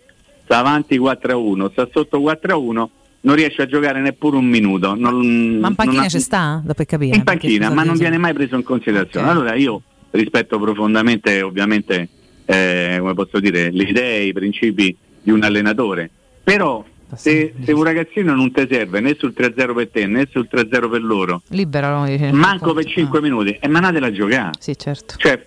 sta 0.45 0.57
avanti 0.59 0.97
4-1, 0.97 1.69
sta 1.71 1.89
sotto 1.91 2.19
4-1, 2.21 2.89
non 3.19 3.35
riesce 3.35 3.63
a 3.63 3.65
giocare 3.65 3.99
neppure 3.99 4.37
un 4.37 4.45
minuto. 4.45 4.95
non- 4.95 5.57
Ma 5.59 5.67
in 5.67 5.75
panchina 5.75 6.03
ha- 6.03 6.07
ci 6.07 6.21
sta? 6.21 6.61
Da 6.63 6.73
per 6.73 6.85
capire. 6.85 7.13
in 7.13 7.23
panchina, 7.23 7.69
ma 7.69 7.83
non 7.83 7.97
viene 7.97 8.17
mai 8.17 8.31
preso 8.33 8.55
in 8.55 8.63
considerazione. 8.63 9.25
Ok. 9.27 9.31
Allora 9.33 9.53
io 9.55 9.81
rispetto 10.11 10.57
profondamente, 10.57 11.41
ovviamente, 11.41 12.07
eh, 12.45 12.95
come 12.99 13.13
posso 13.13 13.41
dire, 13.41 13.69
le 13.69 13.83
idee, 13.83 14.23
i 14.27 14.31
principi 14.33 14.95
di 15.21 15.31
un 15.31 15.43
allenatore. 15.43 16.09
Però 16.41 16.85
se, 17.15 17.53
se 17.63 17.71
un 17.71 17.83
ragazzino 17.83 18.35
non 18.35 18.51
ti 18.51 18.67
serve 18.69 18.99
né 18.99 19.15
sul 19.17 19.33
3-0 19.37 19.73
per 19.73 19.89
te 19.89 20.05
né 20.07 20.27
sul 20.31 20.47
3-0 20.51 20.89
per 20.89 21.01
loro, 21.01 21.41
Libero, 21.49 21.89
no? 21.99 22.05
Dice- 22.05 22.31
manco 22.31 22.73
per 22.73 22.85
5 22.85 23.21
minuti, 23.21 23.57
e 23.59 23.67
mandatela 23.67 24.07
a 24.07 24.11
giocare. 24.11 24.51
Sì, 24.59 24.75
certo. 24.77 25.15
Cioè, 25.17 25.45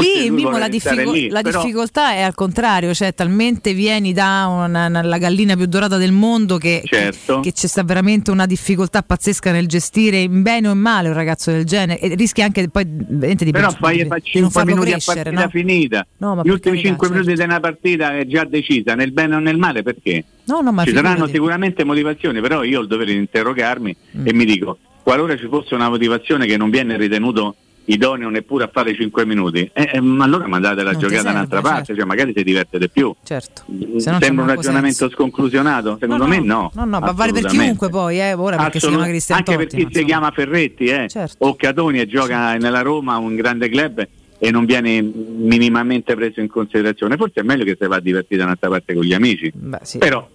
Lì 0.00 0.30
vuole 0.30 0.58
la, 0.58 0.68
diffico- 0.68 1.12
lì, 1.12 1.28
la 1.28 1.42
però- 1.42 1.60
difficoltà 1.62 2.12
è 2.12 2.20
al 2.22 2.34
contrario, 2.34 2.94
cioè 2.94 3.14
talmente 3.14 3.74
vieni 3.74 4.12
da 4.12 4.46
una- 4.48 4.86
una- 4.86 5.02
la 5.02 5.18
gallina 5.18 5.56
più 5.56 5.66
dorata 5.66 5.96
del 5.96 6.12
mondo 6.12 6.58
che, 6.58 6.82
Certo. 6.84 7.40
che 7.40 7.52
c'è 7.52 7.66
sta 7.66 7.82
veramente 7.82 8.30
una 8.30 8.46
difficoltà 8.46 9.02
pazzesca 9.02 9.52
nel 9.52 9.66
gestire 9.66 10.18
in 10.20 10.42
bene 10.42 10.68
o 10.68 10.72
in 10.72 10.78
male 10.78 11.08
un 11.08 11.14
ragazzo 11.14 11.50
del 11.50 11.64
genere 11.64 12.00
e 12.00 12.14
rischi 12.14 12.42
anche 12.42 12.68
poi 12.68 12.84
di, 12.86 13.50
Però 13.50 13.70
fai, 13.70 13.98
di- 14.02 14.06
fai 14.06 14.20
di 14.22 14.40
non 14.40 14.50
5 14.50 14.50
farlo 14.50 14.70
minuti 14.74 14.92
a 14.92 14.98
partita 15.04 15.30
no? 15.42 15.48
finita. 15.48 16.06
No, 16.18 16.40
Gli 16.42 16.48
ultimi 16.48 16.76
carità, 16.80 16.88
5 16.88 17.08
minuti 17.10 17.34
di 17.34 17.42
una 17.42 17.60
partita 17.60 18.16
è 18.18 18.26
già 18.26 18.44
decisa, 18.44 18.94
nel 18.94 19.12
bene 19.12 19.36
o 19.36 19.38
nel 19.38 19.56
male, 19.58 19.82
perché? 19.82 20.24
No, 20.46 20.60
no, 20.60 20.84
ci 20.84 20.92
saranno 20.92 21.26
sicuramente 21.26 21.84
motivazioni, 21.84 22.40
però 22.40 22.62
io 22.62 22.78
ho 22.78 22.82
il 22.82 22.88
dovere 22.88 23.12
di 23.12 23.18
interrogarmi 23.18 23.96
Mm. 24.18 24.26
e 24.26 24.32
mi 24.32 24.44
dico, 24.44 24.78
qualora 25.02 25.36
ci 25.36 25.46
fosse 25.48 25.74
una 25.74 25.88
motivazione 25.88 26.46
che 26.46 26.56
non 26.56 26.70
viene 26.70 26.96
ritenuto 26.96 27.56
idoneo 27.86 28.30
neppure 28.30 28.64
a 28.64 28.70
fare 28.72 28.94
5 28.94 29.26
minuti, 29.26 29.68
eh, 29.74 29.90
eh, 29.92 29.98
allora 29.98 30.46
mandatela 30.46 30.88
a 30.88 30.92
Non 30.92 31.00
serve, 31.02 31.20
un'altra 31.28 31.60
parte, 31.60 31.84
certo. 31.84 31.94
cioè 31.96 32.04
magari 32.04 32.32
si 32.34 32.42
diverte 32.42 32.78
di 32.78 32.88
più. 32.88 33.14
Certo. 33.22 33.62
Mm, 33.70 33.96
Se 33.98 34.10
no 34.10 34.18
Sembra 34.20 34.44
un 34.44 34.50
ragionamento 34.54 34.96
senso. 34.96 35.14
sconclusionato? 35.14 35.98
Secondo 36.00 36.26
me 36.26 36.40
no. 36.40 36.70
No, 36.74 36.84
no, 36.86 36.98
ma 37.00 37.12
vale 37.12 37.32
per 37.32 37.44
chiunque 37.44 37.90
poi, 37.90 38.20
eh, 38.20 38.32
ora 38.32 38.56
perché 38.56 38.80
si 38.80 38.86
chiama 38.86 38.94
Assolut- 39.02 39.08
Cristian 39.10 39.38
anche 39.38 39.56
per 39.56 39.64
Totti, 39.66 39.76
chi 39.76 39.82
ma 39.84 39.90
si 39.98 40.04
chiama 40.04 40.30
Ferretti 40.30 40.84
eh, 40.86 41.08
Certo. 41.10 41.44
o 41.44 41.54
Catoni 41.56 42.00
e 42.00 42.06
gioca 42.06 42.54
nella 42.56 42.80
Roma, 42.80 43.18
un 43.18 43.34
grande 43.34 43.68
club 43.68 44.08
e 44.38 44.50
non 44.50 44.64
viene 44.64 45.02
minimamente 45.02 46.14
preso 46.14 46.40
in 46.40 46.48
considerazione. 46.48 47.16
Forse 47.16 47.40
è 47.40 47.42
meglio 47.42 47.64
che 47.64 47.76
si 47.78 47.86
va 47.86 47.96
a 47.96 48.00
divertire 48.00 48.38
da 48.38 48.44
un'altra 48.44 48.68
parte 48.70 48.94
con 48.94 49.02
gli 49.04 49.12
amici. 49.12 49.52
Però 49.98 50.26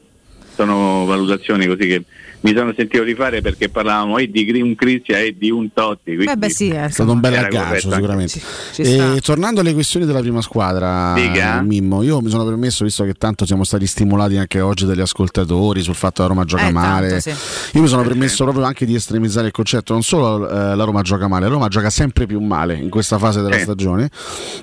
sono 0.60 1.06
valutazioni 1.06 1.66
così 1.68 1.88
che 1.88 2.04
mi 2.42 2.54
sono 2.56 2.74
sentito 2.76 3.04
di 3.04 3.16
fare 3.16 3.42
perché 3.42 3.68
parlavamo 3.70 4.18
e 4.18 4.30
di 4.30 4.62
un 4.62 4.74
Cristian 4.76 5.20
e 5.22 5.36
di 5.38 5.50
un 5.52 5.74
Totti. 5.74 6.16
quindi 6.16 6.26
Eh 6.32 6.36
beh, 6.38 6.50
sì, 6.50 6.70
eh, 6.70 6.86
È 6.86 6.90
stato 6.90 7.12
un 7.12 7.20
bel 7.20 7.36
aggancio 7.36 7.92
sicuramente. 7.92 8.40
ci 8.74 8.82
E 8.82 9.20
tornando 9.22 9.60
alle 9.60 9.74
questioni 9.74 10.06
della 10.06 10.22
prima 10.22 10.42
squadra, 10.42 11.14
Dica. 11.16 11.62
Mimmo, 11.62 12.02
io 12.02 12.22
mi 12.22 12.30
sono 12.30 12.46
permesso, 12.46 12.84
visto 12.86 13.04
che 13.04 13.14
tanto 13.14 13.46
siamo 13.46 13.64
stati 13.64 13.86
stimolati 13.86 14.38
anche 14.38 14.62
oggi 14.62 14.86
dagli 14.86 15.02
ascoltatori 15.02 15.82
sul 15.82 15.96
fatto 15.96 16.16
che 16.16 16.22
la 16.22 16.28
Roma 16.28 16.46
gioca 16.46 16.68
Eh, 16.68 16.72
male, 16.72 17.08
tanto, 17.10 17.30
sì. 17.30 17.76
io 17.76 17.82
mi 17.82 17.88
sono 17.88 18.04
permesso 18.04 18.44
proprio 18.44 18.64
anche 18.64 18.86
di 18.86 18.96
estremizzare 18.96 19.48
il 19.48 19.54
concetto, 19.54 19.94
non 19.94 20.02
solo 20.04 20.48
eh, 20.50 20.76
la 20.76 20.84
Roma 20.86 21.02
gioca 21.02 21.28
male, 21.28 21.46
la 21.46 21.52
Roma 21.52 21.68
gioca 21.68 21.90
sempre 21.90 22.26
più 22.26 22.40
male 22.40 22.76
in 22.76 22.90
questa 22.90 23.18
fase 23.18 23.42
della 23.42 23.58
Sì. 23.58 23.64
stagione, 23.64 24.10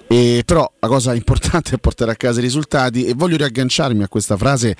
e, 0.06 0.42
però 0.46 0.70
la 0.80 0.88
cosa 0.88 1.12
importante 1.14 1.74
è 1.74 1.78
portare 1.78 2.10
a 2.12 2.14
casa 2.16 2.38
i 2.38 2.42
risultati 2.42 3.04
e 3.04 3.12
voglio 3.14 3.36
riagganciarmi 3.36 4.02
a 4.02 4.08
questa 4.08 4.36
frase 4.36 4.74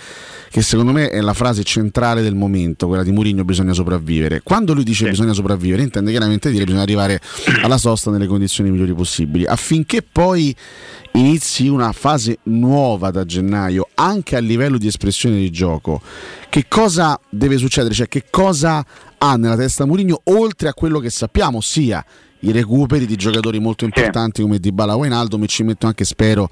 che 0.50 0.62
secondo 0.62 0.92
me 0.92 1.10
è 1.10 1.20
la 1.20 1.34
frase 1.34 1.62
centrale 1.62 2.22
del 2.22 2.34
momento, 2.34 2.85
quella 2.86 3.02
di 3.02 3.12
Mourinho 3.12 3.44
bisogna 3.44 3.72
sopravvivere. 3.72 4.40
Quando 4.42 4.74
lui 4.74 4.84
dice 4.84 5.08
bisogna 5.08 5.32
sopravvivere 5.32 5.82
intende 5.82 6.10
chiaramente 6.10 6.50
dire 6.50 6.64
bisogna 6.64 6.82
arrivare 6.82 7.20
alla 7.62 7.78
sosta 7.78 8.10
nelle 8.10 8.26
condizioni 8.26 8.70
migliori 8.70 8.94
possibili 8.94 9.44
affinché 9.44 10.02
poi 10.02 10.54
inizi 11.12 11.68
una 11.68 11.92
fase 11.92 12.38
nuova 12.44 13.10
da 13.10 13.24
gennaio 13.24 13.88
anche 13.94 14.36
a 14.36 14.40
livello 14.40 14.78
di 14.78 14.86
espressione 14.86 15.36
di 15.36 15.50
gioco. 15.50 16.00
Che 16.48 16.66
cosa 16.68 17.18
deve 17.28 17.58
succedere? 17.58 17.94
Cioè 17.94 18.08
che 18.08 18.24
cosa 18.30 18.84
ha 19.18 19.36
nella 19.36 19.56
testa 19.56 19.84
Mourinho 19.84 20.20
oltre 20.24 20.68
a 20.68 20.74
quello 20.74 20.98
che 20.98 21.10
sappiamo 21.10 21.60
sia 21.60 22.04
i 22.48 22.52
recuperi 22.52 23.06
di 23.06 23.16
giocatori 23.16 23.58
molto 23.58 23.84
importanti 23.84 24.42
come 24.42 24.58
Dybala 24.58 24.94
o 24.94 24.98
Wijnaldum 24.98 25.42
e 25.42 25.46
ci 25.46 25.62
metto 25.62 25.86
anche 25.86 26.04
spero 26.04 26.48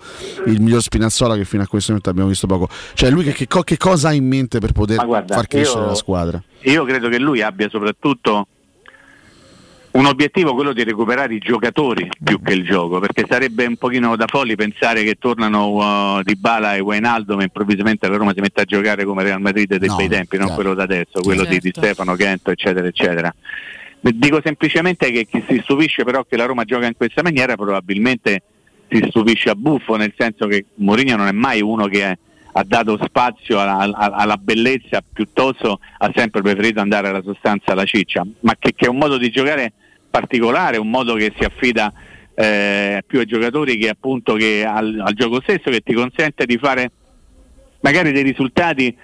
il 0.46 0.60
miglior 0.60 0.82
Spinazzola 0.82 1.36
che 1.36 1.44
fino 1.44 1.62
a 1.62 1.66
questo 1.66 1.88
momento 1.90 2.10
abbiamo 2.10 2.28
visto 2.28 2.46
poco 2.46 2.68
cioè 2.94 3.10
lui 3.10 3.24
che, 3.24 3.32
che 3.32 3.46
che 3.64 3.76
cosa 3.76 4.08
ha 4.08 4.12
in 4.12 4.26
mente 4.26 4.58
per 4.58 4.72
poter 4.72 4.96
Ma 4.98 5.04
guarda, 5.04 5.34
far 5.34 5.46
crescere 5.46 5.80
io- 5.82 5.86
la 5.86 5.94
squadra 5.94 6.42
Io 6.62 6.84
credo 6.84 7.08
che 7.08 7.18
lui 7.18 7.42
abbia 7.42 7.68
soprattutto 7.68 8.46
un 9.94 10.06
obiettivo, 10.06 10.54
quello 10.54 10.72
di 10.72 10.82
recuperare 10.82 11.34
i 11.34 11.38
giocatori 11.38 12.08
più 12.20 12.42
che 12.42 12.52
il 12.52 12.64
gioco, 12.64 12.98
perché 12.98 13.26
sarebbe 13.28 13.64
un 13.64 13.76
pochino 13.76 14.16
da 14.16 14.24
folli 14.26 14.56
pensare 14.56 15.04
che 15.04 15.14
tornano 15.20 16.16
uh, 16.16 16.22
Dybala 16.22 16.74
e 16.74 16.80
Wijnaldum 16.80 17.38
e 17.40 17.44
improvvisamente 17.44 18.08
la 18.08 18.16
Roma 18.16 18.32
si 18.34 18.40
mette 18.40 18.62
a 18.62 18.64
giocare 18.64 19.04
come 19.04 19.22
Real 19.22 19.40
Madrid 19.40 19.76
dei 19.76 19.88
No, 19.88 19.94
bei 19.94 20.08
tempi, 20.08 20.36
non 20.36 20.46
chiaro. 20.46 20.60
quello 20.60 20.74
da 20.74 20.82
adesso, 20.82 21.20
quello 21.22 21.44
di, 21.44 21.60
di 21.60 21.70
Certo. 21.70 21.80
Stefano, 21.80 22.16
Kento, 22.16 22.50
eccetera, 22.50 22.88
eccetera. 22.88 23.32
Dico 24.12 24.40
semplicemente 24.44 25.10
che 25.10 25.24
chi 25.24 25.42
si 25.48 25.60
stupisce 25.62 26.04
però 26.04 26.24
che 26.24 26.36
la 26.36 26.44
Roma 26.44 26.64
gioca 26.64 26.86
in 26.86 26.94
questa 26.94 27.22
maniera 27.22 27.54
probabilmente 27.54 28.42
si 28.90 29.02
stupisce 29.08 29.48
a 29.48 29.54
buffo, 29.54 29.96
nel 29.96 30.12
senso 30.16 30.46
che 30.46 30.66
Mourinho 30.74 31.16
non 31.16 31.26
è 31.26 31.32
mai 31.32 31.62
uno 31.62 31.86
che 31.86 32.18
ha 32.56 32.64
dato 32.64 32.98
spazio 33.02 33.58
alla, 33.58 33.78
alla- 33.78 34.14
alla 34.14 34.36
bellezza 34.36 35.02
piuttosto 35.10 35.80
ha 35.98 36.12
sempre 36.14 36.42
preferito 36.42 36.80
andare 36.80 37.08
alla 37.08 37.22
sostanza, 37.22 37.72
alla 37.72 37.84
ciccia, 37.84 38.26
ma 38.40 38.54
che, 38.58 38.74
che 38.74 38.84
è 38.84 38.88
un 38.90 38.98
modo 38.98 39.16
di 39.16 39.30
giocare 39.30 39.72
particolare, 40.10 40.76
un 40.76 40.90
modo 40.90 41.14
che 41.14 41.32
si 41.38 41.42
affida 41.42 41.90
eh, 42.34 43.02
più 43.06 43.20
ai 43.20 43.26
giocatori 43.26 43.78
che 43.78 43.88
appunto 43.88 44.34
che 44.34 44.66
al, 44.66 45.00
al 45.02 45.14
gioco 45.14 45.40
stesso, 45.40 45.70
che 45.70 45.80
ti 45.80 45.94
consente 45.94 46.44
di 46.44 46.58
fare 46.58 46.90
magari 47.80 48.12
dei 48.12 48.22
risultati 48.22 48.94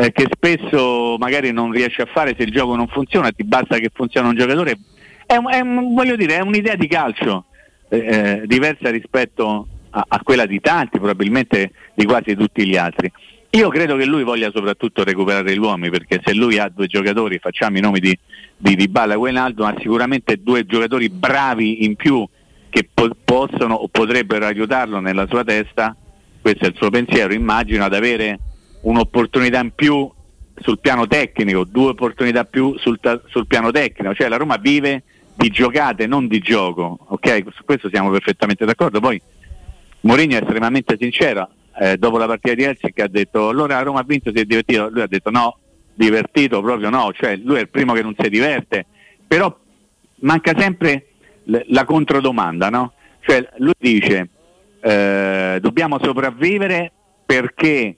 eh, 0.00 0.12
che 0.12 0.26
spesso 0.30 1.16
magari 1.18 1.52
non 1.52 1.70
riesci 1.70 2.00
a 2.00 2.06
fare 2.06 2.34
se 2.36 2.44
il 2.44 2.52
gioco 2.52 2.74
non 2.74 2.88
funziona, 2.88 3.30
ti 3.30 3.44
basta 3.44 3.76
che 3.78 3.90
funziona 3.92 4.28
un 4.28 4.34
giocatore. 4.36 4.78
È, 5.26 5.34
è 5.34 5.62
voglio 5.62 6.16
dire, 6.16 6.36
è 6.36 6.40
un'idea 6.40 6.74
di 6.74 6.86
calcio 6.86 7.44
eh, 7.90 7.98
eh, 7.98 8.42
diversa 8.46 8.90
rispetto 8.90 9.66
a, 9.90 10.04
a 10.08 10.20
quella 10.22 10.46
di 10.46 10.58
tanti, 10.60 10.98
probabilmente 10.98 11.72
di 11.94 12.06
quasi 12.06 12.34
tutti 12.34 12.66
gli 12.66 12.76
altri. 12.76 13.12
Io 13.50 13.68
credo 13.68 13.96
che 13.96 14.06
lui 14.06 14.22
voglia 14.22 14.50
soprattutto 14.54 15.04
recuperare 15.04 15.52
gli 15.52 15.58
uomini, 15.58 15.90
perché 15.90 16.20
se 16.24 16.32
lui 16.32 16.58
ha 16.58 16.70
due 16.74 16.86
giocatori, 16.86 17.38
facciamo 17.38 17.76
i 17.76 17.80
nomi 17.80 18.00
di, 18.00 18.16
di 18.56 18.76
Dybala 18.76 19.14
e 19.14 19.16
Wijnaldum, 19.16 19.66
ha 19.66 19.74
sicuramente 19.80 20.40
due 20.40 20.64
giocatori 20.64 21.10
bravi 21.10 21.84
in 21.84 21.96
più 21.96 22.26
che 22.70 22.88
po- 22.92 23.10
possono 23.22 23.74
o 23.74 23.88
potrebbero 23.88 24.46
aiutarlo 24.46 25.00
nella 25.00 25.26
sua 25.28 25.44
testa, 25.44 25.94
questo 26.40 26.64
è 26.64 26.68
il 26.68 26.76
suo 26.76 26.88
pensiero, 26.90 27.34
immagino, 27.34 27.84
ad 27.84 27.92
avere 27.92 28.38
un'opportunità 28.82 29.60
in 29.60 29.72
più 29.74 30.10
sul 30.56 30.78
piano 30.78 31.06
tecnico, 31.06 31.64
due 31.64 31.90
opportunità 31.90 32.44
più 32.44 32.76
sul, 32.78 32.98
sul 33.28 33.46
piano 33.46 33.70
tecnico, 33.70 34.14
cioè 34.14 34.28
la 34.28 34.36
Roma 34.36 34.56
vive 34.56 35.02
di 35.34 35.48
giocate, 35.48 36.06
non 36.06 36.26
di 36.26 36.38
gioco, 36.38 36.98
ok? 37.08 37.44
Su 37.54 37.64
questo 37.64 37.88
siamo 37.88 38.10
perfettamente 38.10 38.64
d'accordo. 38.64 39.00
Poi 39.00 39.20
Mourinho 40.00 40.36
è 40.36 40.42
estremamente 40.42 40.96
sincero, 40.98 41.48
eh, 41.78 41.96
dopo 41.96 42.18
la 42.18 42.26
partita 42.26 42.54
di 42.54 42.64
Helsinki 42.64 43.00
ha 43.00 43.08
detto 43.08 43.48
allora 43.48 43.76
la 43.76 43.82
Roma 43.82 44.00
ha 44.00 44.04
vinto, 44.04 44.30
si 44.34 44.40
è 44.40 44.44
divertito, 44.44 44.88
lui 44.90 45.00
ha 45.00 45.06
detto 45.06 45.30
no, 45.30 45.58
divertito 45.94 46.60
proprio 46.60 46.90
no, 46.90 47.10
cioè 47.12 47.36
lui 47.36 47.56
è 47.56 47.60
il 47.60 47.68
primo 47.68 47.94
che 47.94 48.02
non 48.02 48.14
si 48.18 48.28
diverte, 48.28 48.86
però 49.26 49.56
manca 50.16 50.52
sempre 50.58 51.06
l- 51.44 51.58
la 51.68 51.84
controdomanda, 51.84 52.68
no? 52.68 52.92
Cioè 53.20 53.48
lui 53.58 53.72
dice 53.78 54.28
eh, 54.80 55.58
dobbiamo 55.60 55.98
sopravvivere 56.02 56.92
perché 57.24 57.96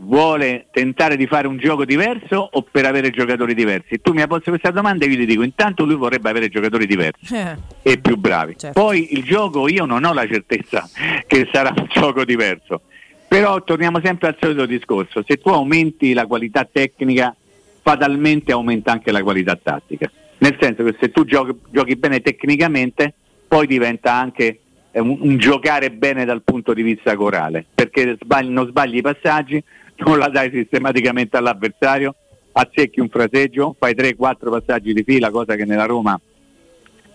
vuole 0.00 0.66
tentare 0.70 1.16
di 1.16 1.26
fare 1.26 1.46
un 1.46 1.58
gioco 1.58 1.84
diverso 1.84 2.48
o 2.50 2.62
per 2.62 2.86
avere 2.86 3.10
giocatori 3.10 3.54
diversi? 3.54 4.00
Tu 4.00 4.12
mi 4.12 4.22
hai 4.22 4.28
posto 4.28 4.50
questa 4.50 4.70
domanda 4.70 5.04
e 5.04 5.08
io 5.08 5.16
ti 5.16 5.26
dico 5.26 5.42
intanto 5.42 5.84
lui 5.84 5.94
vorrebbe 5.94 6.30
avere 6.30 6.48
giocatori 6.48 6.86
diversi 6.86 7.34
e 7.82 7.98
più 7.98 8.16
bravi. 8.16 8.56
Poi 8.72 9.14
il 9.14 9.22
gioco 9.24 9.68
io 9.68 9.84
non 9.84 10.04
ho 10.04 10.12
la 10.12 10.26
certezza 10.26 10.88
che 11.26 11.48
sarà 11.52 11.72
un 11.76 11.86
gioco 11.88 12.24
diverso. 12.24 12.82
Però 13.28 13.62
torniamo 13.62 14.00
sempre 14.02 14.28
al 14.28 14.36
solito 14.40 14.66
discorso, 14.66 15.22
se 15.24 15.36
tu 15.36 15.50
aumenti 15.50 16.12
la 16.12 16.26
qualità 16.26 16.68
tecnica 16.70 17.34
fatalmente 17.82 18.50
aumenta 18.50 18.90
anche 18.90 19.12
la 19.12 19.22
qualità 19.22 19.56
tattica. 19.56 20.10
Nel 20.38 20.56
senso 20.60 20.82
che 20.82 20.96
se 20.98 21.10
tu 21.12 21.24
giochi, 21.24 21.54
giochi 21.70 21.94
bene 21.94 22.20
tecnicamente 22.20 23.14
poi 23.46 23.66
diventa 23.68 24.14
anche 24.14 24.60
eh, 24.90 25.00
un, 25.00 25.16
un 25.20 25.36
giocare 25.38 25.90
bene 25.90 26.24
dal 26.24 26.42
punto 26.42 26.72
di 26.72 26.82
vista 26.82 27.14
corale, 27.14 27.64
perché 27.72 28.16
sbagli- 28.20 28.50
non 28.50 28.66
sbagli 28.66 28.96
i 28.96 29.02
passaggi, 29.02 29.62
non 30.04 30.18
la 30.18 30.28
dai 30.28 30.50
sistematicamente 30.50 31.36
all'avversario, 31.36 32.14
azzecchi 32.52 33.00
un 33.00 33.08
fraseggio, 33.08 33.74
fai 33.78 33.94
3-4 33.94 34.50
passaggi 34.50 34.92
di 34.92 35.02
fila, 35.02 35.30
cosa 35.30 35.54
che 35.54 35.64
nella 35.64 35.86
Roma 35.86 36.20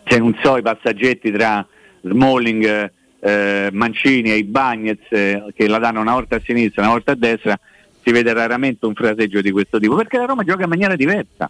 se 0.08 0.20
non 0.20 0.38
so 0.42 0.58
i 0.58 0.62
passaggetti 0.62 1.32
tra 1.32 1.66
Smalling, 2.02 2.92
eh, 3.20 3.70
Mancini 3.72 4.32
e 4.32 4.38
i 4.38 4.44
Bagnez 4.44 5.00
eh, 5.10 5.46
che 5.56 5.68
la 5.68 5.80
danno 5.80 6.02
una 6.02 6.14
volta 6.14 6.36
a 6.36 6.42
sinistra 6.44 6.82
e 6.82 6.86
una 6.86 6.94
volta 6.94 7.14
a 7.14 7.16
destra, 7.16 7.60
si 8.04 8.12
vede 8.12 8.34
raramente 8.34 8.86
un 8.86 8.94
fraseggio 8.94 9.42
di 9.42 9.50
questo 9.50 9.80
tipo, 9.80 9.96
perché 9.96 10.18
la 10.18 10.26
Roma 10.26 10.44
gioca 10.44 10.64
in 10.64 10.70
maniera 10.70 10.96
diversa. 10.96 11.50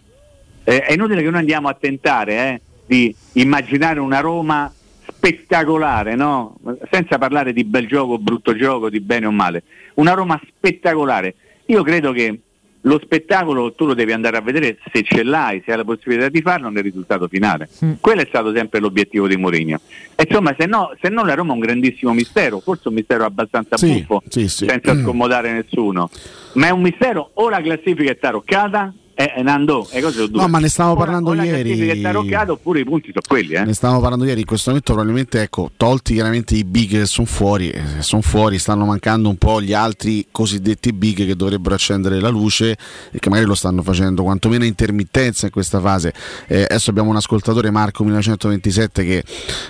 Eh, 0.64 0.82
è 0.82 0.94
inutile 0.94 1.22
che 1.22 1.30
noi 1.30 1.40
andiamo 1.40 1.68
a 1.68 1.74
tentare 1.74 2.34
eh, 2.34 2.62
di 2.86 3.14
immaginare 3.34 4.00
una 4.00 4.22
Roma 4.22 4.74
spettacolare, 5.08 6.16
no? 6.16 6.56
senza 6.90 7.18
parlare 7.18 7.52
di 7.52 7.64
bel 7.66 7.88
gioco, 7.88 8.18
brutto 8.18 8.56
gioco, 8.56 8.90
di 8.90 9.02
bene 9.02 9.26
o 9.26 9.32
male. 9.32 9.64
Una 9.96 10.14
Roma 10.14 10.40
spettacolare. 10.48 11.36
Io 11.68 11.84
credo 11.84 12.12
che 12.12 12.40
lo 12.82 13.00
spettacolo 13.04 13.74
tu 13.74 13.86
lo 13.88 13.96
devi 13.96 14.12
andare 14.12 14.38
a 14.38 14.42
vedere 14.42 14.78
se 14.94 15.02
ce 15.02 15.24
l'hai, 15.24 15.62
se 15.66 15.72
hai 15.72 15.78
la 15.78 15.84
possibilità 15.84 16.30
di 16.30 16.42
farlo 16.42 16.70
nel 16.70 16.84
risultato 16.84 17.28
finale. 17.28 17.68
Quello 18.00 18.22
è 18.22 18.26
stato 18.28 18.54
sempre 18.54 18.80
l'obiettivo 18.80 19.28
di 19.28 19.38
Mourinho. 19.38 19.80
Insomma, 20.24 20.54
se 20.58 20.68
no, 20.68 20.94
se 21.02 21.10
no 21.10 21.26
la 21.26 21.34
Roma 21.34 21.52
è 21.52 21.56
un 21.56 21.62
grandissimo 21.62 22.14
mistero, 22.14 22.60
forse 22.60 22.90
un 22.90 22.94
mistero 22.94 23.26
abbastanza 23.26 23.76
Sì, 23.78 24.02
buffo, 24.06 24.22
sì, 24.30 24.48
sì. 24.48 24.68
senza 24.68 24.96
scomodare 25.02 25.52
nessuno. 25.52 26.12
Ma 26.54 26.68
è 26.68 26.70
un 26.70 26.82
mistero, 26.82 27.32
o 27.34 27.50
la 27.50 27.60
classifica 27.62 28.12
è 28.12 28.18
taroccata, 28.20 28.94
e 29.16 29.34
e 29.36 29.42
Nando, 29.42 29.88
e 29.92 30.02
due. 30.02 30.28
No, 30.32 30.48
ma 30.48 30.60
ne 30.60 30.68
stavamo 30.68 30.96
parlando 30.96 31.30
o 31.30 31.34
la 31.34 31.44
ieri. 31.46 31.70
classifica 31.70 31.94
è 31.94 32.02
taroccata 32.02 32.52
oppure 32.52 32.82
i 32.82 32.84
punti 32.84 33.12
sono 33.14 33.24
quelli, 33.26 33.54
eh. 33.54 33.64
Ne 33.64 33.74
stavamo 33.74 34.02
parlando 34.02 34.26
ieri, 34.26 34.42
in 34.42 34.46
questo 34.46 34.70
momento 34.70 34.94
probabilmente 34.94 35.42
ecco, 35.42 35.72
tolti 35.78 36.14
chiaramente 36.14 36.56
i 36.56 36.66
big 36.66 36.90
che 36.90 37.06
sono 37.06 37.26
fuori, 37.26 37.70
eh, 37.70 37.82
sono 38.00 38.22
fuori 38.22 38.60
stanno 38.60 38.86
mancando 38.86 39.30
un 39.30 39.38
po' 39.38 39.62
gli 39.62 39.74
altri 39.74 40.28
cosiddetti 40.32 40.92
big 40.92 41.26
che 41.26 41.36
dovrebbero 41.36 41.76
accendere 41.76 42.20
la 42.20 42.28
luce 42.28 42.78
e 43.12 43.20
che 43.20 43.30
magari 43.30 43.48
lo 43.48 43.56
stanno 43.56 43.82
facendo 43.84 44.24
quantomeno 44.24 44.66
intermittenza 44.66 45.46
in 45.46 45.52
questa 45.52 45.80
fase. 45.80 46.14
Eh, 46.48 46.64
adesso 46.64 46.90
abbiamo 46.90 47.10
un 47.10 47.16
ascoltatore 47.16 47.72
Marco 47.72 48.04
1927 48.04 49.06
che 49.06 49.18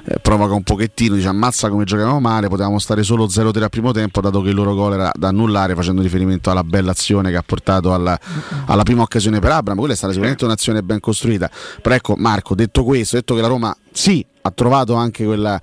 eh, 0.06 0.20
provoca 0.22 0.54
un 0.54 0.64
pochettino, 0.64 1.16
dice 1.16 1.28
ammazza 1.28 1.70
come 1.70 1.84
giocavamo 1.84 2.20
male, 2.20 2.48
potevamo 2.48 2.80
stare 2.80 3.04
solo 3.04 3.28
0-3 3.28 3.62
al 3.62 3.70
primo 3.70 3.92
tempo 3.92 4.22
dato 4.22 4.42
che 4.42 4.50
il 4.50 4.56
loro 4.56 4.74
gol 4.74 4.94
era 4.94 5.12
da 5.14 5.28
annullare 5.28 5.76
facendo 5.76 6.02
riferimento 6.02 6.50
alla 6.50 6.64
bella 6.64 6.92
azione 6.92 7.30
che 7.30 7.38
ha 7.38 7.44
portato 7.46 7.94
alla, 7.94 8.20
alla 8.66 8.84
prima 8.84 9.04
occasione 9.04 9.35
per 9.40 9.52
Abram, 9.52 9.78
quella 9.78 9.94
è 9.94 9.96
stata 9.96 10.12
sicuramente 10.12 10.46
un'azione 10.46 10.82
ben 10.84 11.00
costruita. 11.00 11.50
Però 11.82 11.96
ecco 11.96 12.16
Marco, 12.18 12.56
detto 12.56 12.84
questo, 12.84 13.16
detto 13.16 13.36
che 13.36 13.42
la 13.42 13.48
Roma 13.48 13.76
sì, 13.92 14.26
ha 14.42 14.52
trovato 14.52 14.94
anche 14.94 15.26
quella, 15.26 15.60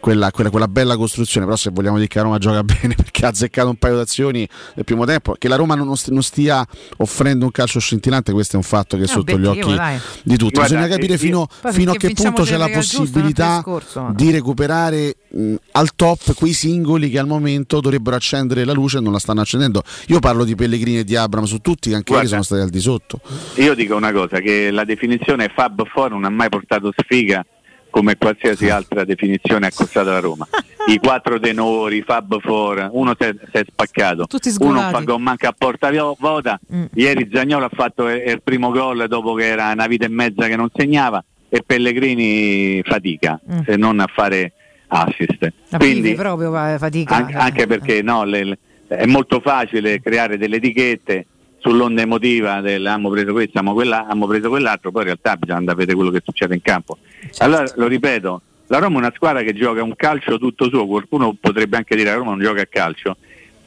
quella, 0.00 0.30
quella- 0.30 0.50
quella 0.50 0.68
bella 0.68 0.96
costruzione, 0.96 1.46
però 1.46 1.56
se 1.58 1.70
vogliamo 1.70 1.96
dire 1.96 2.08
che 2.08 2.18
la 2.18 2.24
Roma 2.24 2.38
gioca 2.38 2.62
bene 2.64 2.94
perché 2.94 3.24
ha 3.26 3.28
azzeccato 3.28 3.68
un 3.68 3.76
paio 3.76 3.96
d'azioni 3.96 4.48
nel 4.74 4.84
primo 4.84 5.04
tempo, 5.04 5.34
che 5.38 5.48
la 5.48 5.56
Roma 5.56 5.74
non, 5.74 5.92
non 6.06 6.22
stia 6.22 6.66
offrendo 6.98 7.44
un 7.44 7.50
calcio 7.50 7.78
scintillante, 7.78 8.32
questo 8.32 8.54
è 8.54 8.56
un 8.56 8.64
fatto 8.64 8.96
che 8.96 9.04
è 9.04 9.06
sotto 9.06 9.38
gli 9.38 9.44
occhi 9.46 9.74
dai. 9.74 9.98
di 10.22 10.36
tutti. 10.36 10.54
Guarda, 10.54 10.74
Bisogna 10.74 10.88
capire 10.92 11.12
io- 11.12 11.18
fino, 11.18 11.46
Poi 11.60 11.72
fino 11.72 11.92
a 11.92 11.94
che 11.94 12.10
punto 12.12 12.42
c'è 12.42 12.56
la 12.56 12.68
possibilità 12.68 13.56
discorso, 13.56 14.02
ma- 14.02 14.12
di 14.14 14.30
recuperare 14.30 15.16
mh, 15.30 15.54
al 15.72 15.94
top 15.94 16.34
quei 16.34 16.52
singoli 16.52 17.10
che 17.10 17.18
al 17.18 17.26
momento 17.26 17.80
dovrebbero 17.80 18.16
accendere 18.16 18.64
la 18.64 18.72
luce 18.72 18.98
e 18.98 19.00
non 19.00 19.12
la 19.12 19.18
stanno 19.18 19.40
accendendo. 19.40 19.82
Io 20.08 20.18
parlo 20.20 20.44
di 20.44 20.54
Pellegrini 20.54 20.98
e 20.98 21.04
di 21.04 21.16
Abram 21.16 21.44
su 21.44 21.58
tutti, 21.58 21.90
che 21.90 21.96
anche 21.96 22.12
ieri 22.12 22.26
Guarda. 22.26 22.42
sono 22.42 22.42
stati 22.42 22.60
al 22.62 22.70
di 22.70 22.80
sotto. 22.80 23.20
Io 23.56 23.74
dico 23.74 23.96
una 23.96 24.12
cosa, 24.12 24.40
che 24.40 24.70
la 24.70 24.84
definizione 24.84 25.50
Fab 25.54 25.86
Four 25.88 26.10
non 26.10 26.24
ha 26.24 26.30
mai 26.30 26.48
portato 26.48 26.92
sfiga 26.96 27.44
come 27.90 28.16
qualsiasi 28.16 28.68
altra 28.70 29.04
definizione 29.04 29.66
accostata 29.66 30.10
alla 30.10 30.20
Roma. 30.20 30.46
I 30.88 30.98
quattro 30.98 31.38
tenori, 31.38 32.02
Fab 32.02 32.40
Four, 32.40 32.88
uno 32.92 33.14
si 33.18 33.26
è, 33.26 33.62
spaccato, 33.66 34.26
Tutti 34.26 34.50
uno 34.60 34.80
fa 34.90 35.00
gol 35.00 35.20
manca 35.20 35.48
a 35.48 35.54
porta 35.56 35.90
vuota, 36.18 36.58
Mm. 36.74 36.84
ieri 36.94 37.28
Zagnolo 37.32 37.66
ha 37.66 37.70
fatto 37.72 38.08
il 38.08 38.22
il 38.26 38.40
primo 38.42 38.70
gol 38.70 39.06
dopo 39.08 39.34
che 39.34 39.46
era 39.46 39.70
una 39.72 39.86
vita 39.86 40.06
e 40.06 40.08
mezza 40.08 40.46
che 40.46 40.56
non 40.56 40.68
segnava 40.74 41.22
e 41.50 41.62
Pellegrini 41.64 42.82
fatica, 42.84 43.38
Mm. 43.50 43.60
se 43.66 43.76
non 43.76 44.00
a 44.00 44.06
fare 44.06 44.52
assist. 44.88 45.52
La 45.68 45.78
Quindi, 45.78 46.14
proprio 46.14 46.50
fa- 46.50 46.78
fatica. 46.78 47.14
an- 47.16 47.34
anche 47.34 47.66
perché 47.66 48.02
no, 48.02 48.24
le- 48.24 48.44
le- 48.44 48.58
è 48.88 49.06
molto 49.06 49.40
facile 49.40 50.00
creare 50.00 50.38
delle 50.38 50.56
etichette 50.56 51.26
sull'onda 51.58 52.02
emotiva 52.02 52.60
del 52.60 52.86
abbiamo 52.86 53.10
preso 53.10 53.32
questo, 53.32 53.58
abbiamo, 53.58 53.74
quella- 53.74 54.00
abbiamo 54.02 54.26
preso 54.26 54.48
quell'altro, 54.48 54.90
poi 54.90 55.00
in 55.02 55.06
realtà 55.08 55.36
bisogna 55.36 55.58
andare 55.58 55.76
a 55.76 55.78
vedere 55.80 55.96
quello 55.96 56.10
che 56.12 56.22
succede 56.24 56.54
in 56.54 56.62
campo. 56.62 56.98
Certo. 57.20 57.44
Allora 57.44 57.64
lo 57.76 57.86
ripeto, 57.86 58.42
la 58.68 58.78
Roma 58.78 58.96
è 58.96 58.98
una 58.98 59.12
squadra 59.14 59.42
che 59.42 59.52
gioca 59.54 59.82
un 59.82 59.94
calcio 59.96 60.38
tutto 60.38 60.68
suo, 60.68 60.86
qualcuno 60.86 61.36
potrebbe 61.38 61.76
anche 61.76 61.94
dire 61.96 62.08
che 62.08 62.14
la 62.14 62.18
Roma 62.22 62.30
non 62.30 62.40
gioca 62.40 62.62
a 62.62 62.66
calcio, 62.66 63.16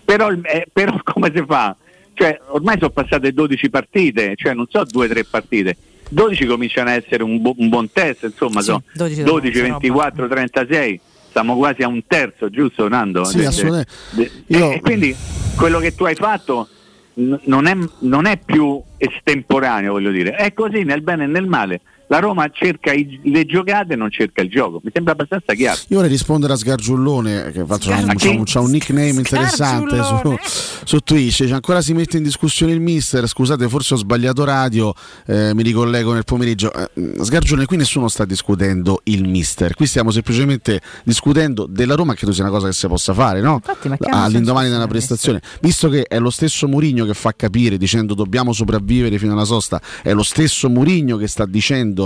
però, 0.05 0.31
eh, 0.31 0.67
però 0.71 0.97
come 1.03 1.31
si 1.35 1.43
fa? 1.45 1.75
Cioè, 2.13 2.39
ormai 2.47 2.77
sono 2.77 2.89
passate 2.91 3.31
12 3.31 3.69
partite, 3.69 4.33
cioè 4.35 4.53
non 4.53 4.65
so 4.69 4.81
2-3 4.83 5.23
partite. 5.29 5.75
12 6.09 6.45
cominciano 6.45 6.89
a 6.89 6.93
essere 6.93 7.23
un, 7.23 7.41
bu- 7.41 7.55
un 7.57 7.69
buon 7.69 7.89
test, 7.91 8.23
insomma, 8.23 8.59
Sì, 8.59 8.65
sono 8.67 8.83
12 8.93 9.23
12, 9.23 9.53
sono 9.55 9.67
24, 9.69 10.27
36, 10.27 10.99
siamo 11.31 11.55
quasi 11.55 11.81
a 11.83 11.87
un 11.87 12.01
terzo, 12.05 12.49
giusto 12.49 12.87
Nando? 12.87 13.23
Sì, 13.23 13.37
De- 13.37 13.45
assolutamente. 13.45 13.91
de- 14.11 14.31
Io- 14.47 14.71
E 14.71 14.81
quindi 14.81 15.15
quello 15.55 15.79
che 15.79 15.95
tu 15.95 16.03
hai 16.05 16.15
fatto 16.15 16.67
non 17.15 17.65
è, 17.67 17.75
non 17.99 18.25
è 18.25 18.37
più 18.43 18.81
estemporaneo, 18.97 19.91
voglio 19.93 20.11
dire, 20.11 20.31
è 20.31 20.53
così 20.53 20.83
nel 20.83 21.01
bene 21.01 21.25
e 21.25 21.27
nel 21.27 21.45
male. 21.47 21.81
La 22.11 22.19
Roma 22.19 22.49
cerca 22.51 22.91
i- 22.91 23.21
le 23.23 23.45
giocate 23.45 23.93
e 23.93 23.95
non 23.95 24.11
cerca 24.11 24.41
il 24.41 24.49
gioco. 24.49 24.81
Mi 24.83 24.91
sembra 24.93 25.13
abbastanza 25.13 25.53
chiaro. 25.53 25.79
Io 25.87 25.95
vorrei 25.95 26.09
rispondere 26.11 26.51
a 26.51 26.55
Sgargiullone, 26.57 27.51
che 27.53 27.63
faccio 27.65 27.89
un, 27.91 28.13
c'ha 28.17 28.29
un- 28.31 28.43
c'ha 28.43 28.59
un 28.59 28.69
nickname 28.69 29.11
interessante 29.11 29.95
su, 30.03 30.35
su 30.83 30.99
Twitch. 30.99 31.35
Cioè, 31.35 31.51
ancora 31.51 31.81
si 31.81 31.93
mette 31.93 32.17
in 32.17 32.23
discussione 32.23 32.73
il 32.73 32.81
mister. 32.81 33.25
Scusate, 33.29 33.69
forse 33.69 33.93
ho 33.93 33.97
sbagliato 33.97 34.43
radio, 34.43 34.93
eh, 35.25 35.53
mi 35.53 35.63
ricollego 35.63 36.11
nel 36.11 36.25
pomeriggio. 36.25 36.73
Eh, 36.73 36.89
Sgargiullone, 37.23 37.65
qui 37.65 37.77
nessuno 37.77 38.09
sta 38.09 38.25
discutendo 38.25 38.99
il 39.05 39.25
mister, 39.25 39.73
qui 39.73 39.85
stiamo 39.85 40.11
semplicemente 40.11 40.81
discutendo 41.05 41.65
della 41.65 41.95
Roma, 41.95 42.13
credo 42.13 42.33
sia 42.33 42.43
una 42.43 42.51
cosa 42.51 42.67
che 42.67 42.73
si 42.73 42.87
possa 42.87 43.13
fare, 43.13 43.39
no? 43.39 43.61
hanno 44.09 44.23
All'indomani 44.25 44.67
della 44.69 44.87
prestazione, 44.87 45.41
visto 45.61 45.87
che 45.87 46.03
è 46.03 46.19
lo 46.19 46.29
stesso 46.29 46.67
Murigno 46.67 47.05
che 47.05 47.13
fa 47.13 47.31
capire 47.33 47.77
dicendo 47.77 48.15
dobbiamo 48.15 48.51
sopravvivere 48.51 49.17
fino 49.17 49.31
alla 49.31 49.45
sosta, 49.45 49.79
è 50.03 50.11
lo 50.11 50.23
stesso 50.23 50.69
Murigno 50.69 51.15
che 51.15 51.27
sta 51.27 51.45
dicendo 51.45 51.99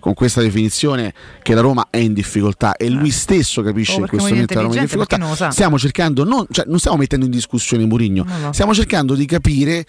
con 0.00 0.14
questa 0.14 0.40
definizione 0.40 1.12
che 1.42 1.52
la 1.54 1.60
Roma 1.60 1.88
è 1.90 1.98
in 1.98 2.14
difficoltà 2.14 2.74
e 2.76 2.88
lui 2.88 3.10
stesso 3.10 3.60
capisce 3.62 3.96
Oh, 3.98 4.00
in 4.00 4.06
questo 4.08 4.28
momento 4.28 4.54
la 4.54 4.60
Roma 4.62 4.74
è 4.74 4.78
in 4.78 4.84
difficoltà. 4.84 5.50
Stiamo 5.50 5.78
cercando, 5.78 6.24
non, 6.24 6.46
cioè, 6.50 6.64
non 6.66 6.78
stiamo 6.78 6.96
mettendo 6.96 7.26
in 7.26 7.30
discussione 7.30 7.84
Murigno, 7.84 8.24
No, 8.26 8.38
no. 8.38 8.52
stiamo 8.52 8.72
cercando 8.72 9.14
di 9.14 9.26
capire 9.26 9.84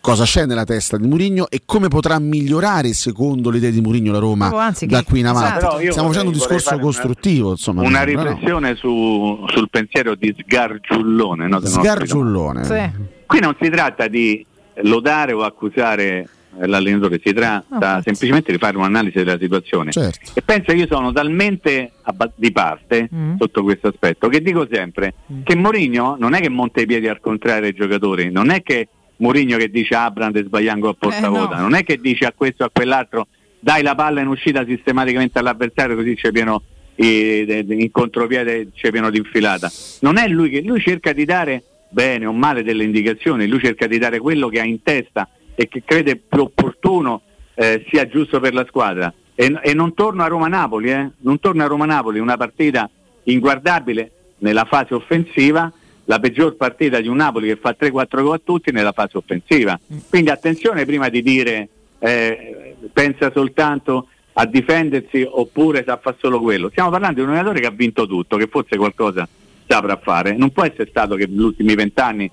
cosa 0.00 0.24
c'è 0.24 0.46
nella 0.46 0.64
testa 0.64 0.96
di 0.96 1.06
Murigno 1.06 1.48
e 1.50 1.62
come 1.66 1.88
potrà 1.88 2.18
migliorare 2.20 2.92
secondo 2.94 3.50
le 3.50 3.56
idee 3.58 3.72
di 3.72 3.80
Murigno 3.80 4.12
la 4.12 4.20
Roma 4.20 4.54
Oh, 4.54 4.56
anzi, 4.58 4.86
da 4.86 5.02
qui 5.02 5.18
in 5.20 5.26
avanti. 5.26 5.58
esatto. 5.58 5.78
Stiamo 5.90 6.08
facendo 6.08 6.28
un 6.30 6.36
discorso 6.36 6.64
fare 6.64 6.76
una- 6.76 6.84
costruttivo, 6.84 7.50
insomma. 7.50 7.82
Una 7.82 8.04
no, 8.04 8.12
no. 8.12 8.22
riflessione 8.22 8.74
su- 8.76 9.44
sul 9.48 9.68
pensiero 9.68 10.14
di 10.14 10.34
Sgargiullone. 10.38 11.46
no? 11.48 11.60
Sgargiullone. 11.60 12.60
capito. 12.62 13.04
Qui 13.26 13.40
non 13.40 13.56
si 13.60 13.68
tratta 13.68 14.06
di 14.08 14.46
lodare 14.82 15.32
o 15.32 15.42
accusare 15.42 16.04
eh, 16.20 16.28
l'allenatore, 16.60 17.20
si 17.22 17.32
tratta 17.32 18.00
semplicemente 18.02 18.52
di 18.52 18.58
fare 18.58 18.76
un'analisi 18.76 19.18
della 19.18 19.38
situazione. 19.38 19.90
Certo. 19.92 20.32
E 20.34 20.42
penso 20.42 20.72
che 20.72 20.78
io 20.78 20.86
sono 20.88 21.12
talmente 21.12 21.92
abba- 22.02 22.32
di 22.34 22.52
parte 22.52 23.08
Mm. 23.14 23.36
sotto 23.38 23.62
questo 23.62 23.88
aspetto 23.88 24.28
che 24.28 24.40
dico 24.40 24.66
sempre 24.70 25.14
che 25.44 25.54
Mourinho 25.54 26.16
non 26.18 26.34
è 26.34 26.40
che 26.40 26.48
monta 26.48 26.80
i 26.80 26.86
piedi 26.86 27.08
al 27.08 27.20
contrario 27.20 27.66
ai 27.66 27.74
giocatori, 27.74 28.30
non 28.30 28.50
è 28.50 28.62
che 28.62 28.88
Mourinho 29.18 29.56
che 29.56 29.70
dice 29.70 29.94
a 29.94 30.10
Brand 30.10 30.36
e 30.36 30.44
sbagliando 30.44 30.88
a 30.88 30.94
portavoce, 30.98 31.54
no. 31.54 31.60
non 31.60 31.74
è 31.74 31.84
che 31.84 31.98
dice 31.98 32.26
a 32.26 32.32
questo 32.34 32.64
o 32.64 32.66
a 32.66 32.70
quell'altro 32.72 33.28
dai 33.60 33.82
la 33.82 33.94
palla 33.94 34.20
in 34.20 34.28
uscita 34.28 34.64
sistematicamente 34.64 35.38
all'avversario 35.38 35.96
così 35.96 36.14
c'è 36.14 36.30
pieno 36.30 36.62
eh, 36.94 37.64
in 37.68 37.90
contropiede 37.90 38.68
c'è 38.74 38.90
pieno 38.90 39.10
di 39.10 39.18
infilata. 39.18 39.70
Non 40.00 40.16
è 40.18 40.28
lui 40.28 40.50
che 40.50 40.62
lui 40.62 40.80
cerca 40.80 41.12
di 41.12 41.24
dare 41.24 41.62
bene 41.88 42.26
o 42.26 42.32
male 42.32 42.62
delle 42.62 42.84
indicazioni, 42.84 43.46
lui 43.46 43.60
cerca 43.60 43.86
di 43.86 43.98
dare 43.98 44.18
quello 44.18 44.48
che 44.48 44.60
ha 44.60 44.64
in 44.64 44.82
testa 44.82 45.28
e 45.56 45.66
che 45.66 45.82
crede 45.84 46.16
più 46.16 46.42
opportuno 46.42 47.22
eh, 47.54 47.84
sia 47.88 48.06
giusto 48.06 48.38
per 48.38 48.54
la 48.54 48.64
squadra. 48.68 49.12
E, 49.34 49.58
e 49.62 49.74
non 49.74 49.94
torno 49.94 50.22
a 50.22 50.28
Roma-Napoli, 50.28 50.90
eh? 50.90 51.10
non 51.18 51.40
torno 51.40 51.64
a 51.64 51.66
Roma-Napoli, 51.66 52.20
una 52.20 52.36
partita 52.36 52.88
inguardabile 53.24 54.10
nella 54.38 54.64
fase 54.64 54.94
offensiva, 54.94 55.72
la 56.04 56.18
peggior 56.20 56.54
partita 56.54 57.00
di 57.00 57.08
un 57.08 57.16
Napoli 57.16 57.48
che 57.48 57.56
fa 57.56 57.74
3-4 57.78 58.22
gol 58.22 58.34
a 58.34 58.40
tutti 58.44 58.70
nella 58.70 58.92
fase 58.92 59.16
offensiva. 59.16 59.78
Quindi 60.08 60.30
attenzione 60.30 60.84
prima 60.84 61.08
di 61.08 61.22
dire 61.22 61.68
eh, 61.98 62.76
pensa 62.92 63.32
soltanto 63.32 64.08
a 64.34 64.44
difendersi 64.44 65.26
oppure 65.28 65.82
sa 65.84 65.96
fare 65.96 66.16
solo 66.20 66.40
quello. 66.40 66.68
Stiamo 66.68 66.90
parlando 66.90 67.16
di 67.16 67.22
un 67.22 67.30
allenatore 67.30 67.60
che 67.60 67.66
ha 67.66 67.70
vinto 67.70 68.06
tutto, 68.06 68.36
che 68.36 68.46
forse 68.46 68.76
qualcosa 68.76 69.26
saprà 69.66 69.96
fare. 69.96 70.36
Non 70.36 70.50
può 70.50 70.64
essere 70.64 70.88
stato 70.88 71.16
che 71.16 71.26
negli 71.26 71.40
ultimi 71.40 71.74
vent'anni 71.74 72.30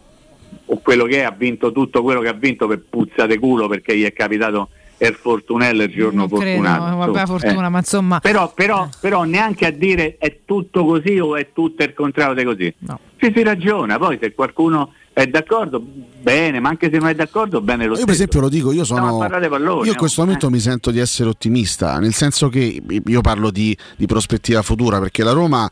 o 0.66 0.80
quello 0.82 1.06
che 1.06 1.20
è 1.20 1.24
ha 1.24 1.32
vinto 1.38 1.72
tutto 1.72 2.02
quello 2.02 2.22
che 2.22 2.28
ha 2.30 2.34
vinto 2.34 2.68
per 2.68 2.82
puzza 2.90 3.26
de 3.26 3.38
culo 3.40 3.68
perché 3.68 3.98
gli 3.98 4.04
è 4.04 4.14
capitato 4.14 4.70
il 4.98 5.16
fortunello 5.20 5.84
il 5.84 5.92
giorno 5.92 6.28
Non 6.28 6.40
credo, 6.40 6.62
fortunato. 6.64 6.96
vabbè, 6.96 7.20
Insomma, 7.20 7.26
fortuna, 7.40 7.66
eh. 7.66 7.70
ma 7.70 7.78
insomma. 7.80 8.20
Però, 8.20 8.54
però, 8.54 8.88
però 9.02 9.24
neanche 9.24 9.66
a 9.66 9.72
dire 9.72 10.16
è 10.18 10.40
tutto 10.46 10.86
così 10.86 11.20
o 11.20 11.36
è 11.36 11.50
tutto 11.52 11.84
il 11.84 11.94
contrario 11.94 12.34
di 12.36 12.44
così. 12.44 12.74
Ci 13.18 13.34
si 13.36 13.44
ragiona, 13.44 13.98
poi 13.98 14.18
se 14.22 14.34
qualcuno 14.34 14.94
è 15.12 15.26
d'accordo, 15.28 15.82
bene, 16.22 16.60
ma 16.60 16.70
anche 16.70 16.90
se 16.90 16.98
non 17.00 17.10
è 17.10 17.16
d'accordo, 17.16 17.60
bene 17.62 17.84
lo 17.86 17.92
Io 17.92 17.96
stesso. 17.96 18.06
per 18.06 18.16
esempio 18.16 18.40
lo 18.40 18.50
dico, 18.50 18.72
io 18.72 18.84
sono 18.84 19.18
pallone, 19.18 19.46
io 19.48 19.84
in 19.84 19.90
no? 19.90 19.96
questo 19.96 20.22
momento 20.24 20.50
mi 20.50 20.60
sento 20.60 20.90
di 20.90 21.00
essere 21.00 21.30
ottimista, 21.30 22.00
nel 22.00 22.14
senso 22.14 22.50
che 22.50 22.82
io 23.06 23.22
parlo 23.22 23.52
di, 23.52 23.78
di 23.98 24.06
prospettiva 24.06 24.62
futura, 24.62 25.00
perché 25.00 25.24
la 25.24 25.32
Roma 25.34 25.70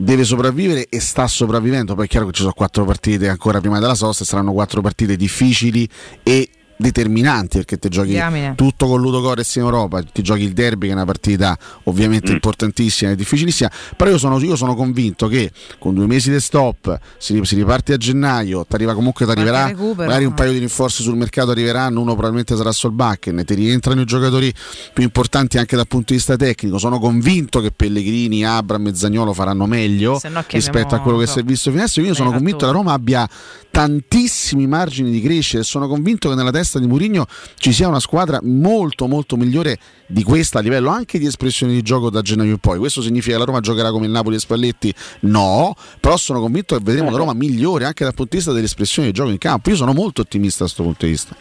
deve 0.00 0.24
sopravvivere 0.24 0.88
e 0.88 0.98
sta 0.98 1.26
sopravvivendo, 1.26 1.94
poi 1.94 2.06
è 2.06 2.08
chiaro 2.08 2.26
che 2.26 2.32
ci 2.32 2.40
sono 2.40 2.54
quattro 2.54 2.84
partite 2.84 3.28
ancora 3.28 3.60
prima 3.60 3.78
della 3.78 3.94
sosta, 3.94 4.24
saranno 4.24 4.52
quattro 4.52 4.80
partite 4.80 5.14
difficili 5.14 5.86
e 6.22 6.48
determinanti 6.80 7.58
perché 7.58 7.78
ti 7.78 7.88
giochi 7.88 8.10
Diamine. 8.10 8.54
tutto 8.54 8.86
con 8.86 9.00
Ludogorets 9.00 9.56
in 9.56 9.62
Europa, 9.62 10.02
ti 10.02 10.22
giochi 10.22 10.42
il 10.42 10.52
derby 10.52 10.86
che 10.86 10.92
è 10.92 10.94
una 10.94 11.04
partita 11.04 11.56
ovviamente 11.84 12.32
importantissima 12.32 13.10
e 13.10 13.16
difficilissima, 13.16 13.70
però 13.96 14.10
io 14.10 14.18
sono, 14.18 14.38
io 14.38 14.56
sono 14.56 14.74
convinto 14.74 15.28
che 15.28 15.50
con 15.78 15.94
due 15.94 16.06
mesi 16.06 16.30
di 16.30 16.40
stop 16.40 16.98
si, 17.18 17.38
si 17.44 17.54
riparte 17.54 17.92
a 17.92 17.96
gennaio, 17.96 18.64
ti 18.66 18.74
arriva 18.74 18.94
comunque 18.94 19.26
ti 19.26 19.30
arriverà 19.30 19.72
magari 19.94 20.24
un 20.24 20.32
eh. 20.32 20.34
paio 20.34 20.52
di 20.52 20.58
rinforzi 20.58 21.02
sul 21.02 21.16
mercato 21.16 21.50
arriveranno, 21.50 22.00
uno 22.00 22.12
probabilmente 22.12 22.56
sarà 22.56 22.72
Solbakken, 22.72 23.44
ti 23.44 23.54
rientrano 23.54 24.00
i 24.00 24.06
giocatori 24.06 24.52
più 24.92 25.02
importanti 25.02 25.58
anche 25.58 25.76
dal 25.76 25.86
punto 25.86 26.06
di 26.08 26.14
vista 26.14 26.36
tecnico, 26.36 26.78
sono 26.78 26.98
convinto 26.98 27.60
che 27.60 27.70
Pellegrini, 27.70 28.44
Abram 28.44 28.86
e 28.86 28.94
Zagnolo 28.94 29.32
faranno 29.34 29.66
meglio 29.66 30.20
no 30.28 30.44
rispetto 30.48 30.94
a 30.94 31.00
quello 31.00 31.18
che 31.18 31.26
si 31.26 31.38
è 31.38 31.42
visto 31.42 31.70
fino 31.70 31.82
adesso, 31.82 32.00
io 32.00 32.14
sono 32.14 32.32
convinto 32.32 32.58
che 32.60 32.66
la 32.66 32.72
Roma 32.72 32.92
abbia 32.92 33.28
tantissimi 33.70 34.66
margini 34.66 35.10
di 35.10 35.20
crescere. 35.20 35.62
E 35.62 35.64
sono 35.64 35.88
convinto 35.88 36.28
che 36.28 36.34
nella 36.34 36.50
testa 36.50 36.69
di 36.78 36.86
Mourinho 36.86 37.26
ci 37.56 37.72
sia 37.72 37.88
una 37.88 38.00
squadra 38.00 38.38
molto 38.42 39.06
molto 39.06 39.36
migliore 39.36 39.78
di 40.06 40.22
questa 40.22 40.58
a 40.58 40.62
livello 40.62 40.90
anche 40.90 41.18
di 41.18 41.26
espressione 41.26 41.72
di 41.72 41.82
gioco 41.82 42.10
da 42.10 42.20
gennaio 42.22 42.52
in 42.52 42.58
poi. 42.58 42.78
Questo 42.78 43.00
significa 43.02 43.32
che 43.34 43.38
la 43.38 43.44
Roma 43.44 43.60
giocherà 43.60 43.90
come 43.90 44.06
il 44.06 44.12
Napoli 44.12 44.36
e 44.36 44.38
Spalletti? 44.40 44.92
No, 45.20 45.74
però 46.00 46.16
sono 46.16 46.40
convinto 46.40 46.76
che 46.76 46.82
vedremo 46.84 47.08
una 47.08 47.16
Roma 47.16 47.32
migliore 47.32 47.84
anche 47.84 48.04
dal 48.04 48.14
punto 48.14 48.30
di 48.32 48.36
vista 48.38 48.52
dell'espressione 48.52 49.08
di 49.08 49.14
gioco 49.14 49.30
in 49.30 49.38
campo. 49.38 49.70
Io 49.70 49.76
sono 49.76 49.92
molto 49.92 50.22
ottimista 50.22 50.64
da 50.64 50.64
questo 50.64 50.82
punto 50.82 51.04
di 51.06 51.10
vista. 51.12 51.36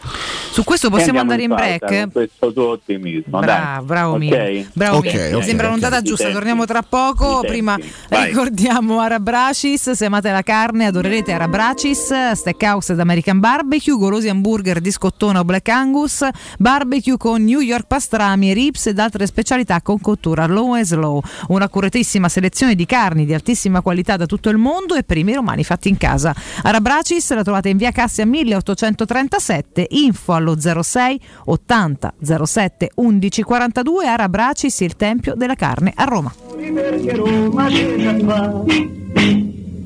Su 0.51 0.63
questo 0.63 0.89
possiamo 0.89 1.19
andare 1.19 1.43
in 1.43 1.49
break? 1.49 2.11
questo 2.11 2.53
tuo 2.53 2.69
ottimismo. 2.69 3.39
Bra- 3.39 3.75
dai. 3.77 3.85
bravo 3.85 4.13
Ok? 4.13 4.19
Mino, 4.19 4.65
bravo 4.73 4.97
Ok, 4.97 5.05
Mino. 5.05 5.17
ok, 5.25 5.33
Mi 5.33 5.43
sembra 5.43 5.67
I 5.99 6.03
giusta, 6.03 6.23
tempi. 6.23 6.33
torniamo 6.33 6.65
tra 6.65 6.81
poco. 6.83 7.41
Prima 7.41 7.77
Vai. 8.09 8.27
ricordiamo 8.27 8.99
Arabracis, 8.99 9.91
se 9.91 10.05
amate 10.05 10.31
la 10.31 10.41
carne 10.43 10.85
adorerete 10.85 11.31
Arabracis, 11.31 12.31
Steakhouse 12.33 12.93
ed 12.93 12.99
American 12.99 13.39
Barbecue, 13.39 13.95
golosi 13.97 14.29
hamburger 14.29 14.79
di 14.79 14.91
scottona 15.19 15.41
o 15.41 15.43
Black 15.43 15.67
Angus, 15.67 16.25
barbecue 16.57 17.17
con 17.17 17.43
New 17.43 17.59
York 17.59 17.87
pastrami, 17.87 18.53
ribs 18.53 18.87
ed 18.87 18.99
altre 18.99 19.25
specialità 19.25 19.81
con 19.81 19.99
cottura 19.99 20.45
low 20.45 20.73
and 20.73 20.85
slow. 20.85 21.21
Un'accuratissima 21.49 22.29
selezione 22.29 22.73
di 22.73 22.85
carni 22.85 23.25
di 23.25 23.33
altissima 23.33 23.81
qualità 23.81 24.15
da 24.15 24.25
tutto 24.25 24.49
il 24.49 24.57
mondo 24.57 24.95
e 24.95 25.03
primi 25.03 25.33
romani 25.33 25.65
fatti 25.65 25.89
in 25.89 25.97
casa. 25.97 26.33
Arabracis 26.63 27.33
la 27.33 27.43
trovate 27.43 27.67
in 27.67 27.77
via 27.77 27.91
Cassia 27.91 28.25
1837, 28.25 29.87
info 29.89 30.33
allo 30.33 30.55
06 30.57 31.19
80 31.45 32.13
07 32.45 32.91
11 32.95 33.43
42, 33.43 34.07
Arabracis 34.07 34.79
il 34.79 34.95
tempio 34.95 35.33
della 35.35 35.55
carne 35.55 35.91
a 35.95 36.03
Roma. 36.05 36.33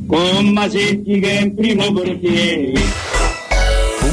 con 0.05 0.47
Masetti 0.49 1.19
che 1.19 1.37
è 1.39 1.41
in 1.41 1.55
primo 1.55 1.91
portiere 1.91 3.12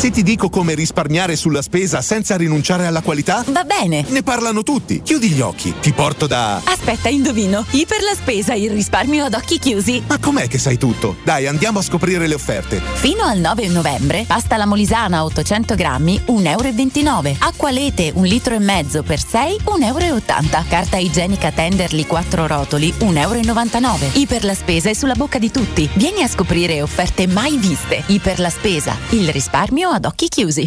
Se 0.00 0.10
ti 0.10 0.22
dico 0.22 0.48
come 0.48 0.72
risparmiare 0.72 1.36
sulla 1.36 1.60
spesa 1.60 2.00
senza 2.00 2.34
rinunciare 2.38 2.86
alla 2.86 3.02
qualità? 3.02 3.44
Va 3.48 3.64
bene. 3.64 4.02
Ne 4.08 4.22
parlano 4.22 4.62
tutti. 4.62 5.02
Chiudi 5.02 5.28
gli 5.28 5.42
occhi. 5.42 5.74
Ti 5.78 5.92
porto 5.92 6.26
da. 6.26 6.58
Aspetta, 6.64 7.10
indovino. 7.10 7.66
Iper 7.68 8.00
la 8.00 8.14
spesa, 8.14 8.54
il 8.54 8.70
risparmio 8.70 9.26
ad 9.26 9.34
occhi 9.34 9.58
chiusi. 9.58 10.02
Ma 10.06 10.16
com'è 10.16 10.48
che 10.48 10.56
sai 10.56 10.78
tutto? 10.78 11.16
Dai, 11.22 11.46
andiamo 11.46 11.80
a 11.80 11.82
scoprire 11.82 12.26
le 12.26 12.32
offerte. 12.32 12.80
Fino 12.94 13.24
al 13.24 13.40
9 13.40 13.68
novembre, 13.68 14.24
pasta 14.26 14.54
alla 14.54 14.64
molisana 14.64 15.22
800 15.22 15.74
grammi, 15.74 16.18
1,29 16.28 17.06
euro. 17.06 17.36
Acqua 17.40 17.70
lete, 17.70 18.10
un 18.14 18.24
litro 18.24 18.54
e 18.54 18.58
mezzo 18.58 19.02
per 19.02 19.22
6, 19.22 19.58
1,80 19.66 19.84
euro. 19.84 20.22
Carta 20.66 20.96
igienica 20.96 21.52
Tenderly 21.52 22.06
4 22.06 22.46
rotoli, 22.46 22.90
1,99 23.00 23.82
euro. 23.82 24.10
Iper 24.14 24.44
la 24.44 24.54
spesa 24.54 24.88
è 24.88 24.94
sulla 24.94 25.14
bocca 25.14 25.38
di 25.38 25.50
tutti. 25.50 25.86
Vieni 25.92 26.22
a 26.22 26.26
scoprire 26.26 26.80
offerte 26.80 27.26
mai 27.26 27.58
viste. 27.58 28.02
Iper 28.06 28.38
la 28.38 28.48
spesa, 28.48 28.96
il 29.10 29.28
risparmio 29.28 29.88
ad 29.92 30.04
occhi 30.04 30.28
chiusi. 30.28 30.66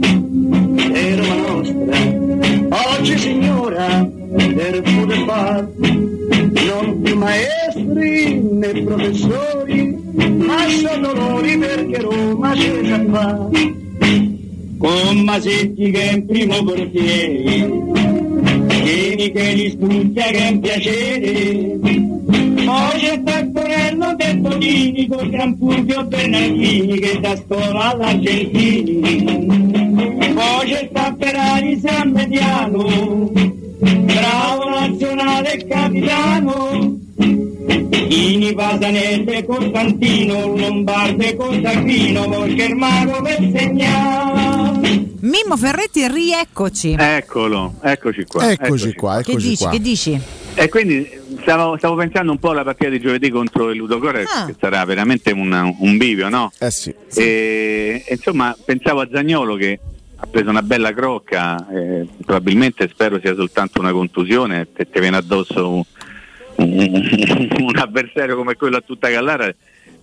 e 0.92 1.16
Roma 1.16 1.34
nostra. 1.34 1.98
Oggi 2.98 3.18
signora 3.18 4.08
del 4.36 4.82
football 4.84 5.72
non 5.78 7.02
più 7.02 7.16
maestri 7.16 8.40
né 8.40 8.82
professori 8.82 9.98
ma 10.38 10.68
sono 10.68 11.12
dolori 11.12 11.58
perché 11.58 12.00
Roma 12.00 12.52
c'è 12.52 12.80
già 12.82 13.04
fa 13.10 13.48
con 14.78 15.18
Masetti 15.24 15.90
che 15.90 16.10
è 16.10 16.12
in 16.12 16.26
primo 16.26 16.62
portiere 16.62 17.96
che 19.32 19.52
li 19.52 19.70
studia 19.70 20.24
che 20.24 20.38
è 20.38 20.50
un 20.50 20.60
piacere. 20.60 21.78
Poi 22.64 22.98
c'è 22.98 23.22
Taccorello 23.22 24.14
del 24.16 24.40
Tonini 24.42 25.06
con 25.06 25.30
Gran 25.30 25.56
Fulvio 25.56 26.04
Bernardini 26.04 26.98
che 26.98 27.20
da 27.20 27.36
scuola 27.36 27.92
all'Argentini. 27.92 29.00
Poi 30.34 30.66
c'è 30.66 30.90
Tapperari 30.92 31.80
San 31.80 32.10
Mediano 32.10 33.54
bravo 33.94 34.68
nazionale 34.68 35.66
capitano 35.66 36.98
Ini 38.08 38.52
Pasanese 38.54 39.44
Costantino 39.44 40.56
Lombarde 40.56 41.36
Cosagrino 41.36 42.26
Volchermano 42.28 43.22
per 43.22 43.36
segnare 43.54 45.04
Mimmo 45.18 45.56
Ferretti, 45.56 46.06
rieccoci. 46.06 46.94
Eccolo, 46.96 47.74
eccoci 47.82 48.24
qua. 48.26 48.52
Eccoci 48.52 48.92
qua, 48.94 49.22
che 49.22 49.34
dici? 49.34 49.66
Che 49.68 49.80
dici? 49.80 50.20
E 50.54 50.68
quindi 50.68 51.08
stavo, 51.40 51.76
stavo 51.78 51.96
pensando 51.96 52.30
un 52.30 52.38
po' 52.38 52.50
alla 52.50 52.62
partita 52.62 52.90
di 52.90 53.00
giovedì 53.00 53.28
contro 53.30 53.70
il 53.70 53.76
Ludocore, 53.76 54.22
Ah. 54.22 54.46
che 54.46 54.54
sarà 54.60 54.84
veramente 54.84 55.32
un, 55.32 55.74
un 55.80 55.96
bivio, 55.96 56.28
no? 56.28 56.52
Eh 56.60 56.70
sì. 56.70 56.94
E, 57.14 58.04
e 58.06 58.14
insomma, 58.14 58.56
pensavo 58.64 59.00
a 59.00 59.08
Zagnolo 59.10 59.56
che 59.56 59.80
ha 60.18 60.26
preso 60.26 60.48
una 60.50 60.62
bella 60.62 60.92
crocca, 60.94 61.68
eh, 61.70 62.06
probabilmente 62.24 62.88
spero 62.88 63.18
sia 63.20 63.34
soltanto 63.34 63.80
una 63.80 63.92
contusione, 63.92 64.68
te, 64.72 64.88
te 64.88 65.00
viene 65.00 65.16
addosso 65.18 65.70
un, 65.72 65.82
un- 66.56 67.48
un 67.60 67.76
avversario 67.76 68.36
come 68.36 68.54
quello 68.54 68.76
a 68.78 68.80
tutta 68.80 69.08
Gallara 69.08 69.54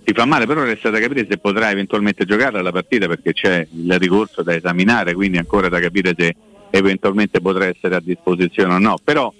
ti 0.03 0.13
fa 0.13 0.25
male, 0.25 0.45
però 0.45 0.63
resta 0.63 0.89
da 0.89 0.99
capire 0.99 1.25
se 1.29 1.37
potrà 1.37 1.71
eventualmente 1.71 2.25
giocare 2.25 2.61
la 2.61 2.71
partita 2.73 3.07
perché 3.07 3.31
c'è 3.33 3.65
il 3.71 3.97
ricorso 3.97 4.43
da 4.43 4.53
esaminare, 4.53 5.13
quindi 5.13 5.37
ancora 5.37 5.69
da 5.69 5.79
capire 5.79 6.13
se 6.17 6.35
eventualmente 6.71 7.39
potrà 7.39 7.65
essere 7.67 7.95
a 7.95 8.01
disposizione 8.01 8.73
o 8.73 8.79
no. 8.79 8.97
Però 9.01 9.33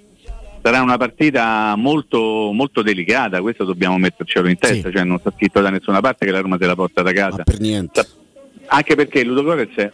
sarà 0.62 0.80
una 0.80 0.96
partita 0.96 1.74
molto, 1.76 2.50
molto 2.52 2.80
delicata, 2.80 3.42
questo 3.42 3.64
dobbiamo 3.64 3.98
mettercelo 3.98 4.48
in 4.48 4.56
testa, 4.56 4.90
cioè 4.90 5.04
non 5.04 5.18
sta 5.18 5.32
scritto 5.36 5.60
da 5.60 5.68
nessuna 5.68 6.00
parte 6.00 6.24
che 6.24 6.32
la 6.32 6.40
Roma 6.40 6.56
se 6.58 6.64
la 6.66 6.74
porta 6.74 7.02
da 7.02 7.12
casa. 7.12 7.42
per 7.44 7.60
niente. 7.60 8.06
Anche 8.66 8.94
perché 8.94 9.20
il 9.20 9.28
Ludogorets 9.28 9.92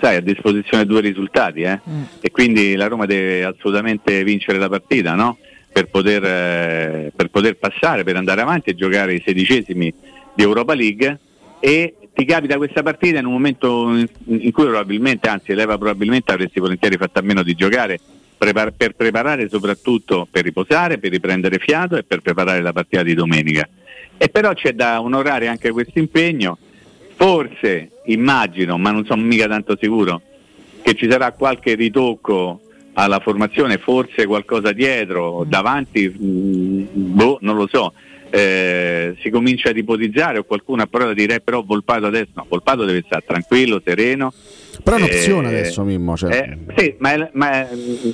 sai, 0.00 0.16
a 0.16 0.20
disposizione 0.20 0.86
due 0.86 1.00
risultati 1.00 1.62
eh? 1.62 1.80
e 2.20 2.30
quindi 2.30 2.74
la 2.74 2.86
Roma 2.86 3.06
deve 3.06 3.44
assolutamente 3.44 4.22
vincere 4.24 4.58
la 4.58 4.68
partita 4.68 5.14
no? 5.14 5.38
per, 5.72 5.88
poter, 5.88 6.24
eh, 6.24 7.12
per 7.14 7.28
poter 7.28 7.56
passare, 7.56 8.04
per 8.04 8.16
andare 8.16 8.40
avanti 8.40 8.70
e 8.70 8.74
giocare 8.74 9.14
i 9.14 9.22
sedicesimi 9.24 9.92
di 10.34 10.42
Europa 10.42 10.74
League 10.74 11.18
e 11.60 11.94
ti 12.14 12.24
capita 12.24 12.56
questa 12.56 12.82
partita 12.82 13.18
in 13.18 13.26
un 13.26 13.32
momento 13.32 13.90
in, 13.90 14.08
in 14.26 14.52
cui 14.52 14.64
probabilmente, 14.64 15.28
anzi 15.28 15.54
leva 15.54 15.76
probabilmente 15.76 16.32
avresti 16.32 16.60
volentieri 16.60 16.96
fatto 16.96 17.18
a 17.18 17.22
meno 17.22 17.42
di 17.42 17.54
giocare 17.54 17.98
prepar- 18.36 18.72
per 18.76 18.94
preparare 18.94 19.48
soprattutto 19.48 20.26
per 20.30 20.44
riposare, 20.44 20.98
per 20.98 21.10
riprendere 21.10 21.58
fiato 21.58 21.96
e 21.96 22.04
per 22.04 22.20
preparare 22.20 22.62
la 22.62 22.72
partita 22.72 23.02
di 23.02 23.14
domenica. 23.14 23.68
E 24.16 24.28
però 24.28 24.52
c'è 24.52 24.72
da 24.72 25.00
onorare 25.00 25.48
anche 25.48 25.70
questo 25.70 25.98
impegno, 25.98 26.58
forse 27.18 27.90
immagino, 28.04 28.78
ma 28.78 28.92
non 28.92 29.04
sono 29.04 29.22
mica 29.22 29.48
tanto 29.48 29.76
sicuro, 29.78 30.22
che 30.82 30.94
ci 30.94 31.10
sarà 31.10 31.32
qualche 31.32 31.74
ritocco 31.74 32.60
alla 32.92 33.18
formazione, 33.18 33.78
forse 33.78 34.24
qualcosa 34.24 34.70
dietro, 34.70 35.44
davanti, 35.44 36.08
mh, 36.08 36.86
boh, 36.92 37.38
non 37.40 37.56
lo 37.56 37.66
so. 37.66 37.92
Eh, 38.30 39.16
si 39.22 39.30
comincia 39.30 39.70
ad 39.70 39.76
ipotizzare 39.78 40.38
o 40.38 40.44
qualcuno 40.44 40.82
a 40.82 41.14
dire 41.14 41.36
"Eh, 41.36 41.40
però 41.40 41.62
Volpato 41.62 42.06
adesso 42.06 42.28
no, 42.34 42.44
Volpato 42.48 42.84
deve 42.84 43.02
stare 43.06 43.24
tranquillo, 43.26 43.80
sereno 43.82 44.32
Però 44.82 44.96
è 44.96 45.00
un'opzione 45.00 45.50
Eh, 45.50 45.58
adesso, 45.60 45.82
Mimmo. 45.82 46.14
Cioè. 46.16 46.36
eh, 46.36 46.58
sì, 46.76 46.94
ma, 46.98 47.28
ma 47.32 47.66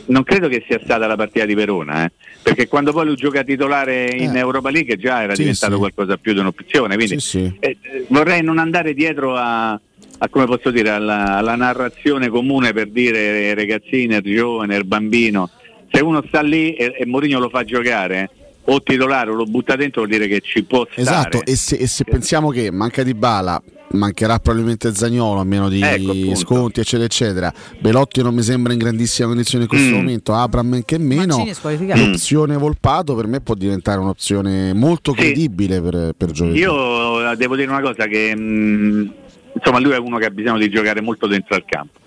non 0.06 0.22
credo 0.22 0.48
che 0.48 0.62
sia 0.68 0.80
stata 0.82 1.06
la 1.08 1.16
partita 1.16 1.44
di 1.44 1.54
Verona, 1.54 2.04
eh, 2.04 2.12
perché 2.42 2.68
quando 2.68 2.92
poi 2.92 3.06
lui 3.06 3.16
gioca 3.16 3.42
titolare 3.42 4.06
in 4.16 4.36
Europa 4.36 4.70
League 4.70 4.96
già 4.96 5.22
era 5.22 5.34
Sì, 5.34 5.40
diventato 5.40 5.72
sì. 5.72 5.78
qualcosa 5.78 6.16
più 6.16 6.32
di 6.32 6.38
un'opzione. 6.38 6.94
Quindi 6.94 7.14
eh, 7.60 7.76
eh, 7.80 8.04
vorrei 8.08 8.42
non 8.42 8.58
andare 8.58 8.94
dietro 8.94 9.34
a, 9.34 9.72
a, 9.72 10.28
come 10.30 10.46
posso 10.46 10.70
dire, 10.70 10.90
alla, 10.90 11.36
alla 11.36 11.56
narrazione 11.56 12.28
comune 12.28 12.72
per 12.72 12.88
dire 12.88 13.18
eh, 13.48 13.54
ragazzino, 13.54 14.16
il 14.16 14.22
giovane, 14.22 14.76
il 14.76 14.84
bambino. 14.84 15.50
Se 15.92 16.00
uno 16.02 16.22
sta 16.26 16.40
lì 16.40 16.74
e, 16.74 16.94
e 16.98 17.04
Mourinho 17.06 17.38
lo 17.40 17.48
fa 17.50 17.62
giocare, 17.64 18.30
o 18.66 18.82
titolare 18.82 19.30
o 19.30 19.34
lo 19.34 19.44
butta 19.44 19.76
dentro, 19.76 20.02
vuol 20.04 20.16
dire 20.16 20.26
che 20.28 20.40
ci 20.40 20.62
può 20.64 20.86
stare. 20.90 21.00
Esatto, 21.02 21.44
e 21.44 21.54
se, 21.56 21.76
e 21.76 21.86
se 21.86 22.04
pensiamo 22.04 22.50
che 22.50 22.70
manca 22.70 23.02
di 23.02 23.14
bala, 23.14 23.62
mancherà 23.90 24.38
probabilmente 24.38 24.92
Zagnolo 24.94 25.38
a 25.40 25.44
meno 25.44 25.68
di 25.68 25.80
Ecco, 25.82 26.34
sconti, 26.34 26.80
eccetera, 26.80 27.04
eccetera. 27.04 27.52
Belotti 27.78 28.22
non 28.22 28.34
mi 28.34 28.42
sembra 28.42 28.72
in 28.72 28.78
grandissima 28.78 29.28
condizione 29.28 29.64
in 29.64 29.68
questo 29.70 29.90
Mm. 29.90 29.96
momento, 29.96 30.32
Abram 30.34 30.82
che 30.84 30.98
meno. 30.98 31.46
Squalificato. 31.52 32.00
L'opzione 32.00 32.56
Volpato 32.56 33.14
per 33.14 33.26
me 33.26 33.40
può 33.40 33.54
diventare 33.54 34.00
un'opzione 34.00 34.72
molto 34.72 35.12
credibile 35.12 35.80
per, 35.80 36.12
per 36.16 36.30
giovedì. 36.30 36.58
Io 36.58 37.30
eh, 37.30 37.36
devo 37.36 37.54
dire 37.56 37.68
una 37.70 37.82
cosa 37.82 38.06
che 38.06 38.34
mh, 38.34 39.12
insomma 39.54 39.78
lui 39.78 39.92
è 39.92 39.98
uno 39.98 40.16
che 40.16 40.24
ha 40.24 40.30
bisogno 40.30 40.58
di 40.58 40.70
giocare 40.70 41.00
molto 41.02 41.26
dentro 41.26 41.54
al 41.54 41.64
campo. 41.66 41.98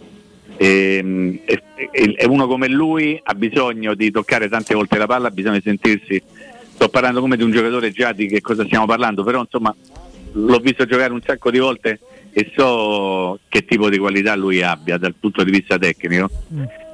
E, 0.57 1.03
mh, 1.03 1.39
e- 1.45 1.63
e- 1.91 2.15
e 2.17 2.25
uno 2.25 2.47
come 2.47 2.67
lui 2.67 3.17
ha 3.23 3.33
bisogno 3.35 3.93
di 3.93 4.09
toccare 4.09 4.49
tante 4.49 4.73
volte 4.73 4.97
la 4.97 5.05
palla, 5.05 5.27
ha 5.27 5.31
bisogno 5.31 5.55
di 5.57 5.61
sentirsi. 5.63 6.21
Sto 6.77 6.89
parlando 6.89 7.21
come 7.21 7.37
di 7.37 7.41
un 7.41 7.49
giocatore 7.49 7.89
già 7.89 8.11
di 8.11 8.27
che 8.27 8.39
cosa 8.39 8.63
stiamo 8.63 8.85
parlando, 8.85 9.23
però 9.23 9.39
insomma 9.41 9.75
l'ho 10.33 10.59
visto 10.59 10.85
giocare 10.85 11.11
un 11.11 11.23
sacco 11.25 11.49
di 11.49 11.57
volte 11.57 11.99
e 12.31 12.51
so 12.55 13.39
che 13.49 13.65
tipo 13.65 13.89
di 13.89 13.97
qualità 13.97 14.35
lui 14.35 14.61
abbia 14.61 14.99
dal 14.99 15.15
punto 15.19 15.43
di 15.43 15.49
vista 15.49 15.79
tecnico. 15.79 16.29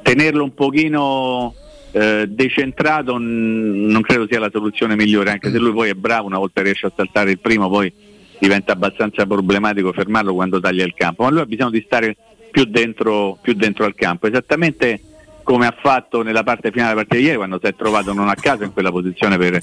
Tenerlo 0.01 0.41
un 0.41 0.53
pochino 0.53 1.53
eh, 1.91 2.27
decentrato 2.29 3.17
n- 3.17 3.87
non 3.87 4.01
credo 4.03 4.25
sia 4.25 4.39
la 4.39 4.49
soluzione 4.49 4.95
migliore, 4.95 5.31
anche 5.31 5.51
se 5.51 5.57
lui 5.57 5.73
poi 5.73 5.89
è 5.89 5.95
bravo, 5.95 6.27
una 6.27 6.37
volta 6.37 6.61
riesce 6.61 6.85
a 6.85 6.91
saltare 6.95 7.31
il 7.31 7.39
primo 7.39 7.67
poi 7.67 7.91
diventa 8.39 8.71
abbastanza 8.71 9.25
problematico 9.25 9.91
fermarlo 9.91 10.33
quando 10.33 10.61
taglia 10.61 10.85
il 10.85 10.93
campo, 10.93 11.23
ma 11.23 11.29
lui 11.29 11.41
ha 11.41 11.45
bisogno 11.45 11.71
di 11.71 11.83
stare 11.85 12.15
più 12.49 12.63
dentro, 12.63 13.37
più 13.41 13.51
dentro 13.53 13.83
al 13.83 13.95
campo, 13.95 14.27
esattamente 14.27 15.01
come 15.43 15.65
ha 15.67 15.75
fatto 15.79 16.23
nella 16.23 16.43
parte 16.43 16.71
finale 16.71 16.89
della 16.89 17.01
partita 17.01 17.17
di 17.17 17.23
ieri 17.25 17.37
quando 17.37 17.59
si 17.61 17.67
è 17.69 17.75
trovato 17.75 18.13
non 18.13 18.29
a 18.29 18.35
caso 18.35 18.63
in 18.63 18.73
quella 18.73 18.91
posizione 18.91 19.37
per, 19.37 19.61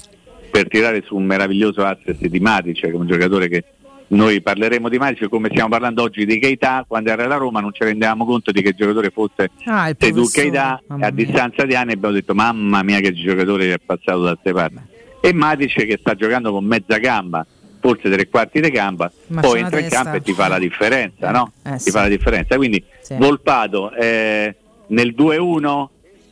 per 0.49 0.67
tirare 0.67 1.01
su 1.05 1.15
un 1.15 1.25
meraviglioso 1.25 1.83
assist 1.85 2.25
di 2.25 2.39
Matic, 2.39 2.79
che 2.81 2.89
è 2.89 2.93
un 2.93 3.07
giocatore 3.07 3.47
che 3.49 3.63
noi 4.07 4.41
parleremo 4.41 4.89
di 4.89 4.97
Matic 4.97 5.29
come 5.29 5.47
stiamo 5.49 5.69
parlando 5.69 6.01
oggi 6.03 6.25
di 6.25 6.37
Keita, 6.37 6.83
quando 6.87 7.09
era 7.11 7.23
alla 7.23 7.37
Roma 7.37 7.61
non 7.61 7.73
ci 7.73 7.83
rendevamo 7.83 8.25
conto 8.25 8.51
di 8.51 8.61
che 8.61 8.73
giocatore 8.73 9.09
fosse 9.09 9.51
Ah, 9.65 9.93
professore, 9.97 10.27
Keita 10.49 10.81
a 10.87 11.09
distanza 11.11 11.65
di 11.65 11.75
anni 11.75 11.93
abbiamo 11.93 12.13
detto 12.13 12.33
mamma 12.33 12.83
mia 12.83 12.99
che 12.99 13.13
giocatore 13.13 13.73
è 13.73 13.79
passato 13.83 14.21
da 14.23 14.31
queste 14.33 14.51
parti 14.51 14.79
e 15.21 15.33
Matic 15.33 15.85
che 15.85 15.97
sta 15.99 16.13
giocando 16.15 16.51
con 16.51 16.65
mezza 16.65 16.97
gamba 16.97 17.45
forse 17.79 18.09
tre 18.11 18.27
quarti 18.27 18.59
di 18.59 18.69
gamba 18.69 19.11
Ma 19.27 19.41
poi 19.41 19.59
entra 19.61 19.79
in 19.79 19.87
campo 19.89 20.15
e 20.17 20.21
ti 20.21 20.33
fa 20.33 20.47
la 20.47 20.59
differenza 20.59 21.31
no? 21.31 21.53
Eh, 21.63 21.71
ti 21.77 21.79
sì. 21.79 21.91
fa 21.91 22.01
la 22.01 22.07
differenza 22.09 22.55
quindi 22.57 22.83
Sì. 22.99 23.15
Volpato 23.17 23.91
eh, 23.93 24.55
nel 24.91 25.13
2-1 25.17 25.85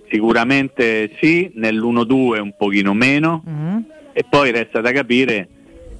sicuramente 0.10 1.12
sì 1.20 1.52
nell'1-2 1.56 2.40
un 2.40 2.54
pochino 2.58 2.94
meno 2.94 3.44
Mm. 3.48 3.78
e 4.14 4.26
poi 4.28 4.52
resta 4.52 4.82
da 4.82 4.92
capire 4.92 5.48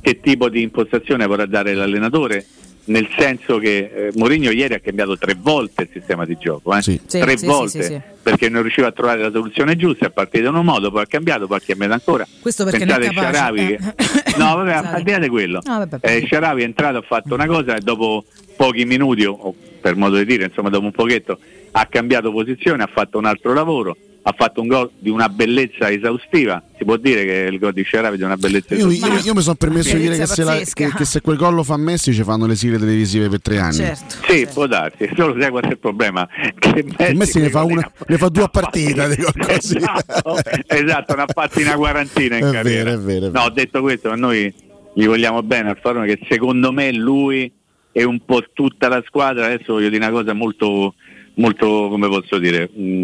che 0.02 0.20
tipo 0.20 0.50
di 0.50 0.62
impostazione 0.62 1.26
vorrà 1.28 1.46
dare 1.46 1.74
l'allenatore 1.74 2.46
nel 2.86 3.08
senso 3.16 3.60
che 3.60 3.78
eh, 3.94 4.12
Mourinho 4.16 4.50
ieri 4.50 4.74
ha 4.74 4.80
cambiato 4.80 5.16
tre 5.16 5.36
volte 5.40 5.84
il 5.84 5.90
sistema 5.94 6.26
di 6.26 6.38
gioco 6.40 6.76
eh? 6.76 6.82
Sì, 6.82 7.00
tre 7.06 7.38
sì, 7.38 7.46
volte 7.46 7.70
sì, 7.70 7.82
sì, 7.84 7.94
sì. 7.94 8.02
perché 8.24 8.50
non 8.50 8.64
riusciva 8.64 8.88
a 8.88 8.92
trovare 8.92 9.22
la 9.22 9.30
soluzione 9.32 9.76
giusta 9.76 10.08
è 10.08 10.10
partito 10.12 10.48
in 10.50 10.56
un 10.56 10.66
modo 10.66 10.90
poi 10.90 11.04
ha 11.04 11.06
cambiato 11.06 11.46
poi 11.46 11.58
ha 11.58 11.62
cambiato 11.64 11.94
ancora 11.94 12.26
Questo 12.42 12.64
perché 12.64 12.80
pensate 12.80 13.06
non 13.06 13.12
è 13.12 13.14
capace. 13.14 13.36
Sharawi 13.36 13.66
che... 13.68 14.38
no 14.38 14.56
vabbè 14.56 14.74
al 14.96 15.04
di 15.04 15.12
là 15.12 15.20
di 15.20 15.28
quello 15.30 15.62
vabbè, 15.64 15.98
eh, 16.02 16.26
Sharawi 16.28 16.62
è 16.62 16.66
entrato 16.66 16.98
ha 16.98 17.04
fatto 17.04 17.36
una 17.36 17.46
cosa 17.46 17.76
e 17.76 17.80
dopo 17.82 18.26
pochi 18.56 18.86
minuti 18.86 19.24
o- 19.26 19.38
o 19.40 19.54
per 19.80 19.96
modo 19.96 20.18
di 20.18 20.26
dire 20.26 20.46
insomma 20.46 20.70
dopo 20.70 20.86
un 20.86 20.92
pochetto 20.92 21.38
ha 21.72 21.86
cambiato 21.86 22.32
posizione 22.32 22.84
ha 22.84 22.90
fatto 22.92 23.18
un 23.18 23.26
altro 23.26 23.54
lavoro 23.54 23.96
ha 24.22 24.34
fatto 24.38 24.62
un 24.62 24.68
gol 24.68 24.90
di 25.00 25.10
una 25.10 25.30
bellezza 25.30 25.90
esaustiva 25.90 26.62
si 26.78 26.84
può 26.84 26.98
dire 26.98 27.24
che 27.26 27.48
il 27.52 27.58
gol 27.58 27.72
di 27.72 27.84
Sharawi 27.86 28.16
è 28.16 28.18
di 28.18 28.24
una 28.24 28.36
bellezza 28.36 28.74
Io, 28.76 28.80
esaustiva 28.88 29.14
io- 29.16 29.22
io 29.26 29.34
mi 29.34 29.42
sono 29.42 29.56
permesso 29.56 29.96
di 29.96 30.02
dire 30.02 30.18
che 30.18 30.26
se, 30.28 30.44
la- 30.44 30.60
che- 30.74 30.92
che 30.94 31.06
se 31.06 31.22
quel 31.22 31.38
gol 31.38 31.56
lo 31.56 31.64
fa 31.64 31.78
Messi 31.78 32.14
ci 32.14 32.24
fanno 32.24 32.46
le 32.46 32.56
sigle 32.56 32.78
televisive 32.78 33.30
per 33.30 33.42
tre 33.42 33.60
anni. 33.60 33.76
Certo. 33.76 34.16
Sì, 34.28 34.46
può 34.54 34.68
darsi, 34.68 35.10
solo 35.16 35.40
sai 35.40 35.50
qual 35.50 35.64
è 35.64 35.68
il 35.70 35.80
problema? 35.80 36.28
Che 36.60 36.86
Messi, 36.98 37.16
Messi, 37.16 37.40
ne, 37.40 37.50
fa 37.50 37.64
una, 37.64 37.92
ne 38.08 38.18
fa 38.18 38.28
due 38.30 38.44
a 38.44 38.48
partita 38.50 39.08
esatto, 39.10 40.38
esatto, 40.68 41.16
ne 41.16 41.22
ha 41.22 41.28
fatti 41.34 41.62
una 41.62 41.76
quarantina 41.76 42.38
in 42.38 42.46
È 42.46 42.52
carriera. 42.52 42.90
vero, 42.96 43.02
è 43.02 43.04
vero, 43.04 43.26
è 43.28 43.30
No, 43.32 43.42
ho 43.44 43.50
detto 43.50 43.82
questo, 43.82 44.14
noi 44.16 44.54
gli 44.94 45.06
vogliamo 45.06 45.42
bene 45.44 45.70
al 45.70 45.78
Farone 45.82 46.08
che 46.08 46.20
secondo 46.30 46.72
me 46.72 46.92
lui 46.92 47.52
e 47.92 48.04
un 48.04 48.20
po' 48.26 48.44
tutta 48.54 48.88
la 48.90 49.02
squadra, 49.08 49.46
adesso 49.46 49.74
voglio 49.74 49.90
dire 49.90 50.04
una 50.06 50.14
cosa 50.14 50.34
molto, 50.34 50.94
molto 51.40 51.88
come 51.90 52.08
posso 52.08 52.38
dire, 52.38 52.70
mh, 52.74 53.04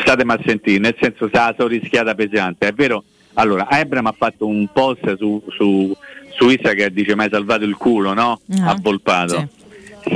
state 0.00 0.22
a 0.26 0.40
sentire, 0.44 0.78
nel 0.78 0.96
senso 1.00 1.26
se 1.32 1.38
la 1.38 1.54
sono 1.56 1.68
rischiata 1.68 2.14
pesante, 2.14 2.68
è 2.68 2.72
vero? 2.72 3.04
Allora, 3.34 3.66
Abram 3.68 4.06
ha 4.06 4.14
fatto 4.16 4.46
un 4.46 4.68
post 4.72 5.16
su, 5.16 5.42
su, 5.56 5.96
su 6.36 6.48
Instagram 6.50 6.88
che 6.88 6.92
dice 6.92 7.14
mai 7.14 7.28
salvato 7.30 7.64
il 7.64 7.76
culo, 7.76 8.12
no? 8.12 8.40
Ah, 8.60 8.70
a 8.70 8.78
Volpato. 8.80 9.48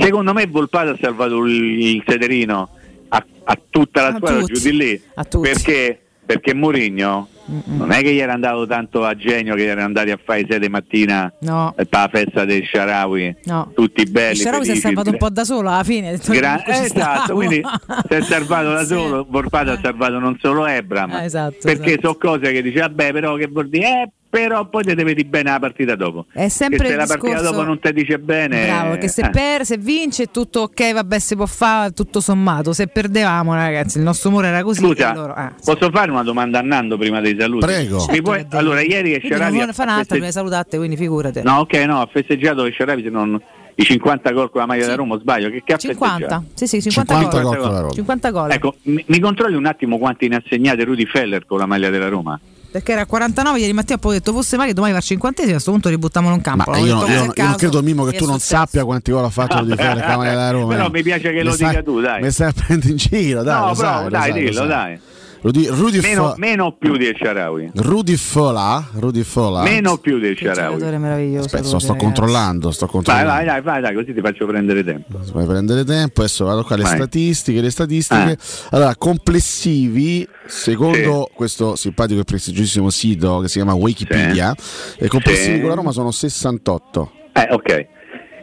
Secondo 0.00 0.32
me 0.34 0.46
Volpato 0.46 0.90
ha 0.90 0.96
salvato 1.00 1.42
il, 1.44 2.02
sederino 2.06 2.68
a, 3.08 3.24
a 3.44 3.58
tutta 3.70 4.02
la 4.02 4.08
A 4.08 4.16
squadra 4.16 4.40
tutti. 4.40 4.52
giù 4.52 4.70
di 4.70 4.76
lì 4.76 5.02
perché, 5.40 5.98
perché 6.26 6.52
Mourinho 6.52 7.28
non 7.66 7.92
è 7.92 8.02
che 8.02 8.12
gli 8.12 8.18
era 8.18 8.33
andato 8.33 8.66
tanto 8.66 9.05
a 9.05 9.15
genio 9.16 9.55
che 9.55 9.65
erano 9.66 9.86
andati 9.86 10.10
a 10.10 10.18
fare 10.23 10.44
sede 10.49 10.68
mattina 10.68 11.33
No. 11.41 11.73
per 11.76 11.86
la 11.91 12.08
festa 12.12 12.44
dei 12.44 12.65
Sharawi 12.65 13.36
No. 13.44 13.70
tutti 13.75 14.05
belli 14.05 14.33
Il 14.33 14.39
Sharawi 14.41 14.65
si 14.65 14.70
è 14.73 14.75
salvato 14.76 15.10
un 15.10 15.16
po' 15.16 15.31
da 15.31 15.44
solo 15.44 15.68
alla 15.68 15.84
fine. 15.84 16.18
Gra- 16.26 16.60
"Comunque 16.62 16.75
ci 16.75 16.83
esatto, 16.84 17.23
stavo". 17.23 17.34
quindi 17.34 17.62
si 18.08 18.15
è 18.15 18.20
salvato 18.23 18.73
da 18.73 18.84
solo, 18.86 19.25
Borpato 19.25 19.70
ha 19.70 19.78
salvato 19.81 20.18
non 20.18 20.36
solo 20.41 20.66
Ebram, 20.66 21.10
Eh, 21.12 21.25
esatto, 21.25 21.57
perché 21.62 21.92
esatto. 21.99 22.00
sono 22.18 22.36
cose 22.39 22.52
che 22.52 22.62
dice 22.62 22.81
vabbè 22.81 23.12
però 23.12 23.36
che 23.36 23.47
vuol 23.47 23.68
dire, 23.68 23.86
eh, 23.86 24.10
però 24.36 24.68
poi 24.68 24.82
te 24.84 24.94
ne 24.94 25.02
vedi 25.02 25.24
bene 25.24 25.50
la 25.50 25.58
partita 25.58 25.97
dopo. 25.97 26.26
È 26.31 26.48
sempre 26.48 26.76
che 26.76 26.89
se 26.89 26.97
la 26.97 27.06
partita 27.06 27.40
dopo 27.40 27.62
non 27.62 27.78
ti 27.78 27.90
dice 27.94 28.18
bene... 28.18 28.66
Bravo, 28.66 28.90
perché 28.90 29.08
se, 29.08 29.23
eh. 29.23 29.31
per, 29.31 29.65
se 29.65 29.78
vince 29.78 30.24
è 30.24 30.31
tutto 30.31 30.60
ok, 30.60 30.92
vabbè, 30.92 31.18
si 31.18 31.36
può 31.36 31.47
fare 31.47 31.92
tutto 31.92 32.20
sommato. 32.20 32.74
Se 32.74 32.86
perdevamo, 32.86 33.55
ragazzi, 33.55 33.97
il 33.97 34.05
nostro 34.05 34.28
umore 34.28 34.48
era 34.48 34.62
così. 34.62 34.82
Scusa, 34.82 35.15
loro- 35.15 35.32
ah, 35.32 35.55
posso 35.65 35.90
fare 35.90 36.10
una 36.10 36.23
domanda 36.23 36.58
a 36.58 36.62
Nando 36.62 36.98
prima 36.98 37.23
dei 37.23 37.34
saluti? 37.39 37.65
Prego. 37.65 38.05
Mi 38.10 38.20
puoi- 38.20 38.44
allora, 38.50 38.82
ieri 38.82 39.18
che 39.18 39.26
Sharawi 39.26 39.58
non 39.58 39.70
ha 39.70 39.73
fa 39.73 39.84
un'altra 39.84 40.05
prima 40.08 40.26
di 40.26 40.32
salutate, 40.32 40.76
quindi 40.76 40.98
figurate. 40.98 41.40
No, 41.42 41.60
ok, 41.60 41.73
no, 41.86 42.02
ha 42.02 42.08
festeggiato 42.12 42.62
che 42.65 42.74
se 42.76 43.08
non, 43.08 43.40
i 43.76 43.84
50 43.84 44.32
gol 44.32 44.50
con 44.50 44.60
la 44.60 44.66
maglia 44.66 44.82
della 44.82 44.97
Roma, 44.97 45.15
o 45.15 45.18
sbaglio? 45.18 45.48
Che, 45.48 45.62
che 45.65 45.73
ha 45.73 45.78
50, 45.78 46.15
festeggiato? 46.18 46.44
sì 46.52 46.66
sì, 46.66 46.82
50, 46.82 47.15
50 47.15 47.40
gol. 47.40 47.52
gol 47.52 47.62
con 47.62 47.73
la 47.73 47.81
Roma. 47.81 47.92
50 47.94 48.31
gol. 48.31 48.50
Ecco, 48.50 48.74
mi, 48.82 49.02
mi 49.06 49.18
controlli 49.18 49.56
un 49.56 49.65
attimo 49.65 49.97
quanti 49.97 50.28
ne 50.28 50.36
ha 50.36 50.42
segnate 50.47 50.84
Rudy 50.84 51.06
Feller 51.06 51.47
con 51.47 51.56
la 51.56 51.66
maglia 51.66 51.89
della 51.89 52.08
Roma? 52.08 52.39
Perché 52.76 52.92
era 52.92 53.00
a 53.00 53.06
49 53.06 53.58
ieri 53.58 53.72
mattina, 53.72 53.96
poi 53.96 54.10
ho 54.16 54.18
detto 54.18 54.34
fosse 54.34 54.58
mai 54.58 54.66
che 54.66 54.74
domani 54.74 54.92
va 54.92 54.98
al 54.98 55.05
50 55.05 55.42
a 55.42 55.46
questo 55.46 55.70
punto 55.70 55.88
ributtamolo 55.88 56.34
in 56.34 56.42
campo. 56.42 56.74
Io, 56.76 56.84
detto 56.84 57.06
io- 57.06 57.06
per 57.06 57.32
io 57.38 57.44
non 57.44 57.55
credo 57.56 57.82
Mimmo 57.82 58.05
che 58.05 58.18
tu 58.18 58.26
non 58.26 58.34
successo. 58.38 58.55
sappia 58.56 58.84
quanti 58.84 59.10
gol 59.12 59.24
ha 59.24 59.30
fatto 59.30 59.64
di 59.64 59.74
fare 59.74 59.98
la 60.00 60.16
maglia 60.18 60.30
della 60.32 60.50
Roma. 60.52 60.74
Però 60.74 60.86
eh. 60.86 60.90
mi 60.90 61.02
piace 61.02 61.32
che 61.32 61.42
lo 61.42 61.56
dica 61.56 61.82
tu, 61.82 62.00
dai. 62.00 62.20
Mi 62.20 62.30
stai 62.30 62.52
prendendo 62.52 62.88
in 62.88 62.96
giro, 62.96 63.42
dai. 63.42 63.58
no, 63.60 63.68
lo 63.68 63.74
però 63.74 63.88
sai, 63.88 64.02
lo 64.02 64.08
dai, 64.10 64.20
sai, 64.20 64.28
lo 64.30 64.36
dillo, 64.36 64.52
sai. 64.58 64.68
dai. 64.68 64.98
Rudy, 65.47 65.66
Rudy, 65.68 66.00
Meno, 66.00 66.31
Fo- 66.31 66.34
meno 66.39 66.73
più 66.76 66.97
di 66.97 67.07
El 67.07 67.15
Sharawi. 67.16 67.70
Rudy 67.75 68.16
Fola, 68.16 68.84
Rudy 68.94 69.23
Fola. 69.23 69.62
Meno 69.62 69.97
più 69.99 70.18
di 70.18 70.26
El 70.26 70.36
Sharawi. 70.36 70.73
Giocatore 70.73 70.99
meraviglioso. 70.99 71.44
Aspetta, 71.47 71.62
sto, 71.62 71.73
Rudy, 71.75 71.84
sto 71.84 71.92
ragazzi. 71.92 72.05
controllando, 72.05 72.70
sto 72.73 72.84
Vai, 72.86 72.94
controllando. 72.94 73.31
vai, 73.31 73.44
dai, 73.44 73.60
vai, 73.62 73.81
dai, 73.81 73.94
così 73.94 74.12
ti 74.12 74.20
faccio 74.20 74.47
prendere 74.47 74.83
tempo. 74.83 75.18
Vuoi 75.31 75.47
prendere 75.47 75.84
tempo? 75.84 76.20
Adesso 76.23 76.44
vado 76.47 76.65
qua 76.65 76.75
le 76.75 76.83
Vai. 76.83 76.97
statistiche, 76.97 77.60
le 77.60 77.70
statistiche. 77.70 78.31
Eh. 78.33 78.36
Allora, 78.70 78.97
complessivi, 78.97 80.26
secondo 80.47 81.31
questo 81.33 81.76
simpatico 81.76 82.20
e 82.20 82.25
prestigiosissimo 82.25 82.91
sito 82.91 83.39
che 83.39 83.47
si 83.47 83.55
chiama 83.55 83.75
Wikipedia, 83.75 84.52
e 84.99 85.07
complessivi 85.07 85.55
Sì. 85.55 85.60
con 85.60 85.68
la 85.68 85.75
Roma 85.76 85.92
sono 85.92 86.10
68 86.10 87.12
Eh, 87.34 87.47
ok. 87.52 87.86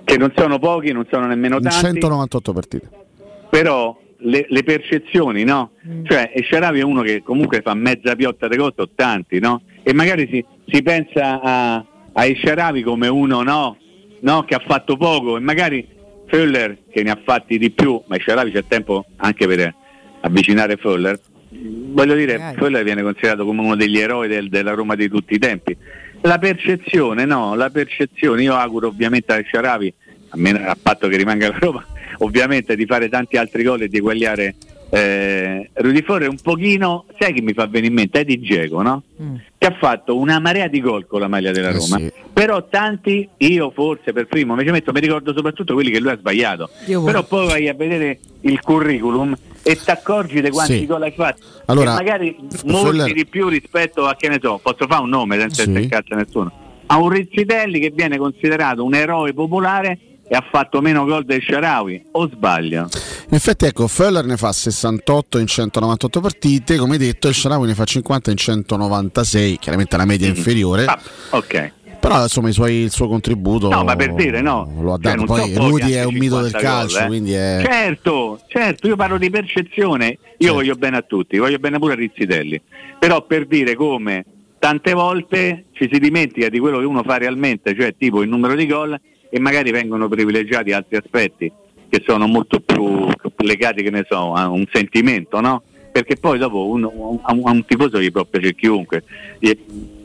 Che 0.06 0.18
non 0.18 0.32
sono 0.36 0.58
pochi, 0.58 0.94
non 0.94 1.06
sono 1.12 1.26
nemmeno 1.28 1.60
tanti. 1.60 1.78
198 1.80 2.54
partite. 2.54 2.90
però 3.50 3.94
le, 4.24 4.46
le 4.50 4.64
percezioni, 4.64 5.44
no? 5.44 5.72
Cioè, 6.04 6.32
e 6.34 6.44
Sharawi 6.44 6.80
è 6.80 6.84
uno 6.84 7.02
che 7.02 7.22
comunque 7.24 7.62
fa 7.62 7.74
mezza 7.74 8.16
piotta 8.16 8.48
di 8.48 8.58
cose, 8.58 8.74
o 8.78 8.90
tanti, 8.96 9.40
no? 9.40 9.62
E 9.84 9.94
magari 9.94 10.28
si, 10.32 10.44
si 10.68 10.82
pensa 10.82 11.40
a, 11.42 11.76
a 12.14 12.24
Sharawi 12.36 12.82
come 12.84 13.08
uno, 13.08 13.42
no? 13.42 13.78
No? 14.22 14.44
Che 14.46 14.56
ha 14.56 14.62
fatto 14.66 14.98
poco, 14.98 15.38
e 15.38 15.40
magari 15.42 15.88
Föller 16.28 16.78
che 16.92 17.04
ne 17.04 17.12
ha 17.12 17.20
fatti 17.24 17.58
di 17.58 17.70
più, 17.72 18.02
ma 18.08 18.18
Sharawi 18.18 18.52
c'è 18.52 18.64
tempo 18.68 19.06
anche 19.18 19.46
per 19.46 19.74
avvicinare 20.22 20.78
Föller. 20.78 21.20
Voglio 21.50 22.16
dire, 22.16 22.54
Föller 22.58 22.84
viene 22.84 23.04
considerato 23.04 23.46
come 23.46 23.62
uno 23.62 23.76
degli 23.76 24.00
eroi 24.00 24.28
del- 24.28 24.50
della 24.50 24.72
Roma 24.74 24.96
di 24.96 25.08
tutti 25.10 25.36
i 25.36 25.40
tempi. 25.40 25.76
La 26.22 26.40
percezione, 26.40 27.26
no? 27.26 27.54
La 27.56 27.70
percezione, 27.70 28.42
io 28.44 28.56
auguro 28.56 28.88
ovviamente 28.88 29.34
a 29.34 29.44
Sharawi, 29.46 29.94
a, 30.30 30.38
meno, 30.38 30.60
a 30.66 30.76
patto 30.82 31.08
che 31.10 31.18
rimanga 31.18 31.50
la 31.50 31.58
Roma, 31.60 31.86
ovviamente 32.24 32.76
di 32.76 32.86
fare 32.86 33.10
tanti 33.10 33.38
altri 33.38 33.64
gol 33.64 33.82
e 33.82 33.88
di 33.90 33.98
eguagliare 33.98 34.56
eh, 34.90 35.70
Rudy 35.74 36.04
Forre 36.04 36.28
un 36.28 36.38
pochino, 36.40 37.06
sai 37.18 37.34
che 37.34 37.42
mi 37.42 37.54
fa 37.54 37.66
venire 37.66 37.88
in 37.88 37.94
mente? 37.94 38.20
Eddie 38.20 38.38
Dzeko, 38.40 38.82
no? 38.84 39.04
Che 39.58 39.66
ha 39.66 39.76
fatto 39.80 40.16
una 40.18 40.40
marea 40.40 40.68
di 40.68 40.80
gol 40.82 41.08
con 41.08 41.20
la 41.20 41.28
maglia 41.28 41.52
della 41.52 41.70
Eh 41.70 41.74
Roma, 41.74 41.98
sì. 41.98 42.12
però 42.32 42.68
tanti, 42.68 43.28
io 43.38 43.72
forse 43.72 44.14
per 44.14 44.28
primo, 44.28 44.54
mi 44.56 44.64
metto, 44.66 44.92
mi 44.92 45.00
ricordo 45.00 45.34
soprattutto 45.34 45.74
quelli 45.74 45.90
che 45.90 46.00
lui 46.00 46.12
ha 46.12 46.18
sbagliato, 46.18 46.70
Io 46.86 47.02
però 47.04 47.24
poi 47.24 47.48
vai 47.48 47.68
a 47.70 47.74
vedere 47.74 48.20
il 48.42 48.60
curriculum 48.62 49.36
e 49.64 49.76
ti 49.78 49.90
accorgi 49.90 50.42
di 50.42 50.50
quanti 50.52 50.80
Sì. 50.80 50.86
gol 50.86 51.02
hai 51.02 51.12
fatto, 51.12 51.42
Allora, 51.66 51.92
e 51.92 51.96
magari 51.96 52.36
molti 52.66 52.86
Föller- 53.00 53.14
di 53.14 53.26
più 53.26 53.48
rispetto 53.48 54.06
a 54.06 54.16
che 54.16 54.30
ne 54.30 54.38
so, 54.40 54.60
posso 54.62 54.86
fare 54.88 55.02
un 55.02 55.10
nome 55.10 55.40
senza 55.40 55.64
Sì. 55.64 55.74
sì. 55.74 55.88
cazzo 55.88 56.14
nessuno, 56.14 56.52
a 56.86 56.98
un 57.00 57.10
Rizzitelli 57.10 57.80
che 57.80 57.90
viene 57.90 58.18
considerato 58.18 58.84
un 58.84 58.94
eroe 58.94 59.34
popolare 59.34 59.98
e 60.34 60.36
ha 60.36 60.44
fatto 60.50 60.82
meno 60.82 61.06
gol 61.06 61.26
del 61.26 61.44
Sharawi, 61.44 62.06
o 62.14 62.28
sbaglio? 62.28 62.88
In 63.30 63.36
effetti, 63.36 63.66
ecco, 63.66 63.88
Föller 63.88 64.26
ne 64.26 64.36
fa 64.36 64.52
68 64.52 65.38
in 65.38 65.46
198 65.46 66.20
partite, 66.22 66.78
come 66.78 66.98
detto, 66.98 67.28
il 67.28 67.36
Sharawi 67.36 67.68
ne 67.68 67.76
fa 67.76 67.84
50 67.84 68.32
in 68.32 68.38
196, 68.38 69.58
chiaramente 69.60 69.96
la 69.96 70.06
media 70.06 70.28
inferiore. 70.28 70.86
Ah, 70.86 71.00
ok. 71.30 71.72
Però 72.00 72.22
insomma 72.24 72.50
suoi- 72.52 72.82
il 72.82 72.92
suo 72.92 73.08
contributo 73.08 73.70
No, 73.70 73.84
ma 73.84 73.96
per 73.96 74.14
dire 74.16 74.42
no. 74.42 74.70
lo 74.82 74.94
ha 74.94 75.00
Cioè, 75.02 75.16
dato. 75.16 75.18
non 75.18 75.26
Poi 75.28 75.54
so 75.54 75.68
Rudy 75.68 75.92
è 75.92 76.04
un 76.04 76.16
mito 76.16 76.42
del 76.42 76.52
50 76.52 76.60
calcio, 76.60 76.96
gol, 76.98 77.04
eh. 77.04 77.08
quindi 77.08 77.34
è. 77.34 77.62
Certo, 77.64 78.40
certo, 78.48 78.88
io 78.88 78.96
parlo 78.96 79.18
di 79.20 79.30
percezione, 79.30 80.18
io 80.40 80.54
voglio 80.54 80.74
bene 80.74 80.98
a 80.98 81.02
tutti, 81.04 81.38
voglio 81.38 81.60
bene 81.60 81.78
pure 81.78 81.94
a 81.94 81.96
Rizzitelli, 81.96 82.60
però 82.98 83.24
per 83.26 83.46
dire 83.46 83.76
come 83.76 84.26
tante 84.58 84.94
volte 84.94 85.66
ci 85.74 85.88
si 85.92 86.00
dimentica 86.00 86.50
di 86.50 86.58
quello 86.60 86.80
che 86.80 86.86
uno 86.86 87.04
fa 87.04 87.18
realmente, 87.18 87.76
cioè 87.78 87.94
tipo 87.98 88.22
il 88.24 88.30
numero 88.30 88.56
di 88.56 88.66
gol 88.66 89.00
e 89.36 89.40
magari 89.40 89.72
vengono 89.72 90.08
privilegiati 90.08 90.74
altri 90.74 90.98
aspetti 90.98 91.52
che 91.90 92.04
sono 92.06 92.28
molto 92.28 92.60
più 92.60 93.08
legati, 93.38 93.82
che 93.82 93.90
ne 93.90 94.06
so, 94.08 94.34
a 94.34 94.48
un 94.48 94.64
sentimento, 94.72 95.42
no? 95.42 95.64
Perché 95.92 96.18
poi 96.18 96.38
dopo 96.38 96.68
uno, 96.68 97.20
a, 97.24 97.34
un, 97.34 97.42
a 97.44 97.52
un 97.52 97.66
tifoso 97.66 98.00
gli 98.00 98.12
può 98.12 98.26
piacere 98.26 98.54
chiunque. 98.54 99.04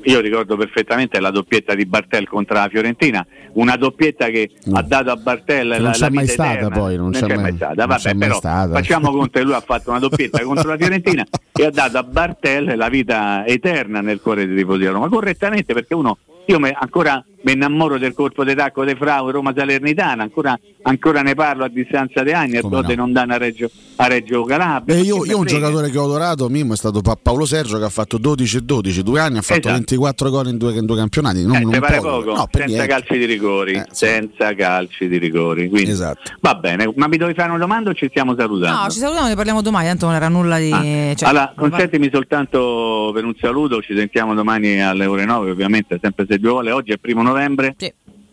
Io 0.05 0.21
ricordo 0.21 0.57
perfettamente 0.57 1.21
la 1.21 1.31
doppietta 1.31 1.75
di 1.75 1.85
Bartel 1.85 2.27
contro 2.27 2.55
la 2.57 2.69
Fiorentina, 2.71 3.27
una 3.55 3.77
doppietta 3.77 4.29
che 4.29 4.51
ha 4.73 4.83
dato 4.83 5.11
a 5.11 5.17
Bartel 5.17 5.71
Che 5.73 5.79
la, 5.79 5.79
non 5.79 5.91
c'è 5.93 5.99
la 6.01 6.11
mai 6.11 6.21
vita 6.25 6.33
stata 6.33 6.53
eterna. 6.53 6.77
poi, 6.79 6.97
non 6.97 7.11
c'è 7.11 7.37
mai- 7.37 7.55
stata. 7.55 7.75
non 7.75 7.87
Vabbè, 7.87 8.01
c'è 8.01 8.13
mai 8.15 8.29
però 8.29 8.39
stata. 8.39 8.75
facciamo 8.75 9.11
conto 9.11 9.39
che 9.39 9.43
lui 9.45 9.53
ha 9.55 9.61
fatto 9.61 9.91
una 9.91 9.99
doppietta 9.99 10.43
contro 10.43 10.69
la 10.71 10.77
Fiorentina 10.79 11.27
e 11.53 11.65
ha 11.67 11.71
dato 11.71 11.99
a 11.99 12.03
Bartel 12.03 12.77
la 12.77 12.89
vita 12.89 13.45
eterna 13.47 14.01
nel 14.01 14.21
cuore 14.23 14.47
dei 14.47 14.57
tifosi 14.57 14.79
di 14.79 14.87
Roma, 14.87 15.09
correttamente 15.09 15.75
perché 15.75 15.95
uno 15.95 16.17
io 16.47 16.59
me- 16.59 16.75
ancora 16.79 17.23
mi 17.43 17.53
innamoro 17.53 17.99
del 17.99 18.15
colpo 18.15 18.45
di 18.45 18.55
tacco 18.55 18.85
dei 18.85 18.97
Frau 18.97 19.31
Roma 19.31 19.53
Salernitana, 19.57 20.23
ancora, 20.23 20.59
ancora 20.83 21.23
ne 21.23 21.35
parlo 21.35 21.65
a 21.65 21.69
distanza 21.69 22.23
di 22.23 22.33
anni 22.33 22.57
e 22.57 22.61
Come 22.61 22.75
so 22.77 22.81
no. 22.83 22.87
di 22.89 22.95
non 22.97 23.13
dare 23.13 23.35
a 23.35 23.37
Reggio, 23.39 23.71
a 23.97 24.07
Reggio 24.09 24.43
Calabria. 24.45 24.97
Eh, 24.97 25.01
io, 25.03 25.25
io 25.25 25.39
un 25.39 25.47
giocatore 25.47 25.91
che 25.91 25.99
ho 25.99 26.05
adorato, 26.05 26.49
Mimmo, 26.49 26.73
è 26.73 26.77
stato 26.77 27.01
Pa- 27.01 27.17
Paolo 27.21 27.45
Sergio 27.47 27.79
che 27.79 27.85
ha 27.85 27.89
fatto 27.91 28.19
12 28.19 28.57
e 28.57 28.61
12, 28.63 29.03
due 29.03 29.21
anni, 29.21 29.39
ha 29.39 29.43
fatto 29.43 29.61
Esatto. 29.61 29.75
24 29.75 30.31
gol 30.31 30.49
in 30.49 30.57
due, 30.59 30.75
in 30.75 30.85
due 30.87 30.97
campionati. 30.97 31.45
Non, 31.45 31.57
Eh, 31.57 31.61
non 31.61 31.79
pare 31.79 31.97
poco. 31.99 32.23
poco? 32.23 32.35
No, 32.35 32.47
per 32.51 32.61
senza 32.63 32.75
niente. 32.85 32.87
calci 32.93 33.19
di 33.19 33.25
rigori, 33.25 33.73
Eh, 33.75 33.85
sì. 33.91 34.07
senza 34.07 34.55
calci 34.55 35.09
di 35.09 35.19
rigori. 35.19 35.69
Quindi, 35.69 35.91
Esatto. 35.91 36.33
Va 36.41 36.55
bene, 36.55 36.93
ma 36.97 37.07
mi 37.07 37.17
devi 37.17 37.35
fare 37.35 37.51
una 37.51 37.59
domanda 37.59 37.91
o 37.91 37.95
ci 37.95 38.07
stiamo 38.09 38.35
salutando? 38.37 38.83
No, 38.83 38.89
ci 38.91 38.99
salutiamo, 38.99 39.29
ne 39.29 39.35
parliamo 39.37 39.63
domani, 39.63 39.87
tanto 39.87 40.07
non 40.07 40.15
era 40.17 40.29
nulla 40.29 40.59
di... 40.59 40.71
cioè, 40.71 41.15
Ah. 41.21 41.29
allora, 41.29 41.53
consentimi 41.57 42.11
soltanto 42.13 43.11
per 43.15 43.25
un 43.25 43.35
saluto, 43.41 43.81
ci 43.81 43.95
sentiamo 43.97 44.35
domani 44.35 44.83
alle 44.83 45.07
ore 45.07 45.25
9, 45.25 45.51
ovviamente 45.51 45.99
sempre 46.03 46.27
se 46.29 46.39
Dio 46.39 46.51
vuole. 46.53 46.71
Oggi 46.73 46.93
è 46.93 46.99
primo 46.99 47.23
novembre 47.29 47.77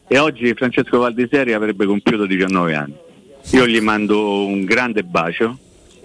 e 0.08 0.18
oggi 0.18 0.54
Francesco 0.54 1.00
Valdiseri 1.00 1.54
avrebbe 1.54 1.86
compiuto 1.86 2.26
19 2.26 2.76
anni. 2.76 2.96
Io 3.52 3.68
gli 3.68 3.80
mando 3.80 4.46
un 4.46 4.64
grande 4.64 5.04
bacio, 5.04 5.58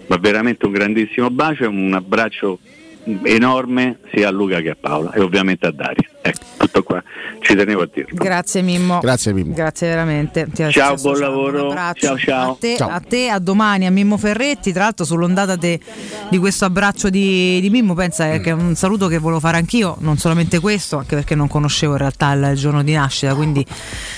ma 0.07 0.17
veramente 0.17 0.65
un 0.65 0.71
grandissimo 0.71 1.29
bacio 1.29 1.63
e 1.63 1.67
un 1.67 1.93
abbraccio 1.93 2.59
enorme 3.23 3.99
sia 4.13 4.27
a 4.27 4.31
Luca 4.31 4.59
che 4.61 4.69
a 4.71 4.77
Paola 4.79 5.11
e 5.11 5.21
ovviamente 5.21 5.67
a 5.67 5.71
Daria. 5.71 6.07
Ecco, 6.23 6.45
tutto 6.57 6.83
qua, 6.83 7.03
ci 7.39 7.55
tenevo 7.55 7.81
a 7.81 7.89
dirlo. 7.91 8.13
Grazie 8.13 8.61
Mimmo. 8.61 8.99
Grazie 8.99 9.33
Mimmo. 9.33 9.53
Grazie 9.55 9.89
veramente. 9.89 10.47
Ti 10.53 10.69
Ciao, 10.69 10.95
buon 10.95 11.17
lavoro. 11.17 11.73
Ciao, 11.95 12.17
ciao. 12.17 12.51
A 12.51 12.57
te, 12.59 12.75
Ciao. 12.77 12.89
a 12.89 12.99
te, 12.99 13.29
a 13.29 13.39
domani, 13.39 13.87
a 13.87 13.91
Mimmo 13.91 14.17
Ferretti. 14.17 14.71
Tra 14.71 14.83
l'altro 14.83 15.03
sull'ondata 15.03 15.55
de- 15.55 15.79
di 16.29 16.37
questo 16.37 16.65
abbraccio 16.65 17.09
di, 17.09 17.59
di 17.59 17.69
Mimmo, 17.71 17.95
pensa 17.95 18.37
che 18.37 18.51
è 18.51 18.53
un 18.53 18.75
saluto 18.75 19.07
che 19.07 19.17
volevo 19.17 19.39
fare 19.39 19.57
anch'io, 19.57 19.95
non 19.99 20.17
solamente 20.17 20.59
questo, 20.59 20.97
anche 20.97 21.15
perché 21.15 21.33
non 21.33 21.47
conoscevo 21.47 21.93
in 21.93 21.97
realtà 21.97 22.33
il 22.33 22.55
giorno 22.55 22.83
di 22.83 22.93
nascita, 22.93 23.33
quindi 23.33 23.65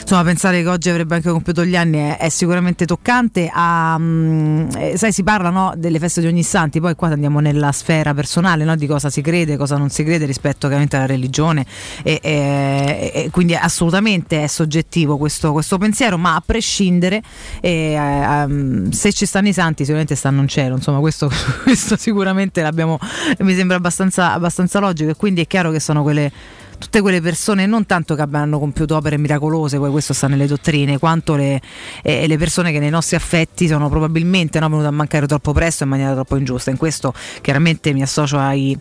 insomma 0.02 0.24
pensare 0.24 0.62
che 0.62 0.68
oggi 0.68 0.90
avrebbe 0.90 1.16
anche 1.16 1.30
compiuto 1.30 1.64
gli 1.64 1.78
anni 1.78 2.00
è, 2.00 2.18
è 2.18 2.30
sicuramente 2.30 2.86
toccante. 2.86 3.50
Ah, 3.52 3.96
mm, 3.98 4.70
eh, 4.76 4.98
sai, 4.98 5.14
si 5.14 5.24
parla 5.24 5.50
no, 5.50 5.74
delle 5.78 6.00
feste 6.00 6.20
di 6.20 6.28
ogni 6.28 6.44
santi, 6.44 6.82
poi 6.82 6.96
qua 6.96 7.08
andiamo 7.08 7.40
nella 7.40 7.72
sfera 7.72 8.14
personale 8.14 8.66
no, 8.66 8.73
di 8.76 8.88
cosa 8.88 9.10
si 9.10 9.22
crede, 9.22 9.58
cosa 9.58 9.78
non 9.78 9.90
si 9.90 10.04
crede 10.04 10.26
rispetto 10.26 10.66
ovviamente 10.66 10.96
alla 10.96 11.06
religione 11.06 11.66
e, 12.04 12.20
e- 12.22 13.12
e 13.14 13.30
quindi 13.32 13.56
assolutamente 13.56 14.44
è 14.44 14.48
soggettivo 14.48 15.18
questo, 15.18 15.52
questo 15.52 15.78
pensiero, 15.78 16.18
ma 16.18 16.36
a 16.36 16.44
prescindere 16.46 17.22
eh, 17.62 17.94
ehm, 17.94 18.90
se 18.92 19.12
ci 19.14 19.26
stanno 19.26 19.48
i 19.48 19.54
santi 19.54 19.84
sicuramente 19.84 20.16
stanno 20.16 20.42
in 20.42 20.48
cielo, 20.48 20.76
insomma 20.76 21.00
questo, 21.00 21.30
questo 21.64 21.96
sicuramente 21.98 22.62
l'abbiamo, 22.62 22.98
mi 23.40 23.56
sembra 23.56 23.78
abbastanza, 23.78 24.34
abbastanza 24.34 24.80
logico 24.80 25.12
e 25.12 25.16
quindi 25.16 25.42
è 25.42 25.48
chiaro 25.48 25.72
che 25.72 25.80
sono 25.80 26.04
quelle 26.04 26.32
tutte 26.78 27.02
quelle 27.02 27.22
persone 27.22 27.66
non 27.66 27.86
tanto 27.86 28.16
che 28.16 28.22
abbiano 28.22 28.60
compiuto 28.60 28.96
opere 28.96 29.18
miracolose, 29.18 29.78
poi 29.78 29.92
questo 29.92 30.14
sta 30.14 30.28
nelle 30.28 30.48
dottrine, 30.48 30.98
quanto 30.98 31.36
le, 31.36 31.62
eh, 32.02 32.28
le 32.28 32.38
persone 32.38 32.72
che 32.72 32.80
nei 32.80 32.90
nostri 32.90 33.16
affetti 33.16 33.68
sono 33.68 33.90
probabilmente 33.90 34.60
no, 34.60 34.70
venute 34.70 34.88
a 34.88 34.92
mancare 34.92 35.28
troppo 35.28 35.52
presto 35.54 35.84
in 35.84 35.90
maniera 35.90 36.14
troppo 36.14 36.36
ingiusta. 36.36 36.70
In 36.70 36.78
questo 36.78 37.14
chiaramente 37.42 37.94
mi 37.94 38.02
associo 38.02 38.38
ai 38.38 38.78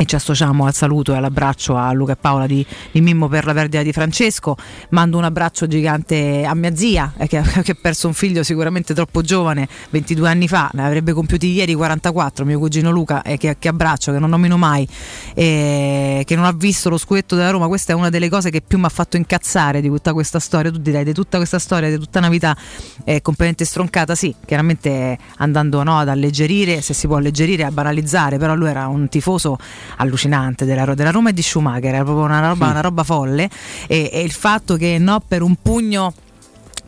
e 0.00 0.06
ci 0.06 0.14
associamo 0.14 0.64
al 0.64 0.72
saluto 0.72 1.12
e 1.12 1.18
all'abbraccio 1.18 1.76
a 1.76 1.92
Luca 1.92 2.12
e 2.12 2.16
Paola 2.16 2.46
di, 2.46 2.64
di 2.90 3.02
Mimmo 3.02 3.28
per 3.28 3.44
la 3.44 3.52
perdita 3.52 3.82
di 3.82 3.92
Francesco. 3.92 4.56
Mando 4.90 5.18
un 5.18 5.24
abbraccio 5.24 5.66
gigante 5.66 6.42
a 6.42 6.54
mia 6.54 6.74
zia 6.74 7.12
eh, 7.18 7.26
che, 7.26 7.42
che 7.62 7.72
ha 7.72 7.76
perso 7.78 8.06
un 8.06 8.14
figlio 8.14 8.42
sicuramente 8.42 8.94
troppo 8.94 9.20
giovane, 9.20 9.68
22 9.90 10.26
anni 10.26 10.48
fa, 10.48 10.70
ne 10.72 10.86
avrebbe 10.86 11.12
compiuti 11.12 11.48
ieri 11.48 11.74
44, 11.74 12.46
mio 12.46 12.58
cugino 12.58 12.90
Luca, 12.90 13.20
eh, 13.20 13.36
che, 13.36 13.56
che 13.58 13.68
abbraccio, 13.68 14.10
che 14.10 14.18
non 14.18 14.30
nomino 14.30 14.56
mai, 14.56 14.88
eh, 15.34 16.22
che 16.24 16.34
non 16.34 16.46
ha 16.46 16.52
visto 16.52 16.88
lo 16.88 16.96
scudetto 16.96 17.36
della 17.36 17.50
Roma. 17.50 17.68
Questa 17.68 17.92
è 17.92 17.94
una 17.94 18.08
delle 18.08 18.30
cose 18.30 18.48
che 18.48 18.62
più 18.62 18.78
mi 18.78 18.86
ha 18.86 18.88
fatto 18.88 19.18
incazzare 19.18 19.82
di 19.82 19.88
tutta 19.88 20.14
questa 20.14 20.38
storia. 20.38 20.70
Tu 20.70 20.78
direi 20.78 21.04
di 21.04 21.12
tutta 21.12 21.36
questa 21.36 21.58
storia, 21.58 21.90
di 21.90 21.98
tutta 21.98 22.20
una 22.20 22.30
vita 22.30 22.56
eh, 23.04 23.20
completamente 23.20 23.66
stroncata, 23.66 24.14
sì, 24.14 24.34
chiaramente 24.46 25.18
andando 25.36 25.82
no, 25.82 25.98
ad 25.98 26.08
alleggerire, 26.08 26.80
se 26.80 26.94
si 26.94 27.06
può 27.06 27.16
alleggerire, 27.16 27.64
a 27.64 27.70
banalizzare, 27.70 28.38
però 28.38 28.54
lui 28.54 28.70
era 28.70 28.88
un 28.88 29.06
tifoso 29.10 29.58
allucinante 29.96 30.64
della, 30.64 30.94
della 30.94 31.10
Roma 31.10 31.30
e 31.30 31.32
di 31.32 31.42
Schumacher, 31.42 31.94
era 31.94 32.04
proprio 32.04 32.24
una 32.24 32.40
roba, 32.40 32.68
una 32.68 32.80
roba 32.80 33.04
folle. 33.04 33.48
E, 33.86 34.10
e 34.12 34.22
il 34.22 34.32
fatto 34.32 34.76
che 34.76 34.98
no, 34.98 35.22
per 35.26 35.42
un 35.42 35.56
pugno 35.60 36.12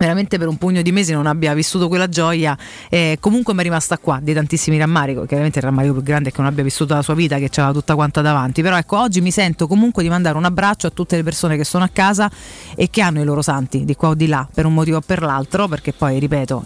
veramente 0.07 0.39
per 0.39 0.49
un 0.49 0.57
pugno 0.57 0.83
di 0.83 0.93
mesi 0.93 1.13
non 1.13 1.27
abbia 1.27 1.55
vissuto 1.55 1.89
quella 1.89 2.09
gioia 2.09 2.57
eh, 2.89 3.17
comunque 3.21 3.55
mi 3.55 3.61
è 3.61 3.63
rimasta 3.63 3.99
qua 3.99 4.19
di 4.23 4.33
tantissimi 4.33 4.79
rammarico 4.79 5.25
chiaramente 5.25 5.59
il 5.59 5.65
rammarico 5.65 5.95
più 5.95 6.03
grande 6.03 6.29
è 6.29 6.33
che 6.33 6.41
non 6.41 6.51
abbia 6.51 6.63
vissuto 6.63 6.95
la 6.95 7.03
sua 7.03 7.15
vita 7.15 7.39
che 7.39 7.49
c'era 7.49 7.73
tutta 7.73 7.95
quanta 7.95 8.21
davanti. 8.21 8.63
Però 8.63 8.77
ecco 8.77 8.99
oggi 8.99 9.21
mi 9.21 9.31
sento 9.31 9.67
comunque 9.67 10.03
di 10.03 10.09
mandare 10.09 10.37
un 10.37 10.45
abbraccio 10.45 10.87
a 10.87 10.91
tutte 10.91 11.17
le 11.17 11.23
persone 11.23 11.57
che 11.57 11.65
sono 11.65 11.85
a 11.85 11.91
casa 11.93 12.31
e 12.75 12.91
che 12.91 13.01
hanno 13.03 13.21
i 13.21 13.25
loro 13.25 13.43
santi 13.43 13.85
di 13.85 13.95
qua 13.95 14.09
o 14.09 14.15
di 14.15 14.27
là 14.27 14.47
per 14.53 14.67
un 14.67 14.75
motivo 14.75 14.97
o 14.99 15.01
per 15.01 15.23
l'altro 15.23 15.69
perché 15.69 15.93
poi 15.93 16.19
ripeto 16.19 16.65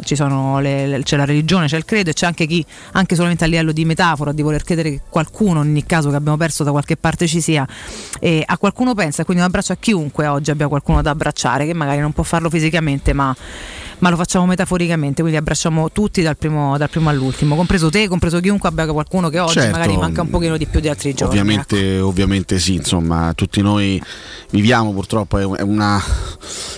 le- 0.61 0.87
le- 0.87 1.03
c'è 1.03 1.17
la 1.17 1.25
religione 1.25 1.67
c'è 1.67 1.77
il 1.77 1.85
credo 1.85 2.11
e 2.11 2.13
c'è 2.13 2.27
anche 2.27 2.47
chi 2.47 2.65
anche 2.93 3.15
solamente 3.15 3.45
a 3.45 3.47
livello 3.47 3.73
di 3.73 3.85
metafora 3.85 4.33
di 4.33 4.43
voler 4.43 4.63
credere 4.63 4.91
che 4.91 5.01
qualcuno 5.09 5.63
in 5.63 5.69
ogni 5.69 5.85
caso 5.85 6.11
che 6.11 6.17
abbiamo 6.17 6.37
perso 6.37 6.65
da 6.65 6.71
qualche 6.71 6.97
parte 6.97 7.27
ci 7.27 7.41
sia 7.41 7.67
e 8.21 8.43
a 8.45 8.59
qualcuno 8.59 8.95
pensa 8.95 9.25
quindi 9.25 9.43
un 9.43 9.49
abbraccio 9.49 9.73
a 9.73 9.77
chiunque 9.77 10.27
oggi 10.27 10.51
abbia 10.51 10.69
qualcuno 10.69 11.03
da 11.03 11.11
abbracciare 11.11 11.67
che 11.67 11.75
magari 11.75 12.01
non 12.01 12.13
può 12.13 12.23
farlo 12.23 12.51
fisicamente 12.51 13.13
ma 13.13 13.26
Obama. 13.27 13.37
Ma 13.99 14.11
lo 14.11 14.17
facciamo 14.17 14.47
metaforicamente, 14.47 15.21
quindi 15.23 15.39
abbracciamo 15.39 15.91
tutti 15.91 16.23
dal 16.23 16.37
primo, 16.37 16.77
dal 16.77 16.91
primo 16.91 17.09
all'ultimo, 17.09 17.57
compreso 17.57 17.91
te, 17.91 18.09
compreso 18.09 18.41
chiunque 18.41 18.69
abbia 18.69 18.87
qualcuno 18.87 19.29
che 19.29 19.39
oggi 19.39 19.55
Certo. 19.55 19.71
magari 19.71 19.97
manca 19.97 20.23
un 20.23 20.31
pochino 20.31 20.57
di 20.57 20.67
più 20.67 20.81
di 20.81 20.89
altri 20.89 21.15
giorni. 21.15 21.35
ecco. 21.39 21.43
Ovviamente, 21.43 22.01
ovviamente 22.01 22.59
sì, 22.59 22.75
insomma, 22.75 23.33
tutti 23.35 23.63
noi 23.63 24.01
viviamo 24.51 24.93
purtroppo, 24.93 25.57
è, 25.57 25.63
una, 25.63 26.03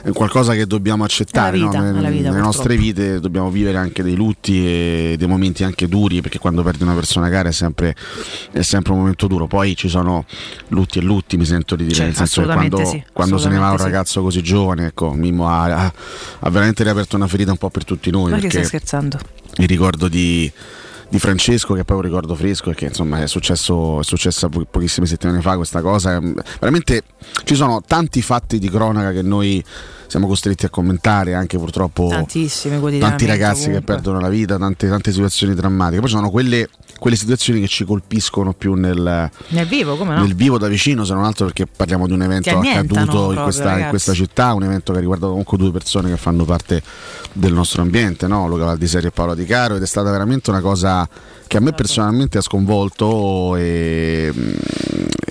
è 0.03 0.11
qualcosa 0.11 0.55
che 0.55 0.67
dobbiamo 0.67 1.05
accettare. 1.05 1.59
Vita, 1.59 1.81
no? 1.81 2.01
la 2.01 2.09
vita, 2.09 2.31
Nelle 2.31 2.41
nostre 2.43 2.77
vite 2.77 3.21
dobbiamo 3.21 3.51
vivere 3.51 3.79
anche 3.79 4.03
dei 4.03 4.15
lutti 4.15 4.65
e 4.65 5.15
dei 5.19 5.27
momenti 5.27 5.65
anche 5.65 5.89
duri, 5.89 6.21
perché 6.21 6.39
quando 6.39 6.63
perdi 6.63 6.83
una 6.85 6.95
persona 6.95 7.29
cara 7.29 7.49
è 7.49 7.53
sempre, 7.53 7.95
è 8.53 8.63
sempre 8.63 8.93
un 8.93 8.99
momento 8.99 9.27
duro. 9.27 9.47
Poi 9.47 9.75
ci 9.77 9.89
sono 9.89 10.25
lutti 10.69 10.99
e 10.99 11.03
lutti, 11.03 11.37
mi 11.37 11.45
sento 11.45 11.75
di 11.75 11.85
dire, 11.85 11.95
Cioè, 11.97 12.05
nel 12.07 12.15
senso 12.15 12.43
che 12.43 12.47
quando, 12.53 12.85
sì, 12.85 13.05
quando 13.13 13.39
se 13.39 13.49
ne 13.49 13.59
va 13.59 13.71
un 13.71 13.79
sì. 13.79 13.85
ragazzo 13.85 14.23
così 14.23 14.43
giovane, 14.43 14.87
ecco, 14.87 15.13
Mimmo 15.13 15.49
ha, 15.49 15.65
ha- 15.65 15.93
ha 16.41 16.51
veramente 16.51 16.83
riaperto 16.85 17.08
una 17.17 17.27
ferita 17.27 17.51
un 17.51 17.59
po' 17.59 17.71
per 17.71 17.85
tutti 17.85 18.11
noi. 18.11 18.31
Ma 18.31 18.39
che 18.39 18.51
stai 18.51 18.65
scherzando? 18.65 19.19
il 19.59 19.67
ricordo 19.67 20.09
di, 20.09 20.51
di 21.09 21.19
Francesco, 21.19 21.75
che 21.75 21.81
è 21.81 21.85
poi 21.85 21.97
un 21.97 22.03
ricordo 22.03 22.35
fresco, 22.35 22.71
e 22.71 22.75
che 22.75 22.87
insomma 22.87 23.23
è 23.23 23.27
successo, 23.27 24.01
è 24.01 24.05
successa 24.05 24.49
po- 24.49 24.67
pochissime 24.71 25.07
settimane 25.07 25.41
fa 25.41 25.57
questa 25.57 25.81
cosa. 25.81 26.21
Mm, 26.21 26.39
Veramente 26.61 27.03
ci 27.45 27.55
sono 27.55 27.83
tanti 27.87 28.23
fatti 28.23 28.59
di 28.59 28.71
cronaca 28.71 29.13
che 29.13 29.23
noi 29.23 29.63
siamo 30.09 30.27
costretti 30.27 30.65
a 30.65 30.71
commentare, 30.71 31.35
anche 31.35 31.59
purtroppo 31.59 32.09
tanti 32.99 33.27
ragazzi 33.27 33.65
che 33.65 33.67
comunque. 33.67 33.95
perdono 33.95 34.21
la 34.21 34.29
vita, 34.29 34.57
tante, 34.57 34.89
tante 34.89 35.13
situazioni 35.13 35.55
drammatiche. 35.55 36.01
Poi 36.01 36.09
ci 36.09 36.15
sono 36.15 36.31
quelle, 36.31 36.69
quelle 36.99 37.15
situazioni 37.17 37.61
che 37.61 37.69
ci 37.69 37.85
colpiscono 37.85 38.55
più 38.55 38.73
nel, 38.75 39.31
Nel 39.49 39.67
vivo, 39.67 39.97
come 39.97 40.15
no? 40.15 40.23
nel 40.23 40.35
vivo 40.35 40.59
da 40.59 40.67
vicino, 40.67 41.05
se 41.05 41.13
non 41.13 41.25
altro 41.25 41.45
perché 41.45 41.67
parliamo 41.67 42.07
di 42.07 42.15
un 42.15 42.23
evento 42.23 42.59
accaduto 42.59 42.99
in 42.99 43.07
proprio, 43.07 43.43
questa, 43.43 43.79
in 43.79 43.89
questa 43.91 44.15
città, 44.15 44.55
un 44.55 44.65
evento 44.65 44.93
che 44.93 44.99
ha 44.99 45.01
riguardato 45.01 45.31
comunque 45.31 45.59
due 45.59 45.71
persone 45.71 46.09
che 46.09 46.17
fanno 46.17 46.45
parte 46.45 46.83
del 47.35 47.53
nostro 47.53 47.83
ambiente, 47.83 48.27
no? 48.27 48.49
Luca 48.49 48.65
Valdiseri 48.65 49.09
e 49.09 49.11
Paolo 49.11 49.35
Di 49.35 49.45
Caro, 49.45 49.77
ed 49.77 49.83
è 49.83 49.87
stata 49.87 50.11
veramente 50.11 50.49
una 50.49 50.61
cosa 50.61 51.07
che 51.49 51.57
a 51.57 51.61
me 51.61 51.73
personalmente 51.73 52.39
ha 52.39 52.41
sconvolto 52.41 53.57
e, 53.57 54.31
mm, 54.33 54.53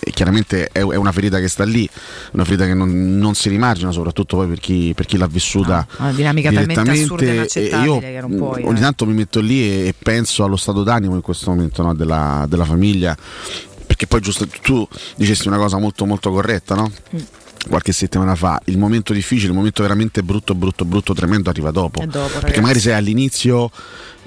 e 0.04 0.12
chiaramente 0.12 0.68
è, 0.68 0.80
è 0.80 0.96
una 0.96 1.14
ferita 1.14 1.40
che 1.40 1.48
sta 1.48 1.64
lì, 1.64 1.88
una 2.34 2.44
ferita 2.44 2.66
che 2.66 2.74
non, 2.74 3.18
non 3.18 3.36
si 3.36 3.48
rimargina, 3.48 3.92
soprattutto 3.92 4.36
poi 4.36 4.48
per 4.48 4.60
chi, 4.60 4.92
per 4.94 5.06
chi 5.06 5.18
l'ha 5.18 5.28
vissuta 5.28 5.88
Una 6.00 6.12
dinamica 6.12 6.52
talmente 6.52 6.74
direttamente. 6.74 7.04
assurda 7.04 7.26
e 7.26 7.34
inaccettabile 7.36 8.12
io 8.12 8.28
mm, 8.28 8.38
puoi. 8.38 8.64
ogni 8.64 8.78
eh. 8.80 8.82
tanto 8.82 9.06
mi 9.06 9.14
metto 9.14 9.40
lì 9.40 9.62
e, 9.62 9.88
e 9.88 9.94
penso 9.98 10.44
allo 10.44 10.58
stato 10.58 10.84
d'animo 10.84 11.16
in 11.16 11.22
questo 11.22 11.50
momento 11.52 11.82
no, 11.84 11.94
della, 11.96 12.46
della 12.50 12.66
famiglia 12.66 13.16
perché 13.86 14.08
poi 14.08 14.20
giusto 14.20 14.46
tu 14.62 14.86
dicesti 15.16 15.48
una 15.48 15.58
cosa 15.58 15.78
molto 15.78 16.06
molto 16.06 16.32
corretta 16.32 16.76
no? 16.76 16.92
Mm. 17.16 17.20
Qualche 17.68 17.92
settimana 17.92 18.36
fa 18.36 18.60
il 18.66 18.78
momento 18.78 19.14
difficile 19.14 19.50
il 19.50 19.56
momento 19.56 19.82
veramente 19.82 20.24
brutto 20.24 20.56
brutto 20.56 20.86
brutto 20.86 21.14
tremendo 21.14 21.50
arriva 21.50 21.72
dopo, 21.72 22.04
dopo, 22.06 22.40
perché 22.40 22.62
magari 22.62 22.80
sei 22.80 22.94
all'inizio 22.94 23.70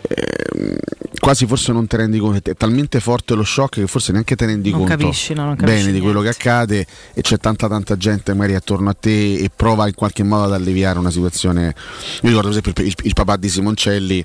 ehm, 0.09 0.77
quasi 1.19 1.47
forse 1.47 1.73
non 1.73 1.87
ti 1.87 1.97
rendi 1.97 2.19
conto. 2.19 2.51
È 2.51 2.55
talmente 2.55 2.99
forte 3.01 3.35
lo 3.35 3.45
shock 3.45 3.81
che 3.81 3.87
forse 3.87 4.13
neanche 4.13 4.37
te 4.37 4.47
ne 4.47 4.53
rendi 4.53 4.71
Non 4.71 4.81
conto 4.81 4.97
capisci, 4.97 5.35
no, 5.35 5.55
bene 5.55 5.93
di 5.93 6.01
quello 6.01 6.21
che 6.23 6.29
accade 6.29 6.87
e 7.13 7.21
c'è 7.21 7.37
tanta 7.39 7.69
tanta 7.69 7.97
gente 7.97 8.33
magari 8.35 8.55
attorno 8.55 8.91
a 8.91 8.97
te 8.99 9.35
e 9.35 9.51
prova 9.55 9.87
in 9.87 9.95
qualche 9.95 10.23
modo 10.23 10.45
ad 10.45 10.53
alleviare 10.53 10.99
una 10.99 11.11
situazione. 11.11 11.75
Io 12.23 12.29
ricordo 12.29 12.49
per 12.49 12.59
esempio 12.59 12.85
il, 12.85 12.95
il 13.03 13.13
papà 13.15 13.37
di 13.37 13.49
Simoncelli 13.49 14.25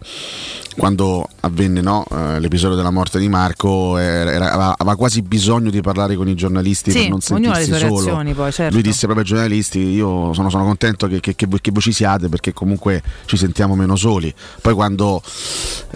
quando 0.78 1.28
avvenne 1.42 1.82
no, 1.82 2.06
eh, 2.12 2.40
l'episodio 2.40 2.76
della 2.76 2.92
morte 2.92 3.18
di 3.18 3.30
Marco 3.30 3.98
era- 3.98 4.32
era- 4.32 4.76
aveva, 4.78 4.96
quasi 4.96 5.22
bisogno 5.22 5.70
di 5.70 5.82
parlare 5.82 6.16
con 6.16 6.28
i 6.28 6.36
giornalisti 6.36 6.92
Sì, 6.92 7.00
per 7.00 7.10
non 7.10 7.22
sentirsi 7.22 7.78
solo. 7.78 8.22
poi, 8.34 8.52
certo. 8.52 8.74
lui 8.74 8.84
disse 8.84 9.05
proprio 9.06 9.26
ai 9.26 9.30
giornalisti 9.32 9.80
io 9.80 10.34
sono, 10.34 10.50
sono 10.50 10.64
contento 10.64 11.08
che, 11.08 11.20
che- 11.20 11.36
che 11.36 11.46
voi, 11.48 11.62
che 11.62 11.72
voi 11.72 11.82
ci 11.82 11.92
siate 11.92 12.30
perché 12.30 12.54
comunque 12.54 13.02
ci 13.26 13.38
sentiamo 13.38 13.76
meno 13.76 13.96
soli. 13.96 14.34
Poi 14.62 14.74
quando 14.74 15.22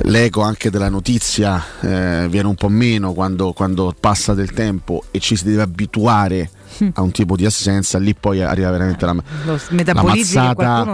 l'eco 0.04 0.42
anche 0.42 0.70
della 0.70 0.90
notizia 0.90 1.64
eh, 1.82 2.28
viene 2.30 2.48
un 2.48 2.56
po' 2.56 2.70
meno 2.70 3.14
quando, 3.14 3.54
quando 3.54 3.94
passa 4.00 4.34
del 4.34 4.52
tempo 4.52 5.04
e 5.12 5.20
ci 5.20 5.36
si 5.36 5.44
deve 5.46 5.62
abituare 5.62 6.50
a 6.94 7.02
un 7.02 7.12
tipo 7.12 7.36
di 7.36 7.46
assenza 7.46 7.98
lì 7.98 8.14
poi 8.14 8.42
arriva 8.42 8.70
veramente 8.72 9.06
la, 9.06 9.16
Lo 9.46 9.58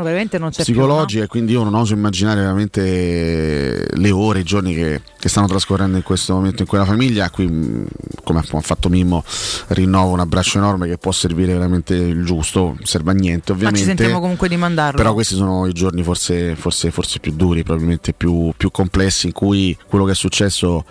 veramente 0.03 0.37
non 0.37 0.49
c'è 0.49 0.63
psicologica 0.63 1.23
e 1.23 1.27
quindi 1.27 1.53
io 1.53 1.63
non 1.63 1.73
oso 1.73 1.93
immaginare 1.93 2.41
veramente 2.41 3.87
le 3.89 4.11
ore, 4.11 4.39
i 4.39 4.43
giorni 4.43 4.73
che, 4.73 5.01
che 5.17 5.29
stanno 5.29 5.47
trascorrendo 5.47 5.97
in 5.97 6.03
questo 6.03 6.33
momento 6.33 6.61
in 6.61 6.67
quella 6.67 6.85
famiglia 6.85 7.25
a 7.25 7.29
cui 7.29 7.47
mh, 7.47 7.85
come 8.23 8.39
ha 8.39 8.61
fatto 8.61 8.89
Mimmo 8.89 9.23
rinnovo 9.67 10.13
un 10.13 10.19
abbraccio 10.19 10.57
enorme 10.57 10.87
che 10.87 10.97
può 10.97 11.11
servire 11.11 11.53
veramente 11.53 11.95
il 11.95 12.25
giusto 12.25 12.77
serve 12.83 13.11
a 13.11 13.13
niente 13.13 13.53
più. 13.53 13.63
Ma 13.63 13.69
ci 13.69 13.75
ovviamente 13.75 14.01
sentiamo 14.01 14.19
comunque 14.19 14.47
di 14.47 14.57
mandarlo. 14.57 14.97
però 14.97 15.13
questi 15.13 15.35
sono 15.35 15.67
i 15.67 15.73
giorni 15.73 16.03
forse, 16.03 16.55
forse, 16.55 16.91
forse 16.91 17.19
più 17.19 17.33
duri, 17.33 17.63
probabilmente 17.63 18.13
più, 18.13 18.51
più 18.55 18.71
complessi, 18.71 19.27
in 19.27 19.33
cui 19.33 19.77
quello 19.87 20.05
che 20.05 20.11
è 20.11 20.15
successo 20.15 20.83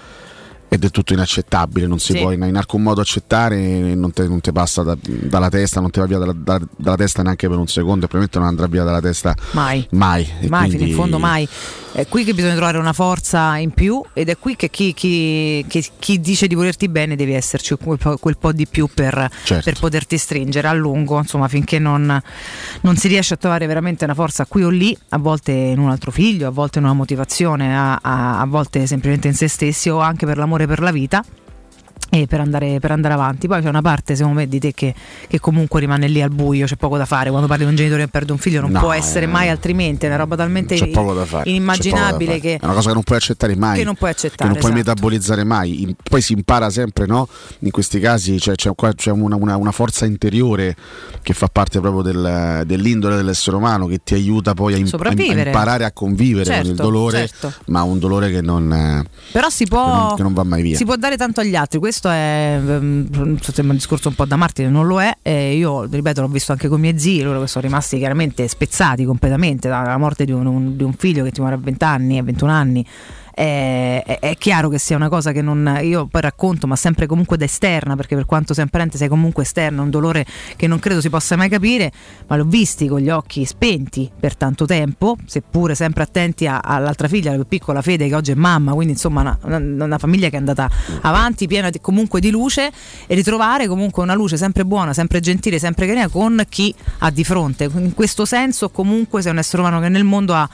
è 0.75 0.79
del 0.79 0.91
tutto 0.91 1.13
inaccettabile, 1.13 1.87
non 1.87 1.99
si 1.99 2.13
Sì. 2.13 2.21
può 2.21 2.31
in, 2.33 2.43
in 2.43 2.57
alcun 2.57 2.83
modo 2.83 3.01
accettare, 3.01 3.95
non 3.95 4.13
te, 4.13 4.27
non 4.29 4.41
te 4.41 4.53
passa 4.53 4.83
da- 4.83 4.97
dalla 5.01 5.49
testa, 5.49 5.81
non 5.81 5.91
ti 5.91 6.01
va 6.01 6.07
via 6.07 6.19
dalla, 6.19 6.33
dalla- 6.35 6.67
dalla 6.77 6.97
testa 6.97 7.23
neanche 7.23 7.49
per 7.49 7.59
un 7.59 7.67
secondo 7.67 8.05
e 8.05 8.09
probabilmente 8.09 8.39
non 8.39 8.47
andrà 8.49 8.67
via 8.67 8.85
dalla 8.85 9.01
testa 9.01 9.35
Mai. 9.53 9.87
mai. 9.93 10.29
Mai, 10.49 10.69
quindi- 10.69 10.77
fino 10.79 10.89
in 10.91 10.95
fondo 10.95 11.19
mai. 11.19 11.49
È 11.95 12.09
qui 12.09 12.25
che 12.25 12.35
bisogna 12.35 12.55
trovare 12.57 12.77
una 12.79 12.93
forza 12.93 13.57
in 13.57 13.71
più 13.71 14.03
ed 14.15 14.29
è 14.29 14.37
qui 14.37 14.57
che 14.57 14.69
chi, 14.69 14.93
chi- 14.95 15.65
che 15.69 15.85
chi 16.01 16.21
dice 16.21 16.49
di 16.49 16.57
volerti 16.57 16.89
bene 16.89 17.15
devi 17.15 17.35
esserci 17.35 17.77
quel 17.77 17.99
po', 17.99 18.17
quel 18.17 18.37
po' 18.37 18.51
di 18.53 18.67
più 18.67 18.89
per, 18.93 19.31
Certo. 19.45 19.63
per 19.71 19.79
poterti 19.79 20.19
stringere 20.19 20.67
a 20.67 20.73
lungo, 20.73 21.19
insomma 21.19 21.47
finché 21.47 21.79
non, 21.79 22.21
non 22.81 22.97
si 22.97 23.07
riesce 23.07 23.35
a 23.35 23.37
trovare 23.37 23.67
veramente 23.69 24.03
una 24.05 24.15
forza 24.15 24.45
qui 24.47 24.65
o 24.65 24.71
lì, 24.71 24.97
a 25.11 25.19
volte 25.19 25.53
in 25.53 25.79
un 25.79 25.89
altro 25.89 26.11
figlio, 26.11 26.49
a 26.49 26.51
volte 26.51 26.79
in 26.81 26.85
una 26.85 26.95
motivazione, 26.95 27.77
a, 27.77 27.99
a- 28.03 28.41
a 28.41 28.45
volte 28.47 28.87
semplicemente 28.89 29.29
in 29.29 29.35
se 29.35 29.47
stessi 29.47 29.89
o 29.89 30.01
anche 30.01 30.27
per 30.27 30.37
l'amore 30.37 30.64
per 30.67 30.81
la 30.81 30.91
vita. 30.91 31.25
E 32.15 32.27
per 32.29 32.41
andare, 32.41 32.79
per 32.79 32.93
andare 32.93 33.15
avanti, 33.15 33.49
poi 33.49 33.61
c'è 33.61 33.69
una 33.69 33.83
parte 33.83 34.15
secondo 34.15 34.39
me 34.39 34.47
di 34.49 34.61
te 34.61 34.73
che, 34.73 34.95
che 35.27 35.41
comunque 35.41 35.81
rimane 35.81 36.07
lì 36.07 36.23
al 36.23 36.31
buio, 36.31 36.67
c'è 36.67 36.77
poco 36.77 36.97
da 36.97 37.07
fare. 37.07 37.29
Quando 37.31 37.49
parli 37.49 37.65
di 37.65 37.71
un 37.71 37.77
genitore 37.77 38.05
che 38.05 38.09
perde 38.09 38.33
un 38.33 38.39
figlio, 38.39 38.61
non 38.61 38.71
No, 38.71 38.81
può 38.81 38.93
essere 38.93 39.25
eh, 39.25 39.29
mai 39.29 39.49
altrimenti, 39.49 40.05
è 40.07 40.09
una 40.09 40.19
roba 40.19 40.37
talmente 40.37 40.75
inimmaginabile 41.45 42.41
che, 42.41 42.55
è 42.61 42.65
una 42.65 42.75
cosa 42.75 42.89
che 42.89 42.95
non 42.95 43.03
puoi 43.03 43.19
accettare 43.19 43.57
mai 43.57 43.79
che 43.79 43.85
non 43.85 43.95
puoi 43.95 44.11
che 44.11 44.17
accettare. 44.17 44.51
non 44.51 44.59
puoi 44.59 44.73
esatto. 44.73 44.89
metabolizzare 44.91 45.45
mai 45.45 45.83
In- 45.83 45.95
poi 46.03 46.21
si 46.21 46.33
impara 46.33 46.71
sempre 46.71 47.07
no? 47.07 47.29
in 47.61 47.71
questi 47.71 47.99
casi 48.01 48.39
cioè, 48.41 48.55
c'è, 48.55 48.71
c'è 48.95 49.11
una, 49.11 49.37
una- 49.37 49.57
una 49.57 49.73
forza 49.73 50.05
interiore 50.07 50.75
che 51.23 51.33
fa 51.35 51.49
parte 51.49 51.81
proprio 51.81 52.03
del- 52.03 52.63
dell'indole 52.67 53.17
dell'essere 53.17 53.57
umano 53.57 53.87
che 53.87 54.01
ti 54.03 54.15
aiuta 54.15 54.55
poi 54.55 54.75
a, 54.75 54.77
im- 54.77 54.89
a- 54.93 55.13
imparare 55.47 55.85
a 55.85 55.93
convivere 55.93 56.45
con 56.51 56.59
il 56.61 56.67
Certo, 56.67 56.83
dolore 56.83 57.27
certo. 57.29 57.53
ma 57.67 57.83
un 57.83 57.99
dolore 57.99 58.31
che 58.31 58.41
non, 58.41 59.05
Però 59.33 59.49
si 59.49 59.65
che 59.65 59.71
può, 59.71 59.87
non- 59.87 60.17
che 60.17 60.23
non 60.23 60.33
va 60.33 60.45
mai 60.45 60.63
via 60.63 60.77
si 60.77 60.85
può 60.85 60.97
dare 60.97 61.17
tanto 61.17 61.41
agli 61.41 61.55
altri, 61.57 61.79
questo 61.79 62.04
è 62.11 62.61
ehm, 62.65 63.39
sembra 63.39 63.73
un 63.73 63.77
discorso 63.77 64.09
un 64.09 64.15
po' 64.15 64.25
da 64.25 64.37
Martine, 64.37 64.69
non 64.69 64.87
lo 64.87 65.01
è. 65.01 65.17
E 65.23 65.55
io 65.57 65.85
ripeto, 65.85 66.21
l'ho 66.21 66.29
visto 66.29 66.53
anche 66.53 66.69
con 66.69 66.79
i 66.79 66.81
miei 66.83 66.99
zii, 66.99 67.23
loro 67.23 67.41
che 67.41 67.47
sono 67.47 67.65
rimasti 67.67 67.99
chiaramente 67.99 68.47
spezzati 68.49 69.05
completamente 69.05 69.69
dalla 69.69 69.97
morte 69.99 70.25
di 70.25 70.33
un, 70.33 70.47
un- 70.47 70.77
di 70.77 70.83
un 70.83 70.93
figlio 70.93 71.25
che 71.25 71.31
ti 71.31 71.41
muore 71.41 71.57
a 71.57 71.59
20 71.59 71.85
anni, 71.85 72.19
a 72.19 72.23
21 72.23 72.51
anni. 72.51 72.87
È, 73.37 74.19
è- 74.21 74.37
chiaro 74.37 74.69
che 74.69 74.79
sia 74.79 74.95
una 74.95 75.09
cosa 75.09 75.33
che 75.33 75.43
non 75.43 75.79
io 75.83 76.07
poi 76.07 76.21
racconto, 76.21 76.69
ma 76.69 76.77
sempre 76.77 77.07
comunque 77.07 77.37
da 77.37 77.45
esterna, 77.45 77.97
perché 77.97 78.15
per 78.15 78.27
quanto 78.27 78.55
sei 78.55 78.65
apparente 78.65 78.97
sei 78.97 79.09
comunque 79.09 79.43
esterna, 79.43 79.83
un 79.83 79.91
dolore 79.91 80.25
che 80.55 80.69
non 80.69 80.79
credo 80.79 81.01
si 81.01 81.11
possa 81.11 81.35
mai 81.35 81.49
capire, 81.49 81.91
ma 82.29 82.37
l'ho 82.37 82.45
visti 82.45 82.87
con 82.87 83.01
gli 83.01 83.11
occhi 83.11 83.45
spenti 83.45 84.09
per 84.19 84.37
tanto 84.37 84.67
tempo, 84.67 85.17
seppure 85.27 85.75
sempre 85.75 86.05
attenti 86.05 86.47
a- 86.47 86.61
all'altra 86.61 87.09
figlia, 87.09 87.31
la 87.31 87.37
più 87.39 87.47
piccola 87.49 87.83
Fede, 87.83 88.07
che 88.07 88.15
oggi 88.15 88.31
è 88.31 88.35
mamma, 88.37 88.73
quindi 88.73 88.93
insomma 88.93 89.23
una, 89.23 89.39
una- 89.43 89.85
una 89.85 89.99
famiglia 89.99 90.29
che 90.29 90.37
è 90.37 90.39
andata 90.39 90.71
avanti, 91.01 91.49
piena 91.49 91.71
di- 91.71 91.81
comunque 91.81 92.21
di 92.21 92.31
luce, 92.31 92.71
e 93.07 93.15
ritrovare 93.17 93.67
comunque 93.67 94.03
una 94.05 94.15
luce 94.15 94.37
sempre 94.37 94.65
buona, 94.65 94.93
sempre 94.93 95.19
gentile, 95.19 95.59
sempre 95.59 95.87
carina 95.87 96.09
con 96.09 96.45
chi 96.49 96.73
ha 96.99 97.11
di 97.11 97.25
fronte. 97.25 97.65
In 97.75 97.95
questo 97.95 98.25
senso 98.25 98.71
comunque 98.71 99.23
sei 99.23 99.33
un 99.33 99.39
essere 99.39 99.61
umano 99.63 99.81
che 99.81 99.89
nel 99.89 100.05
mondo 100.05 100.35
ha 100.35 100.49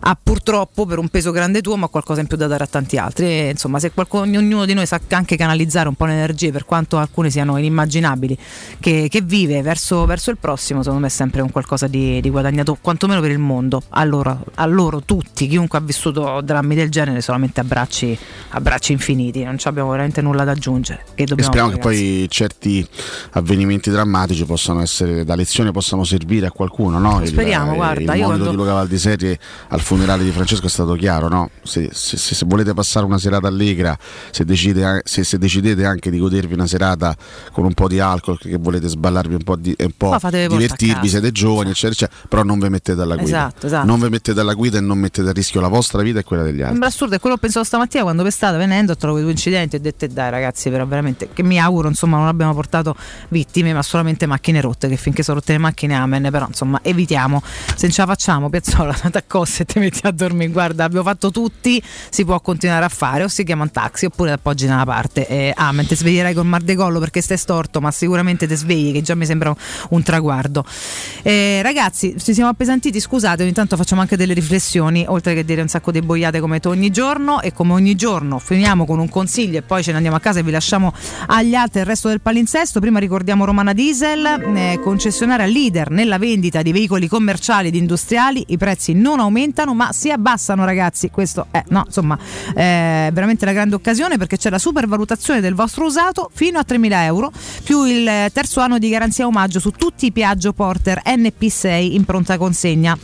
ha 0.00 0.18
purtroppo 0.20 0.86
per 0.86 0.98
un 0.98 1.08
peso 1.08 1.30
grande 1.30 1.60
tuo 1.60 1.76
ma 1.76 1.88
qualcosa 1.88 2.20
in 2.20 2.26
più 2.26 2.36
da 2.36 2.46
dare 2.46 2.64
a 2.64 2.66
tanti 2.66 2.96
altri 2.96 3.26
e, 3.26 3.48
insomma 3.50 3.78
se 3.78 3.92
qualcuno, 3.92 4.22
ognuno 4.22 4.64
di 4.64 4.74
noi 4.74 4.86
sa 4.86 5.00
anche 5.08 5.36
canalizzare 5.36 5.88
un 5.88 5.94
po' 5.94 6.06
le 6.06 6.12
energie 6.12 6.50
per 6.52 6.64
quanto 6.64 6.98
alcune 6.98 7.30
siano 7.30 7.56
inimmaginabili 7.56 8.38
che, 8.78 9.08
che 9.08 9.20
vive 9.20 9.62
verso, 9.62 10.04
verso 10.06 10.30
il 10.30 10.38
prossimo 10.38 10.80
secondo 10.80 11.02
me 11.02 11.08
è 11.08 11.10
sempre 11.10 11.40
un 11.42 11.50
qualcosa 11.50 11.86
di, 11.86 12.20
di 12.20 12.30
guadagnato 12.30 12.76
quantomeno 12.80 13.20
per 13.20 13.30
il 13.30 13.38
mondo 13.38 13.82
a 13.90 14.04
loro, 14.04 14.44
a 14.54 14.66
loro 14.66 15.02
tutti 15.02 15.46
chiunque 15.46 15.78
ha 15.78 15.82
vissuto 15.82 16.40
drammi 16.42 16.74
del 16.74 16.90
genere 16.90 17.20
solamente 17.20 17.60
abbracci, 17.60 18.16
abbracci 18.50 18.92
infiniti 18.92 19.42
non 19.44 19.58
abbiamo 19.64 19.90
veramente 19.90 20.20
nulla 20.22 20.44
da 20.44 20.52
aggiungere 20.52 21.04
E 21.14 21.24
dobbiamo 21.24 21.50
speriamo 21.50 21.70
che 21.70 21.78
poi 21.78 22.26
certi 22.28 22.86
avvenimenti 23.32 23.90
drammatici 23.90 24.44
possano 24.44 24.80
essere 24.80 25.24
da 25.24 25.34
lezione, 25.34 25.70
possano 25.70 26.04
servire 26.04 26.46
a 26.46 26.50
qualcuno. 26.50 26.98
No? 26.98 27.24
Speriamo, 27.24 27.72
il, 27.72 27.76
guarda, 27.76 28.12
il 28.14 28.18
io 28.20 28.26
quando- 28.26 28.50
di 28.50 28.56
Luca 28.56 28.72
Valdiseri 28.72 29.38
al 29.68 29.80
funerale 29.90 30.22
di 30.22 30.30
Francesco 30.30 30.66
è 30.66 30.68
stato 30.68 30.94
chiaro. 30.94 31.26
No? 31.28 31.50
Se, 31.64 31.88
se- 31.92 32.16
se- 32.16 32.44
volete 32.46 32.74
passare 32.74 33.04
una 33.06 33.18
serata 33.18 33.48
allegra, 33.48 33.98
se, 34.30 34.44
decide 34.44 35.02
se- 35.04 35.36
decidete 35.36 35.84
anche 35.84 36.10
di 36.10 36.18
godervi 36.18 36.54
una 36.54 36.68
serata 36.68 37.16
con 37.52 37.64
un 37.64 37.74
po' 37.74 37.88
di 37.88 37.98
alcol, 37.98 38.38
che 38.38 38.56
volete 38.56 38.86
sballarvi 38.86 39.34
un 39.34 39.42
po', 39.42 39.56
di, 39.56 39.74
un 39.76 39.90
po' 39.96 40.16
divertirvi, 40.30 41.08
siete 41.08 41.32
giovani, 41.32 41.70
eccetera, 41.70 41.92
eccetera, 41.92 42.26
però 42.28 42.42
non 42.44 42.60
vi 42.60 42.68
mettete 42.68 43.00
alla 43.00 43.16
guida. 43.16 43.46
Esatto, 43.48 43.66
esatto. 43.66 43.86
Non 43.86 44.00
vi 44.00 44.08
mettete 44.08 44.38
alla 44.38 44.54
guida 44.54 44.78
e 44.78 44.80
non 44.80 44.98
mettete 44.98 45.28
a 45.28 45.32
rischio 45.32 45.60
la 45.60 45.68
vostra 45.68 46.02
vita 46.02 46.20
e 46.20 46.22
quella 46.22 46.44
degli 46.44 46.58
altri. 46.60 46.68
Sembra 46.70 46.88
assurdo, 46.88 47.16
è 47.16 47.18
quello 47.18 47.34
che 47.34 47.40
pensavo 47.42 47.64
stamattina 47.64 48.04
quando 48.04 48.22
per 48.22 48.30
strada 48.32 48.58
venendo 48.58 48.92
ho 48.92 48.96
trovato 48.96 49.22
due 49.22 49.32
incidenti 49.32 49.74
e 49.74 49.78
ho 49.80 49.82
detto 49.82 50.04
"Eh, 50.04 50.08
dai 50.08 50.30
ragazzi 50.30 50.70
però 50.70 50.86
veramente 50.86 51.28
che 51.32 51.42
mi 51.42 51.58
auguro 51.58 51.88
insomma 51.88 52.18
non 52.18 52.28
abbiamo 52.28 52.54
portato 52.54 52.94
vittime 53.28 53.72
ma 53.74 53.82
solamente 53.82 54.26
macchine 54.26 54.60
rotte 54.60 54.88
che 54.88 54.96
finché 54.96 55.22
sono 55.24 55.38
rotte 55.38 55.52
le 55.52 55.58
macchine 55.58 55.94
amen 55.96 56.28
però 56.30 56.46
insomma 56.46 56.78
evitiamo 56.82 57.42
se 57.44 57.86
non 57.86 57.90
ce 57.90 58.00
la 58.02 58.06
facciamo 58.06 58.48
Piazzola 58.48 58.92
ti 59.10 59.16
accossi 59.16 59.62
e 59.62 59.64
ti 59.64 59.78
metti 59.80 60.06
a 60.06 60.10
dormire. 60.10 60.50
Guarda 60.50 60.84
abbiamo 60.84 61.04
fatto 61.04 61.30
tutti 61.30 61.82
si 62.10 62.24
può 62.24 62.40
continuare 62.40 62.84
a 62.84 62.88
fare 62.88 63.24
o 63.24 63.28
si 63.28 63.44
chiama 63.44 63.62
un 63.62 63.70
taxi 63.70 64.06
oppure 64.06 64.32
appoggi 64.32 64.66
da 64.66 64.84
parte. 64.84 65.26
Eh, 65.26 65.52
amen 65.56 65.86
ti 65.86 65.96
sveglierai 65.96 66.34
col 66.34 66.46
mar 66.46 66.62
de 66.62 66.74
collo 66.74 66.98
perché 66.98 67.20
stai 67.20 67.36
storto 67.36 67.80
ma 67.80 67.90
sicuramente 67.90 68.46
ti 68.46 68.54
svegli 68.54 68.92
che 68.92 69.02
già 69.02 69.14
mi 69.14 69.26
sembra 69.26 69.54
un 69.90 70.02
traguardo. 70.02 70.64
Eh, 71.22 71.60
ragazzi 71.62 72.14
ci 72.18 72.34
siamo 72.34 72.50
appesantiti 72.50 73.00
scusate 73.00 73.42
ogni 73.42 73.52
tanto 73.52 73.76
facciamo 73.76 74.00
anche 74.00 74.16
delle 74.16 74.34
riflessioni 74.34 75.04
oltre 75.06 75.34
che 75.34 75.44
dire 75.44 75.62
un 75.62 75.68
sacco 75.68 75.90
di 75.90 76.00
boiate 76.00 76.40
come 76.40 76.60
ogni 76.64 76.90
giorno 76.90 77.40
e 77.40 77.52
come 77.52 77.72
ogni 77.72 77.94
giorno 77.94 78.38
finiamo 78.38 78.84
con 78.84 78.98
un 78.98 79.08
consiglio 79.08 79.58
e 79.58 79.62
poi 79.62 79.82
ce 79.82 79.90
ne 79.90 79.96
andiamo 79.96 80.16
a 80.16 80.20
casa 80.20 80.40
e 80.40 80.42
vi 80.42 80.50
lasciamo 80.50 80.92
agli 81.26 81.54
altri 81.54 81.80
il 81.80 81.86
resto 81.86 82.08
del 82.08 82.20
palinsesto. 82.20 82.80
Prima 82.80 82.98
ricordiamo 82.98 83.44
Romana 83.44 83.72
Diesel 83.72 84.24
eh, 84.54 84.80
concessionaria 84.82 85.46
leader 85.46 85.90
nella 85.90 86.18
vendita 86.18 86.62
di 86.62 86.72
veicoli 86.72 87.08
commerciali 87.08 87.68
ed 87.68 87.74
industriali. 87.74 88.44
I 88.48 88.56
prezzi 88.56 88.92
non 88.92 89.20
aumentano 89.20 89.69
ma 89.74 89.92
si 89.92 90.10
abbassano 90.10 90.64
ragazzi. 90.64 91.10
Questo 91.10 91.46
è 91.50 91.62
no, 91.68 91.84
insomma 91.86 92.18
è 92.54 93.10
veramente 93.12 93.44
la 93.44 93.52
grande 93.52 93.74
occasione 93.74 94.18
perché 94.18 94.36
c'è 94.36 94.50
la 94.50 94.58
supervalutazione 94.58 95.40
del 95.40 95.54
vostro 95.54 95.84
usato 95.84 96.30
fino 96.32 96.58
a 96.58 96.64
3.000 96.66 96.92
euro 97.04 97.32
più 97.64 97.84
il 97.84 98.06
eh, 98.06 98.30
terzo 98.32 98.60
anno 98.60 98.78
di 98.78 98.88
garanzia 98.88 99.26
omaggio 99.26 99.60
su 99.60 99.70
tutti 99.70 100.06
i 100.06 100.12
Piaggio 100.12 100.52
Porter 100.52 101.02
NP6 101.04 101.92
in 101.92 102.04
pronta 102.04 102.36
consegna 102.38 102.96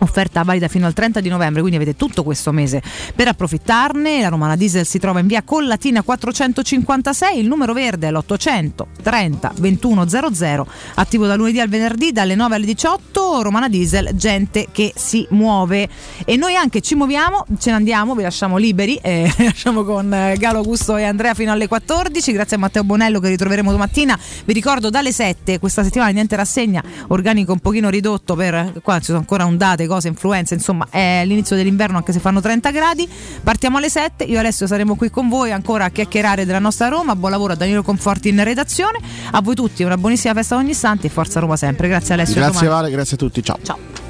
Offerta 0.00 0.42
valida 0.42 0.68
fino 0.68 0.86
al 0.86 0.92
30 0.92 1.20
di 1.20 1.28
novembre, 1.28 1.60
quindi 1.60 1.76
avete 1.80 1.96
tutto 1.96 2.22
questo 2.22 2.52
mese 2.52 2.82
per 3.14 3.28
approfittarne. 3.28 4.20
La 4.20 4.28
Romana 4.28 4.56
Diesel 4.56 4.86
si 4.86 4.98
trova 4.98 5.20
in 5.20 5.26
via 5.26 5.42
Collatina 5.42 6.02
456, 6.02 7.38
il 7.38 7.46
numero 7.46 7.72
verde 7.72 8.08
è 8.08 8.10
l'800 8.10 8.68
30 9.02 9.52
2100, 9.56 10.66
attivo 10.94 11.26
da 11.26 11.34
lunedì 11.34 11.60
al 11.60 11.68
venerdì 11.68 12.12
dalle 12.12 12.34
9 12.34 12.54
alle 12.54 12.66
18. 12.66 13.42
Romana 13.42 13.68
Diesel, 13.68 14.10
gente 14.14 14.68
che 14.72 14.92
si 14.96 15.26
muove. 15.30 15.88
E 16.24 16.36
noi 16.36 16.56
anche 16.56 16.80
ci 16.80 16.94
muoviamo, 16.94 17.46
ce 17.58 17.70
ne 17.70 17.76
andiamo, 17.76 18.14
vi 18.14 18.22
lasciamo 18.22 18.56
liberi, 18.56 18.96
eh, 18.96 19.32
lasciamo 19.38 19.84
con 19.84 20.12
eh, 20.12 20.36
Galo 20.38 20.58
Augusto 20.58 20.96
e 20.96 21.04
Andrea 21.04 21.34
fino 21.34 21.52
alle 21.52 21.68
14. 21.68 22.32
Grazie 22.32 22.56
a 22.56 22.58
Matteo 22.58 22.84
Bonello 22.84 23.20
che 23.20 23.28
ritroveremo 23.28 23.70
domattina. 23.70 24.18
Vi 24.44 24.52
ricordo 24.52 24.90
dalle 24.90 25.12
7, 25.12 25.58
questa 25.58 25.82
settimana 25.82 26.10
niente 26.10 26.36
rassegna, 26.36 26.82
organico 27.08 27.52
un 27.52 27.58
pochino 27.58 27.88
ridotto 27.90 28.34
per 28.34 28.80
qua 28.82 28.98
ci 28.98 29.06
sono 29.06 29.18
ancora 29.18 29.44
ondate, 29.44 29.86
cose, 29.90 30.08
influenze, 30.08 30.54
insomma 30.54 30.86
è 30.88 31.24
l'inizio 31.26 31.56
dell'inverno 31.56 31.96
anche 31.96 32.12
se 32.12 32.20
fanno 32.20 32.40
30 32.40 32.70
gradi. 32.70 33.08
Partiamo 33.42 33.78
alle 33.78 33.90
7, 33.90 34.24
io 34.24 34.38
Alessio 34.38 34.66
saremo 34.68 34.94
qui 34.94 35.10
con 35.10 35.28
voi 35.28 35.50
ancora 35.50 35.86
a 35.86 35.90
chiacchierare 35.90 36.46
della 36.46 36.60
nostra 36.60 36.86
Roma. 36.88 37.16
Buon 37.16 37.32
lavoro 37.32 37.54
a 37.54 37.56
Danilo 37.56 37.82
Conforti 37.82 38.28
in 38.28 38.42
redazione. 38.42 38.98
A 39.32 39.42
voi 39.42 39.56
tutti 39.56 39.82
una 39.82 39.96
buonissima 39.96 40.32
festa 40.32 40.54
ogni 40.54 40.70
istante 40.70 41.08
e 41.08 41.10
forza 41.10 41.40
Roma 41.40 41.56
sempre. 41.56 41.88
Grazie 41.88 42.14
Alessio. 42.14 42.36
Grazie. 42.36 42.68
Vale, 42.68 42.90
grazie 42.90 43.16
a 43.16 43.18
tutti, 43.18 43.42
ciao. 43.42 43.58
Ciao. 43.62 44.08